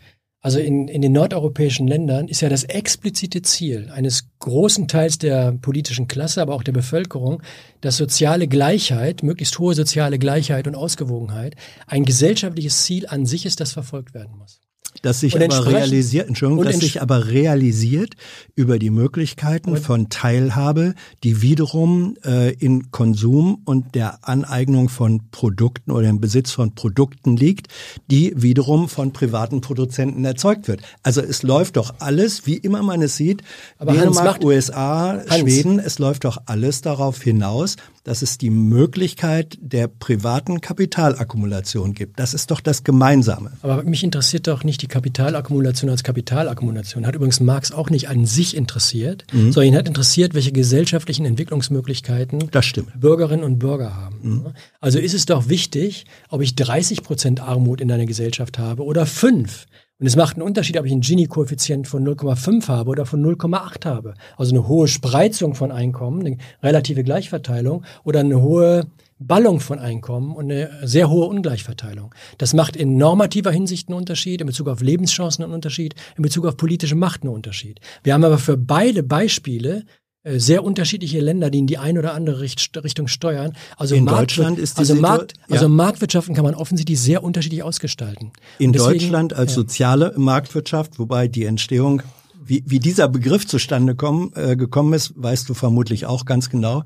Also 0.44 0.58
in, 0.58 0.88
in 0.88 1.02
den 1.02 1.12
nordeuropäischen 1.12 1.86
Ländern 1.86 2.26
ist 2.26 2.40
ja 2.40 2.48
das 2.48 2.64
explizite 2.64 3.42
Ziel 3.42 3.90
eines 3.94 4.28
großen 4.40 4.88
Teils 4.88 5.18
der 5.18 5.52
politischen 5.52 6.08
Klasse, 6.08 6.42
aber 6.42 6.54
auch 6.54 6.64
der 6.64 6.72
Bevölkerung, 6.72 7.42
dass 7.80 7.96
soziale 7.96 8.48
Gleichheit, 8.48 9.22
möglichst 9.22 9.58
hohe 9.60 9.74
soziale 9.74 10.18
Gleichheit 10.18 10.66
und 10.66 10.74
Ausgewogenheit 10.74 11.54
ein 11.86 12.04
gesellschaftliches 12.04 12.82
Ziel 12.82 13.06
an 13.06 13.24
sich 13.24 13.46
ist, 13.46 13.60
das 13.60 13.72
verfolgt 13.72 14.14
werden 14.14 14.36
muss 14.36 14.61
das 15.00 15.20
sich 15.20 15.34
aber 15.34 15.66
realisiert, 15.66 16.28
Entschuldigung, 16.28 16.64
das 16.64 16.78
sich 16.78 17.00
aber 17.00 17.28
realisiert 17.28 18.14
über 18.54 18.78
die 18.78 18.90
Möglichkeiten 18.90 19.76
von 19.76 20.10
Teilhabe, 20.10 20.94
die 21.24 21.40
wiederum 21.40 22.16
äh, 22.24 22.52
in 22.52 22.90
Konsum 22.90 23.62
und 23.64 23.94
der 23.94 24.28
Aneignung 24.28 24.88
von 24.90 25.22
Produkten 25.30 25.90
oder 25.90 26.08
im 26.08 26.20
Besitz 26.20 26.50
von 26.50 26.74
Produkten 26.74 27.36
liegt, 27.36 27.68
die 28.10 28.34
wiederum 28.36 28.88
von 28.88 29.12
privaten 29.12 29.60
Produzenten 29.62 30.24
erzeugt 30.24 30.68
wird. 30.68 30.82
Also 31.02 31.22
es 31.22 31.42
läuft 31.42 31.76
doch 31.76 31.94
alles, 31.98 32.46
wie 32.46 32.56
immer 32.56 32.82
man 32.82 33.00
es 33.00 33.16
sieht, 33.16 33.42
aber 33.78 33.92
Dänemark, 33.94 34.44
USA, 34.44 35.22
Hans. 35.28 35.40
Schweden, 35.40 35.78
es 35.78 35.98
läuft 35.98 36.24
doch 36.24 36.42
alles 36.46 36.82
darauf 36.82 37.22
hinaus, 37.22 37.76
dass 38.04 38.22
es 38.22 38.36
die 38.36 38.50
Möglichkeit 38.50 39.56
der 39.60 39.86
privaten 39.86 40.60
Kapitalakkumulation 40.60 41.94
gibt. 41.94 42.18
Das 42.18 42.34
ist 42.34 42.50
doch 42.50 42.60
das 42.60 42.82
Gemeinsame. 42.82 43.52
Aber 43.62 43.84
mich 43.84 44.02
interessiert 44.02 44.48
doch 44.48 44.64
nicht 44.64 44.81
die 44.82 44.88
Kapitalakkumulation 44.88 45.90
als 45.90 46.02
Kapitalakkumulation. 46.02 47.06
Hat 47.06 47.14
übrigens 47.14 47.40
Marx 47.40 47.72
auch 47.72 47.90
nicht 47.90 48.08
an 48.08 48.26
sich 48.26 48.56
interessiert, 48.56 49.24
mhm. 49.32 49.52
sondern 49.52 49.72
ihn 49.72 49.76
hat 49.76 49.88
interessiert, 49.88 50.34
welche 50.34 50.52
gesellschaftlichen 50.52 51.24
Entwicklungsmöglichkeiten 51.24 52.50
Bürgerinnen 52.96 53.44
und 53.44 53.58
Bürger 53.58 53.96
haben. 53.96 54.18
Mhm. 54.22 54.46
Also 54.80 54.98
ist 54.98 55.14
es 55.14 55.26
doch 55.26 55.48
wichtig, 55.48 56.06
ob 56.28 56.42
ich 56.42 56.56
30 56.56 57.02
Prozent 57.02 57.40
Armut 57.40 57.80
in 57.80 57.90
einer 57.90 58.06
Gesellschaft 58.06 58.58
habe 58.58 58.84
oder 58.84 59.06
fünf. 59.06 59.66
Und 60.02 60.06
es 60.08 60.16
macht 60.16 60.34
einen 60.34 60.42
Unterschied, 60.42 60.76
ob 60.78 60.84
ich 60.84 60.90
einen 60.90 61.02
Gini-Koeffizient 61.02 61.86
von 61.86 62.04
0,5 62.04 62.66
habe 62.66 62.90
oder 62.90 63.06
von 63.06 63.24
0,8 63.24 63.84
habe. 63.84 64.14
Also 64.36 64.52
eine 64.52 64.66
hohe 64.66 64.88
Spreizung 64.88 65.54
von 65.54 65.70
Einkommen, 65.70 66.26
eine 66.26 66.38
relative 66.60 67.04
Gleichverteilung 67.04 67.84
oder 68.02 68.18
eine 68.18 68.42
hohe 68.42 68.88
Ballung 69.26 69.60
von 69.60 69.78
Einkommen 69.78 70.34
und 70.34 70.50
eine 70.50 70.70
sehr 70.82 71.10
hohe 71.10 71.26
Ungleichverteilung. 71.26 72.14
Das 72.38 72.54
macht 72.54 72.76
in 72.76 72.96
normativer 72.96 73.50
Hinsicht 73.50 73.88
einen 73.88 73.98
Unterschied, 73.98 74.40
in 74.40 74.46
Bezug 74.46 74.68
auf 74.68 74.80
Lebenschancen 74.80 75.44
einen 75.44 75.54
Unterschied, 75.54 75.94
in 76.16 76.22
Bezug 76.22 76.46
auf 76.46 76.56
politische 76.56 76.94
Macht 76.94 77.22
einen 77.22 77.32
Unterschied. 77.32 77.80
Wir 78.02 78.14
haben 78.14 78.24
aber 78.24 78.38
für 78.38 78.56
beide 78.56 79.02
Beispiele 79.02 79.84
äh, 80.24 80.38
sehr 80.38 80.62
unterschiedliche 80.62 81.20
Länder, 81.20 81.50
die 81.50 81.58
in 81.58 81.66
die 81.66 81.78
eine 81.78 81.98
oder 81.98 82.14
andere 82.14 82.40
Richtung 82.40 83.08
steuern. 83.08 83.54
Also 83.76 83.94
in 83.94 84.04
Markt, 84.04 84.20
Deutschland 84.20 84.58
ist 84.58 84.78
also, 84.78 84.94
Markt, 84.94 85.34
ja. 85.48 85.54
also 85.54 85.68
Marktwirtschaften 85.68 86.34
kann 86.34 86.44
man 86.44 86.54
offensichtlich 86.54 87.00
sehr 87.00 87.24
unterschiedlich 87.24 87.62
ausgestalten. 87.62 88.32
In 88.58 88.72
deswegen, 88.72 89.00
Deutschland 89.00 89.32
als 89.32 89.52
ja. 89.52 89.56
soziale 89.56 90.14
Marktwirtschaft, 90.16 90.98
wobei 91.00 91.26
die 91.26 91.44
Entstehung 91.44 92.02
wie, 92.44 92.62
wie 92.66 92.78
dieser 92.78 93.08
Begriff 93.08 93.46
zustande 93.46 93.94
kommen, 93.94 94.32
äh, 94.34 94.56
gekommen 94.56 94.92
ist, 94.92 95.12
weißt 95.16 95.48
du 95.48 95.54
vermutlich 95.54 96.06
auch 96.06 96.24
ganz 96.24 96.50
genau. 96.50 96.84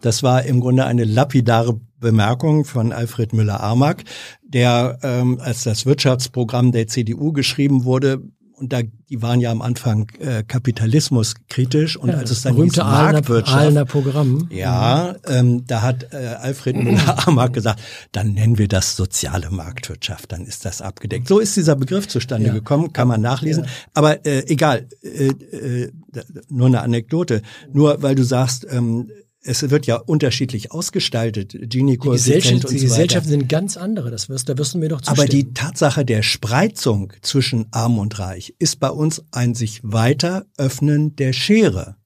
Das 0.00 0.22
war 0.22 0.44
im 0.44 0.60
Grunde 0.60 0.84
eine 0.84 1.04
lapidare 1.04 1.80
Bemerkung 2.00 2.64
von 2.64 2.92
Alfred 2.92 3.32
Müller-Armack, 3.32 4.04
der, 4.42 4.98
ähm, 5.02 5.38
als 5.40 5.64
das 5.64 5.86
Wirtschaftsprogramm 5.86 6.72
der 6.72 6.86
CDU 6.86 7.32
geschrieben 7.32 7.84
wurde, 7.84 8.22
und 8.58 8.72
da, 8.72 8.80
die 8.82 9.22
waren 9.22 9.40
ja 9.40 9.50
am 9.50 9.62
Anfang 9.62 10.10
äh, 10.18 10.42
Kapitalismus 10.42 11.34
kritisch 11.48 11.96
und 11.96 12.10
ja, 12.10 12.16
als 12.16 12.30
es 12.30 12.42
dann 12.42 12.54
berühmte 12.54 12.82
hieß 12.82 12.90
Marktwirtschaft, 12.90 13.88
Programm. 13.88 14.48
Ja, 14.50 15.16
ähm, 15.26 15.64
da 15.66 15.82
hat 15.82 16.12
äh, 16.12 16.16
Alfred 16.40 16.76
Müller-Amack 16.76 17.52
gesagt, 17.54 17.80
dann 18.12 18.32
nennen 18.32 18.58
wir 18.58 18.68
das 18.68 18.96
soziale 18.96 19.50
Marktwirtschaft, 19.50 20.32
dann 20.32 20.44
ist 20.44 20.64
das 20.64 20.82
abgedeckt. 20.82 21.28
So 21.28 21.38
ist 21.38 21.56
dieser 21.56 21.76
Begriff 21.76 22.08
zustande 22.08 22.48
ja. 22.48 22.52
gekommen, 22.52 22.92
kann 22.92 23.08
man 23.08 23.20
nachlesen. 23.20 23.64
Ja. 23.64 23.70
Aber 23.94 24.26
äh, 24.26 24.44
egal, 24.46 24.86
äh, 25.02 25.28
äh, 25.28 25.92
nur 26.48 26.66
eine 26.66 26.80
Anekdote. 26.80 27.42
Nur 27.72 28.02
weil 28.02 28.14
du 28.14 28.24
sagst, 28.24 28.66
ähm, 28.70 29.10
es 29.42 29.70
wird 29.70 29.86
ja 29.86 29.96
unterschiedlich 29.96 30.72
ausgestaltet. 30.72 31.56
Gini 31.70 31.98
die, 31.98 32.08
Gesellschaft, 32.08 32.64
und 32.64 32.72
die 32.72 32.78
so 32.78 32.86
Gesellschaften 32.86 33.28
sind 33.28 33.48
ganz 33.48 33.76
andere, 33.76 34.10
das 34.10 34.28
wirst, 34.28 34.48
da 34.48 34.58
wirst 34.58 34.74
du 34.74 34.78
mir 34.78 34.88
doch 34.88 35.00
zustimmen. 35.00 35.20
Aber 35.20 35.28
die 35.28 35.52
Tatsache 35.52 36.04
der 36.04 36.22
Spreizung 36.22 37.12
zwischen 37.22 37.66
Arm 37.70 37.98
und 37.98 38.18
Reich 38.18 38.54
ist 38.58 38.80
bei 38.80 38.90
uns 38.90 39.24
ein 39.30 39.54
sich 39.54 39.80
weiter 39.82 40.46
öffnen 40.56 41.16
der 41.16 41.32
Schere. 41.32 41.96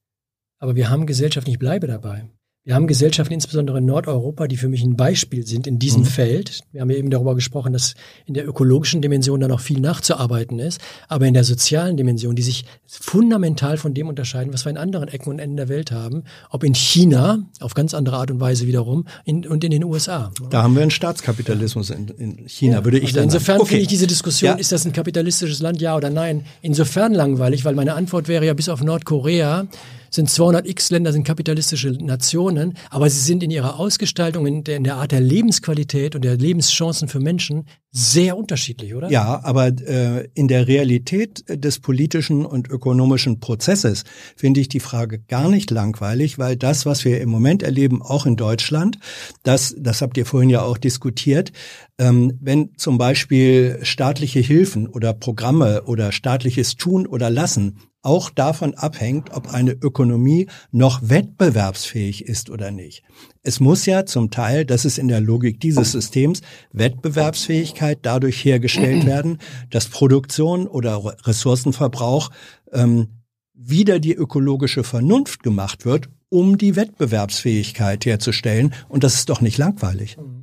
Aber 0.59 0.77
wir 0.77 0.91
haben 0.91 1.07
Gesellschaft, 1.07 1.49
ich 1.49 1.59
bleibe 1.59 1.87
dabei. 1.87 2.29
Wir 2.65 2.77
haben 2.77 2.87
Gesellschaften, 2.87 3.35
insbesondere 3.35 3.79
in 3.79 3.87
Nordeuropa, 3.87 4.47
die 4.47 4.57
für 4.57 4.69
mich 4.69 4.85
ein 4.85 4.95
Beispiel 4.95 5.45
sind 5.45 5.67
in 5.67 5.81
diesem 5.81 6.03
mhm. 6.03 6.07
Feld. 6.07 6.61
Wir 6.71 6.83
haben 6.83 6.91
ja 6.91 6.97
eben 6.97 7.11
darüber 7.11 7.35
gesprochen, 7.35 7.73
dass 7.73 7.95
in 8.25 8.35
der 8.35 8.47
ökologischen 8.47 9.03
Dimension 9.03 9.41
da 9.41 9.49
noch 9.49 9.59
viel 9.59 9.81
nachzuarbeiten 9.81 10.61
ist, 10.61 10.81
aber 11.09 11.27
in 11.27 11.35
der 11.35 11.43
sozialen 11.43 11.97
Dimension, 11.97 12.37
die 12.37 12.43
sich 12.43 12.65
fundamental 12.87 13.79
von 13.79 13.95
dem 13.95 14.07
unterscheiden, 14.07 14.53
was 14.53 14.65
wir 14.65 14.71
in 14.71 14.77
anderen 14.77 15.09
Ecken 15.09 15.31
und 15.31 15.41
Enden 15.41 15.57
der 15.57 15.69
Welt 15.69 15.91
haben, 15.91 16.23
ob 16.51 16.63
in 16.63 16.77
China, 16.77 17.41
auf 17.59 17.75
ganz 17.75 17.95
andere 17.95 18.19
Art 18.19 18.31
und 18.31 18.39
Weise 18.39 18.69
wiederum, 18.69 19.07
in, 19.25 19.45
und 19.45 19.65
in 19.65 19.73
den 19.73 19.83
USA. 19.83 20.31
Da 20.51 20.63
haben 20.63 20.77
wir 20.77 20.83
einen 20.83 20.93
Staatskapitalismus 20.93 21.91
in, 21.91 22.09
in 22.11 22.49
China, 22.49 22.77
ja, 22.77 22.85
würde 22.85 22.99
ich 22.99 23.07
also 23.07 23.17
dann 23.17 23.25
Insofern 23.25 23.59
okay. 23.59 23.71
finde 23.71 23.83
ich 23.83 23.89
diese 23.89 24.07
Diskussion, 24.07 24.53
ja. 24.53 24.55
ist 24.55 24.71
das 24.71 24.85
ein 24.85 24.93
kapitalistisches 24.93 25.59
Land, 25.59 25.81
ja 25.81 25.97
oder 25.97 26.11
nein, 26.11 26.45
insofern 26.61 27.13
langweilig, 27.13 27.65
weil 27.65 27.75
meine 27.75 27.95
Antwort 27.95 28.29
wäre 28.29 28.47
ja 28.47 28.55
bis 28.55 28.69
auf 28.69 28.85
Nordkorea, 28.85 29.67
sind 30.15 30.29
200 30.31 30.67
X-Länder, 30.67 31.13
sind 31.13 31.25
kapitalistische 31.25 31.91
Nationen, 31.91 32.75
aber 32.91 33.09
sie 33.09 33.21
sind 33.21 33.43
in 33.43 33.51
ihrer 33.51 33.79
Ausgestaltung, 33.79 34.47
in 34.47 34.65
der, 34.65 34.77
in 34.77 34.85
der 34.85 34.97
Art 34.97 35.13
der 35.13 35.21
Lebensqualität 35.21 36.15
und 36.15 36.23
der 36.25 36.37
Lebenschancen 36.37 37.09
für 37.09 37.21
Menschen 37.21 37.67
sehr 37.95 38.39
unterschiedlich, 38.39 38.95
oder? 38.95 39.11
Ja, 39.11 39.45
aber 39.45 39.67
äh, 39.67 40.27
in 40.33 40.49
der 40.49 40.67
Realität 40.67 41.45
des 41.47 41.79
politischen 41.79 42.47
und 42.47 42.69
ökonomischen 42.69 43.39
Prozesses 43.39 44.05
finde 44.35 44.61
ich 44.61 44.69
die 44.69 44.81
Frage 44.81 45.19
gar 45.19 45.51
nicht 45.51 45.71
langweilig, 45.71 46.39
weil 46.39 46.57
das, 46.57 46.87
was 46.87 47.05
wir 47.05 47.21
im 47.21 47.29
Moment 47.29 47.63
erleben, 47.63 48.01
auch 48.01 48.25
in 48.25 48.37
Deutschland, 48.37 48.99
das, 49.43 49.75
das 49.79 50.01
habt 50.01 50.17
ihr 50.17 50.25
vorhin 50.25 50.49
ja 50.49 50.63
auch 50.63 50.79
diskutiert, 50.79 51.53
ähm, 51.99 52.39
wenn 52.41 52.71
zum 52.79 52.97
Beispiel 52.97 53.79
staatliche 53.83 54.41
Hilfen 54.41 54.89
oder 54.89 55.13
Programme 55.13 55.83
oder 55.83 56.13
staatliches 56.13 56.77
Tun 56.77 57.07
oder 57.07 57.29
Lassen 57.29 57.77
auch 58.01 58.31
davon 58.31 58.75
abhängt, 58.75 59.33
ob 59.33 59.53
eine 59.53 59.73
Ökonomie 59.73 60.49
noch 60.71 61.01
wettbewerbsfähig 61.09 62.25
ist 62.25 62.51
oder 62.51 62.71
nicht. 62.71 63.05
Es 63.45 63.59
muss 63.59 63.87
ja 63.87 64.07
zum 64.07 64.31
Teil, 64.31 64.65
das 64.65 64.85
ist 64.85 64.99
in 64.99 65.09
der 65.09 65.21
Logik 65.21 65.59
dieses 65.59 65.93
Systems, 65.93 66.43
Wettbewerbsfähigkeit 66.73 67.99
dadurch 68.03 68.45
hergestellt 68.45 69.05
werden, 69.07 69.39
dass 69.71 69.89
Produktion 69.89 70.69
oder 70.69 71.03
Ressourcenverbrauch 71.27 72.31
ähm, 72.73 73.09
wieder 73.55 73.99
die 73.99 74.15
ökologische 74.15 74.85
Vernunft 74.85 75.43
gemacht 75.43 75.85
wird, 75.85 76.09
um 76.29 76.57
die 76.57 76.77
Wettbewerbsfähigkeit 76.77 78.07
herzustellen. 78.07 78.75
Und 78.89 79.03
das 79.03 79.15
ist 79.15 79.29
doch 79.29 79.41
nicht 79.41 79.59
langweilig. 79.59 80.17
Mhm. 80.19 80.42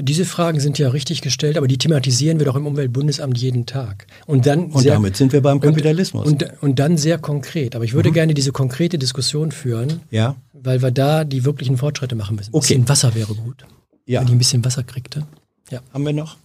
Diese 0.00 0.24
Fragen 0.24 0.60
sind 0.60 0.78
ja 0.78 0.88
richtig 0.88 1.22
gestellt, 1.22 1.56
aber 1.56 1.66
die 1.66 1.78
thematisieren 1.78 2.38
wir 2.38 2.46
doch 2.46 2.56
im 2.56 2.66
Umweltbundesamt 2.66 3.36
jeden 3.38 3.66
Tag. 3.66 4.06
Und 4.26 4.46
dann 4.46 4.66
und 4.66 4.82
sehr, 4.82 4.94
damit 4.94 5.16
sind 5.16 5.32
wir 5.32 5.42
beim 5.42 5.60
Kapitalismus. 5.60 6.26
Und, 6.26 6.42
und, 6.42 6.62
und 6.62 6.78
dann 6.78 6.96
sehr 6.96 7.18
konkret. 7.18 7.74
Aber 7.74 7.84
ich 7.84 7.94
würde 7.94 8.10
mhm. 8.10 8.14
gerne 8.14 8.34
diese 8.34 8.52
konkrete 8.52 8.98
Diskussion 8.98 9.50
führen, 9.52 10.00
ja. 10.10 10.36
weil 10.52 10.82
wir 10.82 10.90
da 10.90 11.24
die 11.24 11.44
wirklichen 11.44 11.76
Fortschritte 11.76 12.14
machen 12.14 12.36
müssen. 12.36 12.50
Ein 12.50 12.58
okay. 12.58 12.74
bisschen 12.74 12.88
Wasser 12.88 13.14
wäre 13.14 13.34
gut. 13.34 13.64
Ja. 14.06 14.20
Wenn 14.20 14.28
ich 14.28 14.32
ein 14.32 14.38
bisschen 14.38 14.64
Wasser 14.64 14.84
kriegte. 14.84 15.26
Ja. 15.70 15.80
Haben 15.92 16.06
wir 16.06 16.12
noch? 16.12 16.36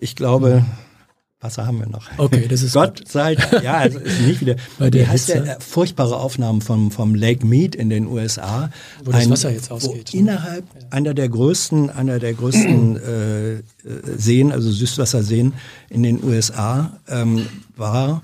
Ich 0.00 0.14
glaube. 0.16 0.64
Mhm. 0.66 0.89
Wasser 1.40 1.66
haben 1.66 1.78
wir 1.78 1.88
noch. 1.88 2.06
Okay, 2.18 2.48
das 2.48 2.62
ist 2.62 2.74
Gott 2.74 2.98
gut. 2.98 3.08
sei 3.08 3.34
Dank. 3.34 3.62
Ja, 3.62 3.78
also 3.78 3.98
ist 3.98 4.20
nicht 4.20 4.40
wieder. 4.42 4.56
Bei 4.78 4.90
der 4.90 5.08
heißt 5.08 5.30
der 5.30 5.56
äh, 5.56 5.60
furchtbare 5.60 6.16
Aufnahmen 6.16 6.60
vom 6.60 6.90
vom 6.90 7.14
Lake 7.14 7.46
Mead 7.46 7.74
in 7.74 7.88
den 7.88 8.06
USA, 8.06 8.70
wo 9.04 9.10
das 9.10 9.30
Wasser 9.30 9.50
jetzt 9.50 9.70
ausgeht. 9.70 10.12
Wo 10.12 10.18
innerhalb 10.18 10.64
ja. 10.74 10.88
einer 10.90 11.14
der 11.14 11.30
größten 11.30 11.88
einer 11.88 12.18
der 12.18 12.34
größten 12.34 12.96
äh, 13.02 13.62
Seen, 14.18 14.52
also 14.52 14.70
Süßwasserseen 14.70 15.54
in 15.88 16.02
den 16.02 16.22
USA, 16.22 16.98
ähm, 17.08 17.46
war 17.74 18.22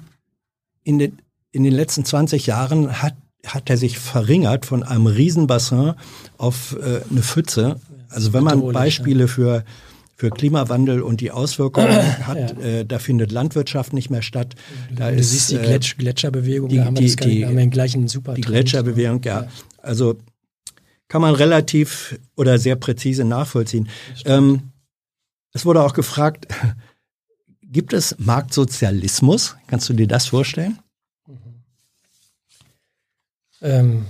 in 0.85 0.99
den 0.99 1.19
in 1.53 1.65
den 1.65 1.73
letzten 1.73 2.05
20 2.05 2.47
Jahren 2.47 3.01
hat 3.01 3.15
hat 3.47 3.71
er 3.71 3.79
sich 3.79 3.99
verringert 3.99 4.67
von 4.67 4.83
einem 4.83 5.07
Riesenbassin 5.07 5.95
auf 6.37 6.77
äh, 6.79 7.01
eine 7.11 7.23
Pfütze. 7.23 7.81
Also 8.11 8.33
wenn 8.33 8.45
man 8.45 8.73
Beispiele 8.73 9.29
für 9.29 9.65
für 10.17 10.31
Klimawandel 10.31 11.03
und 11.03 11.21
die 11.21 11.31
Auswirkungen 11.31 12.27
hat, 12.27 12.59
ja. 12.59 12.65
äh, 12.65 12.85
da 12.87 12.99
findet 12.99 13.33
Landwirtschaft 13.33 13.93
nicht 13.93 14.09
mehr 14.09 14.23
statt. 14.23 14.55
Da 14.95 15.11
du 15.11 15.19
ist, 15.19 15.31
siehst 15.31 15.51
die 15.51 15.59
Gletsch 15.59 15.93
äh, 15.93 15.97
Gletscherbewegung, 15.99 16.71
die, 16.71 16.77
da 16.77 16.87
haben 16.87 16.97
wir, 16.99 17.07
die, 17.07 17.17
die, 17.17 17.47
haben 17.47 17.55
wir 17.55 17.61
den 17.61 17.71
gleichen 17.71 18.09
super 18.09 18.33
Die 18.33 18.41
Gletscherbewegung, 18.41 19.23
ja. 19.23 19.43
ja. 19.43 19.49
Also 19.83 20.19
kann 21.09 21.21
man 21.21 21.35
relativ 21.35 22.19
oder 22.35 22.59
sehr 22.59 22.77
präzise 22.77 23.25
nachvollziehen. 23.25 23.89
Ähm, 24.25 24.73
es 25.53 25.67
wurde 25.67 25.83
auch 25.83 25.93
gefragt, 25.93 26.47
gibt 27.63 27.93
es 27.93 28.17
Marktsozialismus? 28.19 29.57
Kannst 29.67 29.89
du 29.91 29.93
dir 29.93 30.09
das 30.09 30.27
vorstellen? 30.27 30.79
Mhm. 31.27 31.37
Ähm, 33.61 34.07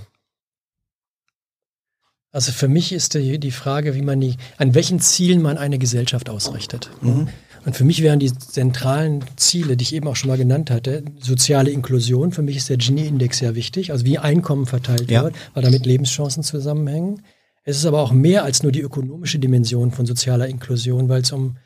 also 2.37 2.51
für 2.51 2.67
mich 2.67 2.93
ist 2.93 3.15
die, 3.15 3.39
die 3.39 3.49
Frage, 3.49 3.95
wie 3.95 4.03
man 4.03 4.21
die, 4.21 4.35
an 4.57 4.75
welchen 4.75 4.99
Zielen 4.99 5.41
man 5.41 5.57
eine 5.57 5.79
Gesellschaft 5.79 6.29
ausrichtet. 6.29 6.91
Mhm. 7.01 7.29
Und 7.65 7.75
für 7.75 7.83
mich 7.83 8.03
wären 8.03 8.19
die 8.19 8.31
zentralen 8.31 9.25
Ziele, 9.37 9.75
die 9.75 9.81
ich 9.81 9.95
eben 9.95 10.07
auch 10.07 10.15
schon 10.15 10.27
mal 10.27 10.37
genannt 10.37 10.69
hatte, 10.69 11.01
soziale 11.19 11.71
Inklusion. 11.71 12.31
Für 12.31 12.43
mich 12.43 12.55
ist 12.55 12.69
der 12.69 12.77
Gini-Index 12.77 13.39
sehr 13.39 13.55
wichtig, 13.55 13.91
also 13.91 14.05
wie 14.05 14.19
Einkommen 14.19 14.67
verteilt 14.67 15.09
ja. 15.09 15.23
wird, 15.23 15.33
weil 15.55 15.63
damit 15.63 15.87
Lebenschancen 15.87 16.43
zusammenhängen. 16.43 17.23
Es 17.63 17.77
ist 17.77 17.87
aber 17.87 18.01
auch 18.01 18.11
mehr 18.11 18.43
als 18.43 18.61
nur 18.61 18.71
die 18.71 18.81
ökonomische 18.81 19.39
Dimension 19.39 19.89
von 19.89 20.05
sozialer 20.05 20.47
Inklusion, 20.47 21.09
weil 21.09 21.23
es 21.23 21.31
um, 21.31 21.57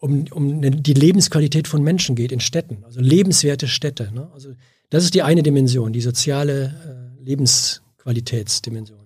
um, 0.00 0.24
um 0.32 0.60
die 0.60 0.92
Lebensqualität 0.94 1.68
von 1.68 1.84
Menschen 1.84 2.16
geht 2.16 2.32
in 2.32 2.40
Städten, 2.40 2.82
also 2.82 3.00
lebenswerte 3.00 3.68
Städte. 3.68 4.10
Ne? 4.12 4.28
Also 4.34 4.54
das 4.90 5.04
ist 5.04 5.14
die 5.14 5.22
eine 5.22 5.44
Dimension, 5.44 5.92
die 5.92 6.00
soziale 6.00 7.14
äh, 7.20 7.24
Lebensqualitätsdimension. 7.24 8.99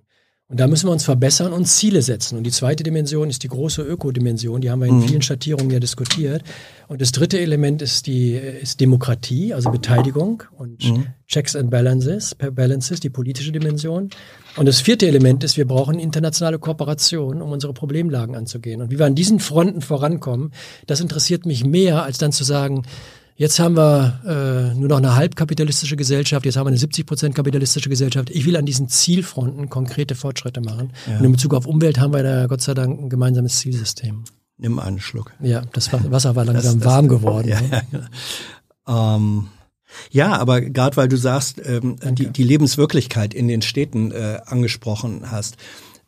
Und 0.48 0.60
da 0.60 0.66
müssen 0.66 0.88
wir 0.88 0.92
uns 0.92 1.04
verbessern 1.04 1.54
und 1.54 1.64
Ziele 1.64 2.02
setzen. 2.02 2.36
Und 2.36 2.44
die 2.44 2.50
zweite 2.50 2.82
Dimension 2.82 3.30
ist 3.30 3.42
die 3.42 3.48
große 3.48 3.80
Ökodimension, 3.80 4.60
die 4.60 4.70
haben 4.70 4.80
wir 4.80 4.88
in 4.88 4.96
mhm. 4.98 5.08
vielen 5.08 5.22
Schattierungen 5.22 5.70
ja 5.70 5.80
diskutiert. 5.80 6.42
Und 6.86 7.00
das 7.00 7.12
dritte 7.12 7.40
Element 7.40 7.80
ist 7.80 8.06
die 8.06 8.34
ist 8.34 8.78
Demokratie, 8.78 9.54
also 9.54 9.70
Beteiligung 9.70 10.42
und 10.58 10.84
mhm. 10.84 11.06
Checks 11.26 11.56
and 11.56 11.70
Balances, 11.70 12.34
Balances, 12.34 13.00
die 13.00 13.08
politische 13.08 13.52
Dimension. 13.52 14.10
Und 14.56 14.66
das 14.66 14.82
vierte 14.82 15.08
Element 15.08 15.42
ist, 15.44 15.56
wir 15.56 15.66
brauchen 15.66 15.98
internationale 15.98 16.58
Kooperation, 16.58 17.40
um 17.40 17.50
unsere 17.50 17.72
Problemlagen 17.72 18.36
anzugehen. 18.36 18.82
Und 18.82 18.90
wie 18.90 18.98
wir 18.98 19.06
an 19.06 19.14
diesen 19.14 19.40
Fronten 19.40 19.80
vorankommen, 19.80 20.52
das 20.86 21.00
interessiert 21.00 21.46
mich 21.46 21.64
mehr, 21.64 22.02
als 22.02 22.18
dann 22.18 22.32
zu 22.32 22.44
sagen, 22.44 22.82
Jetzt 23.36 23.58
haben 23.58 23.76
wir 23.76 24.20
äh, 24.24 24.78
nur 24.78 24.88
noch 24.88 24.98
eine 24.98 25.16
halbkapitalistische 25.16 25.96
Gesellschaft, 25.96 26.46
jetzt 26.46 26.56
haben 26.56 26.66
wir 26.66 26.70
eine 26.70 26.78
70 26.78 27.04
Prozent 27.04 27.34
kapitalistische 27.34 27.88
Gesellschaft. 27.88 28.30
Ich 28.30 28.46
will 28.46 28.56
an 28.56 28.64
diesen 28.64 28.88
Zielfronten 28.88 29.68
konkrete 29.68 30.14
Fortschritte 30.14 30.60
machen. 30.60 30.92
Ja. 31.08 31.18
Und 31.18 31.24
in 31.24 31.32
Bezug 31.32 31.52
auf 31.54 31.66
Umwelt 31.66 31.98
haben 31.98 32.12
wir 32.12 32.22
da 32.22 32.46
Gott 32.46 32.60
sei 32.60 32.74
Dank 32.74 33.00
ein 33.00 33.10
gemeinsames 33.10 33.58
Zielsystem. 33.58 34.22
Nimm 34.56 34.78
einen 34.78 35.00
Schluck. 35.00 35.32
Ja, 35.40 35.62
das 35.72 35.92
Wasser 35.92 36.36
war 36.36 36.44
langsam 36.44 36.74
das, 36.74 36.84
das, 36.84 36.84
warm 36.84 37.08
geworden. 37.08 37.48
Ja, 37.48 37.60
ne? 37.60 37.82
ja, 38.86 39.16
ähm, 39.16 39.48
ja 40.10 40.36
aber 40.36 40.60
gerade 40.60 40.96
weil 40.96 41.08
du 41.08 41.16
sagst, 41.16 41.60
ähm, 41.64 41.96
die, 42.12 42.28
die 42.28 42.44
Lebenswirklichkeit 42.44 43.34
in 43.34 43.48
den 43.48 43.62
Städten 43.62 44.12
äh, 44.12 44.42
angesprochen 44.46 45.32
hast, 45.32 45.56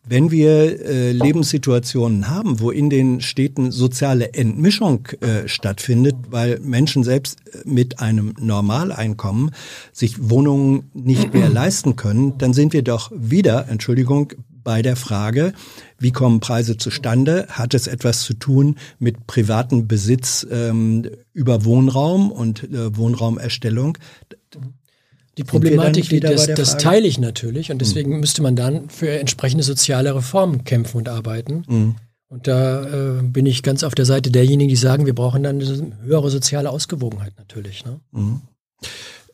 wenn 0.08 0.30
wir 0.30 0.80
äh, 0.84 1.12
Lebenssituationen 1.12 2.28
haben, 2.28 2.60
wo 2.60 2.70
in 2.70 2.90
den 2.90 3.20
Städten 3.20 3.72
soziale 3.72 4.34
Entmischung 4.34 5.06
äh, 5.20 5.48
stattfindet, 5.48 6.14
weil 6.30 6.60
Menschen 6.60 7.02
selbst 7.02 7.40
äh, 7.52 7.58
mit 7.64 7.98
einem 7.98 8.32
Normaleinkommen 8.38 9.50
sich 9.92 10.30
Wohnungen 10.30 10.90
nicht 10.94 11.34
mehr 11.34 11.48
leisten 11.50 11.96
können, 11.96 12.38
dann 12.38 12.54
sind 12.54 12.72
wir 12.72 12.82
doch 12.82 13.10
wieder, 13.14 13.68
Entschuldigung, 13.68 14.32
bei 14.62 14.82
der 14.82 14.96
Frage, 14.96 15.52
wie 15.98 16.10
kommen 16.10 16.40
Preise 16.40 16.76
zustande? 16.76 17.46
Hat 17.50 17.72
es 17.72 17.86
etwas 17.86 18.22
zu 18.22 18.34
tun 18.34 18.76
mit 18.98 19.28
privatem 19.28 19.86
Besitz 19.86 20.44
ähm, 20.50 21.08
über 21.32 21.64
Wohnraum 21.64 22.32
und 22.32 22.64
äh, 22.64 22.96
Wohnraumerstellung? 22.96 23.96
Die 25.38 25.44
Problematik, 25.44 26.08
die, 26.08 26.20
das, 26.20 26.46
das 26.46 26.78
teile 26.78 27.06
ich 27.06 27.18
natürlich 27.18 27.70
und 27.70 27.78
deswegen 27.78 28.12
mhm. 28.12 28.20
müsste 28.20 28.42
man 28.42 28.56
dann 28.56 28.88
für 28.88 29.10
entsprechende 29.10 29.62
soziale 29.62 30.14
Reformen 30.14 30.64
kämpfen 30.64 30.96
und 30.96 31.08
arbeiten. 31.08 31.64
Mhm. 31.68 31.96
Und 32.28 32.48
da 32.48 33.18
äh, 33.18 33.22
bin 33.22 33.46
ich 33.46 33.62
ganz 33.62 33.84
auf 33.84 33.94
der 33.94 34.06
Seite 34.06 34.30
derjenigen, 34.30 34.68
die 34.68 34.76
sagen, 34.76 35.06
wir 35.06 35.14
brauchen 35.14 35.42
dann 35.42 35.60
eine 35.60 35.92
höhere 36.02 36.30
soziale 36.30 36.70
Ausgewogenheit 36.70 37.34
natürlich. 37.38 37.84
Ne? 37.84 38.00
Mhm. 38.12 38.40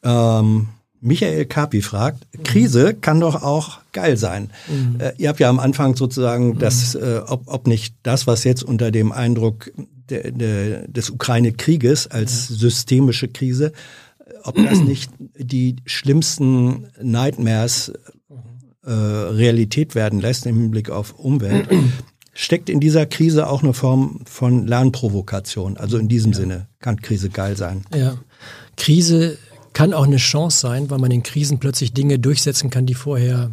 Ähm, 0.03 0.69
Michael 1.01 1.47
Kapi 1.47 1.83
fragt, 1.83 2.27
Krise 2.45 2.95
kann 2.95 3.19
doch 3.19 3.43
auch 3.43 3.79
geil 3.93 4.17
sein. 4.17 4.51
Mhm. 4.69 5.01
Äh, 5.01 5.13
ihr 5.19 5.29
habt 5.31 5.41
ja 5.41 5.49
am 5.49 5.59
Anfang 5.59 5.97
sozusagen 5.97 6.51
mhm. 6.51 6.59
das, 6.59 6.95
äh, 6.95 7.21
ob, 7.27 7.43
ob 7.47 7.67
nicht 7.67 7.95
das, 8.03 8.27
was 8.27 8.45
jetzt 8.45 8.63
unter 8.63 8.91
dem 8.91 9.11
Eindruck 9.11 9.73
de, 10.11 10.31
de, 10.31 10.91
des 10.91 11.11
Ukraine-Krieges 11.11 12.09
als 12.09 12.51
ja. 12.51 12.57
systemische 12.57 13.29
Krise 13.29 13.73
ob 14.45 14.57
das 14.57 14.81
nicht 14.81 15.11
die 15.37 15.77
schlimmsten 15.87 16.89
Nightmares 17.01 17.93
äh, 18.85 18.91
Realität 18.91 19.95
werden 19.95 20.21
lässt 20.21 20.47
im 20.47 20.61
Hinblick 20.61 20.91
auf 20.91 21.19
Umwelt. 21.19 21.69
Steckt 22.35 22.71
in 22.71 22.81
dieser 22.81 23.05
Krise 23.05 23.47
auch 23.47 23.63
eine 23.63 23.75
Form 23.75 24.23
von 24.25 24.67
Lernprovokation? 24.67 25.77
Also 25.77 25.99
in 25.99 26.09
diesem 26.09 26.33
ja. 26.33 26.39
Sinne 26.39 26.69
kann 26.81 27.01
Krise 27.01 27.29
geil 27.29 27.57
sein. 27.57 27.85
Ja, 27.95 28.17
Krise 28.77 29.37
kann 29.75 29.93
auch 29.93 30.07
eine 30.07 30.17
Chance 30.17 30.59
sein, 30.59 30.91
weil 30.91 30.99
man 30.99 31.11
in 31.11 31.23
Krisen 31.23 31.59
plötzlich 31.59 31.93
Dinge 31.93 32.19
durchsetzen 32.19 32.71
kann, 32.71 32.87
die 32.87 32.95
vorher 32.95 33.53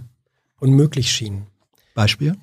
unmöglich 0.59 1.11
schienen. 1.11 1.47
Beispiel? 1.93 2.35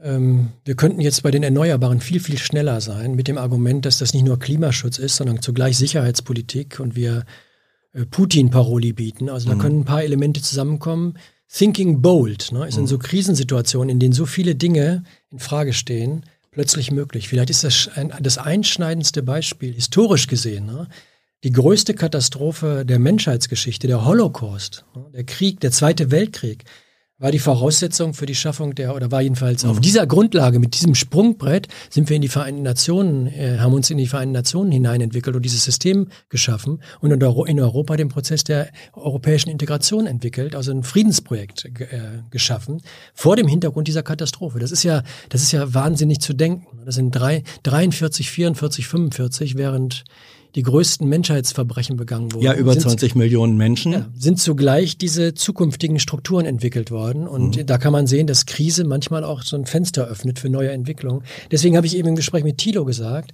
Ähm, 0.00 0.50
wir 0.64 0.74
könnten 0.74 1.00
jetzt 1.00 1.22
bei 1.22 1.30
den 1.30 1.42
Erneuerbaren 1.42 2.00
viel, 2.00 2.20
viel 2.20 2.38
schneller 2.38 2.80
sein 2.80 3.14
mit 3.14 3.28
dem 3.28 3.38
Argument, 3.38 3.84
dass 3.84 3.98
das 3.98 4.14
nicht 4.14 4.24
nur 4.24 4.38
Klimaschutz 4.38 4.98
ist, 4.98 5.16
sondern 5.16 5.42
zugleich 5.42 5.76
Sicherheitspolitik 5.76 6.80
und 6.80 6.96
wir 6.96 7.24
Putin-Paroli 8.10 8.92
bieten. 8.92 9.28
Also 9.28 9.48
da 9.48 9.54
mhm. 9.54 9.58
können 9.60 9.80
ein 9.80 9.84
paar 9.84 10.02
Elemente 10.02 10.42
zusammenkommen. 10.42 11.18
Thinking 11.52 12.00
bold 12.00 12.50
ne, 12.52 12.66
ist 12.66 12.76
mhm. 12.76 12.82
in 12.82 12.86
so 12.86 12.98
Krisensituationen, 12.98 13.90
in 13.90 14.00
denen 14.00 14.14
so 14.14 14.24
viele 14.26 14.54
Dinge 14.54 15.04
in 15.30 15.38
Frage 15.38 15.72
stehen, 15.72 16.24
plötzlich 16.50 16.90
möglich. 16.90 17.28
Vielleicht 17.28 17.50
ist 17.50 17.64
das 17.64 17.90
ein, 17.94 18.12
das 18.20 18.38
einschneidendste 18.38 19.22
Beispiel, 19.22 19.74
historisch 19.74 20.26
gesehen, 20.26 20.66
ne, 20.66 20.88
die 21.44 21.52
größte 21.52 21.94
Katastrophe 21.94 22.84
der 22.86 22.98
Menschheitsgeschichte, 22.98 23.86
der 23.86 24.04
Holocaust, 24.04 24.84
ne, 24.94 25.04
der 25.12 25.24
Krieg, 25.24 25.60
der 25.60 25.72
Zweite 25.72 26.10
Weltkrieg, 26.10 26.64
war 27.22 27.30
die 27.30 27.38
Voraussetzung 27.38 28.14
für 28.14 28.26
die 28.26 28.34
Schaffung 28.34 28.74
der, 28.74 28.96
oder 28.96 29.12
war 29.12 29.22
jedenfalls 29.22 29.62
mhm. 29.62 29.70
auf 29.70 29.80
dieser 29.80 30.08
Grundlage, 30.08 30.58
mit 30.58 30.74
diesem 30.74 30.96
Sprungbrett, 30.96 31.68
sind 31.88 32.08
wir 32.08 32.16
in 32.16 32.22
die 32.22 32.28
Vereinten 32.28 32.62
Nationen, 32.62 33.28
äh, 33.28 33.58
haben 33.60 33.72
uns 33.74 33.88
in 33.90 33.98
die 33.98 34.08
Vereinten 34.08 34.32
Nationen 34.32 34.72
hineinentwickelt 34.72 35.36
und 35.36 35.42
dieses 35.42 35.62
System 35.62 36.08
geschaffen 36.30 36.82
und 37.00 37.12
in 37.12 37.60
Europa 37.60 37.96
den 37.96 38.08
Prozess 38.08 38.42
der 38.42 38.70
europäischen 38.92 39.50
Integration 39.50 40.06
entwickelt, 40.06 40.56
also 40.56 40.72
ein 40.72 40.82
Friedensprojekt 40.82 41.66
äh, 41.66 41.70
geschaffen, 42.30 42.82
vor 43.14 43.36
dem 43.36 43.46
Hintergrund 43.46 43.86
dieser 43.86 44.02
Katastrophe. 44.02 44.58
Das 44.58 44.72
ist 44.72 44.82
ja, 44.82 45.04
das 45.28 45.42
ist 45.42 45.52
ja 45.52 45.72
wahnsinnig 45.72 46.20
zu 46.20 46.32
denken. 46.32 46.66
Das 46.84 46.96
sind 46.96 47.12
drei, 47.12 47.44
43, 47.62 48.30
44, 48.32 48.88
45, 48.88 49.56
während 49.56 50.02
die 50.54 50.62
größten 50.62 51.08
Menschheitsverbrechen 51.08 51.96
begangen 51.96 52.32
wurden. 52.32 52.44
Ja, 52.44 52.54
über 52.54 52.72
sind, 52.72 52.82
20 52.82 53.14
Millionen 53.14 53.56
Menschen. 53.56 53.92
Ja, 53.92 54.10
sind 54.14 54.38
zugleich 54.38 54.98
diese 54.98 55.34
zukünftigen 55.34 55.98
Strukturen 55.98 56.44
entwickelt 56.44 56.90
worden. 56.90 57.26
Und 57.26 57.56
mhm. 57.56 57.66
da 57.66 57.78
kann 57.78 57.92
man 57.92 58.06
sehen, 58.06 58.26
dass 58.26 58.46
Krise 58.46 58.84
manchmal 58.84 59.24
auch 59.24 59.42
so 59.42 59.56
ein 59.56 59.64
Fenster 59.64 60.06
öffnet 60.06 60.38
für 60.38 60.50
neue 60.50 60.70
Entwicklungen. 60.70 61.22
Deswegen 61.50 61.76
habe 61.76 61.86
ich 61.86 61.96
eben 61.96 62.08
im 62.08 62.16
Gespräch 62.16 62.44
mit 62.44 62.58
Thilo 62.58 62.84
gesagt, 62.84 63.32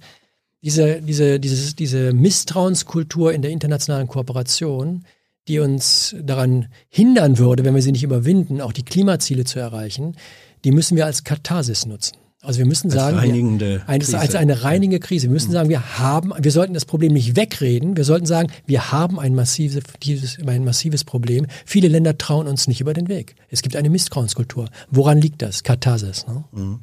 diese, 0.61 1.01
diese, 1.01 1.39
dieses, 1.39 1.75
diese 1.75 2.13
Misstrauenskultur 2.13 3.33
in 3.33 3.41
der 3.41 3.51
internationalen 3.51 4.07
Kooperation, 4.07 5.05
die 5.47 5.59
uns 5.59 6.15
daran 6.21 6.67
hindern 6.89 7.37
würde, 7.37 7.65
wenn 7.65 7.75
wir 7.75 7.81
sie 7.81 7.91
nicht 7.91 8.03
überwinden, 8.03 8.61
auch 8.61 8.73
die 8.73 8.83
Klimaziele 8.83 9.45
zu 9.45 9.59
erreichen, 9.59 10.15
die 10.63 10.71
müssen 10.71 10.95
wir 10.95 11.05
als 11.05 11.23
Katharsis 11.23 11.85
nutzen. 11.85 12.17
Also 12.41 12.59
wir 12.59 12.65
müssen 12.65 12.87
als 12.87 13.01
sagen, 13.01 13.17
reinigende 13.17 13.81
wir, 13.85 13.97
Krise. 13.99 14.17
als 14.17 14.35
eine 14.35 14.63
reinigende 14.63 14.99
Krise. 15.01 15.27
Wir 15.27 15.33
müssen 15.33 15.51
sagen, 15.51 15.67
wir 15.67 15.99
haben, 15.99 16.31
wir 16.37 16.51
sollten 16.51 16.73
das 16.73 16.85
Problem 16.85 17.11
nicht 17.11 17.35
wegreden. 17.35 17.97
Wir 17.97 18.05
sollten 18.05 18.25
sagen, 18.25 18.49
wir 18.65 18.93
haben 18.93 19.19
ein 19.19 19.35
massives, 19.35 19.83
dieses, 20.01 20.37
ein 20.39 20.63
massives 20.63 21.03
Problem. 21.03 21.47
Viele 21.65 21.89
Länder 21.89 22.17
trauen 22.17 22.47
uns 22.47 22.69
nicht 22.69 22.79
über 22.79 22.93
den 22.93 23.09
Weg. 23.09 23.35
Es 23.49 23.61
gibt 23.61 23.75
eine 23.75 23.89
Misstrauenskultur. 23.89 24.69
Woran 24.89 25.19
liegt 25.19 25.41
das? 25.41 25.63
Katharsis. 25.63 26.27
Ne? 26.27 26.45
Mhm. 26.53 26.79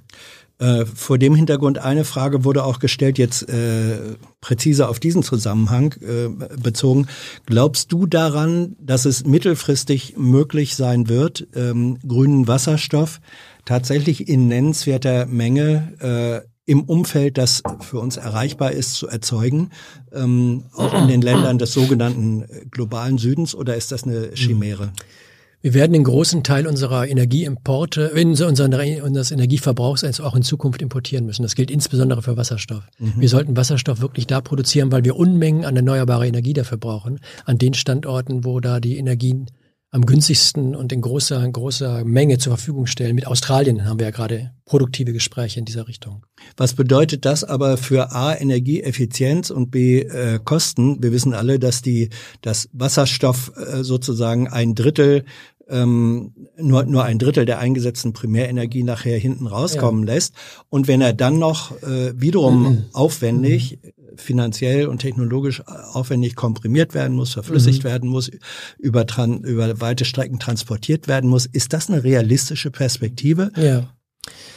Äh, 0.59 0.87
vor 0.87 1.19
dem 1.19 1.35
Hintergrund 1.35 1.79
eine 1.79 2.05
Frage 2.05 2.45
wurde 2.45 2.65
auch 2.65 2.79
gestellt, 2.79 3.19
jetzt 3.19 3.49
äh, 3.49 4.17
präzise 4.41 4.89
auf 4.89 5.01
diesen 5.01 5.23
Zusammenhang 5.23 5.95
äh, 6.01 6.29
bezogen. 6.57 7.09
Glaubst 7.45 7.93
du 7.93 8.07
daran, 8.07 8.75
dass 8.79 9.05
es 9.05 9.27
mittelfristig 9.27 10.17
möglich 10.17 10.75
sein 10.75 11.09
wird, 11.09 11.47
ähm, 11.55 11.99
grünen 12.07 12.47
Wasserstoff 12.47 13.21
tatsächlich 13.67 14.29
in 14.29 14.49
nennenswerter 14.49 15.27
Menge 15.27 16.43
äh, 16.47 16.49
im 16.67 16.83
Umfeld, 16.85 17.39
das 17.39 17.63
für 17.81 18.01
uns 18.01 18.17
erreichbar 18.17 18.73
ist, 18.73 18.95
zu 18.95 19.07
erzeugen, 19.07 19.71
ähm, 20.13 20.65
auch 20.75 21.01
in 21.01 21.09
den 21.09 21.23
Ländern 21.23 21.59
des 21.59 21.73
sogenannten 21.73 22.45
globalen 22.71 23.19
Südens, 23.19 23.55
oder 23.55 23.77
ist 23.77 23.93
das 23.93 24.05
eine 24.05 24.31
Chimäre? 24.35 24.93
Wir 25.63 25.75
werden 25.75 25.95
den 25.95 26.05
großen 26.05 26.43
Teil 26.43 26.67
unserer 26.67 27.09
Energieimporte, 27.09 28.13
unseres 28.13 29.31
Energieverbrauchs 29.31 30.05
also 30.05 30.23
auch 30.23 30.37
in 30.37 30.43
Zukunft 30.43 30.83
importieren 30.83 31.25
müssen. 31.25 31.43
Das 31.43 31.55
gilt 31.55 31.71
insbesondere 31.71 32.23
für 32.23 32.37
Wasserstoff. 32.37 32.85
Mhm. 32.99 33.15
Wir 33.19 33.29
sollten 33.29 33.57
Wasserstoff 33.57 34.01
wirklich 34.01 34.27
da 34.27 34.41
produzieren, 34.41 34.93
weil 34.93 35.05
wir 35.05 35.17
Unmengen 35.17 35.65
an 35.65 35.75
erneuerbare 35.75 36.27
Energie 36.27 36.53
dafür 36.53 36.79
brauchen, 36.79 37.21
an 37.47 37.59
den 37.59 37.75
Standorten, 37.75 38.45
wo 38.45 38.61
da 38.61 38.81
die 38.81 38.97
Energien 38.97 39.47
am 39.97 40.05
günstigsten 40.05 40.77
und 40.77 40.93
in 40.93 41.01
großer, 41.01 41.49
großer 41.49 42.05
Menge 42.05 42.37
zur 42.37 42.55
Verfügung 42.55 42.87
stellen. 42.87 43.15
Mit 43.15 43.27
Australien 43.27 43.87
haben 43.87 43.99
wir 43.99 44.05
ja 44.05 44.11
gerade 44.11 44.53
produktive 44.67 45.15
Gespräche 45.15 45.59
in 45.59 45.65
dieser 45.65 45.89
Richtung. 45.89 46.27
Was 46.59 46.75
bedeutet 46.75 47.25
das 47.25 47.45
aber 47.45 47.79
für 47.79 48.13
A, 48.13 48.35
Energieeffizienz 48.35 49.49
und 49.49 49.71
B, 49.71 50.01
äh, 50.01 50.39
Kosten? 50.45 51.03
Wir 51.03 51.13
wissen 51.13 51.33
alle, 51.33 51.59
dass 51.59 51.81
die, 51.81 52.11
dass 52.43 52.69
Wasserstoff 52.75 53.53
äh, 53.57 53.83
sozusagen 53.83 54.49
ein 54.49 54.75
Drittel 54.75 55.25
ähm, 55.69 56.33
nur, 56.59 56.85
nur 56.85 57.05
ein 57.05 57.19
Drittel 57.19 57.45
der 57.45 57.59
eingesetzten 57.59 58.13
Primärenergie 58.13 58.83
nachher 58.83 59.19
hinten 59.19 59.47
rauskommen 59.47 60.07
ja. 60.07 60.15
lässt. 60.15 60.35
Und 60.69 60.89
wenn 60.89 61.01
er 61.01 61.13
dann 61.13 61.39
noch 61.39 61.73
äh, 61.83 62.13
wiederum 62.21 62.63
mhm. 62.63 62.85
aufwendig 62.93 63.79
mhm 63.83 63.91
finanziell 64.21 64.87
und 64.87 64.99
technologisch 64.99 65.63
aufwendig 65.67 66.35
komprimiert 66.35 66.95
werden 66.95 67.17
muss, 67.17 67.35
verflüssigt 67.35 67.85
mhm. 67.85 67.89
werden 67.89 68.09
muss, 68.09 68.31
über, 68.79 69.07
über 69.43 69.81
weite 69.81 70.05
Strecken 70.05 70.39
transportiert 70.39 71.09
werden 71.09 71.31
muss. 71.31 71.47
Ist 71.47 71.73
das 71.73 71.89
eine 71.89 72.05
realistische 72.05 72.71
Perspektive? 72.71 73.51
Ja. 73.57 73.93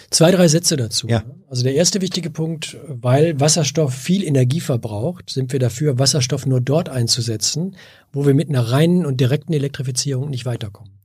Zwei, 0.10 0.32
drei 0.32 0.48
Sätze 0.48 0.76
dazu. 0.76 1.08
Ja. 1.08 1.24
Also 1.48 1.64
der 1.64 1.76
erste 1.76 2.02
wichtige 2.02 2.32
Punkt, 2.32 2.78
weil 2.88 3.40
Wasserstoff 3.40 3.94
viel 3.94 4.24
Energie 4.24 4.60
verbraucht, 4.60 5.30
sind 5.30 5.54
wir 5.54 5.60
dafür, 5.60 6.00
Wasserstoff 6.00 6.48
nur 6.48 6.62
dort 6.62 6.90
einzusetzen, 6.90 7.76
wo 8.12 8.26
wir 8.26 8.34
mit 8.34 8.50
einer 8.50 8.72
reinen 8.72 9.06
und 9.06 9.22
direkten 9.22 9.54
Elektrifizierung 9.54 10.32
nicht 10.32 10.46
weiterkommen. 10.46 10.99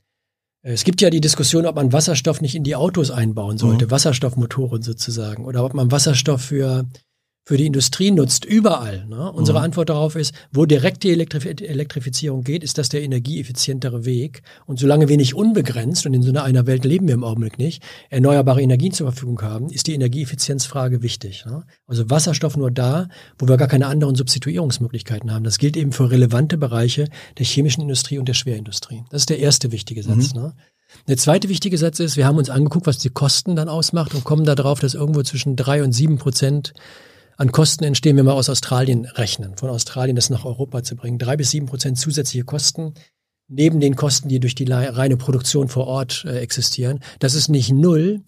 Es 0.66 0.84
gibt 0.84 1.02
ja 1.02 1.10
die 1.10 1.20
Diskussion, 1.20 1.66
ob 1.66 1.76
man 1.76 1.92
Wasserstoff 1.92 2.40
nicht 2.40 2.54
in 2.54 2.64
die 2.64 2.74
Autos 2.74 3.10
einbauen 3.10 3.58
sollte, 3.58 3.84
mhm. 3.84 3.90
Wasserstoffmotoren 3.90 4.82
sozusagen, 4.82 5.44
oder 5.44 5.62
ob 5.62 5.74
man 5.74 5.92
Wasserstoff 5.92 6.40
für 6.40 6.86
für 7.46 7.58
die 7.58 7.66
Industrie 7.66 8.10
nutzt, 8.10 8.46
überall. 8.46 9.06
Ne? 9.06 9.30
Unsere 9.30 9.58
mhm. 9.58 9.64
Antwort 9.64 9.90
darauf 9.90 10.16
ist, 10.16 10.34
wo 10.50 10.64
direkt 10.64 11.02
die 11.02 11.10
Elektrif 11.10 11.44
Elektrifizierung 11.44 12.42
geht, 12.42 12.64
ist 12.64 12.78
das 12.78 12.88
der 12.88 13.02
energieeffizientere 13.02 14.06
Weg. 14.06 14.42
Und 14.66 14.78
solange 14.78 15.08
wir 15.08 15.18
nicht 15.18 15.34
unbegrenzt, 15.34 16.06
und 16.06 16.14
in 16.14 16.22
so 16.22 16.32
einer 16.32 16.66
Welt 16.66 16.84
leben 16.84 17.06
wir 17.06 17.14
im 17.14 17.22
Augenblick 17.22 17.58
nicht, 17.58 17.82
erneuerbare 18.08 18.62
Energien 18.62 18.92
zur 18.92 19.10
Verfügung 19.12 19.42
haben, 19.42 19.68
ist 19.68 19.86
die 19.86 19.94
Energieeffizienzfrage 19.94 21.02
wichtig. 21.02 21.44
Ne? 21.44 21.64
Also 21.86 22.08
Wasserstoff 22.08 22.56
nur 22.56 22.70
da, 22.70 23.08
wo 23.38 23.46
wir 23.46 23.58
gar 23.58 23.68
keine 23.68 23.88
anderen 23.88 24.14
Substituierungsmöglichkeiten 24.14 25.30
haben. 25.30 25.44
Das 25.44 25.58
gilt 25.58 25.76
eben 25.76 25.92
für 25.92 26.10
relevante 26.10 26.56
Bereiche 26.56 27.08
der 27.36 27.44
chemischen 27.44 27.82
Industrie 27.82 28.18
und 28.18 28.26
der 28.26 28.34
Schwerindustrie. 28.34 29.04
Das 29.10 29.22
ist 29.22 29.30
der 29.30 29.38
erste 29.38 29.70
wichtige 29.70 30.02
Satz. 30.02 30.32
Mhm. 30.34 30.40
Ne? 30.40 30.54
Der 31.08 31.18
zweite 31.18 31.50
wichtige 31.50 31.76
Satz 31.76 32.00
ist, 32.00 32.16
wir 32.16 32.26
haben 32.26 32.38
uns 32.38 32.48
angeguckt, 32.48 32.86
was 32.86 32.98
die 32.98 33.10
Kosten 33.10 33.56
dann 33.56 33.68
ausmacht 33.68 34.14
und 34.14 34.24
kommen 34.24 34.44
darauf, 34.44 34.80
dass 34.80 34.94
irgendwo 34.94 35.22
zwischen 35.22 35.56
drei 35.56 35.82
und 35.82 35.92
sieben 35.92 36.18
Prozent 36.18 36.72
an 37.36 37.52
Kosten 37.52 37.84
entstehen, 37.84 38.16
wenn 38.16 38.26
wir 38.26 38.34
aus 38.34 38.48
Australien 38.48 39.06
rechnen, 39.06 39.56
von 39.56 39.70
Australien 39.70 40.16
das 40.16 40.30
nach 40.30 40.44
Europa 40.44 40.82
zu 40.82 40.96
bringen. 40.96 41.18
Drei 41.18 41.36
bis 41.36 41.50
sieben 41.50 41.66
Prozent 41.66 41.98
zusätzliche 41.98 42.44
Kosten 42.44 42.94
neben 43.48 43.80
den 43.80 43.96
Kosten, 43.96 44.28
die 44.28 44.40
durch 44.40 44.54
die 44.54 44.64
reine 44.70 45.16
Produktion 45.16 45.68
vor 45.68 45.86
Ort 45.86 46.24
äh, 46.26 46.38
existieren. 46.38 47.00
Das 47.18 47.34
ist 47.34 47.48
nicht 47.48 47.72
null, 47.72 48.22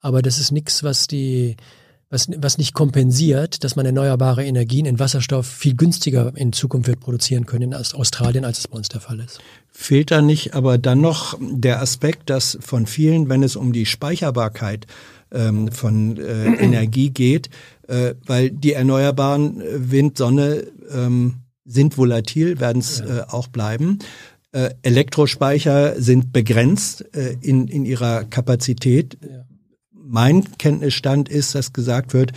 aber 0.00 0.22
das 0.22 0.38
ist 0.38 0.50
nichts, 0.50 0.82
was 0.82 1.06
die 1.06 1.56
was, 2.12 2.28
was 2.36 2.58
nicht 2.58 2.74
kompensiert, 2.74 3.64
dass 3.64 3.74
man 3.74 3.86
erneuerbare 3.86 4.44
Energien 4.44 4.84
in 4.84 4.98
Wasserstoff 4.98 5.46
viel 5.46 5.74
günstiger 5.74 6.32
in 6.36 6.52
Zukunft 6.52 6.86
wird 6.86 7.00
produzieren 7.00 7.46
können 7.46 7.72
in 7.72 7.74
Australien, 7.74 8.44
als 8.44 8.58
es 8.58 8.68
bei 8.68 8.76
uns 8.76 8.90
der 8.90 9.00
Fall 9.00 9.18
ist. 9.20 9.40
Fehlt 9.70 10.10
da 10.10 10.20
nicht 10.20 10.54
aber 10.54 10.76
dann 10.76 11.00
noch 11.00 11.38
der 11.40 11.80
Aspekt, 11.80 12.28
dass 12.28 12.58
von 12.60 12.86
vielen, 12.86 13.30
wenn 13.30 13.42
es 13.42 13.56
um 13.56 13.72
die 13.72 13.86
Speicherbarkeit 13.86 14.86
ähm, 15.32 15.70
von 15.72 16.18
äh, 16.18 16.54
Energie 16.54 17.10
geht, 17.10 17.50
äh, 17.88 18.14
weil 18.26 18.50
die 18.50 18.72
erneuerbaren 18.72 19.60
äh, 19.60 19.90
Wind, 19.90 20.18
Sonne 20.18 20.66
ähm, 20.90 21.34
sind 21.64 21.96
volatil, 21.96 22.60
werden 22.60 22.80
es 22.80 23.00
äh, 23.00 23.22
auch 23.28 23.48
bleiben. 23.48 23.98
Äh, 24.52 24.70
Elektrospeicher 24.82 26.00
sind 26.00 26.32
begrenzt 26.32 27.04
äh, 27.14 27.36
in, 27.40 27.68
in 27.68 27.84
ihrer 27.84 28.24
Kapazität. 28.24 29.16
Ja. 29.22 29.44
Mein 29.92 30.44
Kenntnisstand 30.58 31.28
ist, 31.28 31.54
dass 31.54 31.72
gesagt 31.72 32.12
wird, 32.12 32.32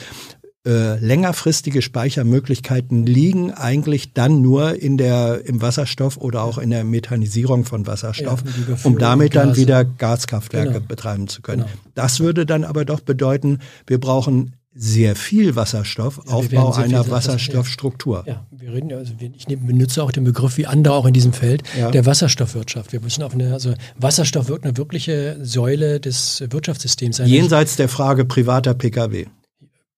äh, 0.66 0.98
längerfristige 1.00 1.82
Speichermöglichkeiten 1.82 3.06
liegen 3.06 3.52
eigentlich 3.52 4.14
dann 4.14 4.42
nur 4.42 4.82
in 4.82 4.98
der 4.98 5.46
im 5.46 5.62
Wasserstoff 5.62 6.18
oder 6.18 6.44
auch 6.44 6.58
in 6.58 6.72
der 6.72 6.84
Methanisierung 6.84 7.66
von 7.66 7.86
Wasserstoff, 7.86 8.44
ja, 8.68 8.76
um 8.84 8.98
damit 8.98 9.36
dann 9.36 9.56
wieder 9.56 9.86
Gaskraftwerke 9.86 10.74
genau. 10.74 10.86
betreiben 10.88 11.28
zu 11.28 11.42
können. 11.42 11.64
Genau. 11.64 11.74
Das 11.94 12.20
würde 12.20 12.46
dann 12.46 12.64
aber 12.64 12.84
doch 12.84 13.02
bedeuten, 13.02 13.60
wir 13.86 14.00
brauchen 14.00 14.54
sehr 14.78 15.16
viel 15.16 15.56
Wasserstoff, 15.56 16.20
ja, 16.26 16.34
Aufbau 16.34 16.74
einer 16.74 17.10
Wasserstoffstruktur. 17.10 18.26
Ja, 18.28 18.46
wir 18.52 18.74
reden 18.74 18.92
also 18.92 19.14
ich 19.20 19.46
benutze 19.46 20.04
auch 20.04 20.12
den 20.12 20.26
Begriff 20.26 20.58
wie 20.58 20.66
andere 20.66 20.96
auch 20.96 21.06
in 21.06 21.14
diesem 21.14 21.32
Feld 21.32 21.64
ja. 21.80 21.92
der 21.92 22.06
Wasserstoffwirtschaft. 22.06 22.92
Wir 22.92 23.00
müssen 23.00 23.24
auf 23.24 23.34
eine 23.34 23.54
also 23.54 23.74
Wasserstoff 23.98 24.50
wird 24.50 24.64
eine 24.64 24.76
wirkliche 24.76 25.38
Säule 25.42 26.02
des 26.02 26.44
Wirtschaftssystems 26.50 27.18
sein. 27.18 27.28
Jenseits 27.28 27.78
der 27.78 27.88
Frage 27.88 28.26
privater 28.26 28.74
Pkw. 28.74 29.28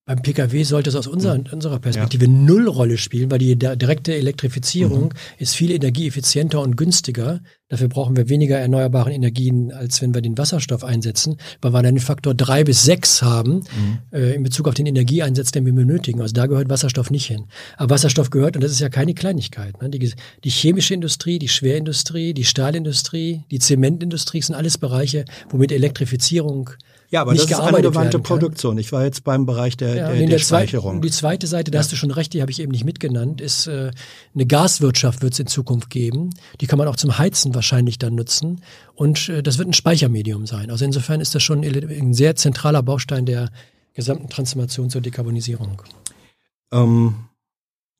Beim 0.08 0.22
Pkw 0.22 0.62
sollte 0.62 0.88
es 0.88 0.96
aus 0.96 1.06
unserer, 1.06 1.36
mhm. 1.36 1.44
unserer 1.52 1.78
Perspektive 1.80 2.24
ja. 2.24 2.30
null 2.30 2.66
Rolle 2.66 2.96
spielen, 2.96 3.30
weil 3.30 3.40
die 3.40 3.58
direkte 3.58 4.14
Elektrifizierung 4.14 5.04
mhm. 5.04 5.10
ist 5.36 5.54
viel 5.54 5.70
energieeffizienter 5.70 6.62
und 6.62 6.78
günstiger. 6.78 7.42
Dafür 7.68 7.88
brauchen 7.88 8.16
wir 8.16 8.30
weniger 8.30 8.56
erneuerbare 8.56 9.12
Energien, 9.12 9.70
als 9.70 10.00
wenn 10.00 10.14
wir 10.14 10.22
den 10.22 10.38
Wasserstoff 10.38 10.82
einsetzen, 10.82 11.36
weil 11.60 11.74
wir 11.74 11.82
dann 11.82 11.96
den 11.96 12.00
Faktor 12.00 12.32
drei 12.32 12.64
bis 12.64 12.84
sechs 12.84 13.20
haben 13.20 13.56
mhm. 13.56 13.98
äh, 14.10 14.32
in 14.32 14.44
Bezug 14.44 14.66
auf 14.68 14.72
den 14.72 14.86
Energieeinsatz, 14.86 15.50
den 15.50 15.66
wir 15.66 15.74
benötigen. 15.74 16.22
Also 16.22 16.32
da 16.32 16.46
gehört 16.46 16.70
Wasserstoff 16.70 17.10
nicht 17.10 17.26
hin. 17.26 17.44
Aber 17.76 17.90
Wasserstoff 17.90 18.30
gehört, 18.30 18.56
und 18.56 18.64
das 18.64 18.72
ist 18.72 18.80
ja 18.80 18.88
keine 18.88 19.12
Kleinigkeit, 19.12 19.82
ne? 19.82 19.90
die, 19.90 20.10
die 20.42 20.50
chemische 20.50 20.94
Industrie, 20.94 21.38
die 21.38 21.48
Schwerindustrie, 21.48 22.32
die 22.32 22.44
Stahlindustrie, 22.44 23.44
die 23.50 23.58
Zementindustrie 23.58 24.40
sind 24.40 24.54
alles 24.54 24.78
Bereiche, 24.78 25.26
womit 25.50 25.70
Elektrifizierung 25.70 26.70
ja, 27.10 27.22
aber 27.22 27.32
nicht 27.32 27.50
das 27.50 27.58
ist 27.58 27.64
angewandte 27.64 28.18
Produktion. 28.18 28.76
Ich 28.76 28.92
war 28.92 29.04
jetzt 29.04 29.24
beim 29.24 29.46
Bereich 29.46 29.76
der, 29.76 29.94
ja, 29.94 30.08
der, 30.08 30.16
der, 30.18 30.26
der 30.26 30.38
Speicherung. 30.38 31.00
die 31.00 31.10
zweite 31.10 31.46
Seite, 31.46 31.70
da 31.70 31.78
hast 31.78 31.90
du 31.90 31.96
schon 31.96 32.10
recht, 32.10 32.34
die 32.34 32.42
habe 32.42 32.50
ich 32.50 32.60
eben 32.60 32.70
nicht 32.70 32.84
mitgenannt, 32.84 33.40
ist 33.40 33.66
äh, 33.66 33.90
eine 34.34 34.46
Gaswirtschaft 34.46 35.22
wird 35.22 35.32
es 35.32 35.38
in 35.38 35.46
Zukunft 35.46 35.88
geben. 35.88 36.30
Die 36.60 36.66
kann 36.66 36.78
man 36.78 36.86
auch 36.86 36.96
zum 36.96 37.16
Heizen 37.16 37.54
wahrscheinlich 37.54 37.98
dann 37.98 38.14
nutzen. 38.14 38.60
Und 38.94 39.30
äh, 39.30 39.42
das 39.42 39.56
wird 39.56 39.68
ein 39.68 39.72
Speichermedium 39.72 40.46
sein. 40.46 40.70
Also 40.70 40.84
insofern 40.84 41.20
ist 41.20 41.34
das 41.34 41.42
schon 41.42 41.64
ein 41.64 42.12
sehr 42.12 42.36
zentraler 42.36 42.82
Baustein 42.82 43.24
der 43.24 43.50
gesamten 43.94 44.28
Transformation 44.28 44.90
zur 44.90 45.00
Dekarbonisierung. 45.00 45.82
Ähm, 46.72 47.14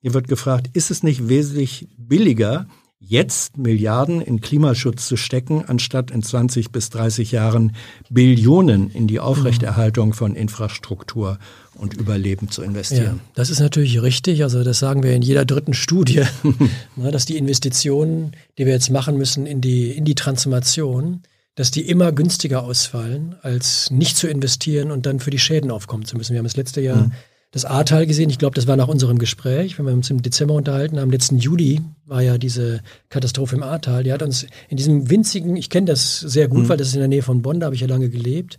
hier 0.01 0.13
wird 0.13 0.27
gefragt, 0.27 0.69
ist 0.73 0.91
es 0.91 1.01
nicht 1.03 1.27
wesentlich 1.27 1.87
billiger, 1.97 2.67
jetzt 2.99 3.57
Milliarden 3.57 4.21
in 4.21 4.41
Klimaschutz 4.41 5.07
zu 5.07 5.15
stecken, 5.15 5.63
anstatt 5.65 6.11
in 6.11 6.21
20 6.21 6.71
bis 6.71 6.89
30 6.89 7.31
Jahren 7.31 7.75
Billionen 8.09 8.91
in 8.91 9.07
die 9.07 9.19
Aufrechterhaltung 9.19 10.13
von 10.13 10.35
Infrastruktur 10.35 11.39
und 11.75 11.93
Überleben 11.93 12.51
zu 12.51 12.61
investieren. 12.61 13.21
Ja, 13.23 13.31
das 13.35 13.49
ist 13.49 13.59
natürlich 13.59 14.01
richtig. 14.01 14.43
Also 14.43 14.63
das 14.63 14.79
sagen 14.79 15.01
wir 15.01 15.13
in 15.13 15.21
jeder 15.21 15.45
dritten 15.45 15.73
Studie, 15.73 16.23
ne, 16.97 17.11
dass 17.11 17.25
die 17.25 17.37
Investitionen, 17.37 18.33
die 18.57 18.65
wir 18.65 18.73
jetzt 18.73 18.89
machen 18.89 19.17
müssen 19.17 19.45
in 19.45 19.61
die, 19.61 19.91
in 19.91 20.03
die 20.03 20.15
Transformation, 20.15 21.21
dass 21.55 21.71
die 21.71 21.87
immer 21.87 22.11
günstiger 22.11 22.63
ausfallen, 22.63 23.35
als 23.41 23.91
nicht 23.91 24.17
zu 24.17 24.27
investieren 24.27 24.91
und 24.91 25.05
dann 25.05 25.19
für 25.19 25.31
die 25.31 25.39
Schäden 25.39 25.71
aufkommen 25.71 26.03
zu 26.03 26.17
müssen. 26.17 26.33
Wir 26.33 26.39
haben 26.39 26.45
das 26.45 26.57
letzte 26.57 26.81
Jahr 26.81 27.07
mhm 27.07 27.11
das 27.51 27.65
Ahrtal 27.65 28.05
gesehen. 28.05 28.29
Ich 28.29 28.37
glaube, 28.37 28.55
das 28.55 28.67
war 28.67 28.75
nach 28.75 28.87
unserem 28.87 29.17
Gespräch, 29.17 29.79
wenn 29.79 29.85
wir 29.85 29.93
uns 29.93 30.09
im 30.09 30.21
Dezember 30.21 30.53
unterhalten 30.53 30.99
haben. 30.99 31.11
Letzten 31.11 31.39
Juli 31.39 31.81
war 32.05 32.21
ja 32.21 32.37
diese 32.37 32.81
Katastrophe 33.09 33.55
im 33.55 33.63
Ahrtal. 33.63 34.03
Die 34.03 34.13
hat 34.13 34.21
uns 34.21 34.45
in 34.69 34.77
diesem 34.77 35.09
winzigen, 35.09 35.55
ich 35.55 35.69
kenne 35.69 35.87
das 35.87 36.19
sehr 36.19 36.47
gut, 36.47 36.63
mhm. 36.63 36.69
weil 36.69 36.77
das 36.77 36.89
ist 36.89 36.93
in 36.93 36.99
der 36.99 37.07
Nähe 37.07 37.23
von 37.23 37.41
Bonn, 37.41 37.59
da 37.59 37.65
habe 37.65 37.75
ich 37.75 37.81
ja 37.81 37.87
lange 37.87 38.09
gelebt. 38.09 38.57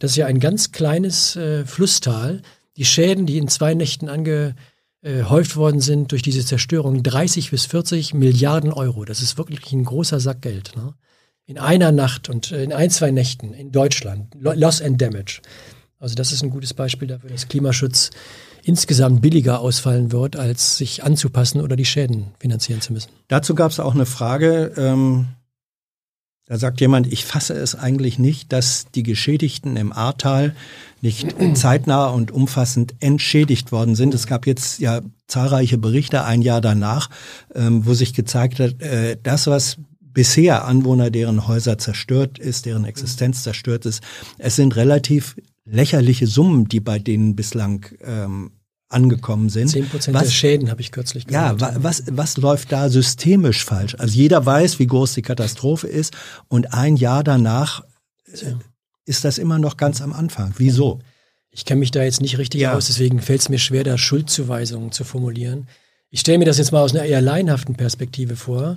Das 0.00 0.12
ist 0.12 0.16
ja 0.16 0.26
ein 0.26 0.40
ganz 0.40 0.72
kleines 0.72 1.36
äh, 1.36 1.64
Flusstal. 1.64 2.42
Die 2.76 2.84
Schäden, 2.84 3.26
die 3.26 3.38
in 3.38 3.46
zwei 3.46 3.74
Nächten 3.74 4.08
angehäuft 4.08 5.56
worden 5.56 5.80
sind 5.80 6.10
durch 6.10 6.22
diese 6.22 6.44
Zerstörung, 6.44 7.02
30 7.02 7.50
bis 7.50 7.66
40 7.66 8.14
Milliarden 8.14 8.72
Euro. 8.72 9.04
Das 9.04 9.22
ist 9.22 9.38
wirklich 9.38 9.72
ein 9.72 9.84
großer 9.84 10.18
Sack 10.18 10.42
Geld. 10.42 10.72
Ne? 10.74 10.94
In 11.46 11.58
einer 11.58 11.92
Nacht 11.92 12.28
und 12.28 12.50
äh, 12.50 12.64
in 12.64 12.72
ein, 12.72 12.90
zwei 12.90 13.12
Nächten 13.12 13.52
in 13.52 13.70
Deutschland. 13.70 14.34
Loss 14.34 14.82
and 14.82 15.00
Damage. 15.00 15.42
Also 16.02 16.16
das 16.16 16.32
ist 16.32 16.42
ein 16.42 16.50
gutes 16.50 16.74
Beispiel 16.74 17.06
dafür, 17.06 17.30
dass 17.30 17.46
Klimaschutz 17.46 18.10
insgesamt 18.64 19.22
billiger 19.22 19.60
ausfallen 19.60 20.10
wird, 20.10 20.34
als 20.34 20.76
sich 20.76 21.04
anzupassen 21.04 21.60
oder 21.60 21.76
die 21.76 21.84
Schäden 21.84 22.32
finanzieren 22.40 22.80
zu 22.80 22.92
müssen. 22.92 23.10
Dazu 23.28 23.54
gab 23.54 23.70
es 23.70 23.78
auch 23.78 23.94
eine 23.94 24.04
Frage. 24.04 24.72
Ähm, 24.76 25.28
da 26.46 26.58
sagt 26.58 26.80
jemand, 26.80 27.12
ich 27.12 27.24
fasse 27.24 27.54
es 27.54 27.76
eigentlich 27.76 28.18
nicht, 28.18 28.52
dass 28.52 28.86
die 28.92 29.04
Geschädigten 29.04 29.76
im 29.76 29.92
Ahrtal 29.92 30.56
nicht 31.02 31.36
zeitnah 31.54 32.08
und 32.08 32.32
umfassend 32.32 32.94
entschädigt 32.98 33.70
worden 33.70 33.94
sind. 33.94 34.12
Es 34.12 34.26
gab 34.26 34.44
jetzt 34.48 34.80
ja 34.80 35.02
zahlreiche 35.28 35.78
Berichte 35.78 36.24
ein 36.24 36.42
Jahr 36.42 36.60
danach, 36.60 37.10
ähm, 37.54 37.86
wo 37.86 37.94
sich 37.94 38.12
gezeigt 38.12 38.58
hat, 38.58 38.82
äh, 38.82 39.16
das, 39.22 39.46
was 39.46 39.76
bisher 40.00 40.64
Anwohner, 40.64 41.12
deren 41.12 41.46
Häuser 41.46 41.78
zerstört 41.78 42.40
ist, 42.40 42.66
deren 42.66 42.84
Existenz 42.86 43.44
zerstört 43.44 43.86
ist. 43.86 44.02
Es 44.38 44.56
sind 44.56 44.74
relativ 44.74 45.36
lächerliche 45.64 46.26
Summen, 46.26 46.68
die 46.68 46.80
bei 46.80 46.98
denen 46.98 47.36
bislang 47.36 47.86
ähm, 48.02 48.52
angekommen 48.88 49.48
sind. 49.48 49.68
Zehn 49.68 49.88
Prozent 49.88 50.20
der 50.20 50.26
Schäden 50.26 50.70
habe 50.70 50.80
ich 50.80 50.92
kürzlich 50.92 51.26
gehört. 51.26 51.60
Ja, 51.60 51.82
was, 51.82 52.04
was 52.10 52.36
läuft 52.36 52.72
da 52.72 52.88
systemisch 52.88 53.64
falsch? 53.64 53.94
Also 53.98 54.14
jeder 54.14 54.44
weiß, 54.44 54.78
wie 54.78 54.86
groß 54.86 55.14
die 55.14 55.22
Katastrophe 55.22 55.88
ist 55.88 56.14
und 56.48 56.74
ein 56.74 56.96
Jahr 56.96 57.24
danach 57.24 57.84
äh, 58.26 58.54
ist 59.04 59.24
das 59.24 59.38
immer 59.38 59.58
noch 59.58 59.76
ganz 59.76 60.00
am 60.00 60.12
Anfang. 60.12 60.54
Wieso? 60.58 61.00
Ich 61.50 61.64
kenne 61.64 61.80
mich 61.80 61.90
da 61.90 62.02
jetzt 62.02 62.22
nicht 62.22 62.38
richtig 62.38 62.62
ja. 62.62 62.74
aus, 62.74 62.86
deswegen 62.86 63.20
fällt 63.20 63.42
es 63.42 63.48
mir 63.48 63.58
schwer, 63.58 63.84
da 63.84 63.98
Schuldzuweisungen 63.98 64.92
zu 64.92 65.04
formulieren. 65.04 65.68
Ich 66.10 66.20
stelle 66.20 66.38
mir 66.38 66.44
das 66.44 66.58
jetzt 66.58 66.72
mal 66.72 66.80
aus 66.80 66.94
einer 66.94 67.04
eher 67.04 67.20
laienhaften 67.20 67.74
Perspektive 67.74 68.36
vor. 68.36 68.76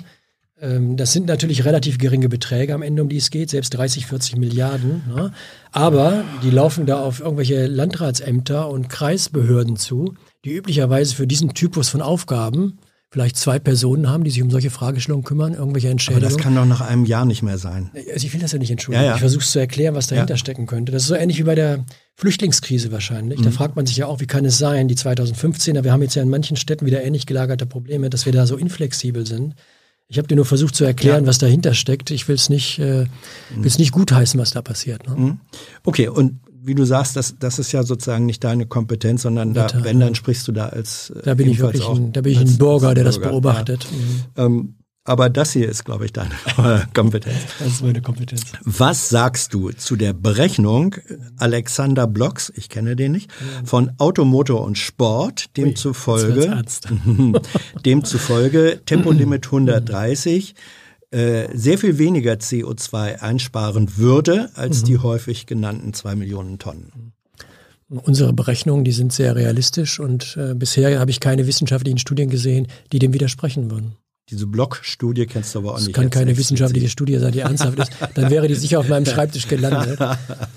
Ähm, 0.61 0.95
das 0.97 1.13
sind 1.13 1.27
natürlich 1.27 1.65
relativ 1.65 1.97
geringe 1.97 2.29
Beträge 2.29 2.73
am 2.73 2.81
Ende, 2.81 3.01
um 3.01 3.09
die 3.09 3.17
es 3.17 3.29
geht, 3.29 3.49
selbst 3.49 3.71
30, 3.71 4.07
40 4.07 4.37
Milliarden. 4.37 5.03
Ne? 5.07 5.31
Aber 5.71 6.23
die 6.43 6.49
laufen 6.49 6.85
da 6.85 6.99
auf 6.99 7.19
irgendwelche 7.19 7.67
Landratsämter 7.67 8.69
und 8.69 8.89
Kreisbehörden 8.89 9.75
zu, 9.75 10.15
die 10.45 10.53
üblicherweise 10.53 11.15
für 11.15 11.27
diesen 11.27 11.53
Typus 11.53 11.89
von 11.89 12.01
Aufgaben 12.01 12.79
vielleicht 13.15 13.37
zwei 13.37 13.59
Personen 13.59 14.09
haben, 14.09 14.25
die 14.25 14.29
sich 14.29 14.43
um 14.43 14.51
solche 14.51 14.69
Fragestellungen 14.69 15.23
kümmern, 15.23 15.53
irgendwelche 15.53 15.87
Entschädigungen. 15.87 16.25
Aber 16.25 16.35
das 16.35 16.43
kann 16.43 16.53
doch 16.53 16.65
nach 16.65 16.81
einem 16.81 17.05
Jahr 17.05 17.23
nicht 17.23 17.43
mehr 17.43 17.57
sein. 17.57 17.89
Also 18.13 18.27
ich 18.27 18.33
will 18.33 18.41
das 18.41 18.51
ja 18.51 18.59
nicht 18.59 18.71
entschuldigen. 18.71 19.03
Ja, 19.03 19.11
ja. 19.11 19.15
Ich 19.15 19.21
versuche 19.21 19.41
es 19.41 19.51
zu 19.53 19.59
erklären, 19.59 19.95
was 19.95 20.07
dahinter 20.07 20.33
ja. 20.33 20.37
stecken 20.37 20.65
könnte. 20.65 20.91
Das 20.91 21.03
ist 21.03 21.07
so 21.07 21.15
ähnlich 21.15 21.37
wie 21.37 21.43
bei 21.43 21.55
der 21.55 21.85
Flüchtlingskrise 22.15 22.91
wahrscheinlich. 22.91 23.39
Mhm. 23.39 23.43
Da 23.43 23.51
fragt 23.51 23.77
man 23.77 23.85
sich 23.85 23.95
ja 23.95 24.07
auch, 24.07 24.19
wie 24.19 24.27
kann 24.27 24.43
es 24.43 24.57
sein, 24.57 24.89
die 24.89 24.95
2015er, 24.95 25.85
wir 25.85 25.93
haben 25.93 26.01
jetzt 26.01 26.15
ja 26.15 26.23
in 26.23 26.29
manchen 26.29 26.57
Städten 26.57 26.85
wieder 26.85 27.03
ähnlich 27.03 27.25
gelagerte 27.25 27.65
Probleme, 27.65 28.09
dass 28.09 28.25
wir 28.25 28.33
da 28.33 28.45
so 28.45 28.57
inflexibel 28.57 29.25
sind. 29.25 29.55
Ich 30.07 30.17
habe 30.17 30.27
dir 30.27 30.35
nur 30.35 30.45
versucht 30.45 30.75
zu 30.75 30.83
erklären, 30.83 31.23
ja. 31.23 31.27
was 31.27 31.39
dahinter 31.39 31.73
steckt. 31.73 32.11
Ich 32.11 32.27
will 32.27 32.35
es 32.35 32.49
nicht, 32.49 32.77
äh, 32.79 33.05
will's 33.55 33.79
nicht 33.79 33.91
gutheißen, 33.91 34.39
was 34.39 34.51
da 34.51 34.61
passiert. 34.61 35.07
Ne? 35.07 35.15
Mhm. 35.15 35.39
Okay, 35.83 36.07
und 36.07 36.39
wie 36.65 36.75
du 36.75 36.85
sagst, 36.85 37.15
das, 37.15 37.35
das 37.39 37.59
ist 37.59 37.71
ja 37.71 37.83
sozusagen 37.83 38.25
nicht 38.25 38.43
deine 38.43 38.65
Kompetenz, 38.65 39.23
sondern 39.23 39.53
da, 39.53 39.67
wenn, 39.83 39.99
dann 39.99 40.15
sprichst 40.15 40.47
du 40.47 40.51
da 40.51 40.67
als 40.67 41.13
Da 41.23 41.35
bin 41.35 41.49
ich 41.49 41.59
wirklich 41.59 41.87
ein, 41.87 42.11
da 42.11 42.21
bin 42.21 42.33
ich 42.33 42.39
ein 42.39 42.57
Bürger, 42.57 42.93
der 42.93 43.03
das 43.03 43.19
beobachtet. 43.19 43.85
Ja. 44.35 44.47
Mhm. 44.47 44.57
Ähm, 44.57 44.75
aber 45.05 45.29
das 45.29 45.53
hier 45.53 45.69
ist, 45.69 45.85
glaube 45.85 46.05
ich, 46.05 46.13
deine 46.13 46.31
Kompetenz. 46.93 47.37
Das 47.59 47.67
ist 47.67 47.83
meine 47.83 48.01
Kompetenz. 48.01 48.41
Was 48.63 49.09
sagst 49.09 49.53
du 49.53 49.71
zu 49.71 49.95
der 49.95 50.13
Berechnung 50.13 50.95
Alexander 51.37 52.07
Blocks, 52.07 52.51
ich 52.55 52.69
kenne 52.69 52.95
den 52.95 53.13
nicht, 53.13 53.31
von 53.63 53.91
Automotor 53.99 54.63
und 54.63 54.77
Sport, 54.77 55.55
demzufolge, 55.57 56.63
demzufolge 57.85 58.81
Tempolimit 58.85 59.45
130 59.45 60.55
äh, 61.11 61.47
sehr 61.55 61.77
viel 61.77 61.99
weniger 61.99 62.33
CO2 62.33 63.19
einsparen 63.19 63.97
würde 63.97 64.49
als 64.55 64.81
mhm. 64.81 64.85
die 64.85 64.97
häufig 64.97 65.45
genannten 65.45 65.93
zwei 65.93 66.15
Millionen 66.15 66.57
Tonnen. 66.57 67.13
Unsere 67.87 68.33
Berechnungen, 68.33 68.83
die 68.83 68.91
sind 68.91 69.13
sehr 69.13 69.35
realistisch 69.35 69.99
und 69.99 70.35
äh, 70.37 70.55
bisher 70.55 70.99
habe 70.99 71.11
ich 71.11 71.19
keine 71.19 71.45
wissenschaftlichen 71.45 71.99
Studien 71.99 72.31
gesehen, 72.31 72.67
die 72.91 72.97
dem 72.97 73.13
widersprechen 73.13 73.69
würden. 73.69 73.95
Diese 74.31 74.47
Block-Studie 74.47 75.27
kennst 75.27 75.53
du 75.53 75.59
aber 75.59 75.73
auch 75.73 75.75
das 75.75 75.85
nicht. 75.85 75.95
Das 75.95 76.01
kann 76.01 76.09
keine 76.09 76.35
wissenschaftliche 76.35 76.89
Studie 76.89 77.19
sein, 77.19 77.31
die 77.31 77.41
ernsthaft 77.41 77.77
ist. 77.77 77.91
Dann 78.15 78.31
wäre 78.31 78.47
die 78.47 78.55
sicher 78.55 78.79
auf 78.79 78.87
meinem 78.87 79.05
Schreibtisch 79.05 79.47
gelandet. 79.47 79.99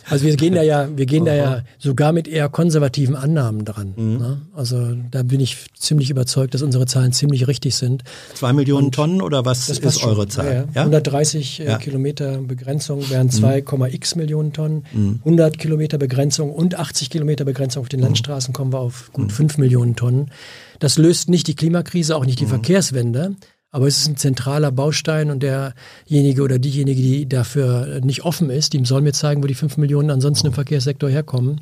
Also 0.08 0.24
wir 0.24 0.36
gehen 0.36 0.54
da 0.54 0.62
ja, 0.62 0.88
wir 0.96 1.04
gehen 1.04 1.26
da 1.26 1.34
ja 1.34 1.62
sogar 1.76 2.12
mit 2.12 2.28
eher 2.28 2.48
konservativen 2.48 3.14
Annahmen 3.14 3.66
dran. 3.66 3.92
Mhm. 3.94 4.16
Ne? 4.16 4.42
Also 4.54 4.96
da 5.10 5.22
bin 5.22 5.40
ich 5.40 5.66
ziemlich 5.76 6.08
überzeugt, 6.08 6.54
dass 6.54 6.62
unsere 6.62 6.86
Zahlen 6.86 7.12
ziemlich 7.12 7.46
richtig 7.46 7.74
sind. 7.74 8.04
Zwei 8.32 8.54
Millionen 8.54 8.86
Und 8.86 8.94
Tonnen 8.94 9.20
oder 9.20 9.44
was 9.44 9.68
ist 9.68 10.00
schon. 10.00 10.08
eure 10.08 10.28
Zahl? 10.28 10.46
Ja, 10.46 10.52
ja. 10.74 10.80
130 10.82 11.60
äh, 11.60 11.64
ja. 11.66 11.76
Kilometer 11.76 12.38
Begrenzung 12.38 13.10
wären 13.10 13.28
2,x 13.28 14.14
mhm. 14.14 14.20
Millionen 14.22 14.52
Tonnen. 14.54 14.86
Mhm. 14.94 15.20
100 15.24 15.58
Kilometer 15.58 15.98
Begrenzung 15.98 16.52
und 16.52 16.78
80 16.78 17.10
Kilometer 17.10 17.44
Begrenzung 17.44 17.82
auf 17.82 17.90
den 17.90 18.00
mhm. 18.00 18.06
Landstraßen 18.06 18.54
kommen 18.54 18.72
wir 18.72 18.80
auf 18.80 19.10
gut 19.12 19.30
5 19.30 19.58
mhm. 19.58 19.64
Millionen 19.64 19.94
Tonnen. 19.94 20.30
Das 20.78 20.96
löst 20.96 21.28
nicht 21.28 21.46
die 21.48 21.54
Klimakrise, 21.54 22.16
auch 22.16 22.24
nicht 22.24 22.40
die 22.40 22.46
mhm. 22.46 22.50
Verkehrswende. 22.50 23.36
Aber 23.70 23.86
es 23.86 23.98
ist 23.98 24.08
ein 24.08 24.16
zentraler 24.16 24.72
Baustein 24.72 25.30
und 25.30 25.42
derjenige 25.42 26.42
oder 26.42 26.58
diejenige, 26.58 27.02
die 27.02 27.28
dafür 27.28 28.00
nicht 28.02 28.24
offen 28.24 28.48
ist, 28.50 28.72
die 28.72 28.84
soll 28.84 29.02
mir 29.02 29.12
zeigen, 29.12 29.42
wo 29.42 29.46
die 29.46 29.54
fünf 29.54 29.76
Millionen 29.76 30.10
ansonsten 30.10 30.46
im 30.46 30.52
Verkehrssektor 30.54 31.10
herkommen. 31.10 31.60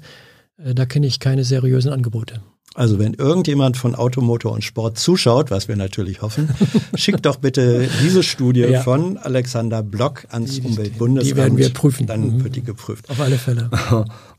Äh, 0.63 0.75
da 0.75 0.87
kenne 0.87 1.07
ich 1.07 1.21
keine 1.21 1.45
seriösen 1.45 1.93
Angebote. 1.93 2.41
Also 2.75 2.99
wenn 2.99 3.15
irgendjemand 3.15 3.79
von 3.79 3.95
Automotor 3.95 4.53
und 4.53 4.63
Sport 4.63 4.99
zuschaut, 4.99 5.51
was 5.51 5.67
wir 5.67 5.77
natürlich 5.77 6.21
hoffen, 6.21 6.51
schickt 6.95 7.25
doch 7.25 7.37
bitte 7.37 7.89
diese 8.03 8.23
Studie 8.23 8.61
ja. 8.61 8.83
von 8.83 9.17
Alexander 9.17 9.83
Block 9.83 10.27
ans 10.29 10.57
die, 10.57 10.61
Umweltbundesamt. 10.61 11.31
Die 11.31 11.37
werden 11.37 11.57
wir 11.57 11.73
prüfen. 11.73 12.07
Dann 12.07 12.37
mhm. 12.37 12.45
wird 12.45 12.55
die 12.55 12.63
geprüft. 12.63 13.09
Auf 13.09 13.21
alle 13.21 13.39
Fälle. 13.39 13.71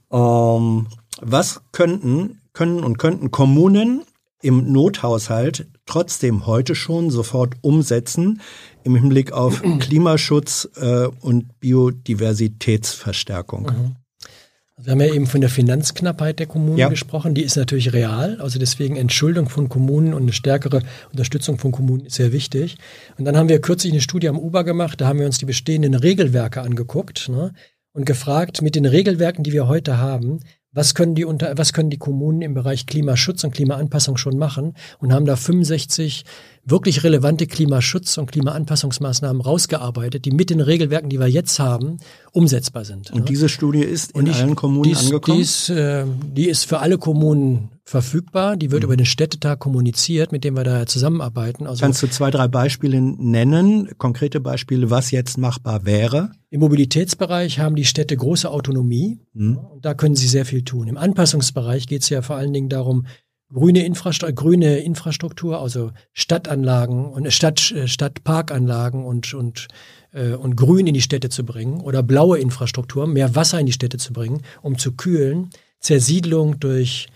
um, 0.10 0.88
ähm, 0.88 0.88
was 1.20 1.62
könnten, 1.72 2.40
können 2.54 2.84
und 2.84 3.00
könnten 3.00 3.32
Kommunen 3.32 4.04
im 4.42 4.72
Nothaushalt 4.72 5.68
trotzdem 5.86 6.46
heute 6.46 6.76
schon 6.76 7.10
sofort 7.10 7.56
umsetzen 7.62 8.42
im 8.84 8.96
Hinblick 8.96 9.32
auf 9.32 9.62
Klimaschutz 9.80 10.70
äh, 10.76 11.08
und 11.22 11.60
Biodiversitätsverstärkung. 11.60 13.64
Mhm. 13.64 13.96
Wir 14.80 14.92
haben 14.92 15.02
ja 15.02 15.12
eben 15.12 15.26
von 15.26 15.42
der 15.42 15.50
Finanzknappheit 15.50 16.38
der 16.38 16.46
Kommunen 16.46 16.78
ja. 16.78 16.88
gesprochen. 16.88 17.34
Die 17.34 17.42
ist 17.42 17.58
natürlich 17.58 17.94
real. 17.94 18.40
Also 18.40 18.60
deswegen 18.60 18.96
Entschuldung 18.96 19.50
von 19.50 19.70
Kommunen 19.70 20.14
und 20.14 20.22
eine 20.22 20.34
stärkere 20.34 20.84
Unterstützung 21.10 21.58
von 21.58 21.72
Kommunen 21.72 22.06
ist 22.06 22.14
sehr 22.14 22.32
wichtig. 22.32 22.78
Und 23.18 23.26
dann 23.26 23.36
haben 23.36 23.50
wir 23.50 23.60
kürzlich 23.60 23.92
eine 23.92 24.04
Studie 24.04 24.30
am 24.30 24.38
Uber 24.38 24.64
gemacht. 24.64 25.02
Da 25.02 25.08
haben 25.08 25.18
wir 25.18 25.26
uns 25.26 25.40
die 25.40 25.46
bestehenden 25.46 25.96
Regelwerke 25.96 26.62
angeguckt 26.62 27.28
ne, 27.28 27.54
und 27.94 28.06
gefragt, 28.06 28.62
mit 28.62 28.76
den 28.76 28.86
Regelwerken, 28.86 29.44
die 29.44 29.52
wir 29.52 29.68
heute 29.68 29.98
haben, 29.98 30.42
was 30.74 30.94
können 30.94 31.16
die 31.16 31.26
unter, 31.26 31.58
was 31.58 31.74
können 31.74 31.90
die 31.90 31.98
Kommunen 31.98 32.42
im 32.42 32.54
Bereich 32.54 32.86
Klimaschutz 32.86 33.44
und 33.44 33.52
Klimaanpassung 33.52 34.18
schon 34.18 34.38
machen 34.38 34.76
und 35.00 35.14
haben 35.14 35.26
da 35.26 35.36
65 35.36 36.26
wirklich 36.66 37.04
relevante 37.04 37.46
Klimaschutz- 37.46 38.18
und 38.18 38.32
Klimaanpassungsmaßnahmen 38.32 39.42
rausgearbeitet, 39.42 40.26
die 40.26 40.32
mit 40.32 40.50
den 40.50 40.60
Regelwerken, 40.60 41.10
die 41.10 41.20
wir 41.20 41.28
jetzt 41.28 41.60
haben, 41.60 41.98
umsetzbar 42.34 42.84
sind. 42.86 43.12
Und 43.12 43.30
diese 43.30 43.48
Studie 43.48 43.82
ist 43.82 44.12
in 44.12 44.28
ich, 44.28 44.36
allen 44.36 44.56
Kommunen 44.56 44.84
die 44.84 44.92
ist, 44.92 45.06
angekommen? 45.06 45.38
Die 45.38 45.44
ist, 45.44 45.70
äh, 45.70 46.06
die 46.06 46.50
ist 46.50 46.66
für 46.66 46.80
alle 46.80 46.98
Kommunen 46.98 47.70
verfügbar. 47.88 48.58
Die 48.58 48.70
wird 48.72 48.84
mhm. 48.84 48.88
über 48.88 48.98
den 48.98 49.06
Städtetag 49.06 49.60
kommuniziert, 49.60 50.32
mit 50.32 50.44
dem 50.44 50.56
wir 50.58 50.66
da 50.66 50.86
zusammenarbeiten. 50.86 51.66
Also 51.66 51.82
Kannst 51.82 52.04
du 52.04 52.08
zwei, 52.08 52.30
drei 52.32 52.48
Beispiele 52.48 53.02
nennen, 53.02 53.90
konkrete 53.98 54.42
Beispiele, 54.42 54.90
was 54.90 55.12
jetzt 55.12 55.38
machbar 55.38 55.86
wäre? 55.86 56.32
Im 56.50 56.60
Mobilitätsbereich 56.60 57.60
haben 57.60 57.76
die 57.76 57.86
Städte 57.86 58.18
große 58.18 58.50
Autonomie. 58.50 59.20
Mhm. 59.34 59.58
Und 59.58 59.86
da 59.86 59.94
können 59.94 60.16
sie 60.16 60.28
sehr 60.28 60.46
viel 60.46 60.64
tun. 60.64 60.88
Im 60.88 60.98
Anpassungsbereich 60.98 61.88
geht 61.88 62.04
es 62.04 62.10
ja 62.10 62.22
vor 62.22 62.36
allen 62.36 62.52
Dingen 62.52 62.68
darum, 62.68 63.08
grüne, 63.54 63.86
Infrastru 63.86 64.34
grüne 64.34 64.80
Infrastruktur, 64.80 65.62
also 65.62 65.92
Stadtanlagen 66.12 67.06
und 67.06 67.32
Stadt, 67.32 67.72
äh, 67.72 67.88
Stadtparkanlagen 67.88 69.06
und, 69.06 69.34
und, 69.34 69.70
äh, 70.12 70.34
und 70.34 70.58
Grün 70.58 70.88
in 70.88 70.94
die 70.94 71.02
Städte 71.02 71.30
zu 71.30 71.46
bringen 71.46 71.80
oder 71.80 72.04
blaue 72.04 72.40
Infrastruktur, 72.40 73.08
mehr 73.08 73.34
Wasser 73.36 73.62
in 73.62 73.66
die 73.66 73.72
Städte 73.72 73.98
zu 73.98 74.12
bringen, 74.12 74.42
um 74.62 74.78
zu 74.78 74.92
kühlen, 74.92 75.52
Zersiedlung 75.80 76.60
durch 76.60 77.08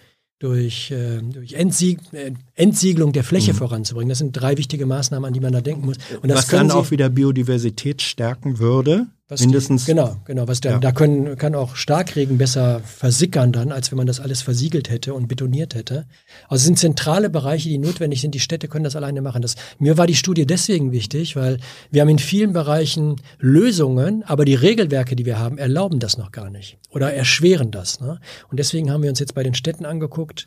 durch, 0.41 0.89
äh, 0.89 1.21
durch 1.21 1.53
Entsieg 1.53 1.99
äh, 2.13 2.31
Entsiegelung 2.55 3.13
der 3.13 3.23
Fläche 3.23 3.53
mhm. 3.53 3.57
voranzubringen. 3.57 4.09
Das 4.09 4.17
sind 4.17 4.33
drei 4.33 4.57
wichtige 4.57 4.87
Maßnahmen, 4.87 5.27
an 5.27 5.33
die 5.33 5.39
man 5.39 5.53
da 5.53 5.61
denken 5.61 5.85
muss. 5.85 5.97
Und 6.21 6.29
das 6.29 6.39
Was 6.39 6.47
dann 6.47 6.71
auch 6.71 6.89
wieder 6.89 7.09
Biodiversität 7.09 8.01
stärken 8.01 8.57
würde? 8.57 9.05
Was 9.31 9.39
Mindestens. 9.39 9.85
Die, 9.85 9.93
genau, 9.93 10.17
genau. 10.25 10.45
Was 10.49 10.59
da, 10.59 10.71
ja. 10.71 10.79
da 10.79 10.91
können, 10.91 11.37
kann 11.37 11.55
auch 11.55 11.77
Starkregen 11.77 12.37
besser 12.37 12.81
versickern 12.81 13.53
dann, 13.53 13.71
als 13.71 13.89
wenn 13.89 13.97
man 13.97 14.05
das 14.05 14.19
alles 14.19 14.41
versiegelt 14.41 14.89
hätte 14.89 15.13
und 15.13 15.29
betoniert 15.29 15.73
hätte. 15.73 16.05
Also 16.49 16.63
es 16.63 16.65
sind 16.65 16.77
zentrale 16.77 17.29
Bereiche, 17.29 17.69
die 17.69 17.77
notwendig 17.77 18.19
sind. 18.19 18.35
Die 18.35 18.41
Städte 18.41 18.67
können 18.67 18.83
das 18.83 18.97
alleine 18.97 19.21
machen. 19.21 19.41
Das, 19.41 19.55
mir 19.79 19.97
war 19.97 20.05
die 20.05 20.15
Studie 20.15 20.45
deswegen 20.45 20.91
wichtig, 20.91 21.37
weil 21.37 21.59
wir 21.91 22.01
haben 22.01 22.09
in 22.09 22.19
vielen 22.19 22.51
Bereichen 22.51 23.21
Lösungen, 23.39 24.23
aber 24.23 24.43
die 24.43 24.55
Regelwerke, 24.55 25.15
die 25.15 25.25
wir 25.25 25.39
haben, 25.39 25.57
erlauben 25.57 25.99
das 25.99 26.17
noch 26.17 26.33
gar 26.33 26.49
nicht 26.49 26.77
oder 26.89 27.13
erschweren 27.13 27.71
das. 27.71 28.01
Ne? 28.01 28.19
Und 28.49 28.59
deswegen 28.59 28.91
haben 28.91 29.01
wir 29.01 29.09
uns 29.09 29.19
jetzt 29.19 29.33
bei 29.33 29.43
den 29.43 29.53
Städten 29.53 29.85
angeguckt, 29.85 30.45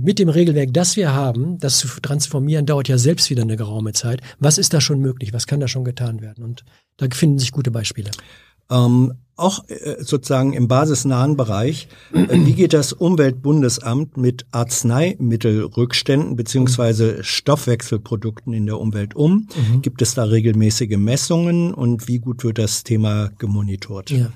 mit 0.00 0.18
dem 0.18 0.28
Regelwerk, 0.28 0.72
das 0.72 0.96
wir 0.96 1.12
haben, 1.12 1.58
das 1.58 1.78
zu 1.78 1.88
transformieren, 2.00 2.66
dauert 2.66 2.88
ja 2.88 2.98
selbst 2.98 3.30
wieder 3.30 3.42
eine 3.42 3.56
geraume 3.56 3.92
Zeit. 3.92 4.20
Was 4.38 4.58
ist 4.58 4.74
da 4.74 4.80
schon 4.80 5.00
möglich? 5.00 5.32
Was 5.32 5.46
kann 5.46 5.60
da 5.60 5.68
schon 5.68 5.84
getan 5.84 6.20
werden? 6.20 6.44
Und 6.44 6.64
da 6.96 7.06
finden 7.12 7.38
sich 7.38 7.52
gute 7.52 7.70
Beispiele. 7.70 8.10
Ähm, 8.70 9.14
auch 9.36 9.66
äh, 9.68 9.96
sozusagen 10.00 10.52
im 10.52 10.68
basisnahen 10.68 11.36
Bereich, 11.36 11.88
äh, 12.12 12.26
wie 12.30 12.54
geht 12.54 12.72
das 12.72 12.92
Umweltbundesamt 12.92 14.16
mit 14.16 14.46
Arzneimittelrückständen 14.50 16.36
beziehungsweise 16.36 17.22
Stoffwechselprodukten 17.22 18.52
in 18.52 18.66
der 18.66 18.78
Umwelt 18.78 19.14
um? 19.14 19.48
Mhm. 19.72 19.82
Gibt 19.82 20.02
es 20.02 20.14
da 20.14 20.24
regelmäßige 20.24 20.96
Messungen 20.98 21.72
und 21.72 22.08
wie 22.08 22.18
gut 22.18 22.44
wird 22.44 22.58
das 22.58 22.82
Thema 22.82 23.30
gemonitort? 23.38 24.10
Ja. 24.10 24.32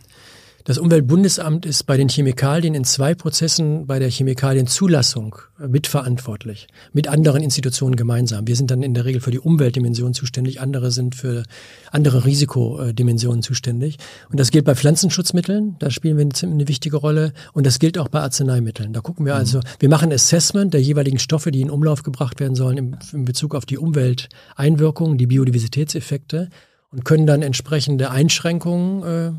Das 0.64 0.78
Umweltbundesamt 0.78 1.66
ist 1.66 1.86
bei 1.86 1.96
den 1.96 2.08
Chemikalien 2.08 2.74
in 2.74 2.84
zwei 2.84 3.16
Prozessen 3.16 3.88
bei 3.88 3.98
der 3.98 4.08
Chemikalienzulassung 4.08 5.34
mitverantwortlich, 5.58 6.68
mit 6.92 7.08
anderen 7.08 7.42
Institutionen 7.42 7.96
gemeinsam. 7.96 8.46
Wir 8.46 8.54
sind 8.54 8.70
dann 8.70 8.84
in 8.84 8.94
der 8.94 9.04
Regel 9.04 9.20
für 9.20 9.32
die 9.32 9.40
Umweltdimension 9.40 10.14
zuständig, 10.14 10.60
andere 10.60 10.92
sind 10.92 11.16
für 11.16 11.42
andere 11.90 12.24
Risikodimensionen 12.24 13.42
zuständig. 13.42 13.96
Und 14.30 14.38
das 14.38 14.52
gilt 14.52 14.64
bei 14.64 14.76
Pflanzenschutzmitteln, 14.76 15.76
da 15.80 15.90
spielen 15.90 16.16
wir 16.16 16.28
eine, 16.48 16.68
wichtige 16.68 16.96
Rolle. 16.96 17.32
Und 17.52 17.66
das 17.66 17.80
gilt 17.80 17.98
auch 17.98 18.08
bei 18.08 18.20
Arzneimitteln. 18.20 18.92
Da 18.92 19.00
gucken 19.00 19.26
wir 19.26 19.34
mhm. 19.34 19.40
also, 19.40 19.60
wir 19.80 19.88
machen 19.88 20.12
Assessment 20.12 20.74
der 20.74 20.80
jeweiligen 20.80 21.18
Stoffe, 21.18 21.50
die 21.50 21.60
in 21.60 21.70
Umlauf 21.70 22.04
gebracht 22.04 22.38
werden 22.38 22.54
sollen, 22.54 22.78
in, 22.78 22.96
in 23.12 23.24
Bezug 23.24 23.56
auf 23.56 23.66
die 23.66 23.78
Umwelteinwirkungen, 23.78 25.18
die 25.18 25.26
Biodiversitätseffekte 25.26 26.50
und 26.92 27.04
können 27.04 27.26
dann 27.26 27.42
entsprechende 27.42 28.10
Einschränkungen 28.10 29.02
äh, 29.02 29.32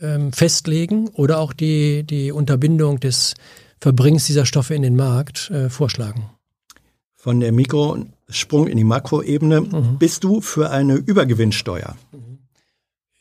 ähm, 0.00 0.32
festlegen 0.32 1.08
oder 1.08 1.38
auch 1.38 1.52
die, 1.52 2.04
die 2.04 2.32
Unterbindung 2.32 3.00
des 3.00 3.34
Verbringens 3.80 4.26
dieser 4.26 4.46
Stoffe 4.46 4.74
in 4.74 4.82
den 4.82 4.96
Markt 4.96 5.50
äh, 5.50 5.68
vorschlagen. 5.68 6.30
Von 7.14 7.40
der 7.40 7.52
Mikrosprung 7.52 8.66
in 8.66 8.76
die 8.76 8.84
Makroebene 8.84 9.60
mhm. 9.60 9.98
bist 9.98 10.24
du 10.24 10.40
für 10.40 10.70
eine 10.70 10.94
Übergewinnsteuer. 10.94 11.96
Mhm. 12.12 12.33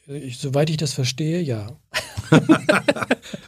Ich, 0.05 0.37
soweit 0.37 0.69
ich 0.69 0.77
das 0.77 0.91
verstehe, 0.91 1.41
ja. 1.41 1.67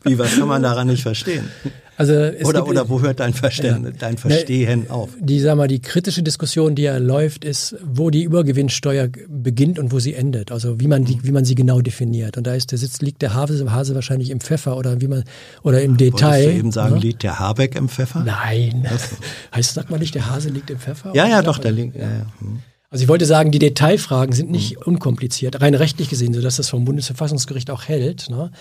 Wie, 0.03 0.17
was 0.17 0.37
kann 0.37 0.47
man 0.47 0.63
daran 0.63 0.87
nicht 0.87 1.03
verstehen? 1.03 1.49
Also 1.97 2.13
oder, 2.13 2.59
gibt, 2.59 2.67
oder 2.69 2.89
wo 2.89 3.01
hört 3.01 3.19
dein, 3.19 3.33
Verstehen, 3.33 3.83
ja, 3.83 3.91
dein 3.91 4.17
Verstehen 4.17 4.81
ne, 4.81 4.89
auf? 4.89 5.09
Die, 5.19 5.39
sag 5.39 5.57
mal, 5.57 5.67
die 5.67 5.81
kritische 5.81 6.23
Diskussion, 6.23 6.75
die 6.75 6.83
ja 6.83 6.97
läuft, 6.97 7.43
ist, 7.43 7.75
wo 7.83 8.09
die 8.09 8.23
Übergewinnsteuer 8.23 9.09
beginnt 9.27 9.79
und 9.79 9.91
wo 9.91 9.99
sie 9.99 10.13
endet. 10.13 10.51
Also 10.51 10.79
wie 10.79 10.87
man, 10.87 11.03
die, 11.03 11.23
wie 11.23 11.31
man 11.31 11.43
sie 11.43 11.55
genau 11.55 11.81
definiert. 11.81 12.37
Und 12.37 12.47
da 12.47 12.53
ist 12.53 12.71
der 12.71 12.77
Sitz, 12.77 13.01
liegt 13.01 13.21
der 13.21 13.33
Hase, 13.33 13.71
Hase 13.71 13.95
wahrscheinlich 13.95 14.29
im 14.29 14.39
Pfeffer 14.39 14.77
oder 14.77 15.01
wie 15.01 15.07
man 15.07 15.23
oder 15.63 15.81
im 15.81 15.97
Detail. 15.97 16.29
Wolltest 16.29 16.47
du 16.47 16.59
eben 16.59 16.71
sagen, 16.71 16.95
ja? 16.95 17.01
liegt 17.01 17.23
der 17.23 17.39
Habeck 17.39 17.75
im 17.75 17.89
Pfeffer? 17.89 18.23
Nein. 18.25 18.87
heißt, 19.55 19.73
sagt 19.73 19.89
man 19.89 19.99
nicht, 19.99 20.15
der 20.15 20.29
Hase 20.29 20.49
liegt 20.49 20.69
im 20.69 20.79
Pfeffer? 20.79 21.13
Ja, 21.13 21.27
ja, 21.27 21.41
doch, 21.41 21.57
der 21.57 21.71
liegt. 21.71 21.95
Ja, 21.95 22.03
ja. 22.03 22.25
Hm. 22.39 22.59
Also 22.95 23.03
ich 23.03 23.09
wollte 23.09 23.25
sagen, 23.25 23.51
die 23.51 23.59
Detailfragen 23.59 24.33
sind 24.33 24.49
nicht 24.49 24.77
unkompliziert, 24.87 25.59
rein 25.59 25.75
rechtlich 25.75 26.07
gesehen, 26.07 26.33
sodass 26.33 26.55
das 26.55 26.69
vom 26.69 26.85
Bundesverfassungsgericht 26.85 27.69
auch 27.69 27.83
hält. 27.83 28.29
Ne? 28.29 28.51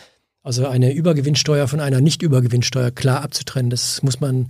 Also 0.43 0.66
eine 0.66 0.93
Übergewinnsteuer 0.93 1.69
von 1.69 1.78
einer 1.78 2.01
Nicht-Übergewinnsteuer 2.01 2.90
klar 2.90 3.23
abzutrennen, 3.23 3.70
das 3.70 4.02
muss 4.02 4.19
man 4.19 4.48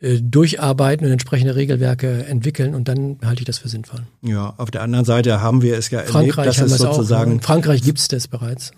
äh, 0.00 0.18
durcharbeiten 0.20 1.06
und 1.06 1.12
entsprechende 1.12 1.54
Regelwerke 1.54 2.24
entwickeln 2.24 2.74
und 2.74 2.88
dann 2.88 3.18
halte 3.24 3.42
ich 3.42 3.46
das 3.46 3.58
für 3.58 3.68
sinnvoll. 3.68 4.00
Ja, 4.22 4.54
auf 4.56 4.72
der 4.72 4.82
anderen 4.82 5.04
Seite 5.04 5.40
haben 5.40 5.62
wir 5.62 5.78
es 5.78 5.90
ja 5.90 6.00
Frankreich 6.00 6.48
erlebt, 6.48 6.60
dass 6.60 6.72
es 6.72 6.78
sozusagen 6.78 7.30
auch, 7.30 7.34
in 7.36 7.40
Frankreich 7.42 7.82
gibt 7.82 8.00
es 8.00 8.08
das 8.08 8.26
bereits. 8.26 8.72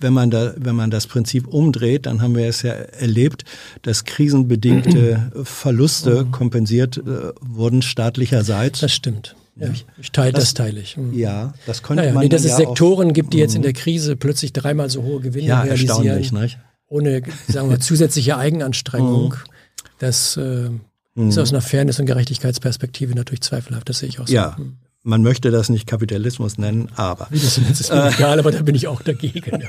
Wenn 0.00 0.14
man 0.14 0.30
da, 0.30 0.54
wenn 0.56 0.74
man 0.74 0.90
das 0.90 1.06
Prinzip 1.06 1.46
umdreht, 1.46 2.06
dann 2.06 2.22
haben 2.22 2.34
wir 2.34 2.46
es 2.46 2.62
ja 2.62 2.72
erlebt, 2.72 3.44
dass 3.82 4.06
krisenbedingte 4.06 5.32
Verluste 5.44 6.24
mhm. 6.24 6.30
kompensiert 6.30 6.96
äh, 6.96 7.34
wurden 7.42 7.82
staatlicherseits. 7.82 8.80
Das 8.80 8.94
stimmt. 8.94 9.36
Ja, 9.56 9.68
ich, 9.68 9.86
ich 9.98 10.12
teile 10.12 10.32
das, 10.32 10.44
das, 10.44 10.54
teile 10.54 10.80
ich. 10.80 10.96
Mhm. 10.96 11.12
Ja, 11.12 11.52
das 11.66 11.82
könnte 11.82 12.02
ja, 12.02 12.08
ja. 12.08 12.14
man. 12.14 12.22
Nee, 12.22 12.28
dass 12.28 12.44
es 12.44 12.56
Sektoren 12.56 13.10
auch, 13.10 13.14
gibt, 13.14 13.34
die 13.34 13.38
jetzt 13.38 13.54
in 13.54 13.60
mhm. 13.60 13.64
der 13.64 13.72
Krise 13.74 14.16
plötzlich 14.16 14.52
dreimal 14.52 14.88
so 14.88 15.02
hohe 15.02 15.20
Gewinne 15.20 15.46
ja, 15.46 15.60
realisieren. 15.60 16.42
Nicht? 16.42 16.58
Ohne, 16.88 17.22
sagen 17.48 17.68
wir, 17.68 17.80
zusätzliche 17.80 18.36
Eigenanstrengung. 18.36 19.30
Mhm. 19.30 19.52
Das 19.98 20.36
äh, 20.36 20.70
ist 21.14 21.38
aus 21.38 21.52
einer 21.52 21.60
Fairness- 21.60 22.00
und 22.00 22.06
Gerechtigkeitsperspektive 22.06 23.14
natürlich 23.14 23.42
zweifelhaft. 23.42 23.88
Das 23.88 23.98
sehe 23.98 24.08
ich 24.08 24.20
auch 24.20 24.26
so. 24.26 24.34
Ja. 24.34 24.56
Man 25.04 25.22
möchte 25.22 25.50
das 25.50 25.68
nicht 25.68 25.88
Kapitalismus 25.88 26.58
nennen, 26.58 26.88
aber. 26.94 27.26
Das 27.30 27.58
ist 27.58 27.90
mir 27.90 28.04
äh, 28.04 28.14
egal, 28.14 28.38
aber 28.38 28.52
da 28.52 28.62
bin 28.62 28.74
ich 28.74 28.86
auch 28.86 29.02
dagegen. 29.02 29.64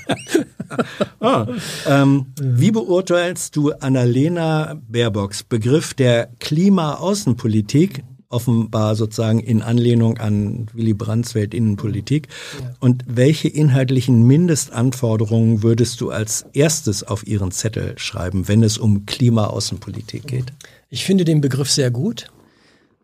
ah, 1.20 1.48
ähm, 1.88 2.28
wie 2.40 2.72
beurteilst 2.72 3.56
du 3.56 3.72
Annalena 3.72 4.80
Baerbocks 4.88 5.44
Begriff 5.44 5.96
der 5.96 6.30
Klimaaußenpolitik 6.40 8.04
offenbar 8.34 8.96
sozusagen 8.96 9.40
in 9.40 9.62
Anlehnung 9.62 10.18
an 10.18 10.68
Willy 10.74 10.94
Brandts 10.94 11.36
Weltinnenpolitik. 11.36 12.28
Ja. 12.60 12.74
Und 12.80 13.06
welche 13.08 13.48
inhaltlichen 13.48 14.24
Mindestanforderungen 14.24 15.64
würdest 15.64 16.02
du 16.02 16.10
als 16.10 16.46
erstes 16.54 17.04
auf 17.04 17.26
Ihren 17.28 17.52
Zettel 17.52 17.94
schreiben, 17.98 18.48
wenn 18.48 18.64
es 18.64 18.78
um 18.78 19.06
Klimaaußenpolitik 19.06 20.28
geht? 20.28 20.46
Ich 20.90 21.06
finde 21.06 21.26
den 21.26 21.42
Begriff 21.42 21.72
sehr 21.72 21.92
gut. 21.92 22.32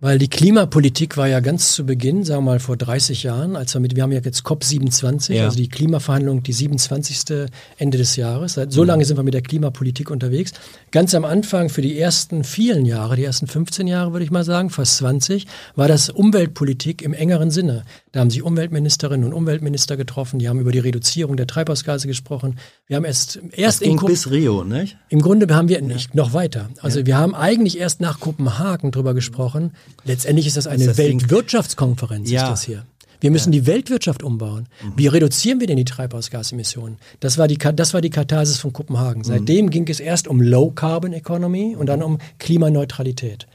Weil 0.02 0.18
die 0.18 0.30
Klimapolitik 0.30 1.18
war 1.18 1.28
ja 1.28 1.42
ganz 1.42 1.74
zu 1.74 1.86
Beginn, 1.86 2.24
sagen 2.24 2.46
wir 2.46 2.52
mal 2.52 2.60
vor 2.62 2.78
30 2.78 3.24
Jahren, 3.24 3.58
als 3.58 3.74
wir 3.74 3.82
mit, 3.82 3.98
wir 3.98 4.04
haben 4.04 4.14
ja 4.14 4.22
jetzt 4.22 4.46
COP27, 4.46 5.34
ja. 5.34 5.44
also 5.44 5.58
die 5.58 5.68
Klimaverhandlung, 5.68 6.42
die 6.42 6.54
27. 6.54 7.50
Ende 7.78 7.98
des 7.98 8.16
Jahres. 8.16 8.58
So 8.70 8.86
lange 8.86 9.04
sind 9.04 9.18
wir 9.18 9.24
mit 9.24 9.34
der 9.34 9.42
Klimapolitik 9.42 10.10
unterwegs. 10.10 10.54
Ganz 10.92 11.14
am 11.16 11.26
Anfang 11.26 11.68
für 11.68 11.82
die 11.82 12.00
ersten 12.00 12.46
vielen 12.46 12.86
Jahre, 12.86 13.18
die 13.18 13.26
ersten 13.26 13.48
15 13.48 13.88
Jahre 13.88 14.14
würde 14.14 14.24
ich 14.24 14.32
mal 14.32 14.46
sagen, 14.46 14.70
fast 14.70 14.96
20, 14.98 15.48
war 15.76 15.90
das 15.90 16.10
Umweltpolitik 16.10 17.02
im 17.02 17.12
engeren 17.12 17.52
Sinne. 17.52 17.84
Da 18.12 18.22
haben 18.22 18.30
sich 18.30 18.42
Umweltministerinnen 18.42 19.26
und 19.26 19.34
Umweltminister 19.34 19.96
getroffen, 19.96 20.40
die 20.40 20.50
haben 20.50 20.60
über 20.60 20.72
die 20.72 20.80
Reduzierung 20.80 21.38
der 21.38 21.46
Treibhausgase 21.46 22.08
gesprochen. 22.08 22.58
Wir 22.88 22.96
haben 22.98 23.06
erst, 23.06 23.40
erst 23.52 23.82
das 23.82 23.88
ging 23.88 23.98
bis 23.98 24.32
Rio, 24.32 24.64
nicht? 24.64 24.98
Im 25.10 25.22
Grunde 25.22 25.54
haben 25.56 25.70
wir 25.70 25.82
nicht, 25.82 26.16
noch 26.16 26.34
weiter. 26.34 26.70
Also 26.82 27.00
ja. 27.00 27.06
wir 27.06 27.18
haben 27.18 27.36
eigentlich 27.36 27.78
erst 27.80 28.02
nach 28.02 28.20
Kopenhagen 28.20 28.92
drüber 28.92 29.14
gesprochen, 29.14 29.74
Letztendlich 30.06 30.48
ist 30.48 30.58
das 30.58 30.66
eine 30.66 30.86
das 30.86 30.98
Weltwirtschaftskonferenz, 30.98 32.32
ja. 32.32 32.44
ist 32.44 32.50
das 32.50 32.64
hier. 32.64 32.86
Wir 33.22 33.32
müssen 33.32 33.52
ja. 33.54 33.60
die 33.60 33.68
Weltwirtschaft 33.68 34.24
umbauen. 34.24 34.68
Mhm. 34.82 34.94
Wie 34.96 35.08
reduzieren 35.08 35.60
wir 35.60 35.68
denn 35.68 35.78
die 35.78 35.86
Treibhausgasemissionen? 35.86 36.98
Das 37.20 37.38
war 37.38 37.48
die, 37.48 37.58
das 37.58 37.94
war 37.94 38.02
die 38.02 38.10
Katharsis 38.10 38.58
von 38.58 38.74
Kopenhagen. 38.74 39.24
Seitdem 39.24 39.66
mhm. 39.66 39.70
ging 39.70 39.88
es 39.88 40.00
erst 40.00 40.28
um 40.28 40.42
Low 40.42 40.72
Carbon 40.72 41.14
Economy 41.14 41.76
und 41.76 41.88
dann 41.88 42.02
um 42.02 42.18
Klimaneutralität. 42.40 43.48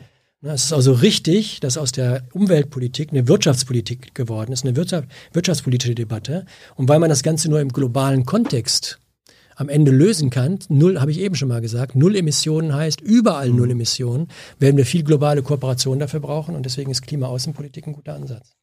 Es 0.47 0.65
ist 0.65 0.73
also 0.75 0.93
richtig, 0.93 1.61
dass 1.61 1.79
aus 1.79 1.91
der 1.91 2.25
Umweltpolitik 2.35 3.13
eine 3.13 3.27
Wirtschaftspolitik 3.29 4.15
geworden 4.15 4.53
ist, 4.53 4.63
eine 4.65 4.77
Wirtschaft, 4.77 5.09
wirtschaftspolitische 5.33 5.95
Debatte. 5.95 6.45
Und 6.75 6.87
weil 6.87 6.99
man 6.99 7.09
das 7.09 7.23
Ganze 7.23 7.49
nur 7.49 7.61
im 7.61 7.71
globalen 7.71 8.27
Kontext 8.27 8.99
am 9.57 9.71
Ende 9.71 9.91
lösen 9.91 10.29
kann, 10.29 10.59
null, 10.69 11.01
habe 11.01 11.13
ich 11.13 11.21
eben 11.21 11.35
schon 11.35 11.49
mal 11.49 11.63
gesagt, 11.63 11.97
null 11.97 12.15
Emissionen 12.15 12.75
heißt 12.75 13.01
überall 13.01 13.49
null 13.51 13.69
mhm. 13.69 13.73
Emissionen, 13.73 14.29
werden 14.59 14.77
wir 14.77 14.85
viel 14.85 15.03
globale 15.03 15.43
Kooperation 15.43 15.99
dafür 15.99 16.21
brauchen 16.21 16.55
und 16.57 16.67
deswegen 16.67 16.91
ist 16.91 17.03
Klimaaußenpolitik 17.03 17.87
ein 17.87 17.95
guter 17.95 18.15
Ansatz. 18.15 18.55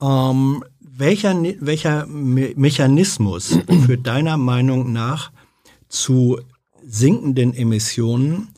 Ähm, 0.00 0.62
welcher, 0.78 1.34
welcher 1.60 2.06
Me 2.06 2.52
Mechanismus 2.54 3.58
führt 3.86 4.06
deiner 4.06 4.36
Meinung 4.36 4.92
nach 4.92 5.32
zu 5.88 6.38
sinkenden 6.86 7.54
Emissionen, 7.54 8.48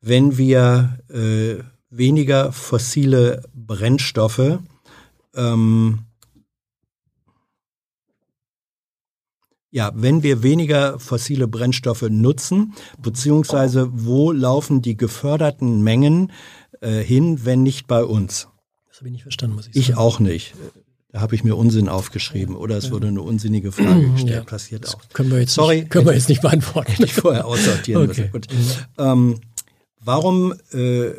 wenn 0.00 0.38
wir 0.38 0.98
äh, 1.08 1.62
weniger 1.90 2.52
fossile 2.52 3.42
Brennstoffe 3.54 4.58
ähm, 5.34 6.00
Ja, 9.72 9.92
wenn 9.94 10.24
wir 10.24 10.42
weniger 10.42 10.98
fossile 10.98 11.46
Brennstoffe 11.46 12.02
nutzen, 12.10 12.74
beziehungsweise 13.00 13.88
wo 13.92 14.32
laufen 14.32 14.82
die 14.82 14.96
geförderten 14.96 15.82
Mengen 15.82 16.32
äh, 16.80 16.98
hin, 16.98 17.44
wenn 17.44 17.62
nicht 17.62 17.86
bei 17.86 18.02
uns? 18.02 18.48
Das 18.88 18.98
habe 18.98 19.08
ich 19.08 19.12
nicht 19.12 19.22
verstanden, 19.22 19.54
muss 19.54 19.68
ich 19.68 19.74
sagen. 19.74 19.92
Ich 19.92 19.96
auch 19.96 20.18
nicht. 20.18 20.54
Da 21.12 21.20
habe 21.20 21.34
ich 21.36 21.44
mir 21.44 21.56
Unsinn 21.56 21.88
aufgeschrieben 21.88 22.56
oder 22.56 22.76
es 22.76 22.90
wurde 22.90 23.08
eine 23.08 23.22
unsinnige 23.22 23.72
Frage 23.72 24.10
gestellt. 24.10 24.34
Ja, 24.34 24.44
Passiert 24.44 24.88
auch. 24.88 25.00
Können 25.12 25.30
wir 25.30 25.40
jetzt 25.40 25.54
Sorry, 25.54 25.80
nicht, 25.80 25.90
können 25.90 26.06
wir 26.06 26.14
jetzt 26.14 26.28
nicht 26.28 26.42
beantworten. 26.42 26.90
Hätte 26.90 27.04
ich 27.04 27.14
vorher 27.14 27.46
aussortieren 27.46 28.02
okay. 28.08 28.08
müssen. 28.08 28.32
Gut. 28.32 28.46
Ähm, 28.98 29.40
warum 30.00 30.54
äh, 30.72 31.12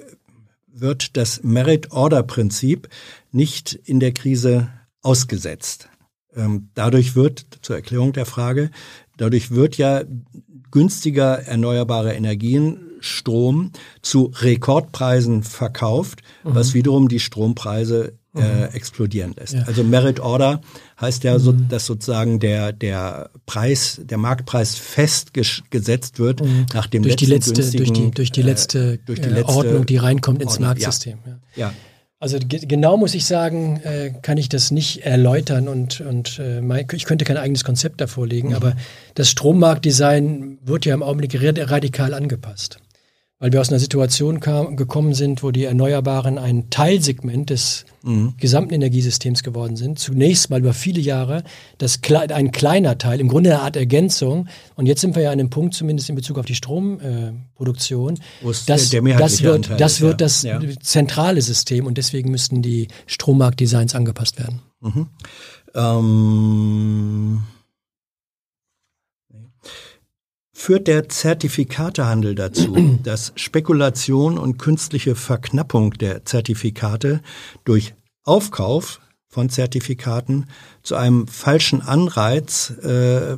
wird 0.67 1.17
das 1.17 1.43
Merit-Order-Prinzip 1.43 2.89
nicht 3.31 3.73
in 3.73 3.99
der 3.99 4.13
Krise 4.13 4.69
ausgesetzt? 5.01 5.89
Ähm, 6.35 6.69
dadurch 6.73 7.15
wird, 7.15 7.45
zur 7.61 7.75
Erklärung 7.75 8.13
der 8.13 8.25
Frage, 8.25 8.71
dadurch 9.17 9.51
wird 9.51 9.77
ja 9.77 10.03
günstiger 10.71 11.39
erneuerbare 11.39 12.13
Energien 12.13 12.91
Strom 13.01 13.71
zu 14.01 14.31
Rekordpreisen 14.35 15.43
verkauft, 15.43 16.21
mhm. 16.43 16.55
was 16.55 16.73
wiederum 16.73 17.09
die 17.09 17.19
Strompreise 17.19 18.17
äh, 18.35 18.39
mhm. 18.39 18.73
explodieren 18.73 19.33
lässt. 19.37 19.53
Ja. 19.53 19.63
Also 19.63 19.83
Merit 19.83 20.19
Order 20.19 20.61
heißt 20.99 21.23
ja, 21.23 21.37
so, 21.39 21.53
mhm. 21.53 21.67
dass 21.67 21.85
sozusagen 21.85 22.39
der 22.39 22.71
der 22.71 23.29
Preis, 23.45 23.99
der 24.03 24.17
Marktpreis 24.17 24.75
festgesetzt 24.75 26.19
wird 26.19 26.41
mhm. 26.41 26.65
nach 26.73 26.87
dem 26.87 27.03
durch 27.03 27.15
letzten 27.15 27.25
die 27.25 27.31
letzte 27.61 27.77
durch 27.77 27.91
die 27.91 28.11
durch 28.11 28.31
die 28.31 28.41
letzte, 28.41 28.93
äh, 28.93 28.97
durch 29.05 29.19
die 29.21 29.29
letzte 29.29 29.53
Ordnung, 29.53 29.85
die 29.85 29.97
reinkommt 29.97 30.41
ins 30.41 30.53
Ordnung, 30.53 30.69
Marktsystem. 30.69 31.19
Ja. 31.55 31.67
ja. 31.67 31.73
Also 32.21 32.37
genau 32.39 32.97
muss 32.97 33.15
ich 33.15 33.25
sagen, 33.25 33.77
äh, 33.77 34.13
kann 34.21 34.37
ich 34.37 34.47
das 34.47 34.69
nicht 34.69 35.03
erläutern 35.03 35.67
und, 35.67 36.01
und 36.01 36.37
äh, 36.37 36.61
mein, 36.61 36.85
ich 36.91 37.05
könnte 37.05 37.25
kein 37.25 37.35
eigenes 37.35 37.63
Konzept 37.63 37.99
davor 37.99 38.27
legen, 38.27 38.49
mhm. 38.49 38.55
aber 38.55 38.75
das 39.15 39.31
Strommarktdesign 39.31 40.59
wird 40.63 40.85
ja 40.85 40.93
im 40.93 41.01
Augenblick 41.01 41.35
radikal 41.41 42.13
angepasst. 42.13 42.77
Weil 43.41 43.51
wir 43.51 43.59
aus 43.59 43.69
einer 43.69 43.79
Situation 43.79 44.39
kam, 44.39 44.77
gekommen 44.77 45.15
sind, 45.15 45.41
wo 45.41 45.49
die 45.49 45.65
Erneuerbaren 45.65 46.37
ein 46.37 46.69
Teilsegment 46.69 47.49
des 47.49 47.85
mhm. 48.03 48.35
gesamten 48.37 48.75
Energiesystems 48.75 49.41
geworden 49.41 49.75
sind. 49.75 49.97
Zunächst 49.97 50.51
mal 50.51 50.59
über 50.59 50.73
viele 50.73 51.01
Jahre 51.01 51.43
das 51.79 51.99
ein 52.05 52.51
kleiner 52.51 52.99
Teil, 52.99 53.19
im 53.19 53.27
Grunde 53.27 53.49
eine 53.49 53.63
Art 53.63 53.75
Ergänzung. 53.75 54.47
Und 54.75 54.85
jetzt 54.85 55.01
sind 55.01 55.15
wir 55.15 55.23
ja 55.23 55.31
an 55.31 55.39
einem 55.39 55.49
Punkt, 55.49 55.73
zumindest 55.73 56.07
in 56.09 56.15
Bezug 56.15 56.37
auf 56.37 56.45
die 56.45 56.53
Stromproduktion, 56.53 58.13
äh, 58.13 58.19
das, 58.67 58.91
der, 58.91 59.01
der 59.01 59.17
das 59.17 59.41
wird, 59.41 59.71
das, 59.75 59.93
ist, 59.93 60.01
wird 60.01 60.21
das 60.21 60.43
ja. 60.43 60.61
zentrale 60.79 61.41
System 61.41 61.87
und 61.87 61.97
deswegen 61.97 62.29
müssten 62.29 62.61
die 62.61 62.89
Strommarktdesigns 63.07 63.95
angepasst 63.95 64.37
werden. 64.39 64.61
Mhm. 64.81 65.07
Ähm 65.73 67.41
führt 70.61 70.87
der 70.87 71.09
Zertifikatehandel 71.09 72.35
dazu, 72.35 72.99
dass 73.03 73.33
Spekulation 73.35 74.37
und 74.37 74.57
künstliche 74.57 75.15
Verknappung 75.15 75.91
der 75.93 76.23
Zertifikate 76.23 77.21
durch 77.65 77.95
Aufkauf 78.23 79.01
von 79.27 79.49
Zertifikaten 79.49 80.45
zu 80.83 80.95
einem 80.95 81.27
falschen 81.27 81.81
Anreiz 81.81 82.69
äh, 82.83 83.37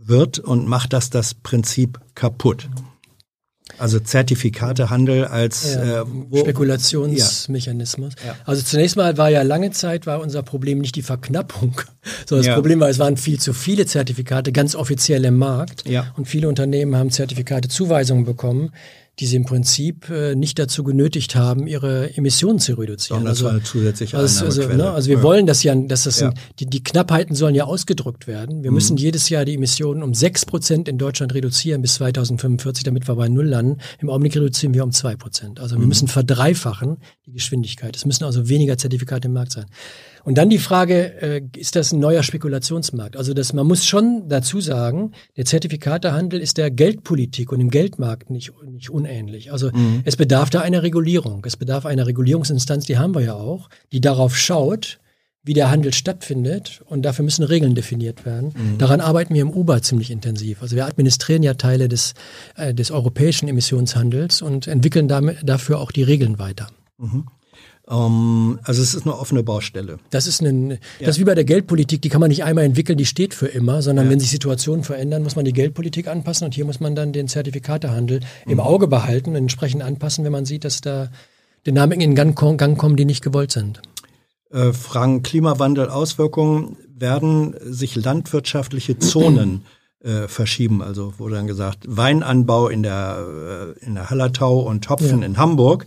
wird 0.00 0.40
und 0.40 0.66
macht 0.66 0.92
das 0.92 1.10
das 1.10 1.34
Prinzip 1.34 2.00
kaputt. 2.16 2.68
Also 3.78 3.98
Zertifikatehandel 3.98 5.24
als 5.24 5.74
ja, 5.74 6.02
äh, 6.02 6.04
wo, 6.06 6.38
Spekulationsmechanismus. 6.38 8.12
Ja. 8.24 8.36
Also 8.44 8.62
zunächst 8.62 8.96
mal 8.96 9.16
war 9.16 9.30
ja 9.30 9.42
lange 9.42 9.70
Zeit 9.70 10.06
war 10.06 10.20
unser 10.20 10.42
Problem 10.42 10.80
nicht 10.80 10.96
die 10.96 11.02
Verknappung, 11.02 11.80
sondern 12.26 12.46
das 12.46 12.54
Problem 12.54 12.80
war, 12.80 12.90
es 12.90 12.98
waren 12.98 13.16
viel 13.16 13.40
zu 13.40 13.54
viele 13.54 13.86
Zertifikate 13.86 14.52
ganz 14.52 14.74
offiziell 14.74 15.24
im 15.24 15.38
Markt. 15.38 15.84
Und 16.16 16.28
viele 16.28 16.48
Unternehmen 16.48 16.96
haben 16.96 17.10
Zertifikate 17.10 17.68
Zuweisungen 17.68 18.24
bekommen 18.24 18.70
die 19.20 19.26
sie 19.26 19.36
im 19.36 19.44
Prinzip 19.44 20.10
äh, 20.10 20.34
nicht 20.34 20.58
dazu 20.58 20.82
genötigt 20.82 21.36
haben, 21.36 21.66
ihre 21.66 22.16
Emissionen 22.16 22.58
zu 22.58 22.74
reduzieren. 22.74 23.24
Das 23.24 23.44
also, 23.44 23.60
zusätzliche 23.60 24.16
also, 24.16 24.46
also, 24.46 24.68
ne, 24.68 24.90
also 24.90 25.08
wir 25.08 25.18
ja. 25.18 25.22
wollen 25.22 25.46
das 25.46 25.62
ja, 25.62 25.74
dass 25.74 26.04
das 26.04 26.20
ja. 26.20 26.30
Ein, 26.30 26.34
die, 26.58 26.66
die 26.66 26.82
Knappheiten 26.82 27.36
sollen 27.36 27.54
ja 27.54 27.64
ausgedrückt 27.64 28.26
werden. 28.26 28.64
Wir 28.64 28.70
mhm. 28.70 28.74
müssen 28.74 28.96
jedes 28.96 29.28
Jahr 29.28 29.44
die 29.44 29.54
Emissionen 29.54 30.02
um 30.02 30.14
sechs 30.14 30.44
Prozent 30.44 30.88
in 30.88 30.98
Deutschland 30.98 31.32
reduzieren 31.32 31.80
bis 31.80 31.94
2045, 31.94 32.82
damit 32.82 33.06
wir 33.06 33.14
bei 33.14 33.28
Null 33.28 33.46
landen. 33.46 33.78
Im 34.00 34.10
Augenblick 34.10 34.34
reduzieren 34.34 34.74
wir 34.74 34.82
um 34.82 34.90
zwei 34.90 35.14
Prozent. 35.14 35.60
Also 35.60 35.76
wir 35.76 35.82
mhm. 35.82 35.88
müssen 35.88 36.08
verdreifachen 36.08 36.98
die 37.26 37.32
Geschwindigkeit. 37.32 37.94
Es 37.94 38.04
müssen 38.04 38.24
also 38.24 38.48
weniger 38.48 38.76
Zertifikate 38.78 39.28
im 39.28 39.34
Markt 39.34 39.52
sein. 39.52 39.66
Und 40.24 40.38
dann 40.38 40.48
die 40.48 40.58
Frage, 40.58 41.22
äh, 41.22 41.42
ist 41.56 41.76
das 41.76 41.92
ein 41.92 42.00
neuer 42.00 42.22
Spekulationsmarkt? 42.22 43.16
Also 43.16 43.34
das, 43.34 43.52
man 43.52 43.66
muss 43.66 43.84
schon 43.84 44.28
dazu 44.28 44.60
sagen, 44.60 45.12
der 45.36 45.44
Zertifikatehandel 45.44 46.40
ist 46.40 46.56
der 46.56 46.70
Geldpolitik 46.70 47.52
und 47.52 47.60
im 47.60 47.70
Geldmarkt 47.70 48.30
nicht, 48.30 48.52
nicht 48.64 48.90
unähnlich. 48.90 49.52
Also 49.52 49.70
mhm. 49.70 50.00
es 50.04 50.16
bedarf 50.16 50.50
da 50.50 50.62
einer 50.62 50.82
Regulierung. 50.82 51.44
Es 51.44 51.56
bedarf 51.56 51.84
einer 51.86 52.06
Regulierungsinstanz, 52.06 52.86
die 52.86 52.98
haben 52.98 53.14
wir 53.14 53.20
ja 53.20 53.34
auch, 53.34 53.68
die 53.92 54.00
darauf 54.00 54.36
schaut, 54.36 54.98
wie 55.44 55.52
der 55.52 55.70
Handel 55.70 55.92
stattfindet 55.92 56.80
und 56.86 57.02
dafür 57.02 57.22
müssen 57.22 57.44
Regeln 57.44 57.74
definiert 57.74 58.24
werden. 58.24 58.54
Mhm. 58.56 58.78
Daran 58.78 59.02
arbeiten 59.02 59.34
wir 59.34 59.42
im 59.42 59.50
UBA 59.50 59.82
ziemlich 59.82 60.10
intensiv. 60.10 60.62
Also 60.62 60.74
wir 60.74 60.86
administrieren 60.86 61.42
ja 61.42 61.52
Teile 61.52 61.88
des, 61.88 62.14
äh, 62.56 62.72
des 62.72 62.90
europäischen 62.90 63.46
Emissionshandels 63.46 64.40
und 64.40 64.66
entwickeln 64.66 65.06
damit, 65.06 65.38
dafür 65.44 65.80
auch 65.80 65.92
die 65.92 66.02
Regeln 66.02 66.38
weiter. 66.38 66.68
Mhm. 66.96 67.26
Ähm, 67.88 68.58
also 68.62 68.82
es 68.82 68.94
ist 68.94 69.04
eine 69.04 69.18
offene 69.18 69.42
Baustelle. 69.42 69.98
Das 70.10 70.26
ist, 70.26 70.40
ein, 70.40 70.70
ja. 70.70 70.76
das 71.00 71.10
ist 71.10 71.20
wie 71.20 71.24
bei 71.24 71.34
der 71.34 71.44
Geldpolitik, 71.44 72.00
die 72.02 72.08
kann 72.08 72.20
man 72.20 72.30
nicht 72.30 72.44
einmal 72.44 72.64
entwickeln, 72.64 72.96
die 72.96 73.06
steht 73.06 73.34
für 73.34 73.46
immer, 73.46 73.82
sondern 73.82 74.06
ja. 74.06 74.12
wenn 74.12 74.20
sich 74.20 74.30
Situationen 74.30 74.84
verändern, 74.84 75.22
muss 75.22 75.36
man 75.36 75.44
die 75.44 75.52
Geldpolitik 75.52 76.08
anpassen 76.08 76.46
und 76.46 76.54
hier 76.54 76.64
muss 76.64 76.80
man 76.80 76.94
dann 76.94 77.12
den 77.12 77.28
Zertifikatehandel 77.28 78.20
mhm. 78.20 78.52
im 78.52 78.60
Auge 78.60 78.88
behalten 78.88 79.30
und 79.30 79.36
entsprechend 79.36 79.82
anpassen, 79.82 80.24
wenn 80.24 80.32
man 80.32 80.46
sieht, 80.46 80.64
dass 80.64 80.80
da 80.80 81.10
Dynamiken 81.66 82.02
in 82.02 82.14
Gang, 82.14 82.36
Gang 82.58 82.78
kommen, 82.78 82.96
die 82.96 83.04
nicht 83.04 83.22
gewollt 83.22 83.52
sind. 83.52 83.80
Äh, 84.50 84.72
Fragen 84.72 85.22
Klimawandel, 85.22 85.88
Auswirkungen, 85.88 86.76
werden 86.96 87.54
sich 87.60 87.96
landwirtschaftliche 87.96 88.98
Zonen 88.98 89.62
äh, 90.04 90.28
verschieben. 90.28 90.82
Also 90.82 91.14
wurde 91.18 91.34
dann 91.34 91.46
gesagt, 91.46 91.84
Weinanbau 91.88 92.68
in 92.68 92.82
der, 92.82 93.74
äh, 93.80 93.84
in 93.84 93.94
der 93.94 94.10
Hallertau 94.10 94.60
und 94.60 94.88
Hopfen 94.88 95.20
ja. 95.20 95.26
in 95.26 95.38
Hamburg 95.38 95.86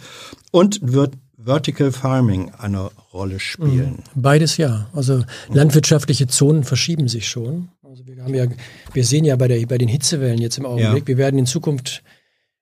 und 0.51 0.79
wird 0.81 1.13
Vertical 1.47 1.91
Farming 1.91 2.51
eine 2.57 2.91
Rolle 3.13 3.39
spielen? 3.39 4.03
Mhm. 4.13 4.21
Beides 4.21 4.57
ja. 4.57 4.87
Also 4.93 5.23
landwirtschaftliche 5.49 6.27
Zonen 6.27 6.63
verschieben 6.63 7.07
sich 7.07 7.27
schon. 7.27 7.69
Also 7.83 8.05
wir 8.05 8.21
haben 8.21 8.35
ja, 8.35 8.45
wir 8.93 9.05
sehen 9.05 9.23
ja 9.23 9.35
bei, 9.37 9.47
der, 9.47 9.65
bei 9.65 9.77
den 9.77 9.87
Hitzewellen 9.87 10.39
jetzt 10.39 10.57
im 10.57 10.65
Augenblick, 10.65 11.03
ja. 11.03 11.07
wir 11.07 11.17
werden 11.17 11.39
in 11.39 11.45
Zukunft 11.45 12.03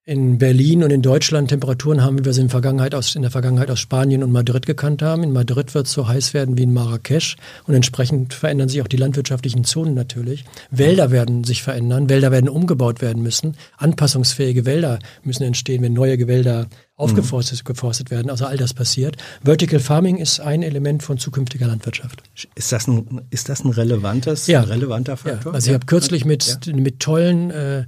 in 0.08 0.38
Berlin 0.38 0.84
und 0.84 0.92
in 0.92 1.02
Deutschland 1.02 1.50
Temperaturen 1.50 2.04
haben, 2.04 2.20
wie 2.20 2.26
wir 2.26 2.34
sie 2.34 2.42
in, 2.42 2.50
Vergangenheit 2.50 2.94
aus, 2.94 3.16
in 3.16 3.24
der 3.24 3.32
Vergangenheit 3.32 3.72
aus 3.72 3.80
Spanien 3.80 4.24
und 4.24 4.32
Madrid 4.32 4.68
gekannt 4.68 5.02
haben. 5.02 5.24
In 5.24 5.34
Madrid 5.34 5.74
wird 5.74 5.88
es 5.88 5.94
so 5.94 6.08
heiß 6.08 6.36
werden 6.36 6.60
wie 6.60 6.64
in 6.64 6.74
Marrakesch 6.74 7.38
und 7.66 7.74
entsprechend 7.74 8.36
verändern 8.36 8.70
sich 8.70 8.84
auch 8.84 8.88
die 8.88 8.98
landwirtschaftlichen 8.98 9.64
Zonen 9.64 9.96
natürlich. 9.96 10.46
Wälder 10.70 11.10
werden 11.10 11.44
sich 11.44 11.64
verändern, 11.64 12.08
Wälder 12.08 12.32
werden 12.32 12.50
umgebaut 12.50 13.02
werden 13.02 13.24
müssen, 13.24 13.58
anpassungsfähige 13.78 14.66
Wälder 14.66 15.00
müssen 15.24 15.42
entstehen, 15.42 15.82
wenn 15.82 15.94
neue 15.94 16.20
Gewälder 16.20 16.68
aufgeforstet 16.98 17.66
geforstet 17.66 18.12
werden. 18.12 18.30
Also 18.30 18.46
all 18.46 18.58
das 18.58 18.76
passiert. 18.76 19.18
Vertical 19.44 19.80
Farming 19.80 20.18
ist 20.18 20.40
ein 20.40 20.62
Element 20.62 21.02
von 21.02 21.18
zukünftiger 21.18 21.66
Landwirtschaft. 21.66 22.22
Ist 22.54 22.72
das 22.72 22.88
ein, 22.88 23.22
ist 23.32 23.50
das 23.50 23.66
ein 23.66 23.72
relevantes, 23.72 24.46
ja. 24.46 24.62
relevanter 24.62 25.18
Faktor? 25.18 25.52
Ja. 25.52 25.56
Also 25.56 25.70
ich 25.72 25.74
habe 25.74 25.88
kürzlich 25.88 26.26
mit, 26.26 26.60
ja. 26.64 26.74
mit 26.76 27.00
tollen 27.00 27.50
äh, 27.50 27.86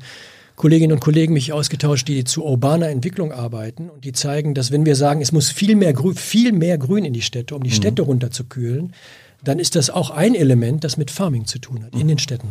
Kolleginnen 0.57 0.91
und 0.93 1.01
Kollegen 1.01 1.33
mich 1.33 1.53
ausgetauscht, 1.53 2.07
die 2.07 2.23
zu 2.23 2.43
urbaner 2.43 2.89
Entwicklung 2.89 3.31
arbeiten 3.31 3.91
und 3.91 4.03
die 4.03 4.11
zeigen, 4.11 4.55
dass 4.55 4.71
wenn 4.71 4.87
wir 4.87 4.95
sagen, 4.95 5.21
es 5.21 5.31
muss 5.31 5.51
viel 5.51 5.75
mehr 5.75 5.93
Grün, 5.93 6.15
viel 6.15 6.51
mehr 6.51 6.79
Grün 6.79 7.05
in 7.05 7.13
die 7.13 7.21
Städte, 7.21 7.55
um 7.55 7.61
die 7.61 7.69
mhm. 7.69 7.75
Städte 7.75 8.01
runterzukühlen, 8.01 8.95
dann 9.43 9.59
ist 9.59 9.75
das 9.75 9.91
auch 9.91 10.09
ein 10.09 10.33
Element, 10.33 10.83
das 10.83 10.97
mit 10.97 11.11
Farming 11.11 11.45
zu 11.45 11.59
tun 11.59 11.83
hat, 11.83 11.93
mhm. 11.93 12.01
in 12.01 12.07
den 12.07 12.17
Städten. 12.17 12.47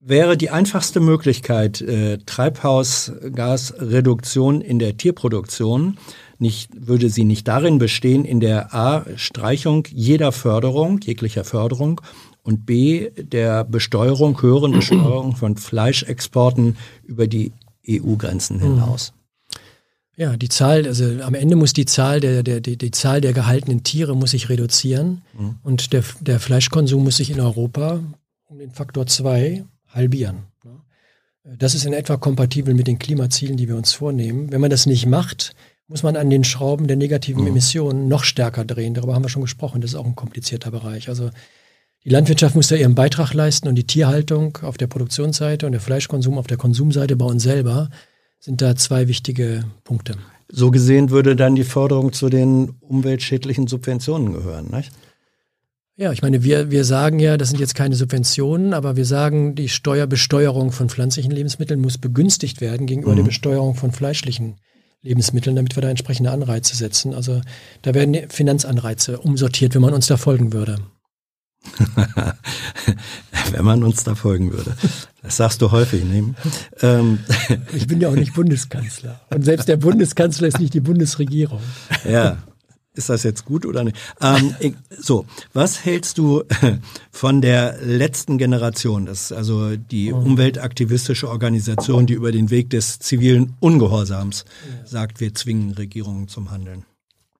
Wäre 0.00 0.36
die 0.36 0.50
einfachste 0.50 1.00
Möglichkeit, 1.00 1.80
äh, 1.80 2.18
Treibhausgasreduktion 2.26 4.60
in 4.60 4.78
der 4.78 4.98
Tierproduktion, 4.98 5.96
nicht, 6.38 6.68
würde 6.76 7.08
sie 7.08 7.24
nicht 7.24 7.48
darin 7.48 7.78
bestehen, 7.78 8.26
in 8.26 8.40
der 8.40 8.74
A, 8.74 9.06
Streichung 9.16 9.84
jeder 9.90 10.30
Förderung, 10.30 11.00
jeglicher 11.02 11.44
Förderung 11.44 12.02
und 12.46 12.64
B, 12.64 13.10
der 13.10 13.64
Besteuerung, 13.64 14.40
höheren 14.40 14.72
Besteuerung 14.72 15.34
von 15.34 15.56
Fleischexporten 15.56 16.76
über 17.04 17.26
die 17.26 17.52
EU-Grenzen 17.88 18.60
hinaus. 18.60 19.12
Ja, 20.16 20.36
die 20.36 20.48
Zahl, 20.48 20.86
also 20.86 21.04
am 21.22 21.34
Ende 21.34 21.56
muss 21.56 21.72
die 21.72 21.84
Zahl 21.84 22.20
der, 22.20 22.42
der, 22.42 22.60
die, 22.60 22.78
die 22.78 22.90
Zahl 22.92 23.20
der 23.20 23.32
gehaltenen 23.32 23.82
Tiere 23.82 24.16
muss 24.16 24.30
sich 24.30 24.48
reduzieren 24.48 25.22
mhm. 25.38 25.56
und 25.62 25.92
der, 25.92 26.04
der 26.20 26.40
Fleischkonsum 26.40 27.04
muss 27.04 27.18
sich 27.18 27.30
in 27.30 27.40
Europa 27.40 28.00
um 28.46 28.58
den 28.58 28.70
Faktor 28.70 29.06
zwei 29.06 29.64
halbieren. 29.88 30.44
Das 31.58 31.74
ist 31.74 31.84
in 31.84 31.92
etwa 31.92 32.16
kompatibel 32.16 32.74
mit 32.74 32.86
den 32.86 32.98
Klimazielen, 32.98 33.56
die 33.56 33.68
wir 33.68 33.76
uns 33.76 33.92
vornehmen. 33.92 34.50
Wenn 34.50 34.60
man 34.60 34.70
das 34.70 34.86
nicht 34.86 35.06
macht, 35.06 35.54
muss 35.86 36.02
man 36.02 36.16
an 36.16 36.30
den 36.30 36.42
Schrauben 36.42 36.88
der 36.88 36.96
negativen 36.96 37.42
mhm. 37.42 37.48
Emissionen 37.48 38.08
noch 38.08 38.24
stärker 38.24 38.64
drehen. 38.64 38.94
Darüber 38.94 39.14
haben 39.14 39.24
wir 39.24 39.28
schon 39.28 39.42
gesprochen. 39.42 39.80
Das 39.80 39.92
ist 39.92 39.96
auch 39.96 40.06
ein 40.06 40.16
komplizierter 40.16 40.70
Bereich. 40.70 41.08
Also 41.08 41.30
die 42.06 42.10
Landwirtschaft 42.10 42.54
muss 42.54 42.68
da 42.68 42.76
ihren 42.76 42.94
Beitrag 42.94 43.34
leisten 43.34 43.66
und 43.66 43.74
die 43.74 43.86
Tierhaltung 43.86 44.58
auf 44.62 44.76
der 44.76 44.86
Produktionsseite 44.86 45.66
und 45.66 45.72
der 45.72 45.80
Fleischkonsum 45.80 46.38
auf 46.38 46.46
der 46.46 46.56
Konsumseite 46.56 47.16
bei 47.16 47.24
uns 47.24 47.42
selber 47.42 47.90
sind 48.38 48.62
da 48.62 48.76
zwei 48.76 49.08
wichtige 49.08 49.64
Punkte. 49.82 50.14
So 50.48 50.70
gesehen 50.70 51.10
würde 51.10 51.34
dann 51.34 51.56
die 51.56 51.64
Forderung 51.64 52.12
zu 52.12 52.28
den 52.28 52.76
umweltschädlichen 52.80 53.66
Subventionen 53.66 54.32
gehören, 54.32 54.70
nicht? 54.70 54.92
Ja, 55.96 56.12
ich 56.12 56.22
meine, 56.22 56.44
wir, 56.44 56.70
wir 56.70 56.84
sagen 56.84 57.18
ja, 57.18 57.36
das 57.36 57.48
sind 57.48 57.58
jetzt 57.58 57.74
keine 57.74 57.96
Subventionen, 57.96 58.72
aber 58.72 58.94
wir 58.94 59.06
sagen, 59.06 59.56
die 59.56 59.68
Steuerbesteuerung 59.68 60.70
von 60.70 60.88
pflanzlichen 60.88 61.32
Lebensmitteln 61.32 61.80
muss 61.80 61.98
begünstigt 61.98 62.60
werden 62.60 62.86
gegenüber 62.86 63.12
mhm. 63.12 63.16
der 63.16 63.24
Besteuerung 63.24 63.74
von 63.74 63.90
fleischlichen 63.90 64.60
Lebensmitteln, 65.02 65.56
damit 65.56 65.74
wir 65.74 65.82
da 65.82 65.88
entsprechende 65.88 66.30
Anreize 66.30 66.76
setzen. 66.76 67.14
Also 67.14 67.40
da 67.82 67.94
werden 67.94 68.28
Finanzanreize 68.28 69.18
umsortiert, 69.18 69.74
wenn 69.74 69.82
man 69.82 69.94
uns 69.94 70.06
da 70.06 70.16
folgen 70.16 70.52
würde. 70.52 70.78
Wenn 73.52 73.64
man 73.64 73.82
uns 73.82 74.04
da 74.04 74.14
folgen 74.14 74.52
würde. 74.52 74.76
Das 75.22 75.36
sagst 75.36 75.62
du 75.62 75.70
häufig, 75.70 76.04
ne? 76.04 76.34
Ähm. 76.80 77.18
Ich 77.74 77.86
bin 77.86 78.00
ja 78.00 78.08
auch 78.08 78.14
nicht 78.14 78.34
Bundeskanzler. 78.34 79.20
Und 79.34 79.44
selbst 79.44 79.68
der 79.68 79.76
Bundeskanzler 79.76 80.48
ist 80.48 80.60
nicht 80.60 80.74
die 80.74 80.80
Bundesregierung. 80.80 81.60
Ja. 82.08 82.38
Ist 82.96 83.10
das 83.10 83.24
jetzt 83.24 83.44
gut 83.44 83.66
oder 83.66 83.84
nicht? 83.84 83.96
Ähm, 84.22 84.54
so, 84.98 85.26
was 85.52 85.84
hältst 85.84 86.16
du 86.16 86.44
von 87.10 87.42
der 87.42 87.76
letzten 87.82 88.38
Generation? 88.38 89.04
Das 89.04 89.24
ist 89.24 89.32
also 89.32 89.76
die 89.76 90.14
oh. 90.14 90.16
umweltaktivistische 90.16 91.28
Organisation, 91.28 92.06
die 92.06 92.14
über 92.14 92.32
den 92.32 92.48
Weg 92.48 92.70
des 92.70 92.98
zivilen 92.98 93.54
Ungehorsams 93.60 94.46
sagt, 94.86 95.20
wir 95.20 95.34
zwingen 95.34 95.72
Regierungen 95.72 96.28
zum 96.28 96.50
Handeln. 96.50 96.86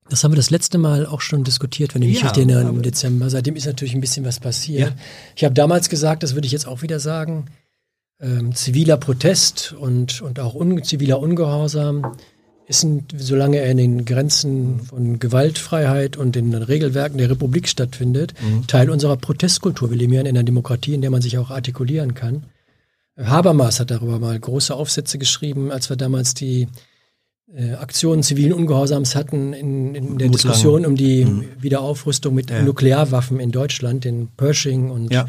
Das 0.08 0.22
haben 0.22 0.32
wir 0.32 0.36
das 0.36 0.50
letzte 0.50 0.78
Mal 0.78 1.06
auch 1.06 1.20
schon 1.20 1.42
diskutiert, 1.42 1.94
wenn 1.94 2.02
ich 2.02 2.08
mich 2.08 2.20
ja, 2.20 2.26
richtig 2.28 2.48
erinnere, 2.48 2.68
im 2.68 2.82
Dezember. 2.82 3.28
Seitdem 3.28 3.56
ist 3.56 3.66
natürlich 3.66 3.94
ein 3.94 4.00
bisschen 4.00 4.24
was 4.24 4.38
passiert. 4.38 4.90
Ja. 4.90 4.96
Ich 5.34 5.44
habe 5.44 5.54
damals 5.54 5.88
gesagt, 5.88 6.22
das 6.22 6.34
würde 6.34 6.46
ich 6.46 6.52
jetzt 6.52 6.66
auch 6.66 6.82
wieder 6.82 7.00
sagen, 7.00 7.46
ähm, 8.20 8.54
ziviler 8.54 8.96
Protest 8.96 9.74
und, 9.78 10.22
und 10.22 10.40
auch 10.40 10.54
un, 10.54 10.82
ziviler 10.84 11.18
Ungehorsam 11.18 12.16
ist, 12.66 12.82
ein, 12.84 13.06
solange 13.16 13.58
er 13.58 13.70
in 13.70 13.76
den 13.76 14.04
Grenzen 14.04 14.80
von 14.80 15.18
Gewaltfreiheit 15.18 16.16
und 16.16 16.36
in 16.36 16.50
den 16.50 16.62
Regelwerken 16.62 17.18
der 17.18 17.30
Republik 17.30 17.68
stattfindet, 17.68 18.34
mhm. 18.42 18.66
Teil 18.66 18.90
unserer 18.90 19.16
Protestkultur. 19.16 19.90
Wir 19.90 19.98
leben 19.98 20.12
ja 20.12 20.20
in 20.20 20.28
einer 20.28 20.42
Demokratie, 20.42 20.94
in 20.94 21.00
der 21.00 21.10
man 21.10 21.22
sich 21.22 21.38
auch 21.38 21.50
artikulieren 21.50 22.14
kann. 22.14 22.44
Habermas 23.18 23.80
hat 23.80 23.90
darüber 23.90 24.18
mal 24.18 24.38
große 24.38 24.74
Aufsätze 24.74 25.18
geschrieben, 25.18 25.70
als 25.70 25.88
wir 25.88 25.96
damals 25.96 26.34
die 26.34 26.68
äh, 27.54 27.74
Aktionen 27.74 28.22
zivilen 28.22 28.52
Ungehorsams 28.52 29.14
hatten 29.14 29.52
in, 29.52 29.94
in 29.94 30.18
der 30.18 30.28
Diskussion 30.28 30.84
um 30.84 30.96
die 30.96 31.24
mhm. 31.24 31.44
Wiederaufrüstung 31.60 32.34
mit 32.34 32.50
ja. 32.50 32.62
Nuklearwaffen 32.62 33.38
in 33.40 33.52
Deutschland, 33.52 34.04
den 34.04 34.28
Pershing 34.36 34.90
und 34.90 35.12
ja. 35.12 35.26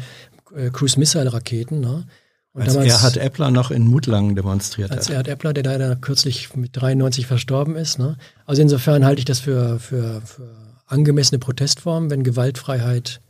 äh, 0.54 0.70
Cruise 0.70 0.98
Missile 0.98 1.32
Raketen. 1.32 1.80
Ne? 1.80 2.06
Und 2.52 2.62
als 2.62 2.74
damals, 2.74 2.92
Erhard 2.92 3.16
Eppler 3.18 3.50
noch 3.50 3.70
in 3.70 3.86
Mutlangen 3.86 4.34
demonstriert 4.34 4.90
als 4.90 4.96
hat. 4.96 4.98
Als 5.00 5.10
Erhard 5.10 5.28
Eppler, 5.28 5.52
der 5.52 5.64
leider 5.64 5.94
kürzlich 5.96 6.54
mit 6.56 6.70
93 6.72 7.26
verstorben 7.26 7.76
ist. 7.76 7.98
Ne? 7.98 8.16
Also 8.46 8.62
insofern 8.62 9.04
halte 9.04 9.20
ich 9.20 9.24
das 9.24 9.38
für, 9.38 9.78
für, 9.78 10.20
für 10.22 10.48
angemessene 10.86 11.38
Protestform, 11.38 12.10
wenn 12.10 12.24
Gewaltfreiheit 12.24 13.20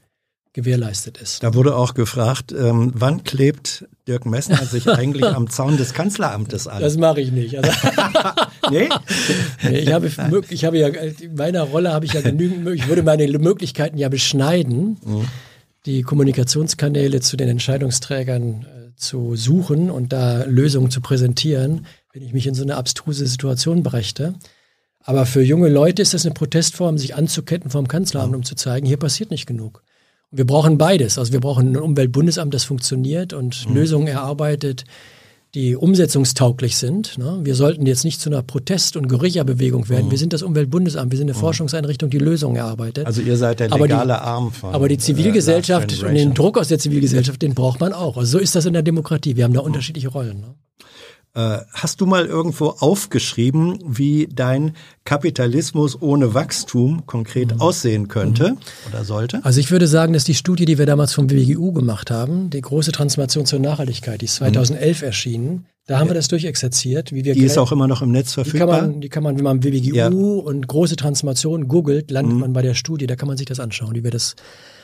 gewährleistet 0.52 1.18
ist. 1.18 1.42
Da 1.42 1.54
wurde 1.54 1.76
auch 1.76 1.94
gefragt, 1.94 2.52
ähm, 2.52 2.92
wann 2.94 3.24
klebt 3.24 3.86
Dirk 4.06 4.26
Messner 4.26 4.64
sich 4.64 4.88
eigentlich 4.90 5.24
am 5.24 5.50
Zaun 5.50 5.76
des 5.76 5.92
Kanzleramtes 5.94 6.66
an? 6.66 6.80
Das 6.80 6.96
mache 6.96 7.20
ich 7.20 7.32
nicht. 7.32 7.58
Also 7.58 7.70
nee? 8.70 8.88
nee? 9.62 9.78
ich, 9.78 9.92
habe, 9.92 10.10
ich 10.48 10.64
habe 10.64 10.78
ja, 10.78 10.88
in 10.88 11.34
meiner 11.34 11.62
Rolle 11.62 11.92
habe 11.92 12.06
ich 12.06 12.14
ja 12.14 12.20
genügend, 12.20 12.68
ich 12.68 12.88
würde 12.88 13.02
meine 13.02 13.26
Möglichkeiten 13.38 13.98
ja 13.98 14.08
beschneiden, 14.08 14.98
mhm. 15.04 15.26
die 15.86 16.02
Kommunikationskanäle 16.02 17.20
zu 17.20 17.36
den 17.36 17.48
Entscheidungsträgern 17.48 18.62
äh, 18.62 18.96
zu 18.96 19.36
suchen 19.36 19.90
und 19.90 20.12
da 20.12 20.44
Lösungen 20.44 20.90
zu 20.90 21.00
präsentieren, 21.00 21.86
wenn 22.12 22.22
ich 22.22 22.32
mich 22.32 22.46
in 22.46 22.54
so 22.54 22.62
eine 22.62 22.76
abstruse 22.76 23.26
Situation 23.26 23.82
brächte. 23.82 24.34
Aber 25.00 25.24
für 25.24 25.42
junge 25.42 25.68
Leute 25.68 26.02
ist 26.02 26.12
das 26.12 26.26
eine 26.26 26.34
Protestform, 26.34 26.98
sich 26.98 27.14
anzuketten 27.14 27.70
vom 27.70 27.88
Kanzleramt, 27.88 28.34
um 28.34 28.42
zu 28.42 28.54
zeigen, 28.54 28.86
hier 28.86 28.98
passiert 28.98 29.30
nicht 29.30 29.46
genug. 29.46 29.82
Wir 30.30 30.46
brauchen 30.46 30.76
beides. 30.76 31.18
Also 31.18 31.32
wir 31.32 31.40
brauchen 31.40 31.72
ein 31.72 31.76
Umweltbundesamt, 31.76 32.52
das 32.52 32.64
funktioniert 32.64 33.32
und 33.32 33.68
mhm. 33.68 33.74
Lösungen 33.74 34.08
erarbeitet, 34.08 34.84
die 35.54 35.74
umsetzungstauglich 35.74 36.76
sind. 36.76 37.16
Ne? 37.16 37.40
Wir 37.42 37.54
sollten 37.54 37.86
jetzt 37.86 38.04
nicht 38.04 38.20
zu 38.20 38.28
einer 38.28 38.42
Protest- 38.42 38.96
und 38.98 39.08
Guerilla-Bewegung 39.08 39.88
werden. 39.88 40.06
Mhm. 40.06 40.10
Wir 40.10 40.18
sind 40.18 40.34
das 40.34 40.42
Umweltbundesamt, 40.42 41.10
wir 41.10 41.16
sind 41.16 41.30
eine 41.30 41.36
mhm. 41.36 41.40
Forschungseinrichtung, 41.40 42.10
die 42.10 42.18
Lösungen 42.18 42.56
erarbeitet. 42.56 43.06
Also 43.06 43.22
ihr 43.22 43.38
seid 43.38 43.60
der 43.60 43.70
legale 43.70 44.12
die, 44.12 44.18
Arm 44.18 44.52
von. 44.52 44.74
Aber 44.74 44.88
die 44.88 44.98
Zivilgesellschaft 44.98 46.02
äh, 46.02 46.06
und 46.06 46.14
den 46.14 46.34
Druck 46.34 46.58
aus 46.58 46.68
der 46.68 46.78
Zivilgesellschaft, 46.78 47.40
den 47.40 47.54
braucht 47.54 47.80
man 47.80 47.94
auch. 47.94 48.18
Also 48.18 48.32
so 48.32 48.38
ist 48.38 48.54
das 48.54 48.66
in 48.66 48.74
der 48.74 48.82
Demokratie. 48.82 49.36
Wir 49.36 49.44
haben 49.44 49.54
da 49.54 49.60
unterschiedliche 49.60 50.08
Rollen. 50.08 50.40
Ne? 50.40 50.54
Äh, 51.38 51.60
hast 51.72 52.00
du 52.00 52.06
mal 52.06 52.26
irgendwo 52.26 52.70
aufgeschrieben, 52.80 53.78
wie 53.86 54.26
dein 54.26 54.74
Kapitalismus 55.04 56.02
ohne 56.02 56.34
Wachstum 56.34 57.06
konkret 57.06 57.54
mhm. 57.54 57.60
aussehen 57.60 58.08
könnte 58.08 58.50
mhm. 58.50 58.58
oder 58.88 59.04
sollte? 59.04 59.44
Also 59.44 59.60
ich 59.60 59.70
würde 59.70 59.86
sagen, 59.86 60.14
dass 60.14 60.24
die 60.24 60.34
Studie, 60.34 60.64
die 60.64 60.78
wir 60.78 60.86
damals 60.86 61.14
vom 61.14 61.30
WGU 61.30 61.70
gemacht 61.70 62.10
haben, 62.10 62.50
die 62.50 62.60
große 62.60 62.90
Transformation 62.90 63.46
zur 63.46 63.60
Nachhaltigkeit, 63.60 64.20
die 64.20 64.24
ist 64.24 64.34
2011 64.34 65.00
mhm. 65.00 65.06
erschienen, 65.06 65.66
da 65.86 66.00
haben 66.00 66.10
wir 66.10 66.14
das 66.14 66.26
durchexerziert, 66.26 67.12
wie 67.12 67.24
wir 67.24 67.34
Die 67.34 67.44
ist 67.44 67.56
auch 67.56 67.70
immer 67.70 67.86
noch 67.86 68.02
im 68.02 68.10
Netz 68.10 68.34
verfügbar. 68.34 68.66
Die 68.66 68.72
kann 68.80 68.90
man, 68.90 69.00
die 69.00 69.08
kann 69.08 69.22
man 69.22 69.36
wenn 69.36 69.44
man 69.44 69.62
WWGU 69.62 69.94
ja. 69.94 70.08
und 70.08 70.66
große 70.66 70.96
Transformation 70.96 71.68
googelt, 71.68 72.10
landet 72.10 72.34
mhm. 72.34 72.40
man 72.40 72.52
bei 72.52 72.62
der 72.62 72.74
Studie, 72.74 73.06
da 73.06 73.14
kann 73.14 73.28
man 73.28 73.36
sich 73.36 73.46
das 73.46 73.60
anschauen, 73.60 73.94
wie 73.94 74.02
wir 74.02 74.10
das 74.10 74.34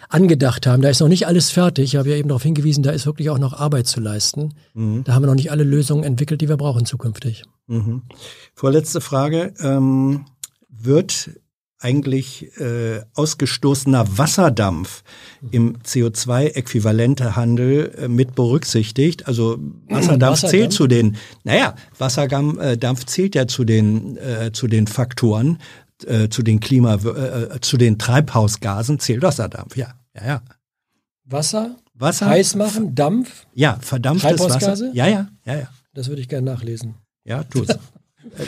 angedacht 0.08 0.66
haben. 0.66 0.82
Da 0.82 0.88
ist 0.88 1.00
noch 1.00 1.08
nicht 1.08 1.26
alles 1.26 1.50
fertig. 1.50 1.84
Ich 1.84 1.96
habe 1.96 2.10
ja 2.10 2.16
eben 2.16 2.28
darauf 2.28 2.42
hingewiesen, 2.42 2.82
da 2.82 2.90
ist 2.90 3.06
wirklich 3.06 3.30
auch 3.30 3.38
noch 3.38 3.52
Arbeit 3.52 3.86
zu 3.86 4.00
leisten. 4.00 4.54
Mhm. 4.74 5.04
Da 5.04 5.14
haben 5.14 5.22
wir 5.22 5.26
noch 5.26 5.34
nicht 5.34 5.50
alle 5.50 5.64
Lösungen 5.64 6.04
entwickelt, 6.04 6.40
die 6.40 6.48
wir 6.48 6.56
brauchen 6.56 6.86
zukünftig. 6.86 7.44
Mhm. 7.66 8.02
Vorletzte 8.54 9.00
Frage. 9.00 9.54
Ähm, 9.60 10.26
wird 10.68 11.30
eigentlich 11.84 12.58
äh, 12.58 13.02
ausgestoßener 13.12 14.16
Wasserdampf 14.16 15.02
im 15.50 15.76
CO2-Äquivalente-Handel 15.80 17.92
äh, 17.98 18.08
mit 18.08 18.34
berücksichtigt. 18.34 19.28
Also 19.28 19.58
Wasserdampf, 19.88 19.88
Wasserdampf, 19.90 20.46
zählt 20.46 20.72
zu 20.72 20.86
den, 20.86 21.18
naja, 21.42 21.74
Wasserdampf 21.98 23.02
äh, 23.02 23.06
zählt 23.06 23.34
ja 23.34 23.46
zu 23.46 23.64
den, 23.64 24.16
äh, 24.16 24.50
zu 24.52 24.66
den 24.66 24.86
Faktoren, 24.86 25.58
äh, 26.06 26.28
zu 26.28 26.42
den 26.42 26.60
Klima, 26.60 26.94
äh, 26.94 27.60
zu 27.60 27.76
den 27.76 27.98
Treibhausgasen 27.98 28.98
zählt 28.98 29.22
Wasserdampf, 29.22 29.76
ja. 29.76 29.94
Ja, 30.14 30.26
ja. 30.26 30.42
Wasser? 31.24 31.76
Wasser? 31.94 32.26
Heiß 32.26 32.56
machen, 32.56 32.94
Dampf? 32.94 33.46
Ja, 33.54 33.78
verdampftes 33.80 34.40
Wasser. 34.40 34.90
Ja, 34.92 35.06
ja, 35.06 35.28
ja, 35.46 35.56
ja. 35.56 35.68
Das 35.94 36.08
würde 36.08 36.20
ich 36.20 36.28
gerne 36.28 36.50
nachlesen. 36.50 36.94
Ja, 37.24 37.44
tu's. 37.44 37.68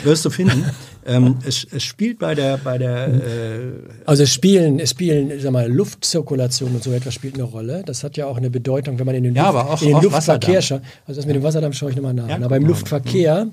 Wirst 0.03 0.25
du 0.25 0.29
finden. 0.29 0.65
ähm, 1.05 1.37
es, 1.45 1.65
es, 1.71 1.83
spielt 1.83 2.19
bei 2.19 2.35
der, 2.35 2.57
bei 2.57 2.77
der. 2.77 3.07
Äh 3.07 3.71
also 4.05 4.23
es 4.23 4.33
spielen, 4.33 4.79
es 4.79 4.91
spielen, 4.91 5.39
sag 5.39 5.51
mal, 5.51 5.71
Luftzirkulation 5.71 6.73
und 6.73 6.83
so 6.83 6.91
etwas 6.91 7.13
spielt 7.13 7.35
eine 7.35 7.43
Rolle. 7.43 7.83
Das 7.85 8.03
hat 8.03 8.17
ja 8.17 8.25
auch 8.25 8.37
eine 8.37 8.49
Bedeutung, 8.49 8.97
wenn 8.99 9.05
man 9.05 9.15
in 9.15 9.23
den, 9.23 9.35
ja, 9.35 9.49
Luft, 9.49 9.55
aber 9.55 9.69
auch, 9.71 9.81
in 9.81 9.87
den 9.89 9.97
auch 9.97 10.03
Luftverkehr 10.03 10.61
schaut. 10.61 10.81
Also 11.05 11.19
das 11.19 11.27
mit 11.27 11.35
dem 11.35 11.43
Wasserdampf 11.43 11.75
schaue 11.75 11.91
ich 11.91 11.95
nochmal 11.95 12.15
nach. 12.15 12.27
Ja, 12.27 12.37
aber 12.37 12.57
im 12.57 12.65
Luftverkehr 12.65 13.45
mhm. 13.45 13.51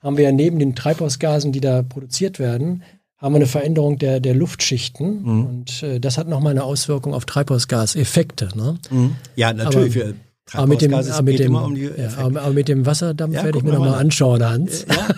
haben 0.00 0.16
wir 0.16 0.24
ja 0.24 0.32
neben 0.32 0.58
den 0.58 0.76
Treibhausgasen, 0.76 1.52
die 1.52 1.60
da 1.60 1.82
produziert 1.82 2.38
werden, 2.38 2.82
haben 3.18 3.32
wir 3.32 3.36
eine 3.36 3.46
Veränderung 3.46 3.98
der, 3.98 4.20
der 4.20 4.34
Luftschichten 4.34 5.22
mhm. 5.22 5.46
und 5.46 5.82
äh, 5.82 6.00
das 6.00 6.18
hat 6.18 6.28
nochmal 6.28 6.52
eine 6.52 6.64
Auswirkung 6.64 7.14
auf 7.14 7.24
Treibhausgaseffekte. 7.24 8.48
Ne? 8.54 8.78
Mhm. 8.90 9.16
Ja, 9.36 9.52
natürlich. 9.52 9.96
Aber, 9.96 10.14
aber 10.52 10.66
mit 10.68 10.80
dem, 10.80 10.94
aber 10.94 11.22
mit 11.22 11.38
dem, 11.40 11.54
um 11.56 11.74
ja, 11.74 11.90
aber 12.18 12.52
mit 12.52 12.68
dem 12.68 12.86
Wasserdampf 12.86 13.34
ja, 13.34 13.42
werde 13.42 13.58
ich 13.58 13.64
mir 13.64 13.72
nochmal 13.72 13.94
anschauen, 13.94 14.44
Hans. 14.44 14.86
Ja, 14.88 15.08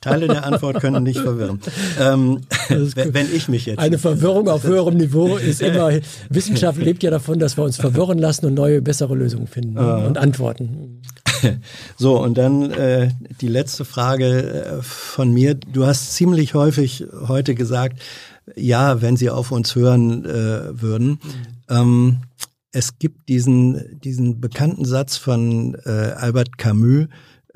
Teile 0.00 0.28
der 0.28 0.44
Antwort 0.44 0.80
können 0.80 1.02
nicht 1.02 1.18
verwirren. 1.18 1.60
Ähm, 1.98 2.42
wenn 2.68 3.34
ich 3.34 3.48
mich 3.48 3.66
jetzt. 3.66 3.78
Eine 3.78 3.98
Verwirrung 3.98 4.48
auf 4.48 4.64
höherem 4.64 4.96
Niveau 4.96 5.36
ist 5.36 5.62
immer, 5.62 5.90
Wissenschaft 6.28 6.78
lebt 6.78 7.02
ja 7.02 7.10
davon, 7.10 7.38
dass 7.38 7.56
wir 7.56 7.64
uns 7.64 7.76
verwirren 7.76 8.18
lassen 8.18 8.46
und 8.46 8.54
neue, 8.54 8.82
bessere 8.82 9.14
Lösungen 9.14 9.46
finden 9.46 9.78
uh. 9.78 10.06
und 10.06 10.18
Antworten. 10.18 11.00
So, 11.96 12.20
und 12.20 12.36
dann 12.36 12.70
äh, 12.70 13.10
die 13.40 13.48
letzte 13.48 13.84
Frage 13.84 14.78
äh, 14.78 14.82
von 14.82 15.32
mir. 15.32 15.54
Du 15.54 15.86
hast 15.86 16.14
ziemlich 16.14 16.54
häufig 16.54 17.04
heute 17.26 17.54
gesagt, 17.54 18.00
ja, 18.54 19.02
wenn 19.02 19.16
Sie 19.16 19.30
auf 19.30 19.50
uns 19.50 19.74
hören 19.74 20.24
äh, 20.24 20.80
würden. 20.80 21.08
Mhm. 21.08 21.18
Ähm, 21.68 22.16
es 22.72 22.98
gibt 22.98 23.28
diesen, 23.28 24.00
diesen 24.00 24.40
bekannten 24.40 24.84
Satz 24.84 25.16
von 25.16 25.76
äh, 25.86 25.90
Albert 25.90 26.58
Camus, 26.58 27.06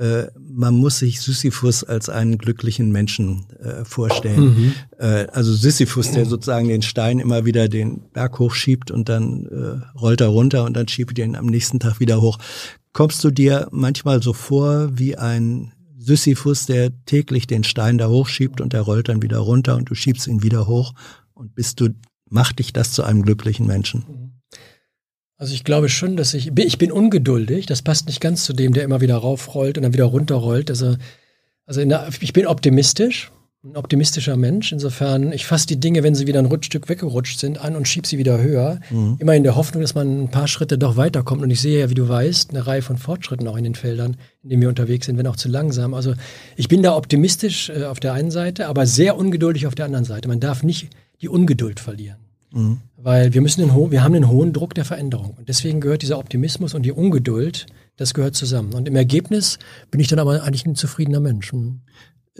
äh, 0.00 0.28
man 0.38 0.74
muss 0.76 1.00
sich 1.00 1.20
Sisyphus 1.20 1.84
als 1.84 2.08
einen 2.08 2.38
glücklichen 2.38 2.90
Menschen 2.90 3.44
äh, 3.60 3.84
vorstellen. 3.84 4.40
Mhm. 4.40 4.72
Äh, 4.98 5.26
also 5.30 5.52
Sisyphus, 5.52 6.12
der 6.12 6.24
sozusagen 6.24 6.68
den 6.68 6.80
Stein 6.80 7.18
immer 7.18 7.44
wieder 7.44 7.68
den 7.68 8.00
Berg 8.14 8.38
hochschiebt 8.38 8.90
und 8.90 9.10
dann 9.10 9.44
äh, 9.46 9.98
rollt 9.98 10.22
er 10.22 10.28
runter 10.28 10.64
und 10.64 10.74
dann 10.74 10.88
schiebt 10.88 11.18
er 11.18 11.26
ihn 11.26 11.36
am 11.36 11.44
nächsten 11.44 11.80
Tag 11.80 12.00
wieder 12.00 12.22
hoch. 12.22 12.38
Kommst 12.92 13.22
du 13.22 13.30
dir 13.30 13.68
manchmal 13.70 14.22
so 14.22 14.32
vor 14.32 14.98
wie 14.98 15.16
ein 15.16 15.72
Sisyphus, 15.96 16.66
der 16.66 16.90
täglich 17.04 17.46
den 17.46 17.62
Stein 17.62 17.98
da 17.98 18.08
hochschiebt 18.08 18.60
und 18.60 18.72
der 18.72 18.80
rollt 18.80 19.08
dann 19.08 19.22
wieder 19.22 19.38
runter 19.38 19.76
und 19.76 19.90
du 19.90 19.94
schiebst 19.94 20.26
ihn 20.26 20.42
wieder 20.42 20.66
hoch 20.66 20.94
und 21.34 21.54
bist 21.54 21.80
du, 21.80 21.90
macht 22.28 22.58
dich 22.58 22.72
das 22.72 22.92
zu 22.92 23.02
einem 23.04 23.22
glücklichen 23.22 23.66
Menschen? 23.66 24.40
Also 25.36 25.54
ich 25.54 25.64
glaube 25.64 25.88
schon, 25.88 26.16
dass 26.16 26.34
ich, 26.34 26.52
ich 26.56 26.78
bin 26.78 26.92
ungeduldig, 26.92 27.66
das 27.66 27.82
passt 27.82 28.06
nicht 28.06 28.20
ganz 28.20 28.44
zu 28.44 28.52
dem, 28.52 28.72
der 28.72 28.84
immer 28.84 29.00
wieder 29.00 29.16
raufrollt 29.16 29.78
und 29.78 29.84
dann 29.84 29.94
wieder 29.94 30.04
runterrollt. 30.04 30.70
Also, 30.70 30.96
also 31.64 31.84
der, 31.84 32.08
ich 32.20 32.32
bin 32.32 32.46
optimistisch, 32.46 33.30
ein 33.62 33.76
optimistischer 33.76 34.36
Mensch. 34.36 34.72
Insofern, 34.72 35.32
ich 35.32 35.44
fasse 35.44 35.66
die 35.66 35.78
Dinge, 35.78 36.02
wenn 36.02 36.14
sie 36.14 36.26
wieder 36.26 36.38
ein 36.38 36.46
Rutschstück 36.46 36.88
weggerutscht 36.88 37.38
sind, 37.38 37.58
an 37.58 37.76
und 37.76 37.86
schiebe 37.86 38.08
sie 38.08 38.16
wieder 38.16 38.40
höher. 38.40 38.80
Mhm. 38.88 39.16
Immer 39.18 39.34
in 39.34 39.42
der 39.42 39.54
Hoffnung, 39.54 39.82
dass 39.82 39.94
man 39.94 40.22
ein 40.22 40.30
paar 40.30 40.48
Schritte 40.48 40.78
doch 40.78 40.96
weiterkommt. 40.96 41.42
Und 41.42 41.50
ich 41.50 41.60
sehe 41.60 41.80
ja, 41.80 41.90
wie 41.90 41.94
du 41.94 42.08
weißt, 42.08 42.50
eine 42.50 42.66
Reihe 42.66 42.80
von 42.80 42.96
Fortschritten 42.96 43.46
auch 43.48 43.56
in 43.56 43.64
den 43.64 43.74
Feldern, 43.74 44.16
in 44.42 44.48
denen 44.48 44.62
wir 44.62 44.70
unterwegs 44.70 45.06
sind, 45.06 45.18
wenn 45.18 45.26
auch 45.26 45.36
zu 45.36 45.48
langsam. 45.48 45.92
Also 45.92 46.14
ich 46.56 46.68
bin 46.68 46.82
da 46.82 46.96
optimistisch 46.96 47.68
äh, 47.68 47.84
auf 47.84 48.00
der 48.00 48.14
einen 48.14 48.30
Seite, 48.30 48.66
aber 48.66 48.86
sehr 48.86 49.16
ungeduldig 49.18 49.66
auf 49.66 49.74
der 49.74 49.84
anderen 49.84 50.06
Seite. 50.06 50.28
Man 50.28 50.40
darf 50.40 50.62
nicht 50.62 50.88
die 51.20 51.28
Ungeduld 51.28 51.80
verlieren. 51.80 52.16
Mhm. 52.52 52.78
Weil 52.96 53.34
wir 53.34 53.42
müssen 53.42 53.60
den 53.60 53.90
wir 53.90 54.02
haben 54.02 54.14
einen 54.14 54.28
hohen 54.28 54.54
Druck 54.54 54.74
der 54.74 54.86
Veränderung. 54.86 55.34
Und 55.36 55.50
deswegen 55.50 55.82
gehört 55.82 56.00
dieser 56.00 56.18
Optimismus 56.18 56.72
und 56.72 56.84
die 56.84 56.92
Ungeduld, 56.92 57.66
das 57.96 58.14
gehört 58.14 58.36
zusammen. 58.36 58.72
Und 58.72 58.88
im 58.88 58.96
Ergebnis 58.96 59.58
bin 59.90 60.00
ich 60.00 60.08
dann 60.08 60.18
aber 60.18 60.42
eigentlich 60.42 60.64
ein 60.64 60.76
zufriedener 60.76 61.20
Mensch. 61.20 61.52
Mhm 61.52 61.82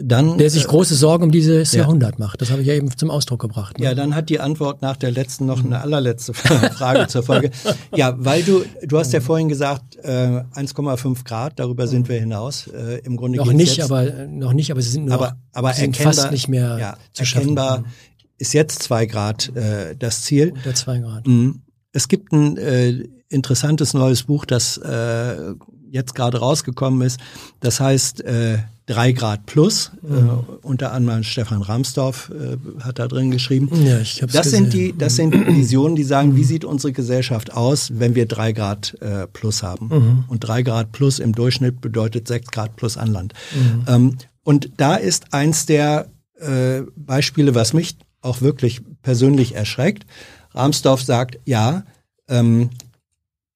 dann, 0.03 0.37
der 0.37 0.49
sich 0.49 0.65
äh, 0.65 0.67
große 0.67 0.95
Sorgen 0.95 1.25
um 1.25 1.31
dieses 1.31 1.71
ja. 1.71 1.81
Jahrhundert 1.81 2.19
macht. 2.19 2.41
Das 2.41 2.51
habe 2.51 2.61
ich 2.61 2.67
ja 2.67 2.73
eben 2.73 2.95
zum 2.95 3.09
Ausdruck 3.09 3.41
gebracht. 3.41 3.79
Ne? 3.79 3.85
Ja, 3.85 3.95
dann 3.95 4.15
hat 4.15 4.29
die 4.29 4.39
Antwort 4.39 4.81
nach 4.81 4.97
der 4.97 5.11
letzten 5.11 5.45
noch 5.45 5.63
eine 5.63 5.81
allerletzte 5.81 6.33
Frage 6.33 7.07
zur 7.07 7.23
Folge. 7.23 7.51
Ja, 7.95 8.15
weil 8.17 8.43
du, 8.43 8.63
du 8.83 8.97
hast 8.97 9.13
ja 9.13 9.21
vorhin 9.21 9.49
gesagt, 9.49 9.97
äh, 9.97 10.43
1,5 10.55 11.23
Grad, 11.23 11.59
darüber 11.59 11.87
sind 11.87 12.09
wir 12.09 12.19
hinaus. 12.19 12.67
Äh, 12.67 12.99
Im 13.03 13.17
Grunde 13.17 13.37
noch 13.37 13.51
nicht, 13.51 13.77
jetzt, 13.77 13.91
aber 13.91 14.27
noch 14.27 14.53
nicht, 14.53 14.71
aber 14.71 14.81
sie 14.81 14.89
sind 14.89 15.05
noch 15.05 15.15
aber, 15.15 15.37
aber 15.53 15.73
sind 15.73 15.97
fast 15.97 16.31
nicht 16.31 16.47
mehr 16.47 16.77
ja, 16.79 16.97
zu 17.13 17.23
erkennbar 17.23 17.77
schaffen. 17.77 17.91
ist 18.37 18.53
jetzt 18.53 18.83
zwei 18.83 19.05
Grad 19.05 19.55
äh, 19.55 19.95
das 19.97 20.23
Ziel. 20.23 20.51
Unter 20.51 20.73
zwei 20.73 20.99
Grad. 20.99 21.27
Mhm. 21.27 21.61
Es 21.93 22.07
gibt 22.07 22.31
ein 22.31 22.57
äh, 22.57 23.03
interessantes 23.29 23.93
neues 23.93 24.23
Buch, 24.23 24.45
das 24.45 24.77
äh, 24.77 25.53
jetzt 25.89 26.15
gerade 26.15 26.39
rausgekommen 26.39 27.01
ist. 27.05 27.19
Das 27.59 27.79
heißt 27.79 28.23
äh, 28.23 28.59
3 28.91 29.13
Grad 29.13 29.45
plus. 29.45 29.91
Mhm. 30.01 30.15
Äh, 30.17 30.21
unter 30.63 30.91
anderem 30.91 31.23
Stefan 31.23 31.61
Ramsdorf 31.61 32.29
äh, 32.29 32.57
hat 32.83 32.99
da 32.99 33.07
drin 33.07 33.31
geschrieben. 33.31 33.69
Ja, 33.85 33.99
ich 33.99 34.21
hab's 34.21 34.33
das 34.33 34.47
gesehen. 34.47 34.63
sind 34.63 34.73
die, 34.73 34.97
das 34.97 35.15
sind 35.15 35.33
Visionen, 35.47 35.95
die 35.95 36.03
sagen, 36.03 36.35
wie 36.35 36.43
sieht 36.43 36.65
unsere 36.65 36.91
Gesellschaft 36.91 37.53
aus, 37.53 37.91
wenn 37.95 38.15
wir 38.15 38.25
3 38.25 38.51
Grad 38.51 38.97
äh, 39.01 39.27
plus 39.27 39.63
haben. 39.63 39.87
Mhm. 39.87 40.23
Und 40.27 40.39
3 40.41 40.63
Grad 40.63 40.91
plus 40.91 41.19
im 41.19 41.33
Durchschnitt 41.33 41.79
bedeutet 41.79 42.27
6 42.27 42.51
Grad 42.51 42.75
plus 42.75 42.97
an 42.97 43.07
Land. 43.07 43.33
Mhm. 43.55 43.83
Ähm, 43.87 44.17
und 44.43 44.71
da 44.77 44.95
ist 44.95 45.33
eins 45.33 45.65
der 45.65 46.07
äh, 46.39 46.81
Beispiele, 46.95 47.55
was 47.55 47.73
mich 47.73 47.95
auch 48.21 48.41
wirklich 48.41 48.81
persönlich 49.01 49.55
erschreckt. 49.55 50.05
Ramsdorf 50.53 51.01
sagt, 51.01 51.39
ja, 51.45 51.83
ähm, 52.27 52.71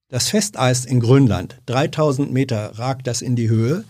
das 0.08 0.30
Festeis 0.30 0.86
in 0.86 1.02
Grönland, 1.02 1.60
3000 1.66 2.32
Meter 2.32 2.78
ragt 2.80 3.08
das 3.08 3.22
in 3.22 3.36
die 3.36 3.50
Höhe, 3.50 3.84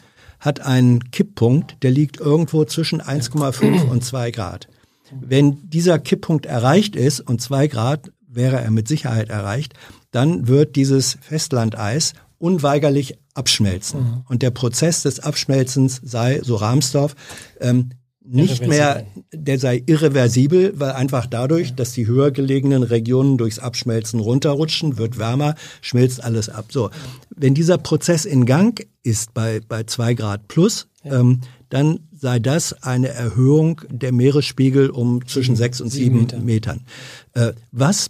hat 0.45 0.61
einen 0.61 1.11
Kipppunkt, 1.11 1.77
der 1.83 1.91
liegt 1.91 2.19
irgendwo 2.19 2.65
zwischen 2.65 3.01
1,5 3.01 3.89
und 3.89 4.03
2 4.03 4.31
Grad. 4.31 4.67
Wenn 5.11 5.69
dieser 5.69 5.99
Kipppunkt 5.99 6.45
erreicht 6.45 6.95
ist, 6.95 7.19
und 7.19 7.41
2 7.41 7.67
Grad 7.67 8.11
wäre 8.27 8.61
er 8.61 8.71
mit 8.71 8.87
Sicherheit 8.87 9.29
erreicht, 9.29 9.73
dann 10.11 10.47
wird 10.47 10.75
dieses 10.75 11.17
Festlandeis 11.21 12.13
unweigerlich 12.37 13.17
abschmelzen. 13.33 14.01
Mhm. 14.01 14.23
Und 14.27 14.41
der 14.41 14.51
Prozess 14.51 15.03
des 15.03 15.19
Abschmelzens 15.19 16.01
sei, 16.03 16.41
so 16.43 16.55
Rahmsdorf, 16.55 17.15
ähm, 17.59 17.91
nicht 18.27 18.65
mehr, 18.67 19.05
der 19.33 19.59
sei 19.59 19.83
irreversibel, 19.85 20.73
weil 20.75 20.91
einfach 20.91 21.25
dadurch, 21.25 21.75
dass 21.75 21.93
die 21.93 22.07
höher 22.07 22.31
gelegenen 22.31 22.83
Regionen 22.83 23.37
durchs 23.37 23.59
Abschmelzen 23.59 24.19
runterrutschen, 24.19 24.97
wird 24.97 25.17
wärmer, 25.17 25.55
schmilzt 25.81 26.23
alles 26.23 26.49
ab. 26.49 26.65
So, 26.69 26.89
wenn 27.35 27.53
dieser 27.53 27.77
Prozess 27.77 28.25
in 28.25 28.45
Gang 28.45 28.85
ist 29.03 29.33
bei 29.33 29.61
bei 29.67 29.83
zwei 29.83 30.13
Grad 30.13 30.47
plus, 30.47 30.87
ähm, 31.03 31.41
dann 31.69 31.99
sei 32.13 32.39
das 32.39 32.73
eine 32.83 33.09
Erhöhung 33.09 33.81
der 33.89 34.11
Meeresspiegel 34.11 34.89
um 34.89 35.25
zwischen 35.27 35.55
sechs 35.55 35.81
und 35.81 35.89
sieben, 35.89 36.21
Meter. 36.21 36.39
Metern. 36.39 36.81
Äh, 37.33 37.53
was 37.71 38.09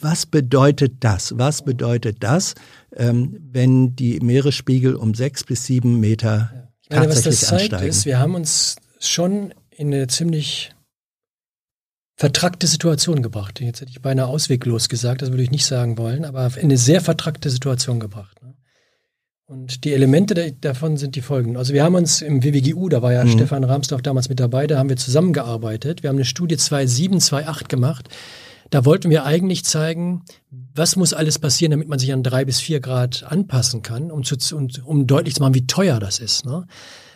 was 0.00 0.26
bedeutet 0.26 0.96
das? 1.00 1.36
Was 1.38 1.64
bedeutet 1.64 2.18
das, 2.20 2.54
ähm, 2.96 3.36
wenn 3.50 3.96
die 3.96 4.20
Meeresspiegel 4.20 4.94
um 4.94 5.14
sechs 5.14 5.44
bis 5.44 5.64
sieben 5.64 6.00
Meter 6.00 6.70
Ich 6.82 6.90
meine, 6.90 7.08
was 7.08 7.16
tatsächlich 7.22 7.40
das 7.40 7.48
zeigt, 7.48 7.62
ansteigen? 7.74 7.90
ist, 7.90 8.06
wir 8.06 8.18
haben 8.18 8.34
uns 8.34 8.76
schon 9.00 9.54
in 9.70 9.92
eine 9.92 10.06
ziemlich 10.08 10.72
vertrackte 12.16 12.66
Situation 12.66 13.22
gebracht. 13.22 13.60
Jetzt 13.60 13.80
hätte 13.80 13.90
ich 13.92 14.02
beinahe 14.02 14.26
ausweglos 14.26 14.88
gesagt, 14.88 15.22
das 15.22 15.30
würde 15.30 15.42
ich 15.44 15.50
nicht 15.52 15.66
sagen 15.66 15.98
wollen, 15.98 16.24
aber 16.24 16.46
in 16.56 16.64
eine 16.64 16.76
sehr 16.76 17.00
vertrackte 17.00 17.48
Situation 17.50 18.00
gebracht. 18.00 18.42
ne? 18.42 18.54
Und 19.46 19.84
die 19.84 19.92
Elemente 19.94 20.34
da- 20.34 20.50
davon 20.50 20.96
sind 20.96 21.14
die 21.16 21.22
folgenden. 21.22 21.56
Also 21.56 21.72
wir 21.72 21.82
haben 21.84 21.94
uns 21.94 22.20
im 22.20 22.42
WWGU, 22.42 22.88
da 22.90 23.00
war 23.02 23.12
ja 23.12 23.24
Mhm. 23.24 23.30
Stefan 23.30 23.64
Rahmsdorf 23.64 24.02
damals 24.02 24.28
mit 24.28 24.40
dabei, 24.40 24.66
da 24.66 24.78
haben 24.78 24.88
wir 24.90 24.96
zusammengearbeitet. 24.96 26.02
Wir 26.02 26.10
haben 26.10 26.16
eine 26.16 26.24
Studie 26.26 26.56
2007, 26.56 27.20
2008 27.20 27.68
gemacht. 27.68 28.08
Da 28.70 28.84
wollten 28.84 29.08
wir 29.08 29.24
eigentlich 29.24 29.64
zeigen, 29.64 30.24
was 30.50 30.96
muss 30.96 31.14
alles 31.14 31.38
passieren, 31.38 31.70
damit 31.70 31.88
man 31.88 31.98
sich 31.98 32.12
an 32.12 32.22
drei 32.22 32.44
bis 32.44 32.60
vier 32.60 32.80
Grad 32.80 33.22
anpassen 33.22 33.80
kann, 33.80 34.10
um, 34.10 34.22
zu, 34.24 34.36
und, 34.54 34.84
um 34.84 35.06
deutlich 35.06 35.36
zu 35.36 35.40
machen, 35.42 35.54
wie 35.54 35.66
teuer 35.66 35.98
das 36.00 36.18
ist. 36.18 36.44
Ne? 36.44 36.66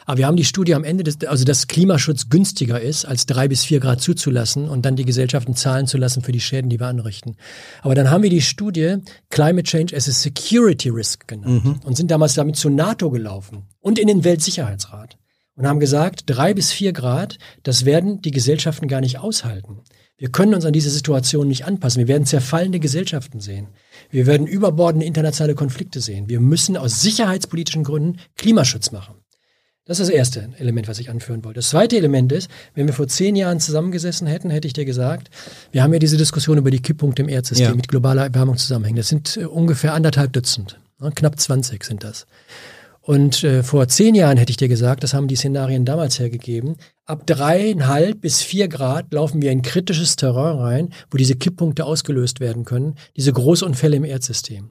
Aber 0.06 0.18
wir 0.18 0.26
haben 0.26 0.36
die 0.36 0.44
Studie 0.44 0.74
am 0.74 0.84
Ende, 0.84 1.04
des, 1.04 1.24
also 1.24 1.44
dass 1.44 1.68
Klimaschutz 1.68 2.28
günstiger 2.28 2.80
ist, 2.80 3.04
als 3.04 3.26
drei 3.26 3.48
bis 3.48 3.64
vier 3.64 3.80
Grad 3.80 4.00
zuzulassen 4.00 4.68
und 4.68 4.84
dann 4.84 4.96
die 4.96 5.04
Gesellschaften 5.04 5.54
zahlen 5.54 5.86
zu 5.86 5.98
lassen 5.98 6.22
für 6.22 6.32
die 6.32 6.40
Schäden, 6.40 6.70
die 6.70 6.80
wir 6.80 6.86
anrichten. 6.86 7.36
Aber 7.82 7.94
dann 7.94 8.10
haben 8.10 8.22
wir 8.22 8.30
die 8.30 8.42
Studie 8.42 8.96
Climate 9.30 9.64
Change 9.64 9.96
as 9.96 10.08
a 10.08 10.12
Security 10.12 10.88
Risk 10.88 11.28
genannt 11.28 11.80
und 11.84 11.96
sind 11.96 12.10
damals 12.10 12.34
damit 12.34 12.56
zu 12.56 12.68
NATO 12.70 13.10
gelaufen 13.10 13.64
und 13.80 13.98
in 13.98 14.06
den 14.08 14.24
Weltsicherheitsrat 14.24 15.18
und 15.56 15.66
haben 15.66 15.80
gesagt, 15.80 16.24
drei 16.26 16.54
bis 16.54 16.72
vier 16.72 16.92
Grad, 16.92 17.38
das 17.62 17.84
werden 17.84 18.22
die 18.22 18.30
Gesellschaften 18.30 18.88
gar 18.88 19.00
nicht 19.00 19.18
aushalten. 19.18 19.82
Wir 20.16 20.30
können 20.30 20.54
uns 20.54 20.64
an 20.64 20.72
diese 20.72 20.90
Situation 20.90 21.48
nicht 21.48 21.64
anpassen. 21.64 21.98
Wir 21.98 22.08
werden 22.08 22.26
zerfallende 22.26 22.78
Gesellschaften 22.78 23.40
sehen. 23.40 23.68
Wir 24.10 24.26
werden 24.26 24.46
überbordende 24.46 25.04
internationale 25.04 25.56
Konflikte 25.56 26.00
sehen. 26.00 26.28
Wir 26.28 26.38
müssen 26.38 26.76
aus 26.76 27.00
sicherheitspolitischen 27.00 27.82
Gründen 27.82 28.20
Klimaschutz 28.36 28.92
machen. 28.92 29.21
Das 29.92 30.00
ist 30.00 30.08
das 30.08 30.14
erste 30.16 30.48
Element, 30.56 30.88
was 30.88 30.98
ich 31.00 31.10
anführen 31.10 31.44
wollte. 31.44 31.58
Das 31.58 31.68
zweite 31.68 31.98
Element 31.98 32.32
ist, 32.32 32.48
wenn 32.74 32.86
wir 32.86 32.94
vor 32.94 33.08
zehn 33.08 33.36
Jahren 33.36 33.60
zusammengesessen 33.60 34.26
hätten, 34.26 34.48
hätte 34.48 34.66
ich 34.66 34.72
dir 34.72 34.86
gesagt, 34.86 35.28
wir 35.70 35.82
haben 35.82 35.92
ja 35.92 35.98
diese 35.98 36.16
Diskussion 36.16 36.56
über 36.56 36.70
die 36.70 36.80
Kipppunkte 36.80 37.20
im 37.20 37.28
Erdsystem 37.28 37.66
Ja. 37.68 37.74
mit 37.74 37.88
globaler 37.88 38.22
Erwärmung 38.22 38.56
zusammenhängen. 38.56 38.96
Das 38.96 39.08
sind 39.08 39.36
äh, 39.36 39.44
ungefähr 39.44 39.92
anderthalb 39.92 40.32
Dutzend. 40.32 40.80
Ne? 40.98 41.12
Knapp 41.14 41.38
20 41.38 41.84
sind 41.84 42.04
das. 42.04 42.24
Und 43.02 43.44
äh, 43.44 43.62
vor 43.62 43.86
zehn 43.86 44.14
Jahren 44.14 44.38
hätte 44.38 44.48
ich 44.48 44.56
dir 44.56 44.68
gesagt, 44.68 45.02
das 45.04 45.12
haben 45.12 45.28
die 45.28 45.36
Szenarien 45.36 45.84
damals 45.84 46.18
hergegeben, 46.18 46.76
ab 47.04 47.26
dreieinhalb 47.26 48.22
bis 48.22 48.40
vier 48.40 48.68
Grad 48.68 49.12
laufen 49.12 49.42
wir 49.42 49.52
in 49.52 49.60
kritisches 49.60 50.16
Terrain 50.16 50.56
rein, 50.56 50.88
wo 51.10 51.18
diese 51.18 51.34
Kipppunkte 51.36 51.84
ausgelöst 51.84 52.40
werden 52.40 52.64
können, 52.64 52.94
diese 53.14 53.34
Großunfälle 53.34 53.96
im 53.96 54.04
Erdsystem. 54.04 54.70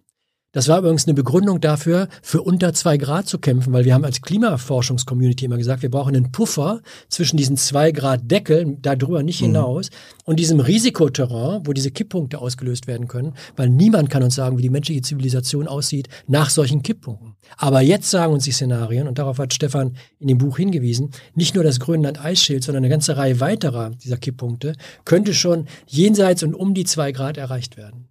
Das 0.54 0.68
war 0.68 0.80
übrigens 0.80 1.08
eine 1.08 1.14
Begründung 1.14 1.62
dafür, 1.62 2.10
für 2.22 2.42
unter 2.42 2.74
zwei 2.74 2.98
Grad 2.98 3.26
zu 3.26 3.40
kämpfen, 3.40 3.72
weil 3.72 3.86
wir 3.86 3.94
haben 3.94 4.04
als 4.04 4.22
Klimaforschungscommunity 4.22 5.46
immer 5.46 5.56
gesagt, 5.56 5.82
wir 5.82 5.90
brauchen 5.90 6.14
einen 6.14 6.34
Puffer 6.34 6.82
zwischen 7.08 7.38
diesen 7.38 7.56
zwei 7.56 7.94
Grad 7.94 8.30
Deckel, 8.30 8.78
darüber 8.82 9.24
nicht 9.24 9.40
hinaus, 9.40 9.90
und 10.26 10.42
diesem 10.42 10.60
Risikoterrain, 10.60 11.66
wo 11.66 11.72
diese 11.72 11.90
Kipppunkte 11.90 12.40
ausgelöst 12.40 12.88
werden 12.88 13.08
können, 13.08 13.34
weil 13.56 13.70
niemand 13.70 14.10
kann 14.10 14.24
uns 14.24 14.36
sagen, 14.36 14.58
wie 14.58 14.62
die 14.62 14.70
menschliche 14.70 15.02
Zivilisation 15.02 15.70
aussieht 15.70 16.10
nach 16.28 16.50
solchen 16.50 16.84
Kipppunkten. 16.84 17.36
Aber 17.56 17.80
jetzt 17.80 18.10
sagen 18.10 18.34
uns 18.34 18.44
die 18.44 18.52
Szenarien, 18.52 19.08
und 19.08 19.20
darauf 19.20 19.40
hat 19.40 19.54
Stefan 19.54 19.96
in 20.20 20.28
dem 20.28 20.38
Buch 20.38 20.58
hingewiesen, 20.58 21.12
nicht 21.34 21.56
nur 21.56 21.64
das 21.64 21.80
Grönland-Eisschild, 21.80 22.62
sondern 22.62 22.84
eine 22.84 22.92
ganze 22.92 23.16
Reihe 23.16 23.40
weiterer 23.40 23.92
dieser 23.92 24.18
Kipppunkte 24.18 24.76
könnte 25.06 25.34
schon 25.34 25.68
jenseits 25.88 26.44
und 26.44 26.54
um 26.56 26.74
die 26.74 26.84
zwei 26.84 27.14
Grad 27.14 27.38
erreicht 27.38 27.78
werden. 27.78 28.11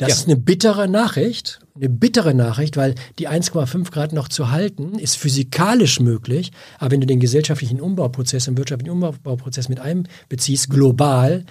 Das 0.00 0.08
Ja. 0.08 0.14
ist 0.14 0.26
eine 0.26 0.36
bittere 0.36 0.88
Nachricht, 0.88 1.60
eine 1.76 1.90
bittere 1.90 2.32
Nachricht, 2.34 2.76
weil 2.78 2.94
die 3.18 3.28
1,5 3.28 3.90
Grad 3.90 4.12
noch 4.14 4.28
zu 4.28 4.50
halten 4.50 4.98
ist 4.98 5.16
physikalisch 5.18 6.00
möglich, 6.00 6.52
aber 6.78 6.92
wenn 6.92 7.00
du 7.02 7.06
den 7.06 7.20
gesellschaftlichen 7.20 7.80
Umbauprozess 7.80 8.48
und 8.48 8.56
wirtschaftlichen 8.56 8.92
Umbauprozess 8.92 9.68
mit 9.68 9.78
einbeziehst, 9.78 10.70
global, 10.70 11.44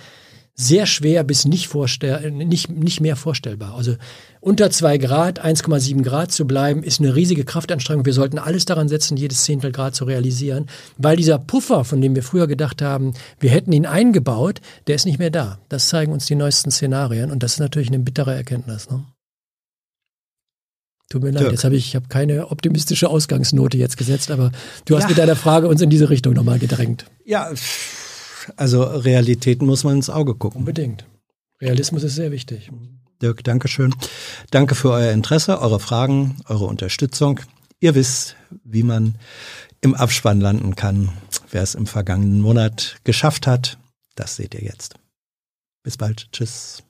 sehr 0.61 0.85
schwer 0.85 1.23
bis 1.23 1.45
nicht, 1.45 1.69
vorstell 1.69 2.31
nicht, 2.31 2.69
nicht 2.69 2.99
mehr 2.99 3.15
vorstellbar. 3.15 3.75
Also 3.75 3.95
unter 4.41 4.69
2 4.69 4.97
Grad, 4.97 5.43
1,7 5.43 6.01
Grad 6.03 6.33
zu 6.33 6.45
bleiben, 6.45 6.83
ist 6.83 6.99
eine 6.99 7.15
riesige 7.15 7.45
Kraftanstrengung. 7.45 8.05
Wir 8.05 8.13
sollten 8.13 8.37
alles 8.37 8.65
daran 8.65 8.89
setzen, 8.89 9.15
jedes 9.15 9.43
Zehntel 9.43 9.71
Grad 9.71 9.95
zu 9.95 10.03
realisieren, 10.03 10.65
weil 10.97 11.15
dieser 11.15 11.39
Puffer, 11.39 11.85
von 11.85 12.01
dem 12.01 12.13
wir 12.13 12.23
früher 12.23 12.47
gedacht 12.47 12.81
haben, 12.81 13.13
wir 13.39 13.51
hätten 13.51 13.71
ihn 13.71 13.85
eingebaut, 13.85 14.59
der 14.87 14.95
ist 14.95 15.05
nicht 15.05 15.17
mehr 15.17 15.29
da. 15.31 15.59
Das 15.69 15.87
zeigen 15.87 16.11
uns 16.11 16.25
die 16.25 16.35
neuesten 16.35 16.71
Szenarien 16.71 17.31
und 17.31 17.41
das 17.41 17.53
ist 17.53 17.59
natürlich 17.59 17.87
eine 17.87 17.99
bittere 17.99 18.35
Erkenntnis. 18.35 18.89
Ne? 18.89 19.05
Tut 21.09 21.23
mir 21.23 21.31
leid, 21.31 21.41
Dirk. 21.43 21.51
jetzt 21.53 21.63
habe 21.63 21.75
ich, 21.77 21.87
ich 21.87 21.95
habe 21.95 22.07
keine 22.09 22.51
optimistische 22.51 23.09
Ausgangsnote 23.09 23.77
jetzt 23.77 23.95
gesetzt, 23.97 24.29
aber 24.29 24.51
du 24.85 24.95
hast 24.95 25.03
Ja. 25.03 25.09
mit 25.09 25.17
deiner 25.17 25.35
Frage 25.37 25.67
uns 25.69 25.81
in 25.81 25.89
diese 25.89 26.09
Richtung 26.09 26.33
nochmal 26.33 26.59
gedrängt. 26.59 27.05
Ja, 27.25 27.49
also 28.55 28.83
Realitäten 28.83 29.65
muss 29.65 29.83
man 29.83 29.97
ins 29.97 30.09
Auge 30.09 30.35
gucken. 30.35 30.59
Unbedingt. 30.59 31.05
Realismus 31.61 32.03
ist 32.03 32.15
sehr 32.15 32.31
wichtig. 32.31 32.71
Dirk, 33.21 33.43
Dankeschön. 33.43 33.93
Danke 34.49 34.75
für 34.75 34.91
euer 34.91 35.11
Interesse, 35.11 35.61
eure 35.61 35.79
Fragen, 35.79 36.37
eure 36.47 36.65
Unterstützung. 36.65 37.41
Ihr 37.79 37.95
wisst, 37.95 38.35
wie 38.63 38.83
man 38.83 39.15
im 39.81 39.93
Abspann 39.93 40.39
landen 40.39 40.75
kann. 40.75 41.09
Wer 41.51 41.63
es 41.63 41.75
im 41.75 41.87
vergangenen 41.87 42.41
Monat 42.41 42.97
geschafft 43.03 43.47
hat, 43.47 43.77
das 44.15 44.35
seht 44.35 44.53
ihr 44.53 44.63
jetzt. 44.63 44.95
Bis 45.83 45.97
bald. 45.97 46.29
Tschüss. 46.31 46.83